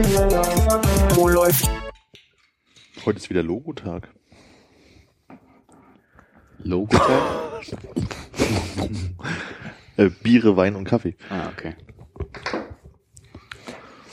Wo 0.00 1.28
läuft? 1.28 1.68
Heute 3.04 3.18
ist 3.18 3.28
wieder 3.28 3.42
Logotag. 3.42 4.08
Logotag? 6.58 7.60
Äh, 9.96 10.08
Biere, 10.22 10.56
Wein 10.56 10.76
und 10.76 10.84
Kaffee. 10.84 11.14
ah, 11.28 11.48
okay. 11.48 11.74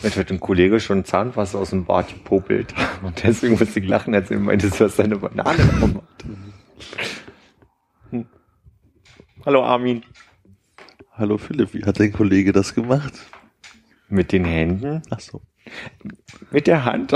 Mensch, 0.03 0.17
hat 0.17 0.29
ein 0.29 0.41
Kollege 0.41 0.81
schon 0.81 1.05
Zahnwasser 1.05 1.59
aus 1.59 1.69
dem 1.69 1.85
Bad 1.85 2.09
gepopelt. 2.09 2.73
Und 3.03 3.23
deswegen 3.23 3.57
musste 3.57 3.79
ich 3.79 3.87
lachen, 3.87 4.13
als 4.13 4.29
er 4.29 4.39
meinte, 4.39 4.69
du 4.69 4.83
hast 4.83 4.99
deine 4.99 5.15
Banane 5.15 5.65
gemacht. 5.79 6.25
Hm. 8.09 8.25
Hallo 9.45 9.63
Armin. 9.63 10.03
Hallo 11.13 11.37
Philipp, 11.37 11.73
wie 11.73 11.85
hat 11.85 12.01
dein 12.01 12.11
Kollege 12.11 12.51
das 12.51 12.75
gemacht? 12.75 13.13
Mit 14.09 14.33
den 14.33 14.43
Händen? 14.43 15.01
Ach 15.09 15.21
so. 15.21 15.41
Mit 16.51 16.67
der 16.67 16.85
Hand? 16.85 17.15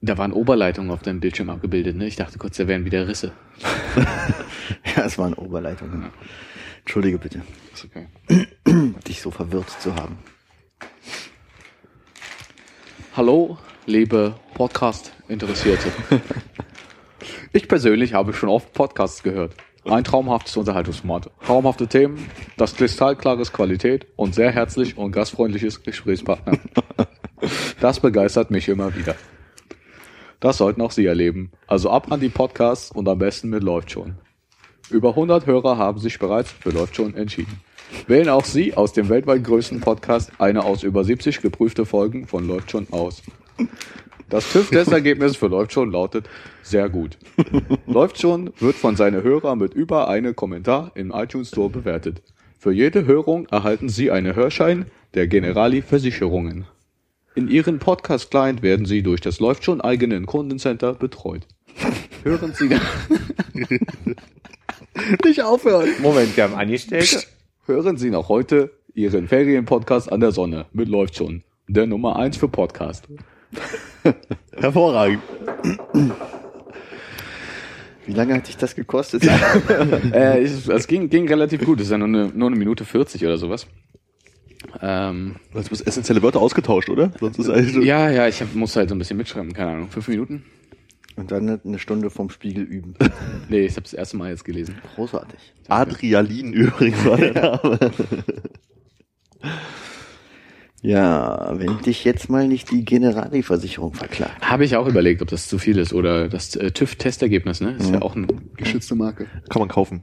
Da 0.00 0.18
waren 0.18 0.32
Oberleitungen 0.32 0.90
auf 0.90 1.02
deinem 1.02 1.20
Bildschirm 1.20 1.50
abgebildet, 1.50 1.96
ne? 1.96 2.06
Ich 2.06 2.16
dachte 2.16 2.38
kurz, 2.38 2.56
da 2.56 2.66
wären 2.66 2.84
wieder 2.84 3.06
Risse. 3.08 3.32
Ja, 4.96 5.04
es 5.04 5.18
waren 5.18 5.34
Oberleitungen. 5.34 6.10
Entschuldige 6.80 7.18
bitte, 7.18 7.42
Ist 7.72 7.84
okay. 7.84 8.08
dich 9.06 9.20
so 9.20 9.30
verwirrt 9.30 9.70
zu 9.70 9.94
haben. 9.94 10.18
Hallo, 13.16 13.58
liebe 13.86 14.34
Podcast-Interessierte. 14.54 15.92
ich 17.52 17.68
persönlich 17.68 18.14
habe 18.14 18.32
schon 18.32 18.48
oft 18.48 18.72
Podcasts 18.72 19.22
gehört. 19.22 19.54
Ein 19.84 20.04
traumhaftes 20.04 20.56
Unterhaltungsformat. 20.56 21.30
Traumhafte 21.44 21.88
Themen, 21.88 22.30
das 22.56 22.76
kristallklares 22.76 23.52
Qualität 23.52 24.06
und 24.16 24.34
sehr 24.34 24.52
herzlich 24.52 24.96
und 24.96 25.12
gastfreundliches 25.12 25.82
Gesprächspartner. 25.82 26.58
Das 27.80 27.98
begeistert 27.98 28.52
mich 28.52 28.68
immer 28.68 28.94
wieder. 28.94 29.16
Das 30.38 30.58
sollten 30.58 30.80
auch 30.82 30.92
Sie 30.92 31.06
erleben. 31.06 31.50
Also 31.66 31.90
ab 31.90 32.12
an 32.12 32.20
die 32.20 32.28
Podcasts 32.28 32.92
und 32.92 33.08
am 33.08 33.18
besten 33.18 33.48
mit 33.48 33.64
Läuft 33.64 33.90
schon. 33.90 34.14
Über 34.90 35.10
100 35.10 35.46
Hörer 35.46 35.78
haben 35.78 35.98
sich 35.98 36.18
bereits 36.20 36.52
für 36.52 36.70
Läuft 36.70 36.94
schon 36.94 37.16
entschieden. 37.16 37.60
Wählen 38.06 38.28
auch 38.28 38.44
Sie 38.44 38.74
aus 38.74 38.92
dem 38.92 39.08
weltweit 39.08 39.42
größten 39.42 39.80
Podcast 39.80 40.30
eine 40.38 40.64
aus 40.64 40.84
über 40.84 41.02
70 41.02 41.40
geprüfte 41.40 41.84
Folgen 41.84 42.28
von 42.28 42.46
Läuft 42.46 42.70
schon 42.70 42.86
aus. 42.92 43.22
Das 44.28 44.50
TÜV-Testergebnis 44.52 45.36
für 45.36 45.48
Läuft 45.48 45.72
schon 45.72 45.92
lautet 45.92 46.28
sehr 46.62 46.88
gut. 46.88 47.18
Läuft 47.86 48.20
schon 48.20 48.52
wird 48.58 48.76
von 48.76 48.96
seinen 48.96 49.22
Hörern 49.22 49.58
mit 49.58 49.74
über 49.74 50.08
einem 50.08 50.34
Kommentar 50.34 50.92
im 50.94 51.12
iTunes 51.12 51.48
Store 51.48 51.70
bewertet. 51.70 52.22
Für 52.58 52.72
jede 52.72 53.06
Hörung 53.06 53.46
erhalten 53.48 53.88
Sie 53.88 54.10
einen 54.10 54.34
Hörschein 54.34 54.86
der 55.14 55.26
Generali 55.26 55.82
Versicherungen. 55.82 56.66
In 57.34 57.48
Ihren 57.48 57.78
Podcast-Client 57.78 58.62
werden 58.62 58.86
Sie 58.86 59.02
durch 59.02 59.20
das 59.20 59.40
Läuft 59.40 59.64
schon 59.64 59.80
eigenen 59.80 60.26
Kundencenter 60.26 60.94
betreut. 60.94 61.42
Hören 62.22 62.52
Sie 62.54 62.68
nicht 65.24 65.42
aufhören. 65.42 65.88
Moment, 66.00 66.36
wir 66.36 66.44
haben 66.44 66.54
Angestellte. 66.54 67.22
Hören 67.66 67.96
Sie 67.96 68.10
noch 68.10 68.28
heute 68.28 68.70
Ihren 68.94 69.28
Ferienpodcast 69.28 70.12
an 70.12 70.20
der 70.20 70.32
Sonne 70.32 70.66
mit 70.72 70.88
Läuft 70.88 71.16
schon. 71.16 71.42
Der 71.68 71.86
Nummer 71.86 72.16
eins 72.16 72.36
für 72.36 72.48
Podcast. 72.48 73.08
Hervorragend. 74.56 75.22
Wie 78.06 78.12
lange 78.12 78.34
hat 78.34 78.48
dich 78.48 78.56
das 78.56 78.74
gekostet? 78.74 79.24
äh, 80.12 80.42
es 80.42 80.86
ging, 80.86 81.08
ging 81.08 81.28
relativ 81.28 81.64
gut. 81.64 81.80
Es 81.80 81.86
ist 81.86 81.92
ja 81.92 81.98
nur 81.98 82.08
eine, 82.08 82.26
nur 82.34 82.48
eine 82.48 82.56
Minute 82.56 82.84
40 82.84 83.24
oder 83.24 83.38
sowas. 83.38 83.66
Ähm, 84.80 85.36
Du 85.52 85.58
hast 85.58 85.68
bloß 85.68 85.82
essentielle 85.82 86.22
Wörter 86.22 86.40
ausgetauscht, 86.40 86.88
oder? 86.88 87.12
Sonst 87.20 87.38
ist 87.38 87.48
eigentlich 87.48 87.84
ja, 87.84 88.10
ja, 88.10 88.26
ich 88.28 88.40
hab, 88.40 88.54
muss 88.54 88.74
halt 88.76 88.88
so 88.88 88.94
ein 88.94 88.98
bisschen 88.98 89.16
mitschreiben. 89.16 89.52
Keine 89.52 89.72
Ahnung. 89.72 89.90
Fünf 89.90 90.08
Minuten? 90.08 90.44
Und 91.16 91.30
dann 91.30 91.60
eine 91.64 91.78
Stunde 91.78 92.10
vom 92.10 92.30
Spiegel 92.30 92.64
üben. 92.64 92.94
Nee, 93.48 93.66
ich 93.66 93.72
habe 93.72 93.82
das 93.82 93.92
erste 93.92 94.16
Mal 94.16 94.30
jetzt 94.30 94.44
gelesen. 94.44 94.76
Großartig. 94.94 95.38
Adrialin 95.68 96.52
übrigens 96.54 97.04
war 97.04 97.18
der 97.18 97.32
Name. 97.34 97.78
Ja, 100.82 101.52
wenn 101.54 101.78
dich 101.78 102.04
jetzt 102.04 102.28
mal 102.28 102.48
nicht 102.48 102.72
die 102.72 102.84
Generali-Versicherung 102.84 103.94
verklagt. 103.94 104.42
Habe 104.42 104.64
ich 104.64 104.76
auch 104.76 104.88
überlegt, 104.88 105.22
ob 105.22 105.28
das 105.28 105.46
zu 105.46 105.58
viel 105.58 105.78
ist. 105.78 105.92
Oder 105.92 106.28
das 106.28 106.56
äh, 106.56 106.72
TÜV-Testergebnis, 106.72 107.60
ne? 107.60 107.76
Ist 107.78 107.90
ja 107.90 108.02
auch 108.02 108.16
eine 108.16 108.26
geschützte 108.56 108.96
Marke. 108.96 109.26
Kann 109.48 109.60
man 109.60 109.68
kaufen. 109.68 110.02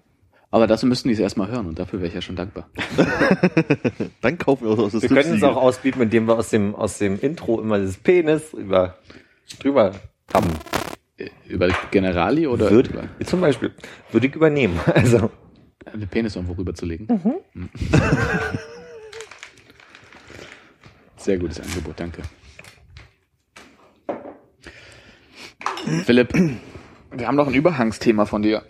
Aber 0.51 0.67
dazu 0.67 0.87
müssten 0.87 1.09
die 1.09 1.13
es 1.13 1.19
erstmal 1.19 1.51
hören 1.51 1.67
und 1.67 1.77
dafür 1.77 1.99
wäre 1.99 2.07
ich 2.07 2.15
ja 2.15 2.21
schon 2.21 2.35
dankbar. 2.35 2.69
Dann 4.21 4.37
kaufen 4.39 4.65
wir 4.65 4.79
aus 4.79 4.93
das 4.93 5.03
Wir 5.03 5.09
können 5.09 5.35
es 5.35 5.43
auch 5.43 5.57
ausbieten, 5.57 6.01
indem 6.01 6.27
wir 6.27 6.37
aus 6.37 6.49
dem, 6.49 6.73
aus 6.73 6.97
dem 6.97 7.19
Intro 7.19 7.61
immer 7.61 7.77
das 7.77 7.97
Penis 7.97 8.53
über, 8.53 8.95
drüber 9.59 9.91
haben. 10.33 10.47
Äh, 11.17 11.29
Über 11.47 11.67
Generali 11.91 12.47
oder 12.47 12.71
Würde, 12.71 12.89
über 12.89 13.25
zum 13.25 13.41
Beispiel. 13.41 13.71
Würde 14.11 14.27
ich 14.27 14.35
übernehmen. 14.35 14.79
Also. 14.95 15.29
den 15.93 16.07
Penis 16.07 16.35
irgendwo 16.35 16.53
rüberzulegen? 16.53 17.07
Mhm. 17.53 17.69
Sehr 21.19 21.37
gutes 21.37 21.59
Angebot, 21.59 21.99
danke. 21.99 22.21
Philipp, 26.05 26.33
wir 27.11 27.27
haben 27.27 27.35
noch 27.35 27.47
ein 27.47 27.53
Überhangsthema 27.53 28.25
von 28.25 28.41
dir. 28.41 28.63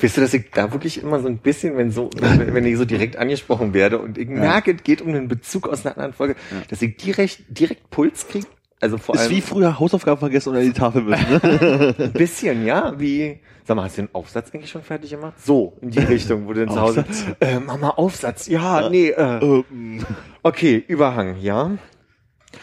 Weißt 0.00 0.16
du, 0.16 0.20
dass 0.20 0.32
ich 0.34 0.50
da 0.52 0.72
wirklich 0.72 1.02
immer 1.02 1.18
so 1.18 1.26
ein 1.26 1.38
bisschen, 1.38 1.76
wenn 1.76 1.90
so, 1.90 2.10
wenn 2.16 2.54
wenn 2.54 2.64
ich 2.64 2.76
so 2.76 2.84
direkt 2.84 3.16
angesprochen 3.16 3.74
werde 3.74 3.98
und 3.98 4.18
ich 4.18 4.28
merke, 4.28 4.72
es 4.72 4.84
geht 4.84 5.02
um 5.02 5.08
einen 5.08 5.26
Bezug 5.26 5.68
aus 5.68 5.84
einer 5.84 5.96
anderen 5.96 6.12
Folge, 6.12 6.36
dass 6.68 6.80
ich 6.80 6.96
direkt, 6.96 7.42
direkt 7.48 7.90
Puls 7.90 8.28
kriege. 8.28 8.46
Also 8.80 8.96
vor 8.96 9.14
Ist 9.14 9.22
allem 9.22 9.30
wie 9.30 9.40
früher 9.42 9.78
Hausaufgaben 9.78 10.18
vergessen 10.18 10.50
oder 10.50 10.62
die 10.62 10.72
Tafel 10.72 11.02
müssen. 11.02 11.30
Ne? 11.30 11.94
ein 11.98 12.12
bisschen, 12.14 12.64
ja, 12.64 12.98
wie, 12.98 13.38
sag 13.64 13.76
mal, 13.76 13.84
hast 13.84 13.98
du 13.98 14.02
den 14.02 14.14
Aufsatz 14.14 14.54
eigentlich 14.54 14.70
schon 14.70 14.82
fertig 14.82 15.10
gemacht? 15.10 15.34
So, 15.38 15.76
in 15.82 15.90
die 15.90 15.98
Richtung, 15.98 16.46
wo 16.48 16.54
du 16.54 16.64
dann 16.64 16.74
zu 16.74 16.80
Hause, 16.80 17.04
äh, 17.40 17.60
Mama, 17.60 17.90
Aufsatz, 17.90 18.48
ja, 18.48 18.88
nee, 18.88 19.10
äh, 19.10 19.38
Ähm, 19.42 20.04
okay, 20.42 20.82
Überhang, 20.88 21.36
ja. 21.40 21.72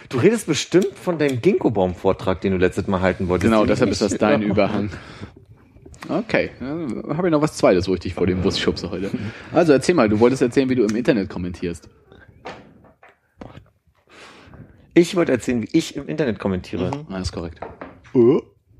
Du 0.09 0.17
redest 0.17 0.47
bestimmt 0.47 0.93
von 0.95 1.19
deinem 1.19 1.39
Ginkgo-Baum-Vortrag, 1.39 2.41
den 2.41 2.53
du 2.53 2.57
letztes 2.57 2.87
Mal 2.87 3.01
halten 3.01 3.27
wolltest. 3.27 3.51
Genau, 3.51 3.65
deshalb 3.65 3.89
ich 3.89 3.93
ist 3.93 4.01
das 4.01 4.17
dein 4.17 4.41
Überhang. 4.41 4.89
Okay, 6.09 6.51
ja, 6.59 7.15
habe 7.15 7.27
ich 7.27 7.31
noch 7.31 7.41
was 7.41 7.57
Zweites, 7.57 7.87
wo 7.87 7.93
ich 7.93 7.99
dich 7.99 8.13
vor 8.13 8.25
dem 8.25 8.41
Bus 8.41 8.59
schubse 8.59 8.89
heute. 8.89 9.11
Also 9.53 9.73
erzähl 9.73 9.93
mal, 9.93 10.09
du 10.09 10.19
wolltest 10.19 10.41
erzählen, 10.41 10.69
wie 10.69 10.75
du 10.75 10.83
im 10.83 10.95
Internet 10.95 11.29
kommentierst. 11.29 11.89
Ich 14.97 15.15
wollte 15.15 15.31
erzählen, 15.31 15.61
wie 15.61 15.69
ich 15.73 15.95
im 15.95 16.07
Internet 16.07 16.39
kommentiere. 16.39 16.89
Ah, 17.07 17.13
das 17.13 17.27
ist 17.27 17.31
korrekt. 17.31 17.59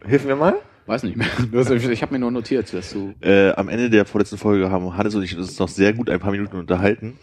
Hilf 0.06 0.26
mir 0.26 0.36
mal. 0.36 0.56
Weiß 0.88 1.04
nicht 1.04 1.16
mehr. 1.16 1.28
Du 1.52 1.60
hast- 1.60 1.70
Ich 1.70 2.02
habe 2.02 2.14
mir 2.14 2.20
nur 2.20 2.32
notiert, 2.32 2.74
dass 2.74 2.92
du... 2.94 3.14
äh, 3.22 3.52
am 3.52 3.70
Ende 3.70 3.90
der 3.92 4.06
vorletzten 4.06 4.38
Folge 4.38 4.72
haben 4.72 4.98
Hannes 4.98 5.14
und 5.14 5.22
ich 5.22 5.38
uns 5.38 5.60
noch 5.60 5.68
sehr 5.68 5.94
gut 5.94 6.10
ein 6.10 6.20
paar 6.20 6.32
Minuten 6.32 6.56
unterhalten 6.58 7.20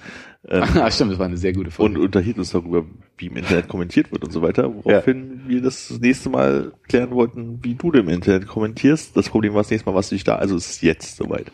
ähm, 0.46 0.62
Ah, 0.76 0.90
stimmt, 0.92 1.10
das 1.12 1.18
war 1.18 1.26
eine 1.26 1.38
sehr 1.38 1.52
gute 1.54 1.68
und 1.68 1.72
Folge. 1.72 1.98
unterhielten 2.00 2.40
uns 2.40 2.50
darüber, 2.52 2.84
wie 3.16 3.26
im 3.26 3.36
Internet 3.36 3.66
kommentiert 3.66 4.12
wird 4.12 4.22
und 4.22 4.30
so 4.32 4.42
weiter. 4.42 4.72
Woraufhin 4.72 5.42
wir 5.48 5.60
das 5.62 5.90
nächste 5.98 6.28
Mal 6.28 6.72
klären 6.86 7.10
wollten, 7.10 7.64
wie 7.64 7.74
du 7.74 7.90
im 7.92 8.08
Internet 8.10 8.46
kommentierst. 8.46 9.16
Das 9.16 9.28
Problem 9.30 9.54
war 9.54 9.62
das 9.62 9.70
nächste 9.70 9.88
Mal, 9.90 9.96
was 9.96 10.10
dich 10.10 10.22
da, 10.22 10.36
also 10.36 10.54
es 10.56 10.68
ist 10.70 10.82
jetzt 10.82 11.16
soweit. 11.16 11.50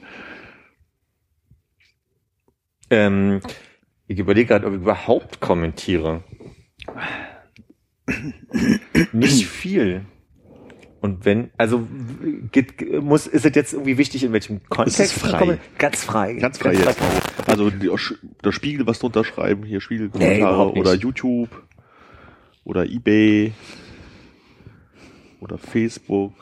Ähm, 2.91 3.41
ich 4.09 4.19
überlege 4.19 4.49
gerade, 4.49 4.67
ob 4.67 4.75
ich 4.75 4.81
überhaupt 4.81 5.41
kommentiere. 5.41 6.23
Nicht 9.13 9.47
viel. 9.47 10.03
Und 11.01 11.25
wenn, 11.25 11.51
also 11.57 11.87
geht, 12.53 13.03
muss, 13.03 13.27
ist 13.27 13.47
es 13.47 13.55
jetzt 13.55 13.73
irgendwie 13.73 13.97
wichtig, 13.97 14.23
in 14.23 14.33
welchem 14.35 14.63
Kontext? 14.69 15.01
ist 15.01 15.13
frei. 15.13 15.31
ich 15.31 15.39
komme? 15.39 15.59
Ganz 15.79 16.05
frei. 16.05 16.35
Ganz 16.35 16.59
frei 16.59 16.75
jetzt. 16.75 16.99
Also 17.47 17.71
die, 17.71 17.91
der 18.45 18.53
Spiegel 18.53 18.87
was 18.87 18.99
drunter 18.99 19.25
schreiben, 19.25 19.65
hier 19.65 19.79
Nee, 19.79 19.81
Spiegelkommentare 19.81 20.67
nicht. 20.67 20.77
oder 20.77 20.95
YouTube 20.95 21.49
oder 22.65 22.85
Ebay 22.85 23.53
oder 25.41 25.57
Facebook. 25.57 26.33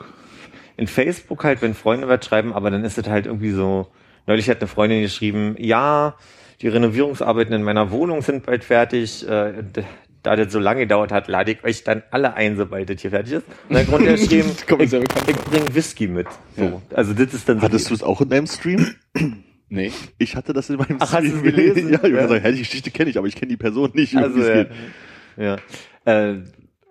In 0.75 0.87
Facebook 0.87 1.43
halt, 1.45 1.61
wenn 1.61 1.73
Freunde 1.73 2.09
was 2.09 2.25
schreiben, 2.25 2.51
aber 2.51 2.69
dann 2.69 2.83
ist 2.83 2.97
es 2.97 3.07
halt 3.07 3.27
irgendwie 3.27 3.51
so, 3.51 3.87
neulich 4.27 4.49
hat 4.49 4.59
eine 4.59 4.67
Freundin 4.67 5.01
geschrieben, 5.01 5.55
ja, 5.57 6.15
die 6.61 6.67
Renovierungsarbeiten 6.67 7.53
in 7.53 7.63
meiner 7.63 7.91
Wohnung 7.91 8.21
sind 8.21 8.45
bald 8.45 8.65
fertig. 8.65 9.25
Äh, 9.27 9.63
da 10.23 10.35
das 10.35 10.51
so 10.51 10.59
lange 10.59 10.81
gedauert 10.81 11.11
hat, 11.11 11.27
lade 11.27 11.51
ich 11.51 11.63
euch 11.63 11.83
dann 11.83 12.03
alle 12.11 12.33
ein, 12.33 12.57
sobald 12.57 12.89
das 12.89 13.01
hier 13.01 13.11
fertig 13.11 13.33
ist. 13.33 13.43
Und 13.69 13.75
dann 13.75 13.87
konnte 13.87 14.09
er 14.09 14.17
geschrieben, 14.17 14.51
Kommt 14.67 14.79
mir 14.91 14.99
ich, 14.99 15.27
ich 15.27 15.35
bringe 15.37 15.75
Whisky 15.75 16.07
mit. 16.07 16.27
So. 16.57 16.81
Also 16.93 17.13
das 17.13 17.33
ist 17.33 17.47
dann 17.47 17.59
so 17.59 17.63
Hattest 17.63 17.89
du 17.89 17.93
es 17.93 18.03
auch 18.03 18.21
in 18.21 18.29
deinem 18.29 18.47
Stream? 18.47 18.85
Nee. 19.71 19.91
Ich 20.17 20.35
hatte 20.35 20.51
das 20.51 20.67
in 20.71 20.77
meinem 20.77 20.97
Ach, 20.99 21.13
hast 21.13 21.19
Stream 21.19 21.43
du's 21.43 21.43
gelesen? 21.43 21.89
Ja, 21.91 22.03
ich 22.03 22.11
Ja. 22.11 22.21
ja. 22.21 22.27
sagen, 22.27 22.43
ja, 22.43 22.51
die 22.51 22.57
Geschichte 22.57 22.89
kenne 22.89 23.11
ich, 23.11 23.19
aber 23.19 23.27
ich 23.27 23.35
kenne 23.35 23.49
die 23.49 23.57
Person 23.57 23.91
nicht. 23.93 24.15
Also, 24.15 24.41
ja. 24.41 24.65
ja. 25.37 25.57
Äh, 26.05 26.37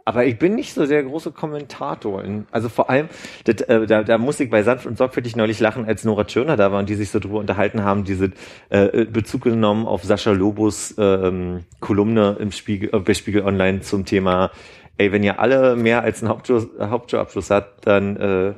aber 0.09 0.25
ich 0.25 0.39
bin 0.39 0.55
nicht 0.55 0.73
so 0.73 0.87
der 0.87 1.03
große 1.03 1.33
Kommentator. 1.33 2.25
In, 2.25 2.47
also 2.51 2.71
vor 2.71 2.89
allem, 2.89 3.11
das, 3.45 3.61
äh, 3.61 3.87
da, 3.87 4.03
da 4.03 4.17
muss 4.17 4.41
ich 4.41 4.49
bei 4.49 4.63
Sanft 4.63 4.87
und 4.87 4.97
Sorgfältig 4.97 5.37
neulich 5.37 5.61
lachen, 5.61 5.85
als 5.85 6.03
Nora 6.03 6.25
Tschirner 6.25 6.57
da 6.57 6.73
war 6.73 6.79
und 6.79 6.89
die 6.89 6.95
sich 6.95 7.11
so 7.11 7.19
drüber 7.19 7.39
unterhalten 7.39 7.85
haben, 7.85 8.05
diese 8.05 8.33
äh, 8.71 9.05
Bezug 9.05 9.43
genommen 9.43 9.87
auf 9.87 10.05
Sascha 10.05 10.31
Lobos 10.31 10.95
ähm, 10.97 11.65
Kolumne 11.81 12.39
im 12.41 12.53
Spiegel, 12.53 12.89
äh, 12.95 13.01
bei 13.01 13.13
Spiegel 13.13 13.43
Online 13.43 13.83
zum 13.83 14.07
Thema, 14.07 14.51
ey, 14.97 15.13
wenn 15.13 15.23
ihr 15.23 15.41
alle 15.41 15.77
mehr 15.77 16.05
als 16.05 16.23
einen 16.23 16.31
Hauptschul 16.31 16.71
Hauptschulabschluss 16.81 17.51
habt, 17.51 17.87
dann 17.87 18.17
äh, 18.17 18.55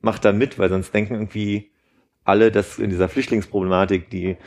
macht 0.00 0.24
da 0.24 0.32
mit, 0.32 0.58
weil 0.58 0.70
sonst 0.70 0.94
denken 0.94 1.12
irgendwie 1.12 1.70
alle, 2.24 2.50
dass 2.50 2.78
in 2.78 2.88
dieser 2.88 3.10
Flüchtlingsproblematik 3.10 4.08
die 4.08 4.38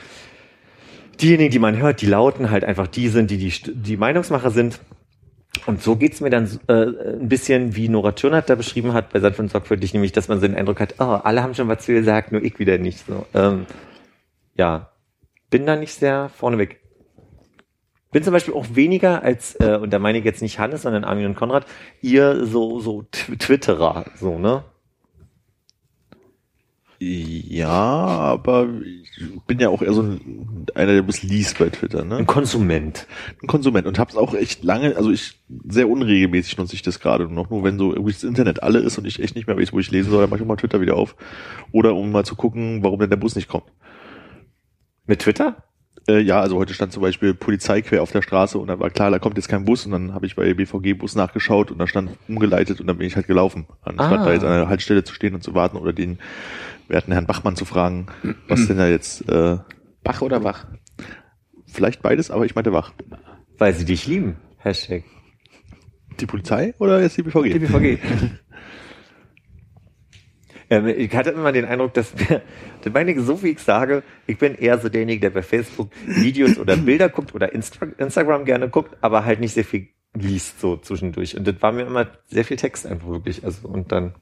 diejenigen, 1.22 1.52
die 1.52 1.60
man 1.60 1.78
hört, 1.78 2.02
die 2.02 2.08
lauten 2.08 2.50
halt 2.50 2.64
einfach 2.64 2.88
die 2.88 3.10
sind, 3.10 3.30
die 3.30 3.38
die, 3.38 3.54
die 3.74 3.98
Meinungsmacher 3.98 4.50
sind. 4.50 4.80
Und 5.66 5.82
so 5.82 5.96
geht's 5.96 6.22
mir 6.22 6.30
dann 6.30 6.48
äh, 6.68 6.74
ein 6.74 7.30
bisschen, 7.30 7.76
wie 7.76 7.90
Nora 7.90 8.12
Tschirnert 8.14 8.50
da 8.50 8.56
beschrieben 8.56 8.94
hat 8.94 9.12
bei 9.12 9.20
Sanft 9.20 9.40
und 9.40 9.50
Sorgfältig, 9.52 9.94
nämlich, 9.94 10.12
dass 10.12 10.28
man 10.28 10.40
so 10.40 10.48
den 10.48 10.56
Eindruck 10.56 10.80
hat, 10.80 10.96
oh, 11.00 11.04
alle 11.04 11.42
haben 11.44 11.56
schon 11.56 11.68
was 11.68 11.86
zu 11.86 11.94
gesagt, 11.94 12.32
nur 12.32 12.44
ich 12.44 12.60
wieder 12.60 12.78
nicht. 12.78 13.06
So, 13.06 13.26
ähm, 13.34 13.66
ja, 14.56 14.92
bin 15.50 15.66
da 15.66 15.76
nicht 15.76 15.94
sehr 15.94 16.30
vorneweg. 16.30 16.80
Bin 18.12 18.24
zum 18.24 18.34
Beispiel 18.34 18.54
auch 18.54 18.66
weniger 18.74 19.22
als, 19.24 19.56
äh, 19.60 19.78
und 19.82 19.92
da 19.92 20.00
meine 20.00 20.18
ich 20.20 20.26
jetzt 20.26 20.42
nicht 20.42 20.60
Hannes, 20.60 20.84
sondern 20.84 21.04
Armin 21.04 21.26
und 21.26 21.36
Konrad, 21.36 21.66
ihr 22.02 22.46
so, 22.46 22.80
so 22.80 23.04
Tw- 23.12 23.38
Twitterer, 23.38 24.06
so, 24.16 24.40
ne? 24.40 24.64
Ja, 27.00 27.70
aber 27.70 28.68
ich 28.84 29.30
bin 29.46 29.60
ja 29.60 29.70
auch 29.70 29.84
eher 29.84 29.94
so 29.94 30.02
ein, 30.02 30.66
einer, 30.74 30.94
der 30.94 31.04
bis 31.04 31.22
liest 31.22 31.60
bei 31.60 31.70
Twitter, 31.70 32.04
ne? 32.04 32.18
Ein 32.18 32.26
Konsument. 32.26 33.06
Ein 33.42 33.48
Konsument 33.48 33.86
und 33.86 34.00
hab's 34.00 34.16
auch 34.16 34.34
echt 34.34 34.64
lange, 34.64 34.96
also 34.96 35.12
ich 35.12 35.40
sehr 35.70 35.90
unregelmäßig 35.90 36.58
nutze 36.58 36.74
ich 36.74 36.82
das 36.82 37.00
gerade 37.00 37.32
noch, 37.32 37.52
nur 37.52 37.64
wenn 37.64 37.78
so 37.78 37.92
irgendwie 37.94 38.14
das 38.14 38.24
Internet 38.24 38.64
alle 38.64 38.80
ist 38.80 38.98
und 38.98 39.06
ich 39.06 39.22
echt 39.22 39.36
nicht 39.36 39.46
mehr 39.48 39.58
weiß, 39.58 39.74
wo 39.74 39.80
ich 39.80 39.92
lesen 39.92 40.10
soll, 40.10 40.22
dann 40.22 40.30
mach 40.32 40.40
ich 40.40 40.46
mal 40.46 40.56
Twitter 40.56 40.82
wieder 40.82 40.96
auf. 40.96 41.16
Oder 41.72 41.94
um 41.94 42.12
mal 42.12 42.26
zu 42.26 42.36
gucken, 42.36 42.84
warum 42.84 43.00
denn 43.00 43.12
der 43.12 43.18
Bus 43.18 43.36
nicht 43.36 43.48
kommt. 43.48 43.66
Mit 45.06 45.20
Twitter? 45.20 45.64
Äh, 46.10 46.22
ja, 46.22 46.40
also 46.40 46.58
heute 46.58 46.74
stand 46.74 46.94
zum 46.94 47.04
Beispiel 47.04 47.34
Polizei 47.34 47.82
quer 47.82 48.02
auf 48.02 48.12
der 48.12 48.22
Straße 48.22 48.58
und 48.58 48.68
dann 48.70 48.80
war 48.80 48.90
klar, 48.90 49.12
da 49.12 49.20
kommt 49.20 49.38
jetzt 49.38 49.50
kein 49.50 49.66
Bus 49.66 49.86
und 49.86 49.92
dann 49.92 50.14
habe 50.14 50.26
ich 50.26 50.36
bei 50.36 50.54
BVG 50.54 50.94
Bus 50.98 51.16
nachgeschaut 51.16 51.70
und 51.70 51.78
da 51.80 51.86
stand 51.88 52.12
umgeleitet 52.28 52.80
und 52.82 52.88
dann 52.88 52.98
bin 52.98 53.06
ich 53.08 53.16
halt 53.16 53.28
gelaufen, 53.28 53.68
anstatt 53.84 54.20
Ah. 54.22 54.26
da 54.26 54.34
jetzt 54.34 54.44
an 54.44 54.52
der 54.52 54.70
Haltestelle 54.70 55.04
zu 55.04 55.14
stehen 55.14 55.36
und 55.36 55.44
zu 55.44 55.54
warten 55.54 55.78
oder 55.78 55.94
den 55.94 56.18
werten 56.90 57.12
Herrn 57.12 57.26
Bachmann 57.26 57.56
zu 57.56 57.66
fragen, 57.66 58.08
was 58.48 58.68
denn 58.68 58.78
da 58.78 58.88
jetzt, 58.88 59.28
äh, 59.30 59.58
Bach 60.04 60.22
oder 60.22 60.44
Wach? 60.44 60.66
vielleicht 61.78 62.02
beides, 62.02 62.32
aber 62.32 62.46
ich 62.46 62.56
meinte 62.56 62.74
wach. 62.74 62.92
Weil 63.58 63.74
sie 63.74 63.86
dich 63.86 64.08
lieben. 64.08 64.38
Hashtag. 64.58 65.04
Die 66.20 66.26
Polizei 66.26 66.74
oder 66.80 67.02
jetzt 67.02 67.18
die 67.18 67.24
BVG? 67.24 67.54
Die 67.54 67.60
BVG. 67.60 68.00
Ähm, 70.70 70.86
ich 70.88 71.16
hatte 71.16 71.30
immer 71.30 71.54
den 71.54 71.64
Eindruck, 71.64 71.94
dass 71.94 72.14
mir, 72.14 72.42
das 72.82 72.92
meine 72.92 73.14
ich, 73.14 73.20
so 73.22 73.42
wie 73.42 73.52
ich 73.52 73.60
sage, 73.60 74.04
ich 74.26 74.38
bin 74.38 74.54
eher 74.54 74.78
so 74.78 74.90
derjenige, 74.90 75.22
der 75.22 75.30
bei 75.30 75.42
Facebook 75.42 75.90
Videos 76.06 76.58
oder 76.58 76.76
Bilder 76.86 77.08
guckt 77.08 77.34
oder 77.34 77.54
Insta 77.54 77.86
Instagram 77.98 78.44
gerne 78.44 78.68
guckt, 78.68 78.98
aber 79.00 79.24
halt 79.24 79.40
nicht 79.40 79.54
sehr 79.54 79.64
viel 79.64 79.88
liest 80.14 80.60
so 80.60 80.76
zwischendurch. 80.76 81.38
Und 81.38 81.48
das 81.48 81.62
war 81.62 81.72
mir 81.72 81.84
immer 81.84 82.08
sehr 82.26 82.44
viel 82.44 82.58
Text 82.58 82.86
einfach 82.86 83.08
wirklich. 83.08 83.46
Also 83.46 83.66
und 83.70 83.94
dann. 83.94 84.16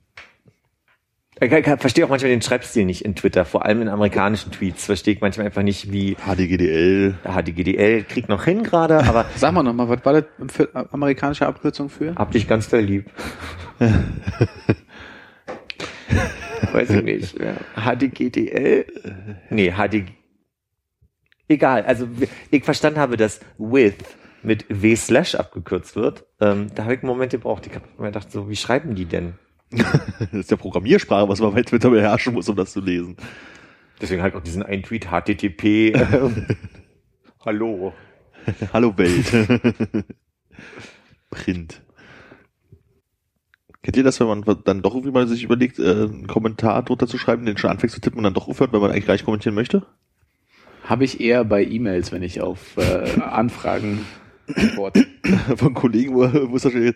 Ich, 1.38 1.50
verstehe 1.50 2.06
auch 2.06 2.10
manchmal 2.10 2.32
den 2.32 2.42
Schreibstil 2.42 2.86
nicht 2.86 3.04
in 3.04 3.14
Twitter, 3.14 3.44
vor 3.44 3.66
allem 3.66 3.82
in 3.82 3.90
amerikanischen 3.90 4.54
Tweets. 4.54 4.86
Verstehe 4.86 5.16
ich 5.16 5.22
manchmal 5.22 5.48
einfach 5.48 5.64
nicht, 5.64 5.92
wie 5.92 6.16
HDGDL. 6.16 7.16
HDGDL 7.26 8.04
kriegt 8.06 8.30
noch 8.30 8.46
hin 8.46 8.64
gerade, 8.64 9.00
aber 9.04 9.26
Sag 9.36 9.52
mal 9.54 9.62
nochmal, 9.62 9.90
was 9.90 10.06
war 10.06 10.14
das 10.14 10.24
für 10.48 10.70
amerikanische 10.94 11.46
Abkürzung 11.46 11.90
für? 11.90 12.16
Hab 12.16 12.32
dich 12.32 12.48
ganz 12.48 12.70
doll 12.70 12.80
lieb. 12.82 13.12
Weiß 16.72 16.90
ich 16.90 17.04
nicht. 17.04 17.36
HDGDL? 17.76 18.86
Nee, 19.50 19.74
HD. 19.74 20.06
Egal, 21.50 21.84
also 21.84 22.08
ich 22.50 22.64
verstanden 22.64 23.00
habe, 23.00 23.18
dass 23.18 23.42
with 23.58 23.96
mit 24.42 24.66
W 24.70 24.96
slash 24.96 25.36
abgekürzt 25.36 25.98
wird. 25.98 26.26
Ähm, 26.40 26.68
da 26.74 26.84
habe 26.84 26.94
ich 26.94 27.02
einen 27.02 27.10
Moment 27.10 27.32
gebraucht. 27.32 27.68
Ich 27.68 27.76
habe 27.76 27.86
mir 27.98 28.08
gedacht, 28.08 28.32
so, 28.32 28.50
wie 28.50 28.56
schreiben 28.56 28.96
die 28.96 29.06
denn? 29.06 29.34
Das 30.20 30.34
ist 30.34 30.52
ja 30.52 30.58
Programmiersprache, 30.58 31.28
was 31.28 31.40
man 31.40 31.54
bei 31.54 31.64
Twitter 31.64 31.90
beherrschen 31.90 32.34
muss, 32.34 32.50
um 32.50 32.56
das 32.56 32.72
zu 32.72 32.82
lesen. 32.82 33.18
Deswegen 34.02 34.22
halt 34.22 34.36
auch 34.36 34.42
diesen 34.42 34.64
einen 34.64 34.84
Tweet 34.84 35.08
HTTP. 35.08 35.94
Hallo. 37.46 37.94
Hallo 38.74 38.98
Welt. 38.98 39.26
Print. 41.30 41.82
Kennt 43.82 43.98
ihr 43.98 44.04
das, 44.04 44.20
wenn 44.20 44.28
man 44.28 44.44
dann 44.64 44.82
doch 44.82 44.96
irgendwie 44.96 45.12
mal 45.12 45.28
sich 45.28 45.44
überlegt, 45.44 45.78
äh, 45.78 45.92
einen 45.92 46.28
Kommentar 46.28 46.82
drunter 46.84 47.08
zu 47.08 47.18
schreiben, 47.18 47.46
den 47.46 47.58
schon 47.58 47.70
anfängt 47.70 47.92
zu 47.92 48.02
tippen 48.02 48.18
und 48.18 48.24
dann 48.24 48.34
doch 48.34 48.48
aufhört, 48.48 48.74
weil 48.74 48.80
man 48.80 48.92
eigentlich 48.92 49.06
gleich 49.06 49.24
kommentieren 49.24 49.54
möchte? 49.54 49.86
Habe 50.84 51.04
ich 51.04 51.20
eher 51.20 51.46
bei 51.46 51.64
E-Mails, 51.64 52.12
wenn 52.12 52.24
ich 52.24 52.42
auf 52.42 52.78
äh, 52.78 53.22
Anfragen 53.22 54.06
antworte. 54.54 55.06
Von 55.56 55.74
Kollegen, 55.74 56.16
wo, 56.16 56.22
wo 56.50 56.56
es 56.56 56.64
da 56.64 56.70
steht, 56.70 56.96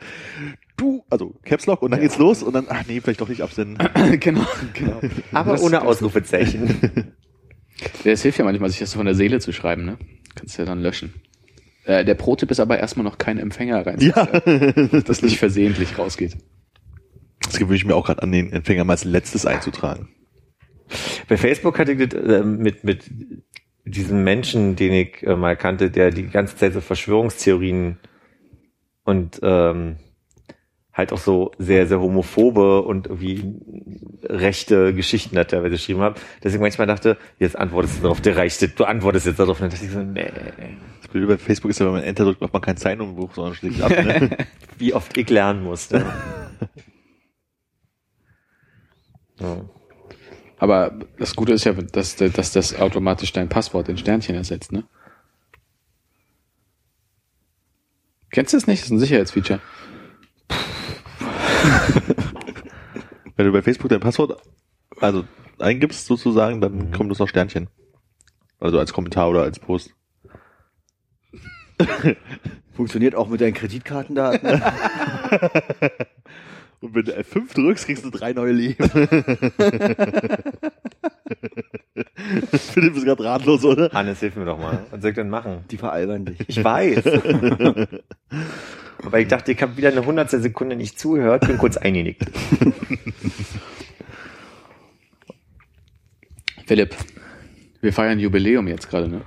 du, 0.80 1.04
also 1.10 1.36
Caps 1.44 1.66
Lock 1.66 1.82
und 1.82 1.92
dann 1.92 2.02
geht's 2.02 2.18
los 2.18 2.44
und 2.44 2.54
dann, 2.54 2.66
ach 2.70 2.84
nee, 2.88 3.00
vielleicht 3.02 3.22
doch 3.22 3.30
nicht 3.30 3.42
absenden. 3.42 3.78
genau, 4.20 4.46
genau. 4.74 5.00
Aber 5.32 5.54
Das- 5.54 5.62
ohne 5.62 5.82
Ausrufezeichen. 5.82 7.14
Das 8.04 8.24
hilft 8.24 8.38
ja 8.38 8.44
manchmal, 8.44 8.70
sich 8.70 8.80
das 8.80 8.94
von 8.94 9.06
der 9.06 9.16
Seele 9.16 9.40
zu 9.40 9.54
schreiben, 9.54 9.86
ne? 9.86 9.98
Kannst 10.36 10.58
ja 10.58 10.66
dann 10.66 10.82
löschen. 10.82 11.14
Äh, 11.86 12.04
der 12.04 12.16
Pro-Tipp 12.16 12.52
ist 12.52 12.60
aber 12.60 12.78
erstmal 12.78 13.06
noch 13.06 13.18
keinen 13.18 13.40
Empfänger 13.40 13.86
rein. 13.88 14.02
Ja. 14.02 14.26
Dass 14.92 15.04
das 15.06 15.22
nicht 15.22 15.40
versehentlich 15.40 15.98
rausgeht. 15.98 16.36
Das 17.42 17.58
gewöhne 17.58 17.78
ich 17.78 17.86
mir 17.86 17.96
auch 17.96 18.06
gerade 18.06 18.22
an, 18.22 18.34
den 18.34 18.52
Empfänger 18.52 18.84
mal 18.84 18.92
als 18.94 19.06
letztes 19.06 19.46
einzutragen. 19.46 20.10
Bei 21.30 21.38
Facebook 21.38 21.80
hatte 21.80 21.94
ich 21.94 22.10
das 22.10 22.22
äh, 22.22 22.44
mit, 22.44 22.84
mit 22.84 23.10
diesem 23.86 24.26
Menschen, 24.26 24.76
den 24.76 24.92
ich 24.92 25.24
äh, 25.24 25.38
mal 25.38 25.56
kannte, 25.56 25.90
der 25.90 26.12
die 26.12 26.28
ganze 26.28 26.58
Zeit 26.58 26.74
so 26.74 26.82
Verschwörungstheorien 26.82 27.98
und 29.06 29.40
ähm, 29.42 29.96
halt 31.00 31.12
auch 31.12 31.18
so 31.18 31.52
sehr, 31.58 31.88
sehr 31.88 32.00
homophobe 32.00 32.84
und 32.84 33.08
irgendwie 33.08 33.56
rechte 34.24 34.94
Geschichten 34.94 35.38
hat 35.38 35.50
teilweise 35.52 35.72
geschrieben 35.72 36.02
hat. 36.02 36.20
Deswegen 36.44 36.62
manchmal 36.62 36.88
dachte, 36.88 37.18
jetzt 37.40 37.58
antwortest 37.58 37.98
du 37.98 38.04
darauf, 38.04 38.22
der 38.22 38.38
reicht, 38.38 38.80
du 38.80 38.84
antwortest 38.84 39.26
jetzt 39.26 39.40
darauf. 39.40 39.60
Und 39.60 39.64
dann 39.64 39.72
dachte 39.72 39.86
ich 39.86 39.92
so, 39.92 40.04
nee, 40.04 40.32
Das 41.02 41.10
Blöde 41.10 41.28
bei 41.28 41.38
Facebook 41.38 41.72
ist 41.72 41.80
ja, 41.80 41.88
wenn 41.88 41.94
man 41.94 42.04
Enter 42.04 42.26
drückt, 42.26 42.42
macht 42.42 42.54
man 42.54 42.62
keinen 42.62 42.78
Zeilenumbruch, 42.78 43.34
sondern 43.34 43.56
schlägt 43.56 43.82
ab. 43.82 43.90
Ne? 43.90 44.38
wie 44.78 44.94
oft 44.94 45.18
ich 45.18 45.30
lernen 45.30 45.64
musste. 45.64 46.06
ja. 49.40 49.66
Aber 50.58 51.00
das 51.18 51.36
Gute 51.36 51.54
ist 51.54 51.64
ja, 51.64 51.72
dass, 51.72 52.18
dass 52.18 52.52
das 52.52 52.78
automatisch 52.78 53.32
dein 53.32 53.48
Passwort 53.48 53.88
in 53.88 53.98
Sternchen 53.98 54.36
ersetzt, 54.36 54.74
ne? 54.74 54.84
Kennst 58.32 58.54
du 58.54 58.58
das 58.58 58.68
nicht? 58.68 58.82
Das 58.82 58.88
ist 58.88 58.92
ein 58.92 59.00
Sicherheitsfeature. 59.00 59.60
Wenn 63.36 63.46
du 63.46 63.52
bei 63.52 63.62
Facebook 63.62 63.90
dein 63.90 64.00
Passwort 64.00 64.42
also 65.00 65.26
eingibst 65.60 66.06
sozusagen, 66.06 66.62
dann 66.62 66.92
kommt 66.92 67.12
es 67.12 67.20
noch 67.20 67.28
Sternchen. 67.28 67.70
Also 68.60 68.80
als 68.80 68.94
Kommentar 68.94 69.30
oder 69.30 69.44
als 69.44 69.60
Post. 69.60 69.94
Funktioniert 72.74 73.16
auch 73.16 73.30
mit 73.30 73.42
deinen 73.42 73.54
Kreditkartendaten. 73.54 74.62
Und 76.82 76.96
wenn 76.96 77.06
du 77.06 77.18
F5 77.18 77.54
drückst, 77.54 77.86
kriegst 77.86 78.06
du 78.06 78.10
drei 78.10 78.34
neue 78.34 78.54
Leben. 78.54 78.90
Philipp 82.52 82.96
ist 82.96 83.06
gerade 83.06 83.24
ratlos, 83.24 83.64
oder? 83.64 83.90
Hannes, 83.92 84.20
hilf 84.20 84.36
mir 84.36 84.46
doch 84.46 84.58
mal. 84.58 84.86
Was 84.92 85.02
soll 85.02 85.12
ich 85.12 85.16
denn 85.16 85.30
machen? 85.30 85.64
Die 85.72 85.78
veralbern 85.78 86.26
dich. 86.26 86.38
Ich 86.48 86.64
weiß. 86.64 87.04
Aber 89.04 89.20
ich 89.20 89.28
dachte, 89.28 89.52
ich 89.52 89.62
habe 89.62 89.78
wieder 89.78 89.90
eine 89.90 90.06
hundertstel 90.06 90.42
Sekunde 90.42 90.76
nicht 90.76 91.00
zugehört, 91.00 91.48
bin 91.48 91.58
kurz 91.58 91.78
eingenickt. 91.78 92.26
Philipp, 96.66 96.96
wir 97.82 97.94
feiern 97.94 98.20
Jubiläum 98.20 98.68
jetzt 98.68 98.90
gerade, 98.90 99.08
ne? 99.08 99.22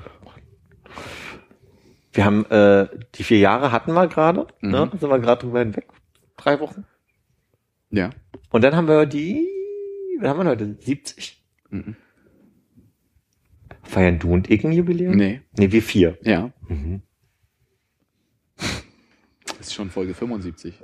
Wir 2.13 2.27
haben 2.27 2.45
äh, 2.51 2.89
die 3.15 3.25
vier 3.25 3.39
Jahre 3.39 3.73
hatten 3.73 3.95
wir 3.95 4.07
gerade, 4.07 4.47
ne? 4.61 4.91
Mhm. 4.93 4.99
Sind 4.99 5.09
wir 5.09 5.19
gerade 5.19 5.41
drüber 5.41 5.61
hinweg? 5.61 5.87
Drei 6.37 6.61
Wochen. 6.61 6.85
Ja. 7.93 8.11
Und 8.51 8.65
dann 8.65 8.75
haben 8.75 8.89
wir 8.89 9.07
die, 9.07 9.49
was 10.19 10.29
haben 10.29 10.39
wir 10.39 10.51
heute? 10.51 10.77
70? 10.81 11.43
Mhm. 11.71 11.97
Feiern 13.83 14.19
du 14.19 14.33
und 14.33 14.51
ich 14.51 14.65
ein 14.65 14.73
Jubiläum? 14.73 15.15
Nee. 15.15 15.43
Nee, 15.57 15.71
wir 15.71 15.83
vier. 15.83 16.19
Ja. 16.23 16.53
Mhm. 16.69 17.03
Das 18.57 19.59
ist 19.61 19.75
schon 19.75 19.91
Folge 19.91 20.15
75. 20.15 20.83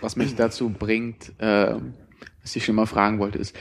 Was 0.00 0.16
mich 0.16 0.34
dazu 0.34 0.70
bringt, 0.70 1.32
äh, 1.38 1.76
was 2.42 2.56
ich 2.56 2.64
schon 2.64 2.74
mal 2.74 2.86
fragen 2.86 3.18
wollte, 3.18 3.38
ist, 3.38 3.56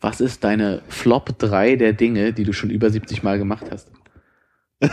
was 0.00 0.20
ist 0.20 0.44
deine 0.44 0.82
Flop 0.88 1.38
3 1.38 1.76
der 1.76 1.92
Dinge, 1.92 2.32
die 2.32 2.44
du 2.44 2.52
schon 2.52 2.70
über 2.70 2.90
70 2.90 3.22
Mal 3.22 3.38
gemacht 3.38 3.66
hast? 3.70 3.90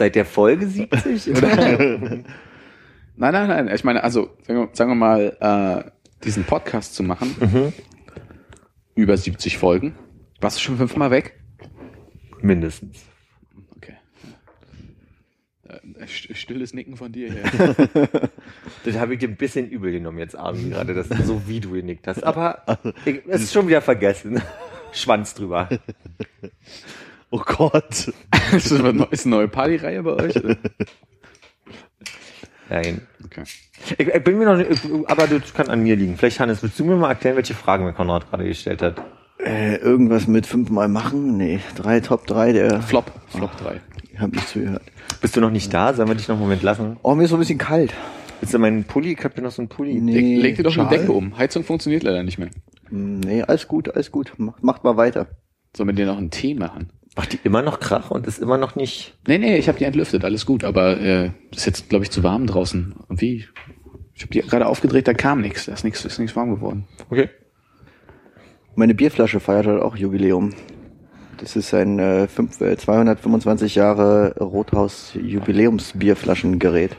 Seit 0.00 0.14
der 0.14 0.24
Folge 0.24 0.66
70? 0.66 1.28
Oder? 1.36 1.46
Nein, 3.16 3.32
nein, 3.34 3.48
nein. 3.48 3.70
Ich 3.74 3.84
meine, 3.84 4.02
also 4.02 4.30
sagen 4.46 4.60
wir, 4.60 4.68
sagen 4.72 4.90
wir 4.92 4.94
mal, 4.94 5.36
äh, 5.84 5.90
diesen 6.24 6.44
Podcast 6.44 6.94
zu 6.94 7.02
machen, 7.02 7.36
mhm. 7.38 7.72
über 8.94 9.14
70 9.14 9.58
Folgen. 9.58 9.94
Warst 10.40 10.56
du 10.56 10.62
schon 10.62 10.78
fünfmal 10.78 11.10
weg? 11.10 11.38
Mindestens. 12.40 13.04
Okay. 13.76 13.96
Äh, 15.68 16.04
st- 16.06 16.34
Stilles 16.34 16.72
Nicken 16.72 16.96
von 16.96 17.12
dir 17.12 17.30
her. 17.30 17.50
Das 18.86 18.96
habe 18.96 19.12
ich 19.12 19.20
dir 19.20 19.28
ein 19.28 19.36
bisschen 19.36 19.68
übel 19.68 19.92
genommen 19.92 20.18
jetzt, 20.18 20.34
Armin, 20.34 20.70
gerade, 20.70 20.94
das 20.94 21.08
so 21.26 21.46
wie 21.46 21.60
du 21.60 21.72
genickt 21.72 22.06
hast. 22.06 22.24
Aber 22.24 22.62
es 23.28 23.42
ist 23.42 23.52
schon 23.52 23.68
wieder 23.68 23.82
vergessen. 23.82 24.40
Schwanz 24.92 25.34
drüber. 25.34 25.68
Oh 27.30 27.42
Gott. 27.44 28.12
ist 28.52 28.70
das 28.70 28.80
eine 28.80 28.92
neue- 28.92 29.08
ist 29.10 29.26
eine 29.26 29.36
neue 29.36 29.48
Partyreihe 29.48 30.02
bei 30.02 30.12
euch? 30.14 30.34
Nein. 32.68 33.02
Okay. 33.24 33.42
Ich, 33.98 34.08
ich 34.08 34.24
bin 34.24 34.38
mir 34.38 34.44
noch 34.46 34.56
nicht, 34.56 34.70
aber 35.06 35.26
das 35.26 35.54
kann 35.54 35.68
an 35.68 35.82
mir 35.82 35.96
liegen. 35.96 36.16
Vielleicht, 36.16 36.38
Hannes, 36.40 36.62
willst 36.62 36.78
du 36.78 36.84
mir 36.84 36.96
mal 36.96 37.08
erklären, 37.10 37.36
welche 37.36 37.54
Fragen 37.54 37.84
mir 37.84 37.92
Konrad 37.92 38.28
gerade 38.30 38.44
gestellt 38.44 38.82
hat? 38.82 39.02
Äh, 39.38 39.76
irgendwas 39.76 40.26
mit 40.26 40.46
fünfmal 40.46 40.88
machen? 40.88 41.36
Nee, 41.36 41.60
drei 41.76 42.00
Top 42.00 42.26
3, 42.26 42.52
der 42.52 42.82
Flop. 42.82 43.10
Flop 43.28 43.50
3. 43.56 43.80
hab 44.18 44.32
nicht 44.32 44.48
zugehört. 44.48 44.82
Bist 45.22 45.34
du 45.36 45.40
noch 45.40 45.50
nicht 45.50 45.72
da? 45.72 45.94
Sollen 45.94 46.08
wir 46.08 46.14
dich 46.14 46.28
noch 46.28 46.34
einen 46.36 46.42
Moment 46.42 46.62
lassen? 46.62 46.98
Oh, 47.02 47.14
mir 47.14 47.24
ist 47.24 47.30
so 47.30 47.36
ein 47.36 47.40
bisschen 47.40 47.58
kalt. 47.58 47.94
Willst 48.40 48.54
du 48.54 48.58
meinen 48.58 48.84
Pulli? 48.84 49.12
Ich 49.12 49.24
hab 49.24 49.34
hier 49.34 49.42
noch 49.42 49.50
so 49.50 49.62
einen 49.62 49.68
Pulli. 49.68 49.94
Nee. 50.00 50.14
Leg, 50.36 50.42
leg 50.42 50.56
dir 50.56 50.62
doch 50.64 50.76
eine? 50.76 50.88
Decke 50.88 51.12
um. 51.12 51.36
Heizung 51.38 51.64
funktioniert 51.64 52.02
leider 52.02 52.22
nicht 52.22 52.38
mehr. 52.38 52.50
Nee, 52.90 53.42
alles 53.42 53.66
gut, 53.66 53.88
alles 53.94 54.10
gut. 54.12 54.32
Macht, 54.36 54.62
macht 54.62 54.84
mal 54.84 54.96
weiter. 54.96 55.28
Sollen 55.76 55.88
wir 55.88 55.94
dir 55.94 56.06
noch 56.06 56.18
einen 56.18 56.30
Tee 56.30 56.54
machen? 56.54 56.90
Macht 57.16 57.32
die 57.32 57.40
immer 57.42 57.62
noch 57.62 57.80
Krach 57.80 58.10
und 58.10 58.26
ist 58.26 58.38
immer 58.38 58.56
noch 58.56 58.76
nicht... 58.76 59.18
Nee, 59.26 59.38
nee, 59.38 59.56
ich 59.56 59.68
habe 59.68 59.78
die 59.78 59.84
entlüftet, 59.84 60.24
alles 60.24 60.46
gut, 60.46 60.62
aber 60.64 61.00
äh, 61.00 61.30
ist 61.50 61.66
jetzt, 61.66 61.88
glaube 61.88 62.04
ich, 62.04 62.10
zu 62.10 62.22
warm 62.22 62.46
draußen. 62.46 62.94
Und 63.08 63.20
wie? 63.20 63.46
Ich 64.14 64.22
habe 64.22 64.32
die 64.32 64.40
gerade 64.40 64.66
aufgedreht, 64.66 65.08
da 65.08 65.14
kam 65.14 65.40
nichts. 65.40 65.66
Da 65.66 65.72
ist 65.72 65.82
nichts 65.82 66.04
ist 66.04 66.18
nichts 66.18 66.36
warm 66.36 66.54
geworden. 66.54 66.86
Okay. 67.08 67.28
Meine 68.76 68.94
Bierflasche 68.94 69.40
feiert 69.40 69.66
halt 69.66 69.82
auch 69.82 69.96
Jubiläum. 69.96 70.54
Das 71.38 71.56
ist 71.56 71.72
ein 71.74 71.98
äh, 71.98 72.28
fünf, 72.28 72.60
äh, 72.60 72.76
225 72.76 73.74
Jahre 73.74 74.36
Rothaus 74.38 75.12
Jubiläumsbierflaschengerät. 75.14 76.96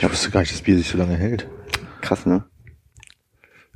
Ich 0.00 0.10
wusste 0.10 0.30
gar 0.30 0.40
nicht, 0.40 0.52
dass 0.52 0.62
Bier 0.62 0.76
sich 0.76 0.88
so 0.88 0.98
lange 0.98 1.14
hält. 1.14 1.48
Krass, 2.00 2.26
ne? 2.26 2.44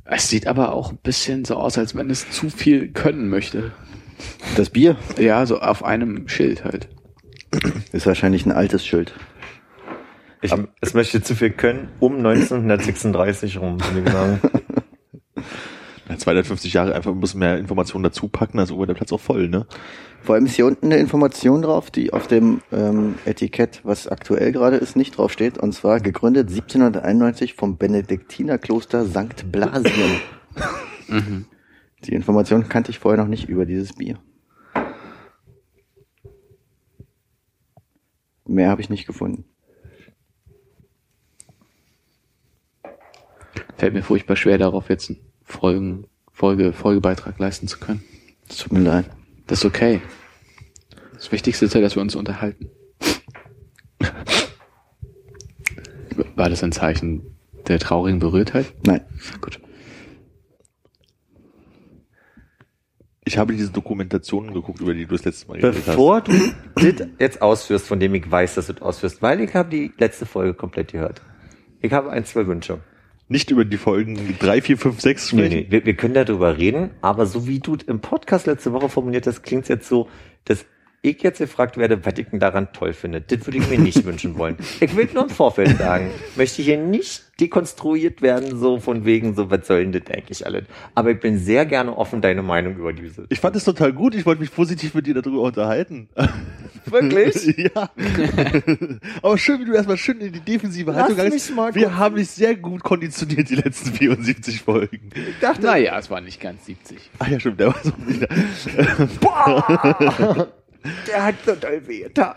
Es 0.03 0.29
sieht 0.29 0.47
aber 0.47 0.73
auch 0.73 0.91
ein 0.91 0.97
bisschen 1.01 1.45
so 1.45 1.55
aus, 1.55 1.77
als 1.77 1.95
wenn 1.95 2.09
es 2.09 2.29
zu 2.29 2.49
viel 2.49 2.89
können 2.89 3.29
möchte. 3.29 3.71
Das 4.55 4.69
Bier 4.69 4.95
Ja, 5.17 5.45
so 5.45 5.59
auf 5.59 5.83
einem 5.83 6.27
Schild 6.27 6.63
halt. 6.63 6.89
ist 7.91 8.05
wahrscheinlich 8.05 8.45
ein 8.45 8.51
altes 8.51 8.85
Schild. 8.85 9.13
Ich, 10.41 10.53
es 10.81 10.93
möchte 10.93 11.21
zu 11.21 11.35
viel 11.35 11.51
können, 11.51 11.89
um 11.99 12.17
1936 12.17 13.59
rum, 13.59 13.77
würde 13.79 14.01
ich 14.05 14.11
sagen. 14.11 14.41
Ja, 16.09 16.17
250 16.17 16.73
Jahre 16.73 16.93
einfach 16.93 17.11
ein 17.11 17.21
bisschen 17.21 17.39
mehr 17.39 17.57
Informationen 17.57 18.03
dazu 18.03 18.27
packen, 18.27 18.59
also 18.59 18.77
wird 18.77 18.89
der 18.89 18.95
Platz 18.95 19.13
auch 19.13 19.19
voll, 19.19 19.47
ne? 19.47 19.65
Vor 20.21 20.35
allem 20.35 20.45
ist 20.45 20.55
hier 20.55 20.65
unten 20.65 20.87
eine 20.87 20.97
Information 20.97 21.61
drauf, 21.61 21.89
die 21.89 22.11
auf 22.11 22.27
dem 22.27 22.61
ähm, 22.73 23.15
Etikett, 23.25 23.79
was 23.83 24.07
aktuell 24.09 24.51
gerade 24.51 24.75
ist, 24.75 24.97
nicht 24.97 25.17
draufsteht. 25.17 25.57
Und 25.57 25.73
zwar 25.73 26.01
gegründet 26.01 26.49
1791 26.49 27.53
vom 27.53 27.77
Benediktinerkloster 27.77 29.05
St. 29.05 29.51
Blasien. 29.51 30.19
Die 32.03 32.13
Information 32.13 32.67
kannte 32.67 32.91
ich 32.91 32.99
vorher 32.99 33.21
noch 33.21 33.29
nicht 33.29 33.47
über 33.47 33.65
dieses 33.65 33.93
Bier. 33.93 34.19
Mehr 38.45 38.69
habe 38.69 38.81
ich 38.81 38.89
nicht 38.89 39.05
gefunden. 39.05 39.45
Fällt 43.77 43.93
mir 43.93 44.03
furchtbar 44.03 44.35
schwer, 44.35 44.57
darauf 44.57 44.89
jetzt 44.89 45.09
einen 45.09 45.19
Folgen, 45.43 46.07
Folge, 46.31 46.73
Folgebeitrag 46.73 47.39
leisten 47.39 47.67
zu 47.67 47.79
können. 47.79 48.03
Es 48.49 48.57
tut 48.57 48.73
mir 48.73 48.81
leid. 48.81 49.05
Das 49.47 49.59
ist 49.59 49.65
okay. 49.65 50.01
Das 51.13 51.31
Wichtigste 51.31 51.65
ist 51.65 51.75
ja, 51.75 51.81
dass 51.81 51.95
wir 51.95 52.01
uns 52.01 52.15
unterhalten. 52.15 52.69
War 56.35 56.49
das 56.49 56.63
ein 56.63 56.71
Zeichen 56.71 57.37
der 57.67 57.79
traurigen 57.79 58.19
Berührtheit? 58.19 58.73
Nein. 58.85 59.01
Gut. 59.39 59.59
Ich 63.31 63.37
habe 63.37 63.53
diese 63.53 63.71
Dokumentationen 63.71 64.53
geguckt, 64.53 64.81
über 64.81 64.93
die 64.93 65.05
du 65.05 65.15
das 65.15 65.23
letzte 65.23 65.47
Mal 65.47 65.59
geredet 65.59 65.85
Bevor 65.85 66.19
du 66.19 66.33
das 66.75 67.07
jetzt 67.17 67.41
ausführst, 67.41 67.87
von 67.87 67.97
dem 67.97 68.13
ich 68.13 68.29
weiß, 68.29 68.55
dass 68.55 68.67
du 68.67 68.73
das 68.73 68.81
ausführst, 68.81 69.21
weil 69.21 69.39
ich 69.39 69.53
habe 69.53 69.69
die 69.69 69.93
letzte 69.97 70.25
Folge 70.25 70.53
komplett 70.53 70.91
gehört. 70.91 71.21
Ich 71.79 71.93
habe 71.93 72.11
ein, 72.11 72.25
zwei 72.25 72.45
Wünsche. 72.45 72.73
hast. 72.73 72.81
Nicht 73.29 73.49
über 73.49 73.63
die 73.63 73.77
Folgen 73.77 74.35
3, 74.37 74.61
4, 74.61 74.77
5, 74.77 74.99
6 74.99 75.31
Nee, 75.31 75.39
sprechen. 75.39 75.55
nee, 75.55 75.67
wir, 75.69 75.85
wir 75.85 75.93
können 75.93 76.13
darüber 76.13 76.57
reden, 76.57 76.91
aber 76.99 77.25
so 77.25 77.47
wie 77.47 77.59
du 77.59 77.77
im 77.87 78.01
Podcast 78.01 78.47
letzte 78.47 78.73
Woche 78.73 78.89
formuliert 78.89 79.25
hast, 79.25 79.43
klingt 79.43 79.69
jetzt 79.69 79.87
so, 79.87 80.09
dass 80.43 80.65
ich 81.03 81.23
jetzt 81.23 81.39
gefragt 81.39 81.77
werde, 81.77 82.05
was 82.05 82.13
ich 82.17 82.29
denn 82.29 82.39
daran 82.39 82.73
toll 82.73 82.93
finde. 82.93 83.21
Das 83.21 83.45
würde 83.47 83.57
ich 83.57 83.69
mir 83.69 83.79
nicht 83.79 84.05
wünschen 84.05 84.37
wollen. 84.37 84.55
Ich 84.79 84.95
will 84.95 85.09
nur 85.13 85.23
im 85.23 85.29
Vorfeld 85.29 85.77
sagen, 85.77 86.11
möchte 86.35 86.61
hier 86.61 86.77
nicht 86.77 87.23
dekonstruiert 87.39 88.21
werden, 88.21 88.59
so 88.59 88.79
von 88.79 89.03
wegen, 89.03 89.35
so, 89.35 89.49
was 89.49 89.65
soll 89.65 89.83
denn 89.83 89.93
das 89.93 90.15
eigentlich 90.15 90.45
alles? 90.45 90.65
Aber 90.93 91.09
ich 91.09 91.19
bin 91.19 91.39
sehr 91.39 91.65
gerne 91.65 91.97
offen, 91.97 92.21
deine 92.21 92.43
Meinung 92.43 92.77
über 92.77 92.93
diese. 92.93 93.25
Ich 93.29 93.39
fand 93.39 93.55
es 93.55 93.63
total 93.63 93.93
gut, 93.93 94.13
ich 94.13 94.27
wollte 94.27 94.41
mich 94.41 94.53
positiv 94.53 94.93
mit 94.93 95.07
dir 95.07 95.15
darüber 95.15 95.41
unterhalten. 95.41 96.07
Wirklich? 96.85 97.57
ja. 97.75 97.89
Aber 99.23 99.37
schön, 99.39 99.59
wie 99.61 99.65
du 99.65 99.73
erstmal 99.73 99.97
schön 99.97 100.19
in 100.19 100.33
die 100.33 100.39
defensive 100.39 100.93
Haltung 100.93 101.17
gehst. 101.17 101.51
Wir 101.73 101.97
haben 101.97 102.15
dich 102.15 102.29
sehr 102.29 102.55
gut 102.55 102.83
konditioniert, 102.83 103.49
die 103.49 103.55
letzten 103.55 103.91
74 103.91 104.61
Folgen. 104.61 105.09
Ich 105.15 105.39
dachte, 105.39 105.63
Naja, 105.63 105.97
es 105.97 106.11
war 106.11 106.21
nicht 106.21 106.39
ganz 106.39 106.65
70. 106.65 106.97
Ach 107.17 107.27
ja, 107.27 107.39
stimmt, 107.39 107.59
der 107.59 107.67
war 107.67 107.79
so 107.83 107.91
wieder. 108.05 108.27
Der 111.07 111.23
hat 111.23 111.35
total 111.45 111.87
wehgetan. 111.87 112.35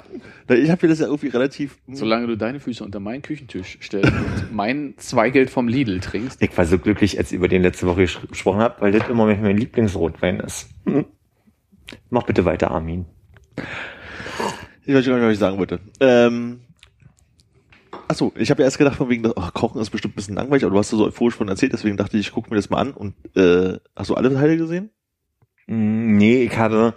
Ich 0.48 0.70
habe 0.70 0.86
mir 0.86 0.90
das 0.90 0.98
ja 1.00 1.06
irgendwie 1.06 1.28
relativ. 1.28 1.78
Solange 1.90 2.26
du 2.26 2.36
deine 2.36 2.60
Füße 2.60 2.84
unter 2.84 3.00
meinen 3.00 3.22
Küchentisch 3.22 3.78
stellst 3.82 4.12
und 4.12 4.52
mein 4.52 4.94
Zweigeld 4.98 5.50
vom 5.50 5.68
Lidl 5.68 6.00
trinkst. 6.00 6.42
Ich 6.42 6.56
war 6.56 6.66
so 6.66 6.78
glücklich, 6.78 7.18
als 7.18 7.32
ich 7.32 7.36
über 7.36 7.48
den 7.48 7.62
letzte 7.62 7.86
Woche 7.86 8.02
gesprochen 8.02 8.60
habe, 8.60 8.80
weil 8.80 8.92
das 8.92 9.08
im 9.08 9.16
Moment 9.16 9.42
mein 9.42 9.56
Lieblingsrotwein 9.56 10.40
ist. 10.40 10.68
Hm. 10.86 11.06
Mach 12.10 12.24
bitte 12.24 12.44
weiter, 12.44 12.70
Armin. 12.70 13.06
Ich 14.84 14.94
weiß 14.94 15.06
gar 15.06 15.16
nicht, 15.16 15.24
was 15.24 15.32
ich 15.32 15.38
sagen 15.38 15.58
wollte. 15.58 15.80
Ähm, 16.00 16.60
achso, 18.08 18.32
ich 18.36 18.50
habe 18.50 18.62
ja 18.62 18.66
erst 18.66 18.78
gedacht, 18.78 18.96
von 18.96 19.08
wegen, 19.08 19.26
oh, 19.26 19.48
Kochen 19.54 19.80
ist 19.80 19.90
bestimmt 19.90 20.14
ein 20.14 20.16
bisschen 20.16 20.34
langweilig, 20.34 20.64
aber 20.64 20.72
du 20.72 20.78
hast 20.78 20.92
da 20.92 20.96
so 20.96 21.06
euphorisch 21.06 21.34
von 21.34 21.48
erzählt, 21.48 21.72
deswegen 21.72 21.96
dachte 21.96 22.16
ich, 22.18 22.26
ich 22.26 22.32
gucke 22.32 22.50
mir 22.50 22.56
das 22.56 22.70
mal 22.70 22.78
an. 22.78 22.92
Und 22.92 23.14
äh, 23.36 23.78
hast 23.96 24.10
du 24.10 24.14
alle 24.14 24.32
Teile 24.32 24.56
gesehen? 24.56 24.90
Mm, 25.66 26.16
Nee, 26.16 26.44
ich 26.44 26.56
habe 26.56 26.94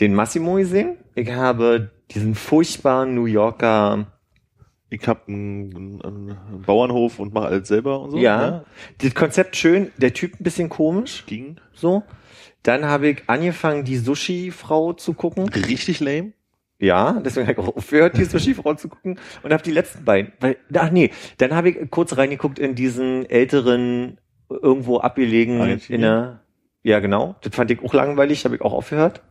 den 0.00 0.14
Massimo 0.14 0.54
gesehen. 0.54 0.96
Ich 1.14 1.30
habe 1.32 1.90
diesen 2.10 2.34
furchtbaren 2.34 3.14
New 3.14 3.26
Yorker, 3.26 4.06
Ich 4.90 5.06
habe 5.06 5.20
einen, 5.28 6.00
einen 6.02 6.62
Bauernhof 6.64 7.18
und 7.18 7.34
mache 7.34 7.48
alles 7.48 7.68
selber 7.68 8.00
und 8.00 8.12
so. 8.12 8.18
ja, 8.18 8.64
das 8.98 9.14
Konzept 9.14 9.56
schön, 9.56 9.90
der 9.98 10.14
Typ 10.14 10.40
ein 10.40 10.44
bisschen 10.44 10.68
komisch, 10.68 11.24
Ging. 11.26 11.56
so. 11.74 12.02
Dann 12.62 12.84
habe 12.86 13.08
ich 13.08 13.22
angefangen, 13.28 13.84
die 13.84 13.96
Sushi-Frau 13.96 14.94
zu 14.94 15.14
gucken. 15.14 15.48
Richtig 15.48 16.00
lame. 16.00 16.32
Ja, 16.80 17.20
deswegen 17.24 17.46
habe 17.48 17.60
ich 17.60 17.66
auch 17.66 17.76
aufgehört, 17.76 18.16
die 18.16 18.24
Sushi-Frau 18.24 18.74
zu 18.74 18.88
gucken 18.88 19.18
und 19.42 19.52
habe 19.52 19.62
die 19.62 19.70
letzten 19.72 20.04
beiden, 20.04 20.32
weil, 20.40 20.56
ach 20.74 20.90
nee, 20.90 21.10
dann 21.38 21.54
habe 21.54 21.70
ich 21.70 21.90
kurz 21.90 22.16
reingeguckt 22.16 22.58
in 22.58 22.74
diesen 22.74 23.28
älteren, 23.28 24.18
irgendwo 24.48 24.98
abgelegen, 24.98 25.80
in 25.88 26.00
der, 26.02 26.40
ja 26.82 27.00
genau, 27.00 27.36
das 27.42 27.54
fand 27.54 27.70
ich 27.70 27.82
auch 27.82 27.94
langweilig, 27.94 28.44
habe 28.44 28.54
ich 28.56 28.60
auch 28.62 28.72
aufgehört. 28.72 29.22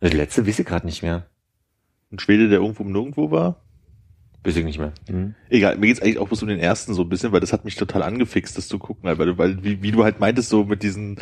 Das 0.00 0.12
letzte 0.12 0.46
weiß 0.46 0.58
ich 0.58 0.66
gerade 0.66 0.86
nicht 0.86 1.02
mehr. 1.02 1.26
Ein 2.12 2.18
Schwede, 2.18 2.48
der 2.48 2.60
irgendwo 2.60 2.84
Nirgendwo 2.84 3.30
war. 3.30 3.62
Weiß 4.44 4.56
ich 4.56 4.64
nicht 4.64 4.78
mehr. 4.78 4.92
Mhm. 5.10 5.34
Egal, 5.50 5.76
mir 5.76 5.88
geht's 5.88 6.00
eigentlich 6.00 6.18
auch 6.18 6.28
bloß 6.28 6.42
um 6.42 6.48
den 6.48 6.60
ersten 6.60 6.94
so 6.94 7.02
ein 7.02 7.08
bisschen, 7.08 7.32
weil 7.32 7.40
das 7.40 7.52
hat 7.52 7.64
mich 7.64 7.76
total 7.76 8.02
angefixt, 8.02 8.56
das 8.56 8.68
zu 8.68 8.78
gucken, 8.78 9.08
halt, 9.08 9.18
weil, 9.18 9.36
weil 9.36 9.64
wie, 9.64 9.82
wie 9.82 9.90
du 9.90 10.04
halt 10.04 10.20
meintest, 10.20 10.48
so 10.48 10.64
mit 10.64 10.82
diesen 10.82 11.18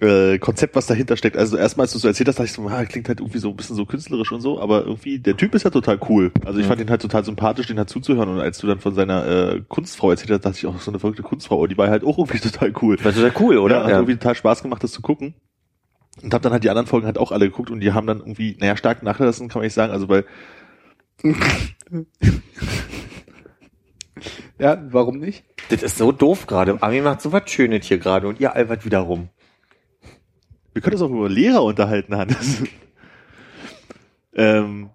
äh, 0.00 0.38
Konzept, 0.38 0.76
was 0.76 0.86
dahinter 0.86 1.16
steckt. 1.16 1.36
Also 1.36 1.56
erstmal, 1.56 1.84
als 1.84 1.92
du 1.92 1.98
so 1.98 2.08
erzählt 2.08 2.28
hast, 2.28 2.38
dachte 2.38 2.46
ich 2.46 2.52
so, 2.52 2.68
ah, 2.68 2.84
klingt 2.84 3.08
halt 3.08 3.20
irgendwie 3.20 3.38
so 3.38 3.50
ein 3.50 3.56
bisschen 3.56 3.76
so 3.76 3.86
künstlerisch 3.86 4.32
und 4.32 4.40
so, 4.40 4.60
aber 4.60 4.84
irgendwie, 4.84 5.18
der 5.18 5.36
Typ 5.36 5.54
ist 5.54 5.62
ja 5.64 5.70
total 5.70 5.98
cool. 6.08 6.30
Also 6.44 6.60
ich 6.60 6.66
fand 6.66 6.80
ihn 6.80 6.90
halt 6.90 7.00
total 7.00 7.24
sympathisch, 7.24 7.66
den 7.66 7.78
halt 7.78 7.88
zuzuhören. 7.88 8.28
Und 8.28 8.40
als 8.40 8.58
du 8.58 8.66
dann 8.66 8.80
von 8.80 8.94
seiner 8.94 9.26
äh, 9.26 9.62
Kunstfrau 9.66 10.10
erzählt 10.10 10.30
hast, 10.30 10.44
dachte 10.44 10.58
ich 10.58 10.66
auch, 10.66 10.78
so 10.80 10.90
eine 10.90 10.98
verrückte 10.98 11.22
Kunstfrau, 11.22 11.66
die 11.66 11.78
war 11.78 11.88
halt 11.88 12.04
auch 12.04 12.18
irgendwie 12.18 12.38
total 12.50 12.72
cool. 12.82 12.96
Das 13.02 13.16
ist 13.16 13.22
ja 13.22 13.30
cool, 13.40 13.58
oder? 13.58 13.78
Ja, 13.78 13.84
hat 13.84 13.90
irgendwie 13.92 14.14
total 14.14 14.34
Spaß 14.34 14.62
gemacht, 14.62 14.82
das 14.82 14.92
zu 14.92 15.00
gucken. 15.00 15.34
Und 16.22 16.32
hab 16.32 16.42
dann 16.42 16.52
halt 16.52 16.64
die 16.64 16.70
anderen 16.70 16.86
Folgen 16.86 17.06
halt 17.06 17.18
auch 17.18 17.32
alle 17.32 17.46
geguckt 17.46 17.70
und 17.70 17.80
die 17.80 17.92
haben 17.92 18.06
dann 18.06 18.20
irgendwie, 18.20 18.56
naja, 18.60 18.76
stark 18.76 19.02
nachgelassen, 19.02 19.48
kann 19.48 19.60
man 19.60 19.66
nicht 19.66 19.74
sagen. 19.74 19.92
Also 19.92 20.08
weil 20.08 20.24
Ja, 24.58 24.82
warum 24.90 25.18
nicht? 25.18 25.44
Das 25.70 25.82
ist 25.82 25.98
so 25.98 26.12
doof 26.12 26.46
gerade. 26.46 26.80
Ami 26.82 27.00
macht 27.00 27.20
so 27.20 27.32
was 27.32 27.50
Schönes 27.50 27.86
hier 27.86 27.98
gerade 27.98 28.28
und 28.28 28.38
ihr 28.40 28.54
albert 28.54 28.84
wieder 28.84 29.00
rum. 29.00 29.28
Wir 30.72 30.82
können 30.82 30.94
uns 30.94 31.02
auch 31.02 31.10
über 31.10 31.28
Lehrer 31.28 31.62
unterhalten, 31.64 32.16
Hannes. 32.16 32.62
ähm, 34.34 34.90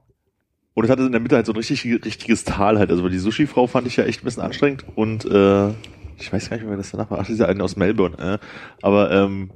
und 0.74 0.84
es 0.86 0.90
hatte 0.90 1.04
in 1.04 1.12
der 1.12 1.20
Mitte 1.20 1.36
halt 1.36 1.46
so 1.46 1.52
ein 1.52 1.58
richtig, 1.58 1.84
richtiges 2.06 2.46
Tal 2.46 2.80
halt. 2.80 2.90
Also 2.90 3.08
die 3.10 3.18
Sushi-Frau 3.18 3.68
fand 3.68 3.88
ich 3.88 3.98
ja 3.98 4.06
echt 4.06 4.22
ein 4.22 4.26
bisschen 4.26 4.44
anstrengend 4.44 4.86
und 4.96 5.26
äh, 5.26 5.70
ich 6.18 6.32
weiß 6.32 6.50
gar 6.50 6.58
nicht, 6.58 6.68
wer 6.68 6.78
das 6.78 6.92
danach 6.92 7.12
war. 7.12 7.20
Ach, 7.20 7.26
diese 7.26 7.48
eine 7.48 7.64
aus 7.64 7.76
Melbourne. 7.76 8.18
Äh. 8.18 8.38
Aber 8.82 9.12
ähm, 9.12 9.52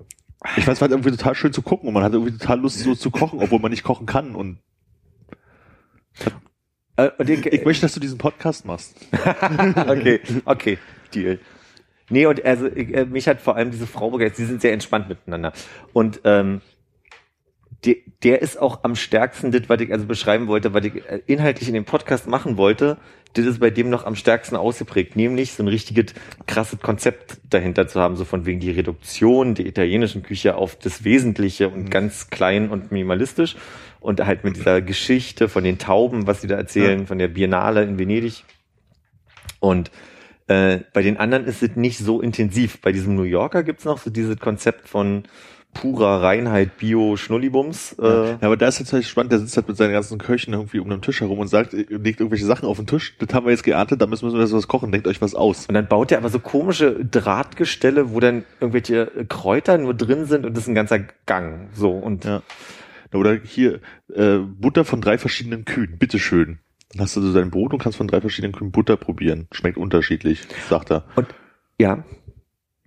ich 0.57 0.65
fand 0.65 0.75
es 0.75 0.81
halt 0.81 0.91
irgendwie 0.91 1.11
total 1.11 1.35
schön 1.35 1.53
zu 1.53 1.61
gucken 1.61 1.87
und 1.87 1.93
man 1.93 2.03
hatte 2.03 2.17
irgendwie 2.17 2.37
total 2.37 2.59
Lust 2.59 2.79
so 2.79 2.95
zu 2.95 3.11
kochen, 3.11 3.39
obwohl 3.39 3.59
man 3.59 3.71
nicht 3.71 3.83
kochen 3.83 4.05
kann. 4.05 4.35
Und 4.35 4.59
Äh, 6.95 7.09
den, 7.23 7.43
ich 7.49 7.65
möchte, 7.65 7.81
dass 7.81 7.93
du 7.93 7.99
diesen 7.99 8.17
Podcast 8.17 8.65
machst. 8.65 8.95
okay, 9.87 10.19
okay, 10.45 10.77
Deal. 11.13 11.39
Nee, 12.09 12.25
und 12.27 12.43
also 12.45 12.67
ich, 12.67 12.93
äh, 12.93 13.05
mich 13.05 13.27
hat 13.27 13.41
vor 13.41 13.55
allem 13.55 13.71
diese 13.71 13.87
Frau 13.87 14.11
begeistert, 14.11 14.37
sie 14.37 14.45
sind 14.45 14.61
sehr 14.61 14.73
entspannt 14.73 15.09
miteinander. 15.09 15.53
Und 15.93 16.21
ähm, 16.25 16.61
die, 17.85 18.03
der 18.23 18.41
ist 18.41 18.57
auch 18.61 18.83
am 18.83 18.95
stärksten, 18.95 19.51
das, 19.51 19.67
was 19.67 19.81
ich 19.81 19.91
also 19.91 20.05
beschreiben 20.05 20.47
wollte, 20.47 20.73
was 20.73 20.85
ich 20.85 20.95
äh, 21.09 21.21
inhaltlich 21.25 21.67
in 21.67 21.73
dem 21.73 21.85
Podcast 21.85 22.27
machen 22.27 22.57
wollte, 22.57 22.97
das 23.33 23.45
ist 23.45 23.59
bei 23.59 23.69
dem 23.69 23.89
noch 23.89 24.05
am 24.05 24.15
stärksten 24.15 24.55
ausgeprägt, 24.55 25.15
nämlich 25.15 25.53
so 25.53 25.63
ein 25.63 25.67
richtiges 25.67 26.13
krasses 26.45 26.79
Konzept 26.79 27.37
dahinter 27.49 27.87
zu 27.87 27.99
haben, 27.99 28.15
so 28.15 28.25
von 28.25 28.45
wegen 28.45 28.59
die 28.59 28.71
Reduktion 28.71 29.55
der 29.55 29.65
italienischen 29.65 30.23
Küche 30.23 30.55
auf 30.55 30.75
das 30.75 31.03
Wesentliche 31.03 31.69
und 31.69 31.89
ganz 31.89 32.29
klein 32.29 32.69
und 32.69 32.91
minimalistisch 32.91 33.55
und 33.99 34.23
halt 34.25 34.43
mit 34.43 34.55
dieser 34.55 34.81
Geschichte 34.81 35.49
von 35.49 35.63
den 35.63 35.79
Tauben, 35.79 36.27
was 36.27 36.41
sie 36.41 36.47
da 36.47 36.55
erzählen, 36.55 37.07
von 37.07 37.17
der 37.17 37.27
Biennale 37.27 37.83
in 37.83 37.97
Venedig. 37.97 38.43
Und 39.59 39.91
äh, 40.47 40.79
bei 40.93 41.01
den 41.01 41.17
anderen 41.17 41.45
ist 41.45 41.63
es 41.63 41.75
nicht 41.75 41.97
so 41.97 42.21
intensiv. 42.21 42.81
Bei 42.81 42.91
diesem 42.91 43.15
New 43.15 43.23
Yorker 43.23 43.63
gibt's 43.63 43.85
noch 43.85 43.97
so 43.97 44.09
dieses 44.09 44.37
Konzept 44.37 44.89
von 44.89 45.23
purer 45.73 46.21
Reinheit, 46.21 46.77
Bio, 46.77 47.17
Schnullibums. 47.17 47.93
Äh, 47.99 48.03
Ja, 48.31 48.37
aber 48.41 48.57
da 48.57 48.67
ist 48.67 48.79
jetzt 48.79 48.93
halt 48.93 49.03
spannend, 49.05 49.31
der 49.31 49.39
sitzt 49.39 49.55
halt 49.57 49.67
mit 49.67 49.77
seinen 49.77 49.93
ganzen 49.93 50.17
Köchen 50.17 50.53
irgendwie 50.53 50.79
um 50.79 50.89
den 50.89 51.01
Tisch 51.01 51.21
herum 51.21 51.39
und 51.39 51.47
sagt, 51.47 51.73
äh, 51.73 51.85
legt 51.89 52.19
irgendwelche 52.19 52.45
Sachen 52.45 52.67
auf 52.67 52.77
den 52.77 52.87
Tisch, 52.87 53.15
das 53.17 53.33
haben 53.33 53.45
wir 53.45 53.51
jetzt 53.51 53.63
geerntet, 53.63 54.01
da 54.01 54.05
müssen 54.05 54.31
wir 54.31 54.39
jetzt 54.39 54.53
was 54.53 54.67
kochen, 54.67 54.91
denkt 54.91 55.07
euch 55.07 55.21
was 55.21 55.35
aus. 55.35 55.65
Und 55.67 55.73
dann 55.75 55.87
baut 55.87 56.11
er 56.11 56.19
aber 56.19 56.29
so 56.29 56.39
komische 56.39 57.03
Drahtgestelle, 57.05 58.11
wo 58.13 58.19
dann 58.19 58.43
irgendwelche 58.59 59.11
Kräuter 59.27 59.77
nur 59.77 59.93
drin 59.93 60.25
sind 60.25 60.45
und 60.45 60.55
das 60.55 60.63
ist 60.63 60.69
ein 60.69 60.75
ganzer 60.75 60.99
Gang. 61.25 61.69
So 61.73 61.91
und 61.91 62.25
Ja. 62.25 62.41
Oder 63.13 63.35
hier, 63.43 63.79
äh, 64.13 64.37
Butter 64.39 64.85
von 64.85 64.99
drei 64.99 65.17
verschiedenen 65.17 65.65
Kühen, 65.65 65.97
bitteschön. 65.99 66.59
Dann 66.91 67.01
hast 67.01 67.15
du 67.15 67.21
so 67.21 67.33
dein 67.33 67.51
Brot 67.51 67.73
und 67.73 67.79
kannst 67.79 67.97
von 67.97 68.07
drei 68.07 68.21
verschiedenen 68.21 68.53
Kühen 68.53 68.71
Butter 68.71 68.97
probieren. 68.97 69.47
Schmeckt 69.51 69.77
unterschiedlich, 69.77 70.41
sagt 70.69 70.91
er. 70.91 71.05
Und 71.15 71.27
ja, 71.79 72.03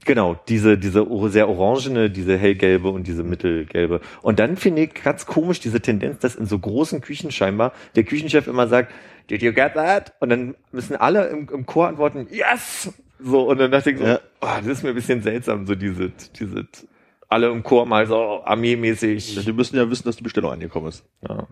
genau, 0.06 0.38
diese, 0.48 0.78
diese 0.78 1.06
sehr 1.28 1.48
orangene, 1.48 2.10
diese 2.10 2.38
hellgelbe 2.38 2.88
und 2.88 3.06
diese 3.06 3.22
mittelgelbe. 3.22 4.00
Und 4.22 4.38
dann 4.38 4.56
finde 4.56 4.82
ich 4.82 4.94
ganz 4.94 5.26
komisch 5.26 5.60
diese 5.60 5.80
Tendenz, 5.80 6.18
dass 6.20 6.34
in 6.34 6.46
so 6.46 6.58
großen 6.58 7.00
Küchen 7.00 7.30
scheinbar 7.30 7.72
der 7.94 8.04
Küchenchef 8.04 8.46
immer 8.46 8.68
sagt, 8.68 8.92
did 9.28 9.42
you 9.42 9.52
get 9.52 9.74
that? 9.74 10.14
Und 10.20 10.30
dann 10.30 10.54
müssen 10.72 10.96
alle 10.96 11.26
im, 11.28 11.48
im 11.52 11.66
Chor 11.66 11.88
antworten, 11.88 12.26
yes! 12.30 12.92
So, 13.18 13.48
und 13.48 13.58
dann 13.58 13.70
dachte 13.70 13.90
ich 13.90 13.98
so, 13.98 14.04
Ja. 14.04 14.20
oh, 14.40 14.46
das 14.58 14.66
ist 14.66 14.82
mir 14.82 14.90
ein 14.90 14.94
bisschen 14.94 15.22
seltsam, 15.22 15.66
so 15.66 15.74
diese, 15.74 16.12
diese, 16.38 16.66
alle 17.28 17.50
im 17.50 17.62
Chor 17.62 17.86
mal 17.86 18.06
so 18.06 18.42
armeemäßig. 18.44 19.44
Die 19.44 19.52
müssen 19.52 19.76
ja 19.76 19.90
wissen, 19.90 20.04
dass 20.04 20.16
die 20.16 20.22
Bestellung 20.22 20.52
angekommen 20.52 20.88
ist. 20.88 21.04
Ja. 21.28 21.46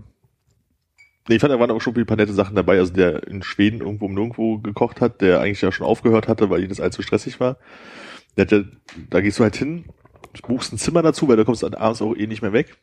Nee, 1.27 1.37
ich 1.37 1.41
fand, 1.41 1.55
da 1.55 1.59
waren 1.59 1.71
auch 1.71 1.81
schon 1.81 1.97
ein 1.97 2.07
paar 2.07 2.19
nette 2.19 2.35
Sachen 2.35 2.55
dabei. 2.55 2.79
Also 2.79 2.93
der 2.93 3.27
in 3.27 3.43
Schweden 3.43 3.81
irgendwo 3.81 4.05
um 4.07 4.15
nirgendwo 4.15 4.59
gekocht 4.59 5.01
hat, 5.01 5.23
der 5.23 5.41
eigentlich 5.41 5.63
ja 5.63 5.73
schon 5.73 5.87
aufgehört 5.87 6.29
hatte, 6.29 6.51
weil 6.51 6.63
ihm 6.63 6.69
das 6.69 6.81
allzu 6.81 7.01
stressig 7.01 7.41
war. 7.41 7.57
Ja, 8.37 8.45
da 8.45 9.21
gehst 9.21 9.39
du 9.39 9.43
halt 9.45 9.57
hin, 9.57 9.85
buchst 10.47 10.73
ein 10.73 10.79
Zimmer 10.79 11.03
dazu, 11.03 11.29
weil 11.29 11.37
da 11.37 11.45
kommst 11.45 11.63
du 11.63 11.69
dann 11.69 11.81
abends 11.81 12.03
auch 12.03 12.15
eh 12.17 12.27
nicht 12.27 12.43
mehr 12.43 12.53
weg. 12.53 12.77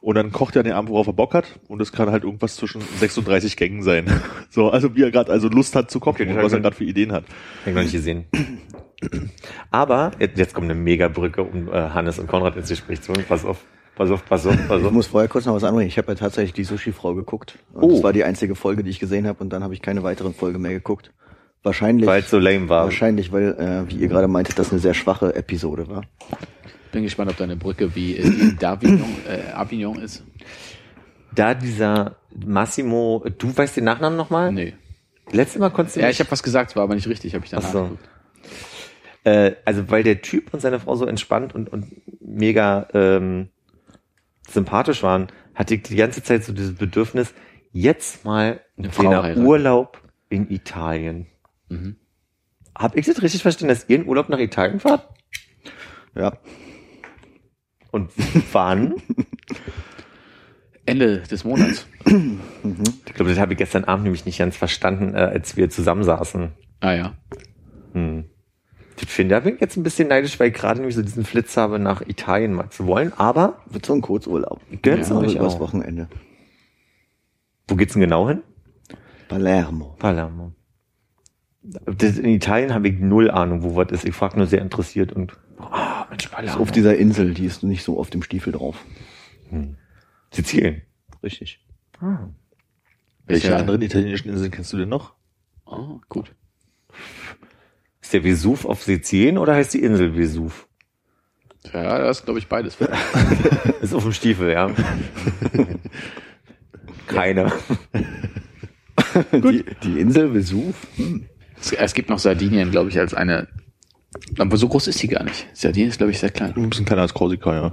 Und 0.00 0.14
dann 0.14 0.30
kocht 0.30 0.54
er 0.54 0.60
an 0.60 0.64
den 0.66 0.74
Abend, 0.74 0.90
worauf 0.90 1.08
er 1.08 1.12
Bock 1.12 1.34
hat. 1.34 1.58
Und 1.66 1.80
das 1.80 1.90
kann 1.90 2.08
halt 2.12 2.22
irgendwas 2.22 2.54
zwischen 2.54 2.80
36 3.00 3.56
Gängen 3.56 3.82
sein. 3.82 4.06
So, 4.50 4.70
also 4.70 4.94
wie 4.96 5.02
er 5.02 5.10
gerade 5.10 5.30
also 5.30 5.48
Lust 5.48 5.74
hat 5.76 5.90
zu 5.90 6.00
kochen 6.00 6.22
Okay, 6.22 6.30
und 6.38 6.42
was 6.42 6.52
er 6.52 6.60
gerade 6.60 6.74
für 6.74 6.84
Ideen 6.84 7.12
hat. 7.12 7.24
Hab 7.60 7.66
ich 7.66 7.74
noch 7.74 7.82
nicht 7.82 7.92
gesehen. 7.92 8.24
Aber 9.70 10.12
jetzt, 10.18 10.38
jetzt 10.38 10.54
kommt 10.54 10.64
eine 10.70 10.74
Mega-Brücke, 10.74 11.42
um 11.42 11.68
äh, 11.68 11.72
Hannes 11.72 12.18
und 12.18 12.26
Konrad 12.28 12.56
ins 12.56 12.68
Gespräch 12.68 13.02
zu 13.02 13.12
holen. 13.12 13.24
Pass 13.28 13.44
auf, 13.44 13.58
pass 13.96 14.10
auf, 14.10 14.24
pass 14.24 14.46
auf, 14.46 14.56
pass 14.68 14.80
Ich 14.80 14.86
auf. 14.86 14.92
muss 14.92 15.06
vorher 15.08 15.28
kurz 15.28 15.44
noch 15.46 15.54
was 15.54 15.64
anbringen. 15.64 15.88
Ich 15.88 15.98
habe 15.98 16.08
ja 16.12 16.14
tatsächlich 16.14 16.54
die 16.54 16.64
Sushi-Frau 16.64 17.14
geguckt. 17.14 17.58
Und 17.72 17.82
Oh. 17.84 17.90
Das 17.92 18.02
war 18.02 18.12
die 18.12 18.24
einzige 18.24 18.54
Folge, 18.54 18.82
die 18.82 18.90
ich 18.90 19.00
gesehen 19.00 19.26
habe 19.26 19.42
und 19.42 19.50
dann 19.52 19.62
habe 19.62 19.74
ich 19.74 19.82
keine 19.82 20.02
weiteren 20.02 20.34
Folge 20.34 20.58
mehr 20.58 20.72
geguckt. 20.72 21.12
Wahrscheinlich, 21.62 22.06
Weil 22.06 22.20
es 22.22 22.30
so 22.30 22.38
lame 22.38 22.68
war. 22.68 22.84
wahrscheinlich, 22.84 23.32
weil, 23.32 23.54
äh, 23.58 23.90
wie 23.90 23.96
ihr 23.96 24.08
gerade 24.08 24.28
meintet, 24.28 24.58
das 24.58 24.70
eine 24.70 24.78
sehr 24.80 24.94
schwache 24.94 25.34
Episode 25.34 25.88
war. 25.88 26.02
Bin 26.92 27.02
gespannt, 27.02 27.30
ob 27.30 27.36
deine 27.36 27.56
Brücke 27.56 27.94
wie 27.94 28.16
äh, 28.16 28.22
in 28.22 28.56
Davignon, 28.58 29.16
äh, 29.28 29.52
Avignon 29.52 29.98
ist. 30.00 30.24
Da 31.34 31.54
dieser 31.54 32.16
Massimo, 32.46 33.24
du 33.38 33.54
weißt 33.56 33.76
den 33.76 33.84
Nachnamen 33.84 34.16
nochmal? 34.16 34.52
Nee. 34.52 34.74
Letztes 35.30 35.60
Mal 35.60 35.70
konntest 35.70 35.96
du 35.96 36.00
Ja, 36.00 36.06
nicht- 36.06 36.16
ich 36.16 36.20
habe 36.20 36.30
was 36.30 36.42
gesagt, 36.42 36.74
war 36.76 36.84
aber 36.84 36.94
nicht 36.94 37.06
richtig, 37.08 37.34
habe 37.34 37.44
ich 37.44 37.50
danach 37.50 37.66
Ach 37.68 37.72
so. 37.72 37.82
geguckt. 37.84 38.08
äh, 39.24 39.52
also 39.66 39.90
weil 39.90 40.02
der 40.04 40.22
Typ 40.22 40.54
und 40.54 40.60
seine 40.60 40.80
Frau 40.80 40.94
so 40.94 41.04
entspannt 41.06 41.54
und, 41.54 41.70
und 41.70 41.86
mega 42.20 42.86
ähm, 42.94 43.48
sympathisch 44.48 45.02
waren, 45.02 45.26
hatte 45.54 45.74
ich 45.74 45.82
die 45.82 45.96
ganze 45.96 46.22
Zeit 46.22 46.44
so 46.44 46.52
dieses 46.52 46.74
Bedürfnis, 46.74 47.34
jetzt 47.72 48.24
mal 48.24 48.60
Eine 48.78 48.90
Frau 48.90 49.04
heiraten. 49.10 49.44
Urlaub 49.44 50.00
in 50.30 50.48
Italien. 50.50 51.26
Mhm. 51.68 51.96
Hab 52.76 52.96
ich 52.96 53.06
das 53.06 53.22
richtig 53.22 53.42
verstanden, 53.42 53.74
dass 53.74 53.88
ihr 53.88 53.96
in 53.96 54.06
Urlaub 54.06 54.28
nach 54.28 54.38
Italien 54.38 54.80
fahrt? 54.80 55.08
Ja. 56.14 56.38
Und 57.90 58.10
wann? 58.52 58.94
Ende 60.86 61.20
des 61.20 61.44
Monats. 61.44 61.86
ich 62.06 63.14
glaube, 63.14 63.30
das 63.30 63.38
habe 63.38 63.52
ich 63.52 63.58
gestern 63.58 63.84
Abend 63.84 64.04
nämlich 64.04 64.24
nicht 64.24 64.38
ganz 64.38 64.56
verstanden, 64.56 65.14
äh, 65.14 65.18
als 65.18 65.56
wir 65.56 65.68
zusammensaßen. 65.68 66.52
Ah 66.80 66.92
ja. 66.92 67.14
Hm. 67.92 68.24
Ich 69.00 69.08
finde, 69.08 69.34
da 69.34 69.40
bin 69.40 69.54
ich 69.54 69.60
jetzt 69.60 69.76
ein 69.76 69.82
bisschen 69.82 70.08
neidisch, 70.08 70.40
weil 70.40 70.48
ich 70.48 70.54
gerade 70.54 70.80
nämlich 70.80 70.96
so 70.96 71.02
diesen 71.02 71.24
Flitz 71.24 71.56
habe, 71.56 71.78
nach 71.78 72.00
Italien 72.02 72.52
mal 72.52 72.70
zu 72.70 72.86
wollen. 72.86 73.12
Aber 73.16 73.62
Wird 73.66 73.86
so 73.86 73.94
ein 73.94 74.00
Kurzurlaub. 74.00 74.60
Gönn's 74.82 75.10
ja, 75.10 75.16
euch 75.16 75.34
übers 75.34 75.54
auch. 75.54 75.60
Wochenende. 75.60 76.08
wo 77.68 77.76
geht's 77.76 77.92
denn 77.92 78.02
genau 78.02 78.28
hin? 78.28 78.42
Palermo. 79.28 79.94
Palermo. 79.98 80.52
Das, 81.70 82.16
in 82.18 82.26
Italien 82.30 82.72
habe 82.72 82.88
ich 82.88 82.98
null 82.98 83.30
Ahnung, 83.30 83.62
wo 83.62 83.76
was 83.76 83.90
ist. 83.90 84.04
Ich 84.06 84.14
frage 84.14 84.38
nur 84.38 84.46
sehr 84.46 84.62
interessiert 84.62 85.12
und 85.12 85.34
ah, 85.58 86.06
Mensch, 86.08 86.24
Ist 86.26 86.32
Palermo. 86.32 86.62
auf 86.62 86.72
dieser 86.72 86.96
Insel, 86.96 87.34
die 87.34 87.44
ist 87.44 87.62
nicht 87.62 87.82
so 87.84 87.98
auf 87.98 88.08
dem 88.10 88.22
Stiefel 88.22 88.52
drauf. 88.52 88.84
Sizilien. 90.32 90.82
Richtig. 91.22 91.60
Ah. 92.00 92.28
Welche 93.26 93.48
Welche- 93.48 93.56
anderen 93.56 93.82
italienischen 93.82 94.30
Inseln 94.30 94.50
kennst 94.50 94.72
du 94.72 94.78
denn 94.78 94.88
noch? 94.88 95.14
Oh, 95.66 96.00
gut. 96.08 96.34
Ist 98.00 98.14
der 98.14 98.24
Vesuv 98.24 98.64
auf 98.64 98.82
Sizilien 98.82 99.36
oder 99.36 99.54
heißt 99.54 99.74
die 99.74 99.82
Insel 99.82 100.14
Vesuv? 100.16 100.66
Ja, 101.74 101.98
das 101.98 102.20
ist, 102.20 102.24
glaube 102.24 102.38
ich, 102.38 102.48
beides. 102.48 102.78
Ist 103.82 103.92
auf 103.94 104.04
dem 104.04 104.12
Stiefel, 104.12 104.52
ja. 104.52 104.70
Keine. 107.06 107.52
Die, 109.32 109.64
die 109.82 110.00
Insel 110.00 110.32
Vesuv? 110.32 110.74
Es, 111.60 111.72
es 111.72 111.94
gibt 111.94 112.08
noch 112.10 112.18
Sardinien, 112.18 112.70
glaube 112.70 112.88
ich, 112.90 112.98
als 112.98 113.14
eine. 113.14 113.48
Aber 114.38 114.56
so 114.56 114.68
groß 114.68 114.88
ist 114.88 115.02
die 115.02 115.08
gar 115.08 115.24
nicht. 115.24 115.46
Sardinien 115.54 115.90
ist, 115.90 115.98
glaube 115.98 116.12
ich, 116.12 116.18
sehr 116.18 116.30
klein. 116.30 116.54
Ein 116.56 116.70
bisschen 116.70 116.84
kleiner 116.86 117.02
als 117.02 117.14
Korsika, 117.14 117.52
ja. 117.54 117.72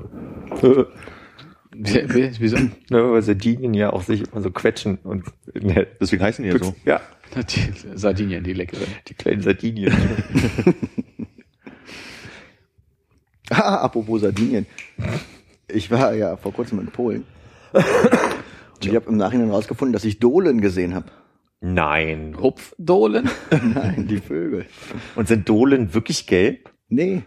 Wie- 1.78 2.14
wie- 2.14 2.32
Wieso? 2.40 2.58
Ne, 2.58 2.72
weil 3.12 3.22
Sardinien 3.22 3.74
ja 3.74 3.92
auch 3.92 4.02
sich 4.04 4.24
immer 4.32 4.42
so 4.42 4.50
quetschen 4.52 4.98
und 5.04 5.26
ne, 5.54 5.88
Deswegen 6.00 6.24
heißen 6.24 6.44
die 6.44 6.52
ja 6.52 6.58
so. 6.58 6.74
ja, 6.86 7.02
Die 7.36 7.98
Sardinien, 7.98 8.44
die 8.44 8.54
leckeren. 8.54 8.88
die 9.08 9.14
kleinen 9.14 9.42
Sardinien. 9.42 9.94
Ah, 13.52 13.76
apropos 13.84 14.22
Sardinien. 14.22 14.66
Ich 15.68 15.92
war 15.92 16.14
ja 16.16 16.36
vor 16.38 16.52
kurzem 16.54 16.80
in 16.80 16.88
Polen. 16.88 17.26
Und 17.74 18.86
ich 18.86 18.96
habe 18.96 19.08
im 19.10 19.18
Nachhinein 19.18 19.52
rausgefunden, 19.52 19.94
dass 19.94 20.04
ich 20.06 20.20
Dohlen 20.20 20.62
gesehen 20.62 20.96
habe. 20.96 21.08
Nein. 21.74 22.36
Hupfdohlen? 22.40 23.30
Nein, 23.52 24.08
die 24.08 24.20
Vögel. 24.20 24.66
Und 25.16 25.28
sind 25.28 25.50
Dohlen 25.50 25.94
wirklich 25.94 26.28
gelb? 26.28 26.72
Nee, 26.90 27.24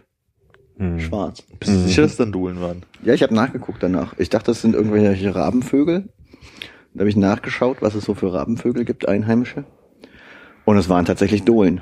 Schwarz. 0.79 1.41
Bist 1.59 1.73
du 1.73 1.77
sicher, 1.79 2.03
dass 2.03 2.11
es 2.11 2.17
dann 2.17 2.31
Dohlen 2.31 2.61
waren? 2.61 2.83
Ja, 3.03 3.13
ich 3.13 3.21
habe 3.21 3.35
nachgeguckt 3.35 3.83
danach. 3.83 4.17
Ich 4.17 4.29
dachte, 4.29 4.51
das 4.51 4.61
sind 4.61 4.75
irgendwelche 4.75 5.35
Rabenvögel. 5.35 6.07
Da 6.93 7.01
habe 7.01 7.09
ich 7.09 7.17
nachgeschaut, 7.17 7.81
was 7.81 7.95
es 7.95 8.05
so 8.05 8.13
für 8.13 8.33
Rabenvögel 8.33 8.85
gibt, 8.85 9.07
einheimische. 9.07 9.65
Und 10.63 10.77
es 10.77 10.87
waren 10.87 11.03
tatsächlich 11.03 11.43
Dohlen. 11.43 11.81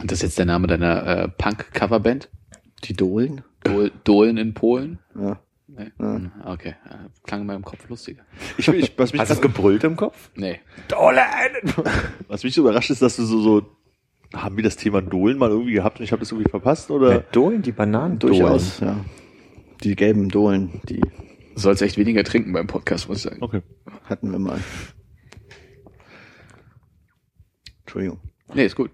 Und 0.00 0.10
das 0.10 0.18
ist 0.18 0.22
jetzt 0.22 0.38
der 0.38 0.44
Name 0.44 0.66
deiner 0.66 1.06
äh, 1.06 1.28
Punk-Coverband? 1.28 2.30
Die 2.84 2.92
Dohlen? 2.92 3.42
Dohlen 4.04 4.36
in 4.36 4.52
Polen? 4.52 4.98
Ja. 5.18 5.40
Nee. 5.78 5.92
Hm, 5.98 6.32
Okay, 6.44 6.74
äh, 6.90 6.94
klang 7.24 7.42
in 7.42 7.46
meinem 7.46 7.64
Kopf 7.64 7.88
lustiger. 7.88 8.22
Ich, 8.56 8.66
ich, 8.68 8.98
was, 8.98 9.12
mich 9.12 9.20
Hast 9.20 9.30
du 9.30 9.34
grad- 9.36 9.42
gebrüllt 9.42 9.84
im 9.84 9.96
Kopf? 9.96 10.30
Nee. 10.34 10.60
was 12.28 12.42
mich 12.44 12.54
so 12.54 12.62
überrascht 12.62 12.90
ist, 12.90 13.00
dass 13.02 13.16
du 13.16 13.24
so, 13.24 13.40
so 13.40 13.76
haben 14.34 14.56
wir 14.56 14.64
das 14.64 14.76
Thema 14.76 15.00
Dohlen 15.00 15.38
mal 15.38 15.50
irgendwie 15.50 15.72
gehabt 15.72 15.98
und 16.00 16.04
ich 16.04 16.12
habe 16.12 16.20
das 16.20 16.32
irgendwie 16.32 16.50
verpasst 16.50 16.90
oder? 16.90 17.20
Dohlen, 17.20 17.62
die 17.62 17.72
Bananen 17.72 18.18
Durchaus, 18.18 18.80
ja. 18.80 18.96
Die 19.84 19.94
gelben 19.96 20.28
Dohlen, 20.28 20.80
die 20.88 21.00
Du 21.00 21.62
sollst 21.62 21.82
echt 21.82 21.96
weniger 21.96 22.22
trinken 22.24 22.52
beim 22.52 22.66
Podcast, 22.68 23.08
muss 23.08 23.18
ich 23.18 23.22
sagen. 23.24 23.38
Okay. 23.42 23.62
hatten 24.04 24.30
wir 24.30 24.38
mal. 24.38 24.60
Entschuldigung. 27.80 28.20
Nee, 28.54 28.64
ist 28.64 28.76
gut. 28.76 28.90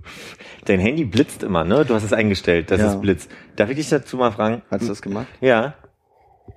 Dein 0.65 0.81
Handy 0.81 1.05
blitzt 1.05 1.43
immer, 1.43 1.65
ne? 1.65 1.85
Du 1.85 1.95
hast 1.95 2.05
es 2.05 2.13
eingestellt, 2.13 2.71
dass 2.71 2.81
Ja. 2.81 2.89
es 2.95 3.01
blitzt. 3.01 3.31
Darf 3.57 3.71
ich 3.71 3.77
dich 3.77 3.89
dazu 3.89 4.17
mal 4.17 4.33
fragen? 4.33 4.63
Hast 4.71 4.85
du 4.85 4.89
das 4.89 5.03
gemacht? 5.03 5.27
Ja. 5.41 5.75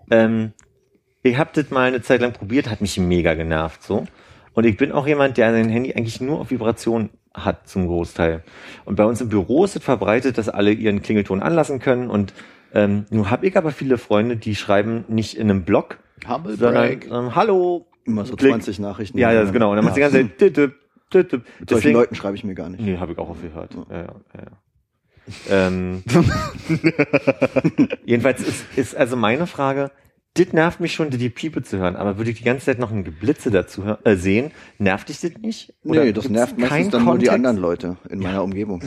Ähm, 0.10 0.54
ich 1.23 1.38
hab 1.38 1.54
das 1.54 1.69
mal 1.71 1.88
eine 1.88 2.02
Zeit 2.02 2.21
lang 2.21 2.34
probiert, 2.34 2.69
hat 2.69 2.82
mich 2.82 2.97
mega 2.97 3.34
genervt, 3.34 3.84
so. 3.84 4.06
Und 4.54 4.65
ich 4.65 4.78
bin 4.78 4.91
auch 4.91 5.06
jemand, 5.06 5.38
der 5.38 5.52
sein 5.52 5.69
Handy 5.69 5.93
eigentlich 5.93 6.19
nur 6.19 6.39
auf 6.39 6.50
Vibration 6.50 7.10
hat 7.34 7.67
zum 7.67 7.88
Großteil. 7.88 8.43
Und 8.86 8.95
bei 8.95 9.06
uns 9.06 9.21
im 9.21 9.30
Büro 9.30 9.63
ist 9.65 9.76
es 9.76 9.84
verbreitet, 9.84 10.38
dass 10.38 10.50
alle 10.50 10.71
ihren 10.71 11.02
Klingelton 11.04 11.43
anlassen 11.43 11.80
können. 11.80 12.10
Und 12.10 12.34
ähm, 12.73 13.06
nun 13.12 13.30
habe 13.30 13.45
ich 13.45 13.56
aber 13.56 13.71
viele 13.71 13.97
Freunde, 13.97 14.38
die 14.38 14.56
schreiben 14.56 15.06
nicht 15.08 15.38
in 15.38 15.50
einem 15.50 15.63
Blog, 15.63 16.00
Humble 16.28 16.56
sondern 16.58 17.00
ähm, 17.12 17.36
Hallo. 17.36 17.86
Immer 18.06 18.26
so 18.26 18.36
Klick. 18.36 18.52
20 18.52 18.80
Nachrichten. 18.80 19.17
Ja, 19.17 19.32
ja, 19.32 19.43
genau. 19.43 19.71
Und 19.71 19.76
dann 19.76 19.86
machst 19.86 19.97
du 19.97 20.00
die 20.00 20.12
ganze 20.12 20.30
Zeit. 20.30 20.38
tüt, 20.38 20.56
tüt, 20.56 20.73
tüt, 21.10 21.30
tüt. 21.30 21.41
Mit 21.60 21.69
solchen 21.69 21.93
Leuten 21.93 22.15
schreibe 22.15 22.36
ich 22.36 22.43
mir 22.43 22.56
gar 22.56 22.69
nicht. 22.69 22.82
Nee, 22.82 22.97
habe 22.97 23.12
ich 23.12 23.17
auch 23.17 23.30
aufgehört. 23.30 23.76
Ja, 23.89 23.97
ja, 23.97 24.04
ja. 24.34 24.52
Ähm, 25.50 26.04
jedenfalls 28.06 28.42
ist, 28.42 28.66
ist 28.76 28.96
also 28.96 29.16
meine 29.16 29.48
Frage, 29.48 29.92
das 30.36 30.54
nervt 30.54 30.80
mich 30.80 30.94
schon, 30.94 31.10
die 31.10 31.30
Piepe 31.30 31.63
zu 31.63 31.78
hören, 31.80 31.96
aber 31.96 32.18
würde 32.18 32.30
ich 32.32 32.38
die 32.38 32.44
ganze 32.44 32.66
Zeit 32.66 32.78
noch 32.80 32.92
ein 32.92 33.04
Geblitze 33.04 33.50
dazu 33.50 33.84
hör- 33.86 34.00
äh, 34.06 34.16
sehen, 34.16 34.52
nervt 34.78 35.10
dich 35.10 35.20
das 35.20 35.32
nicht? 35.42 35.74
Oder 35.84 36.04
nee, 36.04 36.13
das 36.13 36.30
nervt 36.30 36.58
meistens 36.60 36.90
dann 36.90 37.06
nur 37.06 37.18
die 37.18 37.26
Kontext? 37.26 37.34
anderen 37.34 37.58
Leute 37.58 37.98
in 38.10 38.20
meiner 38.20 38.44
Umgebung. 38.44 38.84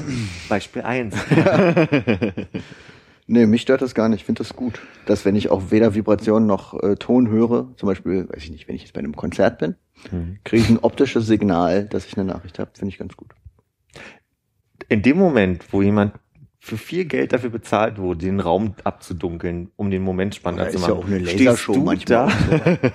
Beispiel 0.48 0.83
eins. 0.83 1.14
Nee, 3.33 3.46
mich 3.46 3.62
stört 3.62 3.81
das 3.81 3.94
gar 3.94 4.09
nicht. 4.09 4.22
Ich 4.22 4.24
finde 4.26 4.40
das 4.42 4.57
gut, 4.57 4.81
dass 5.07 5.24
wenn 5.24 5.37
ich 5.37 5.50
auch 5.53 5.70
weder 5.70 5.94
Vibration 5.94 6.46
noch 6.48 6.74
äh, 6.83 6.96
Ton 6.96 7.29
höre, 7.29 7.68
zum 7.76 7.87
Beispiel, 7.87 8.29
weiß 8.29 8.42
ich 8.42 8.50
nicht, 8.50 8.66
wenn 8.66 8.74
ich 8.74 8.83
jetzt 8.83 8.92
bei 8.92 8.98
einem 8.98 9.14
Konzert 9.14 9.61
bin, 9.61 9.76
kriege 10.42 10.61
ich 10.64 10.68
ein 10.68 10.81
optisches 10.81 11.29
Signal, 11.29 11.85
dass 11.85 12.07
ich 12.07 12.16
eine 12.18 12.24
Nachricht 12.24 12.59
habe. 12.59 12.72
Finde 12.76 12.92
ich 12.92 12.98
ganz 12.98 13.16
gut. 13.16 13.31
In 14.88 15.03
dem 15.03 15.16
Moment, 15.16 15.72
wo 15.72 15.81
jemand 15.81 16.14
für 16.62 16.77
viel 16.77 17.07
Geld 17.07 17.33
dafür 17.33 17.51
bezahlt 17.51 17.99
wurde, 17.99 18.20
den 18.20 18.38
Raum 18.38 18.75
abzudunkeln, 18.85 19.70
um 19.77 19.90
den 19.90 20.03
Moment 20.03 20.35
spannender 20.35 20.68
zu 20.68 20.77
ist 20.77 20.83
machen. 20.83 20.92
ja 20.92 20.99
auch 20.99 21.07
eine 21.07 21.20
stehst 21.20 21.40
Lasershow 21.40 21.73
du 21.73 21.81
manchmal. 21.81 22.29
Da? 22.29 22.79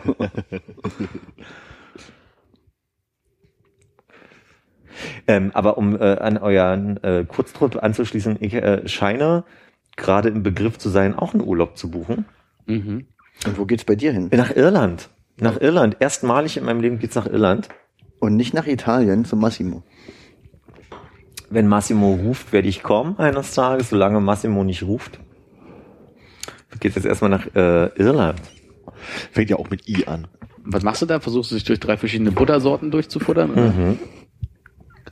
Ähm, 5.27 5.51
aber 5.53 5.77
um 5.77 5.99
äh, 5.99 6.17
an 6.19 6.37
euren 6.37 7.03
äh, 7.03 7.25
Kurztrip 7.27 7.83
anzuschließen, 7.83 8.37
ich 8.39 8.53
äh, 8.53 8.87
scheine 8.87 9.43
gerade 9.97 10.29
im 10.29 10.43
Begriff 10.43 10.77
zu 10.77 10.89
sein, 10.89 11.13
auch 11.17 11.33
einen 11.33 11.43
Urlaub 11.43 11.77
zu 11.77 11.91
buchen. 11.91 12.25
Mhm. 12.65 13.07
Und 13.45 13.57
wo 13.57 13.65
geht's 13.65 13.83
bei 13.83 13.95
dir 13.95 14.13
hin? 14.13 14.29
Nach 14.31 14.55
Irland. 14.55 15.09
Nach 15.37 15.59
Irland. 15.59 15.97
Erstmalig 15.99 16.57
in 16.57 16.65
meinem 16.65 16.79
Leben 16.79 16.99
geht's 16.99 17.15
nach 17.15 17.27
Irland. 17.27 17.69
Und 18.19 18.35
nicht 18.35 18.53
nach 18.53 18.67
Italien 18.67 19.25
zu 19.25 19.35
Massimo. 19.35 19.83
Wenn 21.49 21.67
Massimo 21.67 22.13
ruft, 22.13 22.53
werde 22.53 22.67
ich 22.67 22.83
kommen 22.83 23.17
eines 23.19 23.53
Tages. 23.53 23.89
Solange 23.89 24.19
Massimo 24.19 24.63
nicht 24.63 24.83
ruft, 24.83 25.19
geht's 26.79 26.95
jetzt 26.95 27.05
erstmal 27.05 27.29
nach 27.29 27.47
äh, 27.55 27.87
Irland. 27.95 28.41
Fängt 29.31 29.49
ja 29.49 29.57
auch 29.57 29.69
mit 29.69 29.87
I 29.87 30.07
an. 30.07 30.27
Was 30.63 30.83
machst 30.83 31.01
du 31.01 31.05
da? 31.05 31.19
Versuchst 31.19 31.51
du 31.51 31.55
dich 31.55 31.63
durch 31.63 31.79
drei 31.79 31.97
verschiedene 31.97 32.31
Buttersorten 32.31 32.91
durchzufuttern? 32.91 33.51
Oder? 33.51 33.71
Mhm. 33.71 33.99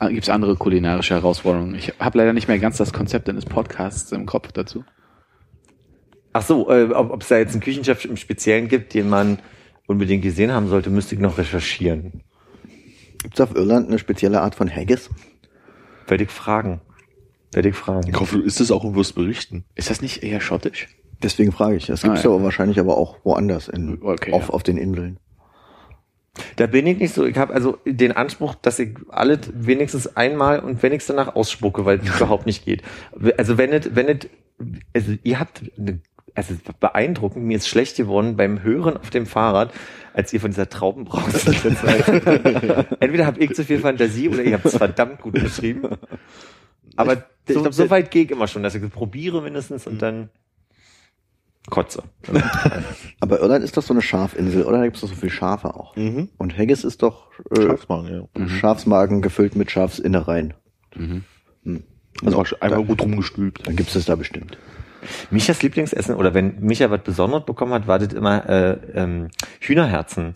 Gibt 0.09 0.23
es 0.23 0.29
andere 0.29 0.55
kulinarische 0.55 1.13
Herausforderungen? 1.13 1.75
Ich 1.75 1.93
habe 1.99 2.17
leider 2.17 2.33
nicht 2.33 2.47
mehr 2.47 2.59
ganz 2.59 2.77
das 2.77 2.91
Konzept 2.91 3.29
eines 3.29 3.45
Podcasts 3.45 4.11
im 4.11 4.25
Kopf 4.25 4.51
dazu. 4.51 4.83
Ach 6.33 6.41
so, 6.41 6.69
äh, 6.69 6.89
ob 6.91 7.21
es 7.21 7.27
da 7.27 7.37
jetzt 7.37 7.53
einen 7.53 7.61
Küchenchef 7.61 8.03
im 8.05 8.17
Speziellen 8.17 8.67
gibt, 8.67 8.95
den 8.95 9.07
man 9.07 9.37
unbedingt 9.85 10.23
gesehen 10.23 10.51
haben 10.51 10.67
sollte, 10.67 10.89
müsste 10.89 11.15
ich 11.15 11.21
noch 11.21 11.37
recherchieren. 11.37 12.23
Gibt's 13.21 13.39
auf 13.39 13.55
Irland 13.55 13.87
eine 13.87 13.99
spezielle 13.99 14.41
Art 14.41 14.55
von 14.55 14.69
Haggis? 14.69 15.09
Werde 16.07 16.23
ich 16.23 16.29
fragen. 16.29 16.81
Werde 17.51 17.69
ich 17.69 17.75
fragen. 17.75 18.09
Ich 18.09 18.19
hoffe, 18.19 18.37
du 18.37 18.43
isst 18.43 18.59
es 18.61 18.71
auch 18.71 18.83
und 18.83 18.95
wirst 18.95 19.15
berichten. 19.15 19.63
Ist 19.75 19.89
das 19.89 20.01
nicht 20.01 20.23
eher 20.23 20.41
schottisch? 20.41 20.87
Deswegen 21.21 21.51
frage 21.51 21.75
ich. 21.77 21.85
Das 21.85 22.01
gibt's 22.01 22.25
Ah, 22.25 22.29
ja. 22.29 22.35
ja. 22.37 22.43
wahrscheinlich 22.43 22.79
aber 22.79 22.97
auch 22.97 23.17
woanders 23.23 23.67
in, 23.67 24.01
Okay, 24.01 24.33
auf, 24.33 24.47
ja. 24.47 24.49
auf 24.49 24.63
den 24.63 24.77
Inseln. 24.77 25.17
Da 26.55 26.65
bin 26.65 26.87
ich 26.87 26.97
nicht 26.97 27.13
so. 27.13 27.25
Ich 27.25 27.37
habe 27.37 27.53
also 27.53 27.77
den 27.85 28.11
Anspruch, 28.11 28.55
dass 28.55 28.79
ich 28.79 28.97
alles 29.09 29.39
wenigstens 29.53 30.17
einmal 30.17 30.59
und 30.59 30.81
wenn 30.81 30.91
ich's 30.91 31.05
danach 31.05 31.35
ausspucke, 31.35 31.85
weil 31.85 31.99
es 31.99 32.07
überhaupt 32.17 32.45
nicht 32.47 32.65
geht. 32.65 32.81
Also 33.37 33.57
wenn 33.57 33.71
es, 33.71 33.95
wenn 33.95 34.07
es, 34.09 34.27
also 34.93 35.13
ihr 35.23 35.39
habt, 35.39 35.61
eine, 35.77 35.99
also 36.35 36.53
es 36.53 36.59
beeindruckend, 36.79 37.45
mir 37.45 37.57
ist 37.57 37.67
schlecht 37.67 37.97
geworden 37.97 38.35
beim 38.35 38.63
Hören 38.63 38.97
auf 38.97 39.09
dem 39.09 39.25
Fahrrad, 39.25 39.71
als 40.13 40.33
ihr 40.33 40.39
von 40.41 40.51
dieser 40.51 40.69
Traubenbrause. 40.69 41.51
Entweder 42.99 43.25
habe 43.25 43.39
ich 43.39 43.53
zu 43.55 43.63
viel 43.63 43.79
Fantasie 43.79 44.29
oder 44.29 44.43
ihr 44.43 44.53
habt 44.53 44.65
es 44.65 44.77
verdammt 44.77 45.21
gut 45.21 45.33
beschrieben. 45.33 45.89
Aber 46.95 47.13
Ich- 47.13 47.19
ich 47.49 47.53
so, 47.55 47.61
glaub, 47.61 47.73
so 47.73 47.89
weit 47.89 48.09
gehe 48.11 48.23
ich 48.23 48.31
immer 48.31 48.47
schon, 48.47 48.63
dass 48.63 48.73
ich 48.75 48.81
es 48.83 48.89
probiere 48.89 49.41
mindestens 49.41 49.85
und 49.87 50.01
dann 50.01 50.29
kotze. 51.69 52.03
Aber 53.19 53.39
Irland 53.39 53.63
ist 53.63 53.77
doch 53.77 53.83
so 53.83 53.93
eine 53.93 54.01
Schafinsel, 54.01 54.63
oder? 54.63 54.77
Da 54.79 54.83
gibt's 54.85 55.01
doch 55.01 55.07
so 55.09 55.15
viel 55.15 55.29
Schafe 55.29 55.75
auch. 55.75 55.95
Mhm. 55.95 56.29
Und 56.37 56.57
Haggis 56.57 56.83
ist 56.83 57.01
doch 57.03 57.29
äh, 57.51 57.61
Schafsmagen, 57.61 58.27
ja. 58.37 58.47
Schafsmagen 58.47 59.21
gefüllt 59.21 59.55
mit 59.55 59.71
Schafsinnereien. 59.71 60.53
Mhm. 60.95 61.23
Hm. 61.63 61.83
Also 62.23 62.39
Also 62.39 62.55
auch 62.57 62.61
einmal 62.61 62.83
gut 62.85 63.01
rumgestülpt. 63.01 63.65
dann 63.67 63.75
gibt's 63.75 63.93
das 63.93 64.05
da 64.05 64.15
bestimmt. 64.15 64.57
Michas 65.31 65.61
Lieblingsessen 65.61 66.15
oder 66.15 66.33
wenn 66.33 66.59
Micha 66.59 66.89
was 66.89 67.01
Besonderes 67.01 67.45
bekommen 67.45 67.73
hat, 67.73 67.87
war 67.87 67.99
das 67.99 68.13
immer 68.13 68.47
äh, 68.49 68.77
ähm, 68.93 69.29
Hühnerherzen. 69.59 70.33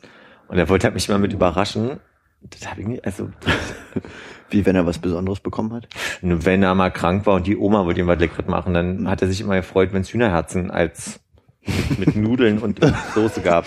Und 0.48 0.58
er 0.58 0.70
wollte 0.70 0.86
halt 0.86 0.94
mich 0.94 1.10
mal 1.10 1.20
mit 1.20 1.34
überraschen. 1.34 2.00
Das 2.42 2.70
habe 2.70 2.82
ich 2.82 2.88
nicht, 2.88 3.06
also 3.06 3.30
Wie 4.50 4.66
wenn 4.66 4.76
er 4.76 4.86
was 4.86 5.00
Besonderes 5.00 5.42
bekommen 5.42 5.74
hat. 5.74 5.88
wenn 6.22 6.64
er 6.64 6.74
mal 6.74 6.90
krank 6.90 7.26
war 7.26 7.36
und 7.36 7.48
die 7.48 7.58
Oma 7.58 7.86
wollte 7.86 8.00
ihm 8.00 8.08
was 8.08 8.20
Leckeres 8.20 8.48
machen, 8.48 8.74
dann 8.74 9.10
hat 9.10 9.22
er 9.22 9.28
sich 9.28 9.42
immer 9.42 9.56
gefreut, 9.56 9.90
wenn 9.92 10.02
es 10.02 10.14
Hühnerherzen 10.14 10.72
als 10.72 11.20
mit, 11.68 12.00
mit 12.00 12.16
Nudeln 12.16 12.60
und 12.60 12.80
Soße 13.14 13.42
gab. 13.42 13.66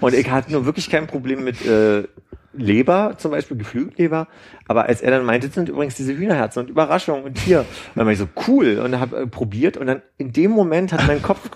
Und 0.00 0.14
ich 0.14 0.30
hatte 0.30 0.52
nur 0.52 0.66
wirklich 0.66 0.90
kein 0.90 1.06
Problem 1.06 1.44
mit 1.44 1.64
äh, 1.64 2.04
Leber, 2.52 3.14
zum 3.16 3.30
Beispiel 3.30 3.56
Geflügelleber. 3.56 4.26
Aber 4.66 4.86
als 4.86 5.00
er 5.02 5.12
dann 5.12 5.24
meinte, 5.24 5.46
das 5.46 5.54
sind 5.54 5.68
übrigens 5.68 5.94
diese 5.94 6.16
Hühnerherzen 6.16 6.62
und 6.62 6.70
Überraschung 6.70 7.22
und 7.22 7.38
hier, 7.38 7.64
dann 7.94 8.06
war 8.06 8.12
ich 8.12 8.18
so 8.18 8.28
cool 8.48 8.78
und 8.78 8.98
habe 8.98 9.20
äh, 9.20 9.26
probiert 9.26 9.76
und 9.76 9.86
dann 9.86 10.02
in 10.18 10.32
dem 10.32 10.50
Moment 10.50 10.92
hat 10.92 11.06
mein 11.06 11.22
Kopf 11.22 11.48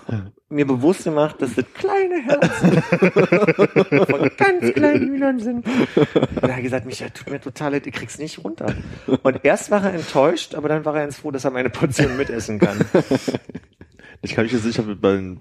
mir 0.47 0.65
bewusst 0.65 1.03
gemacht, 1.03 1.41
dass 1.41 1.55
das 1.55 1.65
kleine 1.73 2.21
Herzen 2.23 2.81
von 4.05 4.31
ganz 4.37 4.73
kleinen 4.73 5.07
Hühnern 5.09 5.39
sind. 5.39 5.65
Und 5.95 6.43
er 6.43 6.55
hat 6.55 6.63
gesagt, 6.63 6.85
Micha, 6.85 7.09
tut 7.09 7.29
mir 7.29 7.41
total 7.41 7.73
leid, 7.73 7.87
ich 7.87 7.93
krieg's 7.93 8.17
nicht 8.17 8.43
runter. 8.43 8.73
Und 9.23 9.39
erst 9.43 9.71
war 9.71 9.83
er 9.83 9.93
enttäuscht, 9.93 10.55
aber 10.55 10.69
dann 10.69 10.85
war 10.85 10.95
er 10.95 11.01
ganz 11.01 11.17
froh, 11.17 11.31
dass 11.31 11.43
er 11.43 11.51
meine 11.51 11.69
Portion 11.69 12.15
mitessen 12.15 12.59
kann. 12.59 12.79
Ich 14.21 14.33
kann 14.33 14.45
mich 14.45 14.53
jetzt 14.53 14.63
sicher 14.63 14.83
mit 14.83 14.99
ach, 15.03 15.35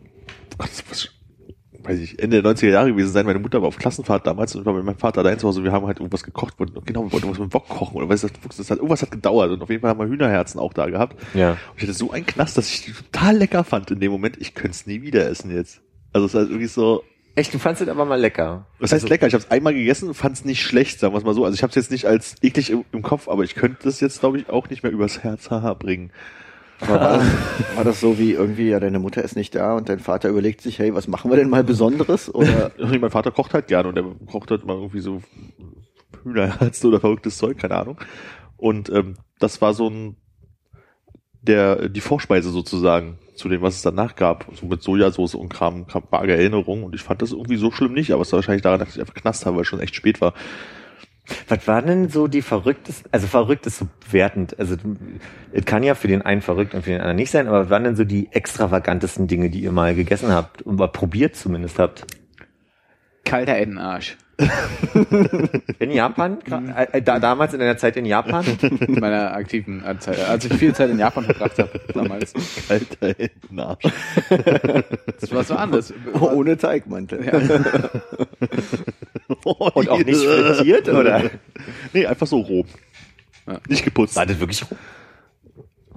das 0.58 0.84
was, 0.90 1.08
weiß 1.82 1.98
ich, 2.00 2.18
Ende 2.22 2.42
der 2.42 2.52
90er 2.52 2.68
Jahre 2.70 2.88
gewesen 2.92 3.12
sein. 3.12 3.26
Meine 3.26 3.38
Mutter 3.38 3.60
war 3.60 3.68
auf 3.68 3.76
Klassenfahrt 3.76 4.26
damals 4.26 4.54
und 4.56 4.64
war 4.64 4.72
mit 4.72 4.84
meinem 4.84 4.96
Vater 4.98 5.20
allein 5.20 5.38
zu 5.38 5.46
Hause. 5.48 5.62
Wir 5.64 5.72
haben 5.72 5.86
halt 5.86 5.98
irgendwas 5.98 6.22
gekocht. 6.24 6.58
Wollten, 6.58 6.82
genau, 6.84 7.04
wir 7.04 7.12
wollten 7.12 7.28
was 7.30 7.38
mit 7.38 7.50
dem 7.50 7.54
Wok 7.54 7.68
kochen 7.68 7.96
oder 7.96 8.08
was 8.08 8.24
ist 8.24 8.34
das, 8.46 8.56
das 8.56 8.70
hat, 8.70 8.78
irgendwas 8.78 9.02
hat 9.02 9.10
gedauert 9.10 9.50
und 9.50 9.62
auf 9.62 9.68
jeden 9.70 9.82
Fall 9.82 9.90
haben 9.90 10.00
wir 10.00 10.06
Hühnerherzen 10.08 10.58
auch 10.60 10.72
da 10.72 10.86
gehabt. 10.88 11.16
Ja. 11.34 11.50
Und 11.52 11.58
ich 11.76 11.82
hatte 11.82 11.92
so 11.92 12.10
einen 12.10 12.24
Knast, 12.26 12.56
dass 12.56 12.68
ich 12.70 12.84
die 12.84 12.92
total 12.92 13.36
lecker 13.36 13.64
fand 13.64 13.90
in 13.90 14.00
dem 14.00 14.12
Moment. 14.12 14.36
Ich 14.40 14.54
könnte 14.54 14.70
es 14.70 14.86
nie 14.86 15.02
wieder 15.02 15.28
essen 15.28 15.50
jetzt. 15.54 15.82
Also 16.12 16.26
es 16.26 16.32
ist 16.34 16.38
halt 16.38 16.48
irgendwie 16.50 16.68
so, 16.68 17.02
Echt, 17.36 17.52
du 17.52 17.58
fandst 17.58 17.82
es 17.82 17.88
aber 17.88 18.04
mal 18.04 18.14
lecker. 18.20 18.64
was 18.78 18.92
heißt 18.92 19.02
Also- 19.04 19.08
lecker? 19.12 19.26
Ich 19.26 19.34
habe 19.34 19.42
es 19.42 19.50
einmal 19.50 19.74
gegessen 19.74 20.06
und 20.06 20.14
fand 20.14 20.36
es 20.36 20.44
nicht 20.44 20.62
schlecht, 20.62 21.00
sagen 21.00 21.12
wir 21.14 21.18
es 21.18 21.24
mal 21.24 21.34
so. 21.34 21.44
Also 21.44 21.56
ich 21.56 21.64
habe 21.64 21.70
es 21.70 21.74
jetzt 21.74 21.90
nicht 21.90 22.06
als 22.06 22.36
eklig 22.42 22.70
im, 22.70 22.84
im 22.92 23.02
Kopf, 23.02 23.28
aber 23.28 23.42
ich 23.42 23.56
könnte 23.56 23.78
das 23.82 23.98
jetzt, 23.98 24.20
glaube 24.20 24.38
ich, 24.38 24.48
auch 24.48 24.70
nicht 24.70 24.84
mehr 24.84 24.92
übers 24.92 25.24
Herz 25.24 25.50
haha 25.50 25.74
bringen. 25.74 26.12
War, 26.80 26.98
das, 26.98 27.76
war 27.76 27.84
das 27.84 28.00
so 28.00 28.18
wie 28.18 28.32
irgendwie, 28.32 28.68
ja, 28.68 28.80
deine 28.80 28.98
Mutter 28.98 29.22
ist 29.22 29.36
nicht 29.36 29.54
da 29.54 29.76
und 29.76 29.88
dein 29.88 30.00
Vater 30.00 30.28
überlegt 30.28 30.60
sich, 30.60 30.78
hey, 30.78 30.94
was 30.94 31.08
machen 31.08 31.30
wir 31.30 31.36
denn 31.36 31.48
mal 31.48 31.64
Besonderes? 31.64 32.34
Oder 32.34 32.72
mein 32.78 33.10
Vater 33.10 33.30
kocht 33.30 33.54
halt 33.54 33.68
gerne 33.68 33.88
und 33.88 33.94
der 33.94 34.04
kocht 34.30 34.50
halt 34.50 34.66
mal 34.66 34.76
irgendwie 34.76 35.00
so 35.00 35.22
Hühnerherzen 36.24 36.88
oder 36.88 37.00
verrücktes 37.00 37.38
Zeug, 37.38 37.58
keine 37.58 37.76
Ahnung. 37.76 37.98
Und 38.56 38.90
ähm, 38.90 39.14
das 39.38 39.60
war 39.60 39.74
so 39.74 39.88
ein 39.88 40.16
der 41.46 41.88
die 41.88 42.00
Vorspeise 42.00 42.50
sozusagen. 42.50 43.18
zu 43.34 43.48
dem, 43.48 43.62
was 43.62 43.76
es 43.76 43.82
danach 43.82 44.14
gab. 44.14 44.46
So 44.54 44.66
mit 44.66 44.82
Sojasauce 44.82 45.34
und 45.34 45.48
Kram, 45.48 45.86
Kram 45.86 46.04
vage 46.08 46.36
Erinnerungen. 46.36 46.84
Und 46.84 46.94
ich 46.94 47.02
fand 47.02 47.20
das 47.20 47.32
irgendwie 47.32 47.56
so 47.56 47.72
schlimm 47.72 47.92
nicht, 47.92 48.12
aber 48.12 48.22
es 48.22 48.32
war 48.32 48.38
wahrscheinlich 48.38 48.62
daran, 48.62 48.78
dass 48.78 48.94
ich 48.94 49.00
einfach 49.00 49.14
Knast 49.14 49.44
habe, 49.44 49.56
weil 49.56 49.62
es 49.62 49.68
schon 49.68 49.80
echt 49.80 49.96
spät 49.96 50.20
war. 50.20 50.34
Was 51.48 51.66
waren 51.66 51.86
denn 51.86 52.08
so 52.10 52.26
die 52.26 52.42
verrücktesten, 52.42 53.10
also 53.12 53.26
verrückt 53.26 53.66
ist 53.66 53.78
so 53.78 53.88
wertend, 54.10 54.58
also 54.58 54.76
es 55.52 55.64
kann 55.64 55.82
ja 55.82 55.94
für 55.94 56.08
den 56.08 56.22
einen 56.22 56.42
verrückt 56.42 56.74
und 56.74 56.82
für 56.82 56.90
den 56.90 57.00
anderen 57.00 57.16
nicht 57.16 57.30
sein, 57.30 57.48
aber 57.48 57.60
was 57.60 57.70
waren 57.70 57.84
denn 57.84 57.96
so 57.96 58.04
die 58.04 58.28
extravagantesten 58.30 59.26
Dinge, 59.26 59.48
die 59.48 59.60
ihr 59.60 59.72
mal 59.72 59.94
gegessen 59.94 60.32
habt 60.32 60.62
und 60.62 60.76
mal 60.76 60.88
probiert 60.88 61.34
zumindest 61.34 61.78
habt? 61.78 62.06
Kalter 63.24 63.56
Entenarsch. 63.56 64.18
In 65.78 65.90
Japan? 65.90 66.38
Äh, 66.74 67.02
da, 67.02 67.18
damals 67.18 67.52
in 67.54 67.60
deiner 67.60 67.76
Zeit 67.76 67.96
in 67.96 68.04
Japan? 68.04 68.44
In 68.62 68.98
meiner 69.00 69.32
aktiven 69.34 69.82
Zeit, 70.00 70.18
als 70.20 70.44
ich 70.44 70.54
viel 70.54 70.74
Zeit 70.74 70.90
in 70.90 70.98
Japan 70.98 71.24
verbracht 71.24 71.58
habe 71.58 71.80
damals. 71.92 72.32
Alter, 72.68 73.14
Arsch. 73.56 73.84
Das 75.20 75.32
war 75.32 75.44
so 75.44 75.54
anders. 75.54 75.92
Ohne 76.20 76.56
Teigmantel. 76.56 77.20
Und 79.44 79.88
auch 79.88 80.04
nicht 80.04 80.20
frittiert, 80.20 80.88
oder? 80.88 81.30
Nee, 81.92 82.06
einfach 82.06 82.26
so 82.26 82.40
roh. 82.40 82.64
Ja. 83.46 83.60
Nicht 83.68 83.84
geputzt. 83.84 84.16
War 84.16 84.26
das 84.26 84.40
wirklich 84.40 84.64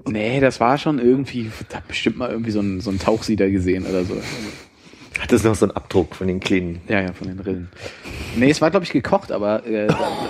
Nee, 0.08 0.39
das 0.39 0.60
war 0.60 0.78
schon 0.78 1.00
irgendwie, 1.00 1.52
da 1.69 1.78
hab 1.78 1.88
bestimmt 1.88 2.17
mal 2.17 2.30
irgendwie 2.30 2.52
so 2.52 2.62
ein, 2.62 2.80
so 2.80 2.91
ein 2.91 3.00
Tauchsieder 3.00 3.50
gesehen 3.50 3.86
oder 3.86 4.06
so. 4.06 4.21
Hat 5.19 5.32
das 5.32 5.43
noch 5.43 5.56
so 5.56 5.65
einen 5.65 5.75
Abdruck 5.75 6.15
von 6.15 6.27
den 6.27 6.39
kleinen? 6.39 6.82
Ja, 6.88 7.01
ja, 7.01 7.13
von 7.13 7.27
den 7.27 7.39
Rillen. 7.39 7.69
Nee, 8.36 8.51
es 8.51 8.62
war, 8.62 8.69
glaube 8.69 8.86
ich, 8.86 8.91
gekocht, 8.91 9.32
aber 9.32 9.65
äh, 9.65 9.88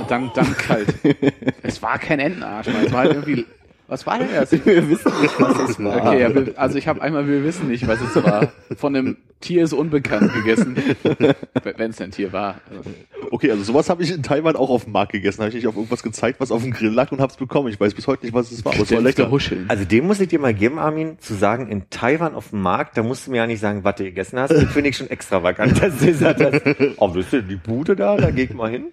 dann, 0.07 0.31
dann 0.33 0.55
kalt. 0.57 0.93
Es 1.63 1.81
war 1.81 1.99
kein 1.99 2.19
Entenarsch, 2.19 2.67
Mann. 2.67 2.85
Es 2.85 2.91
war 2.91 2.99
halt 3.01 3.13
irgendwie. 3.13 3.45
Was 3.87 4.05
war 4.05 4.19
denn 4.19 4.27
das? 4.33 4.51
Wir 4.65 4.89
wissen 4.89 5.11
nicht, 5.21 5.39
was 5.39 5.57
das 5.57 5.83
war. 5.83 5.97
Okay, 6.07 6.19
ja, 6.21 6.33
wir, 6.35 6.53
also 6.57 6.77
ich 6.77 6.87
habe 6.87 7.01
einmal, 7.01 7.25
wir 7.27 7.43
wissen 7.43 7.67
nicht, 7.69 7.87
was 7.87 7.99
es 8.01 8.21
war. 8.21 8.51
Von 8.75 8.95
einem 8.95 9.17
Tier 9.39 9.63
ist 9.63 9.71
unbekannt 9.73 10.33
gegessen. 10.33 10.75
Wenn 11.77 11.91
es 11.91 12.01
ein 12.01 12.11
Tier 12.11 12.33
war. 12.33 12.55
Okay, 13.31 13.51
also 13.51 13.63
sowas 13.63 13.89
habe 13.89 14.03
ich 14.03 14.11
in 14.11 14.23
Taiwan 14.23 14.55
auch 14.55 14.69
auf 14.69 14.83
dem 14.85 14.93
Markt 14.93 15.11
gegessen. 15.11 15.39
Habe 15.39 15.49
ich 15.49 15.55
nicht 15.55 15.67
auf 15.67 15.75
irgendwas 15.75 16.03
gezeigt, 16.03 16.39
was 16.39 16.51
auf 16.51 16.63
dem 16.63 16.71
Grill 16.71 16.91
lag 16.91 17.11
und 17.11 17.21
hab's 17.21 17.37
bekommen. 17.37 17.69
Ich 17.69 17.79
weiß 17.79 17.93
bis 17.93 18.07
heute 18.07 18.25
nicht, 18.25 18.33
was 18.33 18.51
es 18.51 18.65
war, 18.65 18.73
aber 18.73 18.83
es 18.83 18.91
war 18.91 18.99
lecker. 19.01 19.29
Huscheln. 19.31 19.65
Also 19.69 19.85
den 19.85 20.05
muss 20.07 20.19
ich 20.19 20.27
dir 20.29 20.39
mal 20.39 20.53
geben, 20.53 20.79
Armin, 20.79 21.17
zu 21.19 21.33
sagen, 21.35 21.67
in 21.69 21.89
Taiwan 21.89 22.35
auf 22.35 22.49
dem 22.49 22.61
Markt, 22.61 22.97
da 22.97 23.03
musst 23.03 23.27
du 23.27 23.31
mir 23.31 23.37
ja 23.37 23.47
nicht 23.47 23.59
sagen, 23.59 23.83
was 23.83 23.95
du 23.95 24.03
gegessen 24.03 24.39
hast. 24.39 24.51
Das 24.51 24.63
finde 24.65 24.89
ich 24.89 24.97
schon 24.97 25.09
extravagant, 25.09 25.81
dass 25.81 25.97
du 25.99 26.05
gesagt 26.07 26.41
hast, 26.43 26.61
oh, 26.97 27.07
das 27.07 27.17
ist 27.25 27.33
denn 27.33 27.47
die 27.47 27.55
Bude 27.55 27.95
da, 27.95 28.17
da 28.17 28.31
geh 28.31 28.43
ich 28.43 28.53
mal 28.53 28.69
hin. 28.71 28.87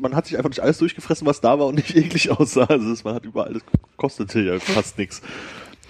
Man 0.00 0.14
hat 0.14 0.26
sich 0.26 0.36
einfach 0.36 0.50
nicht 0.50 0.60
alles 0.60 0.78
durchgefressen, 0.78 1.26
was 1.26 1.40
da 1.40 1.58
war 1.58 1.66
und 1.66 1.76
nicht 1.76 1.96
eklig 1.96 2.30
aussah. 2.30 2.64
Also 2.64 2.88
das- 2.90 3.04
man 3.04 3.14
hat 3.14 3.24
überall, 3.24 3.52
das 3.54 3.62
kostete 4.12 4.40
ja 4.40 4.58
fast 4.58 4.98
nichts. 4.98 5.22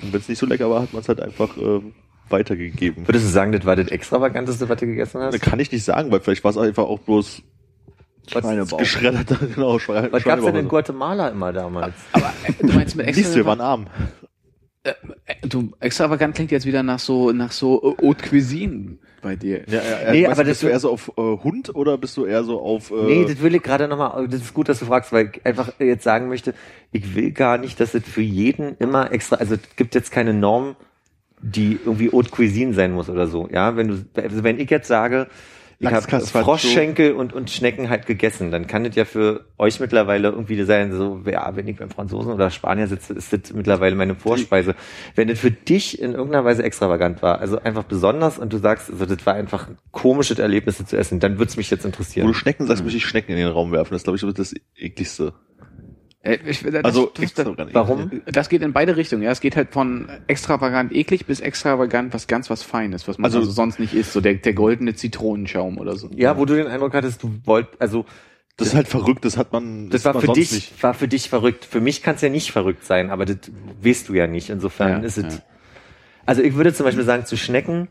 Und 0.02 0.12
wenn 0.12 0.20
es 0.20 0.28
nicht 0.28 0.38
so 0.38 0.46
lecker 0.46 0.70
war, 0.70 0.82
hat 0.82 0.92
man 0.92 1.02
es 1.02 1.08
halt 1.08 1.20
einfach 1.20 1.56
ähm, 1.56 1.92
weitergegeben. 2.28 3.06
Würdest 3.06 3.26
du 3.26 3.30
sagen, 3.30 3.52
das 3.52 3.64
war 3.64 3.76
das 3.76 3.88
extravaganteste, 3.88 4.68
was 4.68 4.78
du 4.80 4.86
gegessen 4.86 5.20
hast? 5.20 5.34
Das 5.34 5.40
kann 5.40 5.60
ich 5.60 5.70
nicht 5.70 5.84
sagen, 5.84 6.10
weil 6.10 6.20
vielleicht 6.20 6.44
war 6.44 6.50
es 6.50 6.58
einfach 6.58 6.84
auch 6.84 7.00
bloß 7.00 7.42
Schweinebauch. 8.28 8.78
geschredderter, 8.78 9.36
genau, 9.54 9.78
Schweine. 9.78 10.12
Was 10.12 10.24
gab's 10.24 10.44
denn 10.44 10.56
in. 10.56 10.68
Guatemala 10.68 11.28
immer 11.28 11.52
damals? 11.52 11.94
Aber 12.12 12.32
äh, 12.46 12.52
du 12.66 12.72
meinst 12.72 12.96
mit 12.96 13.12
Siehst 13.14 13.30
du, 13.34 13.34
wir 13.36 13.40
extra, 13.40 13.46
waren 13.46 13.60
arm. 13.60 13.86
äh, 14.84 14.94
du, 15.42 15.72
extravagant 15.80 16.34
klingt 16.34 16.50
jetzt 16.50 16.66
wieder 16.66 16.82
nach 16.82 17.00
so, 17.00 17.32
nach 17.32 17.52
so 17.52 17.96
äh, 17.98 18.06
Haute 18.06 18.28
Cuisine 18.28 18.98
bei 19.22 19.36
dir. 19.36 19.62
Ja, 19.68 19.80
ja, 19.82 20.12
Nee, 20.12 20.26
aber 20.26 20.44
bist 20.44 20.62
du 20.62 20.66
eher 20.66 20.80
so 20.80 20.90
auf 20.90 21.12
äh, 21.16 21.22
Hund 21.22 21.74
oder 21.74 21.96
bist 21.96 22.16
du 22.16 22.26
eher 22.26 22.44
so 22.44 22.60
auf 22.60 22.90
äh, 22.90 22.94
Nee, 22.94 23.24
das 23.24 23.40
will 23.40 23.54
ich 23.54 23.62
gerade 23.62 23.88
nochmal, 23.88 24.28
das 24.28 24.42
ist 24.42 24.54
gut, 24.54 24.68
dass 24.68 24.80
du 24.80 24.84
fragst, 24.84 25.12
weil 25.12 25.30
ich 25.32 25.46
einfach 25.46 25.72
jetzt 25.78 26.04
sagen 26.04 26.28
möchte, 26.28 26.54
ich 26.90 27.14
will 27.14 27.30
gar 27.30 27.56
nicht, 27.56 27.80
dass 27.80 27.94
es 27.94 28.04
für 28.04 28.20
jeden 28.20 28.76
immer 28.78 29.12
extra, 29.12 29.36
also 29.36 29.54
es 29.54 29.76
gibt 29.76 29.94
jetzt 29.94 30.10
keine 30.10 30.34
Norm, 30.34 30.76
die 31.40 31.78
irgendwie 31.84 32.10
Haute 32.12 32.30
Cuisine 32.30 32.74
sein 32.74 32.92
muss 32.92 33.08
oder 33.08 33.26
so. 33.26 33.48
Ja, 33.50 33.76
wenn 33.76 33.88
du, 33.88 34.04
also 34.20 34.44
wenn 34.44 34.60
ich 34.60 34.70
jetzt 34.70 34.88
sage, 34.88 35.28
ich 35.82 35.92
habe. 35.92 36.20
Froschschenkel 36.20 37.12
und, 37.12 37.32
und 37.32 37.50
Schnecken 37.50 37.90
halt 37.90 38.06
gegessen, 38.06 38.50
dann 38.50 38.66
kann 38.66 38.84
das 38.84 38.94
ja 38.94 39.04
für 39.04 39.46
euch 39.58 39.80
mittlerweile 39.80 40.28
irgendwie 40.28 40.62
sein, 40.64 40.92
so, 40.92 41.20
ja, 41.26 41.54
wenn 41.56 41.68
ich 41.68 41.76
beim 41.76 41.90
Franzosen 41.90 42.32
oder 42.32 42.50
Spanier 42.50 42.86
sitze, 42.86 43.14
ist 43.14 43.32
das 43.32 43.52
mittlerweile 43.52 43.94
meine 43.94 44.14
Vorspeise. 44.14 44.74
Wenn 45.14 45.28
das 45.28 45.38
für 45.38 45.50
dich 45.50 46.00
in 46.00 46.12
irgendeiner 46.12 46.44
Weise 46.44 46.62
extravagant 46.62 47.22
war, 47.22 47.40
also 47.40 47.60
einfach 47.60 47.84
besonders 47.84 48.38
und 48.38 48.52
du 48.52 48.58
sagst, 48.58 48.90
also 48.90 49.06
das 49.06 49.24
war 49.26 49.34
einfach 49.34 49.68
ein 49.68 49.78
komisches 49.90 50.38
Erlebnis 50.38 50.84
zu 50.84 50.96
essen, 50.96 51.20
dann 51.20 51.38
wird's 51.38 51.56
mich 51.56 51.70
jetzt 51.70 51.84
wo 51.84 51.88
interessieren. 51.88 52.26
du 52.26 52.34
Schnecken 52.34 52.66
sagst, 52.66 52.84
muss 52.84 52.94
ich 52.94 53.04
Schnecken 53.04 53.32
in 53.32 53.38
den 53.38 53.48
Raum 53.48 53.72
werfen. 53.72 53.92
Das 53.92 54.00
ist, 54.00 54.04
glaube 54.04 54.18
ich, 54.18 54.34
das 54.34 54.54
ekligste. 54.76 55.32
Äh, 56.22 56.38
ich, 56.46 56.62
das, 56.62 56.84
Also 56.84 57.10
das, 57.14 57.34
das. 57.34 57.46
Warum? 57.72 58.22
das 58.26 58.48
geht 58.48 58.62
in 58.62 58.72
beide 58.72 58.96
Richtungen. 58.96 59.22
Ja, 59.22 59.30
es 59.32 59.40
geht 59.40 59.56
halt 59.56 59.70
von 59.72 60.08
extravagant 60.28 60.92
eklig 60.92 61.26
bis 61.26 61.40
extravagant 61.40 62.14
was 62.14 62.26
ganz 62.28 62.48
was 62.50 62.62
Feines, 62.62 63.08
was 63.08 63.18
man 63.18 63.24
also, 63.26 63.40
Also- 63.40 63.50
sonst 63.50 63.78
nicht 63.80 63.94
isst. 63.94 64.12
So 64.12 64.20
der, 64.20 64.34
der 64.34 64.52
goldene 64.54 64.94
Zitronenschaum 64.94 65.78
oder 65.78 65.96
so. 65.96 66.08
Ja, 66.14 66.38
wo 66.38 66.44
du 66.44 66.54
den 66.54 66.66
Eindruck 66.68 66.94
hattest, 66.94 67.22
du 67.22 67.34
wollt, 67.44 67.66
also 67.80 68.04
Das 68.56 68.68
ist 68.68 68.74
halt 68.74 68.86
verrückt, 68.88 69.24
das 69.24 69.36
hat 69.36 69.52
man 69.52 69.90
das 69.90 70.04
war 70.04 70.12
man 70.12 70.20
für 70.20 70.26
sonst 70.26 70.38
dich, 70.38 70.52
nicht. 70.52 70.82
war 70.82 70.94
für 70.94 71.08
dich 71.08 71.28
verrückt. 71.28 71.64
Für 71.64 71.80
mich 71.80 72.02
kann 72.02 72.14
es 72.14 72.20
ja 72.20 72.28
nicht 72.28 72.52
verrückt 72.52 72.84
sein, 72.84 73.10
aber 73.10 73.24
das 73.24 73.38
weißt 73.82 74.08
du 74.08 74.14
ja 74.14 74.26
nicht. 74.28 74.48
Insofern 74.50 74.90
Ja, 74.90 74.98
ist 75.06 75.18
es. 75.18 75.34
ja. 75.36 75.42
Also 76.24 76.42
ich 76.42 76.54
würde 76.54 76.72
zum 76.72 76.84
Beispiel 76.86 77.04
sagen, 77.04 77.26
zu 77.26 77.36
Schnecken, 77.36 77.88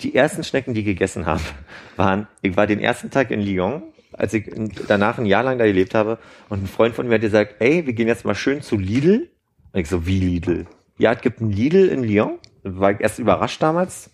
die 0.00 0.14
ersten 0.14 0.44
Schnecken, 0.44 0.72
die 0.72 0.80
ich 0.80 0.86
gegessen 0.86 1.26
habe, 1.26 1.42
waren, 1.96 2.26
ich 2.40 2.56
war 2.56 2.66
den 2.66 2.80
ersten 2.80 3.10
Tag 3.10 3.30
in 3.30 3.42
Lyon, 3.42 3.82
als 4.12 4.34
ich 4.34 4.50
danach 4.88 5.18
ein 5.18 5.26
Jahr 5.26 5.42
lang 5.42 5.58
da 5.58 5.66
gelebt 5.66 5.94
habe, 5.94 6.18
und 6.48 6.62
ein 6.64 6.66
Freund 6.66 6.94
von 6.94 7.08
mir 7.08 7.14
hat 7.14 7.20
gesagt, 7.20 7.56
ey, 7.60 7.86
wir 7.86 7.92
gehen 7.92 8.08
jetzt 8.08 8.24
mal 8.24 8.34
schön 8.34 8.62
zu 8.62 8.76
Lidl. 8.76 9.30
Und 9.72 9.80
ich 9.80 9.88
so, 9.88 10.06
wie 10.06 10.20
Lidl? 10.20 10.66
Ja, 10.98 11.12
es 11.12 11.20
gibt 11.20 11.40
ein 11.40 11.50
Lidl 11.50 11.88
in 11.88 12.02
Lyon. 12.02 12.38
War 12.62 12.92
ich 12.92 13.00
erst 13.00 13.18
überrascht 13.18 13.62
damals. 13.62 14.10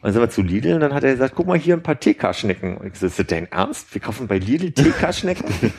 Und 0.00 0.04
dann 0.04 0.12
sind 0.12 0.22
wir 0.22 0.30
zu 0.30 0.42
Lidl 0.42 0.74
und 0.74 0.80
dann 0.80 0.94
hat 0.94 1.02
er 1.02 1.12
gesagt, 1.12 1.34
guck 1.34 1.48
mal 1.48 1.58
hier 1.58 1.74
ein 1.74 1.82
paar 1.82 1.98
TK-Schnecken. 1.98 2.76
Und 2.76 2.86
ich 2.86 2.94
so, 2.94 3.06
ist 3.06 3.18
das 3.18 3.26
dein 3.26 3.50
Ernst? 3.50 3.92
Wir 3.94 4.00
kaufen 4.00 4.28
bei 4.28 4.38
Lidl 4.38 4.70
TK-Schnecken? 4.70 5.44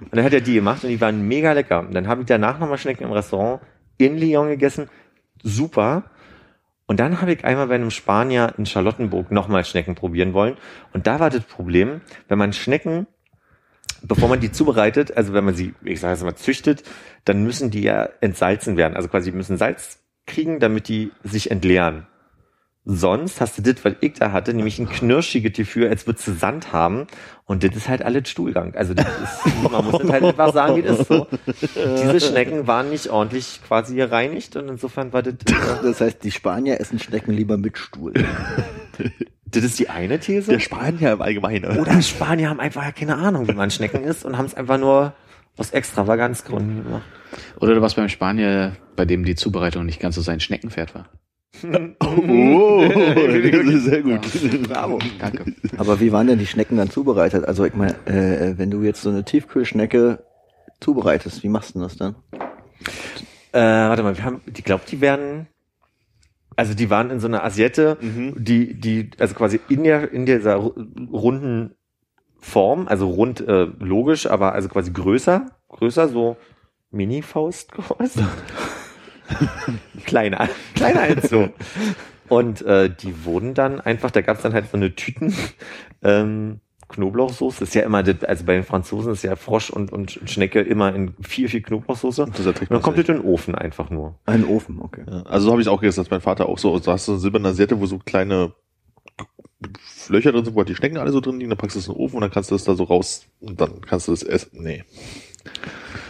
und 0.00 0.08
dann 0.10 0.24
hat 0.24 0.32
er 0.32 0.40
die 0.40 0.54
gemacht 0.54 0.82
und 0.82 0.90
die 0.90 1.00
waren 1.00 1.28
mega 1.28 1.52
lecker. 1.52 1.80
Und 1.80 1.94
dann 1.94 2.08
habe 2.08 2.22
ich 2.22 2.26
danach 2.26 2.58
nochmal 2.58 2.78
Schnecken 2.78 3.04
im 3.04 3.12
Restaurant 3.12 3.60
in 3.98 4.16
Lyon 4.16 4.48
gegessen. 4.48 4.88
Super. 5.42 6.04
Und 6.86 7.00
dann 7.00 7.20
habe 7.20 7.32
ich 7.32 7.44
einmal 7.44 7.66
bei 7.66 7.74
einem 7.74 7.90
Spanier 7.90 8.54
in 8.58 8.66
Charlottenburg 8.66 9.30
nochmal 9.32 9.64
Schnecken 9.64 9.96
probieren 9.96 10.34
wollen. 10.34 10.56
Und 10.92 11.06
da 11.06 11.18
war 11.18 11.30
das 11.30 11.42
Problem, 11.42 12.00
wenn 12.28 12.38
man 12.38 12.52
Schnecken, 12.52 13.08
bevor 14.02 14.28
man 14.28 14.40
die 14.40 14.52
zubereitet, 14.52 15.16
also 15.16 15.32
wenn 15.32 15.44
man 15.44 15.54
sie, 15.54 15.74
ich 15.82 16.00
sage 16.00 16.14
es 16.14 16.22
mal, 16.22 16.36
züchtet, 16.36 16.84
dann 17.24 17.42
müssen 17.42 17.70
die 17.70 17.82
ja 17.82 18.08
entsalzen 18.20 18.76
werden. 18.76 18.94
Also 18.94 19.08
quasi 19.08 19.32
müssen 19.32 19.56
Salz 19.56 19.98
kriegen, 20.26 20.60
damit 20.60 20.88
die 20.88 21.10
sich 21.24 21.50
entleeren. 21.50 22.06
Sonst 22.88 23.40
hast 23.40 23.58
du 23.58 23.62
das, 23.62 23.84
was 23.84 23.94
ich 24.00 24.12
da 24.12 24.30
hatte, 24.30 24.54
nämlich 24.54 24.78
ein 24.78 24.88
knirschiges 24.88 25.52
Gefühl, 25.54 25.88
als 25.88 26.06
würdest 26.06 26.28
du 26.28 26.32
Sand 26.34 26.72
haben. 26.72 27.08
Und 27.44 27.64
das 27.64 27.74
ist 27.74 27.88
halt 27.88 28.00
alles 28.00 28.28
Stuhlgang. 28.28 28.76
Also 28.76 28.94
das 28.94 29.06
ist, 29.06 29.70
man 29.72 29.84
muss 29.84 30.00
das 30.00 30.12
halt 30.12 30.22
einfach 30.22 30.52
sagen, 30.52 30.76
wie 30.76 30.82
das 30.82 31.00
ist 31.00 31.08
so. 31.08 31.26
Diese 32.00 32.20
Schnecken 32.20 32.68
waren 32.68 32.88
nicht 32.90 33.08
ordentlich 33.08 33.60
quasi 33.66 33.96
gereinigt 33.96 34.54
und 34.54 34.68
insofern 34.68 35.12
war 35.12 35.24
das, 35.24 35.34
äh, 35.34 35.54
Das 35.82 36.00
heißt, 36.00 36.22
die 36.22 36.30
Spanier 36.30 36.80
essen 36.80 37.00
Schnecken 37.00 37.32
lieber 37.32 37.56
mit 37.56 37.76
Stuhl. 37.76 38.12
das 39.46 39.64
ist 39.64 39.80
die 39.80 39.88
eine 39.90 40.20
These. 40.20 40.52
Der 40.52 40.60
Spanier 40.60 41.14
im 41.14 41.22
Allgemeinen. 41.22 41.80
Oder 41.80 42.00
Spanier 42.02 42.50
haben 42.50 42.60
einfach 42.60 42.94
keine 42.94 43.16
Ahnung, 43.16 43.48
wie 43.48 43.54
man 43.54 43.72
Schnecken 43.72 44.04
isst 44.04 44.24
und 44.24 44.38
haben 44.38 44.46
es 44.46 44.54
einfach 44.54 44.78
nur 44.78 45.12
aus 45.56 45.72
Extravaganzgründen 45.72 46.84
gemacht. 46.84 47.02
Oder 47.58 47.74
du 47.74 47.82
warst 47.82 47.96
beim 47.96 48.08
Spanier, 48.08 48.76
bei 48.94 49.04
dem 49.04 49.24
die 49.24 49.34
Zubereitung 49.34 49.86
nicht 49.86 49.98
ganz 49.98 50.14
so 50.14 50.20
sein 50.20 50.38
Schneckenpferd 50.38 50.94
war. 50.94 51.08
Oh, 52.00 52.88
das 52.88 53.74
ist 53.74 53.84
sehr 53.84 54.02
gut. 54.02 54.20
Bravo, 54.68 54.98
danke. 55.18 55.44
Aber 55.76 56.00
wie 56.00 56.12
waren 56.12 56.26
denn 56.26 56.38
die 56.38 56.46
Schnecken 56.46 56.76
dann 56.76 56.90
zubereitet? 56.90 57.44
Also 57.46 57.64
ich 57.64 57.74
meine, 57.74 57.94
äh, 58.06 58.58
wenn 58.58 58.70
du 58.70 58.82
jetzt 58.82 59.02
so 59.02 59.10
eine 59.10 59.24
Tiefkühlschnecke 59.24 60.24
zubereitest, 60.80 61.42
wie 61.42 61.48
machst 61.48 61.74
du 61.74 61.80
das 61.80 61.96
dann? 61.96 62.16
Äh, 63.52 63.60
warte 63.60 64.02
mal, 64.02 64.16
wir 64.16 64.24
haben, 64.24 64.40
ich 64.46 64.64
glaube, 64.64 64.84
die 64.88 65.00
werden, 65.00 65.46
also 66.56 66.74
die 66.74 66.90
waren 66.90 67.10
in 67.10 67.20
so 67.20 67.26
einer 67.28 67.42
Asiette, 67.44 67.96
die, 68.36 68.74
die, 68.74 69.10
also 69.18 69.34
quasi 69.34 69.60
in 69.68 69.84
der, 69.84 70.12
in 70.12 70.26
dieser 70.26 70.56
ru- 70.56 71.10
runden 71.10 71.74
Form, 72.38 72.86
also 72.88 73.08
rund 73.08 73.40
äh, 73.40 73.66
logisch, 73.80 74.26
aber 74.26 74.52
also 74.52 74.68
quasi 74.68 74.92
größer, 74.92 75.46
größer, 75.68 76.08
so 76.08 76.36
Mini-Faust 76.90 77.72
groß. 77.72 78.18
kleiner, 80.04 80.48
kleiner 80.74 81.00
als 81.00 81.30
so. 81.30 81.48
Und 82.28 82.62
äh, 82.62 82.90
die 82.90 83.24
wurden 83.24 83.54
dann 83.54 83.80
einfach, 83.80 84.10
da 84.10 84.20
gab's 84.20 84.42
dann 84.42 84.52
halt 84.52 84.70
so 84.70 84.76
eine 84.76 84.94
Tüten, 84.94 85.34
ähm, 86.02 86.60
Knoblauchsoße 86.88 87.64
ist 87.64 87.74
ja 87.74 87.82
immer, 87.82 87.98
also 87.98 88.44
bei 88.44 88.54
den 88.54 88.62
Franzosen 88.62 89.12
ist 89.12 89.24
ja 89.24 89.34
Frosch 89.34 89.70
und, 89.70 89.92
und 89.92 90.20
Schnecke 90.24 90.60
immer 90.60 90.94
in 90.94 91.14
viel, 91.20 91.48
viel 91.48 91.60
Knoblauchsoße. 91.60 92.22
Und 92.22 92.38
dann 92.38 92.54
man 92.68 92.80
kommt 92.80 92.98
das 92.98 93.08
in 93.08 93.16
den 93.16 93.24
Ofen 93.24 93.56
einfach 93.56 93.90
nur. 93.90 94.18
Ein 94.24 94.44
Ofen, 94.44 94.80
okay. 94.80 95.02
Ja, 95.08 95.22
also 95.22 95.46
so 95.46 95.52
habe 95.52 95.62
ich 95.62 95.68
auch 95.68 95.80
gegessen, 95.80 96.00
dass 96.00 96.10
mein 96.10 96.20
Vater 96.20 96.48
auch 96.48 96.58
so, 96.58 96.78
du 96.78 96.92
hast 96.92 97.06
so 97.06 97.12
eine 97.12 97.20
silberne 97.20 97.48
Asiette, 97.48 97.80
wo 97.80 97.86
so 97.86 97.98
kleine 97.98 98.52
Löcher 100.08 100.30
drin 100.30 100.44
sind, 100.44 100.54
wo 100.54 100.58
halt 100.58 100.68
die 100.68 100.76
Schnecken 100.76 100.98
alle 100.98 101.10
so 101.10 101.20
drin 101.20 101.38
liegen, 101.38 101.50
dann 101.50 101.58
packst 101.58 101.74
du 101.74 101.80
es 101.80 101.88
in 101.88 101.94
den 101.94 102.00
Ofen 102.00 102.16
und 102.16 102.20
dann 102.22 102.30
kannst 102.30 102.50
du 102.50 102.54
das 102.54 102.64
da 102.64 102.74
so 102.74 102.84
raus 102.84 103.26
und 103.40 103.60
dann 103.60 103.80
kannst 103.80 104.06
du 104.06 104.12
das 104.12 104.22
essen. 104.22 104.50
Nee. 104.62 104.84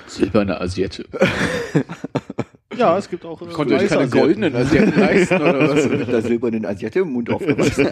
Silberne 0.07 0.61
Asiate. 0.61 1.07
Ja, 2.77 2.97
es 2.99 3.09
gibt 3.09 3.25
auch. 3.25 3.41
äh, 3.43 3.47
Konnte 3.47 3.77
ich 3.77 3.89
keine 3.89 4.09
goldenen 4.09 4.55
Asiaten 4.55 4.99
leisten 5.01 5.41
oder 5.41 5.69
was? 5.75 5.89
Mit 5.89 6.09
der 6.09 6.23
silbernen 6.23 6.67
Asiate 6.67 7.01
im 7.01 7.13
Mund 7.13 7.31
aufgewachsen. 7.31 7.87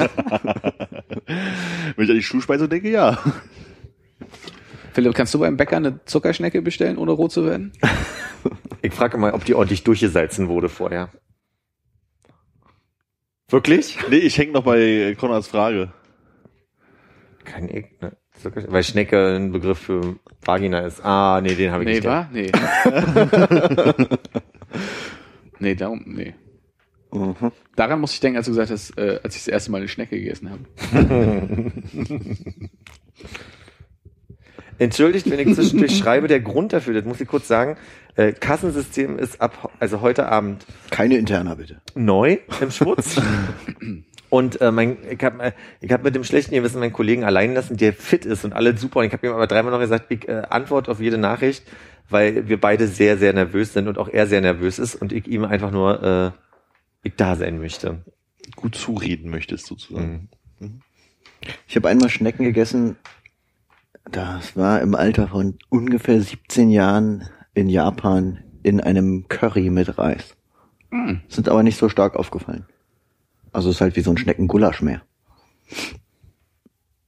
Wenn 1.96 2.04
ich 2.04 2.10
an 2.10 2.16
die 2.16 2.22
Schuhspeise 2.22 2.68
denke, 2.68 2.90
ja. 2.90 3.18
Philipp, 4.92 5.14
kannst 5.14 5.34
du 5.34 5.38
beim 5.40 5.56
Bäcker 5.56 5.76
eine 5.76 6.04
Zuckerschnecke 6.04 6.62
bestellen, 6.62 6.98
ohne 6.98 7.12
rot 7.12 7.32
zu 7.32 7.44
werden? 7.44 7.72
Ich 8.82 8.92
frage 8.92 9.16
mal, 9.18 9.32
ob 9.32 9.44
die 9.44 9.54
ordentlich 9.54 9.82
durchgesalzen 9.84 10.48
wurde 10.48 10.68
vorher. 10.68 11.08
Wirklich? 13.48 13.98
Nee, 14.10 14.16
ich 14.18 14.36
hänge 14.38 14.52
noch 14.52 14.64
bei 14.64 15.16
Konrads 15.18 15.48
Frage. 15.48 15.92
Kein 17.44 17.68
Eck, 17.68 18.00
ne? 18.02 18.12
Weil 18.68 18.82
Schnecke 18.82 19.36
ein 19.36 19.52
Begriff 19.52 19.78
für 19.78 20.16
Vagina 20.44 20.80
ist. 20.80 21.04
Ah, 21.04 21.40
nee, 21.42 21.54
den 21.54 21.70
habe 21.70 21.84
ich 21.84 21.88
Nee, 21.88 21.94
nicht. 21.94 22.04
war? 22.04 22.28
Nee. 22.32 22.50
nee, 25.58 25.74
darum, 25.74 26.02
nee. 26.06 26.34
Mhm. 27.12 27.52
Daran 27.76 28.00
muss 28.00 28.12
ich 28.12 28.20
denken, 28.20 28.36
als 28.38 28.46
du 28.46 28.52
gesagt 28.52 28.70
hast, 28.70 28.98
äh, 28.98 29.20
als 29.22 29.36
ich 29.36 29.42
das 29.44 29.48
erste 29.48 29.70
Mal 29.70 29.78
eine 29.78 29.88
Schnecke 29.88 30.18
gegessen 30.18 30.50
habe. 30.50 30.62
Entschuldigt, 34.78 35.30
wenn 35.30 35.38
ich 35.38 35.54
zwischendurch 35.54 35.96
schreibe, 35.96 36.26
der 36.26 36.40
Grund 36.40 36.72
dafür, 36.72 36.94
das 36.94 37.04
muss 37.04 37.20
ich 37.20 37.28
kurz 37.28 37.46
sagen, 37.46 37.76
äh, 38.16 38.32
Kassensystem 38.32 39.18
ist 39.18 39.40
ab, 39.40 39.72
also 39.78 40.00
heute 40.00 40.26
Abend 40.28 40.66
Keine 40.90 41.16
Interna, 41.16 41.54
bitte. 41.54 41.80
neu 41.94 42.38
im 42.60 42.70
Schmutz. 42.72 43.20
Und 44.34 44.60
äh, 44.60 44.72
mein, 44.72 44.96
ich 45.08 45.22
habe 45.22 45.54
ich 45.80 45.92
hab 45.92 46.02
mit 46.02 46.16
dem 46.16 46.24
schlechten 46.24 46.56
Gewissen 46.56 46.80
meinen 46.80 46.92
Kollegen 46.92 47.22
allein 47.22 47.54
lassen, 47.54 47.76
der 47.76 47.92
fit 47.92 48.26
ist 48.26 48.44
und 48.44 48.52
alles 48.52 48.80
super. 48.80 48.98
Und 48.98 49.06
ich 49.06 49.12
habe 49.12 49.24
ihm 49.24 49.32
aber 49.32 49.46
dreimal 49.46 49.70
noch 49.70 49.78
gesagt, 49.78 50.06
ich 50.08 50.28
äh, 50.28 50.42
antworte 50.50 50.90
auf 50.90 50.98
jede 50.98 51.18
Nachricht, 51.18 51.62
weil 52.10 52.48
wir 52.48 52.60
beide 52.60 52.88
sehr, 52.88 53.16
sehr 53.16 53.32
nervös 53.32 53.74
sind 53.74 53.86
und 53.86 53.96
auch 53.96 54.08
er 54.08 54.26
sehr 54.26 54.40
nervös 54.40 54.80
ist 54.80 54.96
und 54.96 55.12
ich 55.12 55.28
ihm 55.28 55.44
einfach 55.44 55.70
nur 55.70 56.02
äh, 56.02 56.30
ich 57.04 57.14
da 57.14 57.36
sein 57.36 57.60
möchte. 57.60 58.02
Gut 58.56 58.74
zureden 58.74 59.30
möchtest, 59.30 59.66
sozusagen. 59.66 60.28
Ich 61.68 61.76
habe 61.76 61.88
einmal 61.88 62.08
Schnecken 62.08 62.42
gegessen. 62.42 62.96
Das 64.10 64.56
war 64.56 64.80
im 64.80 64.96
Alter 64.96 65.28
von 65.28 65.58
ungefähr 65.68 66.20
17 66.20 66.70
Jahren 66.70 67.28
in 67.54 67.68
Japan 67.68 68.42
in 68.64 68.80
einem 68.80 69.28
Curry 69.28 69.70
mit 69.70 69.96
Reis. 69.96 70.34
Hm. 70.90 71.20
Sind 71.28 71.48
aber 71.48 71.62
nicht 71.62 71.78
so 71.78 71.88
stark 71.88 72.16
aufgefallen. 72.16 72.66
Also 73.54 73.70
es 73.70 73.76
ist 73.76 73.80
halt 73.80 73.96
wie 73.96 74.00
so 74.02 74.10
ein 74.10 74.18
Schneckengulasch 74.18 74.82
mehr. 74.82 75.02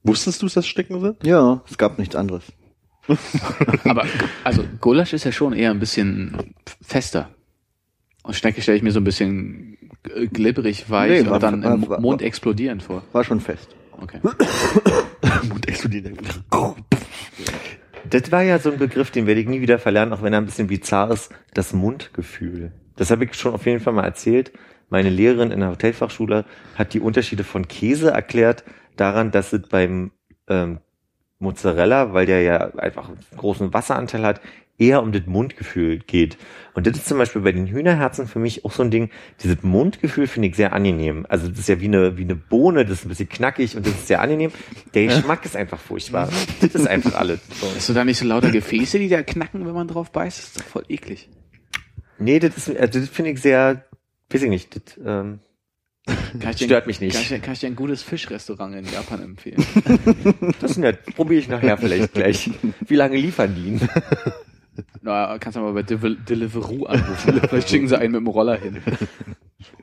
Wusstest 0.03 0.41
du, 0.41 0.47
dass 0.47 0.65
Stecken 0.65 0.99
sind? 1.01 1.23
Ja, 1.25 1.61
es 1.69 1.77
gab 1.77 1.99
nichts 1.99 2.15
anderes. 2.15 2.43
Aber, 3.85 4.05
also, 4.43 4.63
Gulasch 4.81 5.13
ist 5.13 5.23
ja 5.23 5.31
schon 5.31 5.53
eher 5.53 5.71
ein 5.71 5.79
bisschen 5.79 6.53
fester. 6.81 7.29
Und 8.23 8.35
Schnecke 8.35 8.61
stelle 8.61 8.77
ich 8.77 8.83
mir 8.83 8.91
so 8.91 8.99
ein 8.99 9.05
bisschen 9.05 9.77
glibberig 10.31 10.89
weich 10.89 11.23
Nee, 11.23 11.25
war- 11.27 11.35
und 11.35 11.43
dann 11.43 11.63
war- 11.63 11.73
im 11.75 11.89
war- 11.89 11.99
Mund 12.01 12.21
explodierend 12.21 12.83
vor. 12.83 13.03
War 13.13 13.23
schon 13.23 13.39
fest. 13.39 13.75
Okay. 13.91 14.19
Mund 15.49 15.67
explodiert. 15.67 16.11
Das 18.09 18.31
war 18.31 18.43
ja 18.43 18.59
so 18.59 18.71
ein 18.71 18.77
Begriff, 18.77 19.11
den 19.11 19.25
werde 19.27 19.41
ich 19.41 19.47
nie 19.47 19.61
wieder 19.61 19.79
verlernen, 19.79 20.13
auch 20.13 20.21
wenn 20.21 20.33
er 20.33 20.39
ein 20.39 20.45
bisschen 20.45 20.67
bizarr 20.67 21.11
ist, 21.11 21.29
das 21.53 21.73
Mundgefühl. 21.73 22.71
Das 22.95 23.11
habe 23.11 23.25
ich 23.25 23.33
schon 23.35 23.53
auf 23.53 23.65
jeden 23.65 23.79
Fall 23.79 23.93
mal 23.93 24.03
erzählt. 24.05 24.51
Meine 24.89 25.09
Lehrerin 25.09 25.51
in 25.51 25.59
der 25.59 25.69
Hotelfachschule 25.69 26.45
hat 26.75 26.93
die 26.93 26.99
Unterschiede 26.99 27.43
von 27.43 27.67
Käse 27.67 28.11
erklärt 28.11 28.63
daran, 28.95 29.31
dass 29.31 29.53
es 29.53 29.67
beim 29.67 30.11
ähm, 30.47 30.79
Mozzarella, 31.39 32.13
weil 32.13 32.25
der 32.25 32.41
ja 32.41 32.73
einfach 32.75 33.09
einen 33.09 33.19
großen 33.35 33.73
Wasseranteil 33.73 34.23
hat, 34.23 34.41
eher 34.77 35.01
um 35.01 35.11
das 35.11 35.25
Mundgefühl 35.25 35.99
geht. 35.99 36.37
Und 36.73 36.85
das 36.85 36.97
ist 36.97 37.07
zum 37.07 37.17
Beispiel 37.17 37.41
bei 37.41 37.51
den 37.51 37.67
Hühnerherzen 37.67 38.27
für 38.27 38.39
mich 38.39 38.63
auch 38.63 38.71
so 38.71 38.83
ein 38.83 38.91
Ding. 38.91 39.09
Dieses 39.41 39.63
Mundgefühl 39.63 40.27
finde 40.27 40.49
ich 40.49 40.55
sehr 40.55 40.73
angenehm. 40.73 41.25
Also 41.29 41.47
das 41.47 41.59
ist 41.59 41.69
ja 41.69 41.79
wie 41.81 41.85
eine, 41.85 42.17
wie 42.17 42.23
eine 42.23 42.35
Bohne, 42.35 42.85
das 42.85 42.99
ist 42.99 43.05
ein 43.05 43.09
bisschen 43.09 43.29
knackig 43.29 43.75
und 43.75 43.85
das 43.85 43.93
ist 43.93 44.07
sehr 44.07 44.21
angenehm. 44.21 44.51
Der 44.93 45.07
Geschmack 45.07 45.45
ist 45.45 45.55
einfach 45.55 45.79
furchtbar. 45.79 46.29
Das 46.61 46.75
ist 46.75 46.87
einfach 46.87 47.15
alles. 47.15 47.39
So. 47.59 47.67
Hast 47.75 47.89
du 47.89 47.93
da 47.93 48.05
nicht 48.05 48.19
so 48.19 48.25
lauter 48.25 48.51
Gefäße, 48.51 48.99
die 48.99 49.09
da 49.09 49.23
knacken, 49.23 49.65
wenn 49.65 49.73
man 49.73 49.87
drauf 49.87 50.11
beißt? 50.11 50.37
Das 50.37 50.45
ist 50.47 50.59
doch 50.59 50.65
voll 50.65 50.85
eklig. 50.89 51.29
Nee, 52.19 52.39
das 52.39 52.57
ist, 52.57 52.75
also 52.75 52.99
das 52.99 53.09
finde 53.09 53.31
ich 53.31 53.41
sehr, 53.41 53.83
weiß 54.31 54.43
ich 54.43 54.49
nicht, 54.49 54.75
das, 54.75 54.97
ähm, 55.05 55.39
Kann 56.39 56.51
ich 56.51 56.63
Stört 56.63 56.87
mich 56.87 57.01
nicht. 57.01 57.13
Kann 57.13 57.21
ich, 57.23 57.27
dir- 57.29 57.39
kann 57.39 57.53
ich 57.53 57.59
dir 57.59 57.67
ein 57.67 57.75
gutes 57.75 58.01
Fischrestaurant 58.01 58.73
in 58.75 58.85
Japan 58.85 59.21
empfehlen? 59.23 59.61
das 60.61 60.71
ist 60.71 60.77
nett. 60.77 61.03
Probiere 61.15 61.39
ich 61.41 61.49
nachher 61.49 61.77
vielleicht 61.77 62.13
gleich. 62.13 62.49
Wie 62.85 62.95
lange 62.95 63.17
liefern 63.17 63.53
die? 63.55 63.79
Na, 65.01 65.37
kannst 65.39 65.57
du 65.57 65.61
mal 65.61 65.73
bei 65.73 65.81
Deliver- 65.81 66.15
Deliveroo 66.15 66.85
anrufen. 66.85 67.41
Vielleicht 67.49 67.69
schicken 67.69 67.87
sie 67.89 67.97
einen 67.99 68.11
mit 68.13 68.19
dem 68.21 68.27
Roller 68.27 68.55
hin. 68.57 68.81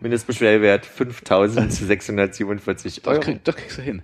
Mindestbestellwert 0.01 0.87
5.647 0.87 2.85
Das, 3.03 3.07
Euro. 3.07 3.21
krieg, 3.21 3.45
das 3.45 3.57
kriegst 3.57 3.79
du 3.79 3.83
hin. 3.83 4.03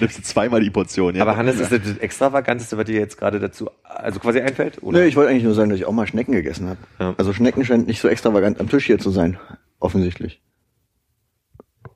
Nimmst 0.00 0.18
du 0.18 0.22
zweimal 0.22 0.60
die 0.60 0.70
Portion, 0.70 1.14
ja? 1.14 1.22
Aber 1.22 1.36
Hannes, 1.36 1.58
ist 1.60 1.72
das 1.72 1.82
das 1.82 1.98
Extravaganteste, 1.98 2.76
was 2.76 2.84
dir 2.84 2.98
jetzt 2.98 3.16
gerade 3.18 3.38
dazu, 3.40 3.70
also 3.84 4.18
quasi 4.20 4.40
einfällt? 4.40 4.82
Oder? 4.82 5.00
Nee, 5.00 5.06
ich 5.06 5.16
wollte 5.16 5.30
eigentlich 5.30 5.44
nur 5.44 5.54
sagen, 5.54 5.70
dass 5.70 5.78
ich 5.78 5.84
auch 5.86 5.92
mal 5.92 6.06
Schnecken 6.06 6.32
gegessen 6.32 6.68
habe. 6.68 6.78
Ja. 6.98 7.14
Also 7.18 7.32
Schnecken 7.32 7.64
scheint 7.64 7.86
nicht 7.86 8.00
so 8.00 8.08
extravagant 8.08 8.60
am 8.60 8.68
Tisch 8.68 8.86
hier 8.86 8.98
zu 8.98 9.10
sein. 9.10 9.38
Offensichtlich. 9.80 10.40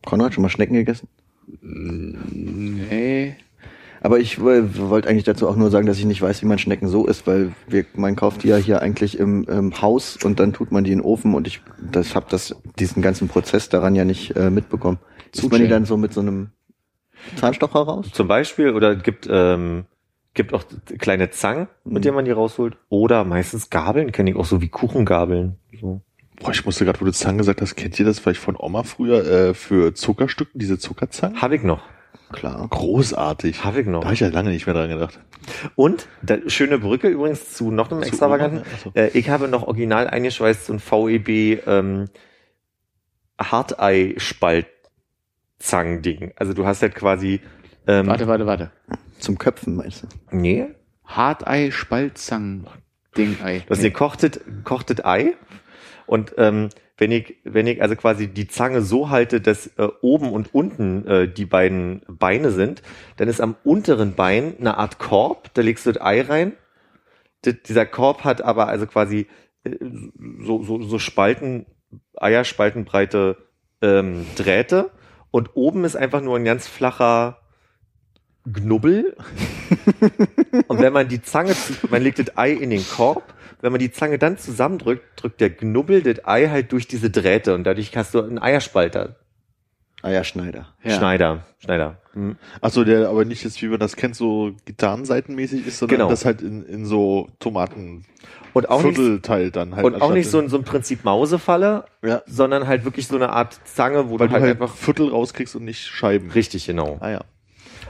Konrad, 0.06 0.34
schon 0.34 0.42
mal 0.42 0.48
Schnecken 0.48 0.74
gegessen? 0.74 1.08
Nee. 1.60 3.36
Aber 4.02 4.18
ich 4.18 4.40
woll- 4.40 4.70
wollte 4.88 5.08
eigentlich 5.08 5.24
dazu 5.24 5.46
auch 5.46 5.56
nur 5.56 5.70
sagen, 5.70 5.86
dass 5.86 5.98
ich 5.98 6.06
nicht 6.06 6.22
weiß, 6.22 6.40
wie 6.42 6.46
man 6.46 6.58
Schnecken 6.58 6.88
so 6.88 7.06
isst, 7.06 7.26
weil 7.26 7.52
wir, 7.68 7.84
man 7.94 8.16
kauft 8.16 8.42
die 8.44 8.48
ja 8.48 8.56
hier 8.56 8.80
eigentlich 8.80 9.18
im, 9.18 9.44
im 9.44 9.82
Haus 9.82 10.16
und 10.16 10.40
dann 10.40 10.54
tut 10.54 10.72
man 10.72 10.84
die 10.84 10.92
in 10.92 10.98
den 10.98 11.04
Ofen 11.04 11.34
und 11.34 11.46
ich 11.46 11.60
das 11.92 12.14
hab 12.14 12.30
das 12.30 12.56
diesen 12.78 13.02
ganzen 13.02 13.28
Prozess 13.28 13.68
daran 13.68 13.94
ja 13.94 14.06
nicht 14.06 14.34
äh, 14.36 14.48
mitbekommen. 14.48 14.98
Isst 15.34 15.50
man 15.50 15.60
die 15.60 15.68
dann 15.68 15.84
so 15.84 15.98
mit 15.98 16.14
so 16.14 16.20
einem 16.22 16.48
Zahnstocher 17.36 17.80
raus? 17.80 18.10
Zum 18.12 18.28
Beispiel, 18.28 18.74
oder 18.74 18.96
gibt, 18.96 19.28
ähm, 19.30 19.84
gibt 20.34 20.54
auch 20.54 20.64
kleine 20.98 21.30
Zangen, 21.30 21.68
mit 21.84 22.04
denen 22.04 22.14
man 22.14 22.24
die 22.24 22.30
rausholt. 22.30 22.76
Oder 22.88 23.24
meistens 23.24 23.70
Gabeln, 23.70 24.12
kenne 24.12 24.30
ich 24.30 24.36
auch 24.36 24.44
so 24.44 24.60
wie 24.60 24.68
Kuchengabeln. 24.68 25.56
So. 25.80 26.00
Boah, 26.40 26.52
ich 26.52 26.64
musste 26.64 26.84
gerade, 26.84 27.00
wo 27.00 27.04
du 27.04 27.12
Zangen 27.12 27.38
gesagt 27.38 27.60
hast, 27.60 27.76
kennt 27.76 27.98
ihr 27.98 28.06
das 28.06 28.18
vielleicht 28.18 28.40
von 28.40 28.56
Oma 28.58 28.82
früher 28.82 29.26
äh, 29.26 29.54
für 29.54 29.94
Zuckerstücken, 29.94 30.58
diese 30.58 30.78
Zuckerzangen? 30.78 31.40
Habe 31.40 31.56
ich 31.56 31.62
noch. 31.62 31.82
Klar. 32.32 32.66
Großartig. 32.68 33.64
Habe 33.64 33.80
ich 33.80 33.86
noch. 33.86 34.00
Da 34.00 34.06
habe 34.06 34.14
ich 34.14 34.20
ja 34.20 34.28
lange 34.28 34.50
nicht 34.50 34.66
mehr 34.66 34.74
dran 34.74 34.88
gedacht. 34.88 35.18
Und, 35.74 36.06
da, 36.22 36.38
schöne 36.46 36.78
Brücke 36.78 37.08
übrigens 37.08 37.52
zu 37.52 37.70
noch 37.70 37.90
einem 37.90 38.02
Zu 38.02 38.08
extravaganten. 38.08 38.62
Oma? 38.84 38.92
Äh, 38.94 39.08
ich 39.18 39.30
habe 39.30 39.48
noch 39.48 39.64
original 39.64 40.06
eingeschweißt 40.06 40.66
so 40.66 40.72
ein 40.72 40.78
VEB 40.78 41.66
ähm, 41.66 42.08
Hartei-Spalt-Zangen-Ding. 45.60 46.32
Also 46.36 46.52
du 46.52 46.66
hast 46.66 46.82
halt 46.82 46.94
quasi 46.94 47.40
ähm, 47.86 48.06
Warte, 48.06 48.26
warte, 48.26 48.46
warte. 48.46 48.70
Zum 49.18 49.38
Köpfen 49.38 49.76
meinst 49.76 50.02
du? 50.02 50.06
Nee, 50.30 50.68
Hartei, 51.04 51.70
Spaltzang, 51.70 52.66
Dingei. 53.16 53.64
das 53.68 53.78
ist 53.78 53.84
ein 53.84 53.92
gekochtes, 53.92 54.40
gekochtes 54.44 55.04
Ei. 55.04 55.34
Und 56.06 56.34
ähm, 56.38 56.68
wenn 56.98 57.12
ich, 57.12 57.36
wenn 57.44 57.66
ich 57.66 57.80
also 57.80 57.96
quasi 57.96 58.28
die 58.28 58.48
Zange 58.48 58.82
so 58.82 59.10
halte, 59.10 59.40
dass 59.40 59.66
äh, 59.78 59.88
oben 60.02 60.32
und 60.32 60.54
unten 60.54 61.06
äh, 61.06 61.28
die 61.28 61.46
beiden 61.46 62.02
Beine 62.08 62.50
sind, 62.50 62.82
dann 63.16 63.28
ist 63.28 63.40
am 63.40 63.56
unteren 63.64 64.14
Bein 64.14 64.54
eine 64.60 64.76
Art 64.76 64.98
Korb, 64.98 65.52
da 65.54 65.62
legst 65.62 65.86
du 65.86 65.92
das 65.92 66.02
Ei 66.02 66.20
rein. 66.22 66.52
D 67.44 67.54
dieser 67.54 67.86
Korb 67.86 68.24
hat 68.24 68.42
aber 68.42 68.68
also 68.68 68.86
quasi 68.86 69.26
äh, 69.64 69.76
so, 70.40 70.62
so, 70.62 70.82
so 70.82 70.98
Spalten, 70.98 71.66
Eierspaltenbreite 72.16 73.36
ähm, 73.80 74.26
Drähte 74.36 74.90
und 75.30 75.50
oben 75.54 75.84
ist 75.84 75.96
einfach 75.96 76.20
nur 76.20 76.36
ein 76.36 76.44
ganz 76.44 76.66
flacher 76.66 77.38
Knubbel. 78.50 79.16
und 80.68 80.80
wenn 80.80 80.92
man 80.92 81.08
die 81.08 81.22
Zange, 81.22 81.54
man 81.90 82.02
legt 82.02 82.18
das 82.18 82.36
Ei 82.36 82.52
in 82.52 82.70
den 82.70 82.86
Korb, 82.86 83.34
wenn 83.60 83.72
man 83.72 83.78
die 83.78 83.92
Zange 83.92 84.18
dann 84.18 84.38
zusammendrückt, 84.38 85.04
drückt 85.16 85.40
der 85.40 85.50
Knubbel 85.50 86.02
das 86.02 86.24
Ei 86.24 86.48
halt 86.48 86.72
durch 86.72 86.88
diese 86.88 87.10
Drähte 87.10 87.54
und 87.54 87.64
dadurch 87.64 87.96
hast 87.96 88.14
du 88.14 88.22
einen 88.22 88.38
Eierspalter. 88.38 89.16
Eierschneider. 90.02 90.66
Ja. 90.82 90.90
Schneider, 90.96 91.44
Schneider. 91.58 91.98
Hm. 92.14 92.36
Achso, 92.60 92.84
der 92.84 93.08
aber 93.08 93.24
nicht 93.24 93.44
jetzt, 93.44 93.60
wie 93.62 93.68
man 93.68 93.78
das 93.78 93.96
kennt, 93.96 94.16
so 94.16 94.52
gitarrenseitenmäßig 94.64 95.66
ist, 95.66 95.78
sondern 95.78 95.98
Genau. 95.98 96.10
das 96.10 96.24
halt 96.24 96.42
in, 96.42 96.64
in 96.64 96.86
so 96.86 97.28
Tomaten 97.38 98.04
Und 98.54 98.68
auch 98.68 98.82
nicht, 98.82 98.96
Viertelteil 98.96 99.50
dann 99.50 99.76
halt. 99.76 99.84
und 99.84 100.00
auch 100.02 100.12
nicht 100.12 100.28
so 100.30 100.38
in- 100.38 100.46
ein, 100.46 100.48
so 100.48 100.56
ein 100.56 100.64
Prinzip 100.64 101.04
Mausefalle, 101.04 101.84
Ja. 102.02 102.22
sondern 102.26 102.66
halt 102.66 102.84
wirklich 102.84 103.06
so 103.06 103.16
eine 103.16 103.30
Art 103.30 103.58
Zange, 103.64 104.08
wo 104.10 104.18
weil 104.18 104.28
du 104.28 104.34
halt, 104.34 104.42
halt 104.44 104.60
einfach 104.60 104.74
Viertel 104.74 105.08
rauskriegst 105.10 105.54
und 105.54 105.64
nicht 105.64 105.86
Scheiben. 105.86 106.30
richtig 106.30 106.66
genau. 106.66 106.96
Ah 107.00 107.10
ja. 107.10 107.20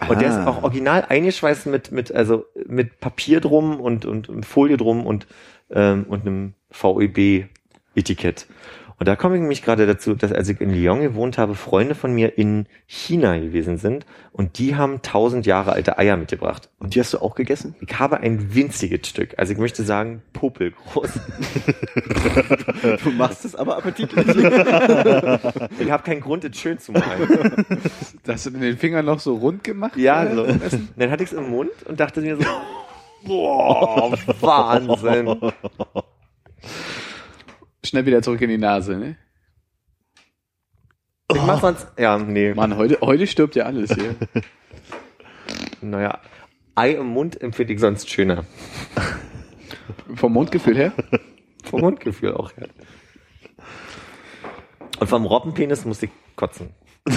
Und 0.08 0.20
der 0.20 0.28
ist 0.30 0.34
Ah. 0.36 0.46
auch 0.48 0.62
original 0.62 1.04
eingeschweißt 1.08 1.66
mit, 1.66 1.92
mit, 1.92 2.10
also 2.12 2.44
mit 2.66 3.00
Papier 3.00 3.40
drum 3.40 3.78
und, 3.80 4.04
und, 4.06 4.28
und 4.28 4.44
Folie 4.46 4.76
drum 4.78 5.06
und, 5.06 5.26
ähm, 5.70 6.04
und 6.08 6.22
einem 6.26 6.54
VEB-Etikett. 6.70 8.46
Und 9.00 9.08
da 9.08 9.16
komme 9.16 9.36
ich 9.36 9.40
nämlich 9.40 9.62
gerade 9.62 9.86
dazu, 9.86 10.14
dass 10.14 10.30
als 10.30 10.50
ich 10.50 10.60
in 10.60 10.74
Lyon 10.74 11.00
gewohnt 11.00 11.38
habe, 11.38 11.54
Freunde 11.54 11.94
von 11.94 12.12
mir 12.12 12.36
in 12.36 12.66
China 12.86 13.38
gewesen 13.38 13.78
sind 13.78 14.04
und 14.30 14.58
die 14.58 14.76
haben 14.76 15.00
tausend 15.00 15.46
Jahre 15.46 15.72
alte 15.72 15.96
Eier 15.96 16.18
mitgebracht. 16.18 16.68
Und 16.78 16.94
die 16.94 17.00
hast 17.00 17.14
du 17.14 17.18
auch 17.18 17.34
gegessen? 17.34 17.74
Ich 17.80 17.98
habe 17.98 18.18
ein 18.20 18.54
winziges 18.54 19.08
Stück, 19.08 19.38
also 19.38 19.54
ich 19.54 19.58
möchte 19.58 19.84
sagen 19.84 20.22
popelgroß. 20.34 21.18
Du 23.02 23.10
machst 23.10 23.44
es 23.44 23.56
aber 23.56 23.78
appetitlich. 23.78 24.26
Ich 25.80 25.90
habe 25.90 26.02
keinen 26.02 26.20
Grund, 26.20 26.44
es 26.44 26.58
schön 26.58 26.78
zu 26.78 26.92
machen. 26.92 27.64
Hast 28.26 28.46
du 28.46 28.50
den 28.50 28.76
Finger 28.76 29.02
noch 29.02 29.20
so 29.20 29.36
rund 29.36 29.64
gemacht? 29.64 29.96
Ja, 29.96 30.24
äh, 30.24 30.34
so. 30.34 30.46
Dann 30.96 31.10
hatte 31.10 31.22
ich 31.22 31.32
es 31.32 31.36
im 31.36 31.48
Mund 31.50 31.70
und 31.86 31.98
dachte 31.98 32.20
mir 32.20 32.36
so, 32.36 32.44
boah, 33.24 34.12
Wahnsinn. 34.40 35.52
Schnell 37.84 38.06
wieder 38.06 38.22
zurück 38.22 38.40
in 38.42 38.50
die 38.50 38.58
Nase, 38.58 38.96
ne? 38.96 39.16
Ich 41.32 41.42
mach 41.42 41.60
sonst, 41.60 41.86
ja, 41.96 42.18
nee. 42.18 42.52
Mann, 42.54 42.76
heute, 42.76 42.98
heute 43.00 43.26
stirbt 43.26 43.56
ja 43.56 43.64
alles 43.64 43.90
hier. 43.94 44.14
Naja, 45.82 46.20
Ei 46.74 46.90
im 46.92 47.06
Mund 47.06 47.40
empfinde 47.40 47.72
ich 47.72 47.80
sonst 47.80 48.10
schöner. 48.10 48.44
Vom 50.14 50.34
Mundgefühl 50.34 50.76
her? 50.76 50.92
Vom 51.64 51.80
Mundgefühl 51.80 52.34
auch, 52.34 52.52
ja. 52.60 52.66
Und 54.98 55.06
vom 55.08 55.24
Robbenpenis 55.24 55.86
muss 55.86 56.02
ich 56.02 56.10
kotzen. 56.36 56.74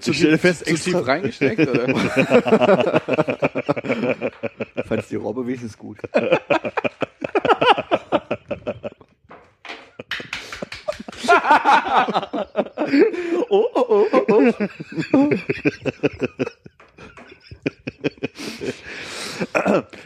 Zu 0.00 0.12
Ich 0.12 0.16
stelle 0.16 0.38
fest, 0.38 0.60
zu 0.64 0.72
tief 0.74 0.94
extra- 0.94 1.00
reingesteckt? 1.04 1.68
Oder? 1.68 1.86
Fandst 4.86 5.10
die 5.10 5.16
Robbe 5.16 5.46
wenigstens 5.46 5.76
gut. 5.76 5.98
Oh, 13.48 13.64
oh, 13.74 14.06
oh, 14.12 14.24
oh, 14.28 14.52
oh. 15.12 15.30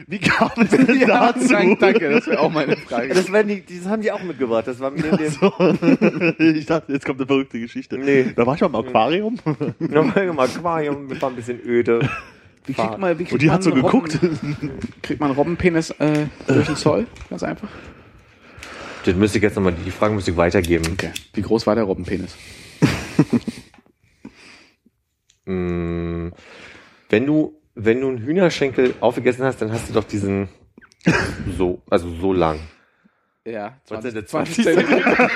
Wie 0.06 0.18
kam 0.18 0.50
es 0.56 0.70
denn 0.70 0.98
Ja, 0.98 1.32
dazu? 1.32 1.48
danke, 1.48 1.76
danke, 1.76 2.10
das 2.10 2.26
wäre 2.26 2.40
auch 2.40 2.50
meine 2.52 2.76
Frage. 2.76 3.14
Das, 3.14 3.26
die, 3.26 3.64
das 3.66 3.86
haben 3.88 4.02
die 4.02 4.12
auch 4.12 4.22
mitgebracht. 4.22 4.66
Das 4.66 4.80
war 4.80 4.90
mir 4.90 5.04
in 5.04 5.16
dem, 5.16 6.56
ich 6.56 6.66
dachte, 6.66 6.92
jetzt 6.92 7.06
kommt 7.06 7.20
eine 7.20 7.26
verrückte 7.26 7.60
Geschichte. 7.60 7.98
Nee. 7.98 8.32
Da 8.34 8.46
war 8.46 8.54
ich 8.54 8.60
mal 8.60 8.68
im 8.68 8.74
Aquarium 8.74 9.38
nochmal 9.78 10.24
im 10.24 10.38
Aquarium, 10.38 11.08
das 11.08 11.22
war 11.22 11.30
ein 11.30 11.36
bisschen 11.36 11.60
öde. 11.64 12.08
Wie 12.66 12.74
kriegt 12.74 12.98
man, 12.98 13.18
wie 13.18 13.24
kriegt 13.24 13.32
und 13.32 13.42
die 13.42 13.50
hat 13.50 13.62
so 13.62 13.70
man 13.70 13.82
geguckt. 13.82 14.18
Robben, 14.22 14.70
kriegt 15.02 15.20
man 15.20 15.30
Robbenpenis 15.30 15.90
äh, 15.92 16.26
durch 16.46 16.66
den 16.66 16.76
Zoll? 16.76 17.06
Ganz 17.28 17.42
einfach. 17.42 17.68
Das 19.04 19.14
müsste 19.14 19.38
ich 19.38 19.44
jetzt 19.44 19.56
nochmal, 19.56 19.72
die 19.72 19.90
Frage 19.90 20.14
müsste 20.14 20.30
ich 20.32 20.36
weitergeben. 20.36 20.84
Okay. 20.92 21.10
Wie 21.32 21.42
groß 21.42 21.66
war 21.66 21.74
der 21.74 21.84
Robbenpenis? 21.84 22.36
Mm, 25.46 26.28
Wenn 27.08 27.26
du, 27.26 27.60
wenn 27.74 28.00
du 28.00 28.08
einen 28.08 28.18
Hühnerschenkel 28.18 28.94
aufgegessen 29.00 29.44
hast, 29.44 29.60
dann 29.60 29.72
hast 29.72 29.88
du 29.88 29.92
doch 29.94 30.04
diesen, 30.04 30.48
so, 31.56 31.82
also 31.90 32.10
so 32.14 32.32
lang. 32.32 32.60
Ja, 33.44 33.80
Was 33.88 34.02
sind 34.02 34.16
das, 34.16 34.26
20 34.26 34.64
20 34.64 34.64
Zentimeter. 34.64 35.30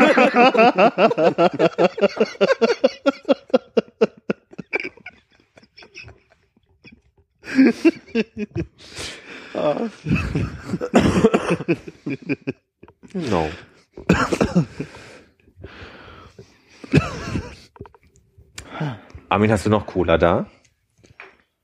Genau. 13.14 13.48
Armin, 19.28 19.50
hast 19.50 19.66
du 19.66 19.70
noch 19.70 19.86
Cola 19.86 20.18
da? 20.18 20.46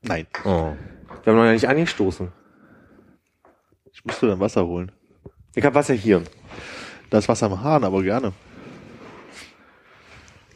Nein, 0.01 0.27
Oh. 0.43 0.75
Wir 1.23 1.33
haben 1.33 1.37
noch 1.45 1.51
nicht 1.51 1.67
angestoßen. 1.67 2.31
ich 3.91 4.03
musste 4.05 4.27
dann 4.27 4.39
Wasser 4.39 4.65
holen. 4.65 4.91
Ich 5.53 5.63
habe 5.63 5.75
Wasser 5.75 5.93
hier. 5.93 6.23
Da 7.09 7.17
ist 7.19 7.27
Wasser 7.29 7.47
im 7.47 7.61
Hahn, 7.61 7.83
aber 7.83 8.01
gerne. 8.01 8.33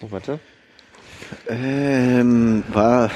Oh, 0.01 0.09
warte. 0.09 0.39
Ähm, 1.47 2.63
war, 2.71 3.11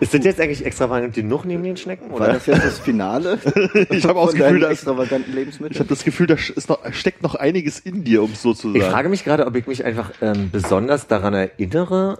Ist 0.00 0.14
das 0.14 0.24
jetzt 0.24 0.40
eigentlich 0.40 0.64
extravagant 0.64 1.14
genug 1.14 1.44
neben 1.44 1.62
den 1.62 1.76
Schnecken? 1.76 2.10
war 2.10 2.16
Oder? 2.16 2.32
das 2.34 2.46
jetzt 2.46 2.64
das 2.64 2.78
Finale? 2.78 3.38
Ich 3.90 4.04
habe 4.04 4.18
auch 4.18 4.26
das 4.26 4.34
Gefühl, 4.36 4.60
dass, 4.60 4.70
extravaganten 4.72 5.36
ich 5.70 5.78
habe 5.78 5.88
das 5.88 6.04
Gefühl, 6.04 6.26
da 6.26 6.34
ist 6.34 6.68
noch, 6.68 6.80
steckt 6.92 7.22
noch 7.22 7.34
einiges 7.34 7.78
in 7.78 8.04
dir, 8.04 8.22
um 8.22 8.32
es 8.32 8.42
so 8.42 8.54
zu 8.54 8.68
sagen. 8.68 8.80
Ich 8.80 8.84
frage 8.84 9.08
mich 9.08 9.24
gerade, 9.24 9.46
ob 9.46 9.54
ich 9.56 9.66
mich 9.66 9.84
einfach 9.84 10.12
ähm, 10.20 10.50
besonders 10.50 11.06
daran 11.06 11.34
erinnere, 11.34 12.18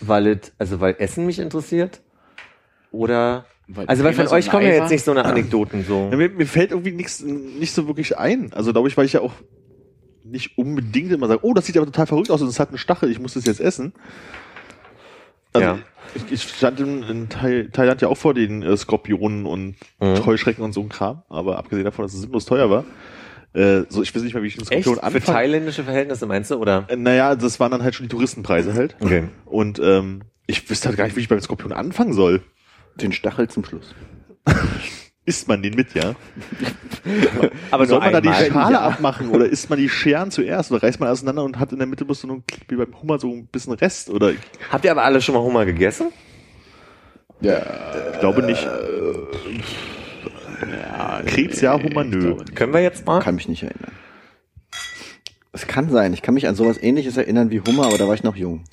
weil 0.00 0.26
es, 0.28 0.52
also 0.58 0.80
weil 0.80 0.96
Essen 0.98 1.26
mich 1.26 1.38
interessiert. 1.38 2.00
Oder 2.90 3.46
Weil 3.68 3.86
also 3.86 4.04
weil 4.04 4.12
von 4.12 4.26
und 4.26 4.32
euch 4.32 4.50
kommen 4.50 4.64
ja 4.64 4.70
jetzt 4.70 4.80
war? 4.82 4.90
nicht 4.90 5.04
so 5.04 5.10
eine 5.12 5.24
Anekdoten 5.24 5.84
so. 5.84 6.08
Ja, 6.10 6.16
mir, 6.16 6.28
mir 6.28 6.46
fällt 6.46 6.72
irgendwie 6.72 6.92
nichts 6.92 7.20
nicht 7.22 7.72
so 7.72 7.86
wirklich 7.86 8.18
ein. 8.18 8.52
Also 8.52 8.72
glaube 8.72 8.88
ich, 8.88 8.96
weil 8.96 9.06
ich 9.06 9.14
ja 9.14 9.20
auch 9.20 9.32
nicht 10.24 10.56
unbedingt 10.58 11.10
immer 11.12 11.26
sage, 11.28 11.40
oh, 11.42 11.54
das 11.54 11.66
sieht 11.66 11.76
aber 11.76 11.86
total 11.86 12.06
verrückt 12.06 12.30
aus 12.30 12.42
und 12.42 12.48
es 12.48 12.60
hat 12.60 12.68
einen 12.68 12.78
Stachel, 12.78 13.10
ich 13.10 13.18
muss 13.18 13.34
das 13.34 13.44
jetzt 13.46 13.60
essen. 13.60 13.92
Also 15.52 15.68
Ja. 15.68 15.78
ich, 16.14 16.30
ich 16.32 16.42
stand 16.42 16.80
in, 16.80 17.02
in 17.02 17.28
Thai, 17.28 17.68
Thailand 17.72 18.00
ja 18.02 18.08
auch 18.08 18.16
vor 18.16 18.34
den 18.34 18.62
äh, 18.62 18.76
Skorpionen 18.76 19.46
und 19.46 19.76
Mhm. 20.00 20.26
Heuschrecken 20.26 20.64
und 20.64 20.72
so 20.72 20.80
ein 20.80 20.88
Kram, 20.88 21.22
aber 21.28 21.58
abgesehen 21.58 21.84
davon, 21.84 22.04
dass 22.04 22.14
es 22.14 22.20
sinnlos 22.22 22.44
teuer 22.44 22.68
war, 22.70 22.84
äh, 23.54 23.82
so 23.88 24.02
ich 24.02 24.14
weiß 24.14 24.22
nicht 24.22 24.34
mehr, 24.34 24.42
wie 24.42 24.48
ich 24.48 24.54
den 24.56 24.62
Echt? 24.62 24.82
Skorpion 24.84 24.96
Für 24.96 25.02
anfange. 25.02 25.24
thailändische 25.38 25.84
Verhältnisse 25.84 26.26
meinst 26.26 26.50
du, 26.50 26.56
oder? 26.56 26.86
Äh, 26.88 26.96
Naja, 26.96 27.34
das 27.36 27.60
waren 27.60 27.70
dann 27.70 27.82
halt 27.82 27.94
schon 27.94 28.04
die 28.04 28.10
Touristenpreise 28.10 28.74
halt. 28.74 28.96
Okay. 29.00 29.24
Und 29.44 29.78
ähm, 29.78 30.22
ich 30.46 30.68
wüsste 30.70 30.88
halt 30.88 30.98
gar 30.98 31.04
nicht, 31.04 31.16
wie 31.16 31.20
ich 31.20 31.28
beim 31.28 31.40
Skorpion 31.40 31.72
anfangen 31.72 32.12
soll. 32.14 32.42
Den 32.96 33.12
Stachel 33.12 33.48
zum 33.48 33.64
Schluss. 33.64 33.94
Isst 35.24 35.46
man 35.46 35.62
den 35.62 35.74
mit, 35.74 35.94
ja? 35.94 36.14
Aber 37.70 37.86
Soll 37.86 38.00
man 38.00 38.12
da 38.12 38.20
die. 38.20 38.28
Schale 38.28 38.72
Ja. 38.74 38.80
abmachen 38.88 39.28
oder 39.30 39.46
isst 39.46 39.70
man 39.70 39.78
die 39.78 39.88
Scheren 39.88 40.32
zuerst 40.32 40.72
oder 40.72 40.82
reißt 40.82 40.98
man 40.98 41.08
auseinander 41.08 41.44
und 41.44 41.60
hat 41.60 41.70
in 41.72 41.78
der 41.78 41.86
Mitte 41.86 42.04
bloß 42.04 42.22
so 42.22 42.28
ein, 42.28 42.42
wie 42.68 42.74
beim 42.74 43.00
Hummer 43.00 43.20
so 43.20 43.28
ein 43.30 43.46
bisschen 43.46 43.72
Rest 43.74 44.10
oder 44.10 44.30
ich 44.30 44.38
Habt 44.70 44.84
ihr 44.84 44.90
aber 44.90 45.04
alle 45.04 45.20
schon 45.20 45.36
mal 45.36 45.42
Hummer 45.42 45.64
gegessen? 45.64 46.08
Ja, 47.40 47.60
glaube 48.20 48.42
nicht. 48.42 48.64
ja, 50.60 51.22
Krebs 51.26 51.60
ja, 51.60 51.74
Hummer 51.80 52.02
ich 52.04 52.10
nö. 52.10 52.36
Können 52.56 52.72
wir 52.72 52.80
jetzt 52.82 53.06
mal? 53.06 53.20
Kann 53.20 53.36
mich 53.36 53.48
nicht 53.48 53.62
erinnern. 53.62 53.92
Es 55.52 55.66
kann 55.68 55.88
sein. 55.90 56.12
Ich 56.14 56.22
kann 56.22 56.34
mich 56.34 56.48
an 56.48 56.54
sowas 56.56 56.82
ähnliches 56.82 57.16
erinnern 57.16 57.50
wie 57.50 57.60
Hummer, 57.60 57.86
aber 57.86 57.98
da 57.98 58.08
war 58.08 58.14
ich 58.14 58.22
noch 58.24 58.34
jung. 58.36 58.64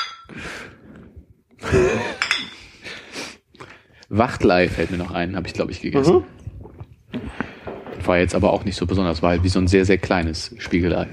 Wachtlei 4.09 4.67
fällt 4.69 4.89
mir 4.91 4.97
noch 4.97 5.11
ein, 5.11 5.35
habe 5.35 5.47
ich 5.47 5.53
glaube 5.53 5.71
ich 5.71 5.81
gegessen. 5.81 6.23
War 8.09 8.17
jetzt 8.17 8.33
aber 8.33 8.51
auch 8.53 8.65
nicht 8.65 8.75
so 8.75 8.87
besonders, 8.87 9.21
war 9.21 9.29
halt 9.29 9.43
wie 9.43 9.49
so 9.49 9.59
ein 9.59 9.67
sehr, 9.67 9.85
sehr 9.85 9.99
kleines 9.99 10.55
Spiegelei. 10.57 11.05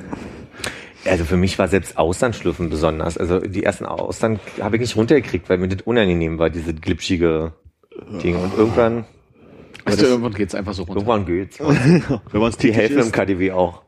Also 1.05 1.25
für 1.25 1.37
mich 1.37 1.59
war 1.59 1.69
selbst 1.69 1.99
Austernschlüpfen 1.99 2.71
besonders. 2.71 3.19
Also 3.19 3.39
die 3.39 3.65
ersten 3.65 3.85
Austern 3.85 4.41
habe 4.63 4.77
ich 4.77 4.81
nicht 4.81 4.97
runtergekriegt, 4.97 5.51
weil 5.51 5.59
mir 5.59 5.69
das 5.69 5.83
unangenehm 5.87 6.39
war, 6.39 6.49
diese 6.49 6.73
glitschige 6.73 7.53
Ding. 8.23 8.37
Und 8.37 8.57
irgendwann, 8.57 9.05
Also 9.85 10.07
irgendwann 10.07 10.33
geht's 10.33 10.55
einfach 10.55 10.73
so 10.73 10.85
runter. 10.85 11.03
irgendwann 11.03 11.27
geht's. 11.27 11.59
Wenn 11.61 12.41
man 12.41 12.49
es 12.49 12.57
Die 12.57 12.73
helfen 12.73 12.99
im. 12.99 13.13
KDW 13.13 13.53
auch. 13.53 13.83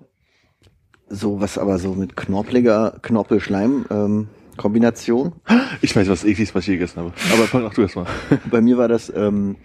So 1.08 1.40
was 1.40 1.56
aber 1.56 1.78
so 1.78 1.94
mit 1.94 2.14
knorpeliger 2.14 2.98
Knorpel-Schleim-Kombination. 3.00 5.32
Ich 5.80 5.96
weiß, 5.96 6.10
was 6.10 6.24
ekliges, 6.24 6.54
was 6.54 6.64
ich 6.68 6.74
gegessen 6.74 7.00
habe. 7.00 7.12
Aber 7.32 7.44
fang 7.44 7.64
auch 7.64 7.72
du 7.72 7.80
erst 7.82 7.96
mal. 7.96 8.04
Bei 8.50 8.60
mir 8.60 8.76
war 8.76 8.88
das 8.88 9.10
ähm, 9.16 9.56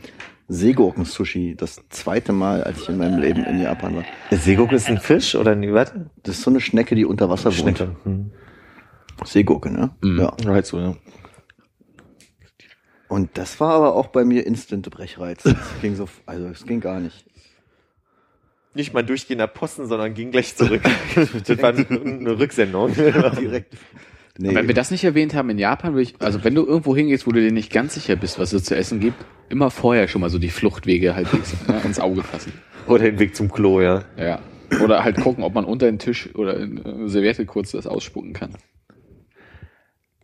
Seegurken-Sushi. 0.47 1.55
Das 1.55 1.81
zweite 1.89 2.33
Mal, 2.33 2.63
als 2.63 2.81
ich 2.81 2.89
in 2.89 2.97
meinem 2.97 3.19
Leben 3.19 3.43
in 3.45 3.61
Japan 3.61 3.95
war. 3.95 4.03
Der 4.31 4.37
Seegurke 4.37 4.75
ist 4.75 4.87
ein 4.87 4.99
Fisch 4.99 5.35
oder 5.35 5.51
ein 5.51 5.73
was? 5.73 5.93
Das 6.23 6.37
ist 6.37 6.43
so 6.43 6.49
eine 6.49 6.59
Schnecke, 6.59 6.95
die 6.95 7.05
unter 7.05 7.29
Wasser 7.29 7.45
wohnt. 7.45 7.77
Schnecke. 7.77 7.95
Hm. 8.03 8.31
Seegurke, 9.23 9.71
ne? 9.71 9.95
Ja. 10.03 10.35
Ja, 10.43 10.51
halt 10.51 10.65
so, 10.65 10.79
ja. 10.79 10.95
Und 13.07 13.37
das 13.37 13.59
war 13.59 13.73
aber 13.73 13.95
auch 13.95 14.07
bei 14.07 14.25
mir 14.25 14.45
instant 14.45 14.89
Brechreiz. 14.89 15.43
Das 15.43 15.55
ging 15.81 15.95
so, 15.95 16.09
also 16.25 16.47
es 16.47 16.65
ging 16.65 16.81
gar 16.81 16.99
nicht. 16.99 17.25
Nicht 18.73 18.91
mal 18.93 19.03
durchgehender 19.03 19.45
Posten, 19.45 19.87
sondern 19.87 20.15
ging 20.15 20.31
gleich 20.31 20.55
zurück. 20.55 20.81
das 21.15 21.61
war 21.61 21.69
eine 21.69 22.39
Rücksendung. 22.39 22.91
Direkt. 22.93 23.77
Nee, 24.37 24.55
Wenn 24.55 24.67
wir 24.67 24.73
das 24.73 24.89
nicht 24.89 25.03
erwähnt 25.03 25.35
haben, 25.35 25.49
in 25.51 25.59
Japan 25.59 25.93
würde 25.93 26.03
ich, 26.03 26.15
also 26.19 26.43
wenn 26.43 26.55
du 26.55 26.65
irgendwo 26.65 26.95
hingehst, 26.95 27.27
wo 27.27 27.31
du 27.31 27.39
dir 27.39 27.51
nicht 27.51 27.71
ganz 27.71 27.93
sicher 27.93 28.15
bist, 28.15 28.39
was 28.39 28.51
es 28.51 28.63
zu 28.63 28.75
essen 28.75 28.99
gibt, 28.99 29.23
immer 29.49 29.69
vorher 29.69 30.07
schon 30.07 30.21
mal 30.21 30.31
so 30.31 30.39
die 30.39 30.49
Fluchtwege 30.49 31.15
halbwegs 31.15 31.53
ja, 31.67 31.77
ins 31.79 31.99
Auge 31.99 32.23
fassen. 32.23 32.51
Oder 32.87 33.03
den 33.05 33.19
Weg 33.19 33.35
zum 33.35 33.51
Klo, 33.51 33.79
ja. 33.79 34.05
Ja. 34.17 34.39
Oder 34.83 35.03
halt 35.03 35.17
gucken, 35.21 35.43
ob 35.43 35.53
man 35.53 35.65
unter 35.65 35.85
den 35.85 35.99
Tisch 35.99 36.33
oder 36.33 36.57
in 36.59 36.83
äh, 36.83 37.07
Serviette 37.09 37.45
kurz 37.45 37.71
das 37.71 37.85
ausspucken 37.85 38.33
kann. 38.33 38.55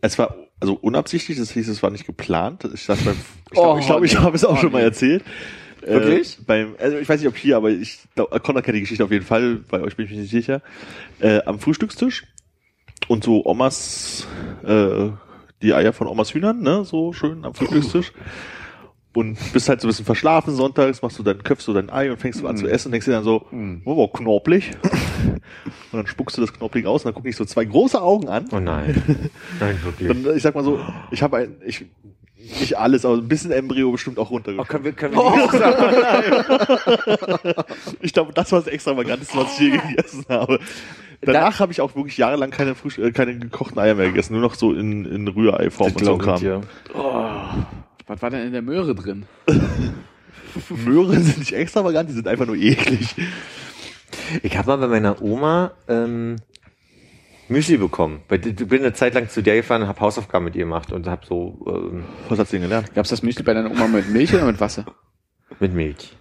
Es 0.00 0.18
war 0.18 0.34
also 0.58 0.74
unabsichtlich, 0.74 1.38
das 1.38 1.52
hieß, 1.52 1.68
es 1.68 1.82
war 1.82 1.90
nicht 1.90 2.06
geplant. 2.06 2.68
Ich 2.74 2.86
beim, 2.86 2.98
ich 2.98 3.58
Oh, 3.58 3.62
glaube, 3.62 3.80
ich, 3.80 3.86
glaub, 3.86 4.04
ich 4.04 4.18
habe 4.18 4.36
es 4.36 4.44
auch 4.44 4.54
Oh, 4.54 4.60
schon 4.60 4.72
mal 4.72 4.82
erzählt. 4.82 5.22
Wirklich? 5.82 6.38
Äh, 6.38 6.42
beim, 6.46 6.74
also 6.78 6.98
ich 6.98 7.08
weiß 7.08 7.20
nicht, 7.20 7.28
ob 7.28 7.36
hier, 7.36 7.56
aber 7.56 7.70
ich 7.70 8.00
glaube, 8.16 8.38
Conor 8.40 8.62
kennt 8.62 8.76
die 8.76 8.80
Geschichte 8.80 9.04
auf 9.04 9.12
jeden 9.12 9.24
Fall, 9.24 9.60
bei 9.70 9.80
euch 9.80 9.96
bin 9.96 10.06
ich 10.06 10.10
mir 10.10 10.18
nicht 10.18 10.30
sicher. 10.30 10.62
Äh, 11.20 11.42
am 11.44 11.60
Frühstückstisch 11.60 12.24
und 13.10 13.24
so 13.24 13.44
Omas, 13.44 14.28
äh, 14.64 15.08
die 15.62 15.74
Eier 15.74 15.92
von 15.92 16.06
Omas 16.06 16.32
Hühnern, 16.32 16.62
ne, 16.62 16.84
so 16.84 17.12
schön 17.12 17.44
am 17.44 17.54
Frühstückstisch. 17.54 18.12
Und 19.12 19.36
bist 19.52 19.68
halt 19.68 19.80
so 19.80 19.88
ein 19.88 19.90
bisschen 19.90 20.04
verschlafen 20.04 20.54
sonntags, 20.54 21.02
machst 21.02 21.18
du 21.18 21.24
dein, 21.24 21.42
köpfst 21.42 21.66
du 21.66 21.72
dein 21.72 21.90
Ei 21.90 22.12
und 22.12 22.20
fängst 22.20 22.40
du 22.40 22.46
an 22.46 22.56
zu 22.56 22.68
essen 22.68 22.86
und 22.88 22.92
denkst 22.92 23.06
dir 23.06 23.10
dann 23.12 23.24
so, 23.24 23.44
oh, 23.84 23.96
wow, 23.96 24.12
knopplig. 24.12 24.70
und 25.24 25.40
dann 25.90 26.06
spuckst 26.06 26.36
du 26.38 26.42
das 26.42 26.52
knopplig 26.52 26.86
aus 26.86 27.02
und 27.04 27.08
dann 27.08 27.14
gucke 27.16 27.28
ich 27.28 27.34
so 27.34 27.44
zwei 27.44 27.64
große 27.64 28.00
Augen 28.00 28.28
an. 28.28 28.44
Oh 28.52 28.60
nein. 28.60 29.02
Nein, 29.58 29.80
wirklich. 29.82 30.06
Dann, 30.06 30.36
ich 30.36 30.42
sag 30.44 30.54
mal 30.54 30.62
so, 30.62 30.78
ich 31.10 31.24
habe 31.24 31.38
ein, 31.38 31.56
ich, 31.66 31.86
nicht 32.60 32.78
alles, 32.78 33.04
aber 33.04 33.16
ein 33.16 33.26
bisschen 33.26 33.50
Embryo 33.50 33.90
bestimmt 33.90 34.16
auch 34.20 34.30
Oh, 34.30 34.34
runtergekommen. 34.34 34.68
können 34.68 34.84
wir, 34.84 34.92
können 34.92 35.14
wir 35.16 35.22
Ich 38.00 38.12
glaube, 38.12 38.32
das 38.32 38.52
war 38.52 38.60
das 38.60 38.68
extravaganteste, 38.68 39.36
was 39.36 39.54
ich 39.54 39.58
je 39.60 39.70
gegessen 39.76 40.24
habe. 40.28 40.60
Danach 41.22 41.60
habe 41.60 41.72
ich 41.72 41.80
auch 41.80 41.94
wirklich 41.94 42.16
jahrelang 42.16 42.50
keine, 42.50 42.74
Frühst 42.74 42.98
äh, 42.98 43.12
keine 43.12 43.38
gekochten 43.38 43.78
Eier 43.78 43.94
mehr 43.94 44.06
gegessen, 44.06 44.32
nur 44.32 44.42
noch 44.42 44.54
so 44.54 44.72
in, 44.72 45.04
in 45.04 45.28
Rühreiform 45.28 45.92
und 45.92 46.04
so 46.04 46.18
Kram. 46.18 46.40
dir. 46.40 46.62
Was 48.06 48.22
war 48.22 48.30
denn 48.30 48.46
in 48.46 48.52
der 48.52 48.62
Möhre 48.62 48.94
drin? 48.94 49.26
Möhren 50.70 51.22
sind 51.22 51.38
nicht 51.38 51.52
extravagant, 51.52 52.08
die 52.08 52.14
sind 52.14 52.26
einfach 52.26 52.46
nur 52.46 52.56
eklig. 52.56 53.14
Ich 54.42 54.56
habe 54.56 54.68
mal 54.68 54.76
bei 54.78 54.88
meiner 54.88 55.22
Oma 55.22 55.72
ähm, 55.88 56.36
Müsli 57.48 57.76
bekommen. 57.76 58.22
Ich 58.30 58.56
bin 58.56 58.80
eine 58.80 58.92
Zeit 58.92 59.14
lang 59.14 59.28
zu 59.28 59.42
der 59.42 59.56
gefahren 59.56 59.82
und 59.82 59.88
habe 59.88 60.00
Hausaufgaben 60.00 60.44
mit 60.44 60.56
ihr 60.56 60.64
gemacht 60.64 60.92
und 60.92 61.06
habe 61.06 61.24
so 61.26 61.64
ähm, 61.68 62.04
Was 62.28 62.38
hast 62.38 62.52
du 62.52 62.56
denn 62.56 62.62
gelernt? 62.62 62.94
Gab's 62.94 63.10
das 63.10 63.22
Müsli 63.22 63.44
bei 63.44 63.54
deiner 63.54 63.70
Oma 63.70 63.86
mit 63.86 64.08
Milch 64.08 64.34
oder 64.34 64.46
mit 64.46 64.60
Wasser? 64.60 64.86
mit 65.60 65.74
Milch. 65.74 66.16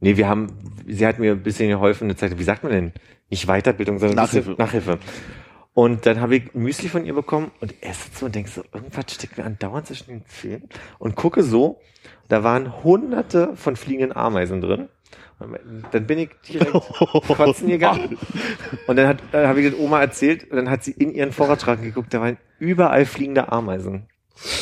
Nee, 0.00 0.16
wir 0.16 0.28
haben, 0.28 0.48
sie 0.86 1.06
hat 1.06 1.18
mir 1.18 1.32
ein 1.32 1.42
bisschen 1.42 1.68
geholfen, 1.68 2.04
eine 2.04 2.16
Zeit, 2.16 2.38
wie 2.38 2.42
sagt 2.42 2.62
man 2.62 2.72
denn? 2.72 2.92
Nicht 3.30 3.46
Weiterbildung, 3.46 3.98
sondern 3.98 4.16
Nachhilfe. 4.16 4.54
Nachhilfe. 4.56 4.98
Und 5.74 6.06
dann 6.06 6.20
habe 6.20 6.36
ich 6.36 6.54
Müsli 6.54 6.88
von 6.88 7.04
ihr 7.04 7.12
bekommen 7.14 7.50
und 7.60 7.74
esse 7.82 8.08
so 8.14 8.26
und 8.26 8.34
denke 8.34 8.48
so, 8.48 8.62
irgendwas 8.72 9.04
steckt 9.12 9.36
mir 9.36 9.44
andauernd 9.44 9.86
zwischen 9.86 10.06
den 10.08 10.24
Zähnen 10.26 10.68
und 10.98 11.16
gucke 11.16 11.42
so, 11.42 11.80
da 12.28 12.42
waren 12.42 12.82
hunderte 12.82 13.54
von 13.56 13.76
fliegenden 13.76 14.16
Ameisen 14.16 14.60
drin. 14.62 14.88
Dann 15.92 16.06
bin 16.06 16.18
ich 16.20 16.30
direkt 16.48 16.72
kotzen 17.28 17.68
gegangen. 17.68 18.16
Und 18.86 18.96
dann 18.96 19.06
hat, 19.06 19.18
dann 19.32 19.46
habe 19.48 19.60
ich 19.60 19.70
das 19.70 19.78
Oma 19.78 20.00
erzählt 20.00 20.50
und 20.50 20.56
dann 20.56 20.70
hat 20.70 20.82
sie 20.82 20.92
in 20.92 21.12
ihren 21.12 21.30
Vorratsschrank 21.32 21.82
geguckt, 21.82 22.14
da 22.14 22.22
waren 22.22 22.38
überall 22.58 23.04
fliegende 23.04 23.52
Ameisen. 23.52 24.06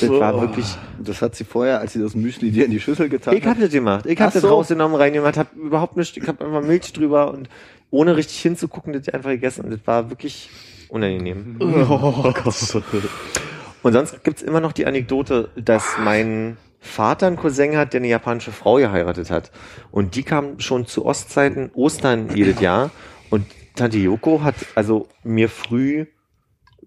Das 0.00 0.08
war 0.08 0.40
wirklich, 0.40 0.66
Das 1.00 1.20
hat 1.20 1.34
sie 1.34 1.42
vorher, 1.44 1.80
als 1.80 1.92
sie 1.94 2.00
das 2.00 2.14
Müsli 2.14 2.50
dir 2.52 2.64
in 2.64 2.70
die 2.70 2.78
Schüssel 2.80 3.08
getan 3.08 3.36
ich 3.36 3.42
hat. 3.44 3.56
hab 3.56 3.60
das 3.60 3.70
gemacht. 3.72 4.06
Ich 4.06 4.20
hab 4.20 4.28
Ach 4.28 4.32
das 4.32 4.42
so. 4.42 4.48
rausgenommen, 4.48 4.96
reingemacht, 4.96 5.36
hab 5.36 5.52
überhaupt 5.54 5.96
nicht, 5.96 6.16
ich 6.16 6.26
hab 6.28 6.40
einfach 6.40 6.62
Milch 6.62 6.92
drüber 6.92 7.32
und 7.32 7.48
ohne 7.94 8.16
richtig 8.16 8.40
hinzugucken, 8.40 8.92
das 8.92 9.08
einfach 9.08 9.30
gegessen. 9.30 9.64
Und 9.64 9.70
das 9.70 9.86
war 9.86 10.10
wirklich 10.10 10.50
unangenehm. 10.88 11.56
Oh 11.60 12.32
Und 13.82 13.92
sonst 13.92 14.24
gibt's 14.24 14.42
immer 14.42 14.60
noch 14.60 14.72
die 14.72 14.86
Anekdote, 14.86 15.50
dass 15.56 15.96
mein 15.98 16.56
Vater 16.80 17.26
einen 17.26 17.36
Cousin 17.36 17.76
hat, 17.76 17.92
der 17.92 18.00
eine 18.00 18.08
japanische 18.08 18.52
Frau 18.52 18.76
geheiratet 18.76 19.30
hat. 19.30 19.50
Und 19.90 20.16
die 20.16 20.22
kam 20.22 20.58
schon 20.58 20.86
zu 20.86 21.04
Ostzeiten 21.06 21.70
Ostern 21.74 22.34
jedes 22.34 22.60
Jahr. 22.60 22.90
Und 23.30 23.46
Tante 23.76 23.98
Yoko 23.98 24.42
hat 24.42 24.54
also 24.74 25.08
mir 25.22 25.48
früh 25.48 26.06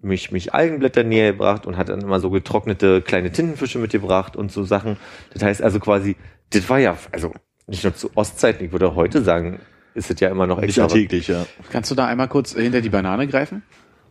mich, 0.00 0.30
mich 0.30 0.54
Algenblätter 0.54 1.04
näher 1.04 1.32
gebracht 1.32 1.66
und 1.66 1.76
hat 1.76 1.88
dann 1.88 2.00
immer 2.00 2.20
so 2.20 2.30
getrocknete 2.30 3.02
kleine 3.02 3.32
Tintenfische 3.32 3.78
mitgebracht 3.78 4.36
und 4.36 4.52
so 4.52 4.64
Sachen. 4.64 4.96
Das 5.32 5.42
heißt 5.42 5.62
also 5.62 5.80
quasi, 5.80 6.16
das 6.50 6.68
war 6.68 6.78
ja, 6.78 6.96
also 7.12 7.32
nicht 7.66 7.84
nur 7.84 7.94
zu 7.94 8.10
Ostzeiten, 8.14 8.64
ich 8.64 8.72
würde 8.72 8.94
heute 8.94 9.22
sagen, 9.22 9.60
ist 9.98 10.10
es 10.10 10.20
ja 10.20 10.28
immer 10.28 10.46
noch 10.46 10.56
Nicht 10.60 10.68
extra. 10.68 10.84
alltäglich, 10.84 11.28
ja. 11.28 11.46
Kannst 11.70 11.90
du 11.90 11.94
da 11.94 12.06
einmal 12.06 12.28
kurz 12.28 12.54
hinter 12.54 12.80
die 12.80 12.88
Banane 12.88 13.26
greifen? 13.26 13.62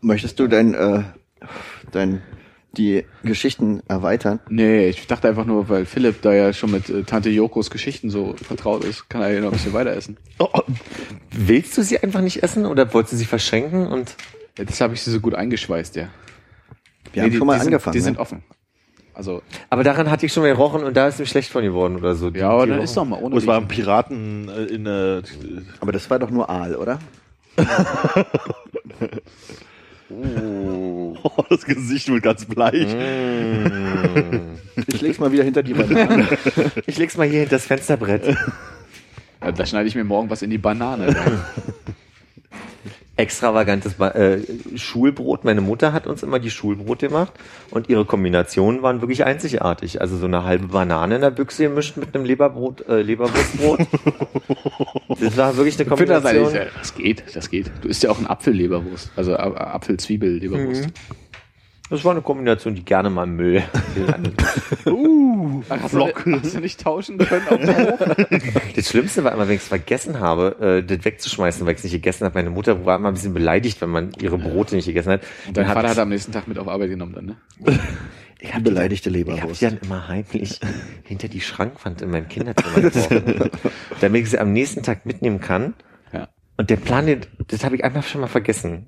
Möchtest 0.01 0.39
du 0.39 0.47
dein, 0.47 0.73
äh, 0.73 1.03
dein, 1.91 2.21
die 2.73 3.05
Geschichten 3.23 3.81
erweitern? 3.87 4.39
Nee, 4.49 4.87
ich 4.89 5.07
dachte 5.07 5.27
einfach 5.27 5.45
nur, 5.45 5.69
weil 5.69 5.85
Philipp 5.85 6.21
da 6.21 6.33
ja 6.33 6.53
schon 6.53 6.71
mit 6.71 6.89
äh, 6.89 7.03
Tante 7.03 7.29
Jokos 7.29 7.71
Geschichten 7.71 8.09
so 8.09 8.35
vertraut 8.35 8.83
ist, 8.83 9.09
kann 9.09 9.21
er 9.21 9.31
ja 9.31 9.39
noch 9.39 9.47
ein 9.47 9.53
bisschen 9.53 9.73
weiter 9.73 9.91
essen. 9.91 10.17
Oh, 10.39 10.47
oh. 10.53 10.61
Willst 11.31 11.77
du 11.77 11.81
sie 11.83 11.97
einfach 11.99 12.21
nicht 12.21 12.43
essen 12.43 12.65
oder 12.65 12.93
wolltest 12.93 13.13
du 13.13 13.17
sie 13.17 13.25
verschenken 13.25 13.87
und 13.87 14.15
Ja, 14.57 14.65
das 14.65 14.79
habe 14.81 14.93
ich 14.93 15.01
sie 15.01 15.11
so 15.11 15.19
gut 15.19 15.33
eingeschweißt, 15.33 15.95
ja. 15.95 16.09
Wir 17.13 17.23
haben 17.23 17.31
die, 17.31 17.37
schon 17.37 17.47
mal 17.47 17.55
die 17.55 17.65
angefangen. 17.65 17.93
Sind, 17.93 17.93
die 17.93 17.99
ne? 17.99 18.03
sind 18.03 18.19
offen. 18.19 18.43
Also, 19.17 19.41
Aber 19.71 19.83
daran 19.83 20.11
hatte 20.11 20.27
ich 20.27 20.33
schon 20.33 20.43
mal 20.43 20.49
gerochen 20.49 20.83
und 20.83 20.95
da 20.95 21.07
ist 21.07 21.17
mir 21.17 21.25
schlecht 21.25 21.49
von 21.51 21.63
geworden 21.63 21.95
oder 21.95 22.13
so. 22.13 22.29
Die- 22.29 22.39
ja, 22.39 22.51
aber 22.51 22.67
dann 22.67 22.79
ist 22.83 22.95
doch 22.95 23.03
mal 23.03 23.19
ohne 23.19 23.33
Oh, 23.33 23.37
es 23.39 23.47
waren 23.47 23.63
Riechen. 23.63 23.83
Piraten 23.83 24.47
äh, 24.49 24.63
in 24.65 24.85
äh, 24.85 25.23
Aber 25.79 25.91
das 25.91 26.07
war 26.11 26.19
doch 26.19 26.29
nur 26.29 26.47
Aal, 26.47 26.75
oder? 26.75 26.99
oh, 30.11 31.15
das 31.49 31.65
Gesicht 31.65 32.07
wird 32.09 32.21
ganz 32.21 32.45
bleich. 32.45 32.87
Ich 34.87 35.01
leg's 35.01 35.17
mal 35.19 35.31
wieder 35.31 35.43
hinter 35.43 35.63
die 35.63 35.73
Banane. 35.73 36.27
Ich 36.85 36.99
leg's 36.99 37.17
mal 37.17 37.27
hier 37.27 37.39
hinter 37.39 37.55
das 37.55 37.65
Fensterbrett. 37.65 38.37
Ja, 39.41 39.51
da 39.51 39.65
schneide 39.65 39.87
ich 39.87 39.95
mir 39.95 40.03
morgen 40.03 40.29
was 40.29 40.43
in 40.43 40.51
die 40.51 40.57
Banane. 40.59 41.15
Extravagantes 43.17 43.99
äh, 43.99 44.39
Schulbrot. 44.75 45.43
Meine 45.43 45.61
Mutter 45.61 45.91
hat 45.91 46.05
uns 46.07 46.21
immer 46.21 46.39
die 46.39 46.51
Schulbrot 46.51 46.99
gemacht 46.99 47.33
und 47.71 47.89
ihre 47.89 48.05
Kombinationen 48.05 48.83
waren 48.83 49.01
wirklich 49.01 49.25
einzigartig. 49.25 50.01
Also 50.01 50.17
so 50.17 50.27
eine 50.27 50.43
halbe 50.43 50.67
Banane 50.67 51.15
in 51.15 51.21
der 51.21 51.31
Büchse 51.31 51.63
gemischt 51.63 51.97
mit 51.97 52.13
einem 52.13 52.25
Leberbrot, 52.25 52.87
äh, 52.87 53.01
Leberwurstbrot. 53.01 53.79
das 55.19 55.35
war 55.35 55.57
wirklich 55.57 55.79
eine 55.79 55.89
Kombination. 55.89 56.53
äh, 56.53 56.67
das 56.77 56.93
geht, 56.93 57.23
das 57.35 57.49
geht. 57.49 57.71
Du 57.81 57.87
isst 57.87 58.03
ja 58.03 58.11
auch 58.11 58.19
ein 58.19 58.27
Apfelleberwurst, 58.27 59.11
also 59.15 59.31
äh, 59.31 59.35
Apfel-Zwiebel-Leberwurst. 59.35 60.87
Das 61.89 62.03
war 62.03 62.11
eine 62.11 62.21
Kombination, 62.21 62.75
die 62.75 62.83
gerne 62.83 63.09
mal 63.09 63.23
im 63.23 63.35
Müll. 63.35 63.63
Uh, 64.85 65.63
Hast, 65.69 65.93
du, 65.93 66.07
hast 66.07 66.55
du 66.55 66.59
nicht 66.59 66.79
tauschen 66.81 67.17
können 67.17 67.47
auf 67.49 67.57
dem 67.59 67.75
Hof? 67.75 68.55
Das 68.75 68.89
Schlimmste 68.89 69.23
war 69.23 69.31
immer, 69.33 69.47
wenn 69.47 69.55
ich 69.55 69.61
es 69.61 69.67
vergessen 69.67 70.19
habe, 70.19 70.55
äh, 70.61 70.83
das 70.83 71.03
wegzuschmeißen, 71.03 71.65
weil 71.65 71.73
ich 71.73 71.79
es 71.79 71.83
nicht 71.85 71.93
gegessen 71.93 72.25
habe. 72.25 72.35
Meine 72.37 72.49
Mutter 72.49 72.85
war 72.85 72.97
immer 72.97 73.09
ein 73.09 73.13
bisschen 73.15 73.33
beleidigt, 73.33 73.81
wenn 73.81 73.89
man 73.89 74.11
ihre 74.21 74.37
Brote 74.37 74.75
nicht 74.75 74.85
gegessen 74.85 75.11
hat. 75.13 75.21
Und 75.47 75.57
dein 75.57 75.65
Dann 75.65 75.73
Vater 75.73 75.89
hat 75.89 75.99
am 75.99 76.09
nächsten 76.09 76.31
Tag 76.31 76.47
mit 76.47 76.57
auf 76.59 76.67
Arbeit 76.67 76.89
genommen 76.89 77.13
dann, 77.15 77.25
ne? 77.25 77.35
ich, 77.65 77.73
ich 78.39 78.47
Die 78.49 78.53
hab 78.53 78.57
die 78.63 78.69
beleidigte 78.69 79.09
Ich 79.09 79.15
habe 79.15 79.31
Leberwurst. 79.31 79.59
sie 79.59 79.65
dann 79.65 79.79
immer 79.83 80.07
heimlich 80.07 80.59
hinter 81.03 81.27
die 81.27 81.41
Schrankwand 81.41 82.01
in 82.01 82.11
meinem 82.11 82.27
Kinderzimmer 82.27 82.81
geworfen, 82.89 83.49
damit 84.01 84.23
ich 84.23 84.29
sie 84.31 84.39
am 84.39 84.53
nächsten 84.53 84.83
Tag 84.83 85.05
mitnehmen 85.05 85.39
kann. 85.41 85.73
Ja. 86.13 86.27
Und 86.57 86.69
der 86.69 86.77
Plan, 86.77 87.05
den- 87.07 87.21
das 87.47 87.63
habe 87.65 87.75
ich 87.75 87.83
einfach 87.83 88.03
schon 88.03 88.21
mal 88.21 88.27
vergessen. 88.27 88.85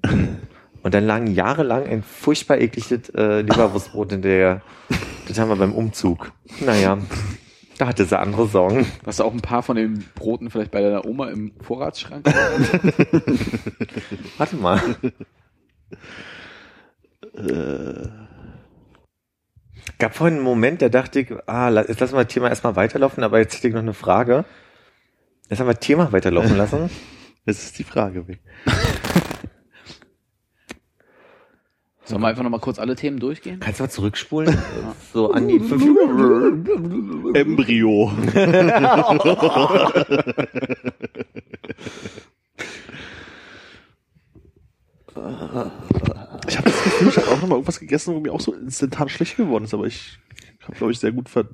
Und 0.81 0.93
dann 0.93 1.05
lagen 1.05 1.27
jahrelang 1.27 1.85
ein 1.85 2.03
furchtbar 2.03 2.59
ekliges 2.59 3.09
äh, 3.09 3.41
Leberwurstbrot 3.41 4.13
in 4.13 4.21
der, 4.21 4.61
das 5.27 5.39
haben 5.39 5.49
wir 5.49 5.57
beim 5.57 5.73
Umzug. 5.73 6.31
Naja, 6.61 6.97
da 7.77 7.87
hatte 7.87 8.05
sie 8.05 8.17
andere 8.17 8.47
Sorgen. 8.47 8.85
Hast 9.05 9.19
du 9.19 9.23
auch 9.23 9.33
ein 9.33 9.41
paar 9.41 9.63
von 9.63 9.75
den 9.75 10.05
Broten 10.15 10.49
vielleicht 10.49 10.71
bei 10.71 10.81
deiner 10.81 11.05
Oma 11.05 11.29
im 11.29 11.51
Vorratsschrank? 11.61 12.25
Warte 14.37 14.55
mal. 14.55 14.81
Gab 19.97 20.15
vorhin 20.15 20.35
einen 20.35 20.43
Moment, 20.43 20.81
da 20.81 20.87
dachte 20.87 21.19
ich, 21.19 21.33
ah, 21.45 21.69
jetzt 21.69 21.99
lassen 21.99 22.15
wir 22.15 22.23
das 22.23 22.33
Thema 22.33 22.47
erstmal 22.47 22.77
weiterlaufen, 22.77 23.23
aber 23.23 23.39
jetzt 23.39 23.57
hätte 23.57 23.67
ich 23.67 23.73
noch 23.73 23.81
eine 23.81 23.93
Frage. 23.93 24.45
Jetzt 25.49 25.59
haben 25.59 25.67
wir 25.67 25.73
das 25.73 25.85
Thema 25.85 26.11
weiterlaufen 26.11 26.55
lassen. 26.55 26.89
das 27.45 27.63
ist 27.63 27.79
die 27.79 27.83
Frage. 27.83 28.25
Sollen 32.09 32.23
wir 32.23 32.27
einfach 32.29 32.41
nochmal 32.41 32.59
kurz 32.59 32.79
alle 32.79 32.95
Themen 32.95 33.19
durchgehen? 33.19 33.59
Kannst 33.59 33.79
du 33.79 33.83
mal 33.83 33.89
zurückspulen? 33.89 34.57
So 35.13 35.31
an 35.31 35.47
die 35.47 35.59
fünf 35.59 35.83
Embryo. 37.35 38.11
Ich 46.47 46.57
habe 46.57 46.69
das 46.69 46.83
Gefühl, 46.83 47.09
ich 47.09 47.17
habe 47.17 47.27
auch 47.27 47.41
noch 47.41 47.47
mal 47.47 47.55
irgendwas 47.55 47.79
gegessen, 47.79 48.15
wo 48.15 48.19
mir 48.19 48.33
auch 48.33 48.41
so 48.41 48.53
instantan 48.53 49.09
schlecht 49.09 49.37
geworden 49.37 49.65
ist, 49.65 49.73
aber 49.75 49.85
ich 49.85 50.19
habe, 50.61 50.75
glaube 50.75 50.91
ich, 50.91 50.99
sehr 50.99 51.11
gut 51.11 51.29
ver... 51.29 51.45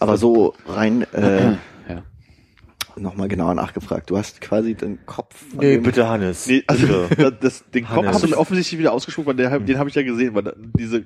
Aber 0.00 0.16
so 0.16 0.54
rein 0.66 1.02
äh. 1.12 1.56
Nochmal 2.96 3.28
genauer 3.28 3.54
nachgefragt. 3.54 4.10
Du 4.10 4.16
hast 4.16 4.40
quasi 4.40 4.74
den 4.74 5.04
Kopf. 5.06 5.44
Nee, 5.58 5.78
bitte 5.78 6.08
Hannes. 6.08 6.46
Nee, 6.46 6.64
also 6.66 6.86
bitte. 6.86 7.16
das, 7.16 7.32
das, 7.40 7.70
den 7.70 7.84
Kopf 7.84 7.96
Hannes. 7.96 8.14
hast 8.14 8.24
du 8.24 8.28
mir 8.28 8.38
offensichtlich 8.38 8.78
wieder 8.78 8.92
ausgespuckt, 8.92 9.26
weil 9.26 9.36
der, 9.36 9.58
den 9.58 9.78
habe 9.78 9.88
ich 9.88 9.94
ja 9.94 10.02
gesehen, 10.02 10.34
weil 10.34 10.54
diese, 10.78 11.04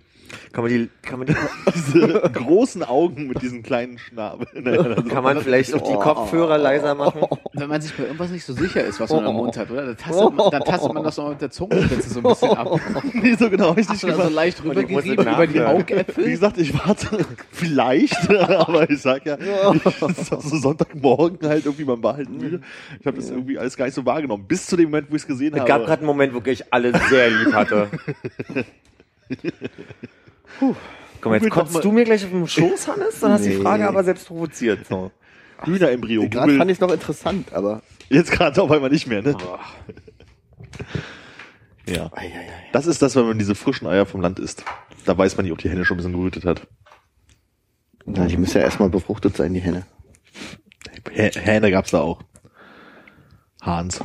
Kann 0.53 0.65
man 0.65 0.73
die, 0.73 0.89
kann 1.03 1.19
man 1.19 1.27
die, 1.29 1.35
diese 1.75 2.21
großen 2.33 2.83
Augen 2.83 3.29
mit 3.29 3.43
diesen 3.43 3.63
kleinen 3.63 3.99
Schnabel. 3.99 4.47
Naja, 4.55 4.95
kann 5.03 5.23
man 5.25 5.41
vielleicht 5.43 5.75
auch 5.75 5.83
die 5.83 5.95
Kopfhörer 5.95 6.59
leiser 6.59 6.95
machen? 6.95 7.23
Wenn 7.53 7.69
man 7.69 7.81
sich 7.81 7.95
bei 7.95 8.05
irgendwas 8.05 8.31
nicht 8.31 8.45
so 8.45 8.53
sicher 8.53 8.85
ist, 8.85 9.01
was 9.01 9.11
man 9.11 9.27
im 9.27 9.35
Mund 9.35 9.57
hat, 9.57 9.71
oder? 9.71 9.87
Dann 9.87 9.97
tastet 9.97 10.35
man, 10.35 10.51
dann 10.51 10.63
tastet 10.65 10.93
man 10.93 11.05
das 11.05 11.17
noch 11.17 11.31
mit 11.31 11.41
der 11.41 11.51
Zungenspitze 11.51 12.11
so 12.11 12.21
ein 12.21 12.23
bisschen 12.25 12.51
ab. 12.51 12.81
nee, 13.13 13.35
so 13.35 13.51
genau 13.51 13.71
ich 13.77 13.89
nicht 13.89 14.03
da 14.05 14.09
so 14.09 14.17
gemacht. 14.17 14.33
leicht 14.33 14.63
rübergerieben 14.65 14.99
es 14.99 15.07
über 15.07 15.47
die 15.47 15.59
nachhören. 15.59 15.87
Wie 15.87 15.95
Augäpfel? 15.95 16.31
gesagt, 16.31 16.59
ich 16.59 16.75
warte 16.75 17.25
vielleicht, 17.51 18.31
aber 18.31 18.89
ich 18.91 19.01
sag 19.01 19.27
ja, 19.27 19.37
ich, 19.75 19.83
das 19.83 20.19
ist 20.19 20.29
so 20.29 20.59
Sonntagmorgen 20.59 21.49
halt 21.49 21.65
irgendwie, 21.65 21.85
man 21.85 22.03
war 22.03 22.17
halt 22.17 22.31
müde. 22.31 22.61
Ich 23.01 23.07
habe 23.07 23.17
das 23.17 23.31
irgendwie 23.31 23.59
alles 23.59 23.77
gar 23.77 23.85
nicht 23.87 23.95
so 23.95 24.05
wahrgenommen, 24.07 24.45
bis 24.47 24.67
zu 24.67 24.77
dem 24.77 24.87
Moment, 24.91 25.11
wo 25.11 25.17
ich 25.17 25.23
es 25.23 25.27
gesehen 25.27 25.55
Es 25.55 25.61
habe. 25.61 25.69
gab 25.69 25.81
gerade 25.85 25.99
einen 26.01 26.07
Moment, 26.07 26.35
wo 26.35 26.43
ich 26.51 26.73
alle 26.73 26.93
sehr 27.09 27.31
lieb 27.31 27.53
hatte. 27.53 27.89
Puh. 30.59 30.75
Guck 31.21 31.33
mal, 31.33 31.41
jetzt 31.41 31.51
kotzt 31.51 31.83
du 31.85 31.91
mir 31.93 32.05
gleich 32.05 32.25
auf 32.25 32.31
den 32.31 32.47
Schoß, 32.47 32.89
Hannes? 32.89 33.21
Dann 33.21 33.33
hast 33.33 33.45
du 33.45 33.51
die 33.51 33.57
Nee. 33.57 33.63
Frage 33.63 33.89
aber 33.89 34.05
selbst 34.05 34.27
provoziert. 34.29 34.87
So. 34.87 35.11
Hühnerembryo. 35.65 36.29
Gerade 36.29 36.57
fand 36.57 36.71
ich 36.71 36.77
es 36.77 36.81
noch 36.81 36.93
interessant, 36.93 37.53
aber. 37.53 37.83
Jetzt 38.09 38.31
gerade 38.31 38.63
auf 38.63 38.71
einmal 38.71 38.91
nicht 38.91 39.07
mehr, 39.09 39.23
ne? 39.23 39.37
Ja. 41.87 42.11
Das 42.73 42.87
ist 42.87 43.03
das, 43.03 43.17
wenn 43.17 43.27
man 43.27 43.39
diese 43.39 43.55
frischen 43.55 43.87
Eier 43.89 44.07
vom 44.07 44.21
Land 44.21 44.39
isst. 44.39 44.65
Da 45.07 45.17
weiß 45.17 45.37
man 45.37 45.45
nicht, 45.45 45.53
ob 45.53 45.59
die 45.59 45.71
Henne 45.71 45.85
schon 45.85 45.97
ein 45.97 45.99
bisschen 45.99 46.13
gerötet 46.13 46.45
hat. 46.45 46.67
Na, 48.05 48.27
die 48.27 48.37
müssen 48.37 48.59
ja 48.59 48.63
erstmal 48.65 48.89
befruchtet 48.91 49.37
sein, 49.37 49.55
die 49.55 49.61
Henne. 49.61 49.85
Hä- 51.11 51.31
Hähne 51.35 51.71
gab's 51.71 51.91
da 51.91 52.01
auch. 52.01 52.23
Hahns. 53.63 54.01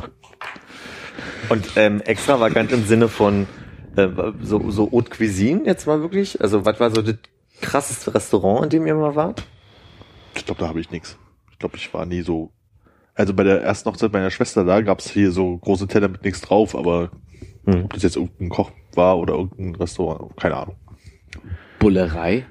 Und 1.50 1.72
ähm, 1.76 2.02
extravagant 2.02 2.72
im 2.72 2.86
Sinne 2.86 3.08
von 3.10 3.48
äh, 3.96 4.10
so, 4.42 4.70
so 4.72 4.92
Haute 4.92 5.10
Cuisine 5.12 5.62
jetzt 5.66 5.86
mal 5.88 6.02
wirklich? 6.02 6.42
Also 6.42 6.66
was 6.66 6.80
war 6.80 6.92
so 6.92 7.02
das 7.02 7.16
krasseste 7.62 8.14
Restaurant, 8.14 8.66
in 8.66 8.70
dem 8.70 8.88
ihr 8.88 8.96
mal 8.96 9.16
wart? 9.16 9.44
Ich 10.36 10.46
glaube, 10.46 10.62
da 10.62 10.68
habe 10.68 10.80
ich 10.80 10.92
nix. 10.92 11.18
Ich 11.52 11.60
glaube, 11.60 11.78
ich 11.78 11.94
war 11.94 12.06
nie 12.06 12.22
so. 12.22 12.52
Also 13.16 13.34
bei 13.34 13.44
der 13.44 13.62
ersten 13.62 13.90
Hochzeit 13.90 14.12
meiner 14.12 14.32
Schwester, 14.32 14.64
da 14.66 14.82
gab's 14.82 15.10
hier 15.10 15.32
so 15.32 15.58
große 15.58 15.88
Teller 15.88 16.08
mit 16.08 16.24
nichts 16.24 16.42
drauf, 16.42 16.76
aber 16.76 17.12
Hm. 17.66 17.86
ob 17.86 17.94
das 17.94 18.04
jetzt 18.04 18.18
irgendein 18.18 18.50
Koch 18.50 18.72
war 18.96 19.18
oder 19.18 19.36
irgendein 19.36 19.76
Restaurant, 19.76 20.36
keine 20.36 20.58
Ahnung. 20.58 20.76
Bullerei? 21.80 22.46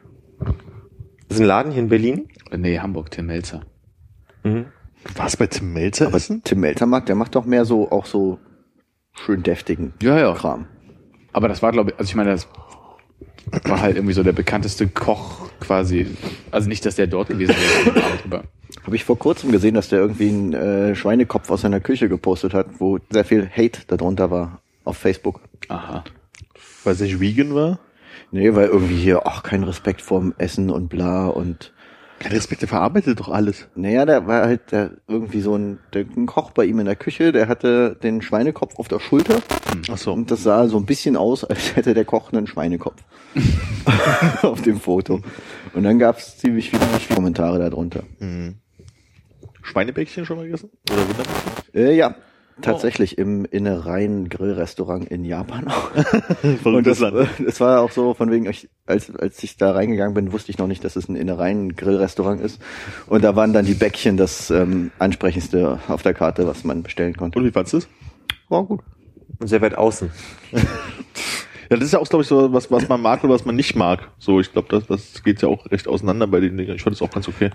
Das 1.28 1.36
ist 1.36 1.40
ein 1.40 1.46
Laden 1.46 1.72
hier 1.72 1.82
in 1.82 1.88
Berlin. 1.88 2.28
Nee, 2.56 2.78
Hamburg, 2.78 3.10
Tim 3.10 3.26
Melzer. 3.26 3.62
Mhm. 4.42 4.66
War 5.16 5.26
es 5.26 5.36
bei 5.36 5.46
Tim 5.48 5.72
Melzer 5.72 6.06
Aber 6.06 6.16
essen? 6.16 6.42
Tim 6.44 6.60
Melzer 6.60 6.86
mag, 6.86 7.06
der 7.06 7.14
macht 7.16 7.34
doch 7.34 7.44
mehr 7.44 7.64
so, 7.64 7.90
auch 7.90 8.06
so 8.06 8.38
schön 9.12 9.42
deftigen 9.42 9.92
Ja, 10.02 10.18
ja. 10.18 10.32
Kram. 10.34 10.66
Aber 11.32 11.48
das 11.48 11.62
war, 11.62 11.72
glaube 11.72 11.90
ich, 11.90 11.98
also 11.98 12.08
ich 12.08 12.14
meine, 12.14 12.30
das 12.30 12.48
war 13.64 13.80
halt 13.80 13.96
irgendwie 13.96 14.14
so 14.14 14.22
der 14.22 14.32
bekannteste 14.32 14.86
Koch 14.88 15.48
quasi. 15.60 16.06
Also 16.50 16.68
nicht, 16.68 16.84
dass 16.86 16.96
der 16.96 17.06
dort 17.06 17.28
gewesen 17.28 17.54
wäre, 17.84 18.02
aber 18.24 18.44
Habe 18.84 18.96
ich 18.96 19.04
vor 19.04 19.18
kurzem 19.18 19.52
gesehen, 19.52 19.74
dass 19.74 19.88
der 19.88 20.00
irgendwie 20.00 20.28
einen 20.28 20.52
äh, 20.54 20.94
Schweinekopf 20.94 21.50
aus 21.50 21.62
seiner 21.62 21.80
Küche 21.80 22.08
gepostet 22.08 22.54
hat, 22.54 22.66
wo 22.78 22.98
sehr 23.10 23.24
viel 23.24 23.48
Hate 23.48 23.80
darunter 23.86 24.30
war 24.30 24.60
auf 24.84 24.96
Facebook. 24.96 25.40
aha. 25.68 26.04
Weil 26.84 26.94
es 26.94 27.00
nicht 27.00 27.20
vegan 27.20 27.54
war? 27.54 27.78
Nee, 28.32 28.54
weil 28.54 28.66
irgendwie 28.66 28.96
hier, 28.96 29.26
ach, 29.26 29.42
kein 29.44 29.62
Respekt 29.62 30.02
vorm 30.02 30.34
Essen 30.38 30.70
und 30.70 30.88
bla 30.88 31.28
und 31.28 31.72
Kein 32.22 32.32
Respekt, 32.32 32.62
der 32.62 32.68
verarbeitet 32.68 33.18
doch 33.18 33.28
alles. 33.28 33.68
naja, 33.74 34.04
da 34.04 34.26
war 34.28 34.42
halt 34.42 34.70
der, 34.70 34.92
irgendwie 35.08 35.40
so 35.40 35.56
ein, 35.56 35.80
der, 35.92 36.04
ein 36.16 36.26
Koch 36.26 36.52
bei 36.52 36.64
ihm 36.64 36.78
in 36.78 36.86
der 36.86 36.94
Küche, 36.94 37.32
der 37.32 37.48
hatte 37.48 37.96
den 38.00 38.22
Schweinekopf 38.22 38.78
auf 38.78 38.86
der 38.86 39.00
Schulter 39.00 39.42
Ach 39.90 39.98
so. 39.98 40.12
und 40.12 40.30
das 40.30 40.44
sah 40.44 40.68
so 40.68 40.76
ein 40.76 40.86
bisschen 40.86 41.16
aus, 41.16 41.42
als 41.44 41.74
hätte 41.74 41.94
der 41.94 42.04
Koch 42.04 42.32
einen 42.32 42.46
Schweinekopf 42.46 43.02
auf 44.42 44.62
dem 44.62 44.78
Foto. 44.78 45.20
Und 45.74 45.82
dann 45.82 45.98
gab 45.98 46.18
es 46.18 46.38
ziemlich 46.38 46.70
viele 46.70 46.82
Kommentare 47.12 47.58
darunter. 47.58 48.04
Schweinebäckchen 49.62 50.24
schon 50.24 50.36
mal 50.36 50.44
gegessen? 50.44 50.70
Oder 50.90 51.00
Rinderbäckchen? 51.00 51.52
Äh, 51.74 51.96
ja, 51.96 52.14
tatsächlich 52.60 53.18
im 53.18 53.44
Innereien 53.44 54.28
Grillrestaurant 54.28 55.08
in 55.08 55.24
Japan 55.24 55.68
auch. 55.68 55.90
Und 56.64 56.86
das, 56.86 57.00
Land. 57.00 57.28
das 57.44 57.60
war 57.60 57.80
auch 57.80 57.90
so 57.90 58.14
von 58.14 58.30
wegen, 58.30 58.46
ich, 58.46 58.68
als, 58.86 59.14
als 59.16 59.42
ich 59.42 59.56
da 59.56 59.72
reingegangen 59.72 60.14
bin, 60.14 60.32
wusste 60.32 60.50
ich 60.50 60.58
noch 60.58 60.66
nicht, 60.66 60.84
dass 60.84 60.96
es 60.96 61.08
ein 61.08 61.16
Innereien 61.16 61.76
Grillrestaurant 61.76 62.40
ist. 62.40 62.60
Und 63.06 63.24
da 63.24 63.34
waren 63.36 63.52
dann 63.52 63.64
die 63.64 63.74
Bäckchen 63.74 64.16
das 64.16 64.50
ähm, 64.50 64.90
ansprechendste 64.98 65.78
auf 65.88 66.02
der 66.02 66.14
Karte, 66.14 66.46
was 66.46 66.64
man 66.64 66.82
bestellen 66.82 67.16
konnte. 67.16 67.38
Und 67.38 67.44
wie 67.46 67.52
fandst 67.52 67.72
du 67.72 67.78
es? 67.78 67.88
War 68.48 68.64
gut. 68.64 68.80
Und 69.38 69.46
sehr 69.48 69.62
weit 69.62 69.74
außen. 69.76 70.10
Ja, 71.72 71.78
das 71.78 71.86
ist 71.86 71.92
ja 71.92 72.00
auch, 72.00 72.06
glaube 72.06 72.22
ich, 72.22 72.28
so 72.28 72.52
was, 72.52 72.70
was 72.70 72.86
man 72.86 73.00
mag 73.00 73.24
oder 73.24 73.32
was 73.32 73.46
man 73.46 73.56
nicht 73.56 73.74
mag. 73.76 74.10
So, 74.18 74.40
ich 74.40 74.52
glaube, 74.52 74.68
das, 74.68 74.86
das 74.88 75.22
geht 75.22 75.40
ja 75.40 75.48
auch 75.48 75.70
recht 75.70 75.88
auseinander 75.88 76.26
bei 76.26 76.38
den 76.38 76.54
Dingen. 76.58 76.76
Ich 76.76 76.82
fand 76.82 76.94
es 76.94 77.00
auch 77.00 77.10
ganz 77.10 77.28
okay. 77.28 77.48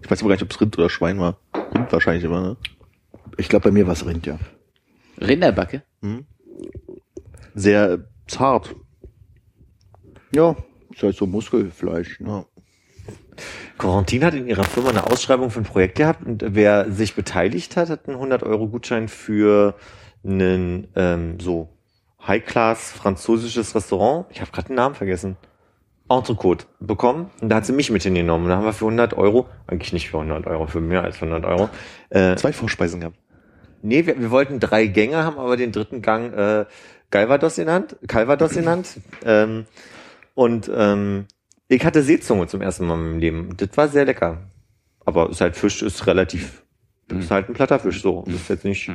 Ich 0.00 0.08
weiß 0.08 0.20
aber 0.20 0.28
gar 0.28 0.34
nicht, 0.36 0.44
ob 0.44 0.52
es 0.52 0.60
Rind 0.60 0.78
oder 0.78 0.88
Schwein 0.88 1.18
war. 1.18 1.38
Rind 1.74 1.92
wahrscheinlich 1.92 2.22
immer, 2.22 2.40
ne? 2.40 2.56
Ich 3.36 3.48
glaube, 3.48 3.64
bei 3.64 3.70
mir 3.70 3.86
war 3.86 3.92
es 3.92 4.06
Rind, 4.06 4.26
ja. 4.26 4.38
Rinderbacke? 5.20 5.82
Sehr 7.54 8.06
zart. 8.26 8.74
Ja, 10.34 10.56
ist 10.92 11.02
halt 11.02 11.16
so 11.16 11.26
Muskelfleisch. 11.26 12.20
Ne? 12.20 12.28
Ja. 12.28 12.44
Corentin 13.78 14.24
hat 14.24 14.34
in 14.34 14.46
ihrer 14.46 14.64
Firma 14.64 14.90
eine 14.90 15.06
Ausschreibung 15.06 15.50
für 15.50 15.60
ein 15.60 15.64
Projekt 15.64 15.96
gehabt 15.96 16.26
und 16.26 16.44
wer 16.46 16.90
sich 16.90 17.14
beteiligt 17.14 17.76
hat, 17.76 17.90
hat 17.90 18.08
einen 18.08 18.18
100-Euro-Gutschein 18.18 19.08
für 19.08 19.74
einen 20.24 20.88
ähm, 20.96 21.38
so 21.38 21.68
High-Class 22.26 22.92
französisches 22.92 23.74
Restaurant. 23.74 24.26
Ich 24.30 24.40
habe 24.40 24.50
gerade 24.50 24.68
den 24.68 24.76
Namen 24.76 24.94
vergessen. 24.94 25.36
Entrecote 26.08 26.66
bekommen 26.80 27.30
und 27.40 27.48
da 27.48 27.56
hat 27.56 27.66
sie 27.66 27.72
mich 27.72 27.90
mit 27.90 28.02
hingenommen. 28.02 28.44
Und 28.44 28.50
da 28.50 28.56
haben 28.56 28.64
wir 28.64 28.72
für 28.72 28.84
100 28.84 29.14
Euro, 29.14 29.48
eigentlich 29.66 29.92
nicht 29.92 30.10
für 30.10 30.18
100 30.18 30.46
Euro, 30.46 30.66
für 30.66 30.80
mehr 30.80 31.02
als 31.02 31.16
100 31.16 31.44
Euro, 31.44 31.68
äh, 32.10 32.36
Zwei 32.36 32.52
Vorspeisen 32.52 33.00
gehabt. 33.00 33.16
Nee, 33.82 34.06
wir, 34.06 34.18
wir 34.18 34.30
wollten 34.30 34.60
drei 34.60 34.86
Gänge, 34.86 35.24
haben 35.24 35.38
aber 35.38 35.56
den 35.56 35.72
dritten 35.72 36.02
Gang 36.02 36.32
äh, 36.32 36.66
Galvados 37.10 37.56
genannt, 37.56 37.96
Calvados 38.06 38.52
genannt. 38.52 39.00
Ähm, 39.24 39.66
und 40.34 40.70
ähm, 40.74 41.26
ich 41.68 41.84
hatte 41.84 42.02
Seezunge 42.02 42.46
zum 42.46 42.62
ersten 42.62 42.86
Mal 42.86 42.94
in 42.94 43.00
meinem 43.00 43.18
Leben. 43.18 43.56
Das 43.56 43.70
war 43.76 43.88
sehr 43.88 44.04
lecker. 44.04 44.50
Aber 45.04 45.30
ist 45.30 45.40
halt 45.40 45.56
Fisch 45.56 45.82
ist 45.82 46.06
relativ, 46.06 46.64
ist 47.08 47.30
halt 47.30 47.48
ein 47.48 47.54
platter 47.54 47.78
Fisch 47.78 48.02
so. 48.02 48.24
Das 48.26 48.34
ist 48.34 48.48
jetzt 48.48 48.64
nicht. 48.64 48.90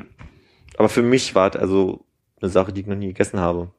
Aber 0.78 0.89
für 0.89 1.01
mich 1.01 1.36
war 1.36 1.49
es 1.49 1.55
also 1.55 2.05
eine 2.41 2.49
Sache, 2.49 2.74
die 2.74 2.82
ich 2.82 2.88
noch 2.88 2.95
nie 2.95 3.07
gegessen 3.07 3.39
habe. 3.39 3.72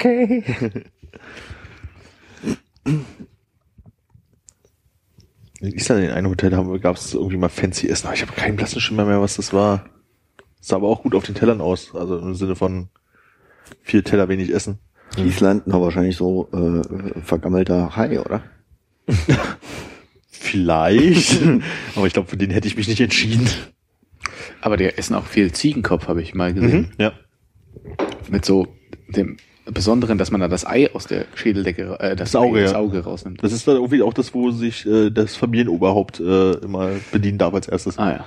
Okay. 0.00 0.42
In 5.60 5.72
Island 5.74 6.04
in 6.04 6.10
einem 6.10 6.30
Hotel 6.30 6.56
haben 6.56 6.80
gab 6.80 6.96
es 6.96 7.12
irgendwie 7.12 7.36
mal 7.36 7.50
fancy 7.50 7.86
Essen, 7.86 8.06
aber 8.06 8.16
ich 8.16 8.22
habe 8.22 8.32
keinen 8.32 8.56
blassen 8.56 8.80
Schimmer 8.80 9.04
mehr, 9.04 9.20
was 9.20 9.36
das 9.36 9.52
war. 9.52 9.84
Sah 10.60 10.76
aber 10.76 10.88
auch 10.88 11.02
gut 11.02 11.14
auf 11.14 11.24
den 11.24 11.34
Tellern 11.34 11.60
aus. 11.60 11.94
Also 11.94 12.18
im 12.18 12.34
Sinne 12.34 12.56
von 12.56 12.88
viel 13.82 14.02
Teller, 14.02 14.30
wenig 14.30 14.54
Essen. 14.54 14.78
Island, 15.18 15.64
na 15.66 15.80
wahrscheinlich 15.80 16.16
so 16.16 16.48
äh, 16.52 17.20
vergammelter 17.20 17.94
Hai, 17.94 18.20
oder? 18.20 18.42
Vielleicht. 20.30 21.42
aber 21.94 22.06
ich 22.06 22.14
glaube, 22.14 22.28
für 22.28 22.38
den 22.38 22.50
hätte 22.50 22.68
ich 22.68 22.76
mich 22.76 22.88
nicht 22.88 23.00
entschieden. 23.00 23.46
Aber 24.62 24.78
die 24.78 24.84
essen 24.84 25.14
auch 25.14 25.26
viel 25.26 25.52
Ziegenkopf, 25.52 26.08
habe 26.08 26.22
ich 26.22 26.34
mal 26.34 26.54
gesehen. 26.54 26.92
Ja. 26.98 27.12
Mit 28.30 28.46
so 28.46 28.66
dem 29.08 29.36
Besonderen, 29.72 30.18
dass 30.18 30.30
man 30.30 30.40
da 30.40 30.48
das 30.48 30.66
Ei 30.66 30.90
aus 30.94 31.06
der 31.06 31.26
Schädeldecke, 31.34 31.96
äh, 32.00 32.16
das, 32.16 32.32
Das 32.32 32.36
Auge, 32.40 32.60
Ei, 32.60 32.62
das. 32.64 32.74
Auge 32.74 33.00
rausnimmt. 33.04 33.42
Das 33.42 33.52
ist 33.52 33.66
dann 33.68 33.76
irgendwie 33.76 34.02
auch 34.02 34.12
das, 34.14 34.34
wo 34.34 34.50
sich 34.50 34.86
äh, 34.86 35.10
das 35.10 35.36
Familienoberhaupt 35.36 36.20
äh, 36.20 36.52
immer 36.58 36.90
bedienen 37.12 37.38
darf 37.38 37.54
als 37.54 37.68
erstes. 37.68 37.98
Ah 37.98 38.10
ja. 38.12 38.24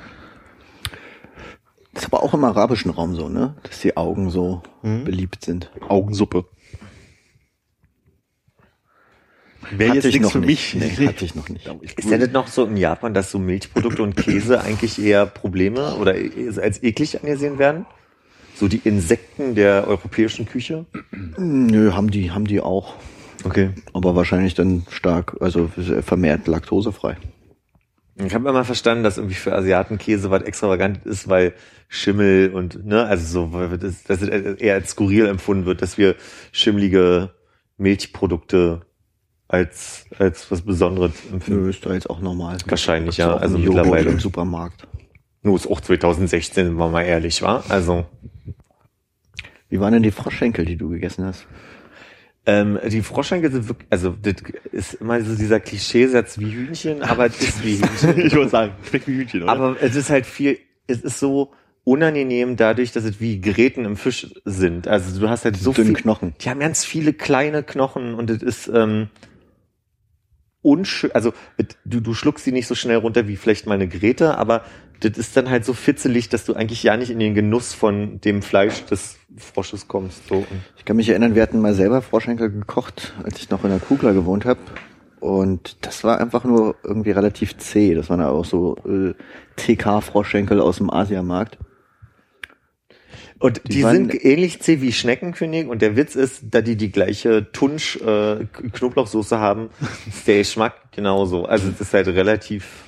Das 1.94 2.04
ist 2.04 2.14
aber 2.14 2.24
auch 2.24 2.34
im 2.34 2.44
arabischen 2.44 2.90
Raum 2.92 3.16
so, 3.16 3.30
ne? 3.30 3.56
Dass 3.64 3.80
die 3.82 3.96
Augen 3.98 4.30
so 4.32 4.64
Mhm. 4.82 5.04
beliebt 5.04 5.46
sind. 5.46 5.70
Augensuppe. 5.88 6.46
Wäre 9.72 9.90
Hatte 9.92 9.96
jetzt 10.00 10.06
ich 10.06 10.14
nichts 10.16 10.26
noch 10.26 10.32
für 10.34 10.40
nicht. 10.40 10.76
mich. 10.76 10.98
Nee, 11.00 11.08
hatte 11.08 11.26
ich 11.26 11.36
noch 11.36 11.50
nicht. 11.50 11.70
Ich- 11.82 11.98
Ist 11.98 12.10
ja 12.10 12.18
das 12.18 12.32
noch 12.32 12.48
so 12.48 12.66
in 12.66 12.78
Japan, 12.78 13.14
dass 13.14 13.32
so 13.32 13.40
Milchprodukte 13.40 14.04
und 14.04 14.16
Käse 14.16 14.62
eigentlich 14.62 15.02
eher 15.02 15.26
Probleme 15.26 15.96
oder 15.96 16.14
als 16.62 16.84
eklig 16.84 17.20
angesehen 17.22 17.60
werden? 17.60 17.86
So 18.56 18.68
die 18.68 18.82
Insekten 18.84 19.56
der 19.56 19.88
europäischen 19.88 20.46
Küche? 20.46 20.86
Nö, 21.38 21.94
haben 21.94 22.12
die, 22.12 22.32
haben 22.32 22.46
die 22.46 22.62
auch. 22.62 22.96
Okay. 23.44 23.72
Aber 23.94 24.16
wahrscheinlich 24.16 24.54
dann 24.54 24.86
stark, 24.90 25.38
also 25.40 25.70
vermehrt 26.02 26.48
laktosefrei. 26.48 27.18
Ich 28.16 28.34
habe 28.36 28.48
immer 28.48 28.64
verstanden, 28.64 29.04
dass 29.04 29.18
irgendwie 29.18 29.36
für 29.36 29.54
Asiaten 29.54 29.98
Käse 29.98 30.30
was 30.30 30.44
extravagant 30.44 31.06
ist, 31.06 31.28
weil 31.30 31.54
Schimmel 31.88 32.52
und, 32.54 32.86
ne, 32.86 33.06
also 33.06 33.26
so, 33.26 33.54
weil 33.54 33.78
das, 33.78 34.04
dass 34.04 34.22
es 34.22 34.30
eher 34.30 34.76
als 34.76 34.92
skurril 34.92 35.26
empfunden 35.26 35.66
wird, 35.66 35.82
dass 35.82 35.98
wir 35.98 36.16
schimmelige 36.52 37.32
Milchprodukte 37.78 38.82
als, 39.48 40.06
als 40.18 40.50
was 40.52 40.62
Besonderes 40.62 41.12
empfinden. 41.32 41.64
Nö, 41.64 41.70
ist 41.70 41.86
da 41.86 41.94
jetzt 41.94 42.10
auch 42.10 42.20
normal. 42.20 42.58
Wahrscheinlich, 42.68 43.18
ja, 43.18 43.36
also 43.36 43.58
mittlerweile. 43.58 44.12
im 44.12 44.20
Supermarkt. 44.20 44.88
Nur 45.42 45.56
ist 45.56 45.70
auch 45.70 45.82
2016, 45.82 46.68
wenn 46.68 46.74
man 46.74 46.92
mal 46.92 47.04
ehrlich 47.04 47.42
war. 47.42 47.64
Also, 47.70 48.06
Wie 49.74 49.80
waren 49.80 49.92
denn 49.92 50.04
die 50.04 50.12
Froschschenkel, 50.12 50.66
die 50.66 50.76
du 50.76 50.90
gegessen 50.90 51.26
hast? 51.26 51.48
ähm, 52.46 52.78
die 52.88 53.02
Froschschenkel 53.02 53.52
sind 53.52 53.68
wirklich, 53.68 53.88
also, 53.90 54.16
das 54.22 54.36
ist 54.72 54.94
immer 54.94 55.20
so 55.24 55.36
dieser 55.36 55.60
Klischeesatz 55.60 56.38
wie 56.38 56.52
Hühnchen, 56.52 57.02
aber 57.02 57.26
es 57.26 57.42
ist 57.42 57.64
wie 57.64 57.78
Hühnchen. 57.82 58.24
ich 58.24 58.34
würde 58.34 58.50
sagen, 58.50 58.74
schmeckt 58.88 59.08
wie 59.08 59.16
Hühnchen, 59.16 59.42
oder? 59.42 59.52
Aber 59.52 59.78
es 59.82 59.96
ist 59.96 60.12
halt 60.12 60.28
viel, 60.28 60.60
es 60.86 61.02
ist 61.02 61.18
so 61.18 61.54
unangenehm 61.86 62.56
dadurch, 62.56 62.92
dass 62.92 63.04
es 63.04 63.20
wie 63.20 63.42
Gräten 63.42 63.84
im 63.84 63.98
Fisch 63.98 64.28
sind. 64.46 64.88
Also 64.88 65.20
du 65.20 65.28
hast 65.28 65.44
halt 65.44 65.58
so 65.58 65.74
Dünnen 65.74 65.96
viel 65.96 66.04
Knochen. 66.04 66.36
Die 66.40 66.52
haben 66.52 66.60
ganz 66.60 66.86
viele 66.86 67.12
kleine 67.12 67.64
Knochen 67.64 68.14
und 68.14 68.30
es 68.30 68.44
ist, 68.44 68.68
ähm, 68.68 69.08
unschön, 70.62 71.12
also 71.14 71.34
du, 71.84 72.00
du 72.00 72.14
schluckst 72.14 72.46
sie 72.46 72.52
nicht 72.52 72.68
so 72.68 72.76
schnell 72.76 72.98
runter 72.98 73.28
wie 73.28 73.38
vielleicht 73.38 73.68
meine 73.68 73.88
Grete, 73.88 74.38
aber 74.38 74.64
das 75.04 75.18
ist 75.18 75.36
dann 75.36 75.50
halt 75.50 75.66
so 75.66 75.74
fitzelig, 75.74 76.30
dass 76.30 76.46
du 76.46 76.54
eigentlich 76.54 76.84
ja 76.84 76.96
nicht 76.98 77.10
in 77.10 77.20
den 77.20 77.36
Genuss 77.36 77.74
von 77.74 78.22
dem 78.22 78.42
Fleisch 78.42 78.86
des 78.86 79.18
Frosches 79.38 79.88
kommst. 79.88 80.28
So. 80.28 80.46
Ich 80.78 80.86
kann 80.86 80.96
mich 80.96 81.10
erinnern, 81.10 81.36
wir 81.36 81.42
hatten 81.42 81.60
mal 81.60 81.74
selber 81.74 82.02
Froschenkel 82.02 82.50
gekocht, 82.50 83.14
als 83.24 83.40
ich 83.40 83.50
noch 83.50 83.64
in 83.64 83.72
der 83.72 83.80
Kugler 83.80 84.14
gewohnt 84.14 84.46
habe. 84.46 84.60
Und 85.20 85.86
das 85.86 86.04
war 86.04 86.20
einfach 86.20 86.44
nur 86.44 86.76
irgendwie 86.84 87.12
relativ 87.12 87.58
zäh. 87.58 87.96
Das 87.96 88.10
waren 88.10 88.20
ja 88.20 88.30
auch 88.30 88.46
so 88.46 88.76
äh, 88.86 89.14
TK-Froschenkel 89.56 90.60
aus 90.60 90.78
dem 90.78 90.90
Asiamarkt. 90.90 91.58
Und 93.40 93.62
die, 93.66 93.74
Die 93.74 93.82
sind 93.82 94.24
ähnlich 94.24 94.62
zäh 94.62 94.80
wie 94.80 94.94
Schneckenkönig 94.94 95.68
und 95.68 95.82
der 95.82 95.98
Witz 95.98 96.16
ist, 96.16 96.44
da 96.52 96.62
die 96.62 96.78
die 96.78 96.92
gleiche 96.92 97.52
Tunsch 97.52 97.98
äh, 97.98 98.46
Knoblauchsoße 98.46 99.38
haben, 99.38 99.70
ist 100.08 100.28
der 100.28 100.38
Geschmack 100.38 100.92
genauso. 100.92 101.46
Also 101.46 101.70
es 101.70 101.82
ist 101.82 101.94
halt 101.94 102.08
relativ 102.08 102.86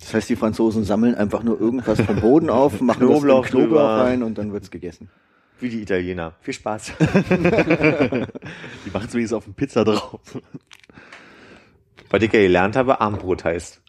Das 0.00 0.14
heißt, 0.14 0.28
die 0.28 0.36
Franzosen 0.36 0.84
sammeln 0.84 1.14
einfach 1.14 1.42
nur 1.42 1.60
irgendwas 1.60 2.00
vom 2.00 2.20
Boden 2.20 2.50
auf, 2.50 2.80
machen 2.82 3.06
Knoblauch 3.06 3.42
das 3.42 3.54
in 3.54 3.60
Knoblauch 3.60 3.98
rein 4.00 4.22
und 4.22 4.38
dann 4.38 4.52
wird's 4.52 4.70
gegessen. 4.70 5.08
wie 5.60 5.68
die 5.70 5.82
Italiener. 5.82 6.34
Viel 6.40 6.54
Spaß. 6.54 6.92
Die 6.98 7.04
machen 8.92 9.06
es 9.06 9.14
wenigstens 9.14 9.32
auf 9.32 9.44
dem 9.44 9.54
Pizza 9.54 9.84
drauf. 9.84 10.20
Was 12.10 12.22
ich 12.22 12.32
ja 12.32 12.40
gelernt 12.40 12.76
habe, 12.76 13.00
Armbrot 13.00 13.44
heißt. 13.44 13.80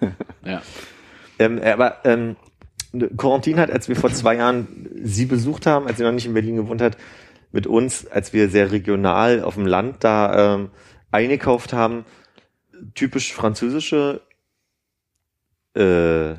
Ja. 0.44 0.60
Ähm, 1.38 1.60
aber 1.62 2.04
ähm, 2.04 2.34
Corentin 3.16 3.60
hat, 3.60 3.70
als 3.70 3.88
wir 3.88 3.94
vor 3.94 4.10
zwei 4.10 4.34
Jahren 4.34 4.88
sie 5.00 5.26
besucht 5.26 5.64
haben, 5.66 5.86
als 5.86 5.98
sie 5.98 6.02
noch 6.02 6.10
nicht 6.10 6.26
in 6.26 6.34
Berlin 6.34 6.56
gewohnt 6.56 6.82
hat, 6.82 6.96
mit 7.52 7.68
uns, 7.68 8.08
als 8.08 8.32
wir 8.32 8.48
sehr 8.48 8.72
regional 8.72 9.42
auf 9.44 9.54
dem 9.54 9.66
Land 9.66 10.02
da 10.02 10.54
ähm, 10.54 10.70
eingekauft 11.12 11.72
haben, 11.72 12.04
typisch 12.94 13.32
französische 13.32 14.22
äh, 15.76 16.32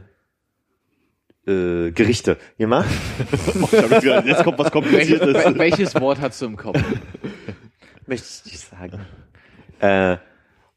äh, 1.46 1.92
Gerichte. 1.92 2.38
Gemacht? 2.58 2.90
Ich 3.72 3.80
hab 3.80 3.92
jetzt 3.92 4.02
gedacht, 4.04 4.26
Jetzt 4.26 4.44
kommt 4.44 4.60
was 4.60 4.66
Welches, 4.68 4.72
Kompliziertes. 5.20 5.36
wel- 5.46 5.58
welches 5.60 5.96
Wort 5.96 6.22
hast 6.22 6.42
du 6.42 6.46
im 6.46 6.56
Kopf? 6.58 6.80
Möchte 8.08 8.28
ich 8.46 8.52
nicht 8.52 8.60
sagen. 8.70 9.00
Äh, 9.80 10.18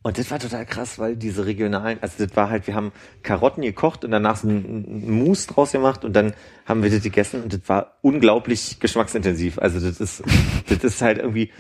und 0.02 0.18
das 0.18 0.30
war 0.30 0.38
total 0.38 0.64
krass, 0.66 1.00
weil 1.00 1.16
diese 1.16 1.46
regionalen, 1.46 1.98
also 2.00 2.24
das 2.24 2.36
war 2.36 2.48
halt, 2.48 2.68
wir 2.68 2.74
haben 2.76 2.92
Karotten 3.24 3.62
gekocht 3.62 4.04
und 4.04 4.12
danach 4.12 4.36
so 4.36 4.46
ein 4.48 5.10
Mousse 5.10 5.48
draus 5.48 5.72
gemacht 5.72 6.04
und 6.04 6.12
dann 6.14 6.32
haben 6.64 6.84
wir 6.84 6.90
das 6.90 7.02
gegessen 7.02 7.42
und 7.42 7.52
das 7.52 7.60
war 7.66 7.98
unglaublich 8.02 8.78
geschmacksintensiv. 8.78 9.58
Also 9.58 9.80
das 9.80 10.00
ist, 10.00 10.22
das 10.68 10.84
ist 10.84 11.02
halt 11.02 11.18
irgendwie, 11.18 11.50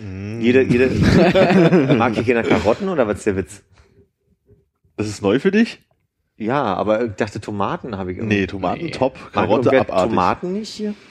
jede, 0.40 0.62
jede, 0.62 0.90
mag 1.96 2.14
hier 2.14 2.22
keiner 2.22 2.44
Karotten 2.44 2.88
oder 2.88 3.08
was 3.08 3.18
ist 3.18 3.26
der 3.26 3.34
Witz? 3.36 3.62
Das 4.96 5.08
ist 5.08 5.22
neu 5.22 5.40
für 5.40 5.50
dich? 5.50 5.84
Ja, 6.38 6.74
aber 6.74 7.04
ich 7.04 7.12
dachte 7.14 7.40
Tomaten 7.40 7.96
habe 7.96 8.12
ich 8.12 8.18
irgendwie. 8.18 8.40
Nee, 8.40 8.46
Tomaten 8.46 8.84
Nee. 8.84 8.90
top, 8.90 9.14
Mag 9.14 9.32
Karotte 9.32 9.68
irgendwer 9.70 9.80
abartig. 9.80 10.10
Tomaten 10.10 10.52
nicht 10.52 10.68
hier? 10.70 10.94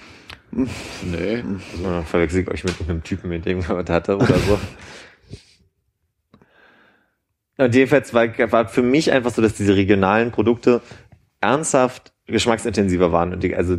Nee. 0.52 1.44
Also, 1.74 2.04
verwechsel 2.04 2.42
ich 2.44 2.48
euch 2.48 2.64
mit 2.64 2.76
einem 2.88 3.04
Typen, 3.04 3.30
mit 3.30 3.46
dem 3.46 3.60
ich 3.60 3.68
was 3.68 3.90
hatte 3.90 4.16
oder 4.16 4.38
so. 4.38 4.58
Und 7.58 7.74
jedenfalls 7.74 8.14
war, 8.14 8.28
war 8.52 8.68
für 8.68 8.82
mich 8.82 9.12
einfach 9.12 9.32
so, 9.32 9.42
dass 9.42 9.54
diese 9.56 9.76
regionalen 9.76 10.32
Produkte 10.32 10.82
ernsthaft 11.42 12.14
geschmacksintensiver 12.28 13.12
waren. 13.12 13.34
Und 13.34 13.44
die, 13.44 13.56
also 13.56 13.78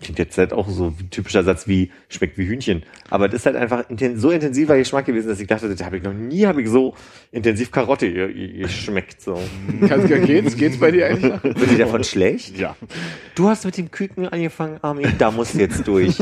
klingt 0.00 0.18
jetzt 0.18 0.36
halt 0.38 0.52
auch 0.52 0.68
so 0.68 0.94
ein 0.98 1.10
typischer 1.10 1.42
Satz 1.44 1.66
wie 1.68 1.90
schmeckt 2.08 2.38
wie 2.38 2.46
Hühnchen. 2.46 2.82
Aber 3.10 3.28
das 3.28 3.40
ist 3.40 3.46
halt 3.46 3.56
einfach 3.56 3.88
inten 3.90 4.18
so 4.18 4.30
intensiver 4.30 4.76
Geschmack 4.76 5.06
gewesen, 5.06 5.28
dass 5.28 5.40
ich 5.40 5.46
dachte, 5.46 5.68
das 5.68 5.84
habe 5.84 5.96
ich 5.98 6.02
noch 6.02 6.12
nie, 6.12 6.46
habe 6.46 6.62
ich 6.62 6.68
so 6.68 6.94
intensiv 7.32 7.70
Karotte 7.70 8.12
ge- 8.12 8.32
ge- 8.32 8.58
geschmeckt. 8.62 9.20
So. 9.20 9.40
Kann, 9.88 10.06
geht's? 10.24 10.56
Geht's 10.56 10.78
bei 10.78 10.90
dir 10.90 11.06
eigentlich? 11.06 11.42
Wird 11.42 11.70
dir 11.70 11.78
davon 11.78 12.04
schlecht? 12.04 12.58
Ja. 12.58 12.76
Du 13.34 13.48
hast 13.48 13.64
mit 13.64 13.76
dem 13.76 13.90
Küken 13.90 14.28
angefangen, 14.28 14.78
Armin. 14.82 15.12
Da 15.18 15.30
musst 15.30 15.54
du 15.54 15.58
jetzt 15.58 15.86
durch. 15.86 16.16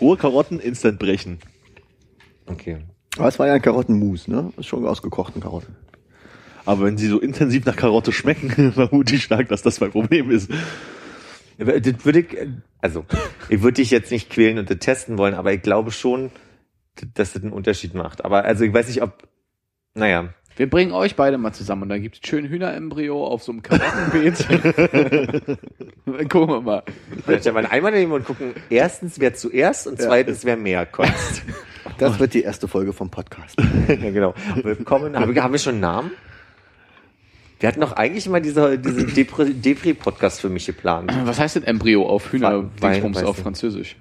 Rohe 0.00 0.16
Karotten 0.16 0.60
instant 0.60 0.98
brechen. 0.98 1.38
Okay. 2.46 2.78
Aber 3.18 3.28
es 3.28 3.38
war 3.38 3.46
ja 3.46 3.54
ein 3.54 3.62
Karottenmus, 3.62 4.28
ne? 4.28 4.52
Ist 4.58 4.66
schon 4.66 4.86
ausgekochten 4.86 5.40
Karotten. 5.40 5.74
Aber 6.64 6.84
wenn 6.84 6.98
sie 6.98 7.06
so 7.06 7.20
intensiv 7.20 7.64
nach 7.64 7.76
Karotte 7.76 8.12
schmecken, 8.12 8.72
vermute 8.74 9.14
ich 9.14 9.22
stark, 9.22 9.48
dass 9.48 9.62
das 9.62 9.80
mein 9.80 9.90
Problem 9.92 10.30
ist. 10.30 10.50
Das 11.58 12.04
würde 12.04 12.20
ich, 12.20 12.36
also, 12.80 13.04
ich 13.48 13.62
würde 13.62 13.76
dich 13.76 13.90
jetzt 13.90 14.10
nicht 14.10 14.30
quälen 14.30 14.58
und 14.58 14.68
das 14.70 14.78
testen 14.78 15.16
wollen, 15.18 15.34
aber 15.34 15.52
ich 15.52 15.62
glaube 15.62 15.90
schon, 15.90 16.30
dass 17.14 17.32
das 17.32 17.42
einen 17.42 17.52
Unterschied 17.52 17.94
macht. 17.94 18.24
Aber 18.24 18.44
also 18.44 18.64
ich 18.64 18.72
weiß 18.72 18.88
nicht, 18.88 19.02
ob, 19.02 19.28
naja, 19.94 20.34
Wir 20.56 20.68
bringen 20.68 20.92
euch 20.92 21.16
beide 21.16 21.36
mal 21.38 21.52
zusammen 21.52 21.82
und 21.82 21.88
dann 21.90 22.02
gibt's 22.02 22.20
schön 22.26 22.46
Hühnerembryo 22.48 23.26
auf 23.26 23.42
so 23.42 23.52
einem 23.52 23.62
Karottenbeet. 23.62 24.46
Dann 26.06 26.28
Gucken 26.28 26.48
wir 26.48 26.60
mal. 26.62 26.82
vielleicht 27.24 27.44
ja 27.44 27.52
mal 27.52 27.66
einmal 27.66 27.92
nehmen 27.92 28.12
und 28.12 28.24
gucken, 28.24 28.54
erstens 28.70 29.20
wer 29.20 29.34
zuerst 29.34 29.86
und 29.86 30.00
zweitens 30.00 30.44
wer 30.44 30.56
mehr 30.56 30.86
kotzt. 30.86 31.42
Das 31.98 32.18
wird 32.18 32.34
die 32.34 32.42
erste 32.42 32.68
Folge 32.68 32.92
vom 32.92 33.10
Podcast. 33.10 33.58
ja, 33.88 33.94
genau. 34.10 34.34
Willkommen. 34.62 35.18
Haben 35.18 35.34
wir, 35.34 35.42
haben 35.42 35.52
wir 35.52 35.58
schon 35.58 35.74
einen 35.74 35.80
Namen? 35.80 36.10
Wir 37.58 37.68
hatten 37.68 37.80
doch 37.80 37.92
eigentlich 37.92 38.26
immer 38.26 38.40
diese, 38.40 38.78
diesen 38.78 39.08
Depri- 39.14 39.52
Depri-Podcast 39.54 40.40
für 40.40 40.48
mich 40.48 40.66
geplant. 40.66 41.10
Was 41.24 41.38
heißt 41.38 41.56
denn 41.56 41.62
Embryo 41.64 42.06
auf 42.08 42.32
Wein- 42.32 42.40
Hühner-Dingsbums 42.40 43.16
weiß 43.16 43.24
auf 43.24 43.36
nicht. 43.36 43.42
Französisch? 43.42 43.96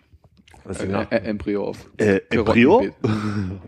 Was 0.66 0.80
Äh, 0.82 0.88
äh, 1.12 1.16
Embryo 1.18 1.66
auf 1.68 1.78
Äh, 1.98 2.22
Embryo? 2.30 2.80
Karottenbeet. 2.80 2.94
Dann, 3.04 3.60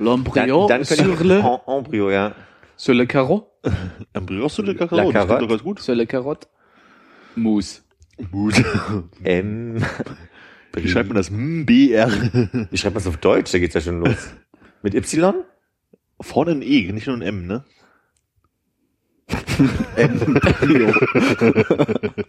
L'embryo 0.00 0.66
dann 0.68 0.84
sur 0.84 0.96
le, 1.24 1.38
en, 1.38 1.60
Embryo, 1.78 2.10
ja. 2.10 2.34
sur 2.76 2.94
le 2.94 3.06
carreau, 3.06 3.48
Embryo 4.12 4.48
den 4.48 4.66
La 4.66 4.74
Kakao? 4.74 5.12
Das 5.12 5.26
klingt 5.26 5.42
doch 5.42 5.48
ganz 5.48 5.62
gut. 5.62 5.78
sur 5.80 5.94
le 5.94 6.04
carotte, 6.06 6.48
Mousse. 7.36 7.82
Gut. 8.32 8.54
M. 9.24 9.82
Wie 10.74 10.88
schreibt 10.88 11.08
man 11.08 11.16
das? 11.16 11.30
M, 11.30 11.64
B, 11.64 11.92
R. 11.92 12.10
Wie 12.70 12.76
schreibt 12.76 12.94
man 12.94 13.00
es 13.02 13.06
auf 13.06 13.16
Deutsch? 13.18 13.52
Da 13.52 13.58
geht's 13.58 13.74
ja 13.74 13.80
schon 13.80 14.00
los. 14.00 14.16
Mit 14.82 14.94
Y? 14.94 15.34
Vorne 16.20 16.50
ein 16.52 16.62
E, 16.62 16.90
nicht 16.92 17.06
nur 17.06 17.16
ein 17.16 17.22
M, 17.22 17.46
ne? 17.46 17.64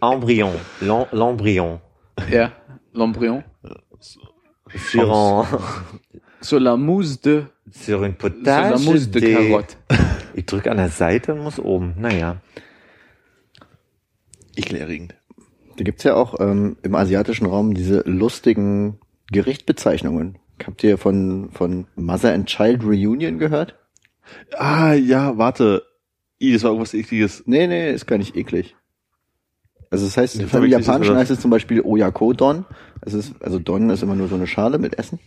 Embryon. 0.00 0.52
L'em- 0.80 1.06
L'embryon. 1.12 1.80
Ja, 2.30 2.52
l'embryon. 2.94 3.42
Sur, 4.76 5.12
un- 5.14 5.46
Sur 6.40 6.60
la 6.60 6.76
mousse 6.76 7.20
de, 7.20 7.44
sur 7.70 8.04
une 8.04 8.12
sur 8.18 8.28
la 8.28 8.30
potage 8.30 8.84
mousse 8.84 9.08
de 9.10 9.20
de- 9.20 9.32
carotte. 9.32 9.76
Ich 10.34 10.46
drücke 10.46 10.70
an 10.70 10.76
der 10.76 10.88
Seite 10.90 11.34
und 11.34 11.40
muss 11.42 11.58
oben. 11.58 11.94
Naja. 11.98 12.36
Ekelerregend. 14.56 15.14
Da 15.76 15.84
gibt's 15.84 16.04
ja 16.04 16.14
auch 16.14 16.38
ähm, 16.40 16.76
im 16.82 16.94
asiatischen 16.94 17.46
Raum 17.46 17.74
diese 17.74 18.02
lustigen 18.06 18.98
Gerichtbezeichnungen. 19.32 20.38
Habt 20.64 20.84
ihr 20.84 20.98
von, 20.98 21.50
von 21.50 21.86
Mother 21.96 22.32
and 22.32 22.46
Child 22.46 22.84
Reunion 22.84 23.38
gehört? 23.38 23.74
Ah, 24.56 24.92
ja, 24.92 25.36
warte. 25.36 25.82
I, 26.48 26.52
das 26.52 26.62
war 26.62 26.70
irgendwas 26.70 26.94
ekliges. 26.94 27.42
Nee, 27.46 27.66
nee, 27.66 27.92
ist 27.92 28.06
gar 28.06 28.18
nicht 28.18 28.36
eklig. 28.36 28.76
Also 29.90 30.06
das 30.06 30.16
heißt, 30.16 30.36
Nee, 30.36 30.44
im 30.44 30.70
das, 30.70 30.86
Japanischen 30.86 31.16
heißt 31.16 31.30
es 31.30 31.40
zum 31.40 31.50
Beispiel 31.50 31.80
Oyako 31.82 32.32
Don. 32.32 32.64
Es 33.02 33.14
ist, 33.14 33.34
also 33.40 33.58
Don 33.58 33.90
ist 33.90 34.02
immer 34.02 34.16
nur 34.16 34.28
so 34.28 34.34
eine 34.34 34.46
Schale 34.46 34.78
mit 34.78 34.98
Essen. 34.98 35.20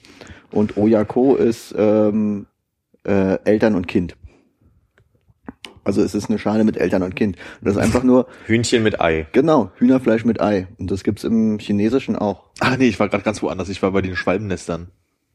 Und 0.52 0.78
Oyako 0.78 1.36
ist 1.36 1.74
ähm, 1.78 2.48
äh, 3.06 3.38
Eltern 3.46 3.76
und 3.76 3.88
Kind. 3.88 4.18
Also 5.84 6.02
es 6.02 6.14
ist 6.14 6.30
eine 6.30 6.38
Schale 6.38 6.66
mit 6.66 6.76
Eltern 6.76 7.02
und 7.02 7.16
Kind. 7.16 7.38
Und 7.62 7.68
das 7.68 7.76
ist 7.76 7.82
einfach 7.82 8.04
nur, 8.04 8.28
Hühnchen 8.46 8.84
mit 8.84 9.00
Ei. 9.00 9.26
genau, 9.32 9.72
Hühnerfleisch 9.78 10.26
mit 10.26 10.42
Ei. 10.42 10.68
Und 10.78 10.92
das 10.92 11.04
gibt's 11.06 11.24
im 11.24 11.60
Chinesischen 11.60 12.18
auch. 12.18 12.50
Ah, 12.60 12.76
nee, 12.78 12.90
ich 12.90 13.00
war 13.00 13.08
gerade 13.08 13.24
ganz 13.24 13.42
woanders. 13.42 13.70
Ich 13.70 13.82
war 13.82 13.92
bei 13.92 14.02
den 14.02 14.18
Schwalbennestern. 14.18 14.88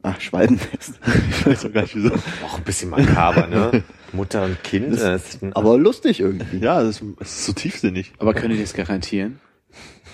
Ach, 0.03 0.21
Schwalbennest. 0.21 1.01
Ich 1.31 1.47
weiß 1.47 1.65
auch 1.67 1.73
gar 1.73 1.83
nicht, 1.83 1.97
wieso. 1.97 2.11
Auch 2.45 2.59
ein 2.59 2.65
bisschen 2.65 2.91
makaber, 2.91 3.47
ne? 3.47 3.83
Mutter 4.13 4.45
und 4.45 4.63
Kind. 4.63 4.93
Das 5.01 5.35
ist 5.35 5.39
Aber 5.55 5.79
lustig 5.79 6.21
irgendwie, 6.21 6.59
Ja, 6.59 6.83
das 6.83 7.01
ist, 7.01 7.05
ist 7.21 7.45
so 7.47 7.53
tiefsinnig. 7.53 8.13
Aber 8.19 8.35
könnt 8.35 8.55
ihr 8.55 8.61
das 8.61 8.75
garantieren? 8.75 9.41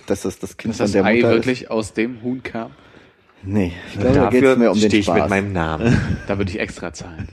dass 0.07 0.23
das 0.23 0.39
das 0.39 0.57
Kind 0.57 0.73
Dass 0.73 0.79
von 0.79 0.85
das 0.85 0.93
der 0.93 1.05
Ei 1.05 1.17
Mutter 1.17 1.31
wirklich 1.33 1.71
aus 1.71 1.93
dem 1.93 2.23
Huhn 2.23 2.43
kam? 2.43 2.69
ist. 2.71 2.77
Nee, 3.43 3.73
ich 3.93 4.01
glaube, 4.01 4.15
da 4.17 4.25
dafür 4.25 4.41
geht's 4.41 4.59
mehr 4.59 4.73
um 4.73 4.81
den 4.81 4.89
stehe 4.89 5.01
ich 5.01 5.07
Spaß. 5.07 5.21
mit 5.21 5.29
meinem 5.31 5.53
Namen. 5.53 5.97
Da 6.27 6.39
würde 6.39 6.51
ich 6.51 6.59
extra 6.59 6.93
zahlen. 6.93 7.29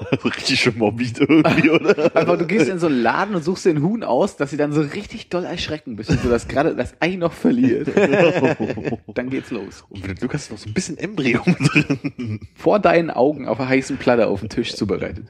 Richtig 0.24 0.60
schön 0.60 0.78
morbid 0.78 1.20
irgendwie, 1.20 1.70
oder? 1.70 2.16
Einfach, 2.16 2.38
du 2.38 2.46
gehst 2.46 2.68
in 2.68 2.78
so 2.78 2.86
einen 2.86 3.02
Laden 3.02 3.34
und 3.34 3.42
suchst 3.42 3.66
den 3.66 3.82
Huhn 3.82 4.02
aus, 4.02 4.36
dass 4.36 4.50
sie 4.50 4.56
dann 4.56 4.72
so 4.72 4.80
richtig 4.80 5.28
doll 5.28 5.44
erschrecken, 5.44 5.96
bis 5.96 6.06
du 6.08 6.16
das 6.28 6.48
gerade 6.48 6.74
das 6.74 6.94
Ei 7.00 7.16
noch 7.16 7.32
verliert. 7.32 7.88
Dann 9.14 9.30
geht's 9.30 9.50
los. 9.50 9.84
Und 9.88 10.02
Glück 10.02 10.34
hast, 10.34 10.50
noch 10.50 10.58
so 10.58 10.68
ein 10.68 10.74
bisschen 10.74 10.98
Embryo 10.98 11.42
mit 11.44 11.58
drin. 11.60 12.40
Vor 12.54 12.78
deinen 12.78 13.10
Augen 13.10 13.46
auf 13.48 13.58
einer 13.60 13.68
heißen 13.68 13.96
Platte 13.96 14.28
auf 14.28 14.40
dem 14.40 14.48
Tisch 14.48 14.74
zubereitet. 14.74 15.26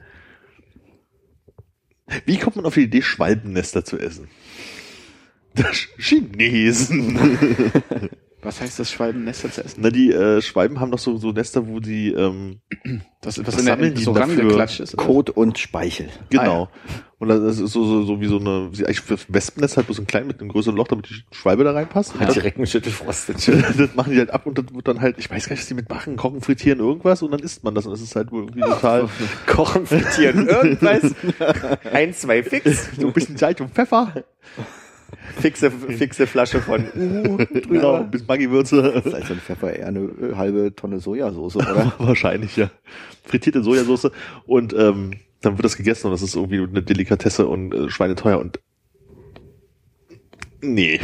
Wie 2.25 2.37
kommt 2.37 2.55
man 2.55 2.65
auf 2.65 2.73
die 2.73 2.83
Idee, 2.83 3.01
Schwalbennester 3.01 3.85
zu 3.85 3.97
essen? 3.97 4.27
Das 5.55 5.87
Chinesen. 5.97 7.19
Was 8.41 8.61
heißt 8.61 8.79
das, 8.79 8.91
Schwalbennester 8.91 9.51
zu 9.51 9.63
essen? 9.63 9.81
Na, 9.81 9.89
die 9.89 10.11
äh, 10.11 10.41
Schwalben 10.41 10.79
haben 10.79 10.91
doch 10.91 10.99
so, 10.99 11.17
so 11.17 11.31
Nester, 11.31 11.67
wo 11.67 11.79
die 11.79 12.11
ähm, 12.13 12.61
Das, 13.21 13.37
was, 13.37 13.47
Was 13.47 13.59
in 13.59 13.65
der, 13.65 13.75
sammeln 13.75 13.95
die 13.95 14.03
so 14.03 14.13
dafür? 14.13 14.43
rangeklatscht 14.43 14.79
ist. 14.79 14.95
Kot 14.95 15.29
und 15.29 15.57
Speichel. 15.59 16.07
Genau. 16.29 16.69
Und 17.17 17.27
das 17.27 17.59
ist 17.59 17.73
so, 17.73 17.83
so, 17.83 18.03
so 18.03 18.21
wie 18.21 18.27
so 18.27 18.39
eine, 18.39 18.69
eigentlich 18.77 19.01
für 19.01 19.17
Wespennest 19.27 19.75
halt 19.75 19.87
bloß 19.87 19.99
ein 19.99 20.07
klein 20.07 20.25
mit 20.25 20.39
einem 20.39 20.47
größeren 20.49 20.77
Loch, 20.77 20.87
damit 20.87 21.09
die 21.09 21.35
Schwalbe 21.35 21.65
da 21.65 21.73
reinpasst. 21.73 22.17
Hat 22.17 22.29
das, 22.29 22.35
direkt 22.35 22.55
einen 22.55 22.65
Schüttelfrost. 22.65 23.27
das 23.77 23.95
machen 23.95 24.13
die 24.13 24.19
halt 24.19 24.29
ab 24.29 24.45
und 24.45 24.57
das 24.57 24.73
wird 24.73 24.87
dann 24.87 25.01
halt, 25.01 25.17
ich 25.19 25.29
weiß 25.29 25.49
gar 25.49 25.51
nicht, 25.51 25.63
was 25.63 25.67
die 25.67 25.73
mitmachen, 25.73 26.15
kochen, 26.15 26.39
frittieren, 26.39 26.79
irgendwas 26.79 27.21
und 27.21 27.31
dann 27.31 27.41
isst 27.41 27.61
man 27.65 27.75
das 27.75 27.85
und 27.85 27.91
das 27.91 27.99
ist 27.99 28.15
halt 28.15 28.29
irgendwie 28.31 28.61
total, 28.61 29.09
Kochen, 29.47 29.85
frittieren, 29.85 30.47
irgendwas. 30.47 31.13
Ein, 31.91 32.13
zwei 32.13 32.41
Fix. 32.41 32.87
so 32.97 33.07
ein 33.07 33.11
bisschen 33.11 33.35
Salz 33.35 33.59
und 33.59 33.73
Pfeffer. 33.73 34.13
Fixe, 35.39 35.71
fixe 35.71 36.27
Flasche 36.27 36.61
von 36.61 36.85
Genau, 36.93 37.37
drüber. 37.45 38.03
bisschen 38.03 38.27
Maggi-Würze. 38.27 39.01
So 39.05 39.15
ein 39.15 39.39
Pfeffer 39.39 39.73
eher 39.75 39.87
eine 39.87 39.99
äh, 39.99 40.35
halbe 40.35 40.75
Tonne 40.75 40.99
Sojasauce, 40.99 41.55
oder? 41.57 41.93
Wahrscheinlich, 41.99 42.55
ja. 42.57 42.69
Frittierte 43.23 43.63
Sojasauce 43.63 44.11
und 44.45 44.73
ähm, 44.73 45.11
dann 45.41 45.57
wird 45.57 45.65
das 45.65 45.77
gegessen 45.77 46.07
und 46.07 46.13
das 46.13 46.21
ist 46.21 46.35
irgendwie 46.35 46.59
eine 46.61 46.81
Delikatesse 46.83 47.47
und 47.47 47.73
äh, 47.73 47.89
schweineteuer 47.89 48.39
und 48.39 48.59
nee. 50.61 50.99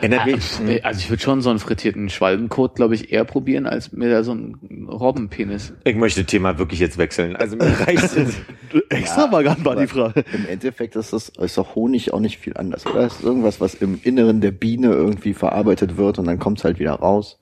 Erinnert 0.00 0.26
mich, 0.26 0.60
Nee, 0.60 0.80
Also 0.82 1.00
ich 1.00 1.10
würde 1.10 1.22
schon 1.22 1.40
so 1.40 1.50
einen 1.50 1.58
frittierten 1.58 2.08
Schwalbenkot, 2.08 2.74
glaube 2.76 2.94
ich, 2.94 3.12
eher 3.12 3.24
probieren, 3.24 3.66
als 3.66 3.92
mir 3.92 4.10
da 4.10 4.22
so 4.22 4.32
einen 4.32 4.88
Robbenpenis. 4.90 5.72
ich 5.84 5.96
möchte 5.96 6.24
Thema 6.24 6.58
wirklich 6.58 6.80
jetzt 6.80 6.98
wechseln. 6.98 7.36
Also 7.36 7.56
mir 7.56 7.64
reicht 7.86 8.16
es. 8.16 8.36
Extravagant 8.90 9.64
war 9.64 9.76
die 9.76 9.86
Frage. 9.86 10.24
Im 10.32 10.46
Endeffekt 10.46 10.96
ist 10.96 11.12
das, 11.12 11.28
ist 11.28 11.58
doch 11.58 11.74
Honig 11.74 12.12
auch 12.12 12.20
nicht 12.20 12.38
viel 12.38 12.56
anders, 12.56 12.86
oder? 12.86 13.00
Es 13.06 13.14
ist 13.14 13.24
irgendwas, 13.24 13.60
was 13.60 13.74
im 13.74 14.00
Inneren 14.02 14.40
der 14.40 14.50
Biene 14.50 14.88
irgendwie 14.88 15.34
verarbeitet 15.34 15.96
wird 15.96 16.18
und 16.18 16.26
dann 16.26 16.38
kommt 16.38 16.58
es 16.58 16.64
halt 16.64 16.78
wieder 16.78 16.94
raus. 16.94 17.38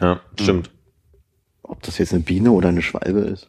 Ja, 0.00 0.20
stimmt. 0.40 0.70
Ob 1.62 1.82
das 1.82 1.98
jetzt 1.98 2.12
eine 2.12 2.22
Biene 2.22 2.52
oder 2.52 2.68
eine 2.68 2.82
Schwalbe 2.82 3.20
ist. 3.20 3.48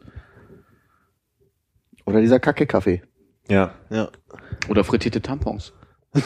Oder 2.06 2.22
dieser 2.22 2.40
Kacke-Kaffee. 2.40 3.04
Ja. 3.50 3.74
Ja. 3.90 4.10
Oder 4.70 4.84
frittierte 4.84 5.22
Tampons. 5.22 5.74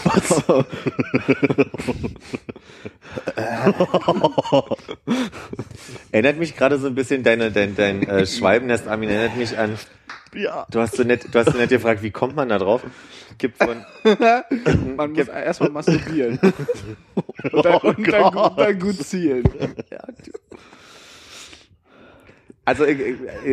Erinnert 6.11 6.37
mich 6.37 6.55
gerade 6.55 6.77
so 6.77 6.87
ein 6.87 6.95
bisschen 6.95 7.23
deine, 7.23 7.51
dein, 7.51 7.75
dein 7.75 8.03
äh, 8.03 8.25
Schwalbennest, 8.25 8.87
Armin, 8.87 9.09
erinnert 9.09 9.37
mich 9.37 9.57
an, 9.57 9.77
Ja. 10.33 10.65
du 10.71 10.79
hast 10.81 10.95
so 10.95 11.03
nett, 11.03 11.25
du 11.31 11.39
hast 11.39 11.51
so 11.51 11.57
nett 11.57 11.69
gefragt, 11.69 12.01
wie 12.03 12.11
kommt 12.11 12.35
man 12.35 12.49
da 12.49 12.57
drauf? 12.59 12.81
Gibt 13.37 13.57
von, 13.57 13.83
Man 14.97 15.11
muss 15.13 15.27
erstmal 15.27 15.69
masturbieren. 15.71 16.39
und 17.51 17.65
dann, 17.65 17.75
und 17.79 18.07
dann, 18.11 18.31
gut- 18.33 18.51
dann 18.57 18.79
gut 18.79 19.03
zielen. 19.03 19.43
Also 19.59 19.73
ich, 20.23 20.31
ich, 22.79 22.99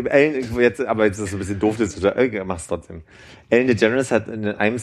Ellen, 0.07 0.37
ich, 0.37 0.51
jetzt, 0.57 0.81
aber 0.81 1.07
jetzt 1.07 1.19
ist 1.19 1.29
es 1.29 1.33
ein 1.33 1.39
bisschen 1.39 1.59
doof, 1.59 1.77
das 1.79 1.97
ich 1.97 2.45
mach's 2.45 2.67
trotzdem. 2.67 3.03
Ellen 3.51 3.67
DeGeneres 3.67 4.11
hat 4.11 4.29
in 4.29 4.47
einem 4.47 4.77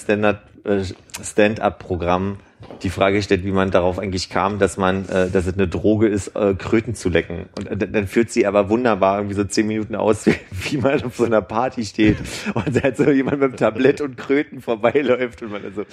äh, 0.63 0.83
Stand-up-Programm 1.23 2.37
die 2.83 2.89
Frage 2.89 3.17
gestellt, 3.17 3.43
wie 3.43 3.51
man 3.51 3.71
darauf 3.71 3.99
eigentlich 3.99 4.29
kam, 4.29 4.59
dass 4.59 4.77
man, 4.77 5.07
äh, 5.09 5.29
dass 5.29 5.45
es 5.45 5.53
eine 5.53 5.67
Droge 5.67 6.07
ist, 6.07 6.35
äh, 6.35 6.55
Kröten 6.55 6.95
zu 6.95 7.09
lecken. 7.09 7.45
Und 7.57 7.67
äh, 7.67 7.77
dann 7.77 8.07
führt 8.07 8.31
sie 8.31 8.45
aber 8.47 8.69
wunderbar 8.69 9.17
irgendwie 9.17 9.35
so 9.35 9.43
zehn 9.43 9.67
Minuten 9.67 9.95
aus, 9.95 10.25
wie, 10.51 10.77
man 10.77 11.03
auf 11.03 11.15
so 11.15 11.25
einer 11.25 11.41
Party 11.41 11.85
steht 11.85 12.17
und 12.53 12.81
halt 12.81 12.97
so 12.97 13.09
jemand 13.09 13.39
mit 13.39 13.49
einem 13.49 13.57
Tablett 13.57 14.01
und 14.01 14.17
Kröten 14.17 14.61
vorbeiläuft 14.61 15.41
und 15.43 15.51
man 15.51 15.63
also, 15.63 15.85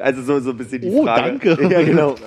also 0.00 0.22
so, 0.22 0.40
so 0.40 0.50
ein 0.50 0.56
bisschen 0.56 0.80
die 0.82 0.88
Oh, 0.88 1.04
Frage. 1.04 1.38
danke. 1.38 1.68
Ja, 1.70 1.82
genau. 1.82 2.14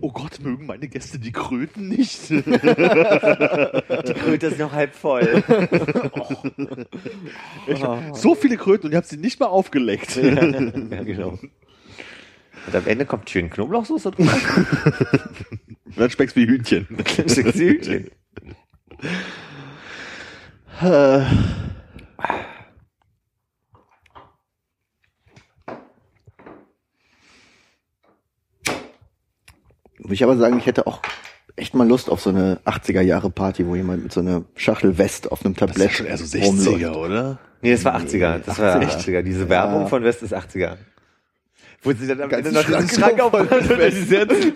Oh 0.00 0.10
Gott, 0.10 0.40
mögen 0.40 0.66
meine 0.66 0.88
Gäste 0.88 1.18
die 1.18 1.32
Kröten 1.32 1.88
nicht? 1.88 2.28
die 2.30 2.42
Kröte 2.42 4.46
ist 4.48 4.58
noch 4.58 4.72
halb 4.72 4.94
voll. 4.94 5.42
so 8.14 8.34
viele 8.34 8.56
Kröten 8.56 8.86
und 8.86 8.92
ihr 8.92 8.98
habt 8.98 9.08
sie 9.08 9.16
nicht 9.16 9.40
mal 9.40 9.46
aufgeleckt. 9.46 10.16
ja, 10.16 10.30
genau. 11.02 11.38
Und 12.66 12.74
am 12.74 12.86
Ende 12.86 13.04
kommt 13.06 13.28
schön 13.30 13.50
Knoblauchsoße 13.50 14.10
drauf. 14.10 14.56
Und 15.84 15.98
dann 15.98 16.10
schmeckst 16.10 16.36
du 16.36 16.40
wie 16.40 16.46
Hühnchen. 16.46 16.86
Hühnchen. 16.88 18.10
Muss 30.04 30.12
ich 30.12 30.22
aber 30.24 30.36
sagen, 30.36 30.58
ich 30.58 30.66
hätte 30.66 30.86
auch 30.86 31.00
echt 31.56 31.74
mal 31.74 31.86
Lust 31.86 32.10
auf 32.10 32.20
so 32.20 32.30
eine 32.30 32.58
80er 32.64 33.00
Jahre 33.00 33.30
Party, 33.30 33.66
wo 33.66 33.74
jemand 33.76 34.02
mit 34.04 34.12
so 34.12 34.20
einer 34.20 34.44
Schachtel 34.56 34.98
West 34.98 35.30
auf 35.32 35.44
einem 35.44 35.54
Das 35.54 35.70
Tablett 35.70 35.90
ist 35.90 35.96
schon 35.96 36.06
eher 36.06 36.18
so 36.18 36.38
rumläuft. 36.38 36.68
60er, 36.84 36.94
oder? 36.96 37.38
Nee, 37.62 37.72
das 37.72 37.84
war 37.84 37.96
80er. 37.96 38.38
Das 38.44 38.58
war 38.58 38.76
80er. 38.80 38.88
80er. 39.06 39.22
Diese 39.22 39.48
Werbung 39.48 39.82
Ja. 39.82 39.86
von 39.86 40.02
West 40.04 40.22
ist 40.22 40.34
80er. 40.34 40.76
Wo 41.82 41.92
sie 41.92 42.06
dann 42.06 42.20
am 42.22 42.28
Ganzen 42.30 42.54
Ende 42.56 42.70
noch 42.70 42.78
diesen 42.80 42.98
Schrank 42.98 43.20
aufmachen 43.20 43.48
und. 43.48 44.54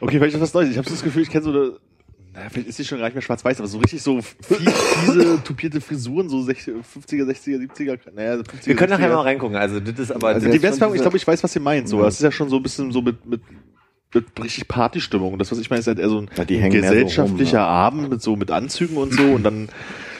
Okay, 0.00 0.18
vielleicht 0.18 0.34
ist 0.34 0.40
was 0.40 0.54
Neues. 0.54 0.70
Ich 0.70 0.76
habe 0.78 0.88
so 0.88 0.94
das 0.94 1.02
Gefühl, 1.02 1.22
ich 1.22 1.30
kenne 1.30 1.44
so 1.44 1.50
eine, 1.50 1.72
naja, 2.34 2.48
vielleicht 2.50 2.68
ist 2.68 2.76
sie 2.76 2.84
schon 2.84 2.98
gar 2.98 3.06
nicht 3.06 3.14
mehr 3.14 3.22
schwarz-weiß, 3.22 3.58
aber 3.60 3.68
so 3.68 3.78
richtig 3.78 4.02
so 4.02 4.20
diese 5.06 5.42
tupierte 5.44 5.80
Frisuren, 5.80 6.28
so 6.28 6.42
60, 6.42 6.74
50er, 6.74 7.24
60er, 7.24 7.58
70er, 7.76 7.98
naja, 8.14 8.34
50er, 8.34 8.66
Wir 8.66 8.76
können 8.76 8.90
nachher 8.90 9.10
60er. 9.10 9.14
mal 9.14 9.22
reingucken. 9.22 9.56
Also 9.56 9.80
das 9.80 9.98
ist 9.98 10.12
aber... 10.12 10.28
Also 10.28 10.46
das, 10.46 10.54
Die 10.56 10.62
Westfalen, 10.62 10.94
ich 10.94 11.00
glaube, 11.02 11.16
ich 11.16 11.26
weiß, 11.26 11.42
was 11.44 11.54
ihr 11.56 11.62
meint. 11.62 11.88
So, 11.88 11.98
Ja. 11.98 12.04
das 12.04 12.14
ist 12.14 12.22
ja 12.22 12.32
schon 12.32 12.48
so 12.48 12.56
ein 12.56 12.62
bisschen 12.62 12.90
so 12.92 13.02
mit, 13.02 13.24
mit 13.26 13.40
richtig 14.14 14.68
Partystimmung. 14.68 15.32
Und 15.32 15.38
das, 15.38 15.50
was 15.52 15.58
ich 15.58 15.70
meine, 15.70 15.80
ist 15.80 15.86
halt 15.86 15.98
eher 15.98 16.08
so 16.08 16.18
ein 16.20 16.30
Ja, 16.36 16.68
mehr 16.70 16.70
so 16.70 16.70
gesellschaftlicher 16.70 17.60
rum, 17.60 17.68
Abend 17.68 18.10
mit 18.10 18.22
so 18.22 18.36
mit 18.36 18.50
Anzügen 18.50 18.96
und 18.96 19.12
so 19.14 19.22
und 19.24 19.42
dann 19.42 19.68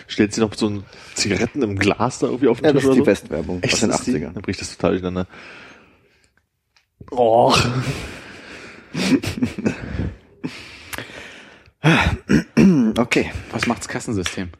stellt 0.08 0.34
sie 0.34 0.40
noch 0.40 0.54
so 0.54 0.68
ein 0.68 0.84
Zigaretten 1.14 1.62
im 1.62 1.78
Glas 1.78 2.18
da 2.18 2.26
irgendwie 2.26 2.48
auf 2.48 2.60
den 2.60 2.66
Ja, 2.66 2.72
Tisch 2.72 2.82
das 2.82 2.84
ist 2.84 2.86
oder 2.86 2.94
die 2.94 3.00
so. 3.00 3.06
Westwerbung 3.06 3.62
Echt, 3.62 3.74
aus 3.74 3.80
den 3.80 3.90
das 3.90 4.00
ist 4.00 4.06
die? 4.06 4.12
80ern. 4.16 4.32
Dann 4.32 4.42
bricht 4.42 4.60
das 4.60 4.76
total 4.76 4.90
durcheinander. 4.92 5.26
Oh. 7.10 7.54
Okay. 12.96 13.32
Was 13.50 13.66
macht's 13.66 13.88
Kassensystem? 13.88 14.50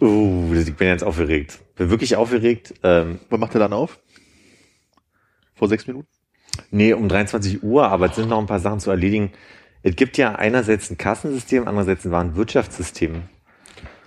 uh, 0.00 0.54
ich 0.54 0.74
bin 0.74 0.88
jetzt 0.88 1.04
aufgeregt. 1.04 1.60
Bin 1.76 1.90
wirklich 1.90 2.16
aufgeregt. 2.16 2.74
Ähm, 2.82 3.20
Wann 3.30 3.40
macht 3.40 3.54
er 3.54 3.60
dann 3.60 3.72
auf? 3.72 3.98
Vor 5.54 5.68
sechs 5.68 5.86
Minuten? 5.86 6.08
Nee, 6.70 6.92
um 6.92 7.08
23 7.08 7.62
Uhr, 7.62 7.88
aber 7.88 8.06
es 8.06 8.16
sind 8.16 8.28
noch 8.28 8.38
ein 8.38 8.46
paar 8.46 8.60
Sachen 8.60 8.80
zu 8.80 8.90
erledigen. 8.90 9.32
Es 9.82 9.96
gibt 9.96 10.18
ja 10.18 10.34
einerseits 10.34 10.90
ein 10.90 10.98
Kassensystem, 10.98 11.66
andererseits 11.66 12.04
ein 12.04 12.12
Warenwirtschaftssystem. 12.12 13.22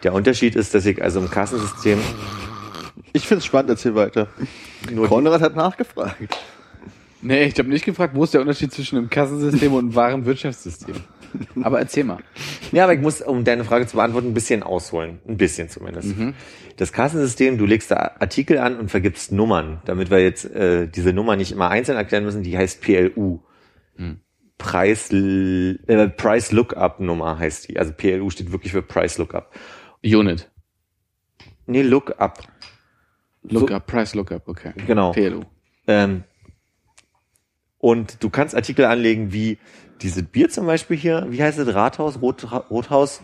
Der 0.03 0.13
Unterschied 0.13 0.55
ist, 0.55 0.73
dass 0.73 0.85
ich 0.85 1.01
also 1.01 1.19
im 1.19 1.29
Kassensystem 1.29 1.99
Ich 3.13 3.27
find's 3.27 3.45
spannend, 3.45 3.69
erzähl 3.69 3.95
weiter. 3.95 4.27
nur 4.91 5.07
Konrad 5.07 5.41
hat 5.41 5.55
nachgefragt. 5.55 6.37
Nee, 7.21 7.45
ich 7.45 7.57
habe 7.57 7.69
nicht 7.69 7.85
gefragt, 7.85 8.15
wo 8.15 8.23
ist 8.23 8.33
der 8.33 8.41
Unterschied 8.41 8.73
zwischen 8.73 8.97
einem 8.97 9.09
Kassensystem 9.09 9.71
und 9.73 9.79
einem 9.79 9.95
wahren 9.95 10.25
Wirtschaftssystem. 10.25 10.95
Aber 11.63 11.79
erzähl 11.79 12.03
mal. 12.03 12.19
Ja, 12.71 12.83
aber 12.83 12.93
ich 12.93 13.01
muss, 13.01 13.21
um 13.21 13.43
deine 13.43 13.63
Frage 13.63 13.87
zu 13.87 13.97
beantworten, 13.97 14.29
ein 14.29 14.33
bisschen 14.33 14.63
ausholen. 14.63 15.19
Ein 15.27 15.37
bisschen 15.37 15.69
zumindest. 15.69 16.13
Das 16.77 16.91
Kassensystem, 16.91 17.57
du 17.57 17.65
legst 17.65 17.91
da 17.91 18.15
Artikel 18.19 18.57
an 18.57 18.77
und 18.77 18.89
vergibst 18.89 19.31
Nummern, 19.31 19.81
damit 19.85 20.09
wir 20.09 20.19
jetzt 20.19 20.45
äh, 20.45 20.87
diese 20.87 21.13
Nummer 21.13 21.35
nicht 21.35 21.51
immer 21.51 21.69
einzeln 21.69 21.97
erklären 21.97 22.23
müssen, 22.23 22.43
die 22.43 22.57
heißt 22.57 22.81
PLU. 22.81 23.39
Preis, 24.57 25.11
äh, 25.11 26.07
Price 26.15 26.51
Lookup 26.51 26.99
Nummer 26.99 27.37
heißt 27.37 27.69
die. 27.69 27.79
Also 27.79 27.91
PLU 27.91 28.29
steht 28.29 28.51
wirklich 28.51 28.71
für 28.71 28.81
Price 28.81 29.17
Lookup. 29.17 29.53
Unit. 30.03 30.49
Nee, 31.65 31.81
Lookup. 31.81 32.39
Lookup, 33.43 33.85
Price 33.87 34.15
Lookup, 34.15 34.47
okay. 34.47 34.73
Genau. 34.87 35.11
PLU. 35.11 35.41
Ähm, 35.87 36.23
und 37.77 38.23
du 38.23 38.29
kannst 38.29 38.55
Artikel 38.55 38.85
anlegen 38.85 39.33
wie 39.33 39.57
diese 40.03 40.23
Bier 40.23 40.49
zum 40.49 40.67
Beispiel 40.67 40.97
hier, 40.97 41.25
wie 41.29 41.41
heißt 41.41 41.57
es, 41.57 41.73
Rathaus, 41.73 42.21
Rot, 42.21 42.45
Rothaus. 42.69 43.21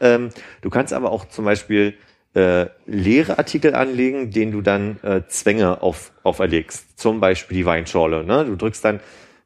Ähm, 0.00 0.30
du 0.62 0.70
kannst 0.70 0.92
aber 0.92 1.10
auch 1.10 1.28
zum 1.28 1.44
Beispiel 1.44 1.94
äh, 2.34 2.66
leere 2.86 3.38
Artikel 3.38 3.74
anlegen, 3.74 4.30
denen 4.30 4.52
du 4.52 4.60
dann 4.62 4.98
äh, 5.02 5.22
Zwänge 5.28 5.82
auf, 5.82 6.12
auferlegst. 6.22 6.98
Zum 6.98 7.20
Beispiel 7.20 7.58
die 7.58 7.66
Weinschorle. 7.66 8.24
Ne? 8.24 8.44
Du 8.44 8.56
drückst 8.56 8.84
dann, 8.84 9.00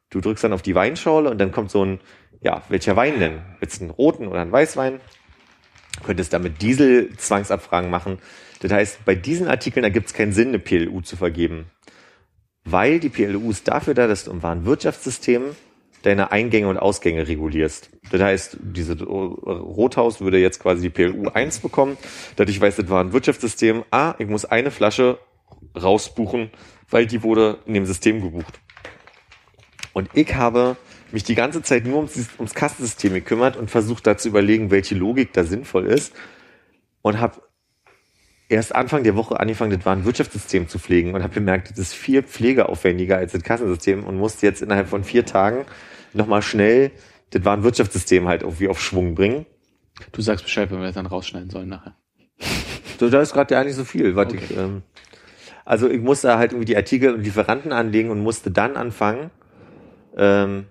du 0.09 0.21
drückst 0.21 0.43
dann 0.43 0.53
auf 0.53 0.61
die 0.61 0.75
Weinschorle 0.75 1.29
und 1.29 1.39
dann 1.39 1.51
kommt 1.51 1.71
so 1.71 1.83
ein, 1.83 1.99
ja, 2.41 2.63
welcher 2.69 2.95
Wein 2.95 3.19
denn? 3.19 3.41
Willst 3.59 3.81
du 3.81 3.85
einen 3.85 3.91
roten 3.91 4.27
oder 4.27 4.41
einen 4.41 4.51
Weißwein? 4.51 5.01
Könntest 6.05 6.31
damit 6.31 6.61
Diesel-Zwangsabfragen 6.61 7.89
machen. 7.89 8.19
Das 8.61 8.71
heißt, 8.71 9.05
bei 9.05 9.15
diesen 9.15 9.47
Artikeln 9.47 9.83
ergibt 9.83 10.07
es 10.07 10.13
keinen 10.13 10.31
Sinn, 10.31 10.49
eine 10.49 10.59
PLU 10.59 11.01
zu 11.01 11.17
vergeben 11.17 11.65
weil 12.65 12.99
die 12.99 13.09
PLU 13.09 13.51
ist 13.51 13.67
dafür 13.67 13.93
da, 13.93 14.07
dass 14.07 14.25
du 14.25 14.31
im 14.31 14.43
Warenwirtschaftssystem 14.43 15.55
deine 16.03 16.31
Eingänge 16.31 16.67
und 16.67 16.77
Ausgänge 16.77 17.27
regulierst. 17.27 17.89
Das 18.11 18.21
heißt, 18.21 18.57
diese 18.61 19.01
Rothaus 19.03 20.21
würde 20.21 20.39
jetzt 20.39 20.59
quasi 20.59 20.83
die 20.83 20.89
PLU 20.89 21.29
1 21.29 21.59
bekommen. 21.59 21.97
Dadurch 22.35 22.59
weiß 22.59 22.77
das 22.77 22.89
Warenwirtschaftssystem, 22.89 23.83
ah, 23.91 24.15
ich 24.17 24.27
muss 24.27 24.45
eine 24.45 24.71
Flasche 24.71 25.19
rausbuchen, 25.79 26.51
weil 26.89 27.05
die 27.05 27.23
wurde 27.23 27.59
in 27.65 27.73
dem 27.73 27.85
System 27.85 28.21
gebucht. 28.21 28.59
Und 29.93 30.09
ich 30.13 30.35
habe 30.35 30.77
mich 31.11 31.23
die 31.23 31.35
ganze 31.35 31.61
Zeit 31.61 31.85
nur 31.85 31.97
ums, 31.97 32.29
ums 32.37 32.53
Kassensystem 32.53 33.13
gekümmert 33.13 33.57
und 33.57 33.69
versucht 33.69 34.07
da 34.07 34.17
zu 34.17 34.29
überlegen, 34.29 34.71
welche 34.71 34.95
Logik 34.95 35.33
da 35.33 35.43
sinnvoll 35.43 35.87
ist. 35.87 36.13
Und 37.01 37.19
habe 37.19 37.41
erst 38.49 38.75
Anfang 38.75 39.03
der 39.03 39.15
Woche 39.15 39.39
angefangen, 39.39 39.71
das 39.71 39.85
war 39.85 39.95
ein 39.95 40.05
Wirtschaftssystem 40.05 40.67
zu 40.67 40.79
pflegen 40.79 41.13
und 41.13 41.23
habe 41.23 41.33
gemerkt, 41.33 41.71
das 41.71 41.79
ist 41.79 41.93
viel 41.93 42.23
pflegeaufwendiger 42.23 43.17
als 43.17 43.31
das 43.31 43.43
Kassensystem 43.43 44.03
und 44.03 44.17
musste 44.17 44.45
jetzt 44.45 44.61
innerhalb 44.61 44.89
von 44.89 45.03
vier 45.03 45.25
Tagen 45.25 45.65
nochmal 46.13 46.41
schnell 46.41 46.91
das 47.31 47.45
war 47.45 47.55
ein 47.55 47.63
Wirtschaftssystem 47.63 48.27
halt 48.27 48.41
irgendwie 48.41 48.67
auf 48.67 48.81
Schwung 48.81 49.15
bringen. 49.15 49.45
Du 50.11 50.21
sagst 50.21 50.45
Bescheid, 50.45 50.71
wenn 50.71 50.79
wir 50.79 50.85
das 50.85 50.95
dann 50.95 51.05
rausschneiden 51.05 51.49
sollen 51.49 51.69
nachher. 51.69 51.95
So, 52.99 53.09
da 53.09 53.21
ist 53.21 53.33
gerade 53.33 53.53
ja 53.53 53.63
nicht 53.63 53.75
so 53.75 53.85
viel. 53.85 54.15
Was 54.15 54.33
ich, 54.33 54.55
ähm, 54.57 54.83
also 55.65 55.89
ich 55.89 56.01
musste 56.01 56.37
halt 56.37 56.51
irgendwie 56.51 56.65
die 56.65 56.77
Artikel 56.77 57.13
und 57.13 57.23
Lieferanten 57.23 57.71
anlegen 57.71 58.09
und 58.09 58.21
musste 58.21 58.51
dann 58.51 58.77
anfangen, 58.77 59.29
ähm, 60.17 60.65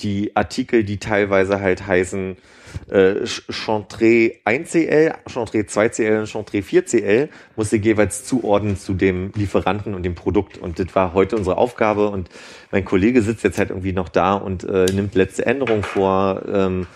die 0.00 0.36
Artikel, 0.36 0.84
die 0.84 0.98
teilweise 0.98 1.60
halt 1.60 1.86
heißen 1.86 2.36
äh, 2.88 3.26
Chantre 3.26 4.32
1CL, 4.44 5.14
Chantre 5.28 5.58
2CL 5.58 6.20
und 6.20 6.26
Chantre 6.28 6.58
4CL, 6.58 7.28
musste 7.56 7.76
jeweils 7.76 8.24
zuordnen 8.24 8.76
zu 8.76 8.94
dem 8.94 9.32
Lieferanten 9.34 9.94
und 9.94 10.02
dem 10.02 10.14
Produkt. 10.14 10.58
Und 10.58 10.78
das 10.78 10.94
war 10.94 11.14
heute 11.14 11.36
unsere 11.36 11.56
Aufgabe. 11.56 12.08
Und 12.08 12.28
mein 12.70 12.84
Kollege 12.84 13.22
sitzt 13.22 13.44
jetzt 13.44 13.58
halt 13.58 13.70
irgendwie 13.70 13.92
noch 13.92 14.08
da 14.08 14.34
und 14.34 14.64
äh, 14.64 14.86
nimmt 14.86 15.14
letzte 15.14 15.46
Änderungen 15.46 15.82
vor, 15.82 16.42
ähm, 16.52 16.86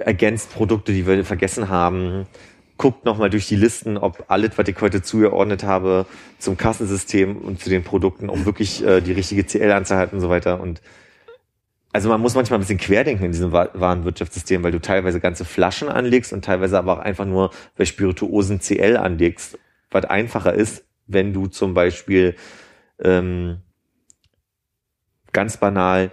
ergänzt 0.00 0.52
Produkte, 0.52 0.92
die 0.92 1.06
wir 1.06 1.24
vergessen 1.24 1.68
haben, 1.68 2.26
guckt 2.78 3.04
nochmal 3.04 3.28
durch 3.28 3.48
die 3.48 3.56
Listen, 3.56 3.98
ob 3.98 4.24
alles, 4.28 4.56
was 4.56 4.68
ich 4.68 4.80
heute 4.80 5.02
zugeordnet 5.02 5.64
habe, 5.64 6.06
zum 6.38 6.56
Kassensystem 6.56 7.36
und 7.36 7.60
zu 7.60 7.68
den 7.68 7.82
Produkten, 7.82 8.28
um 8.28 8.46
wirklich 8.46 8.84
äh, 8.84 9.00
die 9.00 9.12
richtige 9.12 9.44
CL-Anzahl 9.44 9.98
hat 9.98 10.12
und 10.12 10.20
so 10.20 10.30
weiter. 10.30 10.60
Und 10.60 10.80
also 11.98 12.10
man 12.10 12.20
muss 12.20 12.36
manchmal 12.36 12.60
ein 12.60 12.60
bisschen 12.60 12.78
querdenken 12.78 13.24
in 13.24 13.32
diesem 13.32 13.50
Wa- 13.50 13.70
Warenwirtschaftssystem, 13.74 14.62
weil 14.62 14.70
du 14.70 14.80
teilweise 14.80 15.18
ganze 15.18 15.44
Flaschen 15.44 15.88
anlegst 15.88 16.32
und 16.32 16.44
teilweise 16.44 16.78
aber 16.78 16.92
auch 16.92 16.98
einfach 17.00 17.24
nur 17.24 17.50
bei 17.76 17.84
Spirituosen 17.84 18.60
CL 18.60 18.96
anlegst, 18.96 19.58
was 19.90 20.04
einfacher 20.04 20.54
ist, 20.54 20.84
wenn 21.08 21.32
du 21.32 21.48
zum 21.48 21.74
Beispiel 21.74 22.36
ähm, 23.02 23.62
ganz 25.32 25.56
banal 25.56 26.12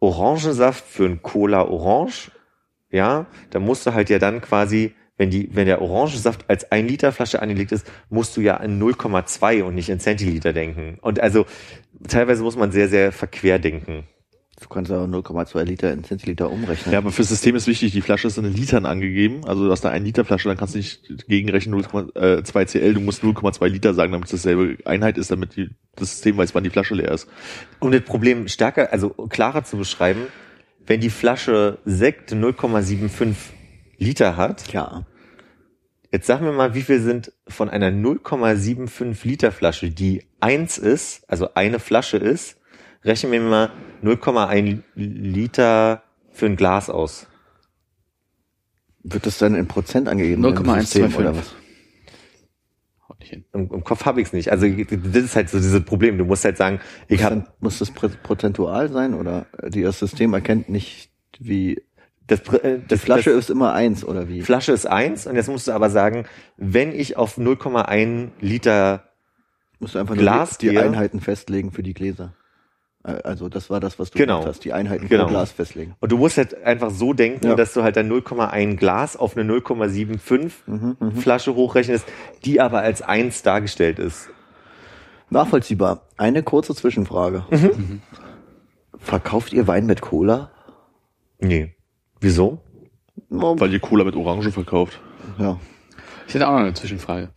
Orangensaft 0.00 0.84
für 0.84 1.04
ein 1.04 1.22
Cola 1.22 1.68
Orange, 1.68 2.32
ja, 2.90 3.26
da 3.50 3.60
musst 3.60 3.86
du 3.86 3.94
halt 3.94 4.10
ja 4.10 4.18
dann 4.18 4.40
quasi, 4.40 4.92
wenn 5.18 5.30
die, 5.30 5.54
wenn 5.54 5.66
der 5.66 5.82
Orangensaft 5.82 6.50
als 6.50 6.72
ein 6.72 6.88
Liter 6.88 7.12
Flasche 7.12 7.40
angelegt 7.40 7.70
ist, 7.70 7.88
musst 8.10 8.36
du 8.36 8.40
ja 8.40 8.56
in 8.56 8.82
0,2 8.82 9.62
und 9.62 9.76
nicht 9.76 9.88
in 9.88 10.00
Zentiliter 10.00 10.52
denken. 10.52 10.98
Und 11.00 11.20
also 11.20 11.46
teilweise 12.08 12.42
muss 12.42 12.56
man 12.56 12.72
sehr, 12.72 12.88
sehr 12.88 13.12
verquer 13.12 13.60
denken. 13.60 14.02
Du 14.62 14.68
kannst 14.68 14.90
auch 14.92 15.06
0,2 15.06 15.64
Liter 15.64 15.92
in 15.92 16.04
Zentiliter 16.04 16.50
umrechnen. 16.50 16.92
Ja, 16.92 16.98
aber 16.98 17.10
fürs 17.10 17.28
System 17.28 17.56
ist 17.56 17.66
wichtig, 17.66 17.92
die 17.92 18.00
Flasche 18.00 18.28
ist 18.28 18.38
in 18.38 18.44
Litern 18.44 18.86
angegeben. 18.86 19.44
Also 19.46 19.64
du 19.66 19.70
hast 19.70 19.82
da 19.82 19.90
eine 19.90 20.04
Liter 20.04 20.24
Flasche, 20.24 20.48
dann 20.48 20.56
kannst 20.56 20.74
du 20.74 20.78
nicht 20.78 21.26
gegenrechnen 21.28 21.78
0,2 21.82 22.64
CL, 22.66 22.94
du 22.94 23.00
musst 23.00 23.22
0,2 23.22 23.66
Liter 23.68 23.92
sagen, 23.94 24.12
damit 24.12 24.26
es 24.26 24.30
dasselbe 24.32 24.78
Einheit 24.86 25.18
ist, 25.18 25.30
damit 25.30 25.56
die, 25.56 25.70
das 25.96 26.10
System 26.12 26.36
weiß, 26.36 26.54
wann 26.54 26.64
die 26.64 26.70
Flasche 26.70 26.94
leer 26.94 27.10
ist. 27.10 27.28
Um 27.80 27.90
das 27.90 28.02
Problem 28.02 28.48
stärker, 28.48 28.92
also 28.92 29.10
klarer 29.10 29.64
zu 29.64 29.76
beschreiben, 29.76 30.22
wenn 30.86 31.00
die 31.00 31.10
Flasche 31.10 31.78
Sekt 31.84 32.32
0,75 32.32 33.34
Liter 33.98 34.36
hat, 34.36 34.72
Ja. 34.72 35.06
jetzt 36.10 36.26
sag 36.26 36.40
mir 36.40 36.52
mal, 36.52 36.74
wie 36.74 36.82
viel 36.82 37.00
sind 37.00 37.32
von 37.48 37.68
einer 37.68 37.90
0,75 37.90 39.26
Liter 39.26 39.52
Flasche, 39.52 39.90
die 39.90 40.24
eins 40.40 40.78
ist, 40.78 41.24
also 41.28 41.54
eine 41.54 41.78
Flasche 41.78 42.16
ist, 42.16 42.58
rechnen 43.04 43.32
wir 43.32 43.40
mal 43.40 43.70
0,1 44.02 44.82
Liter 44.94 46.02
für 46.30 46.46
ein 46.46 46.56
Glas 46.56 46.90
aus. 46.90 47.26
Wird 49.04 49.26
das 49.26 49.38
dann 49.38 49.54
in 49.54 49.66
Prozent 49.66 50.08
angegeben? 50.08 50.44
im 50.44 50.54
System, 50.80 51.02
0,125. 51.10 51.18
oder 51.18 51.36
was? 51.36 51.54
Haut 53.08 53.18
nicht 53.20 53.30
hin. 53.30 53.44
Im, 53.52 53.70
im 53.72 53.84
Kopf 53.84 54.04
habe 54.04 54.20
ich 54.20 54.28
es 54.28 54.32
nicht. 54.32 54.50
Also 54.52 54.66
das 54.68 55.24
ist 55.24 55.36
halt 55.36 55.50
so 55.50 55.58
dieses 55.58 55.84
Problem. 55.84 56.18
Du 56.18 56.24
musst 56.24 56.44
halt 56.44 56.56
sagen, 56.56 56.80
ich 57.08 57.20
Muss, 57.20 57.24
habe 57.30 57.44
muss 57.60 57.78
das 57.78 57.90
prozentual 57.90 58.90
sein 58.90 59.14
oder 59.14 59.46
die, 59.68 59.82
das 59.82 59.98
System 59.98 60.34
erkennt 60.34 60.68
nicht, 60.68 61.10
wie 61.40 61.82
das, 62.28 62.40
äh, 62.62 62.78
die 62.78 62.86
das 62.86 63.00
Flasche 63.00 63.30
das, 63.30 63.40
ist 63.44 63.50
immer 63.50 63.72
eins 63.72 64.04
oder 64.04 64.28
wie? 64.28 64.42
Flasche 64.42 64.72
ist 64.72 64.86
eins 64.86 65.26
und 65.26 65.34
jetzt 65.34 65.48
musst 65.48 65.66
du 65.66 65.72
aber 65.72 65.90
sagen, 65.90 66.24
wenn 66.56 66.92
ich 66.92 67.16
auf 67.16 67.36
0,1 67.38 68.30
Liter 68.40 69.08
Musst 69.80 69.96
du 69.96 69.98
einfach 69.98 70.16
Glas 70.16 70.52
nur 70.52 70.58
die, 70.60 70.66
die 70.68 70.74
dir- 70.74 70.84
Einheiten 70.84 71.20
festlegen 71.20 71.72
für 71.72 71.82
die 71.82 71.92
Gläser. 71.94 72.34
Also 73.04 73.48
das 73.48 73.68
war 73.68 73.80
das, 73.80 73.98
was 73.98 74.10
du 74.12 74.18
Genau. 74.18 74.34
gemacht 74.40 74.48
hast, 74.50 74.64
die 74.64 74.72
Einheiten 74.72 75.08
Genau. 75.08 75.24
pro 75.24 75.30
Glas 75.30 75.50
festlegen. 75.50 75.94
Und 75.98 76.12
du 76.12 76.18
musst 76.18 76.38
halt 76.38 76.62
einfach 76.62 76.90
so 76.90 77.12
denken, 77.12 77.48
Ja. 77.48 77.54
dass 77.56 77.72
du 77.74 77.82
halt 77.82 77.96
dann 77.96 78.06
0,1 78.08 78.76
Glas 78.76 79.16
auf 79.16 79.36
eine 79.36 79.44
0,75 79.44 80.52
Flasche 81.20 81.54
hochrechnest, 81.56 82.04
die 82.44 82.60
aber 82.60 82.78
als 82.80 83.02
eins 83.02 83.42
dargestellt 83.42 83.98
ist. 83.98 84.28
Nachvollziehbar. 85.30 86.02
Eine 86.16 86.42
kurze 86.42 86.74
Zwischenfrage. 86.74 87.44
Mhm. 87.50 88.02
Verkauft 88.98 89.52
ihr 89.52 89.66
Wein 89.66 89.86
mit 89.86 90.00
Cola? 90.00 90.50
Nee. 91.40 91.74
Wieso? 92.20 92.60
Weil 93.28 93.72
ihr 93.72 93.80
Cola 93.80 94.04
mit 94.04 94.14
Orange 94.14 94.50
verkauft. 94.52 95.00
ja. 95.38 95.58
Ich 96.28 96.34
hätte 96.34 96.46
auch 96.48 96.52
noch 96.52 96.60
eine 96.60 96.72
Zwischenfrage. 96.72 97.30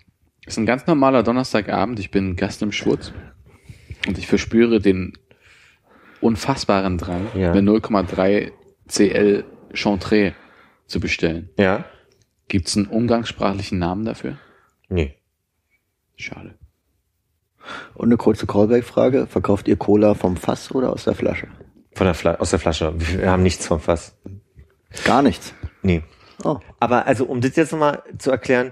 Es 0.45 0.53
ist 0.53 0.57
ein 0.59 0.65
ganz 0.67 0.85
normaler 0.85 1.23
Donnerstagabend, 1.23 1.99
ich 1.99 2.11
bin 2.11 2.35
Gast 2.35 2.61
im 2.61 2.71
Schwurz 2.71 3.11
und 4.07 4.17
ich 4.19 4.27
verspüre 4.27 4.79
den 4.79 5.13
unfassbaren 6.25 6.97
Drang, 6.97 7.27
Ja. 7.35 7.53
mir 7.53 7.61
0,3 7.61 8.51
CL 8.87 9.43
Chantre 9.73 10.33
zu 10.87 10.99
bestellen. 10.99 11.49
Ja? 11.57 11.85
Gibt 12.47 12.67
es 12.67 12.77
einen 12.77 12.87
umgangssprachlichen 12.87 13.79
Namen 13.79 14.05
dafür? 14.05 14.37
Nee. 14.89 15.15
Schade. 16.15 16.55
Und 17.95 18.05
eine 18.07 18.17
kurze 18.17 18.45
Callback-Frage. 18.45 19.27
Verkauft 19.27 19.67
ihr 19.67 19.75
Cola 19.75 20.13
vom 20.13 20.37
Fass 20.37 20.71
oder 20.71 20.91
aus 20.93 21.03
der 21.05 21.15
Flasche? 21.15 21.47
Von 21.93 22.05
der 22.05 22.13
Fla 22.13 22.35
aus 22.35 22.51
der 22.51 22.59
Flasche. 22.59 22.93
Wir 22.97 23.31
haben 23.31 23.43
nichts 23.43 23.65
vom 23.65 23.79
Fass. 23.79 24.15
Gar 25.03 25.21
nichts. 25.23 25.53
Nee. 25.81 26.03
Oh. 26.43 26.59
Aber 26.79 27.07
also, 27.07 27.25
um 27.25 27.41
das 27.41 27.55
jetzt 27.55 27.71
nochmal 27.71 28.03
zu 28.19 28.29
erklären, 28.31 28.71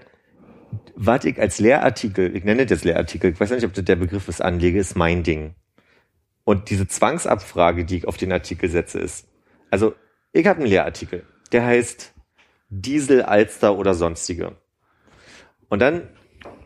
was 0.95 1.25
ich 1.25 1.39
als 1.39 1.59
Lehrartikel, 1.59 2.35
ich 2.35 2.43
nenne 2.43 2.63
das 2.65 2.69
jetzt 2.71 2.85
Lehrartikel, 2.85 3.31
ich 3.31 3.39
weiß 3.39 3.49
nicht, 3.51 3.65
ob 3.65 3.73
das 3.73 3.83
der 3.85 3.95
Begriff 3.95 4.27
ist, 4.27 4.41
anlege, 4.41 4.79
ist 4.79 4.95
mein 4.95 5.23
Ding. 5.23 5.55
Und 6.43 6.69
diese 6.69 6.87
Zwangsabfrage, 6.87 7.85
die 7.85 7.97
ich 7.97 8.07
auf 8.07 8.17
den 8.17 8.31
Artikel 8.31 8.69
setze, 8.69 8.99
ist, 8.99 9.27
also 9.69 9.95
ich 10.31 10.45
habe 10.47 10.59
einen 10.59 10.69
Lehrartikel, 10.69 11.25
der 11.51 11.65
heißt 11.65 12.13
Diesel, 12.69 13.21
Alster 13.21 13.77
oder 13.77 13.93
sonstige. 13.93 14.55
Und 15.69 15.79
dann 15.79 16.09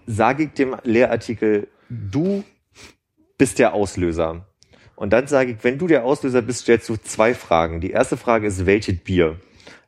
sage 0.06 0.44
ich 0.44 0.52
dem 0.52 0.76
Lehrartikel, 0.84 1.68
du 1.90 2.44
bist 3.38 3.60
der 3.60 3.74
Auslöser. 3.74 4.48
Und 4.96 5.14
dann 5.14 5.28
sage 5.28 5.52
ich, 5.52 5.64
wenn 5.64 5.78
du 5.78 5.88
der 5.88 6.06
Auslöser 6.06 6.42
bist, 6.42 6.62
stellst 6.62 6.90
du 6.90 6.96
zwei 6.96 7.34
Fragen. 7.34 7.82
Die 7.82 7.92
erste 7.92 8.18
Frage 8.18 8.48
ist, 8.48 8.66
welches 8.66 8.98
Bier? 9.04 9.40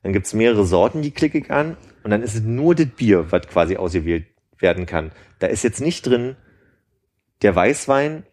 Dann 0.03 0.13
gibt's 0.13 0.33
mehrere 0.33 0.65
Sorten, 0.65 1.01
die 1.01 1.11
klicke 1.11 1.39
ich 1.39 1.51
an. 1.51 1.77
Und 2.03 2.11
dann 2.11 2.21
ist 2.21 2.35
es 2.35 2.41
nur 2.41 2.75
das 2.75 2.87
Bier, 2.87 3.31
was 3.31 3.47
quasi 3.47 3.75
ausgewählt 3.75 4.27
werden 4.59 4.85
kann. 4.85 5.11
Da 5.39 5.47
ist 5.47 5.63
jetzt 5.63 5.81
nicht 5.81 6.05
drin 6.05 6.35
der 7.41 7.55
Weißwein, 7.55 8.23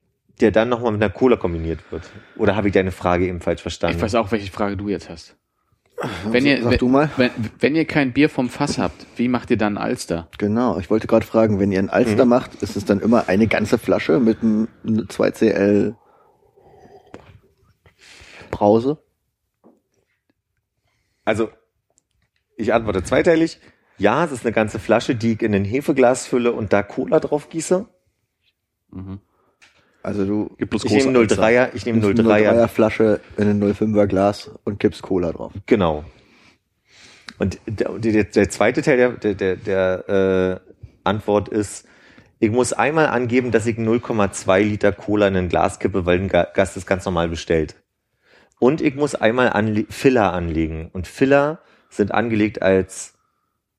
der 0.41 0.51
dann 0.51 0.69
nochmal 0.69 0.93
mit 0.93 1.03
einer 1.03 1.13
Cola 1.13 1.37
kombiniert 1.37 1.81
wird. 1.91 2.03
Oder 2.37 2.57
habe 2.57 2.69
ich 2.69 2.75
deine 2.75 2.93
Frage 2.93 3.27
eben 3.27 3.41
falsch 3.41 3.63
verstanden? 3.63 3.97
Ich 3.97 4.03
weiß 4.03 4.15
auch, 4.17 4.31
welche 4.33 4.51
Frage 4.53 4.77
du 4.77 4.89
jetzt 4.89 5.09
hast. 5.09 5.37
Wenn 6.27 6.45
ihr, 6.45 6.63
Sag 6.63 6.73
wenn, 6.73 6.79
du 6.79 6.89
mal. 6.89 7.11
Wenn, 7.17 7.31
wenn 7.59 7.75
ihr 7.75 7.87
kein 7.87 8.13
Bier 8.13 8.29
vom 8.29 8.51
Fass 8.51 8.77
habt, 8.79 9.07
wie 9.17 9.29
macht 9.29 9.51
ihr 9.51 9.57
dann 9.57 9.79
Alster? 9.79 10.29
Genau. 10.37 10.79
Ich 10.79 10.91
wollte 10.91 11.07
gerade 11.07 11.25
fragen, 11.25 11.59
wenn 11.59 11.73
ihr 11.73 11.79
einen 11.79 11.89
Alster 11.89 12.25
Mhm. 12.27 12.31
macht, 12.31 12.55
ist 12.57 12.77
es 12.77 12.85
dann 12.85 13.01
immer 13.01 13.29
eine 13.29 13.47
ganze 13.47 13.79
Flasche 13.79 14.21
mit 14.21 14.43
einem 14.43 14.69
2CL 14.85 15.95
Brause? 18.51 18.99
Also, 21.25 21.49
ich 22.57 22.73
antworte 22.75 23.03
zweiteilig. 23.03 23.59
Ja, 23.99 24.25
es 24.25 24.33
ist 24.33 24.45
eine 24.45 24.53
ganze 24.53 24.79
Flasche, 24.79 25.15
die 25.15 25.33
ich 25.33 25.43
in 25.43 25.55
ein 25.55 25.65
Hefeglas 25.65 26.27
fülle 26.27 26.53
und 26.53 26.73
da 26.75 26.83
Cola 26.83 27.21
drauf 27.21 27.49
gieße. 27.49 27.87
Also 30.07 30.25
du 30.25 30.55
Gibt 30.57 30.71
bloß 30.71 30.85
Ich 30.85 30.93
nehme 30.93 31.19
Alster. 31.19 31.43
03er, 31.43 31.71
ich 31.75 31.85
nehme 31.85 31.99
nimmst 31.99 32.21
eine 32.21 32.29
03er. 32.29 32.53
03er 32.53 32.69
Flasche 32.69 33.21
in 33.37 33.49
ein 33.49 33.61
05er 33.61 34.07
Glas 34.07 34.49
und 34.63 34.79
kippst 34.79 35.03
Cola 35.03 35.33
drauf. 35.33 35.53
Genau. 35.67 36.05
Und 37.39 37.59
der, 37.67 37.91
der, 37.99 38.23
der 38.23 38.49
zweite 38.49 38.83
Teil 38.83 38.97
der, 38.99 39.11
der, 39.11 39.35
der, 39.35 39.57
der 39.57 40.63
äh, 40.65 40.71
Antwort 41.03 41.49
ist, 41.49 41.87
ich 42.39 42.53
muss 42.53 42.73
einmal 42.73 43.09
angeben, 43.09 43.51
dass 43.51 43.67
ich 43.67 43.79
0,2 43.79 44.61
Liter 44.61 44.93
Cola 44.93 45.27
in 45.27 45.37
ein 45.37 45.49
Glas 45.49 45.81
kippe, 45.81 46.07
weil 46.07 46.21
ein 46.21 46.29
Ga- 46.29 46.47
Gast 46.55 46.77
es 46.77 46.87
ganz 46.87 47.05
normal 47.05 47.29
bestellt. 47.29 47.75
Und 48.61 48.81
ich 48.81 48.95
muss 48.95 49.17
einmal 49.17 49.51
anle 49.51 49.87
Filler 49.91 50.33
anlegen. 50.33 50.89
Und 50.93 51.09
Filler 51.09 51.59
sind 51.91 52.13
angelegt 52.13 52.63
als 52.63 53.16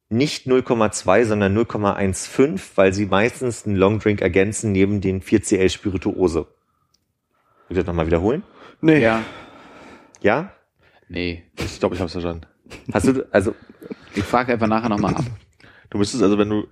nicht 0.10 0.48
0,2, 0.48 1.26
sondern 1.26 1.58
0,15, 1.58 2.60
weil 2.76 2.94
sie 2.94 3.06
meistens 3.06 3.66
einen 3.66 3.76
Longdrink 3.76 4.22
ergänzen 4.22 4.72
neben 4.72 5.02
den 5.02 5.22
4CL 5.22 5.70
Spirituose. 5.70 6.48
Will 7.68 7.78
ich 7.78 7.78
das 7.78 7.86
nochmal 7.86 8.06
wiederholen? 8.08 8.44
Nee. 8.80 9.02
Ja. 9.02 9.24
Ja? 10.22 10.52
Nee. 11.10 11.44
Ich 11.58 11.80
glaube, 11.80 11.96
ich 11.96 12.02
habe 12.02 12.08
es 12.08 12.14
verstanden. 12.14 12.46
Hast 12.94 13.08
du, 13.08 13.28
also, 13.32 13.54
Ich 14.16 14.24
frage 14.24 14.54
einfach 14.54 14.68
nachher 14.68 14.90
nochmal 14.90 15.16
ab. 15.16 15.26
Du 15.90 15.98
müsstest 15.98 16.24
also, 16.24 16.38
wenn 16.38 16.50
du, 16.50 16.68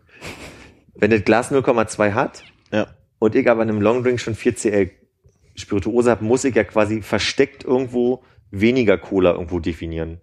wenn 0.96 1.12
das 1.12 1.24
Glas 1.24 1.52
0,2 1.52 2.14
hat 2.14 2.44
ja, 2.72 2.88
und 3.20 3.36
ich 3.36 3.50
aber 3.50 3.64
in 3.64 3.70
einem 3.70 3.82
Longdrink 3.82 4.20
schon 4.20 4.36
4 4.36 4.56
CL 4.56 4.92
Spirituose 5.56 6.12
habe, 6.12 6.24
muss 6.24 6.44
ich 6.44 6.56
ja 6.56 6.64
quasi 6.64 7.02
versteckt 7.02 7.64
irgendwo 7.64 8.24
weniger 8.52 8.98
Cola 8.98 9.32
irgendwo 9.32 9.60
definieren. 9.60 10.20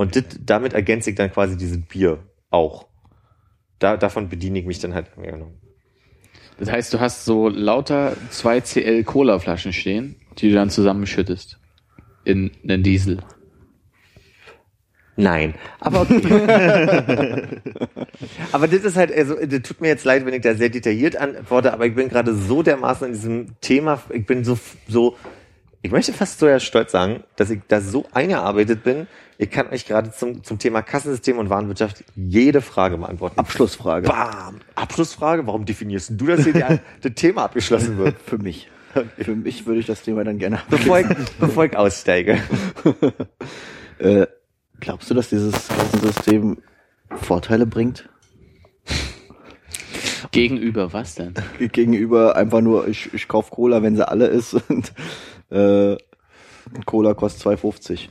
Und 0.00 0.14
dit, 0.14 0.24
damit 0.46 0.72
ergänze 0.72 1.10
ich 1.10 1.16
dann 1.16 1.30
quasi 1.30 1.58
dieses 1.58 1.78
Bier 1.78 2.20
auch. 2.48 2.86
Da, 3.80 3.98
davon 3.98 4.30
bediene 4.30 4.58
ich 4.58 4.64
mich 4.64 4.78
dann 4.78 4.94
halt. 4.94 5.08
Genau. 5.14 5.52
Das 6.58 6.72
heißt, 6.72 6.94
du 6.94 7.00
hast 7.00 7.26
so 7.26 7.50
lauter 7.50 8.16
2CL 8.32 9.04
Cola-Flaschen 9.04 9.74
stehen, 9.74 10.16
die 10.38 10.48
du 10.48 10.54
dann 10.54 10.70
zusammenschüttest. 10.70 11.58
In 12.24 12.50
einen 12.62 12.82
Diesel. 12.82 13.18
Nein, 15.16 15.52
aber 15.80 16.00
okay. 16.00 16.16
aber 18.52 18.68
das 18.68 18.84
ist 18.84 18.96
halt, 18.96 19.12
also, 19.12 19.34
das 19.34 19.60
tut 19.60 19.82
mir 19.82 19.88
jetzt 19.88 20.04
leid, 20.06 20.24
wenn 20.24 20.32
ich 20.32 20.40
da 20.40 20.54
sehr 20.54 20.70
detailliert 20.70 21.16
antworte, 21.16 21.74
aber 21.74 21.84
ich 21.84 21.94
bin 21.94 22.08
gerade 22.08 22.34
so 22.34 22.62
dermaßen 22.62 23.08
in 23.08 23.12
diesem 23.12 23.60
Thema, 23.60 24.02
ich 24.08 24.24
bin 24.24 24.44
so, 24.44 24.58
so, 24.88 25.18
ich 25.82 25.90
möchte 25.90 26.14
fast 26.14 26.38
so 26.38 26.48
ja 26.48 26.58
stolz 26.58 26.90
sagen, 26.90 27.22
dass 27.36 27.50
ich 27.50 27.60
da 27.68 27.82
so 27.82 28.06
eingearbeitet 28.12 28.82
bin. 28.82 29.06
Ich 29.40 29.50
kann 29.50 29.70
euch 29.70 29.86
gerade 29.86 30.12
zum, 30.12 30.44
zum 30.44 30.58
Thema 30.58 30.82
Kassensystem 30.82 31.38
und 31.38 31.48
Warenwirtschaft 31.48 32.04
jede 32.14 32.60
Frage 32.60 32.98
beantworten. 32.98 33.38
Abschlussfrage. 33.38 34.06
Bam! 34.06 34.60
Abschlussfrage, 34.74 35.46
warum 35.46 35.64
definierst 35.64 36.10
du, 36.12 36.26
dass 36.26 36.44
hier 36.44 36.80
das 37.00 37.14
Thema 37.14 37.44
abgeschlossen 37.44 37.96
wird? 37.96 38.16
Für 38.26 38.36
mich. 38.36 38.70
Für 39.16 39.34
mich 39.34 39.64
würde 39.64 39.80
ich 39.80 39.86
das 39.86 40.02
Thema 40.02 40.24
dann 40.24 40.38
gerne 40.38 40.60
Bevor 40.68 41.00
ich, 41.00 41.06
bevor 41.38 41.64
ich 41.64 41.76
aussteige. 41.76 42.38
Äh, 43.98 44.26
glaubst 44.80 45.10
du, 45.10 45.14
dass 45.14 45.28
dieses 45.28 45.68
Kassensystem 45.68 46.56
Vorteile 47.10 47.66
bringt? 47.66 48.08
Gegenüber 50.30 50.94
was 50.94 51.16
denn? 51.16 51.34
Gegenüber 51.58 52.34
einfach 52.34 52.62
nur, 52.62 52.88
ich, 52.88 53.12
ich 53.12 53.28
kauf 53.28 53.50
Cola, 53.50 53.82
wenn 53.82 53.94
sie 53.94 54.08
alle 54.08 54.28
ist 54.28 54.54
und 54.54 54.94
äh, 55.50 55.98
Cola 56.86 57.12
kostet 57.12 57.46
2,50. 57.46 58.08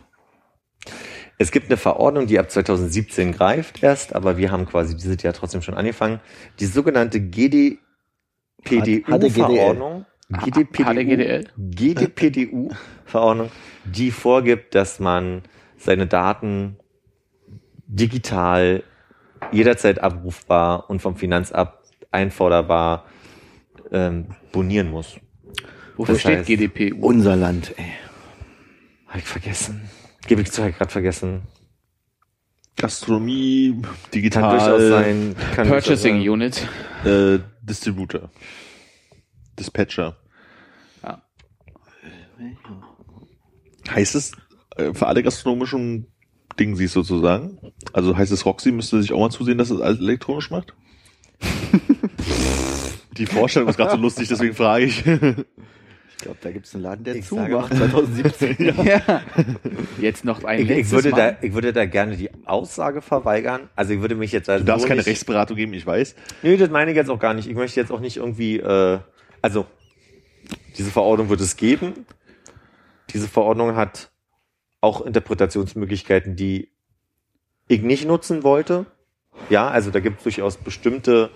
Es 1.41 1.51
gibt 1.51 1.67
eine 1.67 1.77
Verordnung, 1.77 2.27
die 2.27 2.37
ab 2.37 2.51
2017 2.51 3.31
greift 3.31 3.81
erst, 3.81 4.13
aber 4.13 4.35
wir 4.37 4.51
haben 4.51 4.65
quasi 4.65 4.93
dieses 4.95 5.21
Jahr 5.23 5.33
trotzdem 5.33 5.61
schon 5.61 5.75
angefangen. 5.75 6.19
Die 6.59 6.65
sogenannte 6.65 7.21
GDPDU-Verordnung. 7.21 10.05
HDGDL? 10.31 11.47
GDPDU-Verordnung, 11.57 13.51
die 13.85 14.11
vorgibt, 14.11 14.75
dass 14.75 14.99
man 14.99 15.41
seine 15.77 16.07
Daten 16.07 16.77
digital 17.87 18.83
jederzeit 19.51 19.99
abrufbar 19.99 20.89
und 20.89 21.01
vom 21.01 21.15
Finanzamt 21.15 21.71
einforderbar 22.11 23.05
ähm, 23.91 24.27
bonieren 24.51 24.91
muss. 24.91 25.15
Wofür 25.95 26.15
Das 26.15 26.21
steht 26.21 26.39
heißt- 26.39 26.45
GDP? 26.45 26.93
Unser 26.93 27.35
Land, 27.35 27.73
ey. 27.77 27.85
Hab 29.07 29.17
ich 29.17 29.23
vergessen. 29.25 29.89
Gebe 30.27 30.41
ich 30.41 30.49
ich 30.49 30.55
gerade 30.55 30.91
vergessen. 30.91 31.41
Gastronomie, 32.75 33.81
Kann 33.81 33.95
digital, 34.13 34.57
durchaus 34.57 34.89
sein. 34.89 35.35
Kann 35.55 35.67
Purchasing 35.67 36.23
durchaus 36.23 36.49
sein. 36.49 36.63
Unit. 37.03 37.39
Äh, 37.39 37.39
Distributor, 37.61 38.29
Dispatcher. 39.57 40.17
Ja. 41.03 41.21
Heißt 43.89 44.15
es 44.15 44.31
äh, 44.77 44.93
für 44.93 45.07
alle 45.07 45.23
gastronomischen 45.23 46.07
Dinge 46.57 46.75
sie 46.77 46.87
sozusagen? 46.87 47.59
Also 47.93 48.15
heißt 48.17 48.31
es, 48.31 48.45
Roxy 48.45 48.71
müsste 48.71 49.01
sich 49.01 49.11
auch 49.13 49.19
mal 49.19 49.29
zusehen, 49.29 49.57
dass 49.57 49.69
es 49.69 49.81
alles 49.81 49.99
elektronisch 49.99 50.49
macht? 50.49 50.73
Die 53.17 53.25
Vorstellung 53.25 53.67
ist 53.67 53.75
gerade 53.75 53.91
so 53.91 53.97
lustig, 53.97 54.29
deswegen 54.29 54.55
frage 54.55 54.85
ich. 54.85 55.03
Ich 56.19 56.23
glaube, 56.25 56.39
da 56.41 56.51
gibt's 56.51 56.75
einen 56.75 56.83
Laden, 56.83 57.05
der 57.05 57.15
Ich 57.15 57.27
zumacht. 57.27 57.73
sage 57.73 57.91
2017. 57.91 58.75
Ja. 58.85 59.21
Jetzt 60.01 60.25
noch 60.25 60.43
ein 60.43 60.59
Ich, 60.59 60.69
ich, 60.69 60.91
würde 60.91 61.11
Mal. 61.11 61.31
da, 61.31 61.37
ich 61.41 61.53
würde 61.53 61.71
da 61.71 61.85
gerne 61.85 62.17
die 62.17 62.29
Aussage 62.45 63.01
verweigern. 63.01 63.69
Also 63.77 63.93
ich 63.93 64.01
würde 64.01 64.15
mich 64.15 64.33
jetzt 64.33 64.49
also 64.49 64.65
Du 64.65 64.67
darfst 64.67 64.85
keine 64.85 64.97
nicht, 64.99 65.07
Rechtsberatung 65.07 65.55
geben, 65.55 65.73
ich 65.73 65.87
weiß. 65.87 66.15
Nee, 66.43 66.57
das 66.57 66.69
meine 66.71 66.91
ich 66.91 66.97
jetzt 66.97 67.09
auch 67.09 67.19
gar 67.19 67.33
nicht. 67.33 67.47
Ich 67.47 67.55
möchte 67.55 67.79
jetzt 67.79 67.89
auch 67.89 68.01
nicht 68.01 68.17
irgendwie, 68.17 68.57
äh, 68.57 68.99
also 69.41 69.65
diese 70.77 70.91
Verordnung 70.91 71.29
wird 71.29 71.39
es 71.39 71.55
geben. 71.55 72.05
Diese 73.11 73.29
Verordnung 73.29 73.77
hat 73.77 74.11
auch 74.81 75.05
Interpretationsmöglichkeiten, 75.05 76.35
die 76.35 76.69
ich 77.69 77.81
nicht 77.81 78.05
nutzen 78.05 78.43
wollte. 78.43 78.87
Ja, 79.49 79.69
also 79.69 79.89
da 79.89 80.01
gibt 80.01 80.17
es 80.17 80.23
durchaus 80.23 80.57
bestimmte 80.57 81.29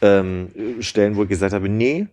ähm, 0.00 0.48
Stellen, 0.80 1.16
wo 1.16 1.24
ich 1.24 1.28
gesagt 1.28 1.52
habe, 1.52 1.68
nee, 1.68 2.06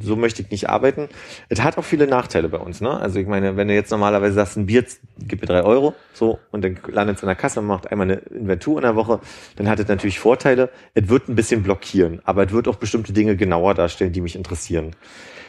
so 0.00 0.16
möchte 0.16 0.42
ich 0.42 0.50
nicht 0.50 0.68
arbeiten. 0.68 1.08
Es 1.48 1.62
hat 1.62 1.76
auch 1.76 1.84
viele 1.84 2.06
Nachteile 2.06 2.48
bei 2.48 2.58
uns. 2.58 2.80
Ne? 2.80 2.90
Also 2.90 3.18
ich 3.18 3.26
meine, 3.26 3.56
wenn 3.56 3.68
du 3.68 3.74
jetzt 3.74 3.90
normalerweise 3.90 4.34
sagst, 4.34 4.56
ein 4.56 4.66
Bier, 4.66 4.84
gib 5.18 5.40
mir 5.40 5.46
drei 5.46 5.62
Euro, 5.62 5.94
so, 6.12 6.38
und 6.50 6.62
dann 6.64 6.78
landet 6.88 7.16
es 7.16 7.22
in 7.22 7.26
der 7.26 7.34
Kasse 7.36 7.60
und 7.60 7.66
macht 7.66 7.90
einmal 7.90 8.10
eine 8.10 8.20
Inventur 8.20 8.78
in 8.78 8.82
der 8.82 8.96
Woche, 8.96 9.20
dann 9.56 9.68
hat 9.68 9.80
es 9.80 9.88
natürlich 9.88 10.20
Vorteile. 10.20 10.70
Es 10.94 11.08
wird 11.08 11.28
ein 11.28 11.34
bisschen 11.34 11.62
blockieren, 11.62 12.20
aber 12.24 12.46
es 12.46 12.52
wird 12.52 12.68
auch 12.68 12.76
bestimmte 12.76 13.12
Dinge 13.12 13.36
genauer 13.36 13.74
darstellen, 13.74 14.12
die 14.12 14.20
mich 14.20 14.36
interessieren. 14.36 14.94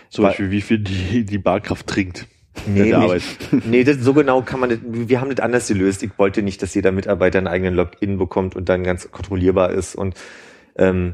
Zum 0.09 0.23
Weil- 0.23 0.31
Beispiel, 0.31 0.51
wie 0.51 0.61
viel 0.61 0.79
die, 0.79 1.25
die 1.25 1.37
Barkraft 1.37 1.87
trinkt. 1.87 2.27
Nee, 2.67 2.93
Arbeit. 2.93 3.23
nee 3.65 3.83
das, 3.83 3.97
so 3.97 4.13
genau 4.13 4.41
kann 4.43 4.59
man 4.59 4.69
das, 4.69 4.79
wir 4.83 5.21
haben 5.21 5.29
das 5.29 5.39
anders 5.43 5.67
gelöst. 5.67 6.03
Ich 6.03 6.11
wollte 6.17 6.43
nicht, 6.43 6.61
dass 6.61 6.73
jeder 6.75 6.91
Mitarbeiter 6.91 7.39
einen 7.39 7.47
eigenen 7.47 7.73
Login 7.73 8.17
bekommt 8.17 8.55
und 8.55 8.69
dann 8.69 8.83
ganz 8.83 9.09
kontrollierbar 9.11 9.71
ist. 9.71 9.95
Und 9.95 10.15
ähm, 10.75 11.13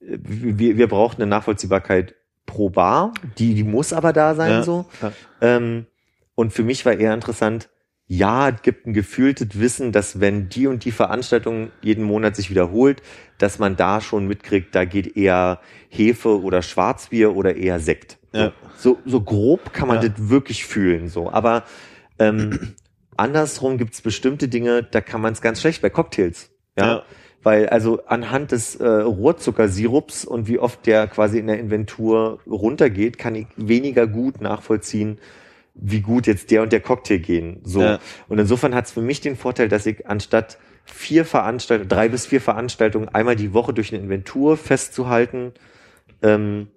wir, 0.00 0.76
wir 0.76 0.88
brauchen 0.88 1.22
eine 1.22 1.30
Nachvollziehbarkeit 1.30 2.14
pro 2.48 2.70
Bar, 2.70 3.14
die, 3.38 3.54
die 3.54 3.62
muss 3.62 3.92
aber 3.92 4.12
da 4.12 4.34
sein 4.34 4.50
Ja, 4.50 4.62
so. 4.64 4.86
ja. 5.00 5.12
Ähm, 5.40 5.86
und 6.34 6.52
für 6.52 6.64
mich 6.64 6.84
war 6.84 6.94
eher 6.94 7.14
interessant, 7.14 7.68
ja, 8.10 8.48
es 8.48 8.62
gibt 8.62 8.86
ein 8.86 8.94
gefühltes 8.94 9.60
Wissen, 9.60 9.92
dass 9.92 10.18
wenn 10.18 10.48
die 10.48 10.66
und 10.66 10.84
die 10.86 10.92
Veranstaltung 10.92 11.70
jeden 11.82 12.04
Monat 12.04 12.34
sich 12.34 12.48
wiederholt, 12.50 13.02
dass 13.36 13.58
man 13.58 13.76
da 13.76 14.00
schon 14.00 14.26
mitkriegt, 14.26 14.74
da 14.74 14.84
geht 14.86 15.16
eher 15.16 15.60
Hefe 15.90 16.40
oder 16.42 16.62
Schwarzbier 16.62 17.36
oder 17.36 17.54
eher 17.54 17.78
Sekt. 17.80 18.18
So, 18.32 18.38
Ja. 18.38 18.52
so, 18.76 18.98
so 19.04 19.20
grob 19.20 19.72
kann 19.74 19.88
man 19.88 20.00
das 20.00 20.12
wirklich 20.16 20.64
fühlen. 20.64 21.08
So, 21.08 21.30
aber 21.30 21.64
ähm, 22.18 22.74
andersrum 23.16 23.76
gibt 23.76 23.92
es 23.92 24.00
bestimmte 24.00 24.48
Dinge, 24.48 24.82
da 24.82 25.02
kann 25.02 25.20
man 25.20 25.34
es 25.34 25.42
ganz 25.42 25.60
schlecht 25.60 25.82
bei 25.82 25.90
Cocktails. 25.90 26.50
Ja. 26.78 27.02
Weil 27.48 27.70
also 27.70 28.04
anhand 28.04 28.52
des 28.52 28.76
äh, 28.76 28.86
Rohrzuckersirups 28.86 30.26
und 30.26 30.48
wie 30.48 30.58
oft 30.58 30.84
der 30.84 31.06
quasi 31.06 31.38
in 31.38 31.46
der 31.46 31.58
Inventur 31.58 32.40
runtergeht, 32.46 33.16
kann 33.16 33.34
ich 33.34 33.46
weniger 33.56 34.06
gut 34.06 34.42
nachvollziehen, 34.42 35.18
wie 35.72 36.02
gut 36.02 36.26
jetzt 36.26 36.50
der 36.50 36.60
und 36.60 36.72
der 36.72 36.80
Cocktail 36.80 37.20
gehen. 37.20 37.62
So. 37.64 37.80
Ja. 37.80 38.00
Und 38.28 38.38
insofern 38.38 38.74
hat 38.74 38.84
es 38.84 38.92
für 38.92 39.00
mich 39.00 39.22
den 39.22 39.34
Vorteil, 39.34 39.70
dass 39.70 39.86
ich 39.86 40.06
anstatt 40.06 40.58
vier 40.84 41.24
Veranstaltungen, 41.24 41.88
drei 41.88 42.10
bis 42.10 42.26
vier 42.26 42.42
Veranstaltungen 42.42 43.08
einmal 43.08 43.34
die 43.34 43.54
Woche 43.54 43.72
durch 43.72 43.94
eine 43.94 44.02
Inventur 44.02 44.58
festzuhalten, 44.58 45.54
ähm, 46.20 46.68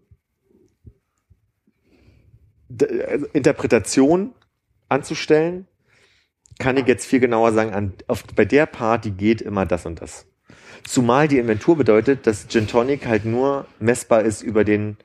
also 3.10 3.26
Interpretation 3.34 4.34
anzustellen, 4.88 5.68
kann 6.60 6.78
ich 6.78 6.88
jetzt 6.88 7.06
viel 7.06 7.20
genauer 7.20 7.52
sagen, 7.52 7.74
an, 7.74 7.94
auf, 8.08 8.24
bei 8.34 8.46
der 8.46 8.68
Party 8.68 9.12
geht 9.12 9.42
immer 9.42 9.66
das 9.66 9.86
und 9.86 10.00
das. 10.00 10.31
Zumal 10.84 11.28
die 11.28 11.38
Inventur 11.38 11.78
bedeutet, 11.78 12.28
dass 12.28 12.48
Gin 12.48 12.68
Tonic 12.68 13.06
halt 13.06 13.26
nur 13.26 13.66
messbar 13.80 14.22
ist 14.24 14.42
über 14.42 14.64
den, 14.64 14.98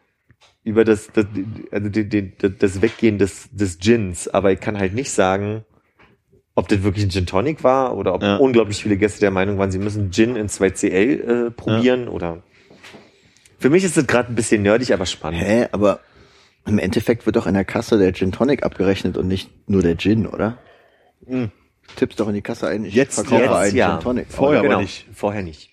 über 0.64 0.84
das, 0.84 1.08
das 1.12 1.26
also 1.70 1.88
die, 1.88 2.08
die, 2.08 2.32
das 2.36 2.82
Weggehen 2.82 3.18
des, 3.18 3.48
des 3.52 3.78
Gins, 3.78 4.28
aber 4.28 4.52
ich 4.52 4.60
kann 4.60 4.78
halt 4.78 4.94
nicht 4.94 5.10
sagen, 5.10 5.64
ob 6.54 6.68
das 6.68 6.82
wirklich 6.82 7.04
ein 7.04 7.10
Gin 7.10 7.26
Tonic 7.26 7.62
war 7.62 7.96
oder 7.96 8.14
ob 8.14 8.22
Ja. 8.22 8.36
unglaublich 8.36 8.82
viele 8.82 8.96
Gäste 8.96 9.20
der 9.20 9.30
Meinung 9.30 9.58
waren, 9.58 9.70
sie 9.70 9.78
müssen 9.78 10.10
Gin 10.10 10.36
in 10.36 10.48
2CL 10.48 11.46
äh, 11.46 11.50
probieren 11.50 12.08
oder. 12.08 12.42
Für 13.58 13.70
mich 13.70 13.84
ist 13.84 13.96
das 13.96 14.06
gerade 14.06 14.30
ein 14.32 14.34
bisschen 14.34 14.62
nerdig, 14.62 14.92
aber 14.92 15.06
spannend. 15.06 15.42
Hä, 15.42 15.66
aber 15.72 16.00
im 16.66 16.78
Endeffekt 16.78 17.26
wird 17.26 17.36
doch 17.36 17.46
an 17.46 17.54
der 17.54 17.64
Kasse 17.64 17.98
der 17.98 18.12
Gin 18.12 18.32
Tonic 18.32 18.64
abgerechnet 18.64 19.16
und 19.16 19.28
nicht 19.28 19.50
nur 19.68 19.82
der 19.82 19.96
Gin, 19.96 20.26
oder? 20.26 20.58
Hm. 21.26 21.50
Tippst 21.94 22.18
doch 22.20 22.28
in 22.28 22.34
die 22.34 22.42
Kasse 22.42 22.68
ein, 22.68 22.84
ich 22.84 22.94
Jetzt- 22.94 23.14
verkaufe 23.14 23.42
jetzt 23.42 23.52
einen 23.52 23.76
ja. 23.76 23.94
Gin 23.94 24.00
Tonic. 24.02 24.26
Vorher 24.28 24.58
aber 24.60 24.68
genau, 24.68 24.80
nicht. 24.80 25.06
Vorher 25.14 25.42
nicht. 25.42 25.70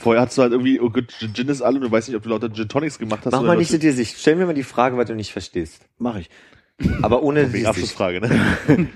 Vorher 0.00 0.22
hast 0.22 0.38
du 0.38 0.42
halt 0.42 0.52
irgendwie, 0.52 0.80
oh 0.80 0.90
Gott, 0.90 1.12
Gin- 1.34 1.48
ist 1.48 1.60
alle 1.60 1.76
und 1.76 1.82
du 1.82 1.90
weißt 1.90 2.08
nicht, 2.08 2.16
ob 2.16 2.22
du 2.22 2.28
lauter 2.28 2.52
Gin 2.52 2.68
Tonics 2.68 2.98
gemacht 2.98 3.22
hast. 3.26 3.32
Mach 3.32 3.40
oder 3.40 3.48
mal 3.48 3.56
nicht 3.56 3.70
so 3.70 3.78
dir 3.78 3.92
Sicht. 3.92 4.16
Stell 4.18 4.36
mir 4.36 4.46
mal 4.46 4.54
die 4.54 4.62
Frage, 4.62 4.96
was 4.96 5.06
du 5.06 5.14
nicht 5.16 5.32
verstehst. 5.32 5.82
Mach 5.98 6.16
ich. 6.16 6.30
Aber 7.02 7.22
ohne 7.22 7.46
die. 7.46 7.66
Abschlussfrage, 7.66 8.20
ne? 8.20 8.88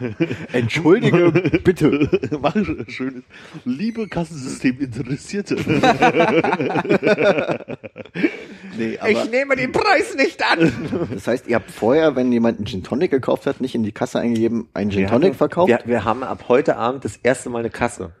Entschuldige, 0.52 1.30
bitte. 1.62 2.08
Mach 2.40 2.54
ein 2.54 2.86
schönes. 2.88 3.22
Liebe 3.64 4.08
Kassensystem 4.08 4.80
Interessierte. 4.80 5.56
Nee, 8.78 8.98
aber 8.98 9.24
nehme 9.26 9.56
den 9.56 9.72
Preis 9.72 10.14
nicht 10.16 10.42
an. 10.42 11.08
das 11.12 11.26
heißt, 11.26 11.48
ihr 11.48 11.56
habt 11.56 11.70
vorher, 11.70 12.16
wenn 12.16 12.32
jemand 12.32 12.58
einen 12.58 12.66
Gin 12.66 12.82
Tonic 12.82 13.10
gekauft 13.10 13.46
hat, 13.46 13.60
nicht 13.60 13.74
in 13.74 13.82
die 13.82 13.92
Kasse 13.92 14.20
eingegeben, 14.20 14.68
einen 14.74 14.90
Gin 14.90 15.06
Tonic 15.06 15.34
verkauft? 15.34 15.68
Wir, 15.68 15.80
wir 15.84 16.04
haben 16.04 16.22
ab 16.22 16.44
heute 16.48 16.76
Abend 16.76 17.04
das 17.04 17.16
erste 17.16 17.50
Mal 17.50 17.58
eine 17.58 17.70
Kasse. 17.70 18.12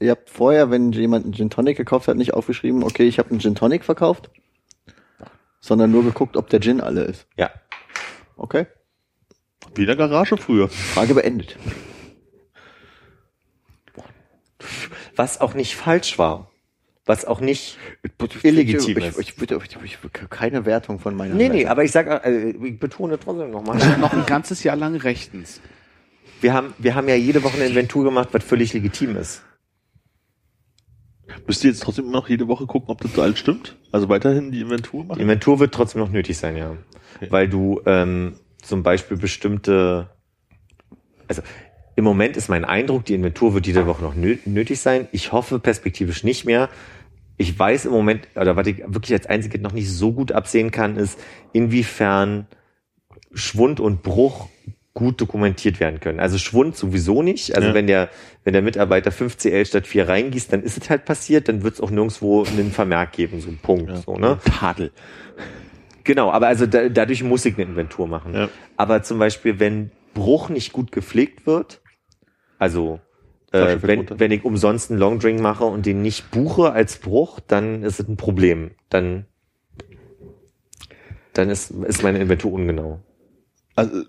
Ihr 0.00 0.10
habt 0.10 0.30
vorher, 0.30 0.70
wenn 0.70 0.92
jemand 0.92 1.24
einen 1.24 1.34
Gin 1.34 1.50
Tonic 1.50 1.76
gekauft 1.76 2.08
hat, 2.08 2.16
nicht 2.16 2.34
aufgeschrieben, 2.34 2.82
okay, 2.82 3.06
ich 3.06 3.18
habe 3.18 3.30
einen 3.30 3.40
Gin 3.40 3.54
Tonic 3.54 3.84
verkauft, 3.84 4.30
sondern 5.60 5.90
nur 5.90 6.04
geguckt, 6.04 6.36
ob 6.36 6.48
der 6.50 6.60
Gin 6.60 6.80
alle 6.80 7.02
ist. 7.02 7.26
Ja. 7.36 7.50
Okay, 8.36 8.66
Wie 9.74 9.80
in 9.82 9.86
der 9.88 9.96
Garage 9.96 10.36
früher. 10.36 10.68
Frage 10.68 11.14
beendet. 11.14 11.56
Was 15.16 15.40
auch 15.40 15.54
nicht 15.54 15.74
falsch 15.76 16.18
war. 16.18 16.50
Was 17.04 17.24
auch 17.24 17.40
nicht 17.40 17.78
illegitim 18.42 18.98
ich, 18.98 19.04
ist. 19.06 19.18
ich, 19.18 19.28
ich, 19.38 19.50
ich, 19.50 19.76
ich, 19.82 19.98
ich, 20.04 20.30
keine 20.30 20.66
Wertung 20.66 20.98
von 21.00 21.16
meiner 21.16 21.34
Nee, 21.34 21.44
Seite. 21.44 21.56
nee, 21.56 21.66
aber 21.66 21.82
ich 21.82 21.90
sag, 21.90 22.24
äh, 22.26 22.50
ich 22.50 22.78
betone 22.78 23.18
trotzdem 23.18 23.50
nochmal. 23.50 23.78
Noch 23.98 24.12
ein 24.12 24.26
ganzes 24.26 24.62
Jahr 24.62 24.76
lang 24.76 24.94
rechtens. 24.96 25.60
Wir 26.40 26.52
haben, 26.52 26.74
wir 26.78 26.94
haben 26.94 27.08
ja 27.08 27.14
jede 27.16 27.42
Woche 27.42 27.56
eine 27.56 27.66
Inventur 27.66 28.04
gemacht, 28.04 28.28
was 28.32 28.44
völlig 28.44 28.74
legitim 28.74 29.16
ist. 29.16 29.42
Müsst 31.46 31.64
ihr 31.64 31.70
jetzt 31.70 31.82
trotzdem 31.82 32.04
immer 32.06 32.14
noch 32.14 32.28
jede 32.28 32.48
Woche 32.48 32.66
gucken, 32.66 32.90
ob 32.90 33.00
das 33.00 33.18
alles 33.18 33.38
stimmt? 33.38 33.76
Also 33.92 34.08
weiterhin 34.08 34.50
die 34.50 34.60
Inventur 34.60 35.02
Die 35.02 35.08
machen? 35.08 35.20
Inventur 35.20 35.60
wird 35.60 35.72
trotzdem 35.74 36.00
noch 36.00 36.10
nötig 36.10 36.36
sein, 36.38 36.56
ja. 36.56 36.76
Okay. 37.16 37.26
Weil 37.30 37.48
du 37.48 37.80
ähm, 37.86 38.34
zum 38.62 38.82
Beispiel 38.82 39.16
bestimmte, 39.16 40.10
also 41.26 41.42
im 41.96 42.04
Moment 42.04 42.36
ist 42.36 42.48
mein 42.48 42.64
Eindruck, 42.64 43.04
die 43.06 43.14
Inventur 43.14 43.54
wird 43.54 43.66
jede 43.66 43.86
Woche 43.86 44.02
noch 44.02 44.14
nö 44.14 44.36
nötig 44.44 44.80
sein. 44.80 45.08
Ich 45.12 45.32
hoffe 45.32 45.58
perspektivisch 45.58 46.22
nicht 46.22 46.44
mehr. 46.44 46.68
Ich 47.38 47.56
weiß 47.58 47.86
im 47.86 47.92
Moment, 47.92 48.28
oder 48.36 48.56
was 48.56 48.66
ich 48.66 48.78
wirklich 48.86 49.12
als 49.12 49.26
Einzige 49.26 49.58
noch 49.60 49.72
nicht 49.72 49.90
so 49.90 50.12
gut 50.12 50.32
absehen 50.32 50.70
kann, 50.70 50.96
ist, 50.96 51.18
inwiefern 51.52 52.46
Schwund 53.32 53.80
und 53.80 54.02
Bruch 54.02 54.48
gut 54.94 55.20
dokumentiert 55.20 55.78
werden 55.78 56.00
können. 56.00 56.18
Also 56.18 56.38
Schwund 56.38 56.76
sowieso 56.76 57.22
nicht. 57.22 57.54
Also 57.54 57.68
Ja. 57.68 57.74
wenn 57.74 57.86
der, 57.86 58.08
wenn 58.48 58.54
der 58.54 58.62
Mitarbeiter 58.62 59.12
5 59.12 59.36
CL 59.36 59.66
statt 59.66 59.86
4 59.86 60.08
reingießt, 60.08 60.50
dann 60.50 60.62
ist 60.62 60.82
es 60.82 60.88
halt 60.88 61.04
passiert, 61.04 61.50
dann 61.50 61.62
wird 61.62 61.74
es 61.74 61.82
auch 61.82 61.90
nirgendwo 61.90 62.44
einen 62.44 62.72
Vermerk 62.72 63.12
geben, 63.12 63.42
so 63.42 63.50
ein 63.50 63.58
Punkt. 63.58 63.94
So, 64.06 64.16
ne? 64.16 64.38
Tadel. 64.42 64.90
Genau, 66.02 66.32
aber 66.32 66.46
also 66.46 66.64
da, 66.64 66.88
dadurch 66.88 67.22
muss 67.22 67.44
ich 67.44 67.56
eine 67.56 67.64
Inventur 67.64 68.06
machen. 68.06 68.32
Ja. 68.32 68.48
Aber 68.78 69.02
zum 69.02 69.18
Beispiel, 69.18 69.60
wenn 69.60 69.90
Bruch 70.14 70.48
nicht 70.48 70.72
gut 70.72 70.92
gepflegt 70.92 71.46
wird, 71.46 71.82
also 72.58 73.00
äh, 73.52 73.76
wenn, 73.82 74.18
wenn 74.18 74.30
ich 74.30 74.46
umsonst 74.46 74.90
einen 74.90 74.98
Longdrink 74.98 75.40
mache 75.40 75.64
und 75.64 75.84
den 75.84 76.00
nicht 76.00 76.30
buche 76.30 76.72
als 76.72 76.96
Bruch, 76.96 77.40
dann 77.40 77.82
ist 77.82 78.00
es 78.00 78.08
ein 78.08 78.16
Problem. 78.16 78.70
Dann, 78.88 79.26
dann 81.34 81.50
ist, 81.50 81.70
ist 81.70 82.02
meine 82.02 82.18
Inventur 82.18 82.54
ungenau. 82.54 83.00
Also, 83.74 84.04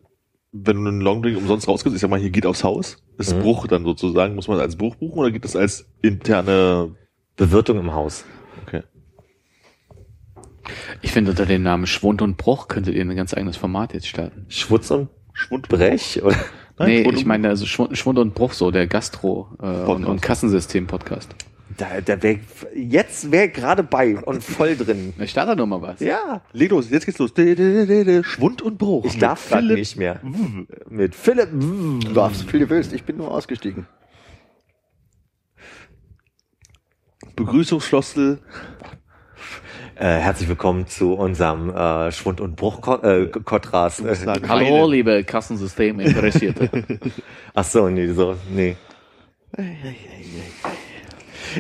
wenn 0.52 0.84
du 0.84 0.90
einen 0.90 1.02
Longdrink 1.02 1.38
umsonst 1.38 1.68
rausgibst, 1.68 1.96
ich 1.96 2.02
sag 2.02 2.10
mal, 2.10 2.20
hier 2.20 2.32
geht 2.32 2.46
aufs 2.46 2.64
Haus, 2.64 2.98
ist 3.18 3.36
Mhm. 3.36 3.42
Bruch 3.42 3.68
dann 3.68 3.84
sozusagen, 3.84 4.36
muss 4.36 4.48
man 4.48 4.60
als 4.60 4.76
Bruch 4.76 4.96
buchen 4.96 5.20
oder 5.20 5.32
geht 5.32 5.44
das 5.44 5.56
als 5.56 5.86
interne, 6.02 6.96
Bewirtung 7.36 7.80
im 7.80 7.94
Haus. 7.94 8.26
okay. 8.66 8.84
Ich 11.02 11.12
finde, 11.12 11.32
unter 11.32 11.46
dem 11.46 11.64
Namen 11.64 11.88
Schwund 11.88 12.22
und 12.22 12.38
Bruch 12.38 12.68
könntet 12.68 12.96
ihr 12.96 13.02
ein 13.02 13.16
ganz 13.16 13.34
eigenes 13.34 13.58
Format 13.58 13.94
jetzt 13.94 14.08
starten. 14.08 14.46
Schwutz 14.50 14.92
und 14.92 15.10
Schwund, 15.34 15.68
Brech? 15.70 16.22
Oder? 16.24 16.36
Nein, 16.78 16.90
nee, 16.90 17.04
Schwund 17.04 17.18
ich 17.18 17.24
und- 17.24 17.28
meine, 17.28 17.50
also 17.50 17.66
Schwund, 17.66 17.98
Schwund 17.98 18.20
und 18.20 18.36
Bruch, 18.36 18.54
so 18.54 18.70
der 18.72 18.88
Gastro- 18.88 19.48
äh, 19.62 19.66
und, 19.66 19.86
Podcast. 19.86 20.08
und 20.10 20.22
Kassensystem-Podcast. 20.22 21.36
Da, 21.80 22.02
da 22.02 22.22
wär, 22.22 22.40
jetzt 22.76 23.32
wäre 23.32 23.48
gerade 23.48 23.84
bei 23.84 24.18
und 24.18 24.44
voll 24.44 24.76
drin. 24.76 25.14
Ich 25.20 25.32
starte 25.32 25.56
doch 25.56 25.66
mal 25.66 25.82
was. 25.82 26.02
Ja, 26.02 26.42
Leg 26.52 26.72
los, 26.72 26.90
jetzt 26.90 27.06
geht's 27.06 27.20
los. 27.20 27.32
Schwund 27.32 28.62
und 28.62 28.78
Bruch. 28.78 29.06
ich 29.06 29.18
darf 29.18 29.48
grad 29.48 29.62
Philipp 29.62 29.78
nicht 29.78 29.96
mehr. 29.96 30.20
Mit 30.90 31.16
Philipp. 31.16 31.50
Du 31.52 32.14
darfst 32.14 32.42
so 32.42 32.48
viel 32.48 32.60
du 32.60 32.70
willst, 32.70 32.92
ich 32.92 33.06
bin 33.06 33.16
nur 33.16 33.32
ausgestiegen. 33.32 33.88
Begrüßungsschlossel. 37.38 38.40
Äh, 39.96 40.18
herzlich 40.18 40.50
willkommen 40.50 40.86
zu 40.88 41.14
unserem 41.14 41.70
äh, 41.70 42.12
Schwund- 42.12 42.42
und 42.42 42.58
Bruch-Kottras. 42.58 44.02
Äh, 44.02 44.16
sagen. 44.16 44.50
Hallo, 44.50 44.90
liebe 44.90 45.24
Kassensystem-Interessierte. 45.24 46.70
ach 47.54 47.64
so, 47.64 47.88
nee, 47.90 48.08
so, 48.12 48.36
nee. 48.54 48.76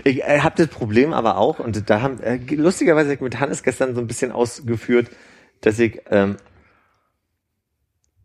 Ich 0.04 0.24
äh, 0.24 0.40
habe 0.40 0.56
das 0.58 0.68
Problem 0.68 1.14
aber 1.14 1.38
auch, 1.38 1.60
und 1.60 1.90
da 1.90 2.02
haben, 2.02 2.20
äh, 2.22 2.40
lustigerweise 2.56 3.18
mit 3.22 3.40
Hannes 3.40 3.64
gestern 3.64 3.96
so 3.96 4.02
ein 4.02 4.08
bisschen 4.08 4.32
ausgeführt, 4.32 5.10
dass 5.62 5.80
ich 5.80 6.02
ähm, 6.10 6.38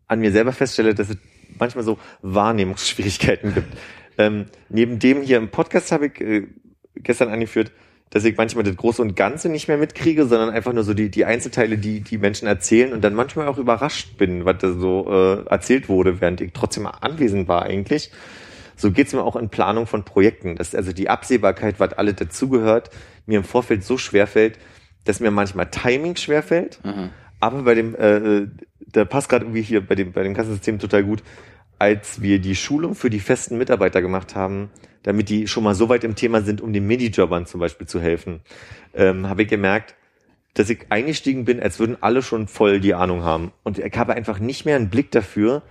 an 0.07 0.19
mir 0.19 0.31
selber 0.31 0.51
feststelle, 0.51 0.93
dass 0.95 1.09
es 1.09 1.17
manchmal 1.57 1.83
so 1.83 1.97
Wahrnehmungsschwierigkeiten 2.21 3.53
gibt. 3.53 3.77
Ähm, 4.17 4.45
neben 4.69 4.99
dem 4.99 5.21
hier 5.21 5.37
im 5.37 5.49
Podcast 5.49 5.91
habe 5.91 6.07
ich 6.07 6.21
äh, 6.21 6.47
gestern 6.95 7.29
angeführt, 7.29 7.71
dass 8.11 8.23
ich 8.23 8.37
manchmal 8.37 8.63
das 8.63 8.77
Große 8.77 9.01
und 9.01 9.15
Ganze 9.15 9.49
nicht 9.49 9.67
mehr 9.67 9.77
mitkriege, 9.77 10.25
sondern 10.25 10.49
einfach 10.49 10.71
nur 10.71 10.83
so 10.83 10.93
die, 10.93 11.09
die 11.09 11.25
Einzelteile, 11.25 11.77
die 11.77 12.01
die 12.01 12.17
Menschen 12.17 12.47
erzählen 12.47 12.93
und 12.93 13.03
dann 13.03 13.13
manchmal 13.13 13.47
auch 13.47 13.57
überrascht 13.57 14.17
bin, 14.17 14.45
was 14.45 14.59
da 14.59 14.71
so 14.71 15.05
äh, 15.09 15.49
erzählt 15.49 15.89
wurde, 15.89 16.21
während 16.21 16.39
ich 16.39 16.53
trotzdem 16.53 16.85
anwesend 16.85 17.47
war 17.47 17.63
eigentlich. 17.63 18.11
So 18.75 18.91
geht's 18.91 19.13
mir 19.13 19.23
auch 19.23 19.35
in 19.35 19.49
Planung 19.49 19.87
von 19.87 20.03
Projekten. 20.03 20.55
Dass 20.55 20.75
also 20.75 20.93
die 20.93 21.09
Absehbarkeit, 21.09 21.79
was 21.79 21.93
alles 21.93 22.15
dazugehört, 22.15 22.89
mir 23.25 23.37
im 23.37 23.43
Vorfeld 23.43 23.83
so 23.83 23.97
schwerfällt, 23.97 24.59
dass 25.05 25.19
mir 25.19 25.31
manchmal 25.31 25.69
Timing 25.69 26.15
schwerfällt. 26.15 26.79
Aha. 26.83 27.09
Aber 27.39 27.63
bei 27.63 27.75
dem, 27.75 27.95
äh, 27.95 28.47
da 28.79 29.05
passt 29.05 29.29
gerade 29.29 29.45
irgendwie 29.45 29.61
hier 29.61 29.85
bei 29.85 29.95
dem, 29.95 30.11
bei 30.11 30.23
dem 30.23 30.33
Kassensystem 30.33 30.79
total 30.79 31.03
gut, 31.03 31.23
als 31.79 32.21
wir 32.21 32.39
die 32.39 32.55
Schulung 32.55 32.95
für 32.95 33.09
die 33.09 33.19
festen 33.19 33.57
Mitarbeiter 33.57 34.01
gemacht 34.01 34.35
haben, 34.35 34.69
damit 35.03 35.29
die 35.29 35.47
schon 35.47 35.63
mal 35.63 35.75
so 35.75 35.89
weit 35.89 36.03
im 36.03 36.15
Thema 36.15 36.41
sind, 36.41 36.61
um 36.61 36.73
den 36.73 36.87
Minijobbern 36.87 37.45
zum 37.45 37.59
Beispiel 37.59 37.87
zu 37.87 37.99
helfen, 37.99 38.41
ähm, 38.93 39.27
habe 39.27 39.43
ich 39.43 39.49
gemerkt, 39.49 39.95
dass 40.55 40.69
ich 40.69 40.85
eingestiegen 40.89 41.45
bin, 41.45 41.59
als 41.59 41.79
würden 41.79 41.97
alle 41.99 42.21
schon 42.21 42.47
voll 42.47 42.79
die 42.79 42.93
Ahnung 42.93 43.23
haben. 43.23 43.51
Und 43.63 43.77
ich 43.77 43.97
habe 43.97 44.13
einfach 44.13 44.39
nicht 44.39 44.65
mehr 44.65 44.77
einen 44.77 44.89
Blick 44.89 45.11
dafür, 45.11 45.63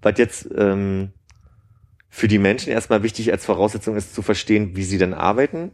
was 0.00 0.14
jetzt 0.16 0.48
ähm, 0.56 1.10
für 2.18 2.26
die 2.26 2.38
Menschen 2.38 2.72
erstmal 2.72 3.04
wichtig 3.04 3.30
als 3.30 3.46
Voraussetzung 3.46 3.94
ist, 3.94 4.12
zu 4.12 4.22
verstehen, 4.22 4.74
wie 4.74 4.82
sie 4.82 4.98
dann 4.98 5.14
arbeiten. 5.14 5.70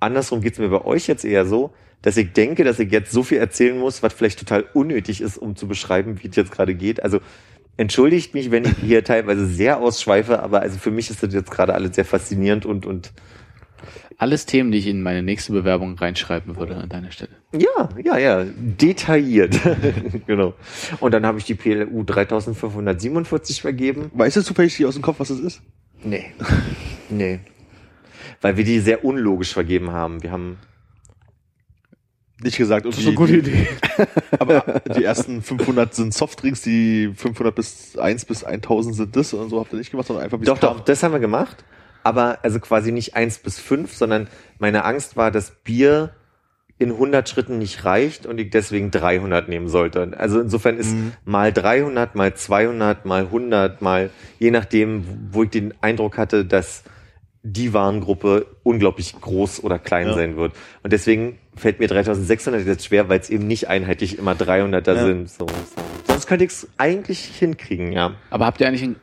Andersrum 0.00 0.40
geht's 0.40 0.58
mir 0.58 0.68
bei 0.68 0.84
euch 0.84 1.06
jetzt 1.06 1.24
eher 1.24 1.46
so, 1.46 1.72
dass 2.02 2.16
ich 2.16 2.32
denke, 2.32 2.64
dass 2.64 2.80
ich 2.80 2.90
jetzt 2.90 3.12
so 3.12 3.22
viel 3.22 3.38
erzählen 3.38 3.78
muss, 3.78 4.02
was 4.02 4.12
vielleicht 4.12 4.40
total 4.40 4.64
unnötig 4.74 5.20
ist, 5.20 5.38
um 5.38 5.54
zu 5.54 5.68
beschreiben, 5.68 6.20
wie 6.22 6.28
es 6.28 6.34
jetzt 6.34 6.50
gerade 6.50 6.74
geht. 6.74 7.04
Also 7.04 7.20
entschuldigt 7.76 8.34
mich, 8.34 8.50
wenn 8.50 8.64
ich 8.64 8.78
hier 8.82 9.04
teilweise 9.04 9.46
sehr 9.46 9.78
ausschweife, 9.78 10.40
aber 10.40 10.60
also 10.60 10.76
für 10.76 10.90
mich 10.90 11.08
ist 11.08 11.22
das 11.22 11.32
jetzt 11.32 11.52
gerade 11.52 11.72
alles 11.72 11.94
sehr 11.94 12.04
faszinierend 12.04 12.66
und 12.66 12.84
und 12.84 13.12
Alles 14.20 14.44
Themen, 14.44 14.70
die 14.70 14.76
ich 14.76 14.86
in 14.86 15.02
meine 15.02 15.22
nächste 15.22 15.50
Bewerbung 15.50 15.94
reinschreiben 15.96 16.56
würde 16.56 16.76
an 16.76 16.90
deiner 16.90 17.10
Stelle. 17.10 17.30
ja, 17.54 17.88
ja, 18.04 18.18
ja, 18.18 18.44
detailliert. 18.54 19.58
genau. 20.26 20.52
Und 21.00 21.14
dann 21.14 21.24
habe 21.24 21.38
ich 21.38 21.44
die 21.44 21.54
PLU 21.54 22.02
3547 22.02 23.62
vergeben. 23.62 24.10
Weißt 24.12 24.36
du 24.36 24.42
zufällig 24.42 24.84
aus 24.84 24.92
dem 24.92 25.02
Kopf, 25.02 25.20
was 25.20 25.28
das 25.28 25.40
ist? 25.40 25.62
Nee. 26.04 26.26
Nee. 27.08 27.40
Weil 28.42 28.58
wir 28.58 28.64
die 28.64 28.80
sehr 28.80 29.06
unlogisch 29.06 29.54
vergeben 29.54 29.90
haben. 29.90 30.22
Wir 30.22 30.32
haben 30.32 30.58
Nicht 32.42 32.58
gesagt. 32.58 32.84
irgendwie 32.84 33.38
Idee. 33.38 33.68
Aber 34.38 34.82
die 34.96 35.02
ersten 35.02 35.40
500 35.40 35.94
sind 35.94 36.12
Softdrinks, 36.12 36.60
die 36.60 37.10
500 37.16 37.54
bis 37.54 37.96
1 37.96 38.26
bis 38.26 38.44
1000 38.44 38.96
sind 38.96 39.16
das 39.16 39.32
und 39.32 39.48
so 39.48 39.60
habt 39.60 39.72
ihr 39.72 39.78
nicht 39.78 39.90
gemacht, 39.90 40.08
sondern 40.08 40.26
einfach 40.26 40.38
wie 40.42 40.44
Doch, 40.44 40.60
kam. 40.60 40.76
doch, 40.76 40.84
das 40.84 41.02
haben 41.02 41.12
wir 41.12 41.20
gemacht. 41.20 41.64
Aber 42.02 42.38
also 42.42 42.60
quasi 42.60 42.92
nicht 42.92 43.14
eins 43.16 43.38
bis 43.38 43.58
fünf, 43.58 43.94
sondern 43.94 44.28
meine 44.58 44.84
Angst 44.84 45.16
war, 45.16 45.30
dass 45.30 45.50
Bier 45.50 46.10
in 46.78 46.92
100 46.92 47.28
Schritten 47.28 47.58
nicht 47.58 47.84
reicht 47.84 48.24
und 48.24 48.40
ich 48.40 48.48
deswegen 48.50 48.90
300 48.90 49.48
nehmen 49.50 49.68
sollte. 49.68 50.12
Also 50.16 50.40
insofern 50.40 50.78
ist 50.78 50.94
mal 51.26 51.52
300, 51.52 52.14
mal 52.14 52.32
200, 52.34 53.04
mal 53.04 53.24
100, 53.24 53.82
mal 53.82 54.08
je 54.38 54.50
nachdem, 54.50 55.04
wo 55.30 55.42
ich 55.42 55.50
den 55.50 55.74
Eindruck 55.82 56.16
hatte, 56.16 56.46
dass 56.46 56.82
die 57.42 57.72
Warengruppe 57.74 58.46
unglaublich 58.62 59.18
groß 59.20 59.62
oder 59.64 59.78
klein 59.78 60.08
Ja. 60.08 60.14
sein 60.14 60.36
wird. 60.36 60.52
Und 60.82 60.92
deswegen 60.92 61.38
fällt 61.56 61.80
mir 61.80 61.88
3600 61.88 62.66
jetzt 62.66 62.86
schwer, 62.86 63.08
weil 63.10 63.20
es 63.20 63.28
eben 63.30 63.46
nicht 63.46 63.68
einheitlich 63.68 64.18
immer 64.18 64.34
300er 64.34 64.94
Ja. 64.94 65.04
sind. 65.06 65.30
So, 65.30 65.46
so. 65.46 65.82
Sonst 66.06 66.26
könnte 66.26 66.44
ich 66.44 66.50
es 66.50 66.68
eigentlich 66.78 67.20
hinkriegen, 67.24 67.92
ja. 67.92 68.12
Aber 68.30 68.46
habt 68.46 68.60
ihr 68.60 68.68
eigentlich 68.68 68.82
ein, 68.84 68.96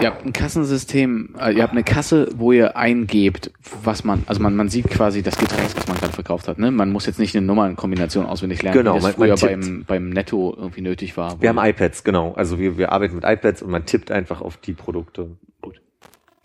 ihr 0.00 0.06
habt 0.06 0.24
ein 0.24 0.32
Kassensystem, 0.32 1.34
äh, 1.38 1.52
ihr 1.52 1.62
habt 1.62 1.72
eine 1.72 1.84
Kasse, 1.84 2.28
wo 2.36 2.52
ihr 2.52 2.76
eingebt, 2.76 3.50
was 3.84 4.04
man, 4.04 4.22
also 4.26 4.40
man, 4.42 4.56
man 4.56 4.68
sieht 4.68 4.88
quasi 4.88 5.22
das 5.22 5.36
Getränk, 5.36 5.76
was 5.76 5.86
man 5.86 5.96
gerade 5.98 6.12
verkauft 6.12 6.48
hat. 6.48 6.58
Ne? 6.58 6.70
Man 6.70 6.90
muss 6.90 7.06
jetzt 7.06 7.18
nicht 7.18 7.36
eine 7.36 7.44
Nummernkombination 7.46 8.24
auswendig 8.26 8.62
lernen, 8.62 8.78
Genau, 8.78 8.92
wie 8.92 9.00
das 9.00 9.02
man- 9.18 9.28
man 9.28 9.36
früher 9.38 9.48
tippt. 9.48 9.60
beim, 9.62 9.84
beim 9.86 10.10
Netto 10.10 10.54
irgendwie 10.56 10.80
nötig 10.80 11.16
war. 11.16 11.40
Wir 11.42 11.50
haben 11.50 11.58
iPads, 11.58 12.04
genau. 12.04 12.32
Also 12.32 12.58
wir, 12.58 12.78
wir 12.78 12.92
arbeiten 12.92 13.16
mit 13.16 13.24
iPads 13.24 13.62
und 13.62 13.70
man 13.70 13.84
tippt 13.84 14.10
einfach 14.10 14.40
auf 14.40 14.56
die 14.56 14.72
Produkte. 14.72 15.36
Gut. 15.60 15.81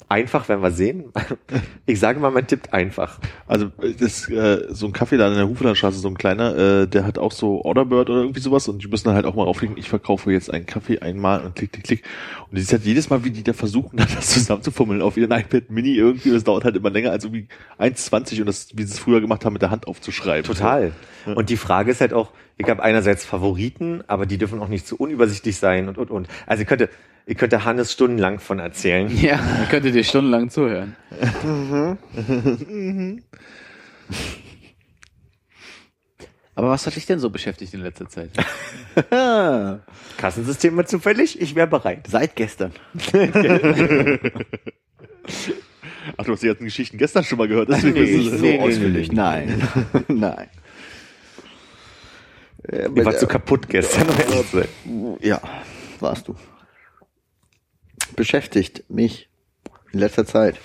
Einfach 0.10 0.48
werden 0.48 0.62
wir 0.62 0.72
sehen. 0.72 1.12
Ich 1.90 2.02
sage 2.02 2.20
mal, 2.20 2.32
man 2.32 2.46
tippt 2.46 2.74
einfach. 2.74 3.20
Also 3.48 3.72
das, 4.00 4.30
äh, 4.30 4.66
so 4.70 4.88
ein 4.88 4.92
Kaffee 4.92 5.16
da 5.16 5.30
in 5.30 5.36
der 5.36 5.48
Huflandstraße, 5.48 5.98
so 6.00 6.10
ein 6.10 6.18
kleiner, 6.18 6.56
äh, 6.58 6.88
der 6.88 7.06
hat 7.06 7.18
auch 7.18 7.32
so 7.32 7.64
Orderbird 7.64 8.10
oder 8.10 8.20
irgendwie 8.20 8.42
sowas 8.42 8.68
und 8.68 8.84
die 8.84 8.90
müssen 8.90 9.06
dann 9.06 9.16
halt 9.16 9.26
auch 9.26 9.36
mal 9.36 9.46
auflegen, 9.46 9.78
ich 9.78 9.88
verkaufe 9.88 10.34
jetzt 10.34 10.54
einen 10.54 10.66
Kaffee 10.66 11.00
einmal 11.00 11.46
und 11.46 11.56
klick, 11.56 11.72
klick, 11.72 11.86
klick. 11.86 12.04
Und 12.50 12.58
das 12.58 12.64
ist 12.64 12.74
halt 12.74 12.84
jedes 12.84 13.10
Mal, 13.10 13.24
wie 13.24 13.32
die 13.32 13.42
da 13.42 13.54
versuchen, 13.54 13.96
das 14.16 14.32
zusammenzufummeln 14.32 15.02
auf 15.02 15.16
ihren 15.16 15.32
iPad 15.32 15.70
Mini 15.70 15.94
irgendwie, 15.94 16.32
das 16.32 16.44
dauert 16.44 16.66
halt 16.66 16.76
immer 16.76 16.90
länger 16.90 17.12
als 17.12 17.24
irgendwie 17.24 17.48
1,20 17.80 18.42
und 18.42 18.48
das, 18.48 18.68
wie 18.76 18.84
sie 18.84 18.92
es 18.92 19.00
früher 19.00 19.22
gemacht 19.22 19.46
haben, 19.46 19.54
mit 19.54 19.62
der 19.62 19.72
Hand 19.72 19.88
aufzuschreiben. 19.88 20.44
Total. 20.44 20.92
Und 21.36 21.50
die 21.50 21.58
Frage 21.58 21.92
ist 21.92 22.02
halt 22.02 22.12
auch, 22.12 22.32
ich 22.58 22.70
habe 22.70 22.84
einerseits 22.84 23.24
Favoriten, 23.24 24.04
aber 24.08 24.26
die 24.26 24.38
dürfen 24.38 24.60
auch 24.60 24.68
nicht 24.68 24.86
zu 24.86 24.98
unübersichtlich 24.98 25.58
sein 25.58 25.88
und, 25.88 25.98
und, 25.98 26.12
und. 26.12 26.28
Also 26.48 26.64
ich 26.64 26.68
könnte, 26.68 26.90
ich 27.28 27.38
könnte 27.38 27.66
Hannes 27.66 27.92
stundenlang 27.92 28.40
von 28.40 28.58
erzählen. 28.60 29.10
Ja, 29.16 29.36
dann 29.36 29.68
könntet 29.68 29.94
ihr 29.96 30.04
stundenlang 30.06 30.50
zuhören. 30.50 30.96
Aber 36.56 36.70
was 36.70 36.88
hat 36.88 36.96
dich 36.96 37.06
denn 37.06 37.20
so 37.20 37.30
beschäftigt 37.30 37.74
in 37.74 37.82
letzter 37.82 38.08
Zeit? 38.08 38.32
Kassensystem 40.18 40.84
zufällig? 40.88 41.40
Ich 41.42 41.54
wäre 41.54 41.68
bereit. 41.68 42.08
Seit 42.08 42.36
gestern. 42.36 42.72
Ach, 46.16 46.24
du 46.24 46.32
hast 46.32 46.42
die 46.42 46.48
ganzen 46.48 46.64
Geschichten 46.64 46.98
gestern 46.98 47.26
schon 47.26 47.38
mal 47.38 47.50
gehört. 47.50 47.68
Deswegen 47.70 47.94
Nee, 47.96 48.04
ist 48.06 48.26
es 48.26 48.32
so 48.32 48.38
so 48.38 48.46
nee, 48.46 48.60
ausführlich. 48.60 49.12
Nein. 49.12 49.62
Nein. 50.08 50.48
Ich 52.96 53.06
war 53.06 53.18
zu 53.18 53.28
kaputt 53.28 53.68
gestern. 53.68 54.08
Ja, 55.20 55.42
warst 56.00 56.30
du. 56.30 56.36
Beschäftigt 58.16 58.90
mich 58.90 59.30
in 59.92 60.00
letzter 60.00 60.26
Zeit. 60.26 60.56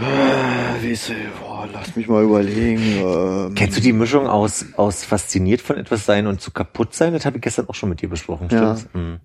Ah, 0.00 0.74
Wie 0.80 0.90
ist, 0.90 1.12
boah, 1.40 1.68
lass 1.72 1.94
mich 1.94 2.08
mal 2.08 2.24
überlegen. 2.24 2.82
Ähm, 2.82 3.54
Kennst 3.54 3.76
du 3.76 3.80
die 3.80 3.92
Mischung 3.92 4.26
aus, 4.26 4.66
aus 4.76 5.04
fasziniert 5.04 5.60
von 5.60 5.76
etwas 5.76 6.04
sein 6.04 6.26
und 6.26 6.40
zu 6.40 6.50
kaputt 6.50 6.94
sein? 6.94 7.12
Das 7.12 7.24
habe 7.24 7.36
ich 7.36 7.42
gestern 7.42 7.68
auch 7.68 7.74
schon 7.74 7.90
mit 7.90 8.02
dir 8.02 8.08
besprochen. 8.08 8.48
Ja. 8.50 8.76
Stimmt's? 8.76 8.92
Hm. 8.92 9.20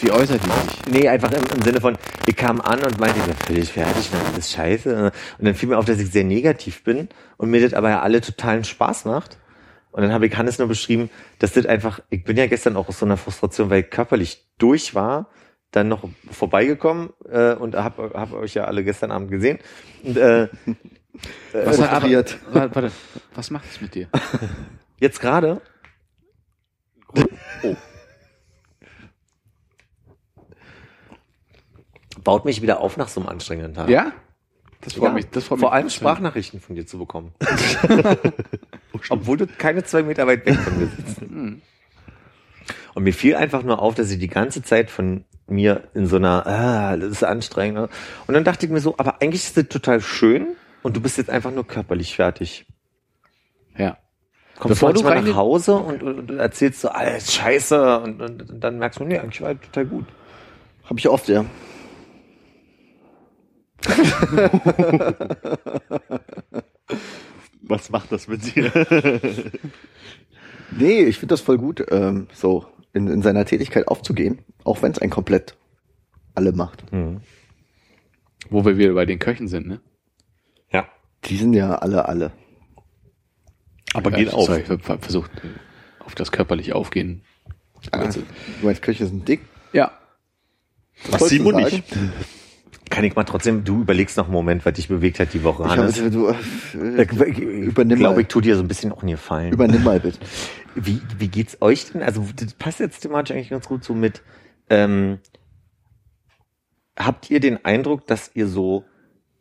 Wie 0.00 0.10
äußert 0.10 0.40
die 0.44 0.48
sich? 0.50 0.92
Nee, 0.92 1.08
einfach 1.08 1.32
im, 1.32 1.42
im 1.54 1.62
Sinne 1.62 1.80
von, 1.80 1.96
ich 2.26 2.36
kam 2.36 2.60
an 2.60 2.82
und 2.82 2.98
meinte, 3.00 3.18
ich 3.18 3.24
bin 3.26 3.34
völlig 3.34 3.72
fertig, 3.72 4.10
na, 4.12 4.18
das 4.28 4.38
ist 4.38 4.52
scheiße. 4.52 5.12
Und 5.38 5.44
dann 5.44 5.54
fiel 5.54 5.70
mir 5.70 5.78
auf, 5.78 5.86
dass 5.86 5.98
ich 5.98 6.10
sehr 6.10 6.24
negativ 6.24 6.84
bin 6.84 7.08
und 7.38 7.50
mir 7.50 7.62
das 7.62 7.72
aber 7.72 7.88
ja 7.90 8.02
alle 8.02 8.20
totalen 8.20 8.64
Spaß 8.64 9.06
macht. 9.06 9.38
Und 9.96 10.02
dann 10.02 10.12
habe 10.12 10.26
ich 10.26 10.36
Hannes 10.36 10.58
nur 10.58 10.68
beschrieben, 10.68 11.08
dass 11.38 11.54
das 11.54 11.64
einfach, 11.64 12.00
ich 12.10 12.22
bin 12.22 12.36
ja 12.36 12.46
gestern 12.46 12.76
auch 12.76 12.90
aus 12.90 12.98
so 12.98 13.06
einer 13.06 13.16
Frustration, 13.16 13.70
weil 13.70 13.80
ich 13.80 13.88
körperlich 13.88 14.46
durch 14.58 14.94
war, 14.94 15.30
dann 15.70 15.88
noch 15.88 16.06
vorbeigekommen 16.30 17.14
äh, 17.26 17.54
und 17.54 17.74
hab, 17.76 17.96
hab 17.96 18.34
euch 18.34 18.52
ja 18.52 18.64
alle 18.64 18.84
gestern 18.84 19.10
Abend 19.10 19.30
gesehen. 19.30 19.58
Und 20.02 20.18
äh, 20.18 20.48
Was, 21.54 21.80
hat, 21.80 22.04
aber, 22.52 22.74
warte, 22.74 22.92
was 23.34 23.50
macht 23.50 23.64
es 23.70 23.80
mit 23.80 23.94
dir? 23.94 24.08
jetzt 25.00 25.18
gerade 25.18 25.62
oh. 27.62 27.74
baut 32.22 32.44
mich 32.44 32.60
wieder 32.60 32.80
auf 32.80 32.98
nach 32.98 33.08
so 33.08 33.20
einem 33.20 33.30
anstrengenden 33.30 33.72
Tag. 33.72 33.88
Ja? 33.88 34.12
Das 34.86 34.94
freut 34.94 35.08
Ja, 35.08 35.14
mich. 35.14 35.28
Das 35.30 35.44
freut 35.44 35.58
vor 35.58 35.70
mich. 35.70 35.74
allem 35.74 35.90
Sprachnachrichten 35.90 36.60
von 36.60 36.76
dir 36.76 36.86
zu 36.86 36.96
bekommen. 36.98 37.32
Obwohl 39.10 39.36
du 39.36 39.46
keine 39.46 39.82
zwei 39.84 40.02
Meter 40.04 40.26
weit 40.28 40.46
weg 40.46 40.54
von 40.56 40.78
mir 40.78 40.86
sitzt. 40.86 41.22
Und 42.94 43.02
mir 43.04 43.12
fiel 43.12 43.34
einfach 43.36 43.62
nur 43.62 43.80
auf, 43.82 43.94
dass 43.94 44.08
sie 44.08 44.16
die 44.18 44.28
ganze 44.28 44.62
Zeit 44.62 44.90
von 44.90 45.24
mir 45.48 45.88
in 45.94 46.06
so 46.06 46.16
einer, 46.16 46.46
ah, 46.46 46.96
das 46.96 47.10
ist 47.10 47.24
anstrengend. 47.24 47.76
ne? 47.76 47.88
Und 48.26 48.34
dann 48.34 48.42
dachte 48.44 48.64
ich 48.64 48.72
mir 48.72 48.80
so, 48.80 48.94
aber 48.96 49.20
eigentlich 49.20 49.44
ist 49.44 49.56
das 49.56 49.68
total 49.68 50.00
schön 50.00 50.46
und 50.82 50.96
du 50.96 51.00
bist 51.00 51.18
jetzt 51.18 51.28
einfach 51.28 51.50
nur 51.50 51.66
körperlich 51.66 52.14
fertig. 52.16 52.64
Ja. 53.76 53.98
Kommst 54.58 54.80
Bevor 54.80 54.92
du 54.94 55.00
rein- 55.00 55.24
nach 55.24 55.36
Hause 55.36 55.74
und, 55.74 56.02
und, 56.02 56.30
und 56.30 56.38
erzählst 56.38 56.80
so, 56.80 56.88
alles 56.88 57.34
scheiße 57.34 57.98
und, 58.00 58.22
und, 58.22 58.50
und 58.50 58.60
dann 58.60 58.78
merkst 58.78 58.98
du, 59.00 59.04
nee, 59.04 59.18
eigentlich 59.18 59.42
war 59.42 59.52
das 59.54 59.62
total 59.66 59.84
gut. 59.86 60.06
Hab 60.88 60.98
ich 60.98 61.08
oft, 61.08 61.28
ja. 61.28 61.44
Was 67.62 67.90
macht 67.90 68.12
das 68.12 68.28
mit 68.28 68.54
dir? 68.54 68.70
Nee, 70.72 71.04
ich 71.04 71.18
finde 71.20 71.32
das 71.32 71.42
voll 71.42 71.58
gut, 71.58 71.86
ähm, 71.92 72.26
so 72.34 72.66
in, 72.92 73.06
in 73.06 73.22
seiner 73.22 73.44
Tätigkeit 73.44 73.86
aufzugehen, 73.86 74.40
auch 74.64 74.82
wenn 74.82 74.90
es 74.90 74.98
ein 74.98 75.10
komplett 75.10 75.56
alle 76.34 76.50
macht. 76.50 76.82
Wo 78.50 78.64
wir 78.64 78.76
wieder 78.76 78.92
bei 78.94 79.06
den 79.06 79.20
Köchen 79.20 79.46
sind, 79.46 79.68
ne? 79.68 79.80
Ja. 80.72 80.88
Die 81.26 81.36
sind 81.36 81.52
ja 81.52 81.76
alle 81.76 82.08
alle. 82.08 82.32
Aber 83.94 84.10
Ja, 84.10 84.16
geht 84.16 84.34
auf. 84.34 84.46
sorry, 84.46 84.62
Ich 84.62 84.68
habe 84.68 84.98
versucht, 84.98 85.30
auf 86.00 86.16
das 86.16 86.32
körperliche 86.32 86.74
Aufgehen. 86.74 87.22
Also, 87.92 88.22
Du 88.60 88.66
meinst, 88.66 88.82
Köche 88.82 89.06
sind 89.06 89.28
dick? 89.28 89.42
ja. 89.72 89.92
Was 91.10 91.28
Simon 91.28 91.54
nicht. 91.62 91.84
Kann 92.90 93.04
ich 93.04 93.16
mal 93.16 93.24
trotzdem, 93.24 93.64
du 93.64 93.80
überlegst 93.82 94.16
noch 94.16 94.24
einen 94.26 94.32
Moment, 94.32 94.64
was 94.64 94.74
dich 94.74 94.88
bewegt 94.88 95.18
hat 95.18 95.34
die 95.34 95.42
Woche, 95.42 95.64
Ich 95.64 95.70
Hannes. 95.70 96.00
hab, 96.00 96.10
du, 96.12 96.28
äh, 96.28 97.02
übernimm 97.66 97.98
glaube, 97.98 98.16
mal. 98.16 98.20
ich 98.22 98.28
tu 98.28 98.40
dir 98.40 98.56
so 98.56 98.62
ein 98.62 98.68
bisschen 98.68 98.92
auch 98.92 99.02
einen 99.02 99.10
Gefallen. 99.12 99.52
Übernimm 99.52 99.82
mal 99.84 100.00
bitte. 100.00 100.18
Wie, 100.74 101.00
wie 101.18 101.28
geht's 101.28 101.56
euch 101.62 101.90
denn? 101.90 102.02
Also 102.02 102.26
das 102.36 102.52
passt 102.52 102.80
jetzt 102.80 103.00
thematisch 103.00 103.34
eigentlich 103.34 103.48
ganz 103.48 103.66
gut 103.66 103.82
so 103.82 103.94
mit. 103.94 104.20
Ähm, 104.68 105.18
habt 106.98 107.30
ihr 107.30 107.40
den 107.40 107.64
Eindruck, 107.64 108.06
dass 108.06 108.30
ihr 108.34 108.46
so 108.46 108.84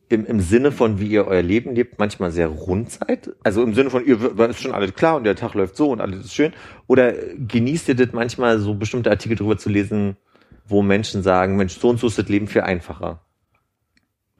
im, 0.08 0.26
im 0.26 0.40
Sinne 0.40 0.72
von, 0.72 1.00
wie 1.00 1.08
ihr 1.08 1.28
euer 1.28 1.42
Leben 1.42 1.76
lebt, 1.76 2.00
manchmal 2.00 2.32
sehr 2.32 2.48
rund 2.48 2.92
seid? 2.92 3.32
Also 3.44 3.64
im 3.64 3.74
Sinne 3.74 3.90
von, 3.90 4.06
ihr 4.06 4.18
ist 4.50 4.62
schon 4.62 4.74
alles 4.74 4.94
klar 4.94 5.18
und 5.18 5.24
der 5.26 5.36
Tag 5.36 5.56
läuft 5.56 5.76
so 5.76 5.92
und 5.92 6.00
alles 6.00 6.24
ist 6.26 6.34
schön? 6.34 6.54
Oder 6.88 7.12
genießt 7.12 7.90
ihr 7.90 7.96
das 7.96 8.14
manchmal 8.14 8.60
so 8.60 8.76
bestimmte 8.76 9.10
Artikel 9.10 9.36
drüber 9.36 9.58
zu 9.58 9.70
lesen, 9.70 10.16
wo 10.68 10.82
Menschen 10.82 11.22
sagen, 11.24 11.58
Mensch, 11.58 11.78
so 11.78 11.90
und 11.90 12.00
so 12.00 12.08
ist 12.08 12.18
das 12.18 12.30
Leben 12.30 12.48
viel 12.48 12.62
einfacher? 12.62 13.22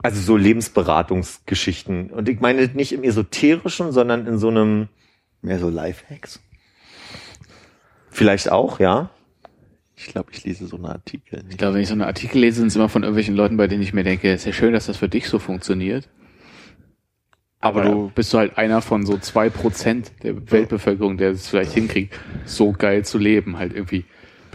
Also 0.02 0.20
so 0.20 0.36
Lebensberatungsgeschichten. 0.36 2.10
Und 2.10 2.28
ich 2.28 2.40
meine 2.40 2.66
nicht 2.68 2.92
im 2.92 3.02
Esoterischen, 3.02 3.92
sondern 3.92 4.26
in 4.26 4.38
so 4.38 4.48
einem, 4.48 4.88
Mehr 5.42 5.58
so 5.58 5.68
Lifehacks. 5.68 6.40
vielleicht 8.10 8.50
auch, 8.50 8.80
ja. 8.80 9.10
Ich 9.96 10.06
glaube, 10.08 10.30
ich 10.32 10.44
lese 10.44 10.66
so 10.66 10.76
einen 10.76 10.86
Artikel. 10.86 11.42
Ich 11.48 11.56
glaube, 11.56 11.74
wenn 11.74 11.82
ich 11.82 11.88
so 11.88 11.94
einen 11.94 12.02
Artikel 12.02 12.38
lese, 12.40 12.58
sind 12.58 12.68
es 12.68 12.76
immer 12.76 12.88
von 12.88 13.02
irgendwelchen 13.02 13.34
Leuten, 13.34 13.56
bei 13.56 13.66
denen 13.66 13.82
ich 13.82 13.94
mir 13.94 14.04
denke, 14.04 14.30
ist 14.32 14.44
ja 14.44 14.52
schön, 14.52 14.72
dass 14.74 14.86
das 14.86 14.98
für 14.98 15.08
dich 15.08 15.28
so 15.28 15.38
funktioniert. 15.38 16.08
Aber 17.60 17.84
Ja. 17.84 17.90
du 17.90 18.12
bist 18.14 18.32
du 18.34 18.38
halt 18.38 18.58
einer 18.58 18.82
von 18.82 19.06
so 19.06 19.16
zwei 19.18 19.48
Prozent 19.48 20.12
der 20.22 20.50
Weltbevölkerung, 20.50 21.16
der 21.16 21.30
es 21.30 21.48
vielleicht 21.48 21.72
hinkriegt, 21.72 22.14
so 22.44 22.72
geil 22.72 23.04
zu 23.04 23.16
leben, 23.18 23.56
halt 23.58 23.72
irgendwie 23.72 24.04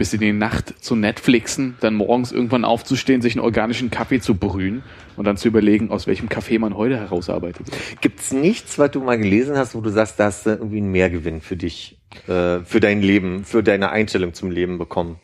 bis 0.02 0.12
in 0.12 0.18
die 0.18 0.32
Nacht 0.32 0.82
zu 0.82 0.96
Netflixen, 0.96 1.76
dann 1.78 1.94
morgens 1.94 2.32
irgendwann 2.32 2.64
aufzustehen, 2.64 3.22
sich 3.22 3.36
einen 3.36 3.44
organischen 3.44 3.88
Kaffee 3.88 4.18
zu 4.18 4.34
brühen 4.34 4.82
und 5.16 5.26
dann 5.26 5.36
zu 5.36 5.46
überlegen, 5.46 5.92
aus 5.92 6.08
welchem 6.08 6.28
Kaffee 6.28 6.58
man 6.58 6.76
heute 6.76 6.96
herausarbeitet. 6.96 7.68
Gibt's 8.00 8.32
nichts, 8.32 8.80
was 8.80 8.90
du 8.90 9.00
mal 9.00 9.16
gelesen 9.16 9.56
hast, 9.56 9.76
wo 9.76 9.80
du 9.80 9.90
sagst, 9.90 10.18
da 10.18 10.24
hast 10.24 10.44
du 10.44 10.50
irgendwie 10.50 10.78
einen 10.78 10.90
Mehrgewinn 10.90 11.40
für 11.40 11.54
dich, 11.54 12.00
äh, 12.26 12.64
für 12.64 12.80
dein 12.80 13.00
Leben, 13.00 13.44
für 13.44 13.62
deine 13.62 13.90
Einstellung 13.90 14.34
zum 14.34 14.50
Leben 14.50 14.76
bekommen? 14.76 15.20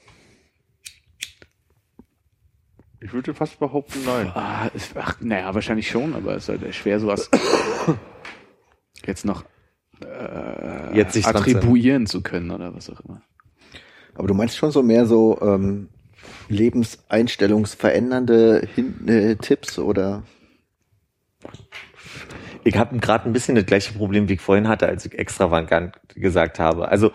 Ich 3.00 3.12
würde 3.12 3.34
fast 3.34 3.58
behaupten, 3.58 3.98
nein. 4.06 4.30
Ah, 4.32 4.70
ist, 4.74 4.92
ach, 4.96 5.16
naja, 5.20 5.52
wahrscheinlich 5.56 5.90
schon, 5.90 6.14
aber 6.14 6.36
es 6.36 6.48
ist 6.48 6.60
halt 6.60 6.72
schwer, 6.72 7.00
sowas 7.00 7.28
jetzt 9.04 9.24
noch 9.24 9.42
äh, 10.00 10.96
Jetzt 10.96 11.14
sich 11.14 11.26
attribuieren 11.26 12.06
zu 12.06 12.22
können 12.22 12.52
oder 12.52 12.72
was 12.76 12.88
auch 12.90 13.00
immer. 13.00 13.22
Aber 14.18 14.28
du 14.28 14.34
meinst 14.34 14.56
schon 14.56 14.72
so 14.72 14.82
mehr 14.82 15.06
so 15.06 15.38
ähm, 15.40 15.88
lebenseinstellungsverändernde 16.48 18.66
Hin 18.74 19.06
äh, 19.06 19.36
Tipps 19.36 19.78
oder? 19.78 20.24
Ich 22.64 22.76
habe 22.76 22.98
gerade 22.98 23.26
ein 23.26 23.32
bisschen 23.32 23.54
das 23.54 23.64
gleiche 23.64 23.94
Problem, 23.94 24.28
wie 24.28 24.32
ich 24.34 24.40
vorhin 24.40 24.66
hatte, 24.66 24.88
als 24.88 25.06
ich 25.06 25.16
extravagant 25.16 25.94
gesagt 26.16 26.58
habe. 26.58 26.88
Also 26.88 27.12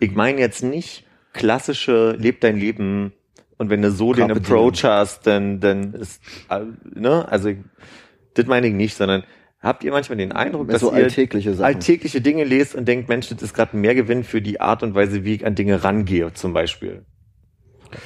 ich 0.00 0.14
meine 0.14 0.40
jetzt 0.40 0.62
nicht 0.62 1.04
klassische 1.34 2.12
Leb 2.12 2.40
dein 2.40 2.56
Leben 2.56 3.12
und 3.58 3.68
wenn 3.68 3.82
du 3.82 3.90
so 3.90 4.14
den 4.14 4.28
Carpe 4.28 4.40
Approach 4.40 4.84
hast, 4.84 5.26
dann, 5.26 5.60
dann 5.60 5.92
ist, 5.92 6.22
äh, 6.48 6.60
ne, 6.84 7.30
also 7.30 7.50
ich, 7.50 7.58
das 8.32 8.46
meine 8.46 8.68
ich 8.68 8.74
nicht, 8.74 8.96
sondern 8.96 9.24
Habt 9.60 9.84
ihr 9.84 9.90
manchmal 9.90 10.18
den 10.18 10.32
Eindruck, 10.32 10.68
dass 10.68 10.80
so 10.80 10.90
ihr 10.90 11.04
alltägliche 11.04 11.54
Sachen. 11.54 11.64
alltägliche 11.64 12.20
Dinge 12.20 12.44
lest 12.44 12.74
und 12.74 12.86
denkt, 12.86 13.08
Mensch, 13.08 13.28
das 13.28 13.42
ist 13.42 13.54
gerade 13.54 13.76
ein 13.76 13.80
Mehrgewinn 13.80 14.22
für 14.22 14.42
die 14.42 14.60
Art 14.60 14.82
und 14.82 14.94
Weise, 14.94 15.24
wie 15.24 15.34
ich 15.34 15.46
an 15.46 15.54
Dinge 15.54 15.82
rangehe, 15.82 16.32
zum 16.34 16.52
Beispiel? 16.52 17.04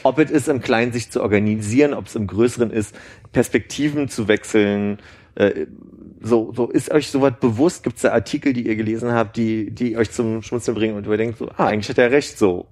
Ob 0.03 0.19
es 0.19 0.31
ist, 0.31 0.49
im 0.49 0.61
Kleinen 0.61 0.93
sich 0.93 1.11
zu 1.11 1.23
organisieren, 1.23 1.95
ob 1.95 2.07
es 2.07 2.15
im 2.15 2.27
Größeren 2.27 2.71
ist, 2.71 2.95
Perspektiven 3.33 4.09
zu 4.09 4.29
wechseln. 4.29 4.99
Äh, 5.35 5.67
so, 6.21 6.53
so 6.55 6.69
ist 6.71 6.91
euch 6.93 7.09
sowas 7.09 7.35
bewusst? 7.41 7.83
Gibt 7.83 7.97
es 7.97 8.03
da 8.03 8.13
Artikel, 8.13 8.53
die 8.53 8.67
ihr 8.67 8.77
gelesen 8.77 9.13
habt, 9.13 9.37
die, 9.37 9.71
die 9.71 9.97
euch 9.97 10.11
zum 10.11 10.43
Schmunzeln 10.43 10.77
bringen 10.77 10.97
und 10.97 11.07
ihr 11.07 11.17
denkt 11.17 11.39
so, 11.39 11.49
ah, 11.57 11.67
eigentlich 11.67 11.89
hat 11.89 11.99
er 11.99 12.11
recht, 12.11 12.39
so. 12.39 12.69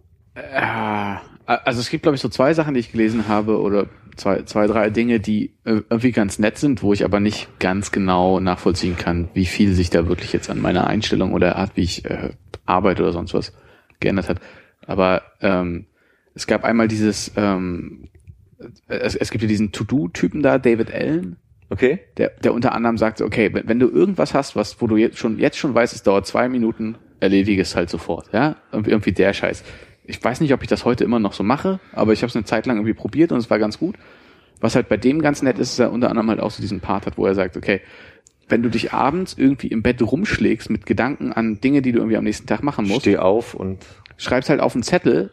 Ja, 0.53 1.23
also 1.47 1.81
es 1.81 1.91
gibt, 1.91 2.03
glaube 2.03 2.17
ich, 2.17 2.21
so 2.21 2.29
zwei 2.29 2.55
Sachen, 2.55 2.75
die 2.75 2.81
ich 2.81 2.93
gelesen 2.93 3.29
habe 3.29 3.61
oder 3.61 3.87
zwei, 4.17 4.43
zwei, 4.43 4.67
drei 4.67 4.91
Dinge, 4.91 5.21
die 5.21 5.55
äh, 5.65 5.81
irgendwie 5.89 6.13
ganz 6.13 6.39
nett 6.39 6.59
sind, 6.59 6.83
wo 6.83 6.93
ich 6.93 7.05
aber 7.05 7.21
nicht 7.21 7.49
ganz 7.59 7.93
genau 7.93 8.41
nachvollziehen 8.41 8.97
kann, 8.97 9.29
wie 9.35 9.47
viel 9.47 9.73
sich 9.73 9.91
da 9.91 10.09
wirklich 10.09 10.33
jetzt 10.33 10.51
an 10.51 10.61
meiner 10.61 10.87
Einstellung 10.87 11.33
oder 11.33 11.57
Art, 11.57 11.73
wie 11.75 11.83
ich 11.83 12.05
äh, 12.05 12.31
arbeite 12.67 13.03
oder 13.03 13.13
sonst 13.13 13.35
was 13.35 13.53
geändert 14.01 14.29
hat. 14.29 14.41
Aber 14.87 15.23
ähm, 15.41 15.87
es 16.35 16.47
gab 16.47 16.65
einmal 16.65 16.89
dieses, 16.89 17.33
ähm, 17.37 18.09
es, 18.87 19.15
es 19.17 19.31
gibt 19.31 19.43
ja 19.43 19.49
diesen 19.49 19.73
To-Do-Typen 19.73 20.43
da, 20.43 20.59
David 20.59 20.93
Allen, 20.93 21.37
Okay? 21.71 22.01
der, 22.17 22.31
der 22.43 22.55
unter 22.55 22.73
anderem 22.73 22.97
sagt, 22.97 23.21
okay, 23.21 23.51
wenn, 23.53 23.69
wenn 23.69 23.79
du 23.79 23.89
irgendwas 23.89 24.33
hast, 24.33 24.57
was, 24.57 24.81
wo 24.81 24.87
du 24.87 24.97
jetzt 24.97 25.19
schon, 25.19 25.39
jetzt 25.39 25.59
schon 25.59 25.75
weißt, 25.75 25.95
es 25.95 26.03
dauert 26.03 26.27
zwei 26.27 26.49
Minuten, 26.49 26.97
erledige 27.21 27.61
es 27.61 27.77
halt 27.77 27.91
sofort, 27.91 28.33
ja? 28.33 28.57
Irgendwie, 28.73 28.91
irgendwie 28.91 29.13
der 29.13 29.33
Scheiß. 29.35 29.65
Ich 30.09 30.25
weiß 30.25 30.41
nicht, 30.41 30.55
ob 30.55 30.63
ich 30.63 30.69
das 30.69 30.87
heute 30.87 31.05
immer 31.05 31.19
noch 31.19 31.35
so 31.35 31.45
mache, 31.45 31.81
aber 31.93 32.15
ich 32.15 32.23
habe 32.23 32.29
es 32.29 32.37
eine 32.37 32.47
Zeit 32.47 32.65
lang 32.65 32.79
irgendwie 32.79 32.95
probiert 32.95 33.31
und 33.31 33.39
es 33.39 33.51
war 33.51 33.59
ganz 33.59 33.79
gut. 33.79 33.97
Was 34.59 34.75
halt 34.75 34.89
bei 34.89 34.97
dem 34.97 35.21
ganz 35.21 35.43
nett 35.43 35.59
ist, 35.59 35.73
ist 35.73 35.79
er 35.79 35.93
unter 35.93 36.09
anderem 36.09 36.31
halt 36.31 36.41
auch 36.41 36.51
so 36.51 36.63
diesen 36.63 36.81
Part 36.81 37.05
hat, 37.05 37.19
wo 37.19 37.27
er 37.27 37.35
sagt, 37.35 37.57
okay, 37.59 37.83
wenn 38.49 38.63
du 38.63 38.71
dich 38.71 38.95
abends 38.95 39.35
irgendwie 39.37 39.69
im 39.69 39.83
Bett 39.83 40.01
rumschlägst 40.01 40.71
mit 40.71 40.87
Gedanken 40.87 41.33
an 41.35 41.61
Dinge, 41.61 41.83
die 41.83 41.93
du 41.93 41.99
irgendwie 41.99 42.17
am 42.17 42.25
nächsten 42.25 42.47
Tag 42.47 42.63
machen 42.63 42.89
musst, 42.89 43.03
Steh 43.03 43.19
auf 43.19 43.53
und 43.53 43.85
schreib's 44.17 44.49
halt 44.49 44.61
auf 44.61 44.75
einen 44.75 44.83
Zettel, 44.83 45.31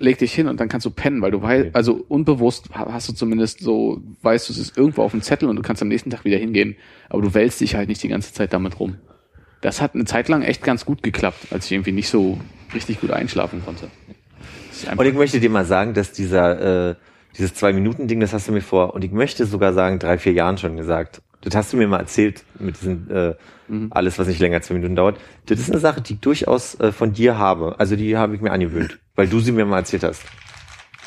leg 0.00 0.18
dich 0.18 0.34
hin 0.34 0.48
und 0.48 0.58
dann 0.58 0.68
kannst 0.68 0.84
du 0.84 0.90
pennen, 0.90 1.22
weil 1.22 1.30
du 1.30 1.40
weißt, 1.40 1.74
also 1.74 2.04
unbewusst 2.08 2.70
hast 2.74 3.08
du 3.08 3.12
zumindest 3.12 3.60
so, 3.60 4.02
weißt 4.22 4.48
du, 4.48 4.52
es 4.52 4.58
ist 4.58 4.76
irgendwo 4.76 5.02
auf 5.02 5.12
dem 5.12 5.22
Zettel 5.22 5.48
und 5.48 5.54
du 5.54 5.62
kannst 5.62 5.80
am 5.80 5.88
nächsten 5.88 6.10
Tag 6.10 6.24
wieder 6.24 6.38
hingehen, 6.38 6.76
aber 7.08 7.22
du 7.22 7.34
wälzt 7.34 7.60
dich 7.60 7.76
halt 7.76 7.88
nicht 7.88 8.02
die 8.02 8.08
ganze 8.08 8.32
Zeit 8.32 8.52
damit 8.52 8.80
rum. 8.80 8.96
Das 9.60 9.80
hat 9.80 9.94
eine 9.94 10.04
Zeit 10.04 10.28
lang 10.28 10.42
echt 10.42 10.62
ganz 10.62 10.84
gut 10.84 11.02
geklappt, 11.02 11.48
als 11.50 11.66
ich 11.66 11.72
irgendwie 11.72 11.92
nicht 11.92 12.08
so 12.08 12.38
richtig 12.74 13.00
gut 13.00 13.10
einschlafen 13.10 13.62
konnte. 13.64 13.88
Und 14.96 15.06
ich 15.06 15.14
möchte 15.14 15.40
dir 15.40 15.50
mal 15.50 15.64
sagen, 15.64 15.94
dass 15.94 16.12
dieser, 16.12 16.90
äh, 16.90 16.94
dieses 17.36 17.54
Zwei-Minuten-Ding, 17.54 18.20
das 18.20 18.32
hast 18.32 18.48
du 18.48 18.52
mir 18.52 18.60
vor, 18.60 18.94
und 18.94 19.04
ich 19.04 19.10
möchte 19.10 19.46
sogar 19.46 19.72
sagen, 19.72 19.98
drei, 19.98 20.18
vier 20.18 20.32
Jahren 20.32 20.58
schon 20.58 20.76
gesagt. 20.76 21.22
Das 21.40 21.54
hast 21.54 21.72
du 21.72 21.76
mir 21.76 21.86
mal 21.86 22.00
erzählt 22.00 22.44
mit 22.58 22.80
diesem, 22.80 23.10
äh, 23.10 23.34
alles, 23.90 24.18
was 24.18 24.26
nicht 24.26 24.40
länger 24.40 24.56
als 24.56 24.66
zwei 24.66 24.74
Minuten 24.74 24.96
dauert. 24.96 25.18
Das 25.46 25.58
ist 25.58 25.70
eine 25.70 25.78
Sache, 25.78 26.00
die 26.00 26.14
ich 26.14 26.20
durchaus 26.20 26.78
äh, 26.80 26.90
von 26.90 27.12
dir 27.12 27.38
habe. 27.38 27.76
Also 27.78 27.96
die 27.96 28.16
habe 28.16 28.34
ich 28.34 28.40
mir 28.40 28.50
angewöhnt, 28.50 28.98
weil 29.14 29.28
du 29.28 29.40
sie 29.40 29.52
mir 29.52 29.64
mal 29.64 29.78
erzählt 29.78 30.04
hast. 30.04 30.22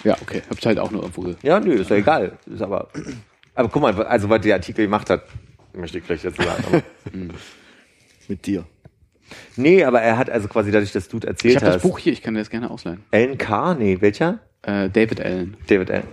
ja, 0.04 0.16
okay, 0.22 0.42
hab's 0.50 0.66
halt 0.66 0.80
auch 0.80 0.92
nur 0.92 1.02
irgendwo 1.02 1.22
ge 1.22 1.36
Ja, 1.42 1.60
nö, 1.60 1.74
ist 1.74 1.90
ja 1.90 1.98
egal. 1.98 2.38
Ist 2.46 2.62
aber, 2.62 2.88
aber 3.56 3.70
guck 3.70 3.82
mal, 3.82 4.04
also 4.06 4.30
was 4.30 4.42
der 4.42 4.56
Artikel 4.56 4.86
gemacht 4.86 5.10
hat, 5.10 5.24
möchte 5.74 5.98
ich 5.98 6.06
gleich 6.06 6.22
dazu 6.22 6.42
sagen. 6.42 6.84
Mit 8.28 8.46
dir. 8.46 8.66
Nee, 9.56 9.84
aber 9.84 10.02
er 10.02 10.18
hat 10.18 10.30
also 10.30 10.48
quasi 10.48 10.72
dadurch, 10.72 10.91
dass 10.91 11.08
du 11.08 11.18
es 11.18 11.24
Ich 11.24 11.28
erzählt 11.30 11.56
habe 11.58 11.66
hast. 11.68 11.76
das 11.76 11.82
Buch 11.84 11.99
hier, 11.99 12.14
ich 12.14 12.22
kann 12.22 12.34
dir 12.34 12.40
das 12.41 12.49
gerne 12.49 12.70
ausleihen. 12.70 13.03
Alan? 13.12 13.78
Nee, 13.80 13.98
welcher? 14.02 14.40
Äh, 14.64 14.90
David 14.90 15.22
Allen. 15.22 15.58
David 15.68 15.91
Allen. 15.91 16.03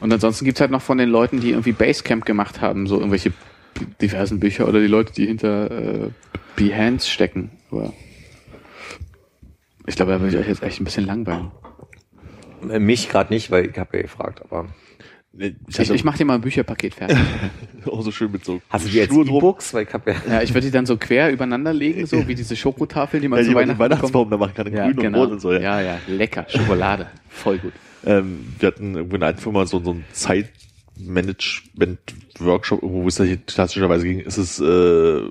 Und 0.00 0.12
ansonsten 0.12 0.44
gibt's 0.44 0.60
halt 0.60 0.70
noch 0.70 0.82
von 0.82 0.98
den 0.98 1.08
Leuten, 1.08 1.40
die 1.40 1.50
irgendwie 1.50 1.72
Basecamp 1.72 2.24
gemacht 2.24 2.60
haben, 2.60 2.86
so 2.86 2.96
irgendwelche 2.98 3.32
diversen 4.00 4.38
Bücher 4.38 4.68
oder 4.68 4.80
die 4.80 4.86
Leute, 4.86 5.12
die 5.12 5.26
hinter 5.26 5.70
äh, 5.70 6.10
Behance 6.56 7.08
stecken. 7.10 7.50
Aber 7.70 7.92
ich 9.86 9.96
glaube, 9.96 10.12
da 10.12 10.20
würde 10.20 10.36
ich 10.36 10.40
euch 10.42 10.48
jetzt 10.48 10.62
echt 10.62 10.80
ein 10.80 10.84
bisschen 10.84 11.06
langweilen. 11.06 11.50
Äh, 12.70 12.78
Mich 12.78 13.08
gerade 13.08 13.32
nicht, 13.32 13.50
weil 13.50 13.66
ich 13.70 13.78
habe 13.78 13.96
ja 13.96 14.02
gefragt, 14.02 14.42
aber. 14.44 14.66
Ich, 15.38 15.54
Ich, 15.78 15.90
ich 15.90 16.02
mache 16.04 16.18
dir 16.18 16.24
mal 16.24 16.34
ein 16.34 16.40
Bücherpaket 16.40 16.94
fertig. 16.94 17.16
auch 17.86 18.02
so 18.02 18.10
schön 18.10 18.32
mit 18.32 18.44
so 18.44 18.60
Hast 18.70 18.86
du 18.86 18.90
die 18.90 19.06
drum. 19.06 19.28
E-Books? 19.28 19.72
Weil 19.72 19.84
ich 19.84 19.92
habe 19.94 20.10
ja. 20.10 20.16
Ja, 20.28 20.42
ich 20.42 20.52
würde 20.52 20.66
die 20.66 20.72
dann 20.72 20.84
so 20.86 20.96
quer 20.96 21.30
übereinander 21.30 21.72
legen, 21.72 22.06
so 22.06 22.26
wie 22.26 22.34
diese 22.34 22.56
Schokotafeln, 22.56 23.22
die 23.22 23.28
man 23.28 23.38
Ja, 23.38 23.44
zu 23.44 23.50
die 23.50 23.54
Weihnachten 23.56 23.78
Weihnachtsbaum 23.78 24.28
da 24.30 24.36
machen 24.36 24.54
kann, 24.54 24.66
Ja, 24.72 24.86
grün 24.86 24.96
und 24.96 25.02
genau. 25.02 25.18
rot 25.20 25.30
und 25.30 25.40
so. 25.40 25.52
Ja. 25.52 25.60
ja, 25.60 25.80
ja, 25.80 25.98
lecker. 26.08 26.44
Schokolade. 26.48 27.06
Voll 27.28 27.58
gut. 27.58 27.72
Ähm, 28.04 28.52
wir 28.58 28.66
hatten 28.66 28.96
irgendwo 28.96 29.14
in 29.16 29.22
einer 29.22 29.38
Firma 29.38 29.64
so, 29.66 29.80
so 29.82 29.90
einen 29.92 30.04
Zeitmanagement-Workshop, 30.12 32.80
wo 32.82 33.06
es 33.08 33.14
da 33.16 33.24
hier 33.24 33.38
klassischerweise 33.38 34.04
ging, 34.06 34.20
ist 34.20 34.36
es, 34.38 34.60
äh, 34.60 34.64
oh 34.64 35.30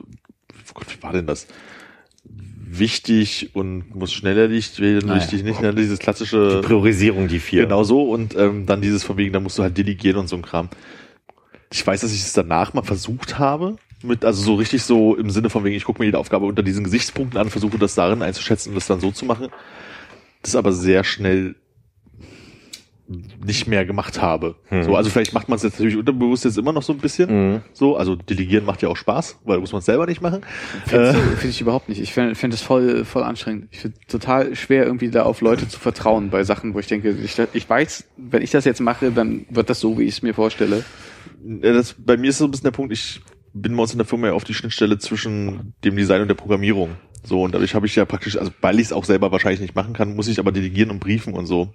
Gott, 0.73 0.87
wie 0.97 1.03
war 1.03 1.13
denn 1.13 1.27
das? 1.27 1.47
Wichtig 2.69 3.51
und 3.53 3.95
muss 3.95 4.11
schneller 4.11 4.41
erledigt 4.41 4.79
werden, 4.81 5.07
Naja, 5.07 5.21
wichtig 5.21 5.43
nicht, 5.43 5.61
ne? 5.61 5.73
dieses 5.73 5.99
klassische, 5.99 6.61
Priorisierung, 6.63 7.29
die 7.29 7.39
vier. 7.39 7.63
genau 7.63 7.83
so 7.83 8.03
und 8.11 8.35
ähm, 8.35 8.65
dann 8.65 8.81
dieses 8.81 9.05
von 9.05 9.15
wegen, 9.15 9.31
da 9.31 9.39
musst 9.39 9.57
du 9.57 9.63
halt 9.63 9.77
delegieren 9.77 10.17
und 10.17 10.27
so 10.27 10.35
ein 10.35 10.41
Kram. 10.41 10.69
Ich 11.71 11.85
weiß, 11.85 12.01
dass 12.01 12.13
ich 12.13 12.21
es 12.21 12.33
danach 12.33 12.73
mal 12.73 12.81
versucht 12.83 13.39
habe, 13.39 13.77
mit, 14.03 14.25
also 14.25 14.43
so 14.43 14.55
richtig 14.55 14.83
so 14.83 15.15
im 15.15 15.29
Sinne 15.29 15.49
von 15.49 15.63
wegen, 15.63 15.75
ich 15.77 15.85
gucke 15.85 15.99
mir 15.99 16.05
jede 16.05 16.19
Aufgabe 16.19 16.45
unter 16.45 16.61
diesen 16.61 16.83
Gesichtspunkten 16.83 17.39
an, 17.39 17.49
versuche 17.49 17.77
das 17.77 17.95
darin 17.95 18.21
einzuschätzen 18.21 18.69
und 18.69 18.75
das 18.75 18.87
dann 18.87 18.99
so 18.99 19.11
zu 19.11 19.25
machen. 19.25 19.47
Das 20.41 20.55
aber 20.55 20.73
sehr 20.73 21.03
schnell 21.03 21.55
nicht 23.07 23.67
mehr 23.67 23.85
gemacht 23.85 24.21
habe. 24.21 24.55
Hm. 24.67 24.83
So, 24.83 24.95
also 24.95 25.09
vielleicht 25.09 25.33
macht 25.33 25.47
man 25.47 25.55
es 25.55 25.63
jetzt 25.63 25.73
natürlich 25.73 25.97
unterbewusst 25.97 26.43
jetzt 26.45 26.57
immer 26.57 26.73
noch 26.73 26.83
so 26.83 26.91
ein 26.91 26.99
bisschen. 26.99 27.53
Mhm. 27.53 27.61
So, 27.71 27.95
also 27.95 28.15
delegieren 28.15 28.65
macht 28.65 28.81
ja 28.81 28.89
auch 28.89 28.97
Spaß, 28.97 29.39
weil 29.45 29.59
muss 29.59 29.71
man 29.71 29.79
es 29.79 29.85
selber 29.85 30.05
nicht 30.05 30.21
machen. 30.21 30.41
Finde 30.85 31.09
Äh, 31.09 31.13
find 31.13 31.53
ich 31.53 31.61
überhaupt 31.61 31.87
nicht. 31.87 32.01
Ich 32.01 32.13
finde 32.13 32.35
find 32.35 32.53
das 32.53 32.61
voll, 32.61 33.05
voll 33.05 33.23
anstrengend. 33.23 33.69
Ich 33.71 33.79
finde 33.79 33.97
total 34.07 34.55
schwer, 34.55 34.85
irgendwie 34.85 35.09
da 35.09 35.23
auf 35.23 35.41
Leute 35.41 35.67
zu 35.67 35.79
vertrauen 35.79 36.29
bei 36.29 36.43
Sachen, 36.43 36.73
wo 36.73 36.79
ich 36.79 36.87
denke, 36.87 37.11
ich, 37.11 37.37
ich 37.53 37.69
weiß, 37.69 38.05
wenn 38.17 38.41
ich 38.41 38.51
das 38.51 38.65
jetzt 38.65 38.81
mache, 38.81 39.11
dann 39.11 39.45
wird 39.49 39.69
das 39.69 39.79
so, 39.79 39.97
wie 39.97 40.03
ich 40.03 40.15
es 40.15 40.21
mir 40.21 40.33
vorstelle. 40.33 40.83
Das, 41.61 41.95
bei 41.97 42.17
mir 42.17 42.29
ist 42.29 42.39
so 42.39 42.45
ein 42.45 42.51
bisschen 42.51 42.65
der 42.65 42.71
Punkt, 42.71 42.91
ich 42.91 43.21
bin 43.53 43.75
bei 43.75 43.81
uns 43.81 43.93
in 43.93 43.99
der 43.99 44.07
Firma 44.07 44.27
ja 44.27 44.33
auf 44.33 44.43
die 44.43 44.53
Schnittstelle 44.53 44.97
zwischen 44.97 45.73
dem 45.83 45.95
Design 45.95 46.21
und 46.21 46.27
der 46.27 46.35
Programmierung. 46.35 46.91
So, 47.23 47.43
und 47.43 47.53
dadurch 47.53 47.73
habe 47.73 47.85
ich 47.85 47.95
ja 47.95 48.05
praktisch, 48.05 48.37
also 48.37 48.51
weil 48.61 48.79
ich 48.79 48.87
es 48.87 48.93
auch 48.93 49.05
selber 49.05 49.31
wahrscheinlich 49.31 49.61
nicht 49.61 49.75
machen 49.75 49.93
kann, 49.93 50.15
muss 50.15 50.27
ich 50.27 50.39
aber 50.39 50.51
delegieren 50.51 50.91
und 50.91 50.99
briefen 50.99 51.33
und 51.33 51.45
so. 51.45 51.73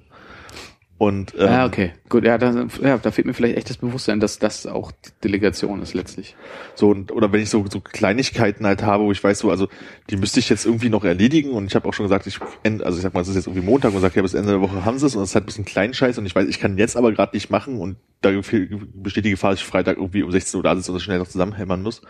Und 1.03 1.35
ähm, 1.37 1.47
ja, 1.51 1.67
okay. 1.67 1.91
Gut, 2.09 2.23
ja 2.23 2.39
da, 2.39 2.69
ja, 2.81 2.97
da 2.97 3.11
fehlt 3.11 3.27
mir 3.27 3.35
vielleicht 3.35 3.57
echt 3.57 3.69
das 3.69 3.79
Bewusstsein, 3.79 4.21
dass 4.21 4.39
das 4.39 4.69
auch 4.69 4.93
Delegation 5.25 5.83
ist 5.83 5.95
letztlich. 5.95 6.37
So, 6.77 6.91
und, 6.91 7.11
oder 7.11 7.33
wenn 7.33 7.43
ich 7.43 7.51
so, 7.51 7.65
so 7.69 7.81
Kleinigkeiten 7.81 8.65
halt 8.65 8.85
habe, 8.85 9.03
wo 9.03 9.11
ich 9.11 9.25
weiß, 9.25 9.41
so, 9.41 9.51
also 9.51 9.67
die 10.11 10.17
müsste 10.17 10.39
ich 10.39 10.49
jetzt 10.49 10.65
irgendwie 10.65 10.91
noch 10.91 11.03
erledigen 11.03 11.51
und 11.51 11.67
ich 11.67 11.75
habe 11.75 11.89
auch 11.89 11.93
schon 11.93 12.05
gesagt, 12.05 12.29
ich 12.29 12.39
end- 12.63 12.85
also 12.85 12.99
ich 12.99 13.03
sag 13.03 13.15
mal, 13.15 13.23
es 13.23 13.27
ist 13.27 13.35
jetzt 13.35 13.49
irgendwie 13.49 13.67
Montag 13.67 13.93
und 13.93 14.01
sage, 14.01 14.15
ja, 14.15 14.23
bis 14.23 14.35
Ende 14.35 14.51
der 14.53 14.61
Woche 14.61 14.85
haben 14.85 14.97
sie 15.01 15.07
es 15.07 15.17
und 15.17 15.25
es 15.25 15.31
ist 15.31 15.35
halt 15.35 15.43
ein 15.43 15.47
bisschen 15.47 15.65
Kleinscheiß 15.65 16.19
und 16.19 16.27
ich 16.27 16.37
weiß, 16.37 16.47
ich 16.47 16.61
kann 16.61 16.79
jetzt 16.79 16.97
aber 16.97 17.11
gerade 17.11 17.35
nicht 17.35 17.51
machen 17.51 17.79
und 17.81 17.97
da 18.21 18.31
besteht 18.31 19.25
die 19.25 19.31
Gefahr, 19.31 19.51
dass 19.51 19.59
ich 19.59 19.67
Freitag 19.67 19.97
irgendwie 19.97 20.23
um 20.23 20.31
16 20.31 20.59
Uhr 20.59 20.63
da 20.63 20.77
sitze 20.77 20.93
und 20.93 20.95
das 20.99 21.03
schnell 21.03 21.19
noch 21.19 21.27
zusammenhämmern 21.27 21.83
muss. 21.83 22.03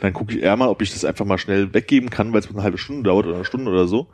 Dann 0.00 0.14
gucke 0.14 0.32
ich 0.32 0.42
eher 0.42 0.56
mal, 0.56 0.68
ob 0.68 0.80
ich 0.80 0.90
das 0.90 1.04
einfach 1.04 1.26
mal 1.26 1.36
schnell 1.36 1.74
weggeben 1.74 2.08
kann, 2.08 2.32
weil 2.32 2.40
es 2.40 2.48
eine 2.48 2.62
halbe 2.62 2.78
Stunde 2.78 3.02
dauert 3.02 3.26
oder 3.26 3.34
eine 3.34 3.44
Stunde 3.44 3.70
oder 3.70 3.86
so. 3.86 4.06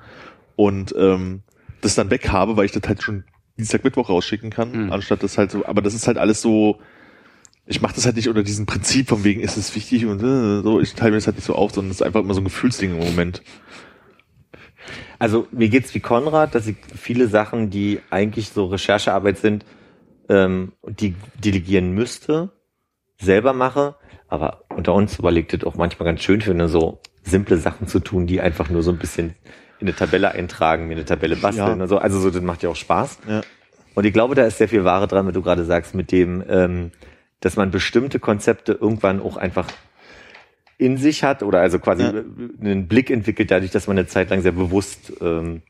Und 0.57 0.93
ähm, 0.99 1.43
das 1.83 1.95
dann 1.95 2.11
weg 2.11 2.31
habe, 2.31 2.57
weil 2.57 2.65
ich 2.65 2.73
das 2.73 2.83
halt 2.89 3.01
schon 3.01 3.23
Dienstag, 3.59 3.85
Mittwoch 3.85 4.09
rausschicken 4.09 4.51
kann, 4.51 4.87
Mhm. 4.87 4.93
anstatt 4.93 5.23
das 5.23 5.37
halt 5.37 5.51
so, 5.51 5.67
aber 5.67 5.83
das 5.83 5.95
ist 5.95 6.07
halt 6.07 6.17
alles 6.17 6.41
so, 6.41 6.79
ich 7.67 7.83
mache 7.83 7.95
das 7.95 8.07
halt 8.07 8.17
nicht 8.17 8.29
unter 8.29 8.43
diesem 8.43 8.65
Prinzip 8.67 9.09
von 9.09 9.25
wegen, 9.25 9.41
ist 9.41 9.57
es 9.57 9.75
wichtig 9.75 10.07
und 10.07 10.23
äh, 10.23 10.63
so, 10.63 10.81
ich 10.81 10.95
teile 10.95 11.11
mir 11.11 11.17
das 11.19 11.27
halt 11.27 11.37
nicht 11.37 11.45
so 11.45 11.55
auf, 11.55 11.73
sondern 11.75 11.91
es 11.91 11.97
ist 12.01 12.07
einfach 12.07 12.21
immer 12.21 12.35
so 12.35 12.41
ein 12.41 12.45
Gefühlsding 12.45 12.93
im 12.93 12.99
Moment. 12.99 13.43
Also 15.19 15.47
mir 15.51 15.69
geht's 15.69 15.95
wie 15.95 16.01
Konrad, 16.01 16.55
dass 16.55 16.67
ich 16.67 16.77
viele 16.97 17.29
Sachen, 17.29 17.71
die 17.71 18.01
eigentlich 18.11 18.51
so 18.51 18.67
Recherchearbeit 18.67 19.39
sind, 19.39 19.65
ähm, 20.29 20.73
die 20.87 21.15
delegieren 21.43 21.93
müsste, 21.93 22.53
selber 23.21 23.53
mache. 23.53 23.97
Aber 24.29 24.65
unter 24.69 24.95
uns 24.95 25.19
überlegt 25.19 25.53
es 25.55 25.65
auch 25.65 25.75
manchmal 25.75 26.07
ganz 26.07 26.23
schön 26.23 26.41
finde, 26.41 26.69
so 26.69 27.01
simple 27.23 27.57
Sachen 27.59 27.89
zu 27.89 27.99
tun, 27.99 28.27
die 28.27 28.41
einfach 28.41 28.71
nur 28.71 28.83
so 28.83 28.93
ein 28.93 28.99
bisschen 28.99 29.35
in 29.81 29.87
eine 29.87 29.97
Tabelle 29.97 30.33
eintragen, 30.33 30.89
mir 30.89 30.95
eine 30.95 31.05
Tabelle 31.05 31.37
basteln 31.37 31.67
Ja. 31.79 31.83
und 31.83 31.89
so. 31.89 31.99
Also 31.99 32.19
so, 32.21 32.31
das 32.31 32.43
macht 32.43 32.63
ja 32.63 32.69
auch 32.71 32.77
Spaß. 32.77 33.19
Ja. 33.29 33.41
Und 33.95 34.05
ich 34.05 34.13
glaube, 34.13 34.35
da 34.35 34.45
ist 34.45 34.59
sehr 34.59 34.69
viel 34.69 34.85
Wahre 34.85 35.07
dran, 35.09 35.27
wenn 35.27 35.35
du 35.35 35.43
gerade 35.43 35.65
sagst, 35.65 35.95
mit 35.95 36.13
dem, 36.13 36.43
ähm, 36.49 36.91
dass 37.41 37.57
man 37.57 37.71
bestimmte 37.71 38.19
Konzepte 38.19 38.73
irgendwann 38.73 39.21
auch 39.21 39.37
einfach 39.37 39.67
in 40.79 40.97
sich 40.97 41.25
hat 41.25 41.43
oder 41.43 41.61
also 41.61 41.79
quasi 41.79 42.03
Ja. 42.03 42.11
einen 42.61 42.87
Blick 42.89 43.11
entwickelt, 43.11 43.51
dadurch, 43.51 43.71
dass 43.73 43.87
man 43.89 43.99
eine 43.99 44.07
Zeit 44.07 44.31
lang 44.31 44.43
sehr 44.43 44.53
bewusst, 44.53 45.13
ähm, 45.21 45.63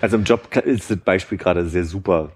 also 0.00 0.16
im 0.16 0.24
Job 0.24 0.54
ist 0.64 0.90
das 0.90 0.98
Beispiel 0.98 1.38
gerade 1.38 1.66
sehr 1.68 1.84
super. 1.84 2.32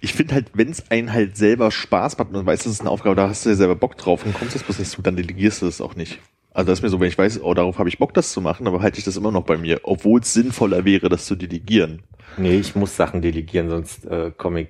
Ich 0.00 0.14
finde 0.14 0.34
halt, 0.34 0.46
wenn 0.54 0.70
es 0.70 0.90
einen 0.90 1.12
halt 1.12 1.36
selber 1.36 1.70
Spaß 1.72 2.16
macht, 2.18 2.30
man 2.32 2.46
weiß, 2.46 2.62
das 2.64 2.72
ist 2.72 2.80
eine 2.80 2.90
Aufgabe, 2.90 3.16
da 3.16 3.28
hast 3.28 3.44
du 3.44 3.50
ja 3.50 3.56
selber 3.56 3.74
Bock 3.74 3.96
drauf 3.98 4.24
und 4.24 4.34
kommst 4.34 4.54
jetzt 4.54 4.64
bloß 4.64 4.78
nicht 4.78 4.90
zu, 4.90 5.02
dann 5.02 5.16
delegierst 5.16 5.62
du 5.62 5.66
das 5.66 5.80
auch 5.80 5.96
nicht. 5.96 6.20
Also 6.54 6.66
das 6.68 6.78
ist 6.78 6.82
mir 6.82 6.88
so, 6.90 7.00
wenn 7.00 7.08
ich 7.08 7.16
weiß, 7.16 7.40
oh, 7.42 7.54
darauf 7.54 7.78
habe 7.78 7.88
ich 7.88 7.98
Bock, 7.98 8.12
das 8.14 8.32
zu 8.32 8.40
machen, 8.40 8.66
aber 8.66 8.82
halte 8.82 8.98
ich 8.98 9.04
das 9.04 9.16
immer 9.16 9.32
noch 9.32 9.44
bei 9.44 9.56
mir, 9.56 9.80
obwohl 9.84 10.20
es 10.20 10.32
sinnvoller 10.34 10.84
wäre, 10.84 11.08
das 11.08 11.24
zu 11.24 11.34
delegieren. 11.34 12.02
Nee, 12.36 12.56
ich 12.56 12.74
muss 12.74 12.96
Sachen 12.96 13.22
delegieren, 13.22 13.70
sonst 13.70 14.04
äh, 14.06 14.32
komme 14.36 14.62
ich. 14.62 14.68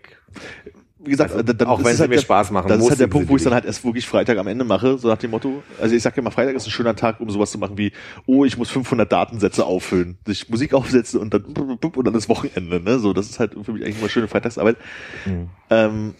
wie 0.99 1.11
gesagt, 1.11 1.33
Also, 1.33 1.43
dann, 1.43 1.59
dann 1.59 1.69
auch 1.69 1.83
wenn 1.83 1.93
es 1.93 2.01
halt 2.01 2.11
mir 2.11 2.17
der, 2.17 2.23
Spaß 2.23 2.53
machen, 2.53 2.69
Das 2.69 2.79
ist 2.81 2.89
halt 2.89 3.01
der 3.01 3.09
Punkt, 3.09 3.29
wo 3.29 3.37
ich 3.37 3.43
dann 3.43 3.53
halt 3.53 3.65
erst 3.65 3.85
wirklich 3.85 4.07
Freitag 4.07 4.39
am 4.39 4.47
Ende 4.47 4.65
mache, 4.65 4.97
so 4.99 5.09
nach 5.09 5.19
dem 5.19 5.33
Motto. 5.33 5.63
Also 5.81 5.95
ich 5.97 6.03
sage 6.03 6.21
immer, 6.21 6.31
Freitag 6.31 6.55
ist 6.55 6.67
ein 6.67 6.71
schöner 6.71 6.95
Tag, 6.95 7.21
um 7.21 7.29
sowas 7.31 7.51
zu 7.51 7.59
machen 7.59 7.77
wie, 7.79 7.93
oh, 8.27 8.45
ich 8.45 8.57
muss 8.57 8.71
500 8.71 9.11
Datensätze 9.11 9.65
auffüllen, 9.65 10.19
sich 10.25 10.49
Musik 10.49 10.75
aufsetzen 10.75 11.21
und 11.21 11.35
dann 11.35 11.45
und 11.45 12.07
dann 12.07 12.15
ist 12.15 12.29
Wochenende. 12.29 12.81
Ne? 12.81 13.01
So, 13.01 13.13
das 13.13 13.29
ist 13.29 13.41
halt 13.41 13.55
für 13.61 13.73
mich 13.73 13.85
eigentlich 13.85 13.99
immer 13.99 14.09
schöne 14.09 14.29
Freitagsarbeit. 14.29 14.77
Mhm. 15.25 15.49
Ähm, 15.71 16.15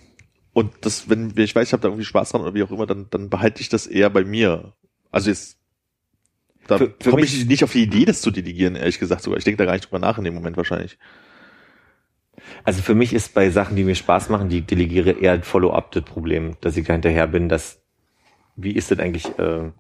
und 0.55 0.73
das, 0.83 1.09
wenn 1.09 1.37
wenn 1.37 1.45
ich 1.45 1.55
weiß, 1.55 1.69
ich 1.69 1.73
habe 1.73 1.83
da 1.83 1.89
irgendwie 1.89 2.05
Spaß 2.05 2.31
dran 2.31 2.43
oder 2.43 2.55
wie 2.55 2.63
auch 2.65 2.71
immer, 2.71 2.87
dann, 2.87 3.07
dann 3.11 3.31
behalte 3.31 3.61
ich 3.61 3.69
das 3.69 3.87
eher 3.87 4.11
bei 4.11 4.25
mir. 4.25 4.73
Also 5.13 5.31
jetzt 5.31 5.59
da 6.67 6.79
komme 6.79 7.23
mich- 7.23 7.35
ich 7.41 7.47
nicht 7.47 7.65
auf 7.65 7.73
die 7.73 7.83
Idee, 7.83 8.05
das 8.05 8.21
zu 8.21 8.31
delegieren, 8.31 8.77
ehrlich 8.77 8.99
gesagt 8.99 9.23
sogar. 9.23 9.39
Ich 9.39 9.45
denke 9.45 9.59
da 9.59 9.65
gar 9.65 9.73
nicht 9.73 9.85
drüber 9.85 9.99
nach 9.99 10.19
in 10.19 10.25
dem 10.25 10.35
Moment 10.35 10.57
wahrscheinlich. 10.57 10.99
Also 12.65 12.83
für 12.83 12.95
mich 12.95 13.13
ist 13.13 13.35
bei 13.35 13.51
Sachen, 13.51 13.77
die 13.77 13.85
mir 13.85 13.95
Spaß 13.95 14.29
machen, 14.29 14.49
die 14.49 14.63
delegiere, 14.63 15.13
eher 15.13 15.33
ein 15.33 15.43
Follow-up 15.43 15.93
das 15.93 16.05
Problem, 16.05 16.57
dass 16.61 16.77
ich 16.77 16.87
da 16.87 16.93
hinterher 16.95 17.27
bin, 17.27 17.49
dass 17.49 17.81
wie 18.57 18.73
ist 18.73 18.91
das 18.91 18.99
eigentlich 18.99 19.27
äh, 19.39 19.71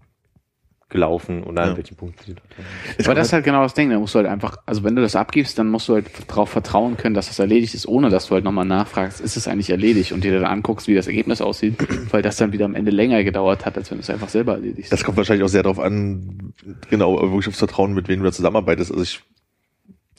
gelaufen 0.92 1.42
oder 1.42 1.64
Ja. 1.64 1.70
an 1.72 1.76
welchen 1.76 1.96
Punkt 1.96 2.20
sie 2.24 2.34
dort 2.34 2.46
haben. 2.56 3.04
Aber 3.06 3.14
das 3.16 3.26
ist 3.28 3.32
halt 3.32 3.44
genau 3.44 3.62
das 3.64 3.74
Ding. 3.74 3.90
Da 3.90 3.98
musst 3.98 4.14
du 4.14 4.18
halt 4.20 4.28
einfach, 4.28 4.56
also 4.66 4.84
wenn 4.84 4.94
du 4.94 5.02
das 5.02 5.16
abgibst, 5.16 5.58
dann 5.58 5.68
musst 5.68 5.88
du 5.88 5.94
halt 5.94 6.06
darauf 6.28 6.50
vertrauen 6.50 6.96
können, 6.96 7.14
dass 7.14 7.26
das 7.26 7.38
erledigt 7.40 7.74
ist, 7.74 7.88
ohne 7.88 8.10
dass 8.10 8.28
du 8.28 8.34
halt 8.34 8.44
nochmal 8.44 8.64
nachfragst, 8.64 9.20
ist 9.20 9.36
es 9.36 9.48
eigentlich 9.48 9.70
erledigt 9.70 10.12
und 10.12 10.22
dir 10.22 10.32
dann 10.32 10.44
anguckst, 10.44 10.86
wie 10.86 10.94
das 10.94 11.08
Ergebnis 11.08 11.40
aussieht, 11.40 11.74
weil 12.12 12.22
das 12.22 12.36
dann 12.36 12.52
wieder 12.52 12.66
am 12.66 12.74
Ende 12.76 12.92
länger 12.92 13.24
gedauert 13.24 13.66
hat, 13.66 13.76
als 13.76 13.90
wenn 13.90 13.98
du 13.98 14.02
es 14.02 14.10
einfach 14.10 14.28
selber 14.28 14.52
erledigst. 14.54 14.92
Das 14.92 15.02
kommt 15.02 15.16
wahrscheinlich 15.16 15.44
auch 15.44 15.48
sehr 15.48 15.64
darauf 15.64 15.80
an, 15.80 16.52
genau, 16.90 17.20
wirklich 17.20 17.48
aufs 17.48 17.58
Vertrauen, 17.58 17.94
mit 17.94 18.06
wem 18.08 18.20
du 18.20 18.26
da 18.26 18.32
zusammenarbeitest. 18.32 18.90
Also 18.92 19.02
ich 19.02 19.20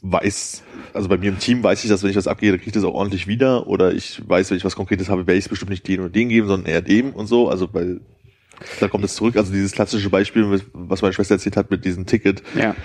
weiß, 0.01 0.63
also 0.93 1.07
bei 1.07 1.17
mir 1.17 1.29
im 1.29 1.39
Team 1.39 1.63
weiß 1.63 1.83
ich, 1.83 1.89
dass 1.89 2.03
wenn 2.03 2.09
ich 2.09 2.17
was 2.17 2.27
abgehe, 2.27 2.51
dann 2.51 2.59
kriege 2.59 2.69
ich 2.69 2.73
das 2.73 2.83
auch 2.83 2.93
ordentlich 2.93 3.25
wieder. 3.27 3.67
Oder 3.67 3.93
ich 3.93 4.21
weiß, 4.27 4.49
wenn 4.49 4.57
ich 4.57 4.65
was 4.65 4.75
Konkretes 4.75 5.09
habe, 5.09 5.27
werde 5.27 5.37
ich 5.37 5.45
es 5.45 5.49
bestimmt 5.49 5.71
nicht 5.71 5.87
den 5.87 6.01
oder 6.01 6.09
den 6.09 6.27
geben, 6.29 6.47
sondern 6.47 6.69
eher 6.69 6.81
dem 6.81 7.11
und 7.13 7.27
so. 7.27 7.47
Also 7.47 7.73
weil 7.73 8.01
da 8.79 8.87
kommt 8.87 9.03
es 9.03 9.15
zurück. 9.15 9.37
Also 9.37 9.51
dieses 9.51 9.71
klassische 9.71 10.09
Beispiel, 10.09 10.61
was 10.73 11.01
meine 11.01 11.13
Schwester 11.13 11.35
erzählt 11.35 11.57
hat 11.57 11.71
mit 11.71 11.85
diesem 11.85 12.05
Ticket. 12.05 12.43
ja. 12.55 12.75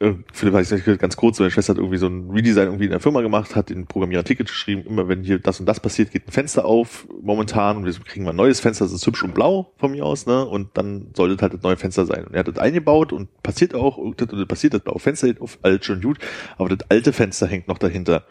Äh, 0.00 0.14
Philipp 0.32 0.54
weiß 0.54 0.72
ich 0.72 0.86
nicht 0.86 1.00
ganz 1.00 1.16
kurz, 1.16 1.38
meine 1.38 1.50
Schwester 1.50 1.72
hat 1.72 1.78
irgendwie 1.78 1.98
so 1.98 2.06
ein 2.08 2.30
Redesign 2.30 2.66
irgendwie 2.66 2.84
in 2.84 2.90
der 2.90 3.00
Firma 3.00 3.20
gemacht, 3.20 3.54
hat 3.54 3.70
den 3.70 3.86
Programmierer 3.86 4.24
Ticket 4.24 4.48
geschrieben, 4.48 4.84
immer 4.86 5.08
wenn 5.08 5.22
hier 5.22 5.38
das 5.38 5.60
und 5.60 5.66
das 5.66 5.80
passiert, 5.80 6.10
geht 6.10 6.26
ein 6.26 6.32
Fenster 6.32 6.64
auf 6.64 7.06
momentan 7.22 7.76
und 7.76 7.86
wir 7.86 7.92
kriegen 8.04 8.24
mal 8.24 8.32
ein 8.32 8.36
neues 8.36 8.60
Fenster, 8.60 8.84
das 8.84 8.92
ist 8.92 9.06
hübsch 9.06 9.22
und 9.22 9.34
blau 9.34 9.72
von 9.78 9.92
mir 9.92 10.04
aus, 10.04 10.26
ne? 10.26 10.44
Und 10.44 10.76
dann 10.76 11.10
sollte 11.14 11.40
halt 11.42 11.54
das 11.54 11.62
neue 11.62 11.76
Fenster 11.76 12.06
sein. 12.06 12.24
Und 12.24 12.34
er 12.34 12.40
hat 12.40 12.48
das 12.48 12.58
eingebaut 12.58 13.12
und 13.12 13.42
passiert 13.42 13.74
auch, 13.74 13.96
und 13.96 14.20
das 14.20 14.28
und 14.30 14.40
das 14.40 14.48
passiert 14.48 14.74
das 14.74 14.82
blaue 14.82 14.98
Fenster 14.98 15.28
geht 15.28 15.40
auf, 15.40 15.58
alles 15.62 15.84
schön 15.84 16.00
gut, 16.00 16.18
aber 16.58 16.68
das 16.74 16.90
alte 16.90 17.12
Fenster 17.12 17.46
hängt 17.46 17.68
noch 17.68 17.78
dahinter. 17.78 18.24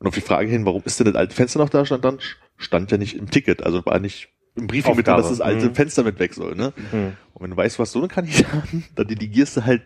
Und 0.00 0.06
auf 0.06 0.14
die 0.14 0.20
Frage 0.20 0.48
hin, 0.50 0.64
warum 0.66 0.82
ist 0.84 1.00
denn 1.00 1.06
das 1.06 1.16
alte 1.16 1.34
Fenster 1.34 1.58
noch 1.58 1.70
da, 1.70 1.84
stand 1.86 2.04
dann, 2.04 2.18
stand 2.56 2.90
ja 2.92 2.98
nicht 2.98 3.16
im 3.16 3.30
Ticket, 3.30 3.62
also 3.64 3.84
war 3.86 3.98
nicht 3.98 4.28
im 4.58 4.66
Briefing 4.66 4.96
mit 4.96 5.06
drin, 5.06 5.16
dass 5.16 5.28
das 5.28 5.40
alte 5.40 5.68
Mhm. 5.70 5.74
Fenster 5.74 6.02
mit 6.04 6.18
weg 6.18 6.34
soll, 6.34 6.54
ne? 6.54 6.72
Mhm. 6.92 7.12
Und 7.34 7.42
wenn 7.42 7.50
du 7.50 7.56
weißt, 7.56 7.78
was 7.78 7.92
so 7.92 7.98
eine 7.98 8.08
Kandidaten, 8.08 8.84
dann 8.94 9.06
delegierst 9.06 9.56
du 9.58 9.64
halt 9.64 9.82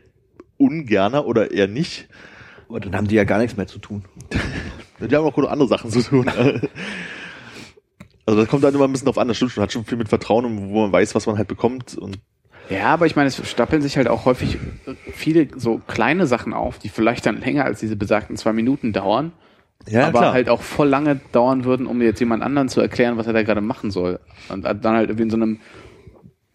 ungerner 0.59 1.27
oder 1.27 1.51
eher 1.51 1.69
nicht. 1.69 2.09
Aber 2.69 2.81
dann 2.81 2.95
haben 2.97 3.07
die 3.09 3.15
ja 3.17 3.25
gar 3.25 3.39
nichts 3.39 3.57
mehr 3.57 3.67
zu 3.67 3.79
tun. 3.79 4.05
Die 5.01 5.17
haben 5.17 5.25
auch 5.27 5.37
noch 5.37 5.51
andere 5.51 5.69
Sachen 5.69 5.91
zu 5.91 6.01
tun. 6.03 6.31
Also 8.25 8.39
das 8.41 8.49
kommt 8.49 8.63
dann 8.63 8.73
immer 8.73 8.85
ein 8.85 8.93
bisschen 8.93 9.07
drauf 9.07 9.19
an, 9.19 9.27
das 9.27 9.37
stimmt 9.37 9.51
schon, 9.51 9.65
hat 9.65 9.73
schon 9.73 9.85
viel 9.85 9.99
mit 9.99 10.09
Vertrauen, 10.09 10.45
und 10.45 10.69
wo 10.71 10.83
man 10.83 10.93
weiß, 10.93 11.15
was 11.17 11.27
man 11.27 11.39
halt 11.39 11.49
bekommt. 11.49 11.99
Und 11.99 12.21
Ja, 12.71 12.85
aber 12.87 13.07
ich 13.07 13.17
meine, 13.17 13.27
es 13.29 13.49
stapeln 13.51 13.83
sich 13.83 13.97
halt 13.97 14.07
auch 14.07 14.27
häufig 14.27 14.59
viele 15.13 15.49
so 15.57 15.79
kleine 15.89 16.29
Sachen 16.29 16.55
auf, 16.55 16.79
die 16.79 16.89
vielleicht 16.89 17.27
dann 17.27 17.41
länger 17.41 17.65
als 17.65 17.81
diese 17.81 17.97
besagten 17.97 18.37
zwei 18.37 18.53
Minuten 18.53 18.93
dauern, 18.93 19.33
ja, 19.89 20.07
aber 20.07 20.33
halt 20.33 20.49
auch 20.49 20.63
voll 20.63 20.89
lange 20.89 21.21
dauern 21.33 21.65
würden, 21.65 21.87
um 21.87 22.01
jetzt 22.03 22.21
jemand 22.21 22.43
anderen 22.43 22.69
zu 22.69 22.81
erklären, 22.81 23.17
was 23.17 23.27
er 23.27 23.33
da 23.33 23.43
gerade 23.43 23.61
machen 23.61 23.91
soll. 23.91 24.21
Und 24.49 24.65
dann 24.65 24.85
halt 24.85 25.09
irgendwie 25.09 25.25
in 25.25 25.31
so 25.31 25.37
einem 25.37 25.61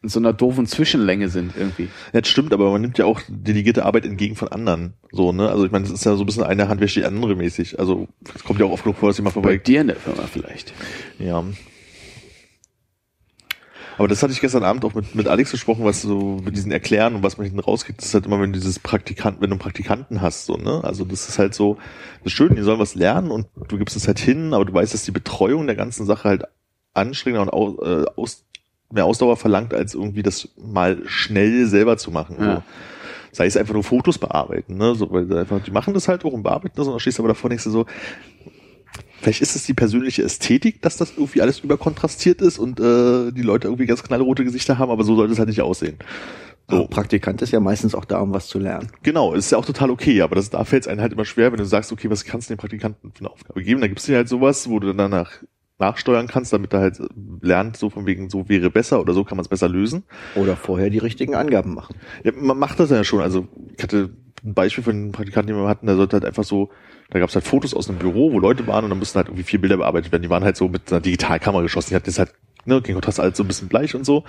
in 0.04 0.10
so 0.10 0.20
einer 0.20 0.32
doofen 0.32 0.68
Zwischenlänge 0.68 1.28
sind 1.28 1.54
irgendwie. 1.58 1.90
Ja, 2.14 2.22
das 2.22 2.30
stimmt, 2.30 2.54
aber 2.54 2.72
man 2.72 2.82
nimmt 2.82 2.98
ja 2.98 3.06
auch 3.06 3.20
delegierte 3.28 3.84
Arbeit 3.84 4.06
entgegen 4.06 4.36
von 4.36 4.48
anderen. 4.48 4.94
So, 5.12 5.32
ne? 5.32 5.50
Also 5.50 5.66
ich 5.66 5.72
meine, 5.72 5.86
das 5.86 5.94
ist 5.94 6.06
ja 6.06 6.16
so 6.16 6.24
ein 6.24 6.26
bisschen 6.28 6.44
eine 6.44 6.70
Hand 6.70 6.82
wäscht 6.82 6.96
die 6.98 7.04
andere 7.04 7.36
mäßig. 7.36 7.80
Also 7.80 8.08
es 8.34 8.44
kommt 8.44 8.60
ja 8.60 8.68
auch 8.68 8.72
oft 8.72 8.84
genug 8.84 8.98
vor, 8.98 9.10
dass 9.10 9.18
jemand 9.18 9.36
Bei 9.36 9.42
vorbei. 9.42 9.58
dir 9.58 9.82
in 9.82 9.88
der 9.88 9.96
Firma 9.96 10.24
vielleicht. 10.32 10.74
Ja. 11.18 11.44
Aber 13.98 14.08
das 14.08 14.22
hatte 14.22 14.32
ich 14.32 14.42
gestern 14.42 14.64
Abend 14.64 14.86
auch 14.86 14.94
mit, 14.94 15.16
mit 15.16 15.28
Alex 15.28 15.52
gesprochen, 15.52 15.84
was 15.84 16.02
so 16.02 16.40
mit 16.44 16.56
diesen 16.56 16.72
Erklären 16.72 17.16
und 17.16 17.24
was 17.24 17.38
man 17.38 17.46
hinten 17.46 17.60
rauskriegt, 17.60 18.00
das 18.00 18.10
ist 18.10 18.14
halt 18.14 18.28
immer, 18.28 18.40
wenn 18.40 18.54
du 18.54 18.60
dieses 18.60 18.80
Praktikant, 18.80 19.42
wenn 19.42 19.50
du 19.50 19.56
einen 19.56 19.60
Praktikanten 19.60 20.22
hast, 20.22 20.46
so, 20.46 20.56
ne? 20.56 20.82
Also 20.84 21.04
das 21.04 21.28
ist 21.28 21.40
halt 21.40 21.56
so, 21.56 21.78
das 22.24 22.28
ist 22.28 22.38
schön, 22.38 22.56
die 22.56 22.62
sollen 22.62 22.80
was 22.80 22.96
lernen 22.96 23.32
und 23.32 23.48
du 23.68 23.78
gibst 23.78 23.96
es 23.96 24.08
halt 24.08 24.20
hin, 24.20 24.54
aber 24.54 24.66
du 24.66 24.74
weißt, 24.74 24.94
dass 24.94 25.04
die 25.04 25.12
Betreuung 25.12 25.66
der 25.66 25.76
ganzen 25.76 26.06
Sache 26.06 26.30
halt 26.30 26.44
anstrengender 26.94 27.42
und 27.42 27.50
aus, 27.50 27.88
äh, 27.88 28.06
aus, 28.16 28.44
mehr 28.92 29.06
Ausdauer 29.06 29.36
verlangt, 29.36 29.74
als 29.74 29.96
irgendwie 29.96 30.24
das 30.24 30.50
mal 30.58 31.02
schnell 31.06 31.66
selber 31.66 31.98
zu 31.98 32.12
machen. 32.12 32.38
Ja. 32.40 32.56
So. 32.56 32.64
Sei 33.32 33.46
es 33.46 33.58
einfach 33.58 33.74
nur 33.74 33.84
Fotos 33.84 34.18
bearbeiten, 34.18 34.78
ne? 34.78 34.96
So, 34.96 35.12
weil 35.12 35.32
einfach, 35.38 35.62
die 35.62 35.72
machen 35.72 35.94
das 35.94 36.08
halt 36.08 36.24
auch 36.24 36.34
und 36.34 36.44
bearbeiten 36.44 36.76
das 36.76 36.88
und 36.88 36.94
dann 36.94 37.00
stehst 37.00 37.18
du 37.18 37.24
aber 37.24 37.30
davor 37.30 37.46
und 37.46 37.52
denkst 37.52 37.66
du 37.66 37.72
so, 37.72 37.86
Vielleicht 39.22 39.42
ist 39.42 39.56
es 39.56 39.66
die 39.66 39.74
persönliche 39.74 40.24
Ästhetik, 40.24 40.82
dass 40.82 40.98
das 40.98 41.14
irgendwie 41.18 41.42
alles 41.42 41.60
überkontrastiert 41.60 42.42
ist 42.42 42.60
und 42.60 42.80
äh, 42.80 43.32
die 43.32 43.42
Leute 43.42 43.68
irgendwie 43.68 43.86
ganz 43.86 44.04
knallrote 44.04 44.44
Gesichter 44.44 44.78
haben, 44.78 44.92
aber 44.92 45.04
so 45.04 45.16
sollte 45.16 45.34
es 45.34 45.40
halt 45.40 45.50
nicht 45.50 45.62
aussehen. 45.62 45.98
So. 46.70 46.86
Praktikant 46.88 47.42
ist 47.42 47.52
ja 47.52 47.62
meistens 47.62 47.96
auch 47.96 48.04
da, 48.04 48.20
um 48.20 48.34
was 48.34 48.48
zu 48.48 48.60
lernen. 48.60 48.90
Genau, 49.02 49.34
ist 49.34 49.52
ja 49.52 49.58
auch 49.58 49.66
total 49.66 49.90
okay, 49.90 50.22
aber 50.22 50.36
das, 50.36 50.50
da 50.50 50.66
fällt 50.66 50.84
es 50.84 50.88
einem 50.88 51.00
halt 51.00 51.14
immer 51.14 51.24
schwer, 51.24 51.52
wenn 51.52 51.60
du 51.60 51.66
sagst, 51.66 51.94
okay, 51.94 52.10
was 52.10 52.26
kannst 52.26 52.50
du 52.50 52.54
dem 52.54 52.60
Praktikanten 52.60 53.12
für 53.14 53.20
eine 53.20 53.32
Aufgabe 53.32 53.64
geben? 53.64 53.80
Da 53.80 53.88
gibt 53.88 54.00
es 54.00 54.06
dir 54.06 54.18
halt 54.18 54.28
sowas, 54.28 54.70
wo 54.70 54.80
du 54.80 54.88
dann 54.88 54.98
danach 54.98 55.32
nachsteuern 55.80 56.28
kannst, 56.28 56.52
damit 56.52 56.74
er 56.74 56.82
halt 56.82 57.00
lernt, 57.42 57.78
so 57.78 57.90
von 57.90 58.06
wegen, 58.06 58.30
so 58.30 58.50
wäre 58.50 58.70
besser 58.70 59.00
oder 59.00 59.14
so 59.14 59.24
kann 59.24 59.38
man 59.38 59.44
es 59.44 59.50
besser 59.50 59.70
lösen. 59.70 60.04
Oder 60.36 60.56
vorher 60.58 60.90
die 60.90 60.98
richtigen 60.98 61.36
Angaben 61.36 61.74
machen. 61.74 61.96
Ja, 62.24 62.32
man 62.36 62.58
macht 62.58 62.80
das 62.80 62.90
ja 62.90 63.04
schon. 63.04 63.22
Also 63.22 63.48
ich 63.78 63.84
hatte 63.84 64.10
ein 64.48 64.54
Beispiel 64.54 64.84
von 64.84 64.94
einem 64.94 65.12
Praktikanten, 65.12 65.54
den 65.54 65.62
wir 65.62 65.68
hatten, 65.68 65.86
der 65.86 65.96
sollte 65.96 66.16
halt 66.16 66.26
einfach 66.26 66.44
so, 66.44 66.70
da 67.10 67.20
gab 67.20 67.30
es 67.30 67.36
halt 67.36 67.46
Fotos 67.46 67.74
aus 67.74 67.90
einem 67.90 68.00
Büro, 68.00 68.32
wo 68.32 68.40
Leute 68.40 68.66
waren 68.68 68.84
und 68.84 68.90
dann 68.90 69.00
mussten 69.00 69.18
halt 69.18 69.28
irgendwie 69.28 69.44
vier 69.44 69.62
Bilder 69.62 69.78
bearbeitet 69.78 70.12
werden. 70.12 70.24
Die 70.24 70.30
waren 70.30 70.44
halt 70.44 70.58
so 70.58 70.68
mit 70.68 70.92
einer 70.92 71.02
Digitalkamera 71.02 71.62
geschossen. 71.62 71.90
Die 71.90 71.96
hatten 71.96 72.08
jetzt 72.08 72.20
halt, 72.20 72.34
ne, 72.66 72.82
kein 72.82 72.96
Kontrast, 72.96 73.20
alles 73.20 73.38
so 73.38 73.44
ein 73.44 73.48
bisschen 73.48 73.68
bleich 73.68 73.96
und 73.96 74.06
so. 74.06 74.24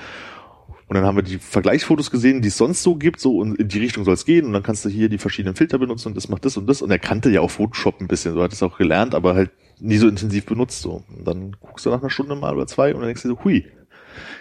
Und 0.89 0.95
dann 0.95 1.05
haben 1.05 1.17
wir 1.17 1.23
die 1.23 1.39
Vergleichsfotos 1.39 2.11
gesehen, 2.11 2.41
die 2.41 2.49
es 2.49 2.57
sonst 2.57 2.83
so 2.83 2.97
gibt, 2.97 3.21
so 3.21 3.37
und 3.37 3.59
in 3.59 3.69
die 3.69 3.79
Richtung 3.79 4.05
soll 4.05 4.15
es 4.15 4.25
gehen. 4.25 4.47
Und 4.47 4.53
dann 4.55 4.63
kannst 4.63 4.85
du 4.85 4.89
hier 4.89 5.09
die 5.09 5.19
verschiedenen 5.19 5.55
Filter 5.55 5.79
benutzen 5.79 6.09
und 6.09 6.17
das 6.17 6.29
macht 6.29 6.45
das 6.45 6.57
und 6.57 6.67
das. 6.67 6.83
Und 6.83 6.91
er 6.91 6.99
kannte 6.99 7.31
ja 7.31 7.43
auch 7.43 7.51
Photoshop 7.51 8.01
ein 8.01 8.09
bisschen, 8.09 8.35
so 8.35 8.43
hat 8.43 8.53
es 8.53 8.63
auch 8.63 8.79
gelernt, 8.79 9.15
aber 9.15 9.35
halt 9.35 9.51
nie 9.81 9.99
so 9.99 10.09
intensiv 10.09 10.47
benutzt. 10.47 10.81
So. 10.81 11.05
Und 11.15 11.27
dann 11.27 11.57
guckst 11.61 11.85
du 11.85 11.91
nach 11.91 12.01
einer 12.01 12.11
Stunde 12.11 12.37
mal 12.37 12.55
oder 12.55 12.67
zwei 12.67 12.95
und 12.95 13.01
dann 13.01 13.09
denkst 13.09 13.23
du 13.23 13.29
so, 13.29 13.45
hui, 13.45 13.67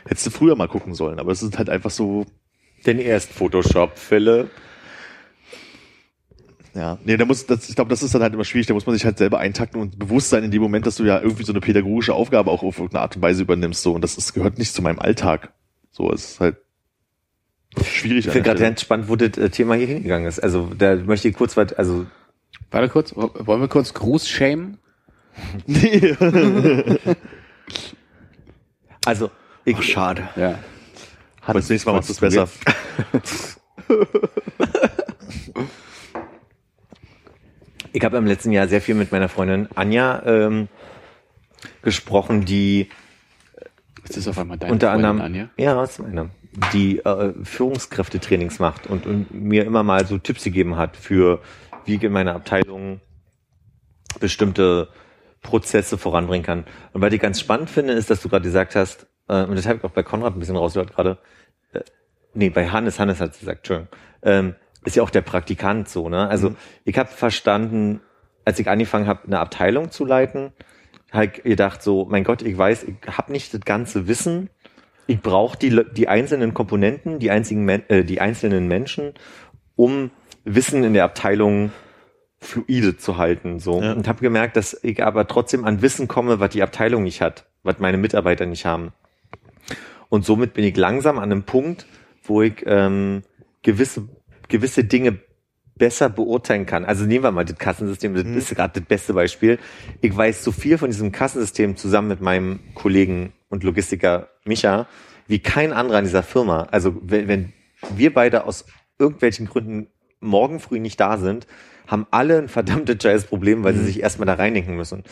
hättest 0.06 0.28
du 0.28 0.32
früher 0.32 0.56
mal 0.56 0.68
gucken 0.68 0.94
sollen. 0.94 1.20
Aber 1.20 1.32
es 1.32 1.44
ist 1.44 1.58
halt 1.58 1.70
einfach 1.70 1.92
so, 1.92 2.26
Denn 2.86 3.00
erst 3.00 3.32
Photoshop, 3.32 3.98
Philipp. 3.98 4.50
Ja, 6.78 7.00
nee, 7.04 7.18
da 7.18 7.26
muss, 7.26 7.48
das, 7.48 7.68
ich 7.70 7.76
glaube, 7.76 7.90
das 7.90 8.04
ist 8.04 8.14
dann 8.14 8.22
halt 8.22 8.36
immer 8.36 8.46
schwierig, 8.46 8.68
da 8.68 8.76
muss 8.76 8.86
man 8.86 8.94
sich 8.96 9.04
halt 9.04 9.18
selber 9.18 9.40
eintakten 9.40 9.82
und 9.82 9.98
bewusst 9.98 10.30
sein 10.30 10.44
in 10.44 10.52
dem 10.52 10.62
Moment, 10.62 10.86
dass 10.86 10.98
du 10.98 11.06
ja 11.06 11.20
irgendwie 11.20 11.44
so 11.44 11.52
eine 11.52 11.60
pädagogische 11.60 12.14
Aufgabe 12.14 12.52
auch 12.52 12.62
auf 12.62 12.78
irgendeine 12.78 13.02
Art 13.02 13.16
und 13.16 13.24
Weise 13.24 13.42
übernimmst, 13.42 13.82
so, 13.82 13.94
und 13.94 14.02
das 14.04 14.16
ist, 14.16 14.34
gehört 14.34 14.60
nicht 14.60 14.72
zu 14.74 14.84
meinem 14.84 15.00
Alltag. 15.00 15.54
So, 15.90 16.12
es 16.14 16.34
ist 16.34 16.40
halt 16.40 16.58
schwierig. 17.84 18.28
Ich 18.28 18.32
finde 18.32 18.44
gerade 18.50 18.60
ganz 18.60 18.82
spannend, 18.82 19.10
wo 19.10 19.16
das 19.16 19.40
äh, 19.40 19.50
Thema 19.50 19.74
hier 19.74 19.88
hingegangen 19.88 20.28
ist. 20.28 20.38
Also 20.40 20.70
da 20.78 20.96
möchte 20.98 21.30
ich 21.30 21.36
kurz 21.36 21.58
was, 21.58 21.74
also 21.74 22.06
Warte 22.70 22.90
kurz, 22.90 23.16
wo- 23.16 23.32
wollen 23.40 23.62
wir 23.62 23.68
kurz 23.70 23.96
Gruß 23.96 24.30
shamen? 24.30 24.78
Nee. 25.66 26.16
also 29.06 29.32
ich, 29.66 29.76
Ach, 29.78 29.84
schade. 29.84 30.30
Ja. 30.36 30.60
Aber 31.42 31.60
das 31.60 31.70
nächste 31.70 31.90
Mal 31.90 31.96
machst 31.98 32.10
du 32.10 32.14
es 32.14 32.20
besser. 32.20 32.48
ich 37.98 38.04
habe 38.04 38.18
im 38.18 38.28
letzten 38.28 38.52
Jahr 38.52 38.68
sehr 38.68 38.80
viel 38.80 38.94
mit 38.94 39.12
meiner 39.12 39.28
Freundin 39.28 39.68
Anja 39.74 40.22
ähm, 40.24 40.68
gesprochen, 41.82 42.46
die 42.46 42.90
Ist 44.04 44.18
das 44.18 44.28
auf 44.28 44.38
einmal 44.38 44.58
deine 44.60 44.72
unter 44.72 44.92
anderem, 44.92 45.20
Anja? 45.20 45.50
ja, 45.58 45.84
ist 45.84 46.00
meine, 46.00 46.30
die 46.74 47.00
äh, 47.00 47.34
Führungskräftetrainings 47.44 48.60
macht 48.60 48.86
und, 48.86 49.08
und 49.08 49.34
mir 49.34 49.66
immer 49.66 49.82
mal 49.82 50.06
so 50.06 50.20
Tipps 50.20 50.44
gegeben 50.44 50.78
hat 50.78 50.96
für, 50.96 51.42
wie 51.86 51.96
ich 51.96 52.04
in 52.04 52.12
meiner 52.12 52.36
Abteilung 52.36 53.02
bestimmte 54.20 54.90
Prozesse 55.42 55.98
voranbringen 55.98 56.46
kann. 56.46 56.66
Und 56.94 57.02
was 57.02 57.12
ich 57.12 57.20
ganz 57.20 57.40
spannend 57.40 57.72
finde, 57.72 57.94
ist, 57.94 58.12
dass 58.12 58.22
du 58.22 58.30
gerade 58.30 58.44
gesagt 58.44 58.76
hast, 58.76 59.08
äh, 59.28 59.44
und 59.44 59.56
das 59.56 59.66
habe 59.66 59.80
ich 59.80 59.84
auch 59.84 59.92
bei 59.92 60.04
Konrad 60.04 60.36
ein 60.36 60.40
bisschen 60.40 60.56
rausgehört 60.56 60.94
gerade, 60.94 61.18
äh, 61.74 61.82
nee, 62.36 62.52
bei 62.52 62.70
Hannes, 62.70 63.00
Hannes 63.00 63.20
hat 63.20 63.40
gesagt, 63.40 63.60
Entschuldigung, 63.60 63.90
ähm, 64.22 64.56
ist 64.88 64.96
ja 64.96 65.04
auch 65.04 65.10
der 65.10 65.22
Praktikant 65.22 65.90
so, 65.90 66.10
ne? 66.10 66.28
Also 66.28 66.56
ich 66.86 66.98
habe 66.98 67.10
verstanden, 67.10 68.02
als 68.46 68.58
ich 68.60 68.68
angefangen 68.70 69.08
habe, 69.08 69.28
eine 69.28 69.40
Abteilung 69.40 69.92
zu 69.92 70.06
leiten, 70.06 70.54
halt 71.12 71.44
gedacht 71.44 71.84
so, 71.84 72.06
mein 72.10 72.24
Gott, 72.24 72.42
ich 72.42 72.58
weiß, 72.58 72.84
ich 72.86 72.96
habe 73.06 73.32
nicht 73.32 73.54
das 73.54 73.62
ganze 73.62 74.08
Wissen, 74.08 74.50
ich 75.06 75.22
brauche 75.22 75.58
die, 75.58 75.84
die 75.94 76.08
einzelnen 76.08 76.54
Komponenten, 76.54 77.20
die, 77.20 77.32
einzigen 77.32 77.68
äh, 77.68 78.04
die 78.04 78.20
einzelnen 78.20 78.68
Menschen, 78.68 79.14
um 79.76 80.12
Wissen 80.44 80.84
in 80.84 80.94
der 80.94 81.04
Abteilung 81.04 81.72
fluide 82.40 82.98
zu 82.98 83.18
halten 83.18 83.60
so 83.60 83.82
Ja. 83.82 83.94
und 83.94 84.08
habe 84.08 84.22
gemerkt, 84.22 84.58
dass 84.58 84.78
ich 84.84 85.04
aber 85.04 85.28
trotzdem 85.28 85.66
an 85.66 85.82
Wissen 85.82 86.08
komme, 86.08 86.40
was 86.40 86.52
die 86.52 86.62
Abteilung 86.64 87.04
nicht 87.04 87.22
hat, 87.22 87.46
was 87.64 87.80
meine 87.80 87.98
Mitarbeiter 87.98 88.46
nicht 88.46 88.66
haben. 88.66 88.94
Und 90.10 90.24
somit 90.26 90.54
bin 90.54 90.64
ich 90.64 90.78
langsam 90.78 91.18
an 91.18 91.32
einem 91.32 91.44
Punkt, 91.44 91.86
wo 92.24 92.42
ich 92.42 92.64
ähm, 92.66 93.24
gewisse 93.64 94.08
gewisse 94.48 94.84
Dinge 94.84 95.20
besser 95.78 96.10
beurteilen 96.10 96.66
kann. 96.66 96.86
Also 96.86 97.06
nehmen 97.06 97.24
wir 97.24 97.32
mal 97.32 97.46
das 97.46 97.58
Kassensystem, 97.58 98.14
das 98.16 98.24
ist 98.24 98.56
gerade 98.56 98.80
das 98.80 98.88
beste 98.88 99.14
Beispiel. 99.14 99.60
Ich 100.02 100.16
weiß 100.16 100.44
so 100.44 100.52
viel 100.52 100.78
von 100.78 100.90
diesem 100.90 101.12
Kassensystem 101.12 101.78
zusammen 101.78 102.08
mit 102.08 102.22
meinem 102.22 102.60
Kollegen 102.74 103.34
und 103.50 103.64
Logistiker 103.64 104.30
Micha, 104.46 104.88
wie 105.28 105.40
kein 105.40 105.74
anderer 105.74 106.00
in 106.00 106.06
dieser 106.06 106.24
Firma. 106.24 106.68
Also 106.72 106.98
wenn, 107.02 107.28
wenn 107.28 107.54
wir 107.96 108.14
beide 108.14 108.46
aus 108.46 108.66
irgendwelchen 108.98 109.48
Gründen 109.48 109.88
morgen 110.20 110.60
früh 110.60 110.80
nicht 110.80 111.00
da 111.00 111.18
sind, 111.18 111.48
haben 111.86 112.08
alle 112.12 112.38
ein 112.40 112.50
verdammtes 112.50 112.98
scheiß 113.02 113.26
Problem, 113.26 113.64
weil 113.64 113.74
sie 113.74 113.86
sich 113.86 114.02
erstmal 114.02 114.26
da 114.26 114.34
reindenken 114.34 114.76
müssen. 114.76 115.04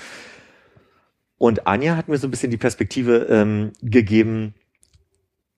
Und 1.38 1.68
Anja 1.68 1.96
hat 1.96 2.08
mir 2.08 2.18
so 2.18 2.28
ein 2.28 2.32
bisschen 2.32 2.52
die 2.52 2.58
Perspektive 2.58 3.28
ähm, 3.30 3.74
gegeben, 3.82 4.56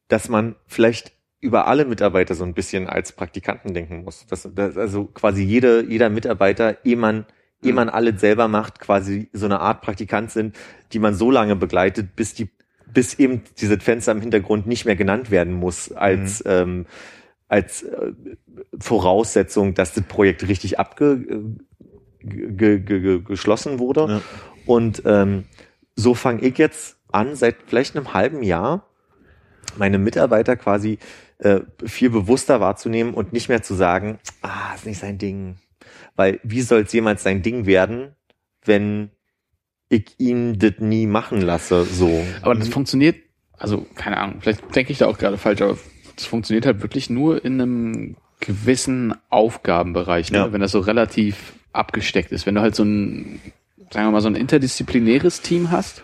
dass 0.07 0.29
man 0.29 0.55
vielleicht 0.65 1.13
über 1.39 1.67
alle 1.67 1.85
Mitarbeiter 1.85 2.35
so 2.35 2.43
ein 2.43 2.53
bisschen 2.53 2.87
als 2.87 3.11
Praktikanten 3.11 3.73
denken 3.73 4.03
muss. 4.03 4.25
Das, 4.27 4.49
das, 4.53 4.77
also 4.77 5.05
quasi 5.05 5.43
jede, 5.43 5.85
jeder 5.87 6.09
Mitarbeiter, 6.09 6.77
ehe 6.83 6.97
man, 6.97 7.25
ehe 7.61 7.73
man 7.73 7.89
alles 7.89 8.19
selber 8.19 8.47
macht, 8.47 8.79
quasi 8.79 9.29
so 9.33 9.45
eine 9.45 9.59
Art 9.59 9.81
Praktikant 9.81 10.31
sind, 10.31 10.55
die 10.93 10.99
man 10.99 11.13
so 11.13 11.29
lange 11.29 11.55
begleitet, 11.55 12.15
bis 12.15 12.33
die, 12.33 12.49
bis 12.91 13.19
eben 13.19 13.43
dieses 13.59 13.83
Fenster 13.83 14.13
im 14.13 14.21
Hintergrund 14.21 14.65
nicht 14.65 14.85
mehr 14.85 14.95
genannt 14.95 15.29
werden 15.29 15.53
muss 15.53 15.91
als, 15.91 16.43
ähm, 16.47 16.87
als 17.47 17.83
äh, 17.83 18.13
Voraussetzung, 18.79 19.75
dass 19.75 19.93
das 19.93 20.05
Projekt 20.05 20.47
richtig 20.47 20.79
abge, 20.79 21.55
ge, 22.21 22.79
ge, 22.79 22.99
ge, 22.99 23.21
geschlossen 23.21 23.77
wurde. 23.77 24.07
Ja. 24.07 24.21
Und 24.65 25.03
ähm, 25.05 25.45
so 25.95 26.13
fange 26.13 26.41
ich 26.41 26.57
jetzt 26.57 26.97
an, 27.11 27.35
seit 27.35 27.57
vielleicht 27.67 27.95
einem 27.95 28.13
halben 28.13 28.43
Jahr, 28.43 28.87
meine 29.77 29.97
Mitarbeiter 29.97 30.55
quasi 30.55 30.97
äh, 31.39 31.61
viel 31.85 32.09
bewusster 32.09 32.59
wahrzunehmen 32.59 33.13
und 33.13 33.33
nicht 33.33 33.49
mehr 33.49 33.61
zu 33.61 33.73
sagen, 33.75 34.19
ah, 34.41 34.73
ist 34.75 34.85
nicht 34.85 34.99
sein 34.99 35.17
Ding. 35.17 35.57
Weil 36.15 36.39
wie 36.43 36.61
soll 36.61 36.81
es 36.81 36.93
jemals 36.93 37.23
sein 37.23 37.41
Ding 37.41 37.65
werden, 37.65 38.15
wenn 38.65 39.11
ich 39.89 40.15
ihn 40.17 40.59
das 40.59 40.73
nie 40.79 41.07
machen 41.07 41.41
lasse, 41.41 41.85
so. 41.85 42.25
Aber 42.41 42.55
das 42.55 42.67
funktioniert, 42.67 43.17
also 43.57 43.85
keine 43.95 44.17
Ahnung, 44.17 44.37
vielleicht 44.41 44.75
denke 44.75 44.91
ich 44.91 44.97
da 44.97 45.07
auch 45.07 45.17
gerade 45.17 45.37
falsch, 45.37 45.61
aber 45.61 45.77
das 46.15 46.25
funktioniert 46.25 46.65
halt 46.65 46.81
wirklich 46.81 47.09
nur 47.09 47.43
in 47.45 47.61
einem 47.61 48.17
gewissen 48.39 49.13
Aufgabenbereich, 49.29 50.31
ne? 50.31 50.39
Ja. 50.39 50.53
wenn 50.53 50.61
das 50.61 50.71
so 50.71 50.79
relativ 50.79 51.53
abgesteckt 51.71 52.31
ist. 52.31 52.45
Wenn 52.45 52.55
du 52.55 52.61
halt 52.61 52.75
so 52.75 52.83
ein, 52.83 53.39
sagen 53.91 54.07
wir 54.07 54.11
mal, 54.11 54.21
so 54.21 54.27
ein 54.27 54.35
interdisziplinäres 54.35 55.41
Team 55.41 55.71
hast, 55.71 56.03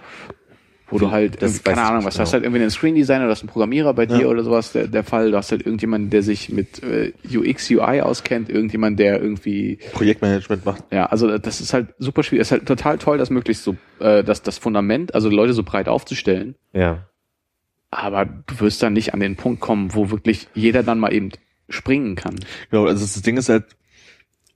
wo 0.90 1.00
du 1.00 1.12
halt, 1.12 1.42
irgendwie, 1.42 1.60
keine 1.62 1.82
Ahnung, 1.82 2.06
was 2.06 2.16
genau. 2.16 2.24
hast 2.26 2.34
halt 2.34 2.44
irgendwie 2.44 2.62
einen 2.62 2.70
Screen 2.70 2.96
Designer, 2.96 3.26
du 3.26 3.32
hast 3.32 3.42
einen 3.42 3.50
Programmierer 3.50 3.94
bei 3.94 4.06
dir 4.06 4.22
Ja. 4.22 4.28
oder 4.28 4.44
sowas, 4.44 4.72
der, 4.74 4.88
der 4.88 5.04
Fall, 5.04 5.32
du 5.32 5.38
hast 5.38 5.52
halt 5.52 5.66
irgendjemanden, 5.66 6.10
der 6.10 6.22
sich 6.24 6.50
mit 6.50 6.84
äh, 6.84 7.14
UX, 7.36 7.70
UI 7.72 8.02
auskennt, 8.02 8.50
irgendjemand, 8.50 9.00
der 9.00 9.22
irgendwie 9.22 9.80
Projektmanagement 9.94 10.66
macht. 10.66 10.84
ja, 10.92 11.06
also 11.08 11.38
das 11.38 11.62
ist 11.62 11.74
halt 11.74 11.94
super 12.00 12.24
schwierig. 12.24 12.42
Es 12.42 12.48
ist 12.48 12.52
halt 12.52 12.68
total 12.68 12.98
toll, 12.98 13.18
das 13.18 13.30
möglichst 13.30 13.64
so, 13.64 13.76
äh, 14.00 14.24
das, 14.24 14.42
das 14.44 14.58
Fundament, 14.58 15.16
also 15.16 15.30
Leute 15.30 15.54
so 15.54 15.64
breit 15.64 15.88
aufzustellen. 15.88 16.56
Ja. 16.74 17.08
Aber 17.90 18.26
du 18.26 18.60
wirst 18.60 18.82
dann 18.84 18.94
nicht 18.94 19.14
an 19.14 19.20
den 19.20 19.36
Punkt 19.36 19.62
kommen, 19.62 19.94
wo 19.94 20.10
wirklich 20.10 20.48
jeder 20.54 20.84
dann 20.84 21.00
mal 21.00 21.14
eben 21.14 21.30
springen 21.70 22.16
kann. 22.16 22.36
Genau, 22.72 22.86
also 22.86 23.02
das 23.02 23.22
Ding 23.22 23.38
ist 23.38 23.50
halt, 23.50 23.66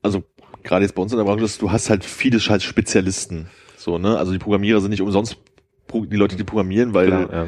also 0.02 0.24
gerade 0.64 0.84
jetzt 0.86 0.94
bei 0.94 1.02
uns 1.02 1.12
in 1.12 1.18
der 1.18 1.26
Branche, 1.26 1.48
du 1.60 1.72
hast 1.72 1.90
halt 1.90 2.04
viele 2.04 2.40
halt 2.40 2.64
Spezialisten. 2.64 3.48
So, 3.78 3.98
ne? 3.98 4.18
Also 4.18 4.32
die 4.32 4.38
Programmierer 4.40 4.82
sind 4.82 4.90
nicht 4.92 5.02
umsonst 5.02 5.38
die 5.92 6.16
Leute, 6.16 6.36
die 6.36 6.44
programmieren, 6.44 6.94
weil 6.94 7.08
Klar, 7.08 7.34
ja. 7.34 7.48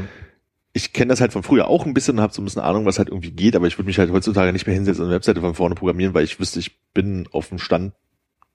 ich 0.74 0.94
kenne 0.94 1.10
das 1.10 1.22
halt 1.22 1.34
von 1.34 1.44
früher 1.44 1.68
auch 1.68 1.86
ein 1.86 1.94
bisschen 1.94 2.18
und 2.18 2.22
habe 2.22 2.34
so 2.34 2.42
ein 2.42 2.46
bisschen 2.46 2.62
Ahnung, 2.62 2.86
was 2.86 2.98
halt 2.98 3.10
irgendwie 3.10 3.32
geht, 3.32 3.56
aber 3.56 3.68
ich 3.68 3.78
würde 3.78 3.88
mich 3.88 4.00
halt 4.00 4.12
heutzutage 4.12 4.54
nicht 4.54 4.68
mehr 4.68 4.76
hinsetzen 4.76 5.04
und 5.04 5.10
eine 5.10 5.16
Webseite 5.16 5.42
von 5.42 5.56
vorne 5.56 5.76
programmieren, 5.76 6.14
weil 6.14 6.24
ich 6.24 6.40
wüsste, 6.40 6.60
ich 6.60 6.80
bin 6.94 7.28
auf 7.32 7.50
dem 7.50 7.60
Stand, 7.60 7.94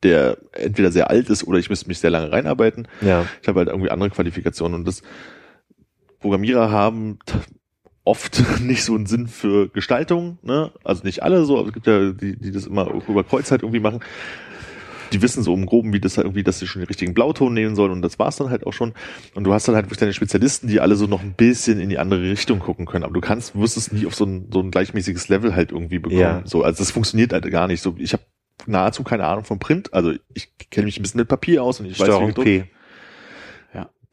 der 0.03 0.39
entweder 0.53 0.93
sehr 0.93 1.11
alt 1.11 1.31
ist 1.31 1.45
oder 1.45 1.59
ich 1.59 1.71
müsste 1.71 1.89
mich 1.89 1.99
sehr 1.99 2.11
lange 2.11 2.31
reinarbeiten. 2.31 2.89
ja. 3.01 3.27
Ich 3.43 3.49
habe 3.49 3.61
halt 3.61 3.69
irgendwie 3.69 3.91
andere 3.91 4.11
Qualifikationen 4.11 4.81
und 4.81 4.87
das 4.87 5.03
Programmierer 6.21 6.71
haben 6.71 7.19
oft 8.05 8.43
nicht 8.61 8.85
so 8.85 8.95
einen 8.95 9.07
Sinn 9.07 9.27
für 9.27 9.69
Gestaltung, 9.69 10.39
ne? 10.43 10.73
Also 10.85 11.05
nicht 11.05 11.23
alle 11.23 11.45
so, 11.45 11.59
aber 11.59 11.69
es 11.69 11.75
gibt 11.75 11.87
ja 11.87 12.13
die, 12.13 12.39
die 12.39 12.53
das 12.53 12.67
immer 12.67 12.91
über 13.09 13.25
Kreuz 13.25 13.51
halt 13.51 13.63
irgendwie 13.63 13.81
machen. 13.81 14.01
Die 15.15 15.23
wissen 15.23 15.43
so 15.45 15.55
im 15.55 15.65
Groben, 15.65 15.93
wie 15.93 16.01
das 16.01 16.17
halt 16.17 16.27
irgendwie, 16.27 16.43
dass 16.43 16.59
sie 16.59 16.67
schon 16.67 16.83
den 16.83 16.89
richtigen 16.89 17.15
Blauton 17.15 17.55
nehmen 17.55 17.77
sollen 17.77 17.93
und 17.93 18.03
das 18.03 18.19
war's 18.19 18.37
dann 18.37 18.51
halt 18.51 18.67
auch 18.67 18.73
schon. 18.73 18.95
Und 19.35 19.45
du 19.45 19.53
hast 19.53 19.69
dann 19.69 19.77
halt 19.77 19.87
wirklich 19.87 19.99
deine 19.99 20.13
Spezialisten, 20.13 20.67
die 20.67 20.81
alle 20.81 20.97
so 20.97 21.07
noch 21.07 21.23
ein 21.23 21.35
bisschen 21.35 21.79
in 21.81 21.89
die 21.89 21.99
andere 21.99 22.23
Richtung 22.23 22.59
gucken 22.59 22.85
können. 22.85 23.05
Aber 23.05 23.15
du 23.15 23.21
kannst, 23.21 23.57
wirst 23.59 23.77
es 23.77 23.93
nie 23.93 24.07
auf 24.07 24.15
so 24.15 24.25
ein, 24.25 24.49
so 24.53 24.61
ein 24.61 24.73
gleichmäßiges 24.73 25.29
Level 25.29 25.55
halt 25.55 25.71
irgendwie 25.71 26.01
bekommen. 26.01 26.21
Ja. 26.21 26.43
So, 26.45 26.65
also 26.65 26.79
das 26.79 26.91
funktioniert 26.91 27.33
halt 27.33 27.49
gar 27.51 27.69
nicht. 27.69 27.81
So, 27.81 27.95
ich 27.99 28.13
habe 28.13 28.25
nahezu 28.67 29.05
keine 29.05 29.25
Ahnung 29.25 29.45
von 29.45 29.59
Print. 29.61 29.95
Also 29.95 30.13
ich 30.35 30.49
kenne 30.71 30.87
mich 30.87 30.99
ein 30.99 31.03
bisschen 31.03 31.19
mit 31.19 31.29
Papier 31.29 31.63
aus 31.63 31.79
und 31.79 31.87
ich 31.87 31.93
weiß, 31.93 32.09
wie 32.09 32.13
Steuerung 32.13 32.35
P. 32.35 32.65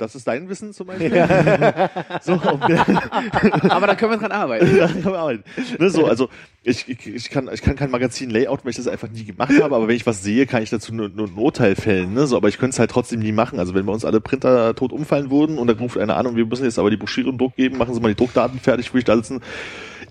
das 0.02 0.16
ist 0.16 0.28
dein 0.28 0.50
Wissen 0.50 0.74
zum 0.74 0.88
Beispiel. 0.88 1.12
so, 2.22 2.34
auf 2.34 2.60
Aber 3.70 3.88
da 3.88 3.96
können 3.96 4.12
wir 4.12 4.18
dran 4.18 4.32
arbeiten. 4.32 4.76
ja, 4.76 4.88
kann 4.88 5.04
man 5.04 5.16
arbeiten. 5.16 5.44
ne, 5.78 5.90
so, 5.90 6.06
also 6.06 6.30
ich, 6.64 6.90
ich, 6.90 7.08
ich 7.08 7.30
kann 7.30 7.50
ich 7.54 7.62
kann 7.62 7.76
kein 7.76 7.92
Magazin 7.92 8.30
Layout, 8.30 8.66
weil 8.66 8.72
ich 8.72 8.78
das 8.78 8.88
einfach 8.88 9.10
nie 9.10 9.24
gemacht 9.24 9.52
habe, 9.62 9.76
aber 9.76 9.88
wenn 9.88 9.96
ich 9.96 10.06
was 10.06 10.24
sehe, 10.24 10.46
kann 10.48 10.64
ich 10.64 10.70
dazu 10.70 10.94
nur, 10.94 11.10
nur 11.10 11.28
ein 11.28 11.36
Urteil 11.36 11.76
fällen. 11.76 12.14
Ne? 12.14 12.28
So, 12.28 12.36
aber 12.36 12.50
ich 12.50 12.58
könnte 12.58 12.74
es 12.74 12.80
halt 12.80 12.92
trotzdem 12.92 13.20
nie 13.20 13.32
machen. 13.32 13.60
Also 13.60 13.74
wenn 13.74 13.86
bei 13.86 13.94
uns 13.94 14.04
alle 14.04 14.22
Printer 14.22 14.76
tot 14.76 14.92
umfallen 14.92 15.30
würden 15.30 15.58
und 15.58 15.68
dann 15.68 15.78
ruft 15.78 15.98
einer 15.98 16.18
an 16.18 16.28
und 16.28 16.36
wir 16.36 16.46
müssen 16.46 16.66
jetzt 16.66 16.80
aber 16.80 16.90
die 16.90 16.98
Broschüre 16.98 17.30
in 17.30 17.38
Druck 17.38 17.56
geben, 17.56 17.78
machen 17.78 17.94
Sie 17.94 18.00
mal 18.00 18.10
die 18.10 18.16
Druckdaten 18.16 18.60
fertig, 18.60 18.94
wo 18.94 18.98
ich 18.98 19.06
da 19.06 19.16
sitzen. 19.16 19.42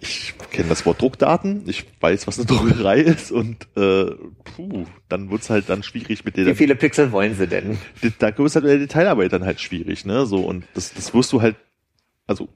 Ich 0.02 0.34
kenne 0.50 0.68
das 0.70 0.86
Wort 0.86 1.00
Druckdaten, 1.02 1.62
ich 1.66 1.84
weiß, 2.00 2.26
was 2.26 2.38
eine 2.38 2.46
Druckerei 2.46 3.00
ist 3.00 3.30
und 3.30 3.66
äh, 3.76 4.06
puh, 4.56 4.86
dann 5.08 5.30
wird's 5.30 5.50
halt 5.50 5.68
dann 5.68 5.82
schwierig 5.82 6.24
mit 6.24 6.36
Wie 6.36 6.44
der 6.44 6.56
viele 6.56 6.74
Pixel 6.74 7.12
wollen 7.12 7.34
sie 7.36 7.46
denn? 7.46 7.78
da 8.18 8.28
ist 8.28 8.54
halt 8.54 8.64
mit 8.64 8.72
der 8.72 8.78
Detailarbeit 8.78 9.32
dann 9.32 9.44
halt 9.44 9.60
schwierig, 9.60 10.06
ne? 10.06 10.24
So, 10.26 10.40
und 10.40 10.64
das, 10.74 10.94
das 10.94 11.12
wirst 11.12 11.32
du 11.32 11.42
halt, 11.42 11.56
also, 12.26 12.48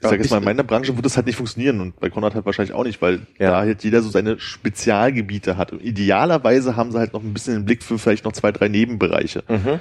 ich 0.00 0.08
sag 0.08 0.18
jetzt 0.20 0.30
mal, 0.30 0.38
in 0.38 0.44
meiner 0.44 0.62
Branche 0.64 0.94
wird 0.96 1.04
das 1.04 1.16
halt 1.16 1.26
nicht 1.26 1.36
funktionieren 1.36 1.80
und 1.80 1.98
bei 2.00 2.08
Konrad 2.08 2.34
halt 2.34 2.46
wahrscheinlich 2.46 2.72
auch 2.74 2.84
nicht, 2.84 3.02
weil 3.02 3.20
Ja. 3.38 3.50
da 3.50 3.58
halt 3.58 3.82
jeder 3.84 4.00
so 4.00 4.08
seine 4.08 4.38
Spezialgebiete 4.38 5.56
hat. 5.56 5.72
Und 5.72 5.82
idealerweise 5.82 6.76
haben 6.76 6.92
sie 6.92 6.98
halt 6.98 7.12
noch 7.12 7.22
ein 7.22 7.34
bisschen 7.34 7.54
den 7.54 7.64
Blick 7.64 7.82
für 7.82 7.98
vielleicht 7.98 8.24
noch 8.24 8.32
zwei, 8.32 8.52
drei 8.52 8.68
Nebenbereiche. 8.68 9.42
Mhm. 9.48 9.80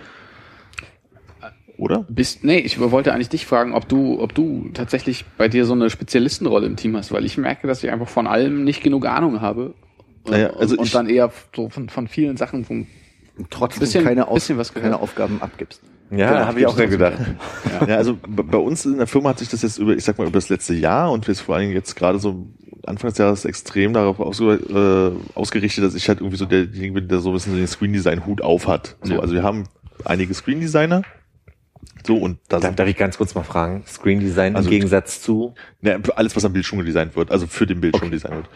Oder? 1.78 2.06
Bist, 2.10 2.44
nee, 2.44 2.58
ich 2.60 2.80
wollte 2.80 3.14
eigentlich 3.14 3.30
dich 3.30 3.46
fragen, 3.46 3.74
ob 3.74 3.88
du, 3.88 4.20
ob 4.20 4.34
du 4.34 4.70
tatsächlich 4.74 5.26
bei 5.38 5.48
dir 5.48 5.66
so 5.66 5.74
eine 5.74 5.90
Spezialistenrolle 5.90 6.66
im 6.66 6.76
Team 6.76 6.96
hast, 6.98 7.12
weil 7.12 7.24
ich 7.26 7.38
merke, 7.38 7.68
dass 7.68 7.84
ich 7.84 7.92
einfach 7.92 8.08
von 8.10 8.26
allem 8.28 8.64
nicht 8.64 8.82
genug 8.84 9.06
Ahnung 9.06 9.42
habe. 9.42 9.74
Und, 10.24 10.32
Naja, 10.32 10.50
also 10.58 10.76
und, 10.76 10.86
ich- 10.86 10.94
und 10.94 10.96
dann 10.96 11.08
eher 11.10 11.32
so 11.56 11.70
von, 11.70 11.90
von 11.90 12.08
vielen 12.08 12.36
Sachen 12.38 12.66
vom, 12.66 12.88
Trotzdem 13.52 13.82
Bisschen- 13.82 14.04
keine, 14.04 14.28
Auf 14.28 14.34
bisschen 14.34 14.58
was 14.58 14.74
gehört. 14.74 14.92
keine 14.92 15.00
Aufgaben 15.02 15.40
abgibst. 15.44 15.82
Ja, 16.10 16.32
Genau, 16.32 16.46
habe 16.46 16.60
ich 16.62 16.66
auch 16.66 16.76
gedacht. 16.76 17.18
Ja, 17.88 17.98
also 17.98 18.16
b- 18.16 18.42
bei 18.44 18.58
uns 18.58 18.84
in 18.86 18.98
der 18.98 19.06
Firma 19.06 19.30
hat 19.30 19.38
sich 19.40 19.50
das 19.50 19.62
jetzt 19.62 19.78
über, 19.78 19.94
ich 19.96 20.04
sag 20.04 20.18
mal, 20.18 20.24
über 20.26 20.38
das 20.40 20.50
letzte 20.50 20.74
Jahr 20.74 21.12
und 21.12 21.28
jetzt 21.28 21.42
vor 21.42 21.54
allen 21.54 21.66
Dingen 21.66 21.76
jetzt 21.76 21.96
gerade 21.96 22.18
so 22.18 22.48
Anfang 22.88 23.10
des 23.12 23.20
Jahres 23.20 23.46
extrem 23.46 23.94
darauf 23.94 24.18
äh, 24.20 25.12
ausgerichtet, 25.36 25.84
dass 25.84 25.94
ich 25.94 26.08
halt 26.10 26.20
irgendwie 26.22 26.38
so 26.38 26.46
derjenige 26.46 26.94
bin, 26.94 27.08
der 27.10 27.20
so 27.20 27.30
ein 27.30 27.34
bisschen 27.34 27.56
den 27.56 27.68
Screen 27.68 27.94
Design 27.94 28.26
Hut 28.26 28.42
auf 28.42 28.68
hat. 28.68 28.96
So, 29.04 29.14
Ja. 29.16 29.20
also 29.20 29.36
wir 29.36 29.44
haben 29.44 29.66
einige 30.06 30.34
Screen 30.34 30.60
Designer. 30.62 31.04
So, 32.06 32.16
und 32.18 32.40
da 32.48 32.60
Darf, 32.60 32.76
darf 32.76 32.88
ich 32.88 32.96
ganz 32.98 33.18
kurz 33.18 33.36
mal 33.36 33.44
fragen? 33.44 33.84
Screen 33.88 34.20
Design 34.20 34.56
Also- 34.56 34.70
im 34.70 34.72
Gegensatz 34.72 35.22
zu? 35.22 35.54
Ne, 35.82 36.02
alles, 36.16 36.36
was 36.36 36.46
am 36.46 36.54
Bildschirm 36.54 36.84
designt 36.86 37.16
wird, 37.16 37.32
also 37.32 37.48
für 37.48 37.66
den 37.66 37.82
Bildschirm 37.82 38.12
designt 38.12 38.36
wird. 38.36 38.50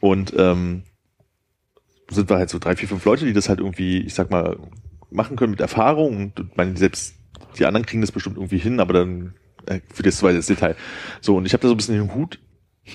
Und 0.00 0.32
ähm, 0.36 0.82
sind 2.10 2.30
wir 2.30 2.36
halt 2.36 2.50
so 2.50 2.58
drei, 2.58 2.76
vier, 2.76 2.88
fünf 2.88 3.04
Leute, 3.04 3.24
die 3.24 3.32
das 3.32 3.48
halt 3.48 3.58
irgendwie, 3.60 3.98
ich 4.00 4.14
sag 4.14 4.30
mal, 4.30 4.56
machen 5.10 5.36
können 5.36 5.50
mit 5.50 5.60
Erfahrung. 5.60 6.16
Und 6.16 6.40
ich 6.50 6.56
meine, 6.56 6.76
selbst 6.76 7.14
die 7.58 7.66
anderen 7.66 7.84
kriegen 7.86 8.00
das 8.00 8.12
bestimmt 8.12 8.36
irgendwie 8.36 8.58
hin, 8.58 8.80
aber 8.80 8.92
dann 8.92 9.34
äh, 9.66 9.80
für 9.92 10.02
das 10.02 10.18
zweite 10.18 10.40
Detail. 10.40 10.76
So, 11.20 11.36
und 11.36 11.46
ich 11.46 11.52
habe 11.52 11.62
da 11.62 11.68
so 11.68 11.74
ein 11.74 11.76
bisschen 11.76 11.96
den 11.98 12.14
Hut 12.14 12.38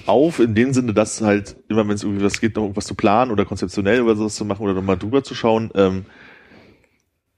auf, 0.07 0.39
in 0.39 0.55
dem 0.55 0.73
Sinne, 0.73 0.93
dass 0.93 1.21
halt 1.21 1.55
immer, 1.69 1.87
wenn 1.87 1.95
es 1.95 2.03
irgendwie 2.03 2.23
was 2.23 2.41
geht, 2.41 2.55
noch 2.55 2.63
irgendwas 2.63 2.85
zu 2.85 2.95
planen 2.95 3.31
oder 3.31 3.45
konzeptionell 3.45 4.01
oder 4.01 4.15
sowas 4.15 4.35
zu 4.35 4.45
machen 4.45 4.63
oder 4.63 4.73
nochmal 4.73 4.97
drüber 4.97 5.23
zu 5.23 5.35
schauen, 5.35 5.69
ähm, 5.75 6.05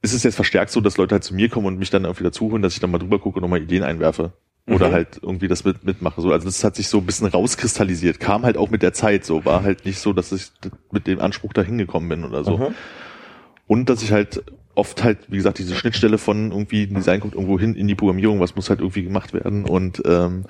ist 0.06 0.14
es 0.14 0.24
jetzt 0.24 0.36
verstärkt 0.36 0.72
so, 0.72 0.80
dass 0.82 0.98
Leute 0.98 1.16
halt 1.16 1.24
zu 1.24 1.36
mir 1.36 1.50
kommen 1.50 1.66
und 1.68 1.80
mich 1.80 1.90
dann 1.90 2.06
irgendwie 2.06 2.24
dazuholen, 2.24 2.62
dass 2.62 2.74
ich 2.74 2.80
dann 2.80 2.92
mal 2.92 2.98
drüber 3.00 3.20
gucke 3.20 3.38
und 3.38 3.42
nochmal 3.42 3.62
Ideen 3.62 3.84
einwerfe. 3.84 4.34
Oder 4.68 4.88
Mhm. 4.90 4.94
halt 4.94 5.20
irgendwie 5.22 5.48
das 5.48 5.64
mit, 5.64 5.84
mitmache. 5.84 6.22
So, 6.22 6.32
also 6.32 6.46
das 6.46 6.64
hat 6.64 6.76
sich 6.76 6.88
so 6.88 6.98
ein 6.98 7.06
bisschen 7.06 7.28
rauskristallisiert. 7.28 8.20
Kam 8.20 8.44
halt 8.44 8.58
auch 8.58 8.70
mit 8.72 8.82
der 8.82 8.94
Zeit 8.94 9.24
so. 9.26 9.46
War 9.46 9.62
halt 9.64 9.86
nicht 9.86 10.00
so, 10.00 10.12
dass 10.14 10.32
ich 10.32 10.52
mit 10.92 11.06
dem 11.06 11.20
Anspruch 11.20 11.54
da 11.54 11.62
hingekommen 11.62 12.10
bin 12.10 12.24
oder 12.24 12.44
so. 12.44 12.58
Mhm. 12.58 12.68
Und 13.68 13.90
dass 13.90 14.02
ich 14.02 14.12
halt 14.12 14.44
oft 14.74 15.04
halt, 15.04 15.20
wie 15.30 15.38
gesagt, 15.38 15.60
diese 15.60 15.76
Schnittstelle 15.76 16.18
von 16.18 16.52
irgendwie 16.52 16.84
ein 16.84 16.96
Design 16.96 17.20
kommt 17.20 17.36
irgendwo 17.36 17.60
hin 17.60 17.76
in 17.76 17.88
die 17.88 17.96
Programmierung, 17.96 18.40
was 18.40 18.56
muss 18.56 18.70
halt 18.70 18.80
irgendwie 18.80 19.04
gemacht 19.04 19.34
werden. 19.34 19.66
Und 19.66 20.02
ähm, 20.06 20.46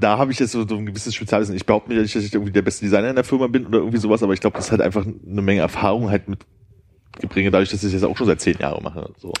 da 0.00 0.18
habe 0.18 0.32
ich 0.32 0.38
jetzt 0.38 0.52
so, 0.52 0.66
so 0.66 0.76
ein 0.76 0.86
gewisses 0.86 1.14
Spezialwissen. 1.14 1.56
Ich 1.56 1.66
behaupte 1.66 1.92
nicht, 1.92 2.14
dass 2.14 2.24
ich 2.24 2.32
irgendwie 2.32 2.52
der 2.52 2.62
beste 2.62 2.84
Designer 2.84 3.10
in 3.10 3.16
der 3.16 3.24
Firma 3.24 3.46
bin 3.46 3.66
oder 3.66 3.78
irgendwie 3.78 3.98
sowas, 3.98 4.22
aber 4.22 4.32
ich 4.32 4.40
glaube, 4.40 4.56
das 4.56 4.66
ist 4.66 4.70
halt 4.70 4.80
einfach 4.80 5.04
eine 5.04 5.42
Menge 5.42 5.60
Erfahrung 5.60 6.10
halt 6.10 6.24
mitgebringe, 6.28 7.50
dadurch, 7.50 7.70
dass 7.70 7.82
ich 7.82 7.92
das 7.92 8.00
jetzt 8.00 8.04
auch 8.04 8.16
schon 8.16 8.26
seit 8.26 8.40
zehn 8.40 8.58
Jahren 8.58 8.82
mache. 8.82 9.12
So. 9.18 9.32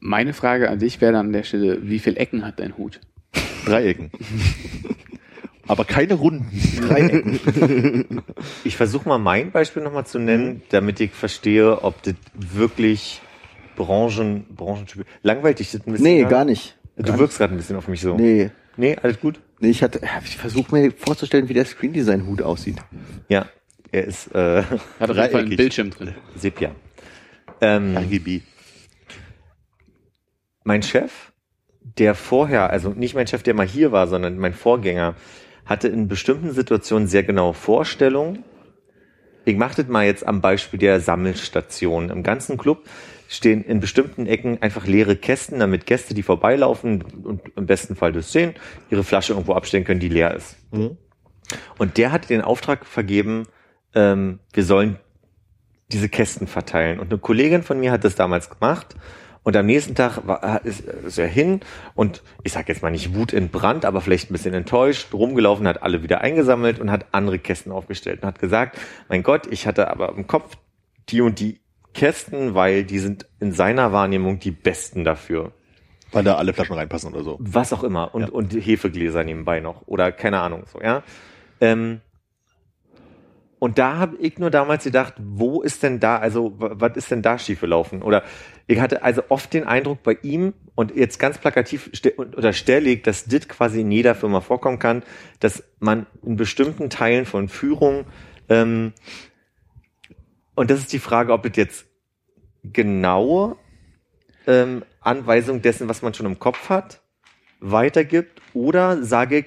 Meine 0.00 0.32
Frage 0.32 0.70
an 0.70 0.78
dich 0.78 1.00
wäre 1.00 1.12
dann 1.12 1.26
an 1.26 1.32
der 1.32 1.42
Stelle, 1.42 1.80
wie 1.82 1.98
viele 1.98 2.16
Ecken 2.16 2.44
hat 2.44 2.60
dein 2.60 2.76
Hut? 2.76 3.00
Dreiecken. 3.66 4.10
aber 5.66 5.84
keine 5.84 6.14
Runden. 6.14 6.50
Dreiecken. 6.80 8.22
Ich 8.64 8.76
versuche 8.76 9.08
mal 9.08 9.18
mein 9.18 9.50
Beispiel 9.50 9.82
nochmal 9.82 10.06
zu 10.06 10.18
nennen, 10.18 10.62
damit 10.70 11.00
ich 11.00 11.12
verstehe, 11.12 11.82
ob 11.82 12.02
das 12.02 12.14
wirklich 12.34 13.20
Branchen, 13.76 14.46
Branchentyp. 14.54 15.04
Langweilig 15.22 15.58
dich 15.58 15.72
das 15.72 15.86
ein 15.86 15.92
bisschen? 15.92 16.04
Nee, 16.04 16.24
an? 16.24 16.30
gar 16.30 16.44
nicht. 16.44 16.76
Du 16.96 17.16
wirkst 17.18 17.38
gerade 17.38 17.54
ein 17.54 17.56
bisschen 17.56 17.76
auf 17.76 17.86
mich 17.86 18.00
so. 18.00 18.16
Nee. 18.16 18.50
Nee, 18.76 18.96
alles 19.02 19.20
gut? 19.20 19.40
Ich 19.60 19.82
hatte, 19.82 20.00
ich 20.24 20.36
versuche 20.36 20.74
mir 20.74 20.92
vorzustellen, 20.92 21.48
wie 21.48 21.54
der 21.54 21.64
Screen 21.64 21.92
Design 21.92 22.26
Hut 22.26 22.42
aussieht. 22.42 22.76
Ja. 23.28 23.48
Er 23.90 24.04
ist 24.04 24.34
äh, 24.34 24.62
Hat 25.00 25.10
auf 25.10 25.16
jeden 25.16 25.30
Fall 25.30 25.40
einen. 25.40 25.56
Bildschirm 25.56 25.90
drin. 25.90 26.14
Sepia. 26.36 26.74
Ähm, 27.60 27.96
RGB. 27.96 28.42
mein 30.64 30.82
Chef, 30.82 31.32
der 31.80 32.14
vorher, 32.14 32.70
also 32.70 32.90
nicht 32.90 33.14
mein 33.14 33.26
Chef, 33.26 33.42
der 33.42 33.54
mal 33.54 33.66
hier 33.66 33.90
war, 33.90 34.06
sondern 34.06 34.38
mein 34.38 34.52
Vorgänger, 34.52 35.14
hatte 35.64 35.88
in 35.88 36.06
bestimmten 36.06 36.52
Situationen 36.52 37.08
sehr 37.08 37.22
genaue 37.22 37.54
Vorstellungen. 37.54 38.44
Ich 39.44 39.56
mache 39.56 39.82
das 39.82 39.88
mal 39.88 40.04
jetzt 40.04 40.26
am 40.26 40.40
Beispiel 40.40 40.78
der 40.78 41.00
Sammelstation. 41.00 42.10
Im 42.10 42.22
ganzen 42.22 42.58
Club 42.58 42.84
stehen 43.28 43.62
in 43.62 43.78
bestimmten 43.78 44.26
Ecken 44.26 44.60
einfach 44.62 44.86
leere 44.86 45.14
Kästen, 45.14 45.60
damit 45.60 45.86
Gäste, 45.86 46.14
die 46.14 46.22
vorbeilaufen 46.22 47.04
und 47.22 47.42
im 47.54 47.66
besten 47.66 47.94
Fall 47.94 48.12
das 48.12 48.32
sehen, 48.32 48.54
ihre 48.90 49.04
Flasche 49.04 49.34
irgendwo 49.34 49.52
abstellen 49.52 49.84
können, 49.84 50.00
die 50.00 50.08
leer 50.08 50.34
ist. 50.34 50.56
Und 51.76 51.98
der 51.98 52.10
hat 52.10 52.30
den 52.30 52.40
Auftrag 52.40 52.86
vergeben, 52.86 53.46
ähm, 53.94 54.40
wir 54.52 54.64
sollen 54.64 54.98
diese 55.92 56.08
Kästen 56.08 56.46
verteilen. 56.46 56.98
Und 56.98 57.10
eine 57.10 57.18
Kollegin 57.18 57.62
von 57.62 57.78
mir 57.78 57.92
hat 57.92 58.04
das 58.04 58.14
damals 58.14 58.50
gemacht. 58.50 58.96
Und 59.42 59.56
am 59.56 59.66
nächsten 59.66 59.94
Tag 59.94 60.26
war, 60.26 60.64
ist, 60.64 60.80
ist 60.80 61.18
er 61.18 61.26
hin 61.26 61.60
und 61.94 62.22
ich 62.42 62.52
sag 62.52 62.68
jetzt 62.68 62.82
mal 62.82 62.90
nicht 62.90 63.14
Wut 63.14 63.32
in 63.32 63.48
Brand, 63.48 63.84
aber 63.84 64.00
vielleicht 64.00 64.30
ein 64.30 64.34
bisschen 64.34 64.52
enttäuscht, 64.52 65.14
rumgelaufen, 65.14 65.66
hat 65.66 65.82
alle 65.82 66.02
wieder 66.02 66.20
eingesammelt 66.20 66.78
und 66.80 66.90
hat 66.90 67.06
andere 67.12 67.38
Kästen 67.38 67.72
aufgestellt 67.72 68.22
und 68.22 68.28
hat 68.28 68.38
gesagt, 68.40 68.78
mein 69.08 69.22
Gott, 69.22 69.46
ich 69.50 69.66
hatte 69.66 69.88
aber 69.88 70.10
im 70.10 70.26
Kopf 70.26 70.56
die 71.08 71.22
und 71.22 71.40
die 71.40 71.60
Kästen, 71.98 72.54
weil 72.54 72.84
die 72.84 72.98
sind 73.00 73.26
in 73.40 73.52
seiner 73.52 73.92
Wahrnehmung 73.92 74.38
die 74.38 74.50
besten 74.52 75.04
dafür. 75.04 75.52
Weil 76.12 76.24
da 76.24 76.36
alle 76.36 76.52
Flaschen 76.54 76.74
reinpassen 76.76 77.12
oder 77.12 77.22
so. 77.22 77.36
Was 77.40 77.72
auch 77.72 77.82
immer. 77.84 78.14
Und, 78.14 78.22
Ja. 78.22 78.28
und 78.28 78.52
Hefegläser 78.54 79.24
nebenbei 79.24 79.60
noch. 79.60 79.82
Oder 79.86 80.10
keine 80.12 80.40
Ahnung, 80.40 80.64
so, 80.72 80.80
ja. 80.80 81.02
Ähm, 81.60 82.00
und 83.58 83.76
da 83.78 83.96
habe 83.96 84.16
ich 84.18 84.38
nur 84.38 84.50
damals 84.50 84.84
gedacht, 84.84 85.14
wo 85.18 85.60
ist 85.62 85.82
denn 85.82 85.98
da, 85.98 86.18
also 86.18 86.54
wa- 86.60 86.70
was 86.74 86.96
ist 86.96 87.10
denn 87.10 87.22
da 87.22 87.38
schiefgelaufen? 87.38 88.02
Oder 88.02 88.22
ich 88.68 88.78
hatte 88.80 89.02
also 89.02 89.22
oft 89.30 89.52
den 89.52 89.64
Eindruck 89.64 90.04
bei 90.04 90.16
ihm 90.22 90.54
und 90.76 90.94
jetzt 90.94 91.18
ganz 91.18 91.38
plakativ 91.38 91.90
unterstelle 92.16 92.88
ich, 92.88 93.02
dass 93.02 93.24
das 93.24 93.48
quasi 93.48 93.80
in 93.80 93.90
jeder 93.90 94.14
Firma 94.14 94.40
vorkommen 94.40 94.78
kann, 94.78 95.02
dass 95.40 95.64
man 95.80 96.06
in 96.22 96.36
bestimmten 96.36 96.88
Teilen 96.88 97.26
von 97.26 97.48
Führung 97.48 98.04
ähm, 98.48 98.92
und 100.54 100.70
das 100.70 100.78
ist 100.80 100.92
die 100.92 100.98
Frage, 101.00 101.32
ob 101.32 101.44
es 101.44 101.56
jetzt 101.56 101.86
genaue 102.72 103.56
ähm, 104.46 104.84
Anweisung 105.00 105.62
dessen, 105.62 105.88
was 105.88 106.02
man 106.02 106.14
schon 106.14 106.26
im 106.26 106.38
Kopf 106.38 106.68
hat, 106.68 107.00
weitergibt 107.60 108.40
oder 108.54 109.02
sage 109.02 109.38
ich, 109.38 109.46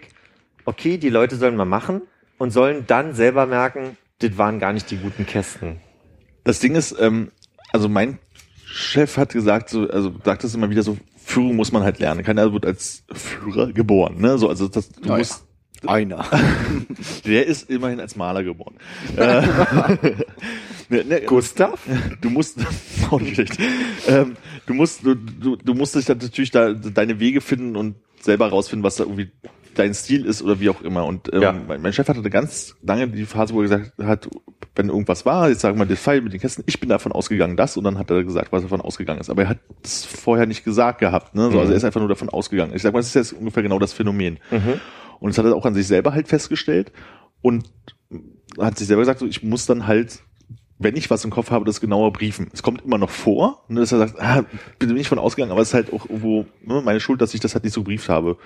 okay, 0.66 0.98
die 0.98 1.10
Leute 1.10 1.36
sollen 1.36 1.56
mal 1.56 1.66
machen 1.66 2.02
und 2.38 2.52
sollen 2.52 2.86
dann 2.88 3.14
selber 3.14 3.46
merken, 3.46 3.98
das 4.20 4.38
waren 4.38 4.60
gar 4.60 4.74
nicht 4.74 4.90
die 4.92 4.98
guten 4.98 5.26
Kästen. 5.26 5.80
Das 6.44 6.60
Ding 6.60 6.76
ist, 6.76 6.96
ähm, 7.00 7.32
also 7.72 7.90
mein 7.90 8.20
Chef 8.66 9.18
hat 9.18 9.34
gesagt, 9.34 9.70
so, 9.70 9.90
also 9.90 10.14
sagt 10.24 10.44
das 10.44 10.56
immer 10.56 10.70
wieder 10.70 10.84
so, 10.84 10.98
Führung 11.18 11.56
muss 11.56 11.72
man 11.72 11.84
halt 11.84 12.00
lernen. 12.00 12.24
Keiner 12.24 12.52
wird 12.54 12.66
als 12.66 13.04
Führer 13.12 13.72
geboren, 13.74 14.20
ne? 14.20 14.38
So, 14.38 14.50
also 14.50 14.68
das, 14.68 14.90
du 14.90 15.10
Ja, 15.10 15.18
musst, 15.18 15.46
Einer. 15.86 16.26
der 17.26 17.48
ist 17.48 17.70
immerhin 17.70 18.00
als 18.00 18.16
Maler 18.16 18.44
geboren. 18.44 18.76
ne, 20.92 21.04
ne, 21.06 21.22
Gustav? 21.22 21.80
Du 22.22 22.30
musst, 22.30 22.60
auch 23.12 23.20
nicht 23.20 23.36
schlecht. 23.36 23.58
Ähm, 24.08 24.36
du 24.66 24.74
musst, 24.74 25.06
du, 25.06 25.16
du, 25.16 25.56
du 25.56 25.74
musst 25.74 25.96
dich 25.96 26.08
natürlich 26.08 26.52
da 26.52 26.74
deine 26.74 27.20
Wege 27.20 27.42
finden 27.42 27.76
und 27.76 27.96
selber 28.20 28.50
rausfinden, 28.50 28.84
was 28.84 28.98
da 28.98 29.04
irgendwie 29.06 29.32
dein 29.74 29.94
Stil 29.94 30.26
ist 30.26 30.42
oder 30.42 30.60
wie 30.60 30.70
auch 30.70 30.82
immer. 30.82 31.06
Und 31.06 31.34
ähm, 31.34 31.42
Ja. 31.42 31.54
mein, 31.54 31.94
Chef 31.94 32.08
hatte 32.08 32.22
ganz 32.30 32.76
lange 32.84 33.08
die 33.08 33.26
Phase, 33.26 33.54
wo 33.54 33.62
er 33.62 33.64
gesagt 33.64 33.94
hat, 34.04 34.30
wenn 34.76 34.90
irgendwas 34.90 35.26
war, 35.26 35.50
jetzt 35.50 35.62
sagen 35.62 35.76
wir 35.76 35.80
mal 35.80 35.88
der 35.88 35.98
Fall 35.98 36.22
mit 36.22 36.34
den 36.34 36.40
Kästen, 36.42 36.64
ich 36.68 36.80
bin 36.80 36.90
davon 36.90 37.12
ausgegangen, 37.14 37.56
das, 37.58 37.78
und 37.78 37.84
dann 37.86 37.98
hat 37.98 38.12
er 38.12 38.24
gesagt, 38.24 38.52
was 38.52 38.64
davon 38.64 38.82
ausgegangen 38.82 39.22
ist. 39.22 39.30
Aber 39.30 39.44
er 39.44 39.50
hat 39.50 39.60
es 39.84 40.06
vorher 40.06 40.46
nicht 40.46 40.64
gesagt 40.66 41.00
gehabt. 41.00 41.36
Ne? 41.36 41.50
So, 41.52 41.60
Also 41.60 41.72
er 41.72 41.78
ist 41.78 41.84
einfach 41.86 42.02
nur 42.02 42.10
davon 42.10 42.30
ausgegangen. 42.30 42.74
Ich 42.76 42.82
sag 42.82 42.94
mal, 42.94 43.00
das 43.00 43.08
ist 43.08 43.14
jetzt 43.16 43.34
ungefähr 43.34 43.64
genau 43.64 43.80
das 43.80 43.94
Phänomen. 43.94 44.40
Und 45.20 45.30
das 45.30 45.38
hat 45.38 45.46
er 45.46 45.56
auch 45.56 45.66
an 45.66 45.74
sich 45.74 45.88
selber 45.88 46.14
halt 46.14 46.28
festgestellt 46.28 46.92
und 47.42 47.64
hat 48.60 48.78
sich 48.78 48.88
selber 48.88 49.02
gesagt, 49.04 49.20
so, 49.20 49.26
ich 49.26 49.42
muss 49.44 49.66
dann 49.66 49.88
halt 49.88 50.20
wenn 50.82 50.96
ich 50.96 51.10
was 51.10 51.24
im 51.24 51.32
Kopf 51.32 51.52
habe, 51.52 51.66
das 51.66 51.80
genauer 51.80 52.12
briefen. 52.12 52.50
Es 52.54 52.64
kommt 52.64 52.84
immer 52.84 52.98
noch 52.98 53.10
vor, 53.10 53.64
ne, 53.68 53.80
dass 53.80 53.92
er 53.92 54.00
sagt, 54.00 54.20
ah, 54.20 54.44
bin 54.80 54.96
ich 54.98 55.08
von 55.08 55.20
ausgegangen, 55.20 55.52
aber 55.52 55.62
es 55.62 55.70
ist 55.70 55.74
halt 55.74 55.94
auch 55.94 56.10
irgendwo 56.10 56.46
ne, 56.66 56.82
meine 56.84 57.00
Schuld, 57.00 57.22
dass 57.22 57.34
ich 57.34 57.40
das 57.40 57.54
halt 57.54 57.64
nicht 57.64 57.74
so 57.74 57.82
gebrieft 57.82 58.10
habe. 58.10 58.38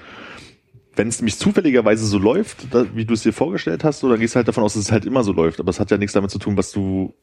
Wenn 0.96 1.08
es 1.08 1.20
nämlich 1.20 1.38
zufälligerweise 1.38 2.06
so 2.06 2.18
läuft, 2.18 2.74
da, 2.74 2.86
wie 2.94 3.06
du 3.06 3.14
es 3.14 3.24
dir 3.24 3.34
vorgestellt 3.34 3.84
hast, 3.84 4.00
so, 4.00 4.10
dann 4.10 4.20
gehst 4.20 4.36
du 4.36 4.38
halt 4.38 4.48
davon 4.48 4.64
aus, 4.64 4.74
dass 4.74 4.84
es 4.84 4.92
halt 4.92 5.06
immer 5.06 5.24
so 5.24 5.34
läuft. 5.34 5.60
Aber 5.60 5.70
es 5.70 5.80
hat 5.80 5.92
ja 5.92 5.98
nichts 5.98 6.14
damit 6.14 6.32
zu 6.32 6.40
tun, 6.40 6.58
was 6.58 6.72
du 6.72 7.14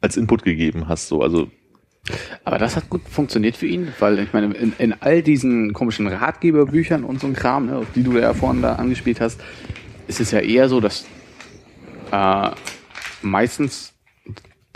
als 0.00 0.16
Input 0.16 0.42
gegeben 0.42 0.88
hast. 0.88 1.08
So, 1.08 1.22
also 1.22 1.48
Aber 2.44 2.58
das 2.58 2.76
hat 2.76 2.88
gut 2.88 3.02
funktioniert 3.08 3.56
für 3.56 3.66
ihn, 3.66 3.88
weil 3.98 4.18
ich 4.20 4.32
meine, 4.32 4.54
in, 4.54 4.72
in 4.78 4.94
all 5.00 5.22
diesen 5.22 5.72
komischen 5.72 6.06
Ratgeberbüchern 6.06 7.02
und 7.04 7.20
so 7.20 7.26
ein 7.26 7.34
Kram, 7.34 7.66
ne, 7.66 7.82
die 7.94 8.02
du 8.02 8.16
ja 8.16 8.32
vorhin 8.34 8.62
da 8.62 8.74
angespielt 8.74 9.20
hast, 9.20 9.40
ist 10.06 10.20
es 10.20 10.30
ja 10.30 10.38
eher 10.38 10.68
so, 10.68 10.80
dass 10.80 11.04
äh, 12.12 12.50
meistens 13.22 13.95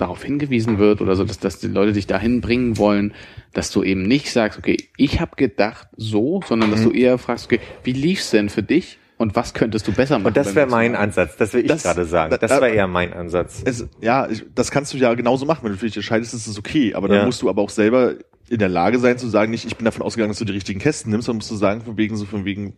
darauf 0.00 0.22
hingewiesen 0.24 0.78
wird 0.78 1.00
oder 1.00 1.14
so, 1.16 1.24
dass, 1.24 1.38
dass 1.38 1.58
die 1.58 1.66
Leute 1.68 1.92
dich 1.92 2.06
dahin 2.06 2.40
bringen 2.40 2.78
wollen, 2.78 3.12
dass 3.52 3.70
du 3.70 3.82
eben 3.82 4.02
nicht 4.02 4.30
sagst, 4.32 4.58
okay, 4.58 4.76
ich 4.96 5.20
habe 5.20 5.36
gedacht 5.36 5.88
so, 5.96 6.40
sondern 6.46 6.70
dass 6.70 6.82
du 6.82 6.90
eher 6.90 7.18
fragst, 7.18 7.46
okay, 7.46 7.60
wie 7.84 7.92
lief's 7.92 8.30
denn 8.30 8.48
für 8.48 8.62
dich 8.62 8.98
und 9.18 9.36
was 9.36 9.52
könntest 9.52 9.86
du 9.86 9.92
besser 9.92 10.18
machen? 10.18 10.28
Und 10.28 10.36
das 10.36 10.54
wäre 10.54 10.66
mein 10.66 10.94
Ansatz. 10.96 11.36
Das 11.36 11.52
will 11.52 11.70
ich 11.70 11.82
gerade 11.82 12.04
sagen. 12.06 12.30
da- 12.30 12.38
Das 12.38 12.50
da- 12.50 12.60
wäre 12.62 12.74
eher 12.74 12.86
mein 12.86 13.12
Ansatz. 13.12 13.62
es, 13.64 13.86
ja, 14.00 14.28
ich, 14.30 14.44
das 14.54 14.70
kannst 14.70 14.94
du 14.94 14.96
ja 14.98 15.12
genauso 15.14 15.44
machen, 15.44 15.60
wenn 15.64 15.72
du 15.72 15.78
für 15.78 15.86
dich 15.86 15.96
entscheidest, 15.96 16.32
ist 16.34 16.46
es 16.46 16.58
okay. 16.58 16.94
Aber 16.94 17.08
dann 17.08 17.18
Ja. 17.18 17.24
musst 17.26 17.42
du 17.42 17.50
aber 17.50 17.60
auch 17.60 17.70
selber 17.70 18.14
in 18.48 18.58
der 18.58 18.68
Lage 18.70 18.98
sein 18.98 19.18
zu 19.18 19.28
sagen, 19.28 19.50
nicht, 19.50 19.64
ich 19.66 19.76
bin 19.76 19.84
davon 19.84 20.02
ausgegangen, 20.02 20.30
dass 20.30 20.38
du 20.38 20.44
die 20.44 20.52
richtigen 20.52 20.80
Kästen 20.80 21.10
nimmst, 21.12 21.26
sondern 21.26 21.38
musst 21.38 21.50
du 21.50 21.56
sagen, 21.56 21.82
von 21.82 21.96
wegen 21.98 22.16
so, 22.16 22.24
von 22.24 22.44
wegen, 22.44 22.72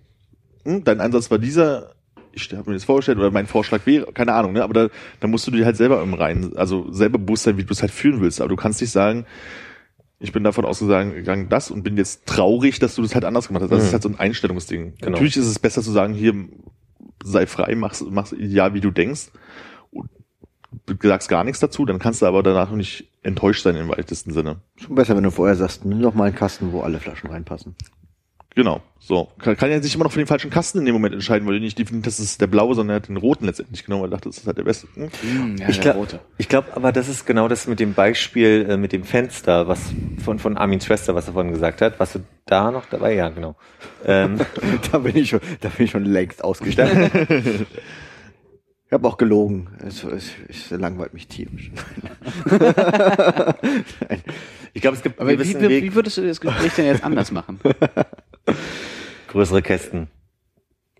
hm, 0.64 0.82
dein 0.84 1.00
Ansatz 1.00 1.30
war 1.30 1.38
dieser, 1.38 1.94
ich 2.32 2.52
habe 2.52 2.70
mir 2.70 2.74
das 2.74 2.84
vorgestellt 2.84 3.18
oder 3.18 3.30
mein 3.30 3.46
Vorschlag 3.46 3.84
wäre, 3.86 4.12
keine 4.12 4.32
Ahnung, 4.34 4.52
ne? 4.52 4.62
Aber 4.64 4.74
da, 4.74 4.88
da 5.20 5.26
musst 5.28 5.46
du 5.46 5.50
dir 5.50 5.64
halt 5.64 5.76
selber 5.76 6.02
im 6.02 6.14
Reinen, 6.14 6.56
also 6.56 6.90
selber 6.92 7.18
bewusst 7.18 7.44
sein, 7.44 7.56
wie 7.56 7.64
du 7.64 7.72
es 7.72 7.82
halt 7.82 7.92
führen 7.92 8.20
willst. 8.20 8.40
Aber 8.40 8.48
du 8.48 8.56
kannst 8.56 8.80
nicht 8.80 8.90
sagen, 8.90 9.26
ich 10.18 10.32
bin 10.32 10.44
davon 10.44 10.64
ausgegangen, 10.64 11.48
das 11.48 11.70
und 11.70 11.82
bin 11.82 11.96
jetzt 11.96 12.26
traurig, 12.26 12.78
dass 12.78 12.94
du 12.94 13.02
das 13.02 13.14
halt 13.14 13.24
anders 13.24 13.48
gemacht 13.48 13.62
hast. 13.64 13.70
Das 13.72 13.80
Mhm. 13.80 13.86
ist 13.86 13.92
halt 13.92 14.02
so 14.04 14.08
ein 14.08 14.18
Einstellungsding. 14.18 14.94
Genau. 14.98 15.10
Natürlich 15.12 15.36
ist 15.36 15.46
es 15.46 15.58
besser 15.58 15.82
zu 15.82 15.90
sagen, 15.90 16.14
hier 16.14 16.34
sei 17.24 17.46
frei, 17.46 17.74
mach's, 17.74 18.04
mach's 18.08 18.32
ideal, 18.32 18.72
wie 18.74 18.80
du 18.80 18.90
denkst. 18.90 19.30
Und 19.90 20.08
du 20.86 20.94
sagst 21.02 21.28
gar 21.28 21.44
nichts 21.44 21.60
dazu, 21.60 21.84
dann 21.84 21.98
kannst 21.98 22.22
du 22.22 22.26
aber 22.26 22.42
danach 22.42 22.70
nicht 22.70 23.08
enttäuscht 23.22 23.62
sein 23.62 23.76
im 23.76 23.88
weitesten 23.88 24.32
Sinne. 24.32 24.60
Schon 24.76 24.94
besser, 24.94 25.16
wenn 25.16 25.22
du 25.24 25.30
vorher 25.30 25.56
sagst, 25.56 25.84
nimm 25.84 26.00
doch 26.00 26.14
mal 26.14 26.24
einen 26.24 26.34
Kasten, 26.36 26.72
wo 26.72 26.80
alle 26.80 26.98
Flaschen 27.00 27.28
reinpassen. 27.30 27.74
Genau. 28.54 28.82
So. 28.98 29.28
Kann, 29.38 29.56
kann 29.56 29.70
ja 29.70 29.80
sich 29.80 29.94
immer 29.94 30.04
noch 30.04 30.12
für 30.12 30.18
den 30.20 30.26
falschen 30.26 30.50
Kasten 30.50 30.78
in 30.78 30.84
dem 30.84 30.92
Moment 30.94 31.14
entscheiden, 31.14 31.46
weil 31.48 31.54
du 31.54 31.60
nicht 31.60 31.78
definiert, 31.78 32.06
das 32.06 32.20
ist 32.20 32.40
der 32.40 32.46
blaue, 32.46 32.74
sondern 32.74 32.94
er 32.94 32.96
hat 33.00 33.08
den 33.08 33.16
roten 33.16 33.46
letztendlich 33.46 33.84
genommen, 33.84 34.02
weil 34.04 34.10
er 34.10 34.16
dachte, 34.16 34.28
das 34.28 34.38
ist 34.38 34.46
halt 34.46 34.58
der 34.58 34.62
beste. 34.64 34.86
Hm? 34.94 35.08
Hm, 35.22 35.56
ja, 35.56 35.68
Ich 35.68 35.76
der 35.80 35.92
glaub- 35.92 35.96
rote. 35.96 36.20
Ich 36.38 36.48
glaube, 36.48 36.68
aber 36.76 36.92
das 36.92 37.08
ist 37.08 37.26
genau 37.26 37.48
das 37.48 37.66
mit 37.66 37.80
dem 37.80 37.94
Beispiel 37.94 38.66
äh, 38.68 38.76
mit 38.76 38.92
dem 38.92 39.04
Fenster, 39.04 39.66
was 39.68 39.80
von 40.24 40.38
von 40.38 40.56
Armin 40.56 40.80
Schwester, 40.80 41.14
was 41.14 41.26
er 41.26 41.32
vorhin 41.32 41.52
gesagt 41.52 41.80
hat. 41.80 41.98
Warst 41.98 42.16
du 42.16 42.20
da 42.46 42.70
noch 42.70 42.86
dabei? 42.86 43.14
Ja, 43.14 43.30
genau. 43.30 43.56
Ähm, 44.04 44.38
da 44.92 44.98
bin 44.98 45.16
ich 45.16 45.30
schon, 45.30 45.40
da 45.60 45.68
bin 45.70 45.86
ich 45.86 45.90
schon 45.90 46.04
längst 46.04 46.44
ausgestellt. 46.44 47.10
ich 48.92 48.94
habe 48.94 49.08
auch 49.08 49.16
gelogen. 49.16 49.68
Es, 49.78 50.04
es, 50.04 50.32
es 50.50 50.68
langweilt 50.68 51.14
mich 51.14 51.26
tierisch. 51.26 51.70
ich 54.74 54.82
glaube, 54.82 54.98
es 54.98 55.02
gibt 55.02 55.18
Aber 55.18 55.30
wie, 55.30 55.38
wie, 55.38 55.82
wie 55.82 55.94
würdest 55.94 56.18
du 56.18 56.26
das 56.26 56.42
Gespräch 56.42 56.74
denn 56.74 56.84
jetzt 56.84 57.02
anders 57.02 57.32
machen? 57.32 57.58
größere 59.28 59.62
Kästen. 59.62 60.08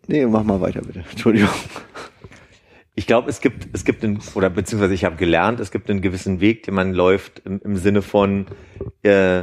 Nee, 0.07 0.25
mach 0.25 0.43
mal 0.43 0.63
weiter 0.63 0.81
bitte. 0.81 1.05
Entschuldigung. 1.11 1.51
Ich 2.95 3.07
glaube, 3.07 3.29
es 3.29 3.43
gibt, 3.43 3.69
es 3.75 3.85
gibt 3.85 4.03
einen, 4.05 4.21
oder 4.37 4.49
beziehungsweise 4.49 4.95
ich 4.95 5.05
habe 5.05 5.17
gelernt, 5.17 5.61
es 5.61 5.71
gibt 5.71 5.91
einen 5.91 6.01
gewissen 6.01 6.41
Weg, 6.41 6.63
den 6.63 6.73
man 6.73 6.95
läuft 6.95 7.41
im, 7.45 7.61
im 7.63 7.77
Sinne 7.77 8.01
von 8.01 8.47
äh, 9.03 9.43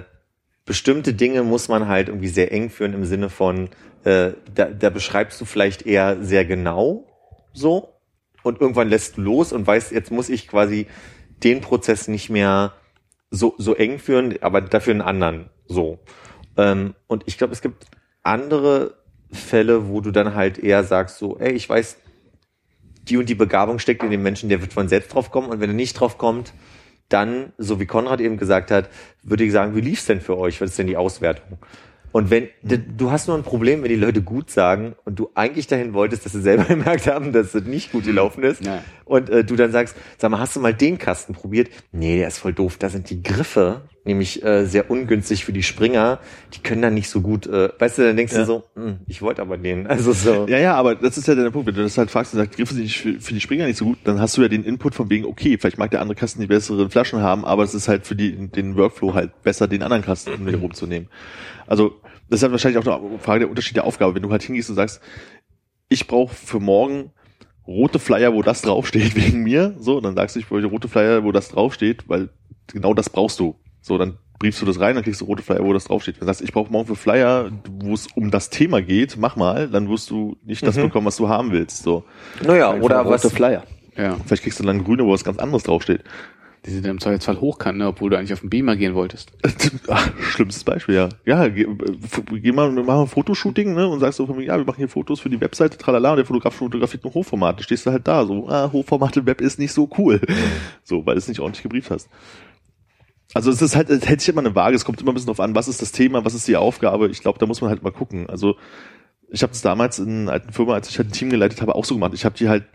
bestimmte 0.65 1.13
Dinge 1.13 1.43
muss 1.43 1.67
man 1.67 1.87
halt 1.87 2.07
irgendwie 2.07 2.29
sehr 2.29 2.51
eng 2.51 2.71
führen 2.71 2.95
im 2.95 3.05
Sinne 3.05 3.29
von, 3.29 3.69
äh, 4.05 4.31
da, 4.55 4.65
da 4.65 4.89
beschreibst 4.89 5.39
du 5.39 5.45
vielleicht 5.45 5.85
eher 5.85 6.23
sehr 6.23 6.45
genau 6.45 7.05
so 7.53 7.98
und 8.43 8.61
irgendwann 8.61 8.89
lässt 8.89 9.17
du 9.17 9.21
los 9.21 9.53
und 9.53 9.65
weißt, 9.65 9.91
jetzt 9.91 10.11
muss 10.11 10.29
ich 10.29 10.47
quasi 10.47 10.87
den 11.43 11.61
Prozess 11.61 12.07
nicht 12.07 12.29
mehr 12.29 12.73
so, 13.31 13.55
so 13.57 13.75
eng 13.75 13.99
führen, 13.99 14.35
aber 14.41 14.61
dafür 14.61 14.91
einen 14.91 15.01
anderen 15.01 15.49
so. 15.67 15.99
Ähm, 16.57 16.95
und 17.07 17.23
ich 17.27 17.37
glaube, 17.37 17.53
es 17.53 17.61
gibt 17.61 17.85
andere 18.23 18.95
Fälle, 19.31 19.87
wo 19.89 20.01
du 20.01 20.11
dann 20.11 20.35
halt 20.35 20.57
eher 20.57 20.83
sagst 20.83 21.17
so, 21.19 21.37
ey, 21.39 21.53
ich 21.53 21.69
weiß, 21.69 21.97
die 23.03 23.17
und 23.17 23.29
die 23.29 23.35
Begabung 23.35 23.79
steckt 23.79 24.03
in 24.03 24.11
dem 24.11 24.23
Menschen, 24.23 24.49
der 24.49 24.61
wird 24.61 24.73
von 24.73 24.87
selbst 24.87 25.13
drauf 25.13 25.31
kommen 25.31 25.49
und 25.49 25.59
wenn 25.59 25.69
er 25.69 25.75
nicht 25.75 25.99
drauf 25.99 26.17
kommt, 26.17 26.53
dann, 27.07 27.53
so 27.57 27.79
wie 27.79 27.85
Konrad 27.85 28.21
eben 28.21 28.37
gesagt 28.37 28.71
hat, 28.71 28.89
würde 29.23 29.43
ich 29.43 29.51
sagen, 29.51 29.75
wie 29.75 29.81
lief's 29.81 30.05
denn 30.05 30.21
für 30.21 30.37
euch? 30.37 30.61
Was 30.61 30.71
ist 30.71 30.79
denn 30.79 30.87
die 30.87 30.97
Auswertung? 30.97 31.57
Und 32.11 32.29
wenn, 32.31 32.47
d- 32.61 32.79
du 32.97 33.11
hast 33.11 33.27
nur 33.27 33.37
ein 33.37 33.43
Problem, 33.43 33.83
wenn 33.83 33.89
die 33.89 33.95
Leute 33.95 34.21
gut 34.21 34.49
sagen 34.49 34.95
und 35.05 35.19
du 35.19 35.29
eigentlich 35.35 35.67
dahin 35.67 35.93
wolltest, 35.93 36.25
dass 36.25 36.31
sie 36.33 36.41
selber 36.41 36.63
gemerkt 36.67 37.07
haben, 37.07 37.31
dass 37.33 37.53
es 37.53 37.63
nicht 37.65 37.91
gut 37.91 38.05
gelaufen 38.05 38.43
ist. 38.43 38.65
Ja. 38.65 38.83
Und 39.05 39.29
äh, 39.29 39.43
du 39.43 39.55
dann 39.55 39.71
sagst, 39.71 39.95
sag 40.17 40.31
mal, 40.31 40.39
hast 40.39 40.55
du 40.55 40.59
mal 40.59 40.73
den 40.73 40.97
Kasten 40.97 41.33
probiert? 41.33 41.69
Nee, 41.91 42.17
der 42.17 42.27
ist 42.27 42.39
voll 42.39 42.53
doof. 42.53 42.77
Da 42.77 42.89
sind 42.89 43.09
die 43.09 43.21
Griffe 43.21 43.81
nämlich 44.05 44.43
äh, 44.43 44.65
sehr 44.65 44.89
ungünstig 44.89 45.45
für 45.45 45.53
die 45.53 45.63
Springer. 45.63 46.19
Die 46.53 46.59
können 46.59 46.81
dann 46.81 46.93
nicht 46.93 47.09
so 47.09 47.21
gut, 47.21 47.45
äh, 47.47 47.69
weißt 47.77 47.97
du, 47.97 48.03
dann 48.03 48.17
denkst 48.17 48.33
Ja. 48.33 48.39
du 48.39 48.45
so, 48.45 48.63
hm, 48.75 48.99
ich 49.07 49.21
wollte 49.21 49.41
aber 49.41 49.57
den. 49.57 49.87
Also 49.89 50.13
so. 50.13 50.47
Ja, 50.47 50.57
ja, 50.57 50.75
aber 50.75 50.95
das 50.95 51.17
ist 51.17 51.27
ja 51.27 51.35
der 51.35 51.49
Punkt. 51.51 51.67
Wenn 51.67 51.75
du 51.75 51.83
das 51.83 51.97
halt 51.97 52.09
fragst 52.09 52.33
und 52.33 52.39
sagst, 52.39 52.55
Griffe 52.55 52.73
sind 52.73 52.83
nicht 52.83 52.99
für, 52.99 53.19
für 53.19 53.33
die 53.33 53.41
Springer 53.41 53.65
nicht 53.65 53.77
so 53.77 53.85
gut, 53.85 53.97
dann 54.05 54.19
hast 54.21 54.37
du 54.37 54.41
ja 54.41 54.47
den 54.47 54.63
Input 54.63 54.95
von 54.95 55.09
wegen, 55.09 55.25
okay, 55.25 55.57
vielleicht 55.57 55.77
mag 55.77 55.91
der 55.91 56.01
andere 56.01 56.15
Kasten 56.15 56.41
die 56.41 56.47
besseren 56.47 56.89
Flaschen 56.89 57.21
haben, 57.21 57.45
aber 57.45 57.63
es 57.63 57.73
ist 57.73 57.87
halt 57.87 58.05
für 58.07 58.15
die, 58.15 58.47
den 58.47 58.75
Workflow 58.75 59.13
halt 59.13 59.43
besser, 59.43 59.67
den 59.67 59.83
anderen 59.83 60.03
Kasten 60.03 60.45
den 60.45 60.55
rumzunehmen. 60.61 61.09
Also, 61.67 61.99
das 62.29 62.39
ist 62.39 62.43
halt 62.43 62.51
wahrscheinlich 62.51 62.77
auch 62.87 63.01
eine 63.01 63.19
Frage 63.19 63.39
der 63.41 63.49
Unterschied 63.49 63.75
der 63.75 63.85
Aufgabe. 63.85 64.15
Wenn 64.15 64.21
du 64.23 64.31
halt 64.31 64.43
hingehst 64.43 64.69
und 64.69 64.75
sagst, 64.75 65.01
ich 65.89 66.07
brauche 66.07 66.33
für 66.33 66.59
morgen 66.59 67.11
rote 67.67 67.99
Flyer, 67.99 68.33
wo 68.33 68.41
das 68.41 68.61
draufsteht, 68.61 69.15
wegen 69.17 69.43
mir, 69.43 69.75
so, 69.79 69.99
dann 70.01 70.15
sagst 70.15 70.35
du, 70.35 70.39
ich 70.39 70.47
brauche 70.47 70.63
rote 70.65 70.87
Flyer, 70.87 71.23
wo 71.23 71.31
das 71.31 71.49
draufsteht, 71.49 72.07
weil 72.07 72.29
genau 72.67 72.93
das 72.93 73.09
brauchst 73.09 73.39
du. 73.39 73.55
So, 73.81 73.97
dann 73.97 74.17
briefst 74.39 74.61
du 74.61 74.65
das 74.65 74.79
rein, 74.79 74.95
dann 74.95 75.03
kriegst 75.03 75.19
du 75.21 75.25
rote 75.25 75.43
Flyer, 75.43 75.63
wo 75.63 75.73
das 75.73 75.85
draufsteht. 75.85 76.15
Wenn 76.15 76.21
du 76.21 76.25
sagst, 76.27 76.41
ich 76.41 76.53
brauche 76.53 76.71
morgen 76.71 76.87
für 76.87 76.95
Flyer, 76.95 77.51
wo 77.81 77.93
es 77.93 78.07
um 78.15 78.31
das 78.31 78.49
Thema 78.49 78.81
geht, 78.81 79.17
mach 79.17 79.35
mal, 79.35 79.67
dann 79.67 79.89
wirst 79.89 80.09
du 80.09 80.37
nicht 80.45 80.65
das 80.65 80.77
Mhm. 80.77 80.83
bekommen, 80.83 81.07
was 81.07 81.17
du 81.17 81.27
haben 81.27 81.51
willst. 81.51 81.83
So. 81.83 82.03
Naja, 82.41 82.71
Einfach 82.71 82.85
oder 82.85 82.99
rote 83.01 83.23
was, 83.25 83.33
Flyer. 83.33 83.63
Ja. 83.97 84.15
Vielleicht 84.25 84.43
kriegst 84.43 84.59
du 84.59 84.63
dann 84.63 84.83
grüne, 84.83 85.03
wo 85.05 85.11
was 85.11 85.23
ganz 85.25 85.39
anderes 85.39 85.63
draufsteht. 85.63 86.03
Die 86.65 86.71
sind 86.71 86.85
im 86.85 86.99
Zweifelsfall 86.99 87.39
hochkant, 87.39 87.77
ne, 87.77 87.87
obwohl 87.87 88.09
du 88.09 88.17
eigentlich 88.17 88.33
auf 88.33 88.41
den 88.41 88.49
Beamer 88.49 88.75
gehen 88.75 88.93
wolltest. 88.93 89.31
Ach, 89.87 90.09
schlimmstes 90.19 90.65
Beispiel, 90.65 90.93
ja. 90.95 91.07
Ja, 91.25 91.47
geh, 91.47 91.65
geh 92.33 92.51
mal, 92.51 92.75
wir 92.75 92.83
machen 92.83 93.03
ein 93.03 93.07
Fotoshooting, 93.07 93.73
ne, 93.75 93.87
und 93.87 94.01
sagst 94.01 94.17
so 94.17 94.27
von 94.27 94.35
mir, 94.35 94.43
ja, 94.43 94.57
wir 94.57 94.65
machen 94.65 94.75
hier 94.77 94.89
Fotos 94.89 95.21
für 95.21 95.29
die 95.29 95.39
Webseite, 95.39 95.77
tralala, 95.77 96.11
und 96.11 96.17
der 96.17 96.25
Fotograf 96.25 96.53
fotografiert 96.55 97.05
nur 97.05 97.13
Hochformat. 97.13 97.57
Dann 97.57 97.63
stehst 97.63 97.85
du 97.85 97.91
halt 97.91 98.05
da, 98.07 98.25
so, 98.25 98.49
ah, 98.49 98.69
Hochformat 98.73 99.15
im 99.15 99.25
Web 99.25 99.39
ist 99.39 99.57
nicht 99.57 99.71
so 99.71 99.89
cool. 99.97 100.19
So, 100.83 101.05
weil 101.05 101.15
du 101.15 101.19
es 101.19 101.29
nicht 101.29 101.39
ordentlich 101.39 101.63
gebrieft 101.63 101.91
hast. 101.91 102.09
Also 103.33 103.51
es 103.51 103.61
ist 103.61 103.75
halt, 103.75 103.89
es 103.89 104.07
hält 104.07 104.21
sich 104.21 104.29
immer 104.29 104.41
eine 104.41 104.55
Waage, 104.55 104.75
es 104.75 104.85
kommt 104.85 104.99
immer 105.01 105.11
ein 105.11 105.13
bisschen 105.13 105.27
drauf 105.27 105.39
an, 105.39 105.53
was 105.55 105.67
ist 105.67 105.81
das 105.81 105.91
Thema, 105.91 106.25
was 106.25 106.33
ist 106.33 106.47
die 106.47 106.57
Aufgabe. 106.57 107.09
Ich 107.09 107.21
glaube, 107.21 107.37
da 107.39 107.45
muss 107.45 107.61
man 107.61 107.69
halt 107.69 107.83
mal 107.83 107.91
gucken. 107.91 108.27
Also 108.29 108.55
ich 109.29 109.43
habe 109.43 109.51
das 109.51 109.61
damals 109.61 109.99
in 109.99 110.21
einer 110.23 110.31
alten 110.31 110.51
Firma, 110.51 110.73
als 110.73 110.89
ich 110.89 110.97
halt 110.97 111.09
ein 111.09 111.13
Team 111.13 111.29
geleitet 111.29 111.61
habe, 111.61 111.75
auch 111.75 111.85
so 111.85 111.93
gemacht. 111.93 112.13
Ich 112.15 112.25
habe 112.25 112.35
die 112.35 112.49
halt, 112.49 112.65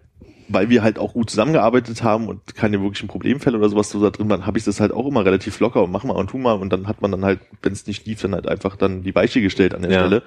weil 0.49 0.69
wir 0.69 0.83
halt 0.85 0.99
auch 1.01 1.15
gut 1.15 1.31
zusammengearbeitet 1.31 2.05
haben 2.05 2.29
und 2.29 2.55
keine 2.55 2.81
wirklichen 2.81 3.09
Problemfälle 3.09 3.59
oder 3.59 3.69
sowas 3.69 3.91
so 3.91 4.01
da 4.01 4.11
drin 4.11 4.29
waren, 4.31 4.47
habe 4.47 4.59
ich 4.59 4.65
das 4.65 4.79
halt 4.79 4.93
auch 4.93 5.07
immer 5.09 5.25
relativ 5.25 5.59
locker 5.59 5.83
und 5.83 5.91
mach 5.91 6.05
mal 6.05 6.15
und 6.15 6.31
tu 6.31 6.39
mal 6.39 6.53
und 6.53 6.73
dann 6.73 6.87
hat 6.87 7.03
man 7.03 7.11
dann 7.11 7.25
halt, 7.25 7.41
wenn 7.63 7.73
es 7.73 7.87
nicht 7.89 8.07
lief, 8.07 8.23
dann 8.23 8.35
halt 8.35 8.47
einfach 8.47 8.77
dann 8.77 9.03
die 9.03 9.15
Weiche 9.15 9.41
gestellt 9.41 9.75
an 9.75 9.83
der 9.83 9.91
Ja. 9.91 9.99
Stelle. 10.01 10.23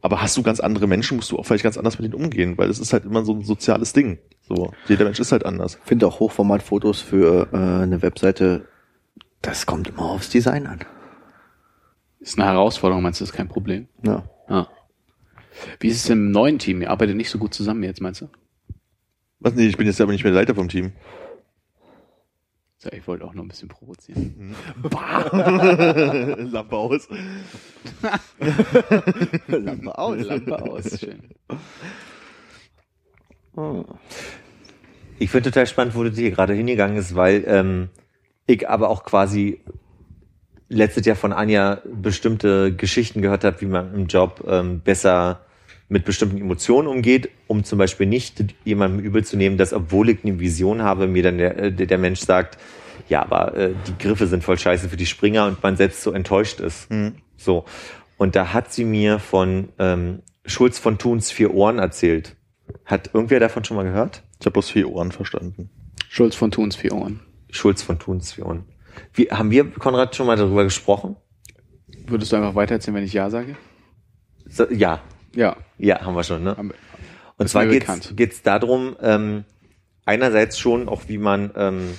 Aber 0.00 0.22
hast 0.22 0.36
du 0.36 0.42
ganz 0.42 0.60
andere 0.60 0.86
Menschen, 0.86 1.16
musst 1.16 1.32
du 1.32 1.38
auch 1.38 1.44
vielleicht 1.44 1.64
ganz 1.64 1.76
anders 1.76 1.98
mit 1.98 2.12
denen 2.12 2.22
umgehen, 2.22 2.56
weil 2.56 2.70
es 2.70 2.78
ist 2.78 2.92
halt 2.92 3.04
immer 3.04 3.24
so 3.24 3.34
ein 3.34 3.42
soziales 3.42 3.92
Ding. 3.92 4.18
So, 4.48 4.72
jeder 4.88 5.04
Mensch 5.04 5.18
ist 5.18 5.32
halt 5.32 5.44
anders. 5.44 5.78
Ich 5.82 5.88
finde 5.88 6.06
auch 6.06 6.20
Hochformatfotos 6.20 7.00
für 7.02 7.48
äh, 7.52 7.56
eine 7.56 8.00
Webseite, 8.02 8.66
das 9.46 9.64
kommt 9.64 9.88
immer 9.88 10.02
aufs 10.02 10.28
Design 10.28 10.66
an. 10.66 10.80
Ist 12.18 12.38
eine 12.38 12.48
Herausforderung, 12.48 13.02
meinst 13.02 13.20
du, 13.20 13.24
ist 13.24 13.32
kein 13.32 13.48
Problem? 13.48 13.88
Ja. 14.02 14.28
Ah. 14.48 14.66
Wie 15.78 15.88
ist 15.88 16.04
es 16.04 16.10
im 16.10 16.32
neuen 16.32 16.58
Team? 16.58 16.82
Ihr 16.82 16.90
arbeitet 16.90 17.16
nicht 17.16 17.30
so 17.30 17.38
gut 17.38 17.54
zusammen 17.54 17.84
jetzt, 17.84 18.00
meinst 18.00 18.22
du? 18.22 18.28
Was 19.38 19.54
nee, 19.54 19.68
ich 19.68 19.76
bin 19.76 19.86
jetzt 19.86 20.00
aber 20.00 20.10
nicht 20.12 20.24
mehr 20.24 20.32
der 20.32 20.42
Leiter 20.42 20.56
vom 20.56 20.68
Team. 20.68 20.92
So, 22.78 22.90
ich 22.90 23.06
wollte 23.06 23.24
auch 23.24 23.34
nur 23.34 23.44
ein 23.44 23.48
bisschen 23.48 23.68
provozieren. 23.68 24.56
Lampe 24.82 26.76
aus. 26.76 27.08
Lampe 29.46 29.98
aus. 29.98 30.24
Lampe 30.24 30.62
aus, 30.62 31.00
schön. 31.00 31.22
Ich 35.18 35.30
finde 35.30 35.50
total 35.50 35.66
spannend, 35.66 35.94
wo 35.94 36.02
du 36.02 36.10
hier 36.10 36.32
gerade 36.32 36.52
hingegangen 36.52 36.96
ist, 36.96 37.14
weil 37.14 37.44
ähm, 37.46 37.90
ich 38.46 38.68
aber 38.68 38.90
auch 38.90 39.04
quasi 39.04 39.60
letztes 40.68 41.06
Jahr 41.06 41.16
von 41.16 41.32
Anja 41.32 41.80
bestimmte 41.84 42.74
Geschichten 42.74 43.22
gehört 43.22 43.44
habe, 43.44 43.60
wie 43.60 43.66
man 43.66 43.94
im 43.94 44.06
Job 44.06 44.44
ähm, 44.48 44.80
besser 44.80 45.40
mit 45.88 46.04
bestimmten 46.04 46.38
Emotionen 46.38 46.88
umgeht, 46.88 47.30
um 47.46 47.62
zum 47.62 47.78
Beispiel 47.78 48.06
nicht 48.06 48.42
jemandem 48.64 49.04
übel 49.04 49.24
zu 49.24 49.36
nehmen, 49.36 49.56
dass 49.56 49.72
obwohl 49.72 50.08
ich 50.08 50.24
eine 50.24 50.40
Vision 50.40 50.82
habe, 50.82 51.06
mir 51.06 51.22
dann 51.22 51.38
der, 51.38 51.58
äh, 51.58 51.72
der 51.72 51.98
Mensch 51.98 52.20
sagt, 52.20 52.58
ja, 53.08 53.22
aber 53.22 53.56
äh, 53.56 53.74
die 53.86 54.02
Griffe 54.02 54.26
sind 54.26 54.42
voll 54.42 54.58
scheiße 54.58 54.88
für 54.88 54.96
die 54.96 55.06
Springer 55.06 55.46
und 55.46 55.62
man 55.62 55.76
selbst 55.76 56.02
so 56.02 56.10
enttäuscht 56.10 56.58
ist. 56.58 56.88
So. 57.36 57.64
Und 58.16 58.34
da 58.34 58.52
hat 58.52 58.72
sie 58.72 58.84
mir 58.84 59.20
von 59.20 59.68
ähm, 59.78 60.22
Schulz 60.44 60.78
von 60.78 60.98
Thuns 60.98 61.30
Vier 61.30 61.54
Ohren 61.54 61.78
erzählt. 61.78 62.34
Hat 62.84 63.10
irgendwer 63.12 63.38
davon 63.38 63.62
schon 63.64 63.76
mal 63.76 63.84
gehört? 63.84 64.22
Ich 64.40 64.46
habe 64.46 64.54
bloß 64.54 64.70
vier 64.70 64.90
Ohren 64.90 65.12
verstanden. 65.12 65.70
Schulz 66.08 66.34
von 66.34 66.50
Thuns 66.50 66.76
vier 66.76 66.92
Ohren. 66.92 67.20
Schulz 67.56 67.82
von 67.82 67.98
Thuns 67.98 68.32
Vier 68.32 68.46
Ohren. 68.46 68.64
Wie, 69.12 69.24
haben 69.30 69.50
wir, 69.50 69.70
Konrad, 69.70 70.16
schon 70.16 70.26
mal 70.26 70.36
darüber 70.36 70.64
gesprochen? 70.64 71.16
Würdest 72.06 72.32
du 72.32 72.36
einfach 72.36 72.54
weitererzählen, 72.54 72.94
wenn 72.96 73.04
ich 73.04 73.12
Ja 73.12 73.30
sage? 73.30 73.56
So, 74.48 74.70
ja, 74.70 75.00
Ja. 75.34 75.56
ja, 75.78 76.00
haben 76.00 76.14
wir 76.14 76.22
schon. 76.24 76.44
Ne? 76.44 76.56
Haben 76.56 76.72
Und 77.36 77.48
zwar 77.48 77.66
geht's 77.66 77.80
bekannt. 77.86 78.12
geht's 78.16 78.42
darum, 78.42 78.96
ähm, 79.02 79.44
einerseits 80.04 80.58
schon 80.58 80.88
auch, 80.88 81.02
wie 81.08 81.18
man 81.18 81.50
ähm, 81.56 81.90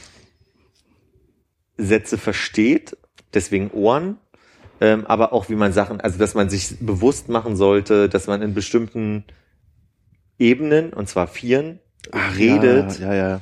Sätze 1.78 2.18
versteht, 2.18 2.98
deswegen 3.34 3.70
Ohren, 3.72 4.18
ähm, 4.82 5.06
aber 5.06 5.34
auch 5.34 5.50
wie 5.50 5.56
man 5.56 5.74
Sachen, 5.74 6.02
also 6.02 6.18
dass 6.18 6.34
man 6.34 6.50
sich 6.50 6.78
bewusst 6.80 7.30
machen 7.30 7.56
sollte, 7.56 8.10
dass 8.10 8.28
man 8.28 8.42
in 8.42 8.54
bestimmten 8.54 9.26
Ebenen, 10.40 10.94
und 10.94 11.10
zwar 11.10 11.28
vieren, 11.28 11.80
redet. 12.38 13.00
Ja, 13.00 13.14
ja, 13.14 13.30
ja. 13.30 13.42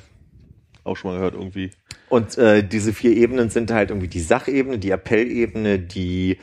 Auch 0.86 0.96
schon 0.96 1.12
mal 1.12 1.18
gehört 1.18 1.34
irgendwie. 1.34 1.72
Und 2.10 2.38
äh, 2.38 2.64
diese 2.66 2.94
vier 2.94 3.12
Ebenen 3.12 3.50
sind 3.50 3.72
halt 3.72 3.90
irgendwie 3.90 4.08
die 4.08 4.20
Sachebene, 4.22 4.78
die 4.78 4.92
Appellebene, 4.92 5.80
die 5.80 6.38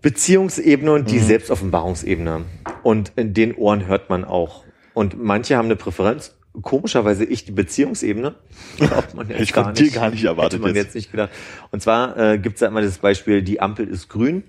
Beziehungsebene 0.00 0.92
und 0.92 1.10
die 1.10 1.18
Selbstoffenbarungsebene. 1.18 2.44
Und 2.82 3.12
in 3.16 3.34
den 3.34 3.54
Ohren 3.56 3.86
hört 3.86 4.08
man 4.08 4.24
auch. 4.24 4.64
Und 4.94 5.20
manche 5.22 5.56
haben 5.56 5.66
eine 5.66 5.76
Präferenz. 5.76 6.36
Komischerweise 6.62 7.24
ich 7.24 7.44
die 7.44 7.50
Beziehungsebene. 7.52 8.36
Glaubt 8.76 9.14
man 9.14 9.28
jetzt 9.28 9.40
ich 9.40 9.52
von 9.52 9.74
dir 9.74 9.90
gar 9.90 10.10
nicht 10.10 10.22
erwartet 10.24 10.52
Hätte 10.52 10.62
man 10.62 10.74
jetzt. 10.76 10.84
jetzt 10.84 10.94
nicht 10.94 11.10
gedacht. 11.10 11.30
Und 11.72 11.82
zwar 11.82 12.16
äh, 12.16 12.38
gibt 12.38 12.54
es 12.54 12.60
da 12.60 12.68
immer 12.68 12.82
das 12.82 12.98
Beispiel, 12.98 13.42
die 13.42 13.60
Ampel 13.60 13.88
ist 13.88 14.08
grün. 14.08 14.44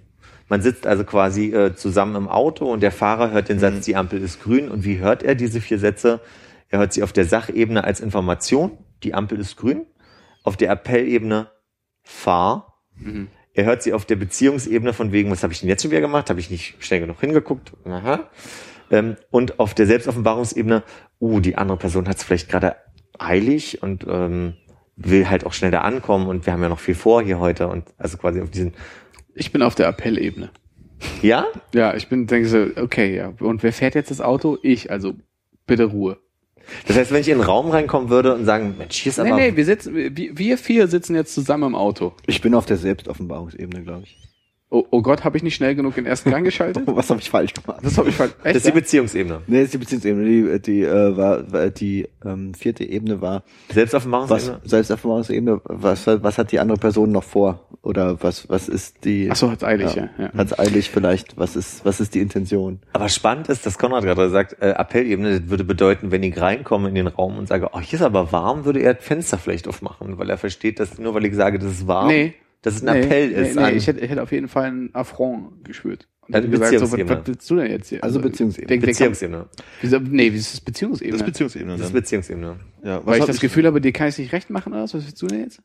Man 0.48 0.62
sitzt 0.62 0.86
also 0.86 1.04
quasi 1.04 1.52
äh, 1.52 1.74
zusammen 1.76 2.16
im 2.16 2.28
Auto 2.28 2.72
und 2.72 2.84
der 2.84 2.92
Fahrer 2.92 3.32
hört 3.32 3.50
den 3.50 3.58
Mhm. 3.58 3.62
Satz, 3.62 3.86
die 3.86 3.96
Ampel 3.96 4.22
ist 4.22 4.44
grün. 4.44 4.70
Und 4.70 4.86
wie 4.86 5.00
hört 5.00 5.24
er 5.24 5.34
diese 5.34 5.60
vier 5.60 5.80
Sätze? 5.80 6.20
Er 6.70 6.80
hört 6.80 6.94
sie 6.94 7.04
auf 7.04 7.14
der 7.14 7.26
Sachebene 7.26 7.84
als 7.84 8.00
Information, 8.00 8.78
die 9.04 9.14
Ampel 9.14 9.40
ist 9.40 9.56
grün. 9.56 9.86
Auf 10.44 10.58
der 10.58 10.70
Appellebene, 10.70 11.50
fahr. 12.04 12.82
Mhm. 12.96 13.30
Er 13.54 13.66
hört 13.66 13.84
sie 13.84 13.94
auf 13.94 14.06
der 14.06 14.16
Beziehungsebene 14.16 14.94
von 14.94 15.12
wegen, 15.12 15.32
was 15.32 15.44
habe 15.44 15.54
ich 15.54 15.60
denn 15.60 15.70
jetzt 15.70 15.82
schon 15.82 15.92
wieder 15.92 16.02
gemacht? 16.02 16.30
Habe 16.30 16.40
ich 16.40 16.52
nicht 16.52 16.76
schnell 16.84 17.00
genug 17.00 17.20
hingeguckt? 17.20 17.74
Aha. 17.86 18.30
Ähm, 18.92 19.16
und 19.32 19.60
auf 19.60 19.74
der 19.74 19.88
Selbstoffenbarungsebene, 19.88 20.84
uh, 21.20 21.40
die 21.40 21.58
andere 21.58 21.78
Person 21.78 22.08
hat 22.08 22.18
es 22.18 22.24
vielleicht 22.24 22.50
gerade 22.50 22.76
eilig 23.18 23.82
und 23.82 24.06
ähm, 24.08 24.56
will 24.96 25.30
halt 25.30 25.46
auch 25.46 25.54
schnell 25.54 25.72
da 25.72 25.82
ankommen 25.82 26.28
und 26.28 26.46
wir 26.46 26.54
haben 26.54 26.62
ja 26.62 26.70
noch 26.70 26.80
viel 26.80 26.96
vor 26.96 27.24
hier 27.24 27.40
heute 27.40 27.68
und 27.68 27.94
also 27.98 28.18
quasi 28.18 28.42
auf 28.42 28.52
diesen, 28.52 28.74
Ich 29.34 29.52
bin 29.52 29.62
auf 29.62 29.76
der 29.76 29.88
Appellebene. 29.88 30.52
ja? 31.22 31.46
Ja, 31.74 31.96
ich 31.96 32.08
bin, 32.08 32.28
denke 32.28 32.48
so, 32.48 32.68
okay, 32.82 33.16
ja. 33.16 33.34
Und 33.40 33.64
wer 33.64 33.74
fährt 33.74 33.96
jetzt 33.96 34.12
das 34.12 34.22
Auto? 34.22 34.58
Ich, 34.62 34.92
also 34.92 35.14
bitte 35.66 35.86
Ruhe. 35.86 36.18
Das 36.88 36.98
heißt, 36.98 37.12
wenn 37.12 37.22
ich 37.22 37.30
in 37.30 37.38
den 37.38 37.46
Raum 37.46 37.70
reinkommen 37.70 38.10
würde 38.10 38.34
und 38.36 38.46
sagen, 38.46 38.76
Mensch, 38.78 38.98
hier 38.98 39.12
ist 39.12 39.18
Nee, 39.18 39.32
aber, 39.32 39.40
nee, 39.40 39.56
wir 39.56 39.66
sitzen, 39.66 39.96
wir, 39.96 40.38
wir 40.38 40.58
vier 40.58 40.88
sitzen 40.88 41.16
jetzt 41.16 41.34
zusammen 41.34 41.64
im 41.64 41.76
Auto. 41.76 42.14
Ich 42.28 42.42
bin 42.42 42.54
auf 42.56 42.66
der 42.66 42.78
Selbstoffenbarungsebene, 42.78 43.84
glaube 43.84 44.04
ich. 44.04 44.18
Oh, 44.76 44.86
oh 44.92 45.02
Gott, 45.02 45.24
habe 45.24 45.38
ich 45.38 45.44
nicht 45.44 45.56
schnell 45.56 45.74
genug 45.74 45.96
den 45.96 46.06
ersten 46.06 46.32
Gang 46.32 46.44
geschaltet? 46.44 46.84
Was 46.86 47.10
habe 47.10 47.22
ich 47.22 47.30
falsch 47.30 47.54
gemacht? 47.54 47.80
Das 47.82 47.98
habe 47.98 48.10
ich 48.10 48.16
falsch. 48.16 48.34
Das 48.44 48.58
ist 48.58 48.68
die 48.68 48.72
Beziehungsebene. 48.72 49.42
Nee, 49.48 49.60
das 49.60 49.66
ist 49.68 49.74
die 49.76 49.78
Beziehungsebene. 49.78 50.26
Die, 50.26 50.62
die, 50.62 50.82
äh, 50.82 51.16
war, 51.16 51.50
war, 51.50 51.70
die 51.70 52.10
ähm, 52.26 52.54
vierte 52.54 52.84
Ebene 52.84 53.22
war 53.22 53.44
was 53.70 53.76
Selbstoffenbarungsebene. 53.76 54.60
Selbsterfahrungsebene. 54.66 55.62
Was, 55.64 56.08
was 56.08 56.38
hat 56.38 56.52
die 56.52 56.60
andere 56.60 56.78
Person 56.78 57.14
noch 57.14 57.24
vor? 57.24 57.62
Oder 57.84 58.22
was, 58.22 58.50
was 58.50 58.68
ist 58.68 59.06
die? 59.06 59.30
Ach 59.32 59.38
so, 59.38 59.50
hat's 59.50 59.64
eilig, 59.64 59.96
ja. 59.96 60.10
ja. 60.18 60.34
Hat's 60.36 60.60
eilig 60.60 60.90
vielleicht? 60.90 61.38
Was 61.38 61.56
ist, 61.56 61.86
was 61.86 62.02
ist 62.02 62.14
die 62.14 62.20
Intention? 62.20 62.80
Aber 62.92 63.08
spannend 63.08 63.48
ist, 63.48 63.66
dass 63.66 63.78
Konrad 63.78 64.04
gerade 64.04 64.30
sagt, 64.30 64.62
äh, 64.62 64.72
Appellebene 64.72 65.40
das 65.40 65.50
würde 65.50 65.64
bedeuten, 65.64 66.12
wenn 66.12 66.22
ich 66.22 66.38
reinkomme 66.38 66.90
in 66.90 66.96
den 66.96 67.08
Raum 67.08 67.38
und 67.38 67.48
sage, 67.48 67.70
oh, 67.72 67.80
hier 67.80 67.98
ist 67.98 68.04
aber 68.04 68.34
warm, 68.34 68.66
würde 68.66 68.82
er 68.82 68.96
das 68.96 69.06
Fenster 69.06 69.38
vielleicht 69.38 69.70
aufmachen, 69.70 70.18
weil 70.18 70.30
er 70.30 70.38
versteht, 70.38 70.82
dass 70.82 70.98
nur 70.98 71.14
weil 71.14 71.26
ich 71.26 71.34
sage, 71.34 71.60
das 71.60 71.72
ist 71.72 71.88
warm, 71.88 72.08
Nee. 72.08 72.34
Dass 72.66 72.78
es 72.78 72.84
ein 72.84 72.96
Appell 72.96 73.30
nee, 73.30 73.50
ist. 73.50 73.56
Nee, 73.56 73.62
an, 73.62 73.78
ich, 73.78 73.86
hätte, 73.86 74.00
ich 74.00 74.10
hätte 74.10 74.24
auf 74.24 74.32
jeden 74.32 74.48
Fall 74.48 74.64
einen 74.66 74.90
Affront 74.96 75.64
gespürt. 75.64 76.08
Und 76.22 76.34
Also 76.34 76.48
hätte 76.48 76.58
gesagt, 76.58 76.80
so, 76.80 76.92
was, 76.92 77.10
was 77.10 77.28
willst 77.28 77.52
du 77.52 77.56
denn 77.58 77.70
jetzt 77.70 77.90
hier? 77.90 78.04
Also 78.04 78.20
Beziehungsebene. 78.20 78.68
Der, 78.68 78.78
der 78.80 78.88
Beziehungsebene. 78.88 79.38
Kann, 79.38 79.66
wieso, 79.82 80.00
nee, 80.00 80.34
wie 80.34 80.38
ist 80.38 80.54
das 80.54 80.62
Beziehungsebene? 80.62 81.12
Das 81.12 81.22
ist 81.22 81.26
Beziehungsebene 81.26 81.72
Das 81.74 81.82
ist 81.82 81.86
dann. 81.86 81.94
Beziehungsebene. 82.02 82.60
Ja, 82.84 82.98
was 82.98 83.06
Weil 83.06 83.16
ich 83.18 83.22
hab 83.22 83.28
das 83.28 83.40
Gefühl 83.40 83.68
habe, 83.68 83.80
dir 83.82 83.92
kann 83.92 84.08
ich 84.08 84.18
nicht 84.18 84.34
recht 84.34 84.50
machen, 84.50 84.74
oder 84.74 84.82
was? 84.82 84.96
Was 84.96 85.06
willst 85.06 85.22
du 85.22 85.28
denn 85.28 85.42
jetzt? 85.42 85.62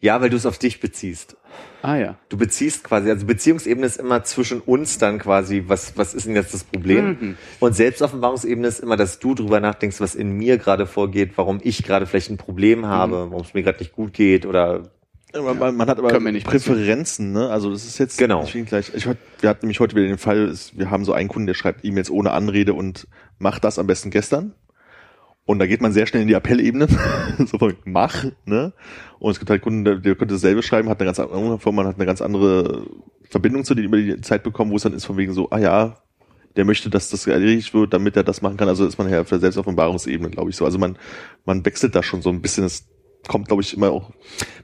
Ja, 0.00 0.20
weil 0.20 0.28
du 0.28 0.36
es 0.36 0.44
auf 0.44 0.58
dich 0.58 0.80
beziehst. 0.80 1.36
Ah 1.82 1.96
ja. 1.96 2.18
Du 2.28 2.36
beziehst 2.36 2.82
quasi, 2.82 3.10
also 3.10 3.26
Beziehungsebene 3.26 3.86
ist 3.86 4.00
immer 4.00 4.24
zwischen 4.24 4.60
uns 4.60 4.98
dann 4.98 5.20
quasi, 5.20 5.62
was, 5.68 5.96
was 5.96 6.14
ist 6.14 6.26
denn 6.26 6.34
jetzt 6.34 6.52
das 6.52 6.64
Problem? 6.64 7.16
Mhm. 7.20 7.36
Und 7.60 7.76
Selbstoffenbarungsebene 7.76 8.66
ist 8.66 8.80
immer, 8.80 8.96
dass 8.96 9.20
du 9.20 9.36
drüber 9.36 9.60
nachdenkst, 9.60 10.00
was 10.00 10.16
in 10.16 10.32
mir 10.32 10.58
gerade 10.58 10.86
vorgeht, 10.86 11.30
warum 11.36 11.60
ich 11.62 11.84
gerade 11.84 12.06
vielleicht 12.06 12.30
ein 12.30 12.36
Problem 12.36 12.86
habe, 12.86 13.30
warum 13.30 13.44
es 13.44 13.54
mir 13.54 13.62
gerade 13.62 13.78
nicht 13.78 13.92
gut 13.92 14.12
geht 14.12 14.44
oder 14.44 14.90
Man, 15.34 15.58
man, 15.58 15.76
man 15.76 15.88
hat 15.88 15.98
aber 15.98 16.08
Präferenzen, 16.10 17.32
ne? 17.32 17.48
Also 17.50 17.70
das 17.72 17.84
ist 17.84 17.98
jetzt 17.98 18.18
Genau. 18.18 18.44
gleich. 18.44 18.92
Ich, 18.94 19.06
wir 19.06 19.48
hatten 19.48 19.66
nämlich 19.66 19.80
heute 19.80 19.96
wieder 19.96 20.06
den 20.06 20.18
Fall, 20.18 20.52
wir 20.74 20.90
haben 20.90 21.04
so 21.04 21.12
einen 21.12 21.28
Kunden, 21.28 21.46
der 21.46 21.54
schreibt 21.54 21.84
E-Mails 21.84 22.10
ohne 22.10 22.30
Anrede 22.30 22.74
und 22.74 23.08
macht 23.38 23.64
das 23.64 23.78
am 23.78 23.86
besten 23.86 24.10
gestern. 24.10 24.54
Und 25.46 25.58
da 25.58 25.66
geht 25.66 25.82
man 25.82 25.92
sehr 25.92 26.06
schnell 26.06 26.22
in 26.22 26.28
die 26.28 26.34
Appellebene. 26.34 26.86
so 27.38 27.58
von 27.58 27.74
mach, 27.84 28.24
ne? 28.44 28.72
Und 29.18 29.32
es 29.32 29.38
gibt 29.38 29.50
halt 29.50 29.62
Kunden, 29.62 29.84
der, 29.84 29.96
der 29.96 30.14
könnte 30.14 30.34
dasselbe 30.34 30.62
schreiben, 30.62 30.88
hat 30.88 31.00
eine 31.00 31.08
ganz 31.08 31.18
andere 31.18 31.58
Form, 31.58 31.74
man 31.74 31.86
hat 31.86 31.96
eine 31.96 32.06
ganz 32.06 32.22
andere 32.22 32.86
Verbindung 33.28 33.64
zu 33.64 33.74
denen 33.74 33.88
über 33.88 33.98
die 33.98 34.20
Zeit 34.20 34.42
bekommen, 34.42 34.70
wo 34.70 34.76
es 34.76 34.82
dann 34.82 34.94
ist 34.94 35.04
von 35.04 35.16
wegen 35.16 35.32
so, 35.32 35.50
ah 35.50 35.58
ja, 35.58 35.96
der 36.56 36.64
möchte, 36.64 36.88
dass 36.88 37.10
das 37.10 37.26
erledigt 37.26 37.74
wird, 37.74 37.92
damit 37.92 38.16
er 38.16 38.22
das 38.22 38.40
machen 38.40 38.56
kann. 38.56 38.68
Also 38.68 38.86
ist 38.86 38.96
man 38.96 39.10
ja 39.10 39.22
auf 39.22 39.28
der 39.28 39.40
Selbstoffenbarungsebene, 39.40 40.30
glaube 40.30 40.50
ich 40.50 40.56
so. 40.56 40.64
Also 40.64 40.78
man, 40.78 40.96
man 41.44 41.64
wechselt 41.66 41.96
da 41.96 42.02
schon 42.02 42.22
so 42.22 42.30
ein 42.30 42.40
bisschen. 42.40 42.64
Es 42.64 42.86
kommt, 43.28 43.48
glaube 43.48 43.62
ich, 43.62 43.74
immer 43.76 43.90
auch 43.90 44.10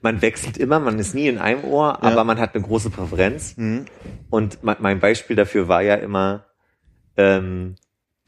man 0.03 0.23
wechselt 0.23 0.57
immer, 0.57 0.81
man 0.81 0.99
ist 0.99 1.15
nie 1.15 1.29
in 1.29 1.37
einem 1.39 1.63
Ohr, 1.65 2.03
aber 2.03 2.25
man 2.25 2.39
hat 2.39 2.55
eine 2.55 2.65
große 2.65 2.89
Präferenz. 2.91 3.57
Mhm. 3.59 3.85
Und 4.31 4.63
mein, 4.65 4.77
mein 4.81 4.99
Beispiel 5.01 5.37
dafür 5.37 5.69
war 5.69 5.83
ja 5.83 5.97
immer 5.97 6.47
ähm, 7.19 7.75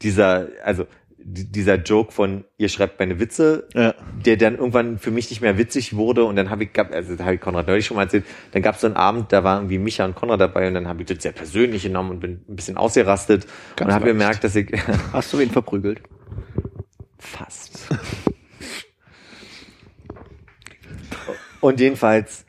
dieser, 0.03 0.49
also 0.63 0.85
di- 1.17 1.45
dieser 1.51 1.75
Joke 1.77 2.11
von 2.11 2.43
ihr 2.57 2.69
schreibt 2.69 2.99
meine 2.99 3.19
Witze, 3.19 3.67
Ja. 3.73 3.95
der 4.23 4.37
dann 4.37 4.57
irgendwann 4.57 4.99
für 4.99 5.09
mich 5.09 5.31
nicht 5.31 5.41
mehr 5.41 5.57
witzig 5.57 5.95
wurde 5.95 6.25
und 6.25 6.35
dann 6.35 6.51
habe 6.51 6.65
ich, 6.65 6.73
gab- 6.73 6.93
also 6.93 7.17
habe 7.17 7.33
ich 7.35 7.41
Konrad 7.41 7.65
neulich 7.67 7.87
schon 7.87 7.97
mal 7.97 8.03
erzählt, 8.03 8.25
dann 8.51 8.61
gab 8.61 8.75
es 8.75 8.81
so 8.81 8.87
einen 8.87 8.95
Abend, 8.97 9.31
da 9.33 9.43
waren 9.43 9.61
irgendwie 9.63 9.79
Micha 9.79 10.05
und 10.05 10.13
Konrad 10.13 10.41
dabei 10.41 10.67
und 10.67 10.75
dann 10.75 10.87
habe 10.87 11.01
ich 11.01 11.07
das 11.07 11.23
sehr 11.23 11.31
persönlich 11.31 11.81
genommen 11.81 12.11
und 12.11 12.19
bin 12.19 12.41
ein 12.47 12.55
bisschen 12.55 12.77
ausgerastet 12.77 13.47
Ganz 13.77 13.87
und 13.89 13.95
habe 13.95 14.05
gemerkt, 14.05 14.43
dass 14.43 14.55
ich 14.55 14.71
Hast 15.11 15.33
du 15.33 15.39
wen 15.39 15.49
verprügelt? 15.49 16.01
Fast. 17.17 17.87
Und 21.63 21.79
jedenfalls, 21.79 22.45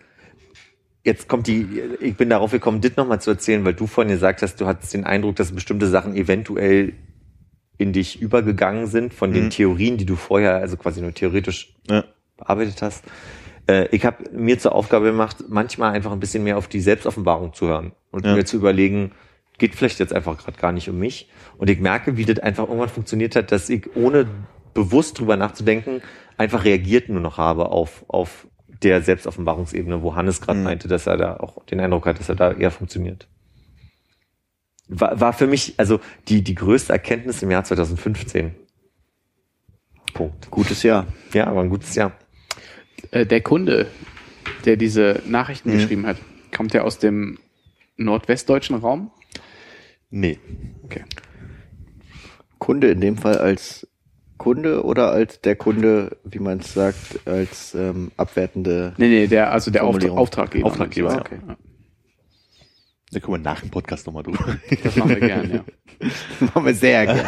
jetzt 1.05 1.28
kommt 1.28 1.47
die, 1.47 1.81
ich 2.01 2.16
bin 2.16 2.31
darauf 2.31 2.51
gekommen, 2.51 2.81
dit 2.81 2.97
nochmal 2.97 3.20
zu 3.20 3.31
erzählen, 3.31 3.65
weil 3.65 3.74
du 3.74 3.86
vorhin 3.86 4.12
gesagt 4.12 4.43
hast, 4.43 4.61
du 4.61 4.66
hattest 4.66 4.93
den 4.93 5.05
Eindruck, 5.05 5.36
dass 5.36 5.53
bestimmte 5.53 5.86
Sachen 5.86 6.16
eventuell 6.16 6.95
in 7.78 7.93
dich 7.93 8.20
übergegangen 8.20 8.89
sind 8.89 9.15
von 9.15 9.32
den 9.32 9.45
Mhm. 9.45 9.51
Theorien, 9.51 9.97
die 9.99 10.05
du 10.05 10.16
vorher, 10.16 10.57
also 10.57 10.77
quasi 10.77 11.01
nur 11.01 11.15
theoretisch 11.15 11.77
Ja. 11.89 12.03
bearbeitet 12.36 12.82
hast. 12.82 13.05
Äh, 13.69 13.86
ich 13.93 14.05
habe 14.05 14.28
mir 14.32 14.59
zur 14.59 14.74
Aufgabe 14.74 15.07
gemacht, 15.07 15.45
manchmal 15.49 15.93
einfach 15.93 16.11
ein 16.11 16.19
bisschen 16.19 16.43
mehr 16.43 16.59
auf 16.59 16.66
die 16.66 16.81
Selbstoffenbarung 16.81 17.53
zu 17.55 17.69
hören 17.69 17.93
und 18.11 18.27
Ja. 18.27 18.35
mir 18.35 18.45
zu 18.45 18.57
überlegen, 18.57 19.12
geht 19.59 19.77
vielleicht 19.77 20.01
jetzt 20.01 20.12
einfach 20.12 20.36
gerade 20.39 20.59
gar 20.59 20.73
nicht 20.73 20.89
um 20.89 20.99
mich. 20.99 21.31
Und 21.57 21.70
ich 21.70 21.78
merke, 21.78 22.16
wie 22.16 22.24
das 22.24 22.41
einfach 22.41 22.65
irgendwann 22.65 22.89
funktioniert 22.89 23.36
hat, 23.36 23.53
dass 23.53 23.69
ich 23.70 23.95
ohne 23.95 24.27
bewusst 24.74 25.20
drüber 25.20 25.36
nachzudenken 25.36 26.03
einfach 26.36 26.65
reagiert 26.65 27.09
nur 27.09 27.20
noch 27.20 27.39
habe 27.39 27.69
auf, 27.69 28.05
auf 28.09 28.49
der 28.83 29.03
Selbstoffenbarungsebene, 29.03 30.03
wo 30.03 30.15
Hannes 30.15 30.41
gerade 30.41 30.59
Mhm. 30.59 30.65
meinte, 30.65 30.89
dass 30.89 31.07
er 31.07 31.17
da 31.17 31.37
auch 31.37 31.65
den 31.67 31.81
Eindruck 31.81 32.07
hat, 32.07 32.19
dass 32.19 32.29
er 32.29 32.35
da 32.35 32.53
eher 32.53 32.71
funktioniert. 32.71 33.29
War, 34.89 35.19
war 35.21 35.33
für 35.33 35.47
mich 35.47 35.75
also 35.79 36.01
die, 36.29 36.43
die 36.43 36.55
größte 36.55 36.93
Erkenntnis 36.93 37.43
im 37.43 37.51
Jahr 37.51 37.65
2015. 37.65 38.55
Punkt. 40.13 40.51
Gutes 40.51 40.83
Jahr. 40.83 41.07
Ja, 41.33 41.47
aber 41.47 41.61
ein 41.63 41.71
gutes 41.71 41.95
Jahr. 41.95 42.13
Äh, 43.11 43.27
der 43.27 43.41
Kunde, 43.41 43.87
der 44.65 44.77
diese 44.77 45.23
Nachrichten 45.27 45.71
Mhm. 45.71 45.75
geschrieben 45.75 46.07
hat, 46.07 46.19
kommt 46.55 46.75
der 46.75 46.85
aus 46.85 46.99
dem 46.99 47.39
nordwestdeutschen 47.97 48.77
Raum? 48.77 49.11
Nee. 50.11 50.39
Okay. 50.85 51.05
Kunde 52.59 52.91
in 52.91 53.01
dem 53.01 53.17
Fall 53.17 53.39
als 53.39 53.89
Kunde 54.39 54.85
oder 54.85 55.11
als 55.11 55.40
der 55.40 55.56
Kunde, 55.56 56.16
wie 56.24 56.39
man 56.39 56.59
es 56.59 56.74
sagt, 56.74 57.20
als 57.27 57.74
ähm, 57.74 58.11
abwertende. 58.16 58.94
Nee, 58.97 59.09
nee, 59.09 59.27
der, 59.27 59.52
also 59.52 59.70
der 59.70 59.82
Auftra 59.82 59.93
Formulierung. 59.93 60.19
Auftraggeber. 60.19 60.66
Auftraggeber, 60.66 61.12
ja. 61.12 61.20
okay. 61.20 61.39
Ja. 61.47 61.56
Da 63.12 63.20
können 63.20 63.35
wir 63.35 63.39
nach 63.39 63.61
dem 63.61 63.70
Podcast 63.70 64.06
nochmal 64.06 64.24
drüber. 64.24 64.56
Das 64.82 64.97
machen 64.97 65.11
wir 65.11 65.20
gern, 65.20 65.51
ja. 65.51 65.65
Machen 66.40 66.66
wir 66.66 66.74
sehr 66.74 67.06
gerne. 67.06 67.24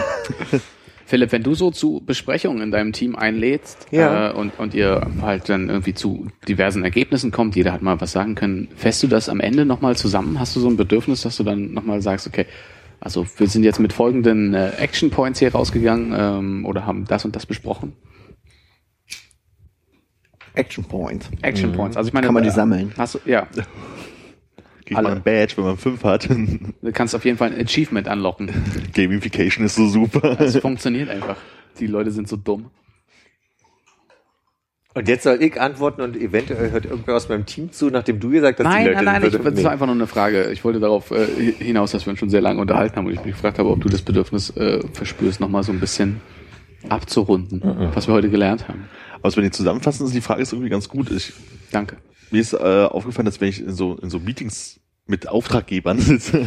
Philipp, 1.07 1.31
wenn 1.31 1.45
du 1.45 1.55
so 1.55 1.71
zu 1.71 2.03
Besprechungen 2.05 2.61
in 2.61 2.73
deinem 2.73 2.93
Team 2.93 3.15
einlädst 3.15 3.87
Ja. 3.93 4.31
äh, 4.31 4.33
und, 4.33 4.59
und 4.59 4.75
ihr 4.75 5.07
halt 5.23 5.49
dann 5.49 5.69
irgendwie 5.69 5.95
zu 5.95 6.27
diversen 6.49 6.83
Ergebnissen 6.83 7.31
kommt, 7.31 7.55
jeder 7.55 7.73
hat 7.73 7.81
mal 7.81 8.01
was 8.01 8.11
sagen 8.11 8.35
können, 8.35 8.69
fässt 8.75 9.05
du 9.05 9.07
das 9.07 9.29
am 9.29 9.39
Ende 9.39 9.65
nochmal 9.65 9.95
zusammen? 9.95 10.41
Hast 10.41 10.57
du 10.57 10.61
so 10.61 10.69
ein 10.69 10.77
Bedürfnis, 10.77 11.23
dass 11.23 11.37
du 11.37 11.45
dann 11.45 11.73
nochmal 11.73 12.03
sagst, 12.03 12.27
okay, 12.27 12.47
also 13.01 13.27
wir 13.37 13.49
sind 13.49 13.65
jetzt 13.65 13.81
mit 13.81 13.93
folgenden 13.93 14.55
äh, 14.55 14.71
Action 14.79 15.11
Points 15.11 15.39
hier 15.39 15.53
rausgegangen 15.53 16.15
ähm, 16.17 16.67
oder 16.67 16.87
haben 16.87 17.05
das 17.05 17.25
und 17.25 17.37
das 17.37 17.47
besprochen? 17.47 17.95
Action 20.55 20.85
Point. 20.85 21.29
Action 21.43 21.73
Points. 21.73 21.97
Also 21.97 22.09
ich 22.09 22.15
meine, 22.15 22.27
Kann 22.27 22.35
man 22.35 22.43
die 22.43 22.49
äh, 22.49 22.53
sammeln? 22.53 22.93
Hast 22.97 23.15
du, 23.15 23.19
ja, 23.27 23.47
Kriegt 24.87 24.99
Alle. 24.99 25.09
man 25.09 25.19
ein 25.19 25.23
Badge, 25.25 25.57
wenn 25.57 25.65
man 25.65 25.77
fünf 25.77 26.05
hat. 26.05 26.29
du 26.83 26.93
kannst 26.93 27.15
auf 27.17 27.25
jeden 27.25 27.37
Fall 27.37 27.53
ein 27.53 27.61
Achievement 27.61 28.07
anlocken. 28.07 28.51
Gamification 28.95 29.67
ist 29.67 29.75
so 29.75 29.89
super. 29.89 30.41
Es 30.41 30.57
funktioniert 30.59 31.11
einfach. 31.11 31.37
Die 31.81 31.89
Leute 31.89 32.13
sind 32.13 32.29
so 32.29 32.37
dumm. 32.37 32.71
Und 34.97 35.09
jetzt 35.09 35.25
soll 35.25 35.43
ich 35.43 35.61
antworten 35.61 36.01
und 36.01 36.17
eventuell 36.17 36.71
hört 36.71 36.87
irgendwer 36.87 37.17
aus 37.17 37.29
meinem 37.29 37.45
Team 37.45 37.71
zu, 37.71 37.91
nachdem 37.91 38.19
du 38.19 38.31
gesagt 38.31 38.59
hast, 38.59 38.65
die 38.67 38.71
Nein, 38.73 38.87
Leute 38.87 39.05
nein, 39.05 39.21
nein, 39.23 39.31
sind- 39.31 39.45
das 39.45 39.63
war 39.65 39.71
einfach 39.73 39.85
nur 39.87 39.95
eine 39.95 40.07
Frage. 40.07 40.51
Ich 40.53 40.65
wollte 40.65 40.81
darauf 40.81 41.11
äh, 41.11 41.27
hinaus, 41.59 41.91
dass 41.93 42.07
wir 42.07 42.13
uns 42.13 42.19
schon 42.19 42.31
sehr 42.31 42.41
lange 42.41 42.61
unterhalten 42.63 42.97
haben 42.97 43.07
und 43.07 43.13
ich 43.13 43.23
mich 43.23 43.35
gefragt 43.35 43.59
habe, 43.59 43.69
ob 43.69 43.81
du 43.83 43.91
das 43.91 44.01
Bedürfnis 44.01 44.51
äh, 44.57 44.81
verspürst, 44.95 45.39
nochmal 45.39 45.63
so 45.65 45.71
ein 45.73 45.81
bisschen 45.81 46.21
abzurunden, 46.89 47.61
was 47.95 48.07
wir 48.09 48.15
heute 48.15 48.31
gelernt 48.31 48.69
haben. 48.69 48.85
Aber 49.21 49.37
wenn 49.37 49.45
ich 49.45 49.53
zusammenfassen, 49.53 50.07
ist 50.07 50.15
die 50.15 50.21
Frage 50.21 50.43
ist 50.43 50.53
irgendwie 50.53 50.71
ganz 50.71 50.89
gut. 50.89 51.11
Ich, 51.11 51.33
Danke. 51.73 51.97
mir 52.31 52.41
ist 52.41 52.53
äh, 52.55 52.57
aufgefallen, 52.57 53.27
dass 53.27 53.41
wenn 53.41 53.49
ich 53.49 53.61
in 53.61 53.73
so, 53.75 53.97
in 54.01 54.09
so 54.09 54.19
Meetings 54.19 54.81
mit 55.07 55.29
Auftraggebern 55.29 56.01
sitze, 56.01 56.45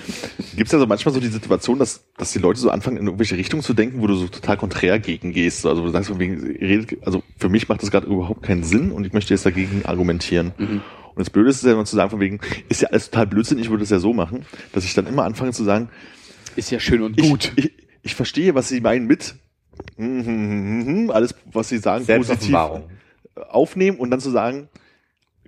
gibt 0.56 0.66
es 0.66 0.72
ja 0.72 0.78
so 0.78 0.86
manchmal 0.86 1.14
so 1.14 1.20
die 1.20 1.28
Situation, 1.28 1.78
dass, 1.78 2.04
dass 2.18 2.32
die 2.32 2.38
Leute 2.38 2.60
so 2.60 2.70
anfangen, 2.70 2.98
in 2.98 3.06
irgendwelche 3.06 3.36
Richtungen 3.36 3.62
zu 3.62 3.72
denken, 3.72 4.02
wo 4.02 4.06
du 4.06 4.14
so 4.14 4.28
total 4.28 4.58
konträr 4.58 4.98
gegen 4.98 5.32
gehst. 5.32 5.64
Also 5.64 5.82
wo 5.82 5.86
du 5.86 5.92
sagst, 5.92 6.10
von 6.10 6.18
wegen, 6.18 6.40
redet, 6.42 6.98
also 7.06 7.22
für 7.38 7.48
mich 7.48 7.68
macht 7.68 7.82
das 7.82 7.90
gerade 7.90 8.06
überhaupt 8.06 8.42
keinen 8.42 8.62
Sinn 8.62 8.92
und 8.92 9.06
ich 9.06 9.12
möchte 9.14 9.32
jetzt 9.32 9.46
dagegen 9.46 9.86
argumentieren. 9.86 10.52
Und 11.14 11.20
das 11.20 11.30
Blöde 11.30 11.48
ist 11.48 11.64
ja 11.64 11.72
immer 11.72 11.84
zu 11.84 11.96
sagen, 11.96 12.10
von 12.10 12.20
wegen, 12.20 12.40
ist 12.68 12.82
ja 12.82 12.88
alles 12.88 13.10
total 13.10 13.26
Blödsinn, 13.26 13.58
ich 13.58 13.70
würde 13.70 13.84
es 13.84 13.90
ja 13.90 13.98
so 13.98 14.12
machen, 14.12 14.44
dass 14.72 14.84
ich 14.84 14.94
dann 14.94 15.06
immer 15.06 15.24
anfange 15.24 15.52
zu 15.52 15.64
sagen, 15.64 15.88
Ist 16.56 16.70
ja 16.70 16.80
schön 16.80 17.02
und 17.02 17.18
ich, 17.18 17.28
gut. 17.28 17.52
Ich, 17.56 17.72
ich 18.02 18.14
verstehe, 18.14 18.54
was 18.54 18.68
Sie 18.68 18.80
meinen 18.80 19.06
mit 19.06 19.36
mhm, 19.96 21.10
alles, 21.12 21.34
was 21.50 21.68
Sie 21.68 21.78
sagen, 21.78 22.04
positiv 22.04 22.56
aufnehmen 23.48 23.98
und 23.98 24.10
dann 24.10 24.20
zu 24.20 24.30
sagen, 24.30 24.68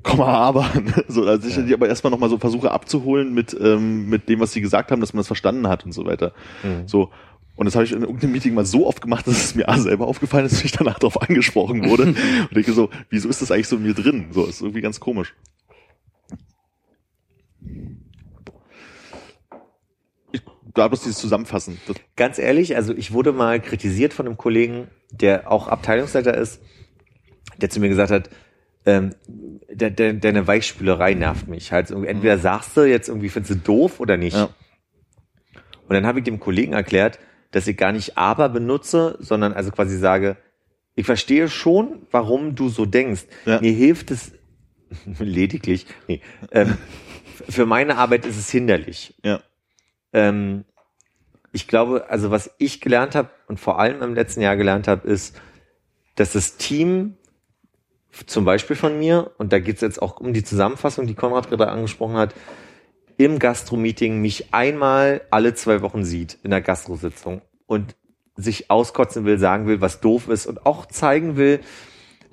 komm 0.06 0.20
mal 0.20 0.34
aber. 0.34 0.62
ne? 0.74 1.04
So, 1.08 1.24
dass 1.24 1.44
ich 1.44 1.54
die 1.66 1.74
aber 1.74 1.88
erstmal 1.88 2.10
nochmal 2.10 2.30
so 2.30 2.38
versuche 2.38 2.70
abzuholen 2.70 3.34
mit, 3.34 3.56
ähm, 3.60 4.08
mit 4.08 4.28
dem, 4.28 4.40
was 4.40 4.52
sie 4.52 4.60
gesagt 4.60 4.90
haben, 4.90 5.00
dass 5.00 5.12
man 5.12 5.18
das 5.18 5.26
verstanden 5.26 5.68
hat 5.68 5.84
und 5.84 5.92
so 5.92 6.06
weiter. 6.06 6.32
Mhm. 6.62 6.86
So. 6.86 7.10
Und 7.56 7.64
das 7.64 7.74
habe 7.74 7.84
ich 7.86 7.92
in 7.92 8.02
irgendeinem 8.02 8.32
Meeting 8.32 8.54
mal 8.54 8.66
so 8.66 8.86
oft 8.86 9.00
gemacht, 9.00 9.26
dass 9.26 9.44
es 9.44 9.54
mir 9.54 9.68
A 9.68 9.78
selber 9.78 10.06
aufgefallen 10.06 10.46
ist, 10.46 10.54
dass 10.54 10.64
ich 10.64 10.72
danach 10.72 10.98
darauf 10.98 11.20
angesprochen 11.20 11.88
wurde. 11.88 12.04
und 12.04 12.54
denke 12.54 12.72
so, 12.72 12.90
wieso 13.10 13.28
ist 13.28 13.42
das 13.42 13.50
eigentlich 13.50 13.68
so 13.68 13.76
in 13.76 13.82
mir 13.82 13.94
drin? 13.94 14.28
So, 14.30 14.44
ist 14.44 14.60
irgendwie 14.60 14.80
ganz 14.80 15.00
komisch. 15.00 15.34
Ich 20.30 20.42
da 20.72 20.86
bloß 20.86 21.02
dieses 21.02 21.18
Zusammenfassen. 21.18 21.80
Das, 21.88 21.96
Ganz 22.14 22.38
ehrlich, 22.38 22.76
also 22.76 22.94
ich 22.94 23.12
wurde 23.12 23.32
mal 23.32 23.60
kritisiert 23.60 24.12
von 24.12 24.26
einem 24.26 24.36
Kollegen, 24.36 24.88
der 25.10 25.50
auch 25.50 25.66
Abteilungsleiter 25.66 26.36
ist, 26.36 26.60
der 27.56 27.70
zu 27.70 27.80
mir 27.80 27.88
gesagt 27.88 28.12
hat, 28.12 28.30
ähm, 28.86 29.14
de, 29.68 29.90
de, 29.90 30.18
deine 30.18 30.46
Weichspülerei 30.46 31.14
nervt 31.14 31.48
mich. 31.48 31.72
Halt, 31.72 31.90
entweder 31.90 32.38
sagst 32.38 32.76
du 32.76 32.82
jetzt 32.82 33.08
irgendwie, 33.08 33.28
findest 33.28 33.54
du 33.54 33.58
doof 33.58 34.00
oder 34.00 34.16
nicht. 34.16 34.36
Ja. 34.36 34.48
Und 35.88 35.94
dann 35.94 36.06
habe 36.06 36.20
ich 36.20 36.24
dem 36.24 36.40
Kollegen 36.40 36.72
erklärt, 36.72 37.18
dass 37.50 37.66
ich 37.66 37.76
gar 37.76 37.92
nicht 37.92 38.16
aber 38.16 38.48
benutze, 38.48 39.16
sondern 39.20 39.52
also 39.52 39.70
quasi 39.70 39.98
sage, 39.98 40.36
ich 40.94 41.04
verstehe 41.04 41.48
schon, 41.48 42.06
warum 42.10 42.54
du 42.54 42.68
so 42.68 42.86
denkst. 42.86 43.24
Ja. 43.44 43.60
Mir 43.60 43.72
hilft 43.72 44.10
es 44.10 44.32
lediglich, 45.18 45.86
nee, 46.08 46.20
ähm, 46.52 46.76
für 47.48 47.66
meine 47.66 47.96
Arbeit 47.98 48.24
ist 48.24 48.38
es 48.38 48.50
hinderlich. 48.50 49.14
Ja. 49.22 49.40
Ähm, 50.12 50.64
ich 51.52 51.68
glaube, 51.68 52.08
also 52.08 52.30
was 52.30 52.54
ich 52.58 52.80
gelernt 52.80 53.14
habe 53.14 53.30
und 53.48 53.58
vor 53.58 53.78
allem 53.78 54.02
im 54.02 54.14
letzten 54.14 54.40
Jahr 54.40 54.56
gelernt 54.56 54.88
habe, 54.88 55.08
ist, 55.08 55.40
dass 56.14 56.32
das 56.32 56.56
Team 56.56 57.16
zum 58.26 58.44
Beispiel 58.44 58.76
von 58.76 58.98
mir, 58.98 59.32
und 59.38 59.52
da 59.52 59.58
geht 59.58 59.76
es 59.76 59.80
jetzt 59.82 60.00
auch 60.00 60.20
um 60.20 60.32
die 60.32 60.44
Zusammenfassung, 60.44 61.06
die 61.06 61.14
Konrad 61.14 61.48
gerade 61.48 61.68
angesprochen 61.68 62.16
hat, 62.16 62.34
im 63.18 63.38
Gastro-Meeting 63.38 64.20
mich 64.20 64.52
einmal 64.52 65.22
alle 65.30 65.54
zwei 65.54 65.82
Wochen 65.82 66.04
sieht 66.04 66.38
in 66.42 66.50
der 66.50 66.60
Gastro-Sitzung 66.60 67.42
und 67.66 67.96
sich 68.36 68.70
auskotzen 68.70 69.24
will, 69.24 69.38
sagen 69.38 69.66
will, 69.66 69.80
was 69.80 70.00
doof 70.00 70.28
ist 70.28 70.46
und 70.46 70.66
auch 70.66 70.86
zeigen 70.86 71.36
will, 71.36 71.60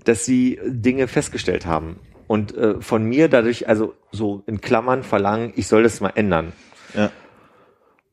dass 0.03 0.26
sie 0.26 0.60
Dinge 0.65 1.07
festgestellt 1.07 1.65
haben 1.65 1.99
und 2.27 2.55
äh, 2.55 2.81
von 2.81 3.03
mir 3.03 3.30
dadurch 3.30 3.69
also 3.69 3.93
so 4.11 4.43
in 4.47 4.60
Klammern 4.60 5.03
verlangen, 5.03 5.53
ich 5.55 5.68
soll 5.68 5.84
das 5.84 6.01
mal 6.01 6.11
ändern. 6.15 6.51
Ja. 6.93 7.11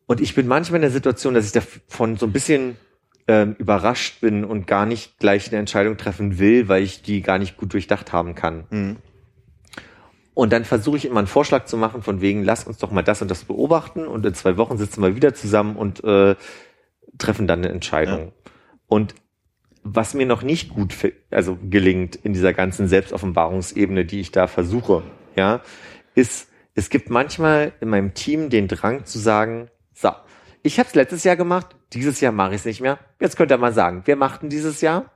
Und 0.06 0.20
ich 0.20 0.34
bin 0.34 0.46
manchmal 0.46 0.76
in 0.76 0.82
der 0.82 0.90
Situation, 0.90 1.34
dass 1.34 1.46
ich 1.46 1.52
davon 1.52 2.16
so 2.16 2.26
ein 2.26 2.32
bisschen 2.32 2.76
ähm, 3.30 3.54
überrascht 3.58 4.20
bin 4.20 4.44
und 4.44 4.66
gar 4.66 4.86
nicht 4.86 5.20
gleich 5.20 5.48
eine 5.48 5.60
Entscheidung 5.60 5.96
treffen 5.96 6.40
will, 6.40 6.68
weil 6.68 6.82
ich 6.82 7.02
die 7.02 7.22
gar 7.22 7.38
nicht 7.38 7.56
gut 7.56 7.72
durchdacht 7.72 8.12
haben 8.12 8.34
kann. 8.34 8.64
Mhm. 8.70 8.96
Und 10.34 10.52
dann 10.52 10.64
versuche 10.64 10.96
ich 10.96 11.04
immer 11.04 11.20
einen 11.20 11.28
Vorschlag 11.28 11.66
zu 11.66 11.76
machen, 11.76 12.02
von 12.02 12.20
wegen, 12.20 12.42
lass 12.42 12.64
uns 12.64 12.78
doch 12.78 12.90
mal 12.90 13.02
das 13.02 13.22
und 13.22 13.30
das 13.30 13.44
beobachten 13.44 14.04
und 14.08 14.26
in 14.26 14.34
zwei 14.34 14.56
Wochen 14.56 14.78
sitzen 14.78 15.00
wir 15.00 15.14
wieder 15.14 15.32
zusammen 15.32 15.76
und 15.76 16.02
äh, 16.02 16.34
treffen 17.18 17.46
dann 17.46 17.60
eine 17.60 17.68
Entscheidung. 17.68 18.32
Und 18.88 19.14
was 19.84 20.14
mir 20.14 20.26
noch 20.26 20.42
nicht 20.42 20.70
gut 20.70 20.92
also 21.30 21.56
gelingt 21.68 22.16
in 22.16 22.32
dieser 22.32 22.52
ganzen 22.52 22.88
Selbstoffenbarungsebene, 22.88 24.04
die 24.06 24.18
ich 24.18 24.32
da 24.32 24.48
versuche, 24.48 25.04
ja, 25.36 25.60
ist, 26.16 26.48
es 26.74 26.90
gibt 26.90 27.10
manchmal 27.10 27.74
in 27.80 27.90
meinem 27.90 28.12
Team 28.14 28.50
den 28.50 28.66
Drang 28.66 29.04
zu 29.04 29.20
sagen, 29.20 29.68
so, 29.94 30.10
ich 30.64 30.80
habe 30.80 30.88
es 30.88 30.96
letztes 30.96 31.22
Jahr 31.22 31.36
gemacht, 31.36 31.76
dieses 31.92 32.20
Jahr 32.20 32.32
mache 32.32 32.50
ich 32.50 32.60
es 32.60 32.64
nicht 32.64 32.80
mehr. 32.80 32.98
Jetzt 33.20 33.36
könnt 33.36 33.50
ihr 33.50 33.58
mal 33.58 33.72
sagen, 33.72 34.02
wir 34.04 34.16
machten 34.16 34.48
dieses 34.48 34.80
Jahr 34.80 35.10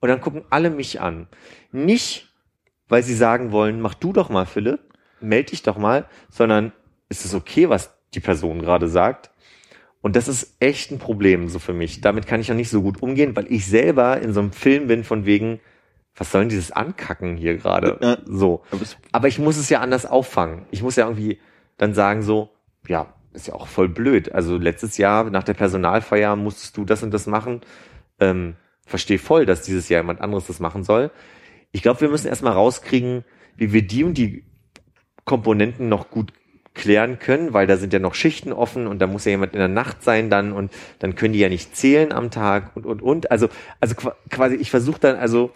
und 0.00 0.08
dann 0.08 0.20
gucken 0.20 0.44
alle 0.50 0.70
mich 0.70 1.00
an. 1.00 1.28
Nicht, 1.72 2.32
weil 2.88 3.02
sie 3.02 3.14
sagen 3.14 3.52
wollen, 3.52 3.80
mach 3.80 3.94
du 3.94 4.12
doch 4.12 4.28
mal, 4.28 4.46
Philipp, 4.46 4.80
meld 5.20 5.52
dich 5.52 5.62
doch 5.62 5.78
mal, 5.78 6.06
sondern 6.30 6.72
ist 7.08 7.24
es 7.24 7.34
okay, 7.34 7.68
was 7.68 7.96
die 8.14 8.20
Person 8.20 8.60
gerade 8.60 8.88
sagt? 8.88 9.30
Und 10.02 10.14
das 10.14 10.28
ist 10.28 10.56
echt 10.60 10.92
ein 10.92 10.98
Problem 10.98 11.48
so 11.48 11.58
für 11.58 11.72
mich. 11.72 12.00
Damit 12.00 12.26
kann 12.26 12.40
ich 12.40 12.50
auch 12.52 12.56
nicht 12.56 12.70
so 12.70 12.82
gut 12.82 13.02
umgehen, 13.02 13.34
weil 13.34 13.50
ich 13.50 13.66
selber 13.66 14.20
in 14.20 14.32
so 14.32 14.40
einem 14.40 14.52
Film 14.52 14.86
bin 14.86 15.02
von 15.02 15.26
wegen, 15.26 15.60
was 16.14 16.30
soll 16.30 16.42
denn 16.42 16.48
dieses 16.48 16.72
Ankacken 16.72 17.36
hier 17.36 17.56
gerade? 17.56 17.98
Ja. 18.00 18.18
So. 18.24 18.62
Aber 19.12 19.28
ich 19.28 19.38
muss 19.38 19.56
es 19.56 19.68
ja 19.68 19.80
anders 19.80 20.06
auffangen. 20.06 20.66
Ich 20.70 20.82
muss 20.82 20.96
ja 20.96 21.06
irgendwie 21.06 21.40
dann 21.76 21.92
sagen 21.92 22.22
so, 22.22 22.50
ja, 22.86 23.14
ist 23.36 23.46
ja 23.48 23.54
auch 23.54 23.68
voll 23.68 23.88
blöd. 23.88 24.32
Also 24.32 24.56
letztes 24.56 24.98
Jahr 24.98 25.30
nach 25.30 25.44
der 25.44 25.54
Personalfeier 25.54 26.34
musstest 26.36 26.76
du 26.76 26.84
das 26.84 27.02
und 27.02 27.12
das 27.12 27.26
machen. 27.26 27.60
Ähm, 28.18 28.56
verstehe 28.86 29.18
voll, 29.18 29.46
dass 29.46 29.62
dieses 29.62 29.88
Jahr 29.88 30.02
jemand 30.02 30.20
anderes 30.20 30.46
das 30.46 30.58
machen 30.60 30.82
soll. 30.82 31.10
Ich 31.72 31.82
glaube, 31.82 32.00
wir 32.00 32.08
müssen 32.08 32.28
erstmal 32.28 32.54
rauskriegen, 32.54 33.24
wie 33.56 33.72
wir 33.72 33.86
die 33.86 34.04
und 34.04 34.16
die 34.18 34.44
Komponenten 35.24 35.88
noch 35.88 36.10
gut 36.10 36.32
klären 36.74 37.18
können, 37.18 37.52
weil 37.54 37.66
da 37.66 37.76
sind 37.76 37.92
ja 37.92 37.98
noch 37.98 38.14
Schichten 38.14 38.52
offen 38.52 38.86
und 38.86 38.98
da 39.00 39.06
muss 39.06 39.24
ja 39.24 39.30
jemand 39.30 39.54
in 39.54 39.58
der 39.58 39.68
Nacht 39.68 40.02
sein 40.02 40.28
dann 40.30 40.52
und 40.52 40.70
dann 40.98 41.14
können 41.14 41.32
die 41.32 41.38
ja 41.40 41.48
nicht 41.48 41.74
zählen 41.74 42.12
am 42.12 42.30
Tag 42.30 42.76
und 42.76 42.84
und 42.86 43.00
und. 43.02 43.30
Also 43.30 43.48
also 43.80 43.94
qua- 43.94 44.14
quasi 44.30 44.56
ich 44.56 44.70
versuche 44.70 45.00
dann 45.00 45.16
also 45.16 45.50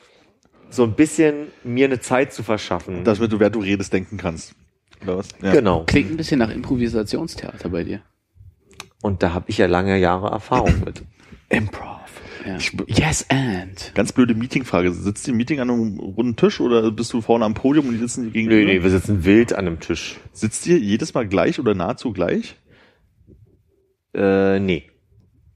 so 0.71 0.85
ein 0.85 0.95
bisschen 0.95 1.49
mir 1.63 1.87
eine 1.87 2.01
Zeit 2.01 2.33
zu 2.33 2.43
verschaffen. 2.43 3.05
Dass 3.05 3.19
du, 3.19 3.39
wer 3.39 3.51
du 3.51 3.61
redest, 3.61 3.93
denken 3.93 4.17
kannst. 4.17 4.55
Oder 5.03 5.19
was? 5.19 5.29
Ja. 5.43 5.53
Genau. 5.53 5.85
Klingt 5.87 6.11
ein 6.11 6.17
bisschen 6.17 6.39
nach 6.39 6.51
Improvisationstheater 6.51 7.69
bei 7.69 7.85
dir. 7.85 8.01
Und 9.03 9.23
da 9.23 9.33
habe 9.33 9.47
ich 9.49 9.59
ja 9.59 9.67
lange 9.67 9.99
Jahre 9.99 10.29
Erfahrung 10.31 10.83
mit. 10.85 11.03
Improv. 11.49 11.99
Ja. 12.47 12.57
Ich- 12.57 12.73
yes 12.87 13.27
and. 13.29 13.93
Ganz 13.95 14.13
blöde 14.13 14.35
Meetingfrage. 14.35 14.93
Sitzt 14.93 15.27
ihr 15.27 15.33
im 15.33 15.39
Meeting 15.39 15.61
an 15.61 15.71
einem 15.71 15.99
runden 15.99 16.37
Tisch 16.37 16.61
oder 16.61 16.91
bist 16.91 17.13
du 17.13 17.21
vorne 17.21 17.45
am 17.45 17.55
Podium 17.55 17.87
und 17.87 17.93
die 17.95 17.99
sitzen 17.99 18.25
dir 18.25 18.31
gegenüber? 18.31 18.57
Nee, 18.65 18.79
nee, 18.79 18.83
wir 18.83 18.91
sitzen 18.91 19.25
wild 19.25 19.53
an 19.53 19.67
einem 19.67 19.81
Tisch. 19.81 20.19
Sitzt 20.33 20.67
ihr 20.67 20.79
jedes 20.79 21.13
Mal 21.15 21.27
gleich 21.29 21.59
oder 21.59 21.75
nahezu 21.75 22.13
gleich? 22.13 22.57
Äh, 24.15 24.59
nee. 24.61 24.85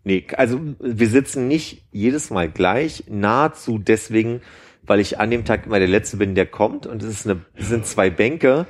Nee, 0.04 0.26
also 0.36 0.60
wir 0.80 1.08
sitzen 1.08 1.48
nicht 1.48 1.86
jedes 1.90 2.28
Mal 2.30 2.50
gleich, 2.50 3.04
nahezu 3.08 3.78
deswegen, 3.78 4.42
weil 4.82 5.00
ich 5.00 5.18
an 5.18 5.30
dem 5.30 5.46
Tag 5.46 5.64
immer 5.64 5.78
der 5.78 5.88
Letzte 5.88 6.18
bin, 6.18 6.34
der 6.34 6.44
kommt 6.44 6.86
und 6.86 7.02
es 7.02 7.08
ist 7.08 7.26
eine, 7.26 7.40
es 7.54 7.68
sind 7.68 7.86
zwei 7.86 8.10
Bänke. 8.10 8.66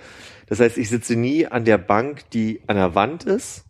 Das 0.46 0.60
heißt, 0.60 0.78
ich 0.78 0.88
sitze 0.88 1.16
nie 1.16 1.46
an 1.46 1.64
der 1.64 1.78
Bank, 1.78 2.28
die 2.32 2.60
an 2.66 2.76
der 2.76 2.94
Wand 2.94 3.24
ist, 3.24 3.64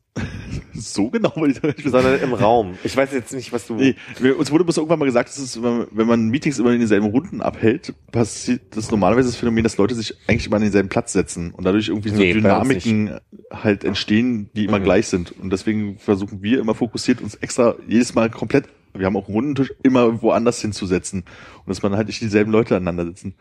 So 0.74 1.10
genau, 1.10 1.32
weil 1.34 1.50
ich 1.50 1.60
sondern 1.84 2.20
im 2.20 2.34
Raum. 2.34 2.78
Ich 2.84 2.96
weiß 2.96 3.10
jetzt 3.12 3.32
nicht, 3.32 3.52
was 3.52 3.66
du. 3.66 3.74
Nee, 3.74 3.96
uns 4.38 4.50
wurde 4.52 4.64
bis 4.64 4.76
irgendwann 4.76 4.98
mal 5.00 5.04
gesagt, 5.06 5.28
dass 5.28 5.38
es, 5.38 5.60
wenn 5.60 6.06
man- 6.06 6.28
Meetings 6.28 6.58
immer 6.60 6.70
in 6.72 6.78
denselben 6.78 7.06
Runden 7.06 7.40
abhält, 7.40 7.94
passiert 8.12 8.76
das 8.76 8.90
normalerweise 8.92 9.28
das 9.28 9.36
Phänomen, 9.36 9.64
dass 9.64 9.76
Leute 9.76 9.94
sich 9.96 10.14
eigentlich 10.28 10.46
immer 10.46 10.56
an 10.56 10.62
denselben 10.62 10.88
Platz 10.88 11.12
setzen 11.12 11.50
und 11.52 11.64
dadurch 11.64 11.88
irgendwie 11.88 12.10
so 12.10 12.16
Nee, 12.16 12.32
Dynamiken 12.32 13.18
halt 13.50 13.82
entstehen, 13.84 14.50
die 14.54 14.64
immer 14.66 14.78
Mhm. 14.78 14.84
gleich 14.84 15.08
sind. 15.08 15.32
Und 15.32 15.50
deswegen 15.52 15.98
versuchen 15.98 16.42
wir 16.42 16.60
immer 16.60 16.74
fokussiert 16.76 17.20
uns 17.20 17.34
extra 17.36 17.74
jedes 17.88 18.14
Mal 18.14 18.30
komplett, 18.30 18.66
wir 18.94 19.06
haben 19.06 19.16
auch 19.16 19.26
einen 19.26 19.34
runden 19.34 19.54
Tisch, 19.56 19.72
immer 19.82 20.22
woanders 20.22 20.60
hinzusetzen. 20.60 21.20
Und 21.20 21.68
dass 21.68 21.82
man 21.82 21.96
halt 21.96 22.06
nicht 22.06 22.20
dieselben 22.20 22.52
Leute 22.52 22.76
aneinander 22.76 23.04
sitzen. 23.06 23.34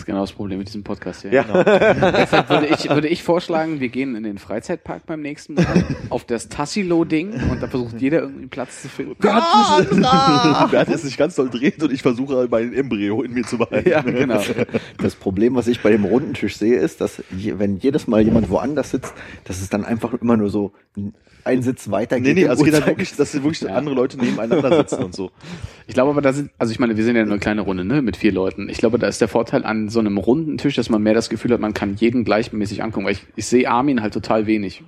Das 0.00 0.04
ist 0.04 0.06
genau 0.06 0.20
das 0.22 0.32
Problem 0.32 0.58
mit 0.58 0.66
diesem 0.66 0.82
Podcast 0.82 1.20
hier. 1.20 1.30
Ja. 1.30 1.42
Genau. 1.42 1.62
Deshalb 1.62 2.48
würde 2.48 2.68
ich, 2.68 2.88
würde 2.88 3.08
ich 3.08 3.22
vorschlagen, 3.22 3.80
wir 3.80 3.90
gehen 3.90 4.16
in 4.16 4.22
den 4.22 4.38
Freizeitpark 4.38 5.04
beim 5.04 5.20
nächsten 5.20 5.52
Mal 5.52 5.84
auf 6.08 6.24
das 6.24 6.48
Tassilo-Ding 6.48 7.34
und 7.50 7.62
da 7.62 7.66
versucht 7.66 8.00
jeder 8.00 8.20
irgendwie 8.20 8.40
einen 8.40 8.48
Platz 8.48 8.80
zu 8.80 8.88
finden. 8.88 9.14
Wer 9.18 9.34
hat 10.80 10.88
jetzt 10.88 11.04
nicht 11.04 11.18
ganz 11.18 11.34
doll 11.34 11.50
dreht 11.50 11.82
und 11.82 11.92
ich 11.92 12.00
versuche 12.00 12.48
mein 12.50 12.72
Embryo 12.72 13.20
in 13.20 13.34
mir 13.34 13.44
zu 13.44 13.58
behalten. 13.58 13.90
Ja, 13.90 14.00
genau. 14.00 14.40
Das 14.96 15.16
Problem, 15.16 15.54
was 15.54 15.66
ich 15.66 15.82
bei 15.82 15.90
dem 15.90 16.06
runden 16.06 16.32
Tisch 16.32 16.56
sehe, 16.56 16.78
ist, 16.78 17.02
dass 17.02 17.22
je, 17.36 17.58
wenn 17.58 17.76
jedes 17.76 18.06
Mal 18.06 18.22
jemand 18.22 18.48
woanders 18.48 18.92
sitzt, 18.92 19.12
dass 19.44 19.60
es 19.60 19.68
dann 19.68 19.84
einfach 19.84 20.14
immer 20.14 20.38
nur 20.38 20.48
so 20.48 20.72
ein 21.44 21.62
Sitz 21.62 21.90
weiter 21.90 22.18
Nee, 22.18 22.34
nee, 22.34 22.46
also 22.46 22.64
geht 22.64 22.74
halt 22.74 22.86
wirklich, 22.86 23.14
dass 23.16 23.34
wirklich 23.34 23.60
Ja. 23.60 23.74
andere 23.74 23.94
Leute 23.94 24.18
nebeneinander 24.18 24.76
sitzen 24.76 25.02
und 25.04 25.14
so. 25.14 25.30
Ich 25.86 25.94
glaube 25.94 26.10
aber, 26.10 26.22
da 26.22 26.32
sind, 26.32 26.50
also 26.58 26.72
ich 26.72 26.78
meine, 26.78 26.96
wir 26.96 27.04
sind 27.04 27.16
ja 27.16 27.22
nur 27.22 27.32
eine 27.32 27.40
kleine 27.40 27.62
Runde, 27.62 27.84
ne, 27.84 28.02
mit 28.02 28.16
vier 28.16 28.32
Leuten. 28.32 28.68
Ich 28.68 28.78
glaube, 28.78 28.98
da 28.98 29.06
ist 29.08 29.20
der 29.20 29.28
Vorteil 29.28 29.64
an 29.64 29.88
so 29.88 30.00
einem 30.00 30.18
runden 30.18 30.58
Tisch, 30.58 30.76
dass 30.76 30.90
man 30.90 31.02
mehr 31.02 31.14
das 31.14 31.28
Gefühl 31.30 31.52
hat, 31.52 31.60
man 31.60 31.74
kann 31.74 31.94
jeden 31.94 32.24
gleichmäßig 32.24 32.82
angucken, 32.82 33.06
weil 33.06 33.12
ich, 33.12 33.26
ich 33.36 33.46
sehe 33.46 33.68
Armin 33.70 34.02
halt 34.02 34.14
total 34.14 34.46
wenig, 34.46 34.82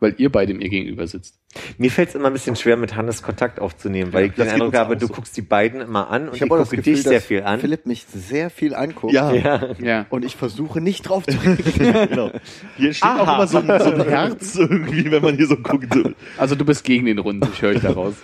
weil 0.00 0.14
ihr 0.18 0.30
beide 0.30 0.54
mir 0.54 0.68
gegenüber 0.68 1.06
sitzt. 1.06 1.38
Mir 1.78 1.90
fällt 1.90 2.10
es 2.10 2.14
immer 2.14 2.26
ein 2.26 2.32
bisschen 2.32 2.56
schwer, 2.56 2.76
mit 2.76 2.96
Hannes 2.96 3.22
Kontakt 3.22 3.60
aufzunehmen, 3.60 4.12
weil 4.12 4.26
ich 4.26 4.32
das 4.34 4.46
den 4.48 4.54
Eindruck 4.54 4.74
habe, 4.74 4.94
auch 4.94 4.98
du 4.98 5.06
so. 5.06 5.12
guckst 5.12 5.36
die 5.36 5.42
beiden 5.42 5.80
immer 5.80 6.10
an 6.10 6.28
und 6.28 6.36
ich, 6.36 6.42
Ich 6.42 6.50
auch 6.50 6.58
gucke 6.58 6.76
Gefühl, 6.76 6.94
dich 6.94 7.02
sehr 7.02 7.20
viel 7.20 7.42
an. 7.42 7.60
Philipp 7.60 7.86
mich 7.86 8.04
sehr 8.04 8.50
viel 8.50 8.74
anguckt. 8.74 9.12
Ja, 9.14 9.32
Ja. 9.32 9.68
Ja. 9.80 10.06
Und 10.10 10.24
ich 10.24 10.36
versuche 10.36 10.80
nicht 10.80 11.02
drauf 11.02 11.24
zu 11.26 11.36
genau. 11.78 12.30
Hier 12.76 12.92
steht 12.92 13.08
auch 13.08 13.26
Aha. 13.26 13.34
immer 13.36 13.46
so 13.46 13.58
ein, 13.58 13.80
so 13.80 13.90
ein 13.90 14.04
Herz 14.08 14.56
irgendwie, 14.56 15.10
wenn 15.10 15.22
man 15.22 15.36
hier 15.36 15.46
so 15.46 15.56
guckt. 15.56 15.96
Also 16.36 16.54
du 16.54 16.64
bist 16.64 16.84
gegen 16.84 17.06
den 17.06 17.18
runden 17.18 17.48
Tisch, 17.50 17.62
höre 17.62 17.72
ich 17.72 17.80
daraus. 17.80 18.14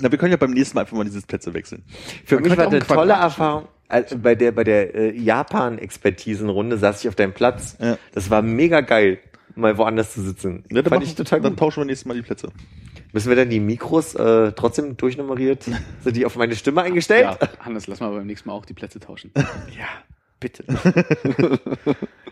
Na, 0.00 0.10
wir 0.10 0.18
können 0.18 0.32
ja 0.32 0.38
beim 0.38 0.52
nächsten 0.52 0.76
Mal 0.76 0.82
einfach 0.82 0.96
mal 0.96 1.04
die 1.04 1.10
Sitzplätze 1.10 1.52
wechseln. 1.54 1.82
Für 2.24 2.36
Man 2.36 2.44
mich 2.44 2.56
war 2.56 2.66
auch 2.66 2.70
eine 2.72 2.80
tolle 2.80 3.12
Erfahrung. 3.12 3.68
Also 3.88 4.16
bei 4.18 4.34
der 4.34 4.52
bei 4.52 4.64
der 4.64 4.94
äh, 4.94 5.16
Japan-Expertisenrunde 5.18 6.78
saß 6.78 7.02
ich 7.02 7.08
auf 7.08 7.14
deinem 7.14 7.34
Platz. 7.34 7.76
Ja. 7.78 7.98
Das 8.12 8.30
war 8.30 8.40
mega 8.40 8.80
geil, 8.80 9.18
mal 9.54 9.76
woanders 9.78 10.12
zu 10.14 10.22
sitzen. 10.22 10.64
Ja, 10.70 10.82
dann, 10.82 11.02
ich 11.02 11.14
total 11.14 11.40
dann 11.40 11.52
gut. 11.52 11.58
tauschen 11.60 11.80
wir 11.82 11.84
nächstes 11.86 12.06
Mal 12.06 12.14
die 12.14 12.22
Plätze. 12.22 12.48
Müssen 13.12 13.28
wir 13.28 13.36
dann 13.36 13.50
die 13.50 13.60
Mikros 13.60 14.14
äh, 14.14 14.52
trotzdem 14.52 14.96
durchnummeriert? 14.96 15.64
Sind 16.02 16.16
die 16.16 16.24
auf 16.26 16.36
meine 16.36 16.56
Stimme 16.56 16.82
eingestellt? 16.82 17.24
Ja, 17.40 17.48
Hannes, 17.60 17.86
lass 17.86 18.00
mal 18.00 18.10
beim 18.10 18.26
nächsten 18.26 18.48
Mal 18.48 18.54
auch 18.54 18.64
die 18.64 18.74
Plätze 18.74 19.00
tauschen. 19.00 19.32
Ja, 19.36 19.88
bitte. 20.40 20.64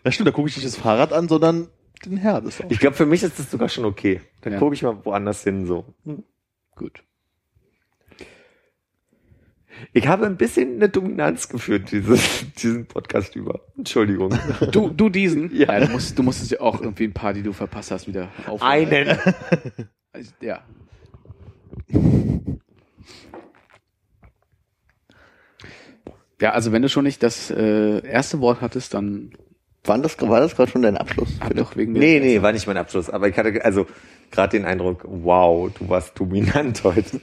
Ja, 0.04 0.10
stimmt, 0.12 0.28
da 0.28 0.32
gucke 0.32 0.48
ich 0.48 0.56
nicht 0.56 0.66
das 0.66 0.76
Fahrrad 0.76 1.12
an, 1.12 1.28
sondern 1.28 1.68
den 2.06 2.16
Herr. 2.16 2.40
Das 2.40 2.54
ist 2.58 2.64
auch 2.64 2.70
Ich 2.70 2.78
glaube, 2.78 2.96
für 2.96 3.04
mich 3.04 3.22
ist 3.22 3.38
das 3.38 3.50
sogar 3.50 3.68
schon 3.68 3.84
okay. 3.84 4.22
Dann 4.40 4.54
Ja. 4.54 4.58
gucke 4.58 4.74
ich 4.74 4.82
mal 4.82 5.04
woanders 5.04 5.42
hin 5.44 5.66
so. 5.66 5.84
Gut. 6.74 7.04
Ich 9.92 10.06
habe 10.06 10.26
ein 10.26 10.36
bisschen 10.36 10.76
eine 10.76 10.88
Dominanz 10.88 11.48
geführt, 11.48 11.90
dieses, 11.92 12.44
diesen 12.54 12.86
Podcast 12.86 13.36
über. 13.36 13.60
Entschuldigung. 13.76 14.36
Du, 14.72 14.88
du 14.90 15.08
diesen? 15.08 15.54
Ja. 15.56 15.80
du 15.80 15.88
musst, 15.88 16.18
du 16.18 16.22
musstest 16.22 16.50
ja 16.52 16.60
auch 16.60 16.80
irgendwie 16.80 17.04
ein 17.04 17.12
paar, 17.12 17.32
die 17.32 17.42
du 17.42 17.52
verpasst 17.52 17.90
hast, 17.90 18.06
wieder 18.08 18.28
aufholen. 18.46 18.62
Einen. 18.62 19.18
Also, 20.12 20.32
Ja. 20.40 20.62
Ja, 26.40 26.52
also 26.52 26.72
wenn 26.72 26.82
du 26.82 26.88
schon 26.88 27.04
nicht 27.04 27.22
das 27.22 27.50
äh, 27.50 28.04
erste 28.06 28.40
Wort 28.40 28.60
hattest, 28.62 28.94
dann 28.94 29.32
War 29.84 29.98
das, 29.98 30.20
war 30.20 30.40
das 30.40 30.56
gerade 30.56 30.70
schon 30.70 30.82
dein 30.82 30.96
Abschluss? 30.96 31.28
hab 31.40 31.54
doch 31.54 31.76
wegen 31.76 31.92
mir. 31.92 31.98
Nee, 31.98 32.20
nee, 32.20 32.42
war 32.42 32.52
nicht 32.52 32.66
mein 32.66 32.78
Abschluss. 32.78 33.10
Aber 33.10 33.28
ich 33.28 33.36
hatte 33.36 33.62
also 33.64 33.86
gerade 34.30 34.56
den 34.56 34.64
Eindruck, 34.64 35.04
wow, 35.06 35.70
du 35.78 35.88
warst 35.88 36.18
dominant 36.18 36.82
heute. 36.84 37.20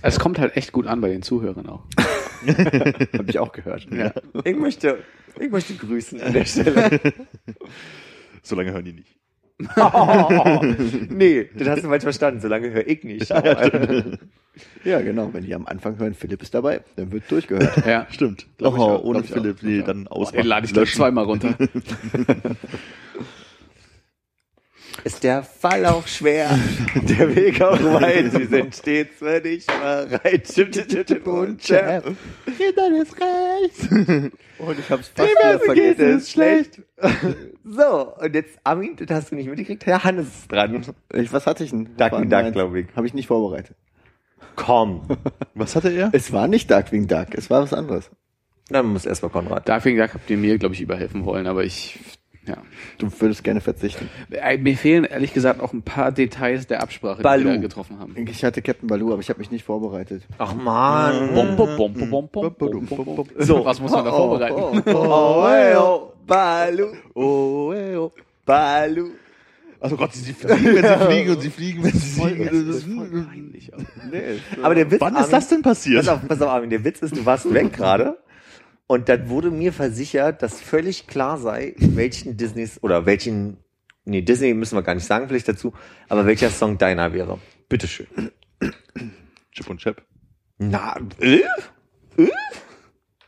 Es 0.00 0.18
kommt 0.18 0.38
halt 0.38 0.56
echt 0.56 0.72
gut 0.72 0.86
an 0.86 1.00
bei 1.00 1.08
den 1.08 1.22
Zuhörern 1.22 1.68
auch. 1.68 1.84
Hab 2.46 3.28
ich 3.28 3.38
auch 3.38 3.52
gehört. 3.52 3.86
Ja. 3.92 4.12
Ich 4.44 4.56
möchte, 4.56 4.98
ich 5.38 5.50
möchte 5.50 5.74
grüßen 5.74 6.20
an 6.20 6.32
der 6.32 6.44
Stelle. 6.44 7.00
Solange 8.42 8.72
hören 8.72 8.84
die 8.84 8.92
nicht. 8.94 9.16
nee, 11.10 11.48
das 11.54 11.68
hast 11.68 11.84
du 11.84 11.88
falsch 11.88 12.02
verstanden. 12.02 12.40
Solange 12.40 12.70
höre 12.70 12.86
ich 12.86 13.04
nicht. 13.04 13.30
Ja, 14.84 15.00
genau. 15.00 15.32
Wenn 15.32 15.44
die 15.44 15.54
am 15.54 15.66
Anfang 15.66 15.98
hören, 15.98 16.14
Philipp 16.14 16.42
ist 16.42 16.54
dabei, 16.54 16.80
dann 16.96 17.12
wird 17.12 17.30
durchgehört. 17.30 17.86
Ja. 17.86 18.06
Stimmt. 18.10 18.46
Oh, 18.60 18.68
ich 18.68 18.74
auch, 18.74 19.02
ohne 19.04 19.20
glaub 19.20 19.24
ich 19.24 19.30
auch, 19.30 19.34
Philipp, 19.34 19.62
nee, 19.62 19.76
ich 19.76 19.82
auch. 19.82 19.86
dann 19.86 20.08
Den 20.32 20.46
lade 20.46 20.66
ich 20.66 20.72
gleich 20.72 20.94
zweimal 20.94 21.24
runter. 21.24 21.54
Ist 25.04 25.24
der 25.24 25.42
Fall 25.42 25.84
auch 25.86 26.06
schwer, 26.06 26.58
der 26.94 27.34
Weg 27.34 27.60
auch 27.60 27.78
weit. 28.00 28.32
Sie 28.32 28.46
sind 28.46 28.74
stets 28.74 29.16
für 29.18 29.40
dich 29.40 29.66
bereit. 29.66 30.58
Und. 31.24 31.68
Jeder 31.68 33.02
ist 33.02 33.16
rechts. 33.20 33.88
Und 34.58 34.78
ich 34.78 34.90
hab's 34.90 35.08
fast 35.08 35.28
wieder 35.28 35.54
Essen 35.54 35.74
geht 35.74 35.96
vergessen. 35.96 36.18
es 36.18 36.30
schlecht. 36.30 36.82
So, 37.64 38.14
und 38.16 38.34
jetzt, 38.34 38.58
Armin, 38.64 38.96
das 38.96 39.10
hast 39.10 39.30
du 39.32 39.36
nicht 39.36 39.48
mitgekriegt. 39.48 39.86
Herr 39.86 40.04
Hannes 40.04 40.26
ist 40.28 40.52
dran. 40.52 40.84
Ich, 41.12 41.32
was 41.32 41.46
hatte 41.46 41.64
ich 41.64 41.70
denn? 41.70 41.96
Darkwing 41.96 42.28
Duck, 42.30 42.52
glaube 42.52 42.80
ich. 42.80 42.86
Habe 42.94 43.06
ich 43.06 43.14
nicht 43.14 43.26
vorbereitet. 43.26 43.76
Komm. 44.56 45.02
Was 45.54 45.76
hatte 45.76 45.88
er? 45.90 46.10
Es 46.12 46.32
war 46.32 46.46
nicht 46.48 46.70
Darkwing 46.70 47.06
Duck, 47.08 47.28
es 47.32 47.48
war 47.50 47.62
was 47.62 47.72
anderes. 47.72 48.10
Dann 48.68 48.86
muss 48.86 49.06
erstmal 49.06 49.30
Konrad. 49.30 49.66
Deswegen 49.68 50.00
habt 50.00 50.28
ihr 50.30 50.36
mir, 50.36 50.58
glaube 50.58 50.74
ich, 50.74 50.80
überhelfen 50.80 51.24
wollen, 51.24 51.46
aber 51.46 51.64
ich, 51.64 51.98
ja. 52.46 52.56
Du 52.98 53.08
würdest 53.20 53.44
gerne 53.44 53.60
verzichten. 53.60 54.08
Äh, 54.30 54.58
mir 54.58 54.76
fehlen 54.76 55.04
ehrlich 55.04 55.32
gesagt 55.32 55.60
auch 55.60 55.72
ein 55.72 55.82
paar 55.82 56.10
Details 56.10 56.66
der 56.66 56.82
Absprache, 56.82 57.22
Baloo. 57.22 57.44
die 57.44 57.50
wir 57.50 57.58
getroffen 57.58 58.00
haben. 58.00 58.16
Ich 58.16 58.42
hatte 58.44 58.62
Captain 58.62 58.88
Baloo, 58.88 59.12
aber 59.12 59.20
ich 59.20 59.28
habe 59.28 59.38
mich 59.38 59.52
nicht 59.52 59.64
vorbereitet. 59.64 60.24
Ach 60.38 60.54
man. 60.54 61.32
Mm. 61.32 61.56
So, 63.38 63.64
was 63.64 63.80
muss 63.80 63.92
man 63.92 64.04
da 64.04 64.10
oh, 64.10 64.14
oh, 64.14 64.16
vorbereiten? 64.16 64.56
Oh, 64.56 64.82
oh, 64.86 65.46
oh, 65.46 65.52
Oh, 65.76 66.12
Balu. 66.26 66.86
Oh, 67.14 67.72
oh, 67.72 67.96
oh, 67.96 68.12
Baloo. 68.44 69.10
Also 69.82 69.96
Gott, 69.96 70.12
sie, 70.12 70.32
fliegen, 70.32 70.76
wenn 70.76 70.84
sie 70.84 71.06
fliegen 71.06 71.30
und 71.30 71.40
sie 71.40 71.50
fliegen, 71.50 71.82
wenn 71.82 71.92
sie 71.92 72.20
fliegen. 72.20 72.44
Das 72.44 72.76
ist 72.76 72.84
voll 72.84 73.26
peinlich. 73.28 73.70
Aber 74.62 74.76
der 74.76 74.88
Witz, 74.88 75.00
Wann 75.00 75.16
ist 75.16 75.32
das 75.32 75.48
denn 75.48 75.62
passiert? 75.62 76.06
Pass 76.06 76.08
auf, 76.08 76.28
pass 76.28 76.40
auf, 76.40 76.50
Armin, 76.50 76.70
der 76.70 76.84
Witz 76.84 77.02
ist, 77.02 77.16
du 77.16 77.26
warst 77.26 77.52
weg 77.52 77.72
gerade 77.72 78.16
und 78.92 79.08
dann 79.08 79.30
wurde 79.30 79.50
mir 79.50 79.72
versichert, 79.72 80.42
dass 80.42 80.60
völlig 80.60 81.06
klar 81.06 81.38
sei, 81.38 81.74
welchen 81.78 82.36
Disneys 82.36 82.78
oder 82.82 83.06
welchen, 83.06 83.56
nee, 84.04 84.20
Disney 84.20 84.52
müssen 84.52 84.76
wir 84.76 84.82
gar 84.82 84.94
nicht 84.94 85.06
sagen, 85.06 85.28
vielleicht 85.28 85.48
dazu, 85.48 85.72
aber 86.10 86.26
welcher 86.26 86.50
Song 86.50 86.76
deiner 86.76 87.14
wäre. 87.14 87.38
Bitteschön. 87.70 88.06
Chip 89.50 89.70
und 89.70 89.80
Chap. 89.80 90.02
Na, 90.58 90.94
äh? 91.20 91.40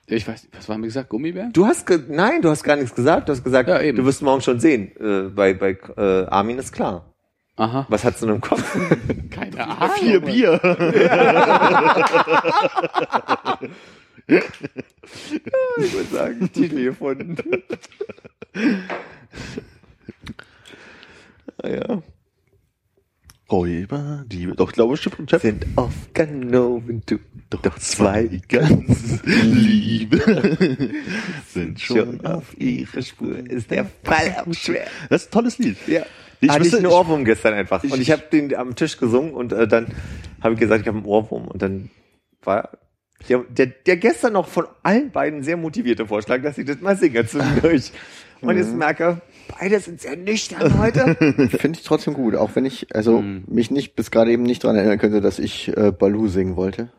Ich 0.06 0.28
weiß, 0.28 0.42
nicht, 0.42 0.54
was 0.54 0.68
haben 0.68 0.82
wir 0.82 0.88
gesagt? 0.88 1.08
Gummibär? 1.08 1.48
Du 1.50 1.64
hast, 1.64 1.86
ge 1.86 1.98
nein, 2.10 2.42
du 2.42 2.50
hast 2.50 2.62
gar 2.62 2.76
nichts 2.76 2.94
gesagt. 2.94 3.30
Du 3.30 3.32
hast 3.32 3.42
gesagt, 3.42 3.66
Ja, 3.66 3.80
eben. 3.80 3.96
du 3.96 4.04
wirst 4.04 4.20
morgen 4.20 4.42
schon 4.42 4.60
sehen. 4.60 4.94
Äh, 5.00 5.30
bei 5.30 5.54
bei 5.54 5.78
äh, 5.96 6.26
Armin 6.26 6.58
ist 6.58 6.72
klar. 6.72 7.10
Aha. 7.56 7.86
Was 7.88 8.04
hast 8.04 8.20
du 8.20 8.26
denn 8.26 8.34
im 8.34 8.40
Kopf? 8.42 8.76
Keine 9.30 9.66
Ahnung. 9.66 9.96
Vier 9.96 10.20
Bier. 10.20 10.60
ich 14.26 15.92
würde 15.92 16.08
sagen, 16.10 16.50
Titel 16.52 16.82
gefunden. 16.84 17.36
ah, 21.62 21.68
ja. 21.68 22.02
Räuber, 23.52 24.24
Diebe. 24.26 24.54
Doch, 24.54 24.70
ich 24.70 24.74
glaube, 24.74 24.92
und 25.18 25.28
Chap 25.28 25.42
Sind 25.42 25.66
oft 25.76 26.14
Ganoven, 26.14 27.02
du. 27.06 27.18
Doch 27.50 27.78
zwei 27.78 28.40
ganz 28.48 29.20
Liebe 29.24 30.16
sind 31.46 31.78
schon 31.78 31.96
schon 32.18 32.26
auf 32.26 32.58
ihre 32.58 33.02
Spur. 33.02 33.38
Ist 33.38 33.70
der 33.70 33.84
Fall 34.02 34.34
auch 34.44 34.52
schwer. 34.54 34.86
Das 35.10 35.22
ist 35.22 35.28
ein 35.28 35.32
tolles 35.32 35.58
Lied. 35.58 35.76
Ja. 35.86 36.04
Ich 36.40 36.48
Hatte 36.48 36.60
ich 36.60 36.72
wüsste- 36.72 36.78
einen 36.78 36.86
Ohrwurm 36.86 37.24
gestern 37.24 37.52
einfach. 37.54 37.84
ich- 37.84 37.92
und 37.92 38.00
ich 38.00 38.10
habe 38.10 38.22
den 38.32 38.54
am 38.56 38.74
Tisch 38.74 38.96
gesungen 38.96 39.34
und 39.34 39.52
äh, 39.52 39.68
dann 39.68 39.88
habe 40.40 40.54
ich 40.54 40.60
gesagt, 40.60 40.80
ich 40.82 40.88
habe 40.88 40.96
einen 40.98 41.06
Ohrwurm. 41.06 41.46
Und 41.46 41.60
dann 41.62 41.90
war 42.42 42.70
der, 43.28 43.44
der, 43.48 43.66
der 43.66 43.96
gestern 43.96 44.34
noch 44.34 44.48
von 44.48 44.66
allen 44.82 45.10
beiden 45.10 45.42
sehr 45.42 45.56
motivierte 45.56 46.06
Vorschlag, 46.06 46.42
dass 46.42 46.58
ich 46.58 46.66
das 46.66 46.80
mal 46.80 46.96
singe 46.96 47.26
zwischendurch. 47.26 47.92
Und 48.40 48.56
jetzt 48.56 48.74
merke, 48.74 49.22
beide 49.58 49.80
sind 49.80 50.00
sehr 50.00 50.16
nüchtern 50.16 50.78
heute. 50.78 51.14
Finde 51.48 51.78
ich 51.78 51.84
trotzdem 51.84 52.12
gut, 52.14 52.34
auch 52.34 52.50
wenn 52.54 52.66
ich 52.66 52.94
also 52.94 53.22
mich 53.22 53.70
nicht 53.70 53.96
bis 53.96 54.10
gerade 54.10 54.30
eben 54.30 54.42
nicht 54.42 54.62
dran 54.62 54.76
erinnern 54.76 54.98
könnte, 54.98 55.20
dass 55.22 55.38
ich 55.38 55.74
äh, 55.76 55.92
Baloo 55.92 56.28
singen 56.28 56.56
wollte. 56.56 56.90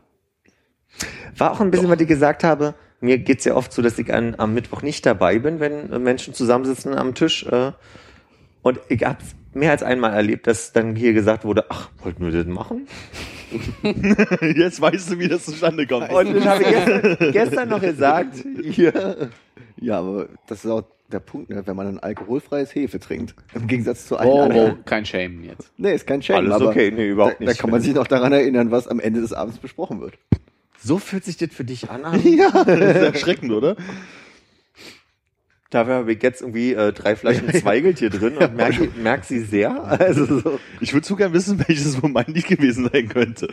War 1.38 1.52
auch 1.52 1.62
ein 1.62 1.70
bisschen, 1.70 1.90
was 1.90 2.00
ich 2.00 2.08
gesagt 2.08 2.44
habe. 2.44 2.74
Mir 3.00 3.20
geht's 3.20 3.46
ja 3.46 3.56
oft 3.56 3.72
so, 3.74 3.82
dass 3.82 4.00
ich 4.00 4.12
an, 4.14 4.36
am 4.38 4.54
Mittwoch 4.54 4.82
nicht 4.82 5.06
dabei 5.06 5.38
bin, 5.38 5.60
wenn 5.60 5.92
äh, 5.92 6.00
Menschen 6.00 6.34
zusammensitzen 6.34 6.96
am 6.96 7.14
Tisch. 7.14 7.46
Äh, 7.46 7.74
und 8.62 8.80
ich 8.90 9.04
habe 9.04 9.20
mehr 9.54 9.72
als 9.72 9.84
einmal 9.84 10.14
erlebt, 10.14 10.48
dass 10.48 10.74
dann 10.74 10.96
hier 10.96 11.14
gesagt 11.14 11.46
wurde, 11.46 11.66
ach, 11.70 11.90
wollten 12.04 12.26
wir 12.26 12.32
das 12.32 12.48
machen? 12.48 12.88
Jetzt 14.56 14.82
weißt 14.82 15.12
du, 15.12 15.20
wie 15.20 15.28
das 15.28 15.46
zustande 15.46 15.86
kommt. 15.88 16.12
Und 16.12 16.34
dann 16.34 16.46
habe 16.46 16.64
ich 16.64 16.70
gestern, 16.70 17.32
gestern 17.32 17.70
noch 17.70 17.82
gesagt, 17.82 18.36
hier, 18.64 19.30
Ja, 19.80 20.00
aber 20.00 20.28
das 20.48 20.66
ist 20.66 20.72
auch 20.72 20.84
der 21.12 21.20
Punkt, 21.20 21.50
ne, 21.52 21.62
wenn 21.66 21.76
man 21.76 21.88
ein 21.88 22.00
alkoholfreies 22.00 22.74
Hefe 22.74 23.00
trinkt. 23.00 23.36
Im 23.54 23.68
Gegensatz 23.68 24.08
zu 24.08 24.18
allen 24.18 24.30
Oh, 24.30 24.38
oh, 24.40 24.42
anderen. 24.44 24.86
kein 24.86 25.06
Shame 25.06 25.44
jetzt. 25.44 25.72
Nee, 25.78 25.94
ist 25.94 26.08
kein 26.08 26.22
Shame, 26.22 26.38
Alles 26.38 26.54
aber 26.54 26.70
okay, 26.70 26.92
nee, 26.92 27.10
überhaupt 27.10 27.36
da, 27.40 27.46
nicht. 27.46 27.58
da 27.58 27.62
kann 27.62 27.70
man 27.70 27.82
sich 27.82 27.94
noch 27.94 28.08
daran 28.08 28.34
erinnern, 28.34 28.72
was 28.72 28.88
am 28.88 29.00
Ende 29.00 29.22
des 29.22 29.32
Abends 29.32 29.60
besprochen 29.60 30.02
wird. 30.02 30.16
so 30.80 30.98
fühlt 30.98 31.24
sich 31.24 31.38
das 31.38 31.50
für 31.54 31.64
dich 31.64 31.90
an. 31.92 32.02
Ja, 32.24 32.50
das 32.52 32.68
ist 32.68 33.14
erschreckend, 33.14 33.52
oder? 33.52 33.76
Dafür 35.76 35.96
habe 35.96 36.14
ich 36.14 36.24
jetzt 36.24 36.40
irgendwie 36.40 36.72
äh, 36.74 36.94
drei 36.94 37.18
Flaschen 37.18 37.50
Zweigelt 37.54 38.00
hier 38.00 38.10
drin 38.10 38.38
und 38.38 38.56
merke 38.56 38.90
merk 38.98 39.26
sie 39.26 39.40
sehr. 39.42 39.72
Also 40.00 40.26
so. 40.40 40.60
Ich 40.80 40.94
würde 40.94 41.06
so 41.06 41.18
gern 41.18 41.34
wissen, 41.34 41.62
welches 41.68 42.02
wohl 42.02 42.10
mein 42.10 42.28
Lied 42.28 42.48
gewesen 42.48 42.90
sein 42.94 43.10
könnte. 43.10 43.50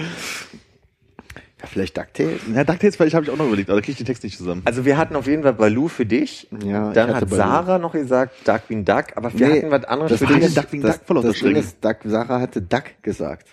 Ja, 1.60 1.66
vielleicht 1.66 1.96
DuckTales. 1.96 2.42
Ja, 2.54 2.62
DuckTales, 2.62 2.94
vielleicht 2.94 3.16
habe 3.16 3.24
ich 3.24 3.30
auch 3.32 3.36
noch 3.36 3.46
überlegt, 3.48 3.70
aber 3.70 3.80
da 3.80 3.84
kriege 3.84 3.92
ich 3.92 3.98
den 3.98 4.06
Text 4.06 4.22
nicht 4.22 4.38
zusammen. 4.38 4.62
Also 4.64 4.84
wir 4.84 4.96
hatten 4.96 5.16
auf 5.16 5.26
jeden 5.26 5.42
Fall 5.42 5.54
Baloo 5.54 5.88
für 5.88 6.06
dich. 6.06 6.46
Ja, 6.64 6.92
Dann 6.92 7.08
hatte 7.08 7.22
hat 7.22 7.30
Baloo. 7.30 7.36
Sarah 7.42 7.78
noch 7.80 7.92
gesagt 7.92 8.34
Darkwing 8.44 8.84
Duck, 8.84 9.06
aber 9.16 9.36
wir 9.36 9.48
hatten 9.48 9.70
was 9.72 9.84
anderes 9.84 10.18
für 10.20 10.26
Ding 10.26 10.36
dich. 10.36 10.46
ist, 10.46 10.56
Duckwing 10.56 10.82
das, 10.82 10.98
Duck 10.98 11.06
voll 11.08 11.22
das 11.22 11.40
Ding 11.40 11.56
ist, 11.56 11.84
Duck, 11.84 11.96
Sarah 12.04 12.40
hatte 12.40 12.62
Duck 12.62 12.84
gesagt. 13.02 13.48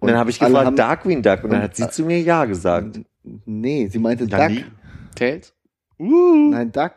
Und 0.00 0.08
dann 0.08 0.16
habe 0.16 0.30
ich 0.30 0.38
gefragt, 0.38 0.78
Darkwing 0.78 1.20
Duck, 1.20 1.44
und 1.44 1.50
dann 1.50 1.60
und- 1.60 1.64
hat 1.64 1.76
sie 1.76 1.90
zu 1.90 2.04
mir 2.06 2.20
Ja 2.22 2.46
gesagt. 2.46 3.00
Nee, 3.44 3.88
sie 3.88 3.98
meinte 3.98 4.26
Duck. 4.26 4.50
Tails? 5.14 5.52
Uh. 5.98 6.50
Nein, 6.50 6.72
Duck. 6.72 6.92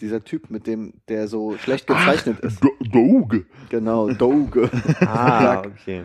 Dieser 0.00 0.24
Typ, 0.24 0.50
mit 0.50 0.66
dem, 0.66 0.94
der 1.08 1.28
so 1.28 1.56
schlecht 1.58 1.86
gezeichnet 1.86 2.40
ist. 2.40 2.62
Do- 2.62 2.74
Doge. 2.80 3.46
Genau, 3.70 4.10
Doge. 4.10 4.68
Ah, 5.00 5.60
okay. 5.60 6.02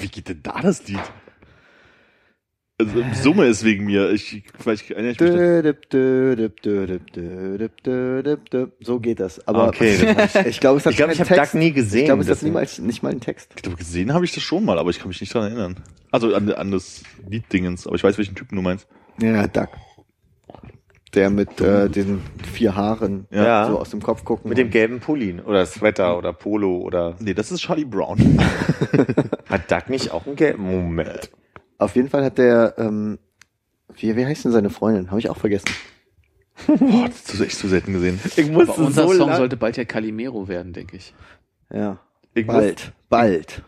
Wie 0.00 0.08
geht 0.08 0.28
denn 0.28 0.40
da 0.42 0.60
das 0.60 0.86
Lied? 0.86 1.00
Also 2.78 3.00
im 3.00 3.14
Summe 3.14 3.46
ist 3.46 3.64
wegen 3.64 3.84
mir. 3.86 4.10
Ich, 4.10 4.42
vielleicht 4.58 4.90
erinnere 4.90 5.12
ich 5.12 5.20
mich. 5.20 5.30
So 8.80 9.00
geht 9.00 9.20
das. 9.20 9.46
Aber 9.46 9.68
Okay, 9.68 10.14
ich 10.48 10.60
glaube, 10.60 10.78
es 10.78 10.86
hat 10.86 10.92
Ich 10.92 10.96
glaube, 10.96 11.12
ich 11.12 11.18
keinen 11.18 11.28
habe 11.30 11.34
Text. 11.40 11.54
Duck 11.54 11.60
nie 11.60 11.72
gesehen. 11.72 12.00
Ich 12.00 12.06
glaube, 12.06 12.22
es 12.22 12.28
hat 12.28 12.42
niemals, 12.42 12.78
nicht 12.78 13.02
mal 13.02 13.10
einen 13.10 13.20
Text. 13.20 13.52
Ich 13.56 13.62
glaube, 13.62 13.78
gesehen 13.78 14.12
habe 14.12 14.24
ich 14.24 14.32
das 14.32 14.42
schon 14.42 14.64
mal, 14.64 14.78
aber 14.78 14.90
ich 14.90 14.98
kann 14.98 15.08
mich 15.08 15.20
nicht 15.20 15.32
dran 15.32 15.44
erinnern. 15.44 15.76
Also 16.10 16.34
an, 16.34 16.50
an 16.52 16.70
das 16.70 17.02
Lieddingens, 17.28 17.86
aber 17.86 17.96
ich 17.96 18.04
weiß, 18.04 18.18
welchen 18.18 18.34
Typen 18.34 18.56
du 18.56 18.62
meinst. 18.62 18.86
Ja, 19.20 19.46
Duck. 19.46 19.68
Der 21.14 21.28
mit 21.28 21.60
äh, 21.60 21.90
den 21.90 22.22
vier 22.50 22.74
Haaren 22.74 23.26
Ja. 23.30 23.66
so 23.66 23.78
aus 23.78 23.90
dem 23.90 24.00
Kopf 24.02 24.24
gucken. 24.24 24.48
Mit 24.48 24.56
dem 24.56 24.70
gelben 24.70 24.98
Pulli 25.00 25.40
oder 25.44 25.66
Sweater 25.66 26.16
oder 26.16 26.32
Polo 26.32 26.78
oder 26.78 27.16
Nee, 27.20 27.34
das 27.34 27.52
ist 27.52 27.60
Charlie 27.60 27.84
Brown. 27.84 28.18
hat 29.48 29.70
Duck 29.70 29.90
nicht 29.90 30.10
auch 30.10 30.26
einen 30.26 30.36
gelben 30.36 30.62
Moment? 30.70 31.30
Auf 31.78 31.96
jeden 31.96 32.08
Fall 32.08 32.24
hat 32.24 32.38
der, 32.38 32.74
ähm, 32.78 33.18
wie, 33.94 34.16
wie 34.16 34.24
heißt 34.24 34.44
denn 34.46 34.52
seine 34.52 34.70
Freundin? 34.70 35.10
Habe 35.10 35.20
ich 35.20 35.28
auch 35.28 35.36
vergessen. 35.36 35.68
Boah, 36.66 37.08
das 37.08 37.34
ist 37.34 37.40
echt 37.40 37.58
zu 37.58 37.68
selten 37.68 37.92
gesehen. 37.92 38.20
Ich 38.36 38.48
Aber 38.48 38.64
musste 38.64 38.80
unser 38.80 39.02
so 39.08 39.12
Song 39.14 39.34
sollte 39.34 39.56
bald 39.56 39.76
ja 39.76 39.84
Calimero 39.84 40.48
werden, 40.48 40.72
denke 40.72 40.96
ich. 40.96 41.14
Ja. 41.72 41.98
ich 42.34 42.46
Bald, 42.46 42.92
bald. 43.08 43.62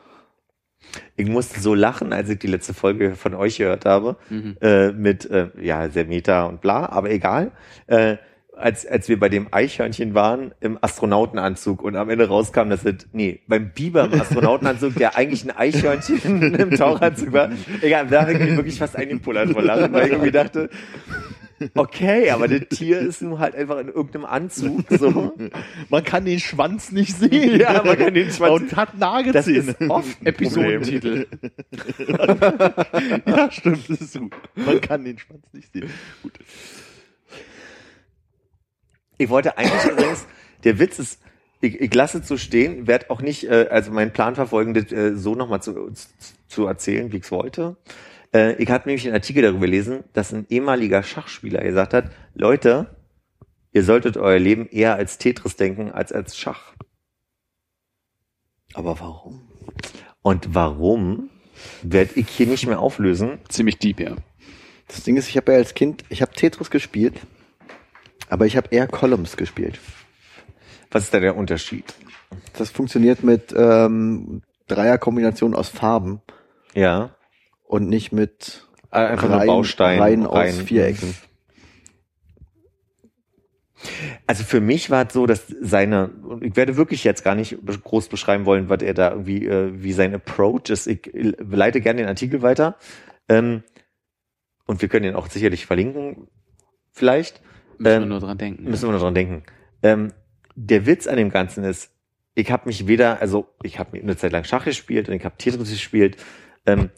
Ich 1.16 1.26
musste 1.28 1.60
so 1.60 1.74
lachen, 1.74 2.12
als 2.12 2.28
ich 2.28 2.38
die 2.38 2.46
letzte 2.46 2.74
Folge 2.74 3.14
von 3.16 3.34
euch 3.34 3.58
gehört 3.58 3.84
habe, 3.84 4.16
Mhm. 4.30 4.56
äh, 4.60 4.92
mit, 4.92 5.28
äh, 5.30 5.48
ja, 5.60 5.88
sehr 5.90 6.04
Meta 6.06 6.44
und 6.44 6.60
bla, 6.60 6.86
aber 6.86 7.10
egal. 7.10 7.50
Äh, 7.86 8.16
als, 8.56 8.86
als 8.86 9.08
wir 9.08 9.18
bei 9.18 9.28
dem 9.28 9.48
Eichhörnchen 9.50 10.14
waren, 10.14 10.54
im 10.60 10.78
Astronautenanzug 10.80 11.82
und 11.82 11.96
am 11.96 12.08
Ende 12.08 12.28
rauskam, 12.28 12.68
dass 12.70 12.84
es, 12.84 13.08
nee, 13.12 13.40
beim 13.48 13.70
Biber 13.72 14.04
im 14.04 14.20
Astronautenanzug, 14.20 14.94
der 14.94 15.16
eigentlich 15.16 15.44
ein 15.44 15.50
Eichhörnchen 15.50 16.54
im 16.54 16.70
Tauchanzug 16.70 17.32
war, 17.32 17.50
egal, 17.82 18.06
da 18.06 18.20
habe 18.22 18.34
ich 18.34 18.56
wirklich 18.56 18.78
fast 18.78 18.94
eingepulert 18.94 19.50
vor 19.50 19.62
Lachen, 19.62 19.92
weil 19.92 20.06
ich 20.06 20.12
irgendwie 20.12 20.30
dachte, 20.30 20.70
okay, 21.74 22.31
aber 22.31 22.48
das 22.48 22.68
Tier 22.76 22.98
ist 23.01 23.22
nun 23.22 23.39
halt 23.39 23.55
einfach 23.55 23.78
in 23.78 23.89
irgendeinem 23.89 24.24
Anzug, 24.24 24.85
so. 24.90 25.32
Man 25.89 26.05
kann 26.05 26.24
den 26.24 26.40
Schwanz 26.40 26.93
nicht 26.93 27.16
sehen. 27.16 27.60
Ja, 27.60 27.82
man 27.85 27.97
kann 27.97 28.14
den 28.14 28.31
Schwanz- 28.31 28.52
Und 28.62 28.76
hat 28.76 28.90
Das 28.93 28.98
Nagezähne. 29.01 29.59
ist 29.78 29.90
oft 29.90 30.20
ein 30.20 30.26
Episodentitel. 30.26 31.26
ja, 33.26 33.51
stimmt, 33.51 33.89
das 33.89 34.01
ist 34.01 34.18
gut. 34.18 34.32
Man 34.55 34.81
kann 34.81 35.05
den 35.05 35.18
Schwanz 35.18 35.44
nicht 35.52 35.72
sehen. 35.72 35.90
Gut. 36.22 36.32
Ich 39.18 39.28
wollte 39.28 39.56
eigentlich 39.56 39.85
übrigens, 39.93 40.26
der 40.64 40.78
Witz 40.78 40.98
ist, 40.98 41.20
ich, 41.60 41.81
ich 41.81 41.94
lasse 41.94 42.18
es 42.18 42.28
so 42.28 42.36
stehen, 42.36 42.86
werde 42.86 43.10
auch 43.10 43.20
nicht, 43.22 43.44
äh, 43.44 43.68
also 43.70 43.90
meinen 43.93 44.12
Plan 44.12 44.35
verfolgen, 44.35 44.74
das 44.74 44.90
äh, 44.93 45.14
so 45.16 45.35
nochmal 45.35 45.62
zu, 45.62 45.93
zu 46.48 46.66
erzählen, 46.66 47.12
wie 47.12 47.18
ich 47.18 47.24
es 47.24 47.31
wollte. 47.31 47.76
Äh, 48.35 48.55
ich 48.55 48.70
habe 48.70 48.86
nämlich 48.86 49.06
einen 49.06 49.15
Artikel 49.15 49.43
darüber 49.43 49.66
gelesen, 49.66 50.05
dass 50.12 50.32
ein 50.32 50.47
ehemaliger 50.51 51.02
Schachspieler 51.02 51.62
gesagt 51.62 51.94
hat, 51.94 52.11
Leute, 52.35 52.97
ihr 53.73 53.85
solltet 53.85 54.16
euer 54.16 54.39
Leben 54.39 54.69
eher 54.69 54.97
als 54.97 55.19
Tetris 55.19 55.56
denken 55.56 55.93
als 55.93 56.12
als 56.12 56.36
Schach. 56.36 56.74
Aber 58.74 58.98
warum? 59.01 59.48
Und 60.23 60.55
warum, 60.55 61.31
werde 61.82 62.15
ich 62.16 62.28
hier 62.28 62.47
nicht 62.47 62.66
mehr 62.66 62.81
auflösen. 62.81 63.39
Ziemlich 63.48 63.78
deep, 63.78 64.01
ja. 64.01 64.16
Das 64.89 65.02
Ding 65.05 65.16
ist, 65.16 65.28
ich 65.28 65.36
habe 65.36 65.52
ja 65.52 65.59
als 65.59 65.74
Kind, 65.74 66.05
ich 66.09 66.20
habe 66.20 66.32
Tetris 66.32 66.70
gespielt, 66.70 67.15
aber 68.28 68.47
ich 68.47 68.56
habe 68.56 68.69
eher 68.70 68.86
Columns 68.86 69.36
gespielt. 69.36 69.78
Was 70.90 71.05
ist 71.05 71.15
da 71.15 71.20
der 71.20 71.36
Unterschied? 71.36 71.94
Das 72.59 72.70
funktioniert 72.70 73.23
mit 73.23 73.55
ähm, 73.56 74.43
Dreierkombination 74.66 75.55
aus 75.55 75.69
Farben 75.69 76.20
Ja, 76.74 77.15
und 77.64 77.88
nicht 77.88 78.12
mit 78.12 78.66
äh, 78.90 78.96
einfach 78.98 79.28
nur 79.28 79.38
Reihen- 79.38 79.46
Baustein. 79.46 79.98
Reihen 79.98 80.26
aus 80.26 80.36
Reihen. 80.36 80.66
Vierecken. 80.66 81.14
Also 84.26 84.44
für 84.44 84.60
mich 84.60 84.88
war 84.88 85.06
es 85.06 85.12
so, 85.12 85.26
dass 85.26 85.46
seine, 85.60 86.08
und 86.08 86.42
ich 86.42 86.56
werde 86.56 86.76
wirklich 86.76 87.04
jetzt 87.04 87.22
gar 87.22 87.34
nicht 87.34 87.58
groß 87.66 88.08
beschreiben 88.08 88.46
wollen, 88.46 88.70
was 88.70 88.82
er 88.82 88.94
da 88.94 89.10
irgendwie, 89.10 89.44
äh, 89.46 89.72
wie 89.74 89.92
sein 89.92 90.14
Approach 90.14 90.70
ist. 90.70 90.86
Ich 90.86 91.10
leite 91.12 91.82
gerne 91.82 91.98
den 92.00 92.08
Artikel 92.08 92.40
weiter. 92.40 92.76
Ähm, 93.28 93.62
und 94.66 94.80
wir 94.80 94.88
können 94.88 95.04
ihn 95.04 95.14
auch 95.14 95.26
sicherlich 95.26 95.66
verlinken, 95.66 96.28
vielleicht. 96.92 97.42
Müssen 97.76 97.84
wir 97.84 98.02
Ähm, 98.02 98.08
nur 98.08 98.20
dran 98.20 98.38
denken. 98.38 98.64
Müssen 98.64 98.88
wir 98.88 98.92
noch 98.92 99.02
dran 99.02 99.14
denken. 99.14 99.42
Ähm, 99.82 100.14
der 100.54 100.86
Witz 100.86 101.06
an 101.06 101.18
dem 101.18 101.28
Ganzen 101.28 101.64
ist, 101.64 101.90
ich 102.34 102.50
habe 102.50 102.66
mich 102.66 102.86
weder, 102.86 103.20
also 103.20 103.48
ich 103.62 103.78
habe 103.78 103.98
eine 103.98 104.16
Zeit 104.16 104.32
lang 104.32 104.44
Schach 104.44 104.64
gespielt 104.64 105.08
und 105.10 105.14
ich 105.14 105.24
habe 105.24 105.36
Tetris 105.36 105.70
gespielt. 105.70 106.16
Ähm, 106.64 106.88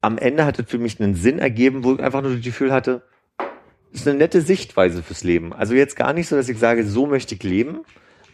am 0.00 0.18
Ende 0.18 0.44
hat 0.44 0.58
es 0.58 0.68
für 0.68 0.78
mich 0.78 1.00
einen 1.00 1.14
Sinn 1.14 1.38
ergeben, 1.38 1.84
wo 1.84 1.94
ich 1.94 2.00
einfach 2.00 2.22
nur 2.22 2.34
das 2.34 2.44
Gefühl 2.44 2.72
hatte, 2.72 3.02
das 3.90 4.02
ist 4.02 4.08
eine 4.08 4.18
nette 4.18 4.42
Sichtweise 4.42 5.02
fürs 5.02 5.24
Leben. 5.24 5.52
Also 5.52 5.74
jetzt 5.74 5.96
gar 5.96 6.12
nicht 6.12 6.28
so, 6.28 6.36
dass 6.36 6.48
ich 6.48 6.58
sage, 6.58 6.86
so 6.86 7.06
möchte 7.06 7.34
ich 7.34 7.42
leben, 7.42 7.80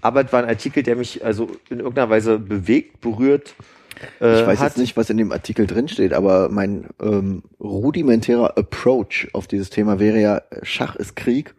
aber 0.00 0.24
es 0.24 0.32
war 0.32 0.42
ein 0.42 0.48
Artikel, 0.48 0.82
der 0.82 0.96
mich 0.96 1.24
also 1.24 1.48
in 1.70 1.78
irgendeiner 1.78 2.10
Weise 2.10 2.38
bewegt, 2.38 3.00
berührt. 3.00 3.54
Äh, 4.20 4.40
Ich 4.40 4.46
weiß 4.46 4.58
hat. 4.58 4.68
jetzt 4.70 4.78
nicht, 4.78 4.96
was 4.96 5.08
in 5.10 5.16
dem 5.16 5.32
Artikel 5.32 5.66
drin 5.66 5.88
steht, 5.88 6.12
aber 6.12 6.48
mein 6.48 6.88
ähm, 7.00 7.44
rudimentärer 7.60 8.58
Approach 8.58 9.28
auf 9.32 9.46
dieses 9.46 9.70
Thema 9.70 10.00
wäre 10.00 10.20
ja, 10.20 10.42
Schach 10.62 10.96
ist 10.96 11.14
Krieg 11.16 11.54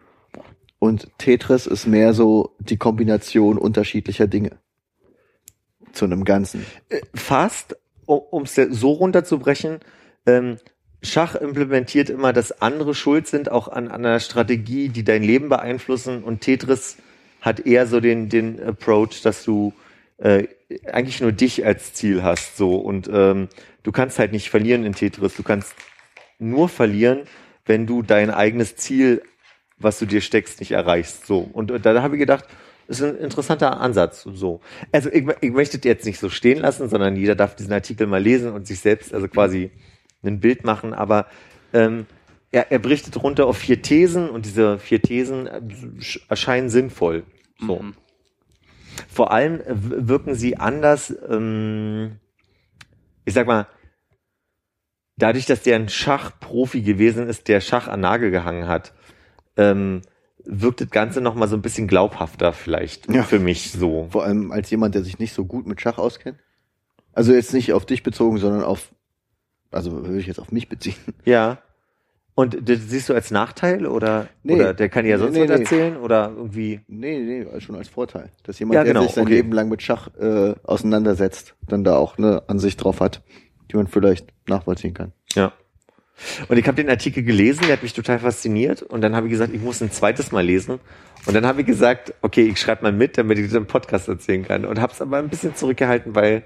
und 0.78 1.10
Tetris 1.18 1.66
ist 1.66 1.88
mehr 1.88 2.14
so 2.14 2.56
die 2.60 2.78
Kombination 2.78 3.58
unterschiedlicher 3.58 4.28
Dinge 4.28 4.52
zu 5.94 6.06
einem 6.06 6.26
Ganzen. 6.26 6.66
fast, 7.14 7.78
um 8.06 8.44
es 8.44 8.56
so 8.56 8.92
runterzubrechen, 8.92 9.80
ähm, 10.26 10.58
Schach 11.06 11.36
implementiert 11.36 12.10
immer, 12.10 12.34
dass 12.34 12.62
andere 12.62 12.96
schuld 12.96 13.28
sind, 13.28 13.52
auch 13.52 13.68
an, 13.68 13.88
an 13.90 14.06
einer 14.06 14.20
Strategie, 14.20 14.90
die 14.90 15.04
dein 15.04 15.24
Leben 15.24 15.50
beeinflussen. 15.50 16.24
Und 16.24 16.42
Tetris 16.42 16.98
hat 17.42 17.60
eher 17.60 17.86
so 17.86 18.00
den, 18.00 18.28
den 18.30 18.62
Approach, 18.62 19.22
dass 19.22 19.44
du 19.44 19.74
äh, 20.18 20.48
eigentlich 20.92 21.22
nur 21.22 21.32
dich 21.32 21.66
als 21.66 21.94
Ziel 21.94 22.24
hast. 22.24 22.58
So 22.58 22.76
und 22.76 23.10
ähm, 23.12 23.50
du 23.84 23.92
kannst 23.92 24.20
halt 24.20 24.32
nicht 24.32 24.50
verlieren 24.50 24.84
in 24.84 24.94
Tetris. 24.94 25.36
Du 25.36 25.44
kannst 25.44 25.76
nur 26.40 26.70
verlieren, 26.70 27.22
wenn 27.66 27.86
du 27.86 28.02
dein 28.02 28.32
eigenes 28.32 28.76
Ziel, 28.76 29.22
was 29.78 30.00
du 30.00 30.06
dir 30.06 30.22
steckst, 30.22 30.60
nicht 30.60 30.72
erreichst. 30.72 31.28
So 31.28 31.40
und, 31.40 31.72
und 31.72 31.86
da 31.86 32.02
habe 32.02 32.16
ich 32.16 32.20
gedacht, 32.20 32.46
ist 32.88 33.02
ein 33.02 33.18
interessanter 33.18 33.80
Ansatz. 33.80 34.24
So, 34.24 34.62
also 34.92 35.10
ich, 35.12 35.26
ich 35.42 35.52
möchte 35.52 35.78
das 35.78 35.86
jetzt 35.86 36.06
nicht 36.06 36.20
so 36.20 36.30
stehen 36.30 36.60
lassen, 36.60 36.90
sondern 36.90 37.16
jeder 37.16 37.36
darf 37.36 37.56
diesen 37.56 37.74
Artikel 37.74 38.08
mal 38.08 38.22
lesen 38.22 38.52
und 38.52 38.68
sich 38.68 38.80
selbst 38.80 39.14
also 39.14 39.28
quasi 39.28 39.72
ein 40.24 40.40
Bild 40.40 40.64
machen. 40.64 40.94
Aber 40.94 41.28
ähm, 41.74 42.06
er, 42.52 42.72
er 42.72 42.80
brichtet 42.80 43.22
runter 43.22 43.48
auf 43.48 43.58
vier 43.58 43.82
Thesen 43.82 44.30
und 44.30 44.46
diese 44.46 44.80
vier 44.80 45.02
Thesen 45.02 45.48
äh, 45.48 45.62
sch- 46.00 46.22
erscheinen 46.30 46.70
sinnvoll. 46.70 47.24
So. 47.60 47.80
Mhm. 47.80 47.96
Vor 49.12 49.32
allem 49.32 49.62
äh, 49.62 49.74
wirken 50.08 50.36
sie 50.36 50.58
anders. 50.58 51.14
Ähm, 51.30 52.20
ich 53.26 53.34
sag 53.34 53.48
mal, 53.48 53.68
dadurch, 55.18 55.46
dass 55.46 55.64
der 55.64 55.76
ein 55.76 55.90
Schachprofi 55.90 56.82
gewesen 56.82 57.28
ist, 57.28 57.48
der 57.48 57.62
Schach 57.62 57.88
an 57.88 58.02
Nagel 58.02 58.32
gehangen 58.32 58.68
hat, 58.68 58.94
ähm, 59.58 60.02
wirkt 60.46 60.82
das 60.82 60.90
Ganze 60.90 61.22
noch 61.22 61.36
mal 61.36 61.48
so 61.48 61.56
ein 61.56 61.62
bisschen 61.62 61.88
glaubhafter 61.88 62.54
vielleicht 62.54 63.12
Ja. 63.12 63.24
für 63.24 63.40
mich 63.40 63.72
so. 63.72 64.08
Vor 64.12 64.24
allem 64.24 64.52
als 64.52 64.70
jemand, 64.70 64.96
der 64.96 65.04
sich 65.04 65.20
nicht 65.20 65.34
so 65.34 65.46
gut 65.46 65.66
mit 65.68 65.82
Schach 65.82 65.98
auskennt. 65.98 66.38
Also 67.14 67.34
jetzt 67.34 67.54
nicht 67.54 67.74
auf 67.74 67.86
dich 67.86 68.04
bezogen, 68.04 68.38
sondern 68.38 68.64
auf, 68.64 68.92
also 69.72 69.92
würde 70.06 70.20
ich 70.20 70.28
jetzt 70.28 70.40
auf 70.40 70.52
mich 70.52 70.70
beziehen. 70.70 70.96
Ja. 71.24 71.60
Und 72.38 72.68
das 72.70 72.80
siehst 72.90 73.08
du 73.08 73.14
als 73.14 73.32
Nachteil 73.32 73.86
oder, 73.88 74.28
Nee. 74.44 74.56
oder 74.56 74.74
der 74.74 74.90
kann 74.90 75.06
ja 75.06 75.18
sonst 75.18 75.36
Nee, 75.36 75.48
was 75.48 75.48
nee. 75.58 75.64
erzählen 75.64 75.96
oder 75.98 76.34
irgendwie. 76.36 76.82
Nee, 76.88 77.20
nee, 77.20 77.60
schon 77.62 77.76
als 77.78 77.88
Vorteil. 77.88 78.30
Dass 78.44 78.60
jemand, 78.60 78.76
Ja, 78.76 78.84
der 78.84 78.92
genau, 78.94 79.06
sich 79.06 79.14
sein 79.14 79.24
okay. 79.24 79.36
Leben 79.36 79.54
lang 79.54 79.70
mit 79.70 79.82
Schach 79.82 80.10
äh, 80.20 80.54
auseinandersetzt, 80.64 81.56
dann 81.68 81.86
da 81.86 81.96
auch 81.96 82.18
eine 82.18 82.44
Ansicht 82.50 82.84
drauf 82.84 83.00
hat, 83.00 83.22
die 83.72 83.78
man 83.78 83.88
vielleicht 83.88 84.28
nachvollziehen 84.50 84.94
kann. 84.94 85.14
Ja. 85.34 85.54
Und 86.48 86.58
ich 86.58 86.68
habe 86.68 86.76
den 86.76 86.90
Artikel 86.90 87.24
gelesen, 87.24 87.64
der 87.66 87.74
hat 87.74 87.84
mich 87.84 87.94
total 87.94 88.20
fasziniert 88.20 88.82
und 88.82 89.02
dann 89.02 89.16
habe 89.16 89.28
ich 89.28 89.32
gesagt, 89.32 89.54
ich 89.54 89.62
muss 89.62 89.82
ein 89.82 89.92
zweites 89.92 90.32
Mal 90.32 90.46
lesen. 90.46 90.80
Und 91.26 91.34
dann 91.34 91.46
habe 91.46 91.62
ich 91.62 91.68
gesagt, 91.68 92.14
okay, 92.22 92.44
ich 92.44 92.60
schreibe 92.60 92.84
mal 92.84 92.92
mit, 92.92 93.18
damit 93.18 93.38
ich 93.40 93.46
das 93.48 93.56
im 93.56 93.66
Podcast 93.66 94.08
erzählen 94.08 94.44
kann. 94.44 94.66
Und 94.66 94.80
habe 94.80 94.94
es 94.94 95.02
aber 95.02 95.18
ein 95.18 95.30
bisschen 95.30 95.56
zurückgehalten, 95.56 96.16
weil 96.16 96.44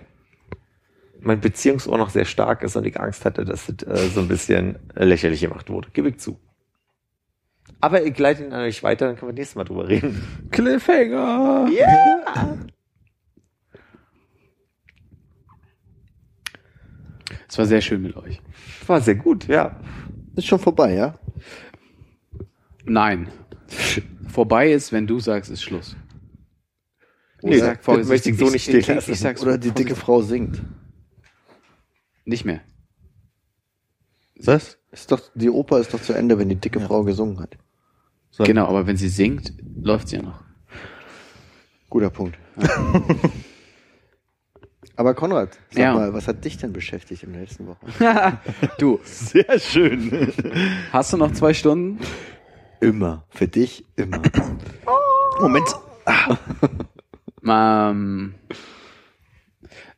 mein 1.21 1.41
Beziehungsohr 1.41 1.97
noch 1.97 2.09
sehr 2.09 2.25
stark 2.25 2.63
ist 2.63 2.75
und 2.75 2.85
ich 2.85 2.99
Angst 2.99 3.25
hatte, 3.25 3.45
dass 3.45 3.67
es 3.69 3.83
äh, 3.83 4.07
so 4.07 4.21
ein 4.21 4.27
bisschen 4.27 4.79
lächerlich 4.95 5.41
gemacht 5.41 5.69
wurde. 5.69 5.89
Gebe 5.91 6.09
ich 6.09 6.17
zu. 6.17 6.39
Aber 7.81 8.03
ich 8.03 8.17
leite 8.17 8.43
ihn 8.43 8.53
an 8.53 8.61
euch 8.61 8.83
weiter, 8.83 9.07
dann 9.07 9.15
können 9.17 9.31
wir 9.31 9.35
nächstes 9.35 9.55
Mal 9.55 9.63
drüber 9.63 9.87
reden. 9.87 10.21
Cliffhanger! 10.51 11.69
Yeah! 11.71 12.69
Es 17.49 17.57
war 17.57 17.65
sehr 17.65 17.81
schön 17.81 18.01
mit 18.03 18.15
euch. 18.15 18.41
War 18.85 19.01
sehr 19.01 19.15
gut, 19.15 19.47
ja. 19.47 19.79
Ist 20.35 20.45
schon 20.45 20.59
vorbei, 20.59 20.93
ja? 20.93 21.17
Nein. 22.85 23.27
Vorbei 24.27 24.71
ist, 24.71 24.91
wenn 24.91 25.07
du 25.07 25.19
sagst, 25.19 25.49
ist 25.49 25.63
Schluss. 25.63 25.95
Nee, 27.41 27.55
Ich 27.55 27.59
sag 27.61 27.83
das 27.83 28.07
möchte 28.07 28.29
ich 28.29 28.37
so 28.37 28.49
nicht 28.49 28.63
stehen 28.63 28.79
ich, 28.79 28.87
lassen. 28.87 29.09
ich, 29.11 29.15
ich 29.15 29.19
sag's 29.19 29.41
Oder 29.41 29.57
die 29.57 29.71
dicke 29.71 29.95
Frau 29.95 30.21
singt. 30.21 30.61
Nicht 32.25 32.45
mehr. 32.45 32.61
Was? 34.35 34.77
Ist 34.91 35.11
doch, 35.11 35.21
die 35.33 35.49
Oper 35.49 35.79
ist 35.79 35.93
doch 35.93 36.01
zu 36.01 36.13
Ende, 36.13 36.37
wenn 36.37 36.49
die 36.49 36.55
dicke 36.55 36.79
Frau 36.79 37.03
gesungen 37.03 37.39
hat. 37.39 37.57
Genau, 38.37 38.67
aber 38.67 38.85
wenn 38.85 38.95
sie 38.95 39.09
singt, 39.09 39.53
läuft 39.81 40.09
sie 40.09 40.17
ja 40.17 40.21
noch. 40.21 40.43
Guter 41.89 42.11
Punkt. 42.11 42.37
Aber 44.99 45.13
Konrad, 45.13 45.57
sag 45.69 45.81
Ja. 45.81 45.93
mal, 45.93 46.13
was 46.13 46.27
hat 46.27 46.43
dich 46.43 46.57
denn 46.57 46.73
beschäftigt 46.73 47.23
in 47.23 47.31
der 47.31 47.43
letzten 47.43 47.67
Woche? 47.67 47.79
Du, 48.79 48.99
Sehr 49.05 49.57
schön. 49.57 50.33
hast 50.91 51.13
du 51.13 51.17
noch 51.17 51.31
zwei 51.31 51.53
Stunden? 51.53 51.99
Immer. 52.81 53.23
Für 53.29 53.47
dich 53.47 53.85
immer. 53.95 54.21
Moment. 55.39 55.67
Ähm, 57.47 58.33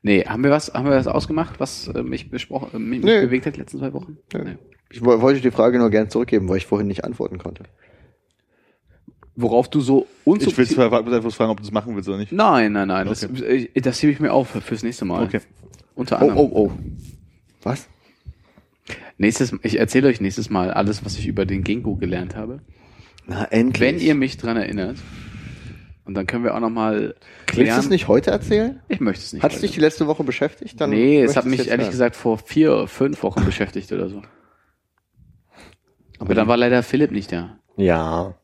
nee, 0.03 0.23
haben 0.23 0.43
wir 0.43 0.51
was, 0.51 0.71
haben 0.71 0.85
wir 0.85 0.91
was 0.95 1.07
ausgemacht, 1.07 1.59
was 1.59 1.87
äh, 1.87 2.03
mich 2.03 2.29
besprochen, 2.29 2.69
äh, 2.75 2.77
mich, 2.79 2.99
mich 2.99 3.05
Nee. 3.05 3.21
bewegt 3.21 3.47
hat 3.47 3.55
die 3.55 3.59
letzten 3.61 3.79
zwei 3.79 3.93
Wochen? 3.93 4.19
Nee. 4.33 4.57
Ich 4.91 5.03
wo- 5.03 5.19
wollte 5.21 5.41
die 5.41 5.49
Frage 5.49 5.79
nur 5.79 5.89
gerne 5.89 6.09
zurückgeben, 6.09 6.47
weil 6.47 6.57
ich 6.57 6.67
vorhin 6.67 6.87
nicht 6.87 7.03
antworten 7.05 7.39
konnte. 7.39 7.63
Worauf 9.35 9.69
du 9.69 9.79
so 9.79 10.07
Ich 10.25 10.57
will 10.57 10.67
zwar 10.67 10.91
einfach 10.91 11.31
fragen, 11.33 11.51
ob 11.51 11.57
du 11.57 11.63
das 11.63 11.71
machen 11.71 11.95
willst 11.95 12.09
oder 12.09 12.17
nicht. 12.17 12.31
Nein, 12.31 12.73
nein, 12.73 12.87
nein, 12.89 13.07
das, 13.07 13.23
Okay. 13.23 13.69
äh, 13.73 13.81
das 13.81 14.01
hebe 14.03 14.11
ich 14.11 14.19
mir 14.19 14.33
auf 14.33 14.49
fürs 14.49 14.83
nächste 14.83 15.05
Mal. 15.05 15.23
Okay. 15.23 15.39
Unter 15.95 16.17
Oh, 16.17 16.29
anderem. 16.29 16.37
oh, 16.51 16.51
oh. 16.53 16.71
Was? 17.63 17.87
Nächstes, 19.17 19.53
ich 19.63 19.77
erzähle 19.79 20.07
euch 20.09 20.19
nächstes 20.19 20.49
Mal 20.49 20.71
alles, 20.71 21.05
was 21.05 21.17
ich 21.17 21.27
über 21.27 21.45
den 21.45 21.63
Ginkgo 21.63 21.95
gelernt 21.95 22.35
habe. 22.35 22.59
Na, 23.27 23.45
endlich. 23.45 23.79
Wenn 23.87 23.99
ihr 23.99 24.15
mich 24.15 24.37
dran 24.37 24.57
erinnert, 24.57 24.97
und 26.05 26.15
dann 26.15 26.25
können 26.25 26.43
wir 26.43 26.55
auch 26.55 26.59
nochmal 26.59 26.99
Willst 26.99 27.21
du 27.47 27.53
klären. 27.53 27.79
es 27.79 27.89
nicht 27.89 28.07
heute 28.07 28.31
erzählen? 28.31 28.81
Ich 28.89 28.99
möchte 28.99 29.23
es 29.23 29.31
nicht. 29.33 29.43
Hat 29.43 29.53
es 29.53 29.61
dich 29.61 29.71
die 29.71 29.79
letzte 29.79 30.07
Woche 30.07 30.23
beschäftigt? 30.23 30.81
Dann 30.81 30.89
nee, 30.89 31.21
es 31.21 31.37
hat 31.37 31.45
ich 31.45 31.51
mich 31.51 31.67
ehrlich 31.67 31.85
hören. 31.85 31.91
gesagt 31.91 32.15
vor 32.15 32.39
vier, 32.39 32.87
fünf 32.87 33.21
Wochen 33.23 33.45
beschäftigt 33.45 33.91
oder 33.93 34.09
so. 34.09 34.21
Aber 36.19 36.33
dann 36.33 36.47
war 36.47 36.57
leider 36.57 36.83
Philipp 36.83 37.11
nicht 37.11 37.31
da. 37.31 37.59
Ja. 37.77 38.35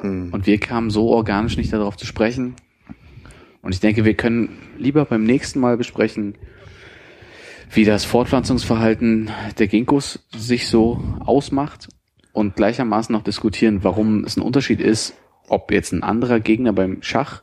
Hm. 0.00 0.30
Und 0.32 0.46
wir 0.46 0.58
kamen 0.58 0.90
so 0.90 1.08
organisch 1.08 1.56
nicht 1.56 1.72
darauf 1.72 1.96
zu 1.96 2.06
sprechen. 2.06 2.54
Und 3.62 3.74
ich 3.74 3.80
denke, 3.80 4.04
wir 4.04 4.14
können 4.14 4.50
lieber 4.78 5.04
beim 5.04 5.24
nächsten 5.24 5.60
Mal 5.60 5.76
besprechen, 5.76 6.36
wie 7.70 7.84
das 7.84 8.04
Fortpflanzungsverhalten 8.04 9.30
der 9.58 9.66
Ginkgos 9.66 10.26
sich 10.34 10.68
so 10.68 11.02
ausmacht 11.20 11.88
und 12.32 12.56
gleichermaßen 12.56 13.12
noch 13.12 13.22
diskutieren, 13.22 13.84
warum 13.84 14.24
es 14.24 14.36
ein 14.36 14.42
Unterschied 14.42 14.80
ist, 14.80 15.14
ob 15.48 15.70
jetzt 15.72 15.92
ein 15.92 16.02
anderer 16.02 16.40
Gegner 16.40 16.72
beim 16.72 17.02
Schach 17.02 17.42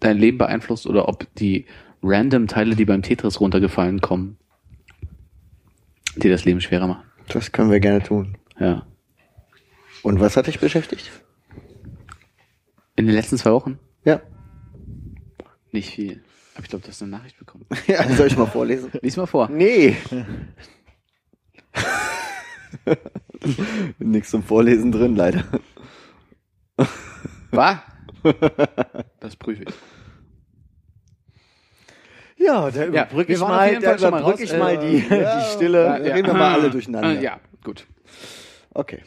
dein 0.00 0.18
Leben 0.18 0.38
beeinflusst 0.38 0.86
oder 0.86 1.08
ob 1.08 1.26
die 1.36 1.66
random 2.02 2.46
Teile, 2.48 2.76
die 2.76 2.84
beim 2.84 3.02
Tetris 3.02 3.40
runtergefallen 3.40 4.00
kommen, 4.00 4.36
dir 6.16 6.30
das 6.30 6.44
Leben 6.44 6.60
schwerer 6.60 6.86
machen. 6.86 7.04
Das 7.28 7.52
können 7.52 7.70
wir 7.70 7.80
gerne 7.80 8.02
tun. 8.02 8.36
Ja. 8.58 8.86
Und 10.06 10.20
was 10.20 10.36
hat 10.36 10.46
dich 10.46 10.60
beschäftigt? 10.60 11.10
In 12.94 13.06
den 13.06 13.14
letzten 13.16 13.38
zwei 13.38 13.50
Wochen? 13.50 13.80
Ja. 14.04 14.20
Nicht 15.72 15.90
viel. 15.96 16.22
Aber 16.54 16.62
ich 16.62 16.70
glaube, 16.70 16.84
du 16.84 16.90
hast 16.90 17.02
eine 17.02 17.10
Nachricht 17.10 17.36
bekommen. 17.40 17.66
ja 17.88 18.08
soll 18.14 18.28
ich 18.28 18.36
mal 18.36 18.46
vorlesen? 18.46 18.92
Lies 19.02 19.16
mal 19.16 19.26
vor. 19.26 19.48
Nee. 19.50 19.96
Nichts 23.98 24.30
zum 24.30 24.44
Vorlesen 24.44 24.92
drin, 24.92 25.16
leider. 25.16 25.42
Was? 27.50 27.78
Das 29.18 29.34
prüfe 29.34 29.64
ich. 29.64 29.74
Ja, 32.36 32.70
da 32.70 32.78
Ja, 32.78 32.86
überbrücke 32.86 33.28
wir 33.30 33.34
ich 33.34 33.40
mal, 33.42 33.80
da 33.80 33.96
überbrücke 33.96 34.44
ich 34.44 34.56
mal 34.56 34.74
Äh, 34.76 34.78
die, 34.78 35.00
die 35.00 35.52
Stille. 35.52 35.94
reden 36.00 36.28
wir 36.28 36.34
mal 36.34 36.54
alle 36.60 36.70
durcheinander. 36.70 37.20
Ja, 37.20 37.40
gut. 37.64 37.88
Okay. 38.72 39.02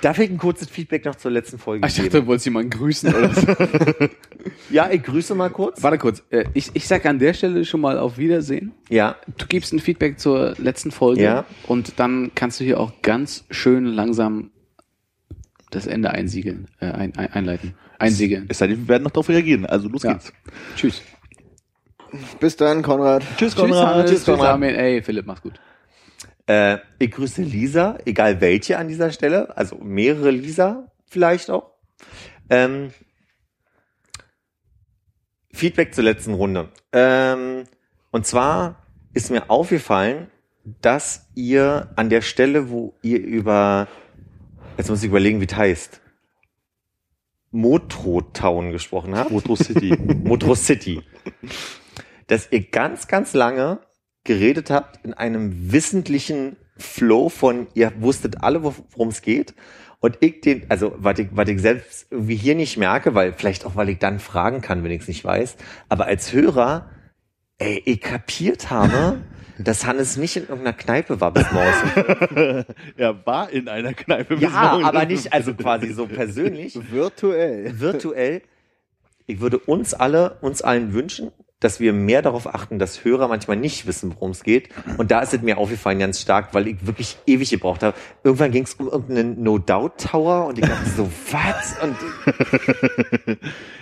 Darf 0.00 0.18
ich 0.18 0.30
ein 0.30 0.38
kurzes 0.38 0.68
Feedback 0.68 1.04
noch 1.04 1.14
zur 1.16 1.30
letzten 1.30 1.58
Folge 1.58 1.84
Ah, 1.84 1.88
Ich 1.88 1.96
geben? 1.96 2.08
dachte, 2.08 2.20
du 2.22 2.26
wolltest 2.26 2.46
jemanden 2.46 2.70
grüßen 2.70 3.14
oder 3.14 3.34
so. 3.34 3.46
Ja, 4.70 4.90
ich 4.90 5.02
grüße 5.02 5.34
mal 5.34 5.50
kurz. 5.50 5.82
Warte 5.82 5.98
kurz. 5.98 6.22
Äh, 6.30 6.44
Ich, 6.54 6.70
ich 6.74 6.86
sag 6.86 7.04
an 7.06 7.18
der 7.18 7.34
Stelle 7.34 7.64
schon 7.64 7.80
mal 7.80 7.98
auf 7.98 8.16
Wiedersehen. 8.18 8.72
Ja, 8.88 9.16
Du 9.38 9.46
gibst 9.46 9.72
ein 9.72 9.80
Feedback 9.80 10.20
zur 10.20 10.54
letzten 10.58 10.90
Folge. 10.92 11.22
Ja. 11.22 11.44
Und 11.66 11.98
dann 11.98 12.30
kannst 12.34 12.60
du 12.60 12.64
hier 12.64 12.78
auch 12.78 12.92
ganz 13.02 13.44
schön 13.50 13.86
langsam 13.86 14.50
das 15.70 15.86
Ende 15.86 16.10
einsiegeln, 16.10 16.68
äh, 16.80 16.86
ein, 16.86 17.16
ein, 17.16 17.32
einleiten. 17.32 17.74
Einsiegeln. 17.98 18.46
Es 18.48 18.58
sei 18.58 18.68
denn, 18.68 18.78
wir 18.82 18.88
werden 18.88 19.02
noch 19.04 19.10
darauf 19.10 19.28
reagieren. 19.28 19.66
Also 19.66 19.88
los 19.88 20.02
Ja. 20.04 20.12
geht's. 20.12 20.32
Tschüss. 20.76 21.02
Bis 22.40 22.56
dann, 22.56 22.82
Konrad. 22.82 23.24
Tschüss, 23.36 23.54
Tschüss, 23.54 23.76
Hannes. 23.76 24.10
Tschüss, 24.10 24.24
Konrad. 24.24 24.48
Armin. 24.48 24.74
Ey, 24.74 25.02
Philipp, 25.02 25.26
mach's 25.26 25.42
gut. 25.42 25.54
Äh, 26.46 26.78
ich 26.98 27.10
grüße 27.10 27.42
Lisa, 27.42 27.98
egal 28.04 28.40
welche 28.40 28.78
an 28.78 28.88
dieser 28.88 29.10
Stelle, 29.10 29.56
also 29.56 29.76
mehrere 29.76 30.30
Lisa 30.30 30.92
vielleicht 31.08 31.50
auch. 31.50 31.72
Ähm, 32.50 32.92
Feedback 35.52 35.94
zur 35.94 36.04
letzten 36.04 36.34
Runde. 36.34 36.68
Ähm, 36.92 37.64
und 38.10 38.26
zwar 38.26 38.86
ist 39.14 39.30
mir 39.30 39.50
aufgefallen, 39.50 40.30
dass 40.82 41.28
ihr 41.34 41.90
an 41.96 42.10
der 42.10 42.20
Stelle, 42.20 42.70
wo 42.70 42.94
ihr 43.02 43.20
über, 43.20 43.88
jetzt 44.76 44.90
muss 44.90 45.02
ich 45.02 45.08
überlegen, 45.08 45.40
wie 45.40 45.46
es 45.46 45.56
heißt, 45.56 46.00
Motrotown 47.50 48.72
gesprochen 48.72 49.16
habt. 49.16 49.30
Motor 49.30 49.56
City. 49.56 49.96
Motro 50.24 50.54
City. 50.54 51.02
Dass 52.26 52.50
ihr 52.50 52.68
ganz, 52.68 53.08
ganz 53.08 53.32
lange 53.32 53.78
geredet 54.26 54.70
habt 54.70 55.04
in 55.04 55.14
einem 55.14 55.72
wissentlichen 55.72 56.56
Flow 56.76 57.28
von, 57.30 57.66
ihr 57.74 57.92
wusstet 58.00 58.42
alle, 58.42 58.62
wo- 58.62 58.74
worum 58.90 59.08
es 59.08 59.22
geht. 59.22 59.54
Und 60.00 60.18
ich 60.20 60.42
den, 60.42 60.66
also 60.68 60.94
was 60.98 61.18
ich, 61.18 61.28
was 61.32 61.48
ich 61.48 61.60
selbst 61.60 62.06
irgendwie 62.10 62.36
hier 62.36 62.54
nicht 62.54 62.76
merke, 62.76 63.14
weil 63.14 63.32
vielleicht 63.32 63.64
auch, 63.64 63.76
weil 63.76 63.88
ich 63.88 63.98
dann 63.98 64.18
fragen 64.20 64.60
kann, 64.60 64.84
wenn 64.84 64.90
ich 64.90 65.02
es 65.02 65.08
nicht 65.08 65.24
weiß. 65.24 65.56
Aber 65.88 66.04
als 66.06 66.32
Hörer, 66.34 66.90
ey, 67.58 67.82
ich 67.86 68.02
kapiert 68.02 68.68
habe, 68.68 69.22
dass 69.58 69.86
Hannes 69.86 70.18
nicht 70.18 70.36
in 70.36 70.42
irgendeiner 70.42 70.76
Kneipe 70.76 71.18
war 71.22 71.32
bis 71.32 71.46
morgens. 71.50 72.66
er 72.98 73.24
war 73.26 73.48
in 73.50 73.68
einer 73.68 73.94
Kneipe. 73.94 74.34
bis 74.36 74.42
Ja, 74.52 74.72
morgen. 74.72 74.84
aber 74.84 75.06
nicht, 75.06 75.32
also 75.32 75.54
quasi 75.54 75.92
so 75.94 76.06
persönlich. 76.06 76.78
Virtuell. 76.90 77.80
virtuell. 77.80 78.42
Ich 79.26 79.40
würde 79.40 79.58
uns 79.58 79.94
alle, 79.94 80.36
uns 80.42 80.60
allen 80.60 80.92
wünschen, 80.92 81.32
dass 81.60 81.80
wir 81.80 81.92
mehr 81.94 82.20
darauf 82.20 82.46
achten, 82.54 82.78
dass 82.78 83.02
Hörer 83.04 83.28
manchmal 83.28 83.56
nicht 83.56 83.86
wissen, 83.86 84.12
worum 84.14 84.32
es 84.32 84.42
geht. 84.42 84.68
Und 84.98 85.10
da 85.10 85.20
ist 85.20 85.32
es 85.32 85.40
mir 85.40 85.56
aufgefallen 85.56 85.98
ganz 85.98 86.20
stark, 86.20 86.52
weil 86.52 86.68
ich 86.68 86.86
wirklich 86.86 87.16
ewig 87.26 87.48
gebraucht 87.50 87.82
habe. 87.82 87.96
Irgendwann 88.24 88.50
ging 88.50 88.64
es 88.64 88.74
um 88.74 88.88
irgendeinen 88.88 89.42
No-Doubt-Tower 89.42 90.46
und 90.46 90.58
ich 90.58 90.64
dachte 90.66 90.90
so, 90.90 91.10
was? 91.32 91.76
Und, 91.82 91.96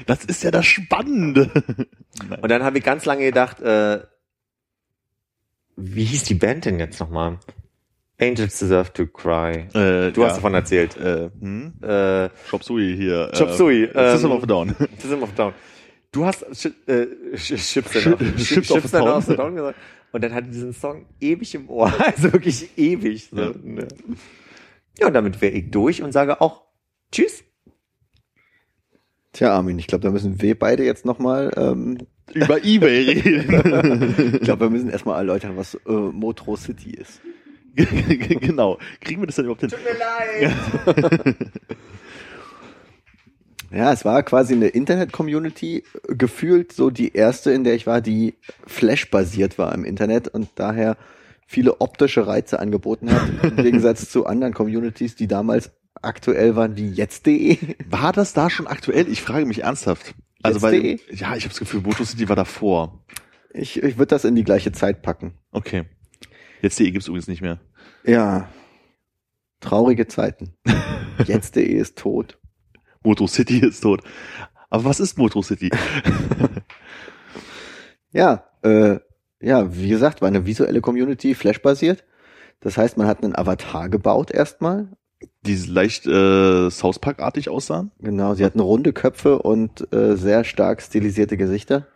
Das 0.06 0.24
ist 0.24 0.42
ja 0.44 0.50
das 0.50 0.66
Spannende. 0.66 1.50
und 2.40 2.48
dann 2.48 2.62
habe 2.62 2.78
ich 2.78 2.84
ganz 2.84 3.04
lange 3.06 3.24
gedacht, 3.24 3.60
äh, 3.60 4.00
wie 5.76 6.04
hieß 6.04 6.24
die 6.24 6.34
Band 6.34 6.66
denn 6.66 6.78
jetzt 6.78 7.00
nochmal? 7.00 7.38
Angels 8.20 8.60
Deserve 8.60 8.92
to 8.92 9.06
Cry. 9.06 9.66
Äh, 9.74 10.12
Du 10.12 10.24
hast 10.24 10.36
davon 10.36 10.54
erzählt. 10.54 10.96
Äh, 10.96 11.30
hm? 11.40 11.72
Äh, 11.82 12.28
Chop 12.48 12.62
Suey 12.62 12.94
hier. 12.96 13.32
Chop 13.36 13.50
Suey, 13.50 13.84
Äh, 13.86 14.12
System 14.12 14.30
ähm, 14.30 14.36
of 14.36 14.46
Down. 14.46 14.76
System 15.00 15.22
of 15.24 15.32
Down. 15.34 15.52
Du 16.14 16.24
hast 16.24 16.42
äh, 16.44 17.06
Chips 17.36 17.92
Sch- 17.92 18.06
and 18.06 18.36
Chips 18.36 18.68
Chips 18.68 18.70
of 18.70 18.94
a 18.94 18.98
and 18.98 19.06
Down. 19.06 19.16
of 19.18 19.28
a 19.28 19.34
Down 19.34 19.54
gesagt. 19.56 19.78
Und 20.12 20.22
dann 20.22 20.32
hatte 20.32 20.46
diesen 20.48 20.72
Song 20.72 21.06
ewig 21.20 21.54
im 21.56 21.68
Ohr. 21.68 21.92
Also 21.98 22.32
wirklich 22.32 22.70
ewig. 22.78 23.28
So. 23.30 23.36
Ja. 23.36 23.52
Ne? 23.62 23.88
Ja, 24.98 25.08
und 25.08 25.14
damit 25.14 25.40
wäre 25.42 25.52
ich 25.54 25.70
durch 25.72 26.02
und 26.02 26.12
sage 26.12 26.40
auch 26.40 26.62
Tschüss. 27.10 27.42
Tja, 29.32 29.50
Armin, 29.52 29.76
ich 29.80 29.88
glaube, 29.88 30.02
da 30.04 30.10
müssen 30.12 30.40
wir 30.40 30.56
beide 30.56 30.84
jetzt 30.84 31.04
nochmal, 31.04 31.50
ähm, 31.56 31.98
Über 32.32 32.64
Ebay 32.64 33.10
reden. 33.10 34.34
ich 34.36 34.40
glaube, 34.42 34.66
wir 34.66 34.70
müssen 34.70 34.90
erstmal 34.90 35.18
erläutern, 35.18 35.56
was 35.56 35.74
äh, 35.74 35.90
Motro 35.92 36.56
City 36.56 36.90
ist. 36.92 37.20
genau. 37.74 38.78
Kriegen 39.00 39.20
wir 39.20 39.26
das 39.26 39.34
denn 39.36 39.46
überhaupt 39.46 39.62
hin? 39.62 39.70
mir 39.84 39.98
leid. 39.98 41.36
Ja, 43.74 43.92
es 43.92 44.04
war 44.04 44.22
quasi 44.22 44.54
eine 44.54 44.68
Internet-Community, 44.68 45.82
gefühlt 46.06 46.72
so 46.72 46.90
die 46.90 47.12
erste, 47.12 47.50
in 47.50 47.64
der 47.64 47.74
ich 47.74 47.88
war, 47.88 48.00
die 48.00 48.34
Flash-basiert 48.66 49.58
war 49.58 49.74
im 49.74 49.84
Internet 49.84 50.28
und 50.28 50.48
daher 50.54 50.96
viele 51.46 51.80
optische 51.80 52.26
Reize 52.26 52.60
angeboten 52.60 53.10
hat, 53.12 53.28
im 53.42 53.56
Gegensatz 53.56 54.08
zu 54.10 54.26
anderen 54.26 54.54
Communities, 54.54 55.16
die 55.16 55.26
damals 55.26 55.72
aktuell 56.02 56.54
waren, 56.54 56.76
wie 56.76 56.88
jetzt.de. 56.88 57.58
War 57.88 58.12
das 58.12 58.32
da 58.32 58.48
schon 58.48 58.68
aktuell? 58.68 59.08
Ich 59.08 59.22
frage 59.22 59.44
mich 59.44 59.62
ernsthaft. 59.64 60.14
Also 60.42 60.62
weil, 60.62 61.00
ja, 61.10 61.34
ich 61.34 61.44
habe 61.44 61.48
das 61.48 61.58
Gefühl, 61.58 61.80
Motor 61.80 62.06
City 62.06 62.28
war 62.28 62.36
davor. 62.36 63.04
Ich, 63.52 63.82
ich 63.82 63.98
würde 63.98 64.10
das 64.10 64.24
in 64.24 64.36
die 64.36 64.44
gleiche 64.44 64.70
Zeit 64.70 65.02
packen. 65.02 65.34
Okay. 65.50 65.84
Jetzt.de 66.60 66.90
gibt's 66.90 67.08
übrigens 67.08 67.28
nicht 67.28 67.40
mehr. 67.40 67.60
Ja, 68.04 68.48
traurige 69.60 70.06
Zeiten. 70.06 70.54
Jetzt.de 71.26 71.64
ist 71.64 71.98
tot. 71.98 72.38
Motor 73.04 73.28
City 73.28 73.60
ist 73.60 73.80
tot. 73.80 74.02
Aber 74.70 74.84
was 74.84 74.98
ist 74.98 75.18
Motor 75.18 75.44
City? 75.44 75.70
Ja, 78.14 78.44
äh, 78.62 79.00
ja, 79.40 79.76
wie 79.76 79.88
gesagt, 79.88 80.22
war 80.22 80.28
eine 80.28 80.46
visuelle 80.46 80.80
Community, 80.80 81.34
Flash-basiert. 81.34 82.04
Das 82.60 82.78
heißt, 82.78 82.96
man 82.96 83.08
hat 83.08 83.22
einen 83.22 83.36
Avatar 83.36 83.88
gebaut 83.88 84.30
erstmal. 84.30 84.88
Die 85.44 85.56
leicht 85.56 86.06
äh, 86.06 86.70
South 86.70 87.00
Park-artig 87.00 87.50
aussahen? 87.50 87.90
Genau, 87.98 88.34
sie 88.34 88.44
hatten 88.44 88.60
runde 88.60 88.92
Köpfe 88.92 89.40
und 89.40 89.92
äh, 89.92 90.16
sehr 90.16 90.44
stark 90.44 90.80
stilisierte 90.80 91.36
Gesichter. 91.36 91.88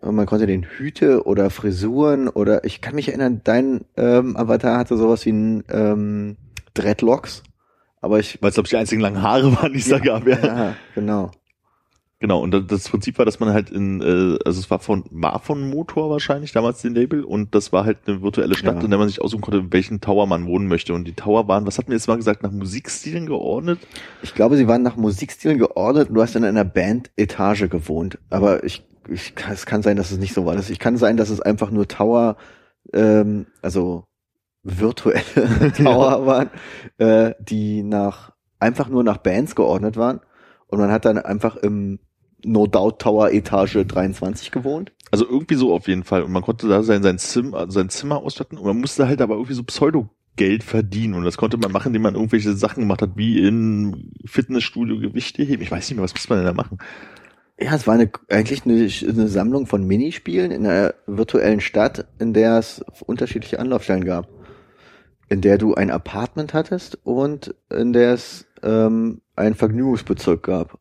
Und 0.00 0.14
man 0.14 0.26
konnte 0.26 0.46
den 0.46 0.62
Hüte 0.62 1.26
oder 1.26 1.50
Frisuren 1.50 2.28
oder 2.28 2.64
ich 2.64 2.80
kann 2.80 2.94
mich 2.94 3.08
erinnern, 3.08 3.42
dein 3.44 3.84
ähm, 3.96 4.36
Avatar 4.36 4.78
hatte 4.78 4.96
sowas 4.96 5.26
wie 5.26 5.32
ein 5.32 5.64
ähm, 5.68 6.36
Dreadlocks. 6.74 7.42
Aber 8.00 8.18
ich. 8.18 8.38
Weil 8.40 8.50
es, 8.50 8.54
glaube 8.54 8.66
ich, 8.66 8.70
die 8.70 8.76
einzigen 8.76 9.00
langen 9.00 9.22
Haare 9.22 9.54
waren, 9.56 9.72
die 9.72 9.78
es 9.80 9.88
da 9.88 9.98
gab. 9.98 10.26
Ja. 10.26 10.38
Ja, 10.44 10.74
genau. 10.94 11.30
Genau, 12.18 12.40
und 12.40 12.50
das- 12.70 12.88
Prinzip 12.88 13.18
war, 13.18 13.26
dass 13.26 13.40
man 13.40 13.50
halt 13.52 13.68
in, 13.68 14.00
äh, 14.00 14.38
also 14.46 14.58
es 14.58 14.70
war 14.70 14.78
von, 14.78 15.04
war 15.10 15.38
von 15.38 15.68
Motor 15.68 16.08
wahrscheinlich 16.08 16.50
damals 16.50 16.80
den 16.80 16.94
Label 16.94 17.22
und 17.22 17.54
das 17.54 17.74
war 17.74 17.84
halt 17.84 17.98
eine 18.06 18.22
virtuelle 18.22 18.54
Stadt, 18.54 18.76
Ja. 18.76 18.80
in 18.84 18.88
der 18.88 18.98
man 18.98 19.08
sich 19.08 19.20
aussuchen 19.20 19.42
konnte, 19.42 19.58
in 19.58 19.70
welchen 19.74 20.00
Tower 20.00 20.26
man 20.26 20.46
wohnen 20.46 20.66
möchte. 20.66 20.94
Und 20.94 21.04
die 21.06 21.12
Tower 21.12 21.46
waren, 21.46 21.66
was 21.66 21.76
hatten 21.76 21.88
wir 21.88 21.96
jetzt 21.96 22.08
mal 22.08 22.16
gesagt, 22.16 22.42
nach 22.42 22.50
Musikstilen 22.52 23.26
geordnet? 23.26 23.80
Ich 24.22 24.34
glaube, 24.34 24.56
sie 24.56 24.66
waren 24.66 24.82
nach 24.82 24.96
Musikstilen 24.96 25.58
geordnet 25.58 26.08
und 26.08 26.14
du 26.14 26.22
hast 26.22 26.34
in 26.36 26.44
einer 26.44 26.64
Band-Etage 26.64 27.68
gewohnt. 27.68 28.18
Aber 28.30 28.64
ich, 28.64 28.82
ich 29.10 29.34
es 29.50 29.66
kann 29.66 29.82
sein, 29.82 29.98
dass 29.98 30.10
es 30.10 30.16
nicht 30.16 30.32
so 30.32 30.46
war. 30.46 30.56
Das- 30.56 30.70
Ich 30.70 30.78
kann 30.78 30.96
sein, 30.96 31.18
dass 31.18 31.28
es 31.28 31.42
einfach 31.42 31.70
nur 31.70 31.86
Tower, 31.86 32.38
ähm, 32.94 33.44
also 33.60 34.04
virtuelle 34.66 35.72
Tower 35.76 36.26
waren, 36.26 36.50
äh, 36.98 37.34
die 37.40 37.82
nach 37.82 38.32
einfach 38.58 38.88
nur 38.88 39.04
nach 39.04 39.18
Bands 39.18 39.54
geordnet 39.54 39.96
waren. 39.96 40.20
Und 40.66 40.80
man 40.80 40.90
hat 40.90 41.04
dann 41.04 41.18
einfach 41.18 41.56
im 41.56 42.00
No 42.44 42.66
Doubt 42.66 43.00
Tower 43.00 43.30
Etage 43.30 43.78
23 43.86 44.50
gewohnt. 44.50 44.92
Also 45.10 45.24
irgendwie 45.28 45.54
so 45.54 45.72
auf 45.72 45.86
jeden 45.88 46.04
Fall. 46.04 46.22
Und 46.22 46.32
man 46.32 46.42
konnte 46.42 46.68
da 46.68 46.82
sein, 46.82 47.02
sein, 47.02 47.18
Zimmer, 47.18 47.58
also 47.58 47.72
sein 47.78 47.88
Zimmer 47.88 48.16
ausstatten 48.18 48.58
und 48.58 48.66
man 48.66 48.78
musste 48.80 49.06
halt 49.06 49.22
aber 49.22 49.34
irgendwie 49.34 49.54
so 49.54 49.62
Pseudo-Geld 49.62 50.64
verdienen. 50.64 51.14
Und 51.14 51.24
das 51.24 51.36
konnte 51.36 51.56
man 51.56 51.70
machen, 51.70 51.88
indem 51.88 52.02
man 52.02 52.14
irgendwelche 52.14 52.54
Sachen 52.54 52.80
gemacht 52.80 53.02
hat, 53.02 53.12
wie 53.14 53.46
in 53.46 54.12
Fitnessstudio 54.24 54.98
Gewichte 54.98 55.42
heben. 55.44 55.62
Ich 55.62 55.70
weiß 55.70 55.88
nicht 55.88 55.96
mehr, 55.96 56.04
was 56.04 56.14
muss 56.14 56.28
man 56.28 56.38
denn 56.38 56.46
da 56.46 56.52
machen? 56.52 56.78
Ja, 57.58 57.74
es 57.74 57.86
war 57.86 57.94
eine, 57.94 58.10
eigentlich 58.28 58.66
eine, 58.66 58.74
eine 58.74 59.28
Sammlung 59.28 59.66
von 59.66 59.86
Minispielen 59.86 60.50
in 60.50 60.66
einer 60.66 60.94
virtuellen 61.06 61.60
Stadt, 61.60 62.06
in 62.18 62.34
der 62.34 62.58
es 62.58 62.84
unterschiedliche 63.06 63.60
Anlaufstellen 63.60 64.04
gab. 64.04 64.28
In 65.28 65.40
der 65.40 65.58
du 65.58 65.74
ein 65.74 65.90
Apartment 65.90 66.54
hattest 66.54 66.98
und 67.04 67.54
in 67.70 67.92
der 67.92 68.12
es 68.12 68.46
ähm, 68.62 69.20
einen 69.34 69.54
Vergnügungsbezirk 69.54 70.42
gab. 70.42 70.78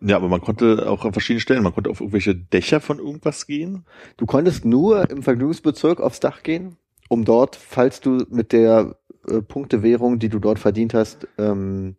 Ja, 0.00 0.14
aber 0.16 0.28
man 0.28 0.40
konnte 0.40 0.88
auch 0.88 1.04
an 1.04 1.12
verschiedenen 1.12 1.40
Stellen, 1.40 1.64
man 1.64 1.74
konnte 1.74 1.90
auf 1.90 2.00
irgendwelche 2.00 2.36
Dächer 2.36 2.80
von 2.80 2.98
irgendwas 3.00 3.46
gehen. 3.48 3.84
Du 4.16 4.26
konntest 4.26 4.64
nur 4.64 5.10
im 5.10 5.24
Vergnügungsbezirk 5.24 6.00
aufs 6.00 6.20
Dach 6.20 6.44
gehen, 6.44 6.76
um 7.08 7.24
dort, 7.24 7.56
falls 7.56 8.00
du 8.00 8.24
mit 8.30 8.52
der 8.52 8.96
äh, 9.28 9.42
Punktewährung, 9.42 10.20
die 10.20 10.28
du 10.28 10.38
dort 10.38 10.60
verdient 10.60 10.94
hast, 10.94 11.26
ähm, 11.36 11.96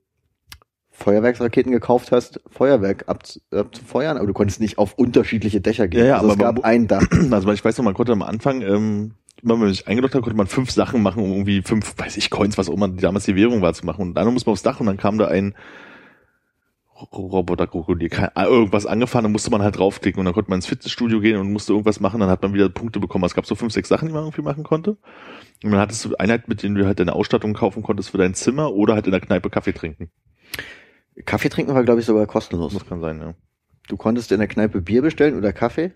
Feuerwerksraketen 0.92 1.72
gekauft 1.72 2.12
hast, 2.12 2.42
Feuerwerk 2.50 3.06
ab, 3.08 3.24
abzufeuern, 3.52 4.18
aber 4.18 4.28
du 4.28 4.34
konntest 4.34 4.60
nicht 4.60 4.78
auf 4.78 4.94
unterschiedliche 4.96 5.62
Dächer 5.62 5.88
gehen. 5.88 6.02
Ja, 6.02 6.06
ja, 6.08 6.16
also 6.16 6.28
es 6.28 6.34
aber 6.34 6.44
gab 6.44 6.56
man- 6.58 6.64
ein 6.66 6.88
Dach. 6.88 7.06
Also 7.32 7.52
ich 7.52 7.64
weiß 7.64 7.78
noch, 7.78 7.86
man 7.86 7.94
konnte 7.94 8.12
am 8.14 8.22
Anfang, 8.22 8.62
ähm, 8.62 9.12
wenn 9.42 9.60
man 9.60 9.70
sich 9.70 9.88
eingeloggt 9.88 10.16
hat, 10.16 10.22
konnte 10.22 10.38
man 10.38 10.48
fünf 10.48 10.72
Sachen 10.72 11.02
machen, 11.02 11.24
um 11.24 11.32
irgendwie 11.32 11.62
fünf, 11.62 11.96
weiß 11.98 12.18
ich, 12.18 12.30
Coins, 12.30 12.58
was 12.58 12.70
auch 12.70 12.74
immer 12.74 12.88
die 12.88 13.02
damals 13.02 13.26
die 13.26 13.36
Währung 13.36 13.62
war, 13.62 13.74
zu 13.74 13.86
machen. 13.86 14.02
Und 14.02 14.14
dann 14.16 14.34
muss 14.34 14.46
man 14.46 14.54
aufs 14.54 14.64
Dach 14.64 14.80
und 14.80 14.86
dann 14.86 14.98
kam 14.98 15.18
da 15.18 15.28
ein 15.28 15.56
Roboter-Krokodil, 17.14 18.10
äh, 18.12 18.44
irgendwas 18.44 18.86
angefahren, 18.86 19.24
dann 19.24 19.32
musste 19.32 19.52
man 19.52 19.62
halt 19.62 19.78
draufklicken 19.78 20.20
und 20.20 20.26
dann 20.26 20.34
konnte 20.34 20.50
man 20.50 20.58
ins 20.58 20.66
Fitnessstudio 20.66 21.22
gehen 21.22 21.38
und 21.38 21.52
musste 21.52 21.72
irgendwas 21.72 22.00
machen, 22.00 22.20
dann 22.20 22.30
hat 22.30 22.42
man 22.42 22.54
wieder 22.54 22.68
Punkte 22.70 23.00
bekommen. 23.00 23.24
Es 23.24 23.34
gab 23.34 23.46
so 23.46 23.56
fünf, 23.56 23.72
sechs 23.72 23.88
Sachen, 23.88 24.10
die 24.10 24.14
man 24.14 24.24
irgendwie 24.24 24.42
machen 24.42 24.64
konnte. 24.64 24.98
Und 25.64 25.72
dann 25.72 25.80
hattest 25.80 26.04
du 26.04 26.16
Einheit, 26.16 26.50
mit 26.50 26.62
denen 26.62 26.76
du 26.76 26.86
halt 26.86 27.00
deine 27.00 27.14
Ausstattung 27.14 27.54
kaufen 27.54 27.84
konntest 27.84 28.10
für 28.10 28.18
dein 28.18 28.34
Zimmer 28.34 28.74
oder 28.74 28.96
halt 28.96 29.06
in 29.06 29.12
der 29.12 29.22
Kneipe 29.22 29.50
Kaffee 29.50 29.74
trinken. 29.74 30.12
Kaffee 31.26 31.50
trinken 31.50 31.74
war, 31.74 31.84
glaube 31.84 32.02
ich, 32.02 32.06
sogar 32.06 32.26
kostenlos. 32.28 32.74
Das 32.74 32.86
kann 32.86 33.02
sein, 33.02 33.20
ja. 33.20 33.34
Du 33.88 33.98
konntest 33.98 34.32
in 34.32 34.40
der 34.40 34.48
Kneipe 34.48 34.82
Bier 34.82 35.02
bestellen 35.02 35.38
oder 35.38 35.54
Kaffee. 35.54 35.92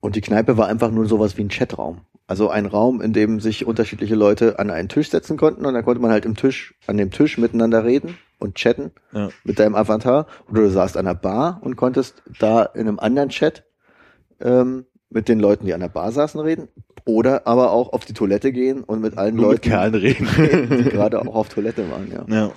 Und 0.00 0.14
die 0.16 0.20
Kneipe 0.20 0.56
war 0.56 0.68
einfach 0.68 0.90
nur 0.90 1.06
sowas 1.06 1.36
wie 1.36 1.42
ein 1.42 1.48
Chatraum. 1.50 2.02
Also 2.26 2.50
ein 2.50 2.66
Raum, 2.66 3.00
in 3.00 3.12
dem 3.14 3.40
sich 3.40 3.66
unterschiedliche 3.66 4.14
Leute 4.14 4.58
an 4.58 4.70
einen 4.70 4.88
Tisch 4.90 5.10
setzen 5.10 5.36
konnten 5.38 5.64
und 5.64 5.72
dann 5.74 5.84
konnte 5.84 6.00
man 6.02 6.10
halt 6.10 6.26
im 6.26 6.36
Tisch, 6.36 6.74
an 6.86 6.96
dem 6.98 7.10
Tisch 7.10 7.38
miteinander 7.38 7.84
reden 7.84 8.18
und 8.38 8.54
chatten 8.56 8.90
Ja. 9.12 9.30
mit 9.44 9.58
deinem 9.58 9.74
Avatar. 9.74 10.26
Oder 10.50 10.62
du 10.62 10.70
saßt 10.70 10.96
an 10.98 11.06
der 11.06 11.14
Bar 11.14 11.58
und 11.62 11.76
konntest 11.76 12.22
da 12.38 12.62
in 12.64 12.82
einem 12.86 12.98
anderen 12.98 13.30
Chat 13.30 13.64
ähm, 14.40 14.84
mit 15.10 15.28
den 15.28 15.40
Leuten, 15.40 15.64
die 15.64 15.72
an 15.72 15.80
der 15.80 15.88
Bar 15.88 16.12
saßen, 16.12 16.38
reden. 16.38 16.68
Oder 17.06 17.46
aber 17.46 17.70
auch 17.72 17.94
auf 17.94 18.04
die 18.04 18.12
Toilette 18.12 18.52
gehen 18.52 18.84
und 18.84 19.00
mit 19.00 19.16
allen 19.16 19.34
Nur 19.36 19.46
mit 19.52 19.64
Leuten, 19.64 19.70
Kerlen 19.70 19.94
reden. 19.94 20.28
die 20.84 20.90
gerade 20.90 21.20
auch 21.22 21.34
auf 21.34 21.48
Toilette 21.48 21.90
waren, 21.90 22.12
ja. 22.12 22.24
Ja. 22.28 22.50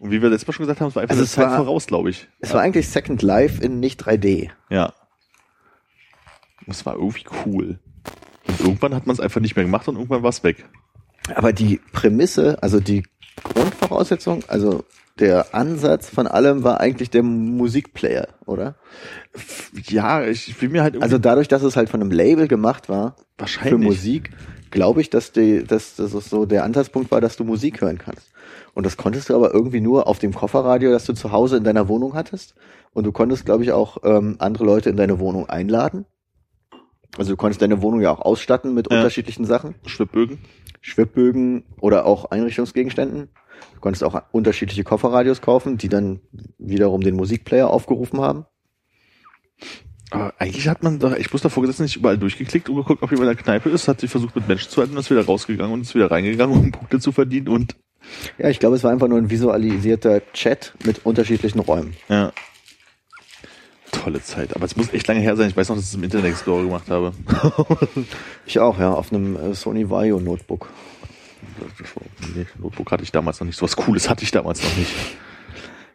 Und 0.00 0.10
wie 0.10 0.20
wir 0.22 0.30
letztes 0.30 0.48
Mal 0.48 0.52
schon 0.54 0.64
gesagt 0.64 0.80
haben, 0.80 0.88
es 0.88 0.94
war 0.96 1.02
einfach 1.02 1.12
Also 1.12 1.24
es 1.24 1.32
Zeit 1.32 1.46
war- 1.50 1.58
voraus, 1.58 1.86
glaube 1.86 2.10
ich. 2.10 2.28
Es 2.40 2.52
war 2.54 2.60
eigentlich 2.62 2.88
Second 2.88 3.22
Life 3.22 3.62
in 3.62 3.78
nicht 3.80 4.00
3D. 4.04 4.48
Ja. 4.70 4.94
Das 6.66 6.86
war 6.86 6.94
irgendwie 6.94 7.24
cool. 7.44 7.78
Und 8.46 8.60
irgendwann 8.60 8.94
hat 8.94 9.06
man 9.06 9.14
es 9.14 9.20
einfach 9.20 9.40
nicht 9.40 9.56
mehr 9.56 9.64
gemacht 9.64 9.88
und 9.88 9.96
irgendwann 9.96 10.22
war 10.22 10.30
es 10.30 10.42
weg. 10.44 10.64
Aber 11.34 11.52
die 11.52 11.80
Prämisse, 11.92 12.62
also 12.62 12.80
die 12.80 13.04
Grundvoraussetzung, 13.42 14.44
also 14.48 14.84
der 15.18 15.54
Ansatz 15.54 16.08
von 16.08 16.26
allem 16.26 16.64
war 16.64 16.80
eigentlich 16.80 17.10
der 17.10 17.22
Musikplayer, 17.22 18.28
oder? 18.46 18.76
Ja, 19.88 20.24
ich 20.24 20.60
will 20.60 20.70
mir 20.70 20.82
halt 20.82 21.00
Also 21.02 21.18
dadurch, 21.18 21.48
dass 21.48 21.62
es 21.62 21.76
halt 21.76 21.90
von 21.90 22.00
einem 22.00 22.10
Label 22.10 22.48
gemacht 22.48 22.88
war 22.88 23.16
für 23.16 23.24
wahrscheinlich. 23.38 23.88
Musik, 23.88 24.30
glaube 24.70 25.00
ich, 25.00 25.10
dass, 25.10 25.32
die, 25.32 25.64
dass, 25.64 25.98
es 25.98 26.12
so 26.12 26.46
der 26.46 26.64
Ansatzpunkt 26.64 27.10
war, 27.10 27.20
dass 27.20 27.36
du 27.36 27.44
Musik 27.44 27.80
hören 27.82 27.98
kannst. 27.98 28.30
Und 28.74 28.86
das 28.86 28.96
konntest 28.96 29.28
du 29.28 29.34
aber 29.34 29.52
irgendwie 29.52 29.80
nur 29.80 30.06
auf 30.06 30.18
dem 30.18 30.32
Kofferradio, 30.32 30.90
das 30.90 31.04
du 31.04 31.12
zu 31.12 31.30
Hause 31.30 31.58
in 31.58 31.64
deiner 31.64 31.88
Wohnung 31.88 32.14
hattest. 32.14 32.54
Und 32.94 33.04
du 33.04 33.12
konntest, 33.12 33.44
glaube 33.44 33.64
ich, 33.64 33.72
auch 33.72 33.98
ähm, 34.04 34.36
andere 34.38 34.64
Leute 34.64 34.90
in 34.90 34.96
deine 34.96 35.18
Wohnung 35.18 35.48
einladen. 35.48 36.06
Also 37.18 37.32
du 37.32 37.36
konntest 37.36 37.60
deine 37.62 37.82
Wohnung 37.82 38.00
ja 38.00 38.10
auch 38.10 38.20
ausstatten 38.20 38.74
mit 38.74 38.90
Ja. 38.90 38.98
unterschiedlichen 38.98 39.44
Sachen. 39.44 39.74
Schwibbögen. 39.86 40.38
Schwibbögen 40.80 41.64
oder 41.80 42.06
auch 42.06 42.26
Einrichtungsgegenständen. 42.30 43.28
Du 43.74 43.80
konntest 43.80 44.02
auch 44.02 44.20
unterschiedliche 44.32 44.82
Kofferradios 44.84 45.40
kaufen, 45.40 45.78
die 45.78 45.88
dann 45.88 46.20
wiederum 46.58 47.00
den 47.02 47.14
Musikplayer 47.16 47.68
aufgerufen 47.70 48.20
haben. 48.20 48.46
Aber 50.10 50.34
eigentlich 50.38 50.68
hat 50.68 50.82
man 50.82 50.98
da, 50.98 51.16
ich 51.16 51.32
muss 51.32 51.40
davor 51.42 51.62
gesessen, 51.62 51.84
nicht 51.84 51.96
überall 51.96 52.18
durchgeklickt 52.18 52.68
und 52.68 52.76
geguckt, 52.76 53.02
ob 53.02 53.10
jemand 53.10 53.30
in 53.30 53.36
der 53.36 53.42
Kneipe 53.42 53.70
ist, 53.70 53.88
hat 53.88 54.00
sich 54.00 54.10
versucht 54.10 54.34
mit 54.36 54.46
Menschen 54.48 54.68
zu 54.70 54.80
halten 54.80 54.96
ist 54.96 55.10
wieder 55.10 55.24
rausgegangen 55.24 55.72
und 55.72 55.82
ist 55.82 55.94
wieder 55.94 56.10
reingegangen, 56.10 56.54
um 56.58 56.70
Punkte 56.70 56.98
zu 57.00 57.12
verdienen 57.12 57.48
und 57.48 57.76
Ja, 58.36 58.48
ich 58.50 58.58
glaube, 58.58 58.76
es 58.76 58.84
war 58.84 58.90
einfach 58.90 59.08
nur 59.08 59.16
ein 59.18 59.30
visualisierter 59.30 60.20
Chat 60.32 60.74
mit 60.84 61.06
unterschiedlichen 61.06 61.60
Räumen. 61.60 61.94
ja. 62.08 62.32
Tolle 63.92 64.22
Zeit. 64.22 64.56
Aber 64.56 64.64
es 64.64 64.76
muss 64.76 64.92
echt 64.92 65.06
lange 65.06 65.20
her 65.20 65.36
sein. 65.36 65.48
Ich 65.48 65.56
weiß 65.56 65.68
noch, 65.68 65.76
dass 65.76 65.84
ich 65.84 65.90
es 65.90 65.94
im 65.94 66.02
Internet 66.02 66.32
Explorer 66.32 66.64
gemacht 66.64 66.88
habe. 66.90 67.12
Ich 68.46 68.58
auch, 68.58 68.78
ja, 68.78 68.92
auf 68.92 69.12
einem 69.12 69.36
äh, 69.36 69.54
Sony 69.54 69.88
Vaio 69.88 70.18
Notebook. 70.18 70.68
Nee, 72.34 72.46
Notebook 72.58 72.90
hatte 72.90 73.04
ich 73.04 73.12
damals 73.12 73.38
noch 73.38 73.46
nicht. 73.46 73.56
So 73.56 73.62
was 73.64 73.76
Cooles 73.76 74.10
hatte 74.10 74.24
ich 74.24 74.32
damals 74.32 74.62
noch 74.62 74.76
nicht. 74.76 74.92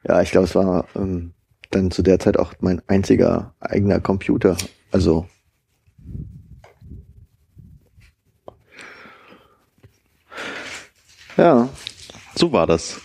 Ja, 0.07 0.21
ich 0.21 0.31
glaube, 0.31 0.45
es 0.45 0.55
war 0.55 0.85
ähm, 0.95 1.33
dann 1.71 1.91
zu 1.91 2.01
der 2.03 2.19
Zeit 2.19 2.37
auch 2.39 2.53
mein 2.61 2.81
einziger 2.87 3.53
eigener 3.59 3.99
Computer. 3.99 4.55
Also 4.91 5.27
ja, 11.35 11.69
So 12.35 12.51
war 12.51 12.65
das. 12.67 12.99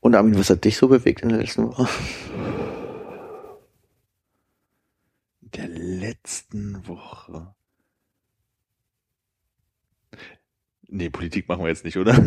Und 0.00 0.14
Armin, 0.14 0.38
was 0.38 0.50
hat 0.50 0.64
dich 0.64 0.76
so 0.76 0.88
bewegt 0.88 1.22
in 1.22 1.30
der 1.30 1.38
letzten 1.38 1.66
Woche? 1.66 1.88
Der 5.40 5.68
letzten 5.68 6.86
Woche. 6.86 7.54
Nee, 10.90 11.10
Politik 11.10 11.48
machen 11.48 11.62
wir 11.62 11.68
jetzt 11.68 11.84
nicht, 11.84 11.98
oder? 11.98 12.14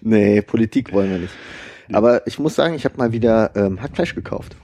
nee, 0.00 0.40
Politik 0.40 0.92
wollen 0.92 1.10
wir 1.10 1.18
nicht. 1.18 1.34
Aber 1.92 2.26
ich 2.26 2.38
muss 2.38 2.54
sagen, 2.54 2.74
ich 2.74 2.86
habe 2.86 2.96
mal 2.96 3.12
wieder 3.12 3.54
ähm, 3.56 3.82
Hackfleisch 3.82 4.14
gekauft. 4.14 4.56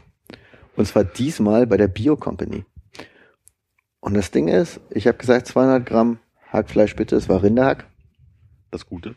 Und 0.76 0.86
zwar 0.86 1.04
diesmal 1.04 1.66
bei 1.66 1.76
der 1.76 1.88
Bio 1.88 2.16
Company. 2.16 2.64
Und 4.00 4.14
das 4.14 4.30
Ding 4.30 4.48
ist, 4.48 4.80
ich 4.90 5.06
habe 5.06 5.18
gesagt 5.18 5.48
200 5.48 5.84
Gramm 5.84 6.18
Hackfleisch 6.50 6.96
bitte. 6.96 7.16
Es 7.16 7.28
war 7.28 7.42
Rinderhack. 7.42 7.86
Das 8.70 8.86
Gute. 8.86 9.16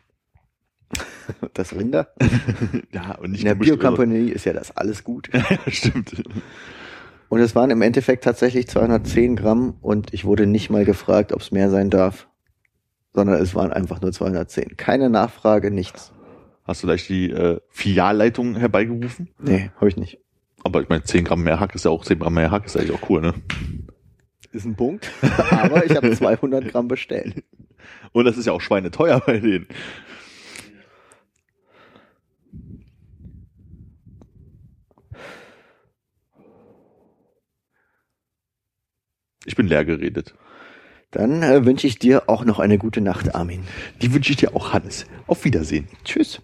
Das 1.54 1.76
Rinder. 1.76 2.14
Ja, 2.92 3.16
und 3.16 3.32
nicht 3.32 3.42
In 3.42 3.46
der 3.46 3.56
gemischt 3.56 3.70
Bio 3.70 3.74
oder 3.76 3.82
so. 3.84 3.88
Company 3.88 4.30
ist 4.30 4.46
ja 4.46 4.54
das 4.54 4.76
alles 4.76 5.04
gut. 5.04 5.30
Ja, 5.34 5.44
stimmt. 5.72 6.24
Und 7.30 7.40
es 7.40 7.56
waren 7.56 7.70
im 7.70 7.82
Endeffekt 7.82 8.24
tatsächlich 8.26 8.68
210 8.68 9.38
Gramm 9.38 9.76
und 9.82 10.14
ich 10.14 10.26
wurde 10.26 10.46
nicht 10.48 10.70
mal 10.70 10.84
gefragt, 10.84 11.32
ob 11.32 11.40
es 11.42 11.52
mehr 11.52 11.70
sein 11.70 11.90
darf, 11.90 12.28
sondern 13.14 13.42
es 13.42 13.56
waren 13.56 13.72
einfach 13.72 14.02
nur 14.02 14.12
210. 14.12 14.76
Keine 14.76 15.10
Nachfrage, 15.10 15.72
nichts. 15.72 16.12
Hast 16.66 16.84
du 16.84 16.88
gleich 16.88 17.08
die 17.08 17.32
äh, 17.32 17.60
Filialleitung 17.70 18.56
herbeigerufen? 18.56 19.30
Nee, 19.40 19.72
habe 19.78 19.88
ich 19.88 19.98
nicht. 19.98 20.20
Aber 20.64 20.82
ich 20.82 20.90
meine, 20.90 21.04
10 21.04 21.24
Gramm 21.24 21.44
mehr 21.44 21.60
Hack 21.60 21.74
ist 21.74 21.86
ja 21.86 21.92
auch 21.92 22.04
10 22.04 22.20
Gramm 22.20 22.34
mehr 22.34 22.52
Hack, 22.52 22.66
ist 22.66 22.76
eigentlich 22.78 22.92
auch 22.92 23.10
cool, 23.10 23.22
ne? 23.22 23.34
Ist 24.52 24.66
ein 24.66 24.76
Punkt. 24.76 25.10
Aber 25.50 25.86
ich 25.86 25.96
habe 25.96 26.12
200 26.12 26.68
Gramm 26.68 26.88
bestellt. 26.90 27.44
Und 28.12 28.26
das 28.26 28.38
ist 28.38 28.46
ja 28.46 28.52
auch 28.52 28.62
schweineteuer 28.62 29.22
bei 29.26 29.40
denen. 29.40 29.68
Ich 39.46 39.56
bin 39.56 39.68
leer 39.68 39.86
geredet. 39.86 40.34
Dann 41.12 41.44
äh, 41.44 41.66
wünsche 41.66 41.88
ich 41.88 42.00
dir 42.00 42.30
auch 42.30 42.46
noch 42.46 42.60
eine 42.60 42.78
gute 42.78 43.02
Nacht, 43.02 43.36
Armin. 43.36 43.64
Die 44.02 44.14
wünsche 44.14 44.32
ich 44.32 44.38
dir 44.38 44.56
auch, 44.56 44.74
Hannes. 44.74 45.06
Auf 45.28 45.44
Wiedersehen. 45.44 45.88
Tschüss. 46.06 46.42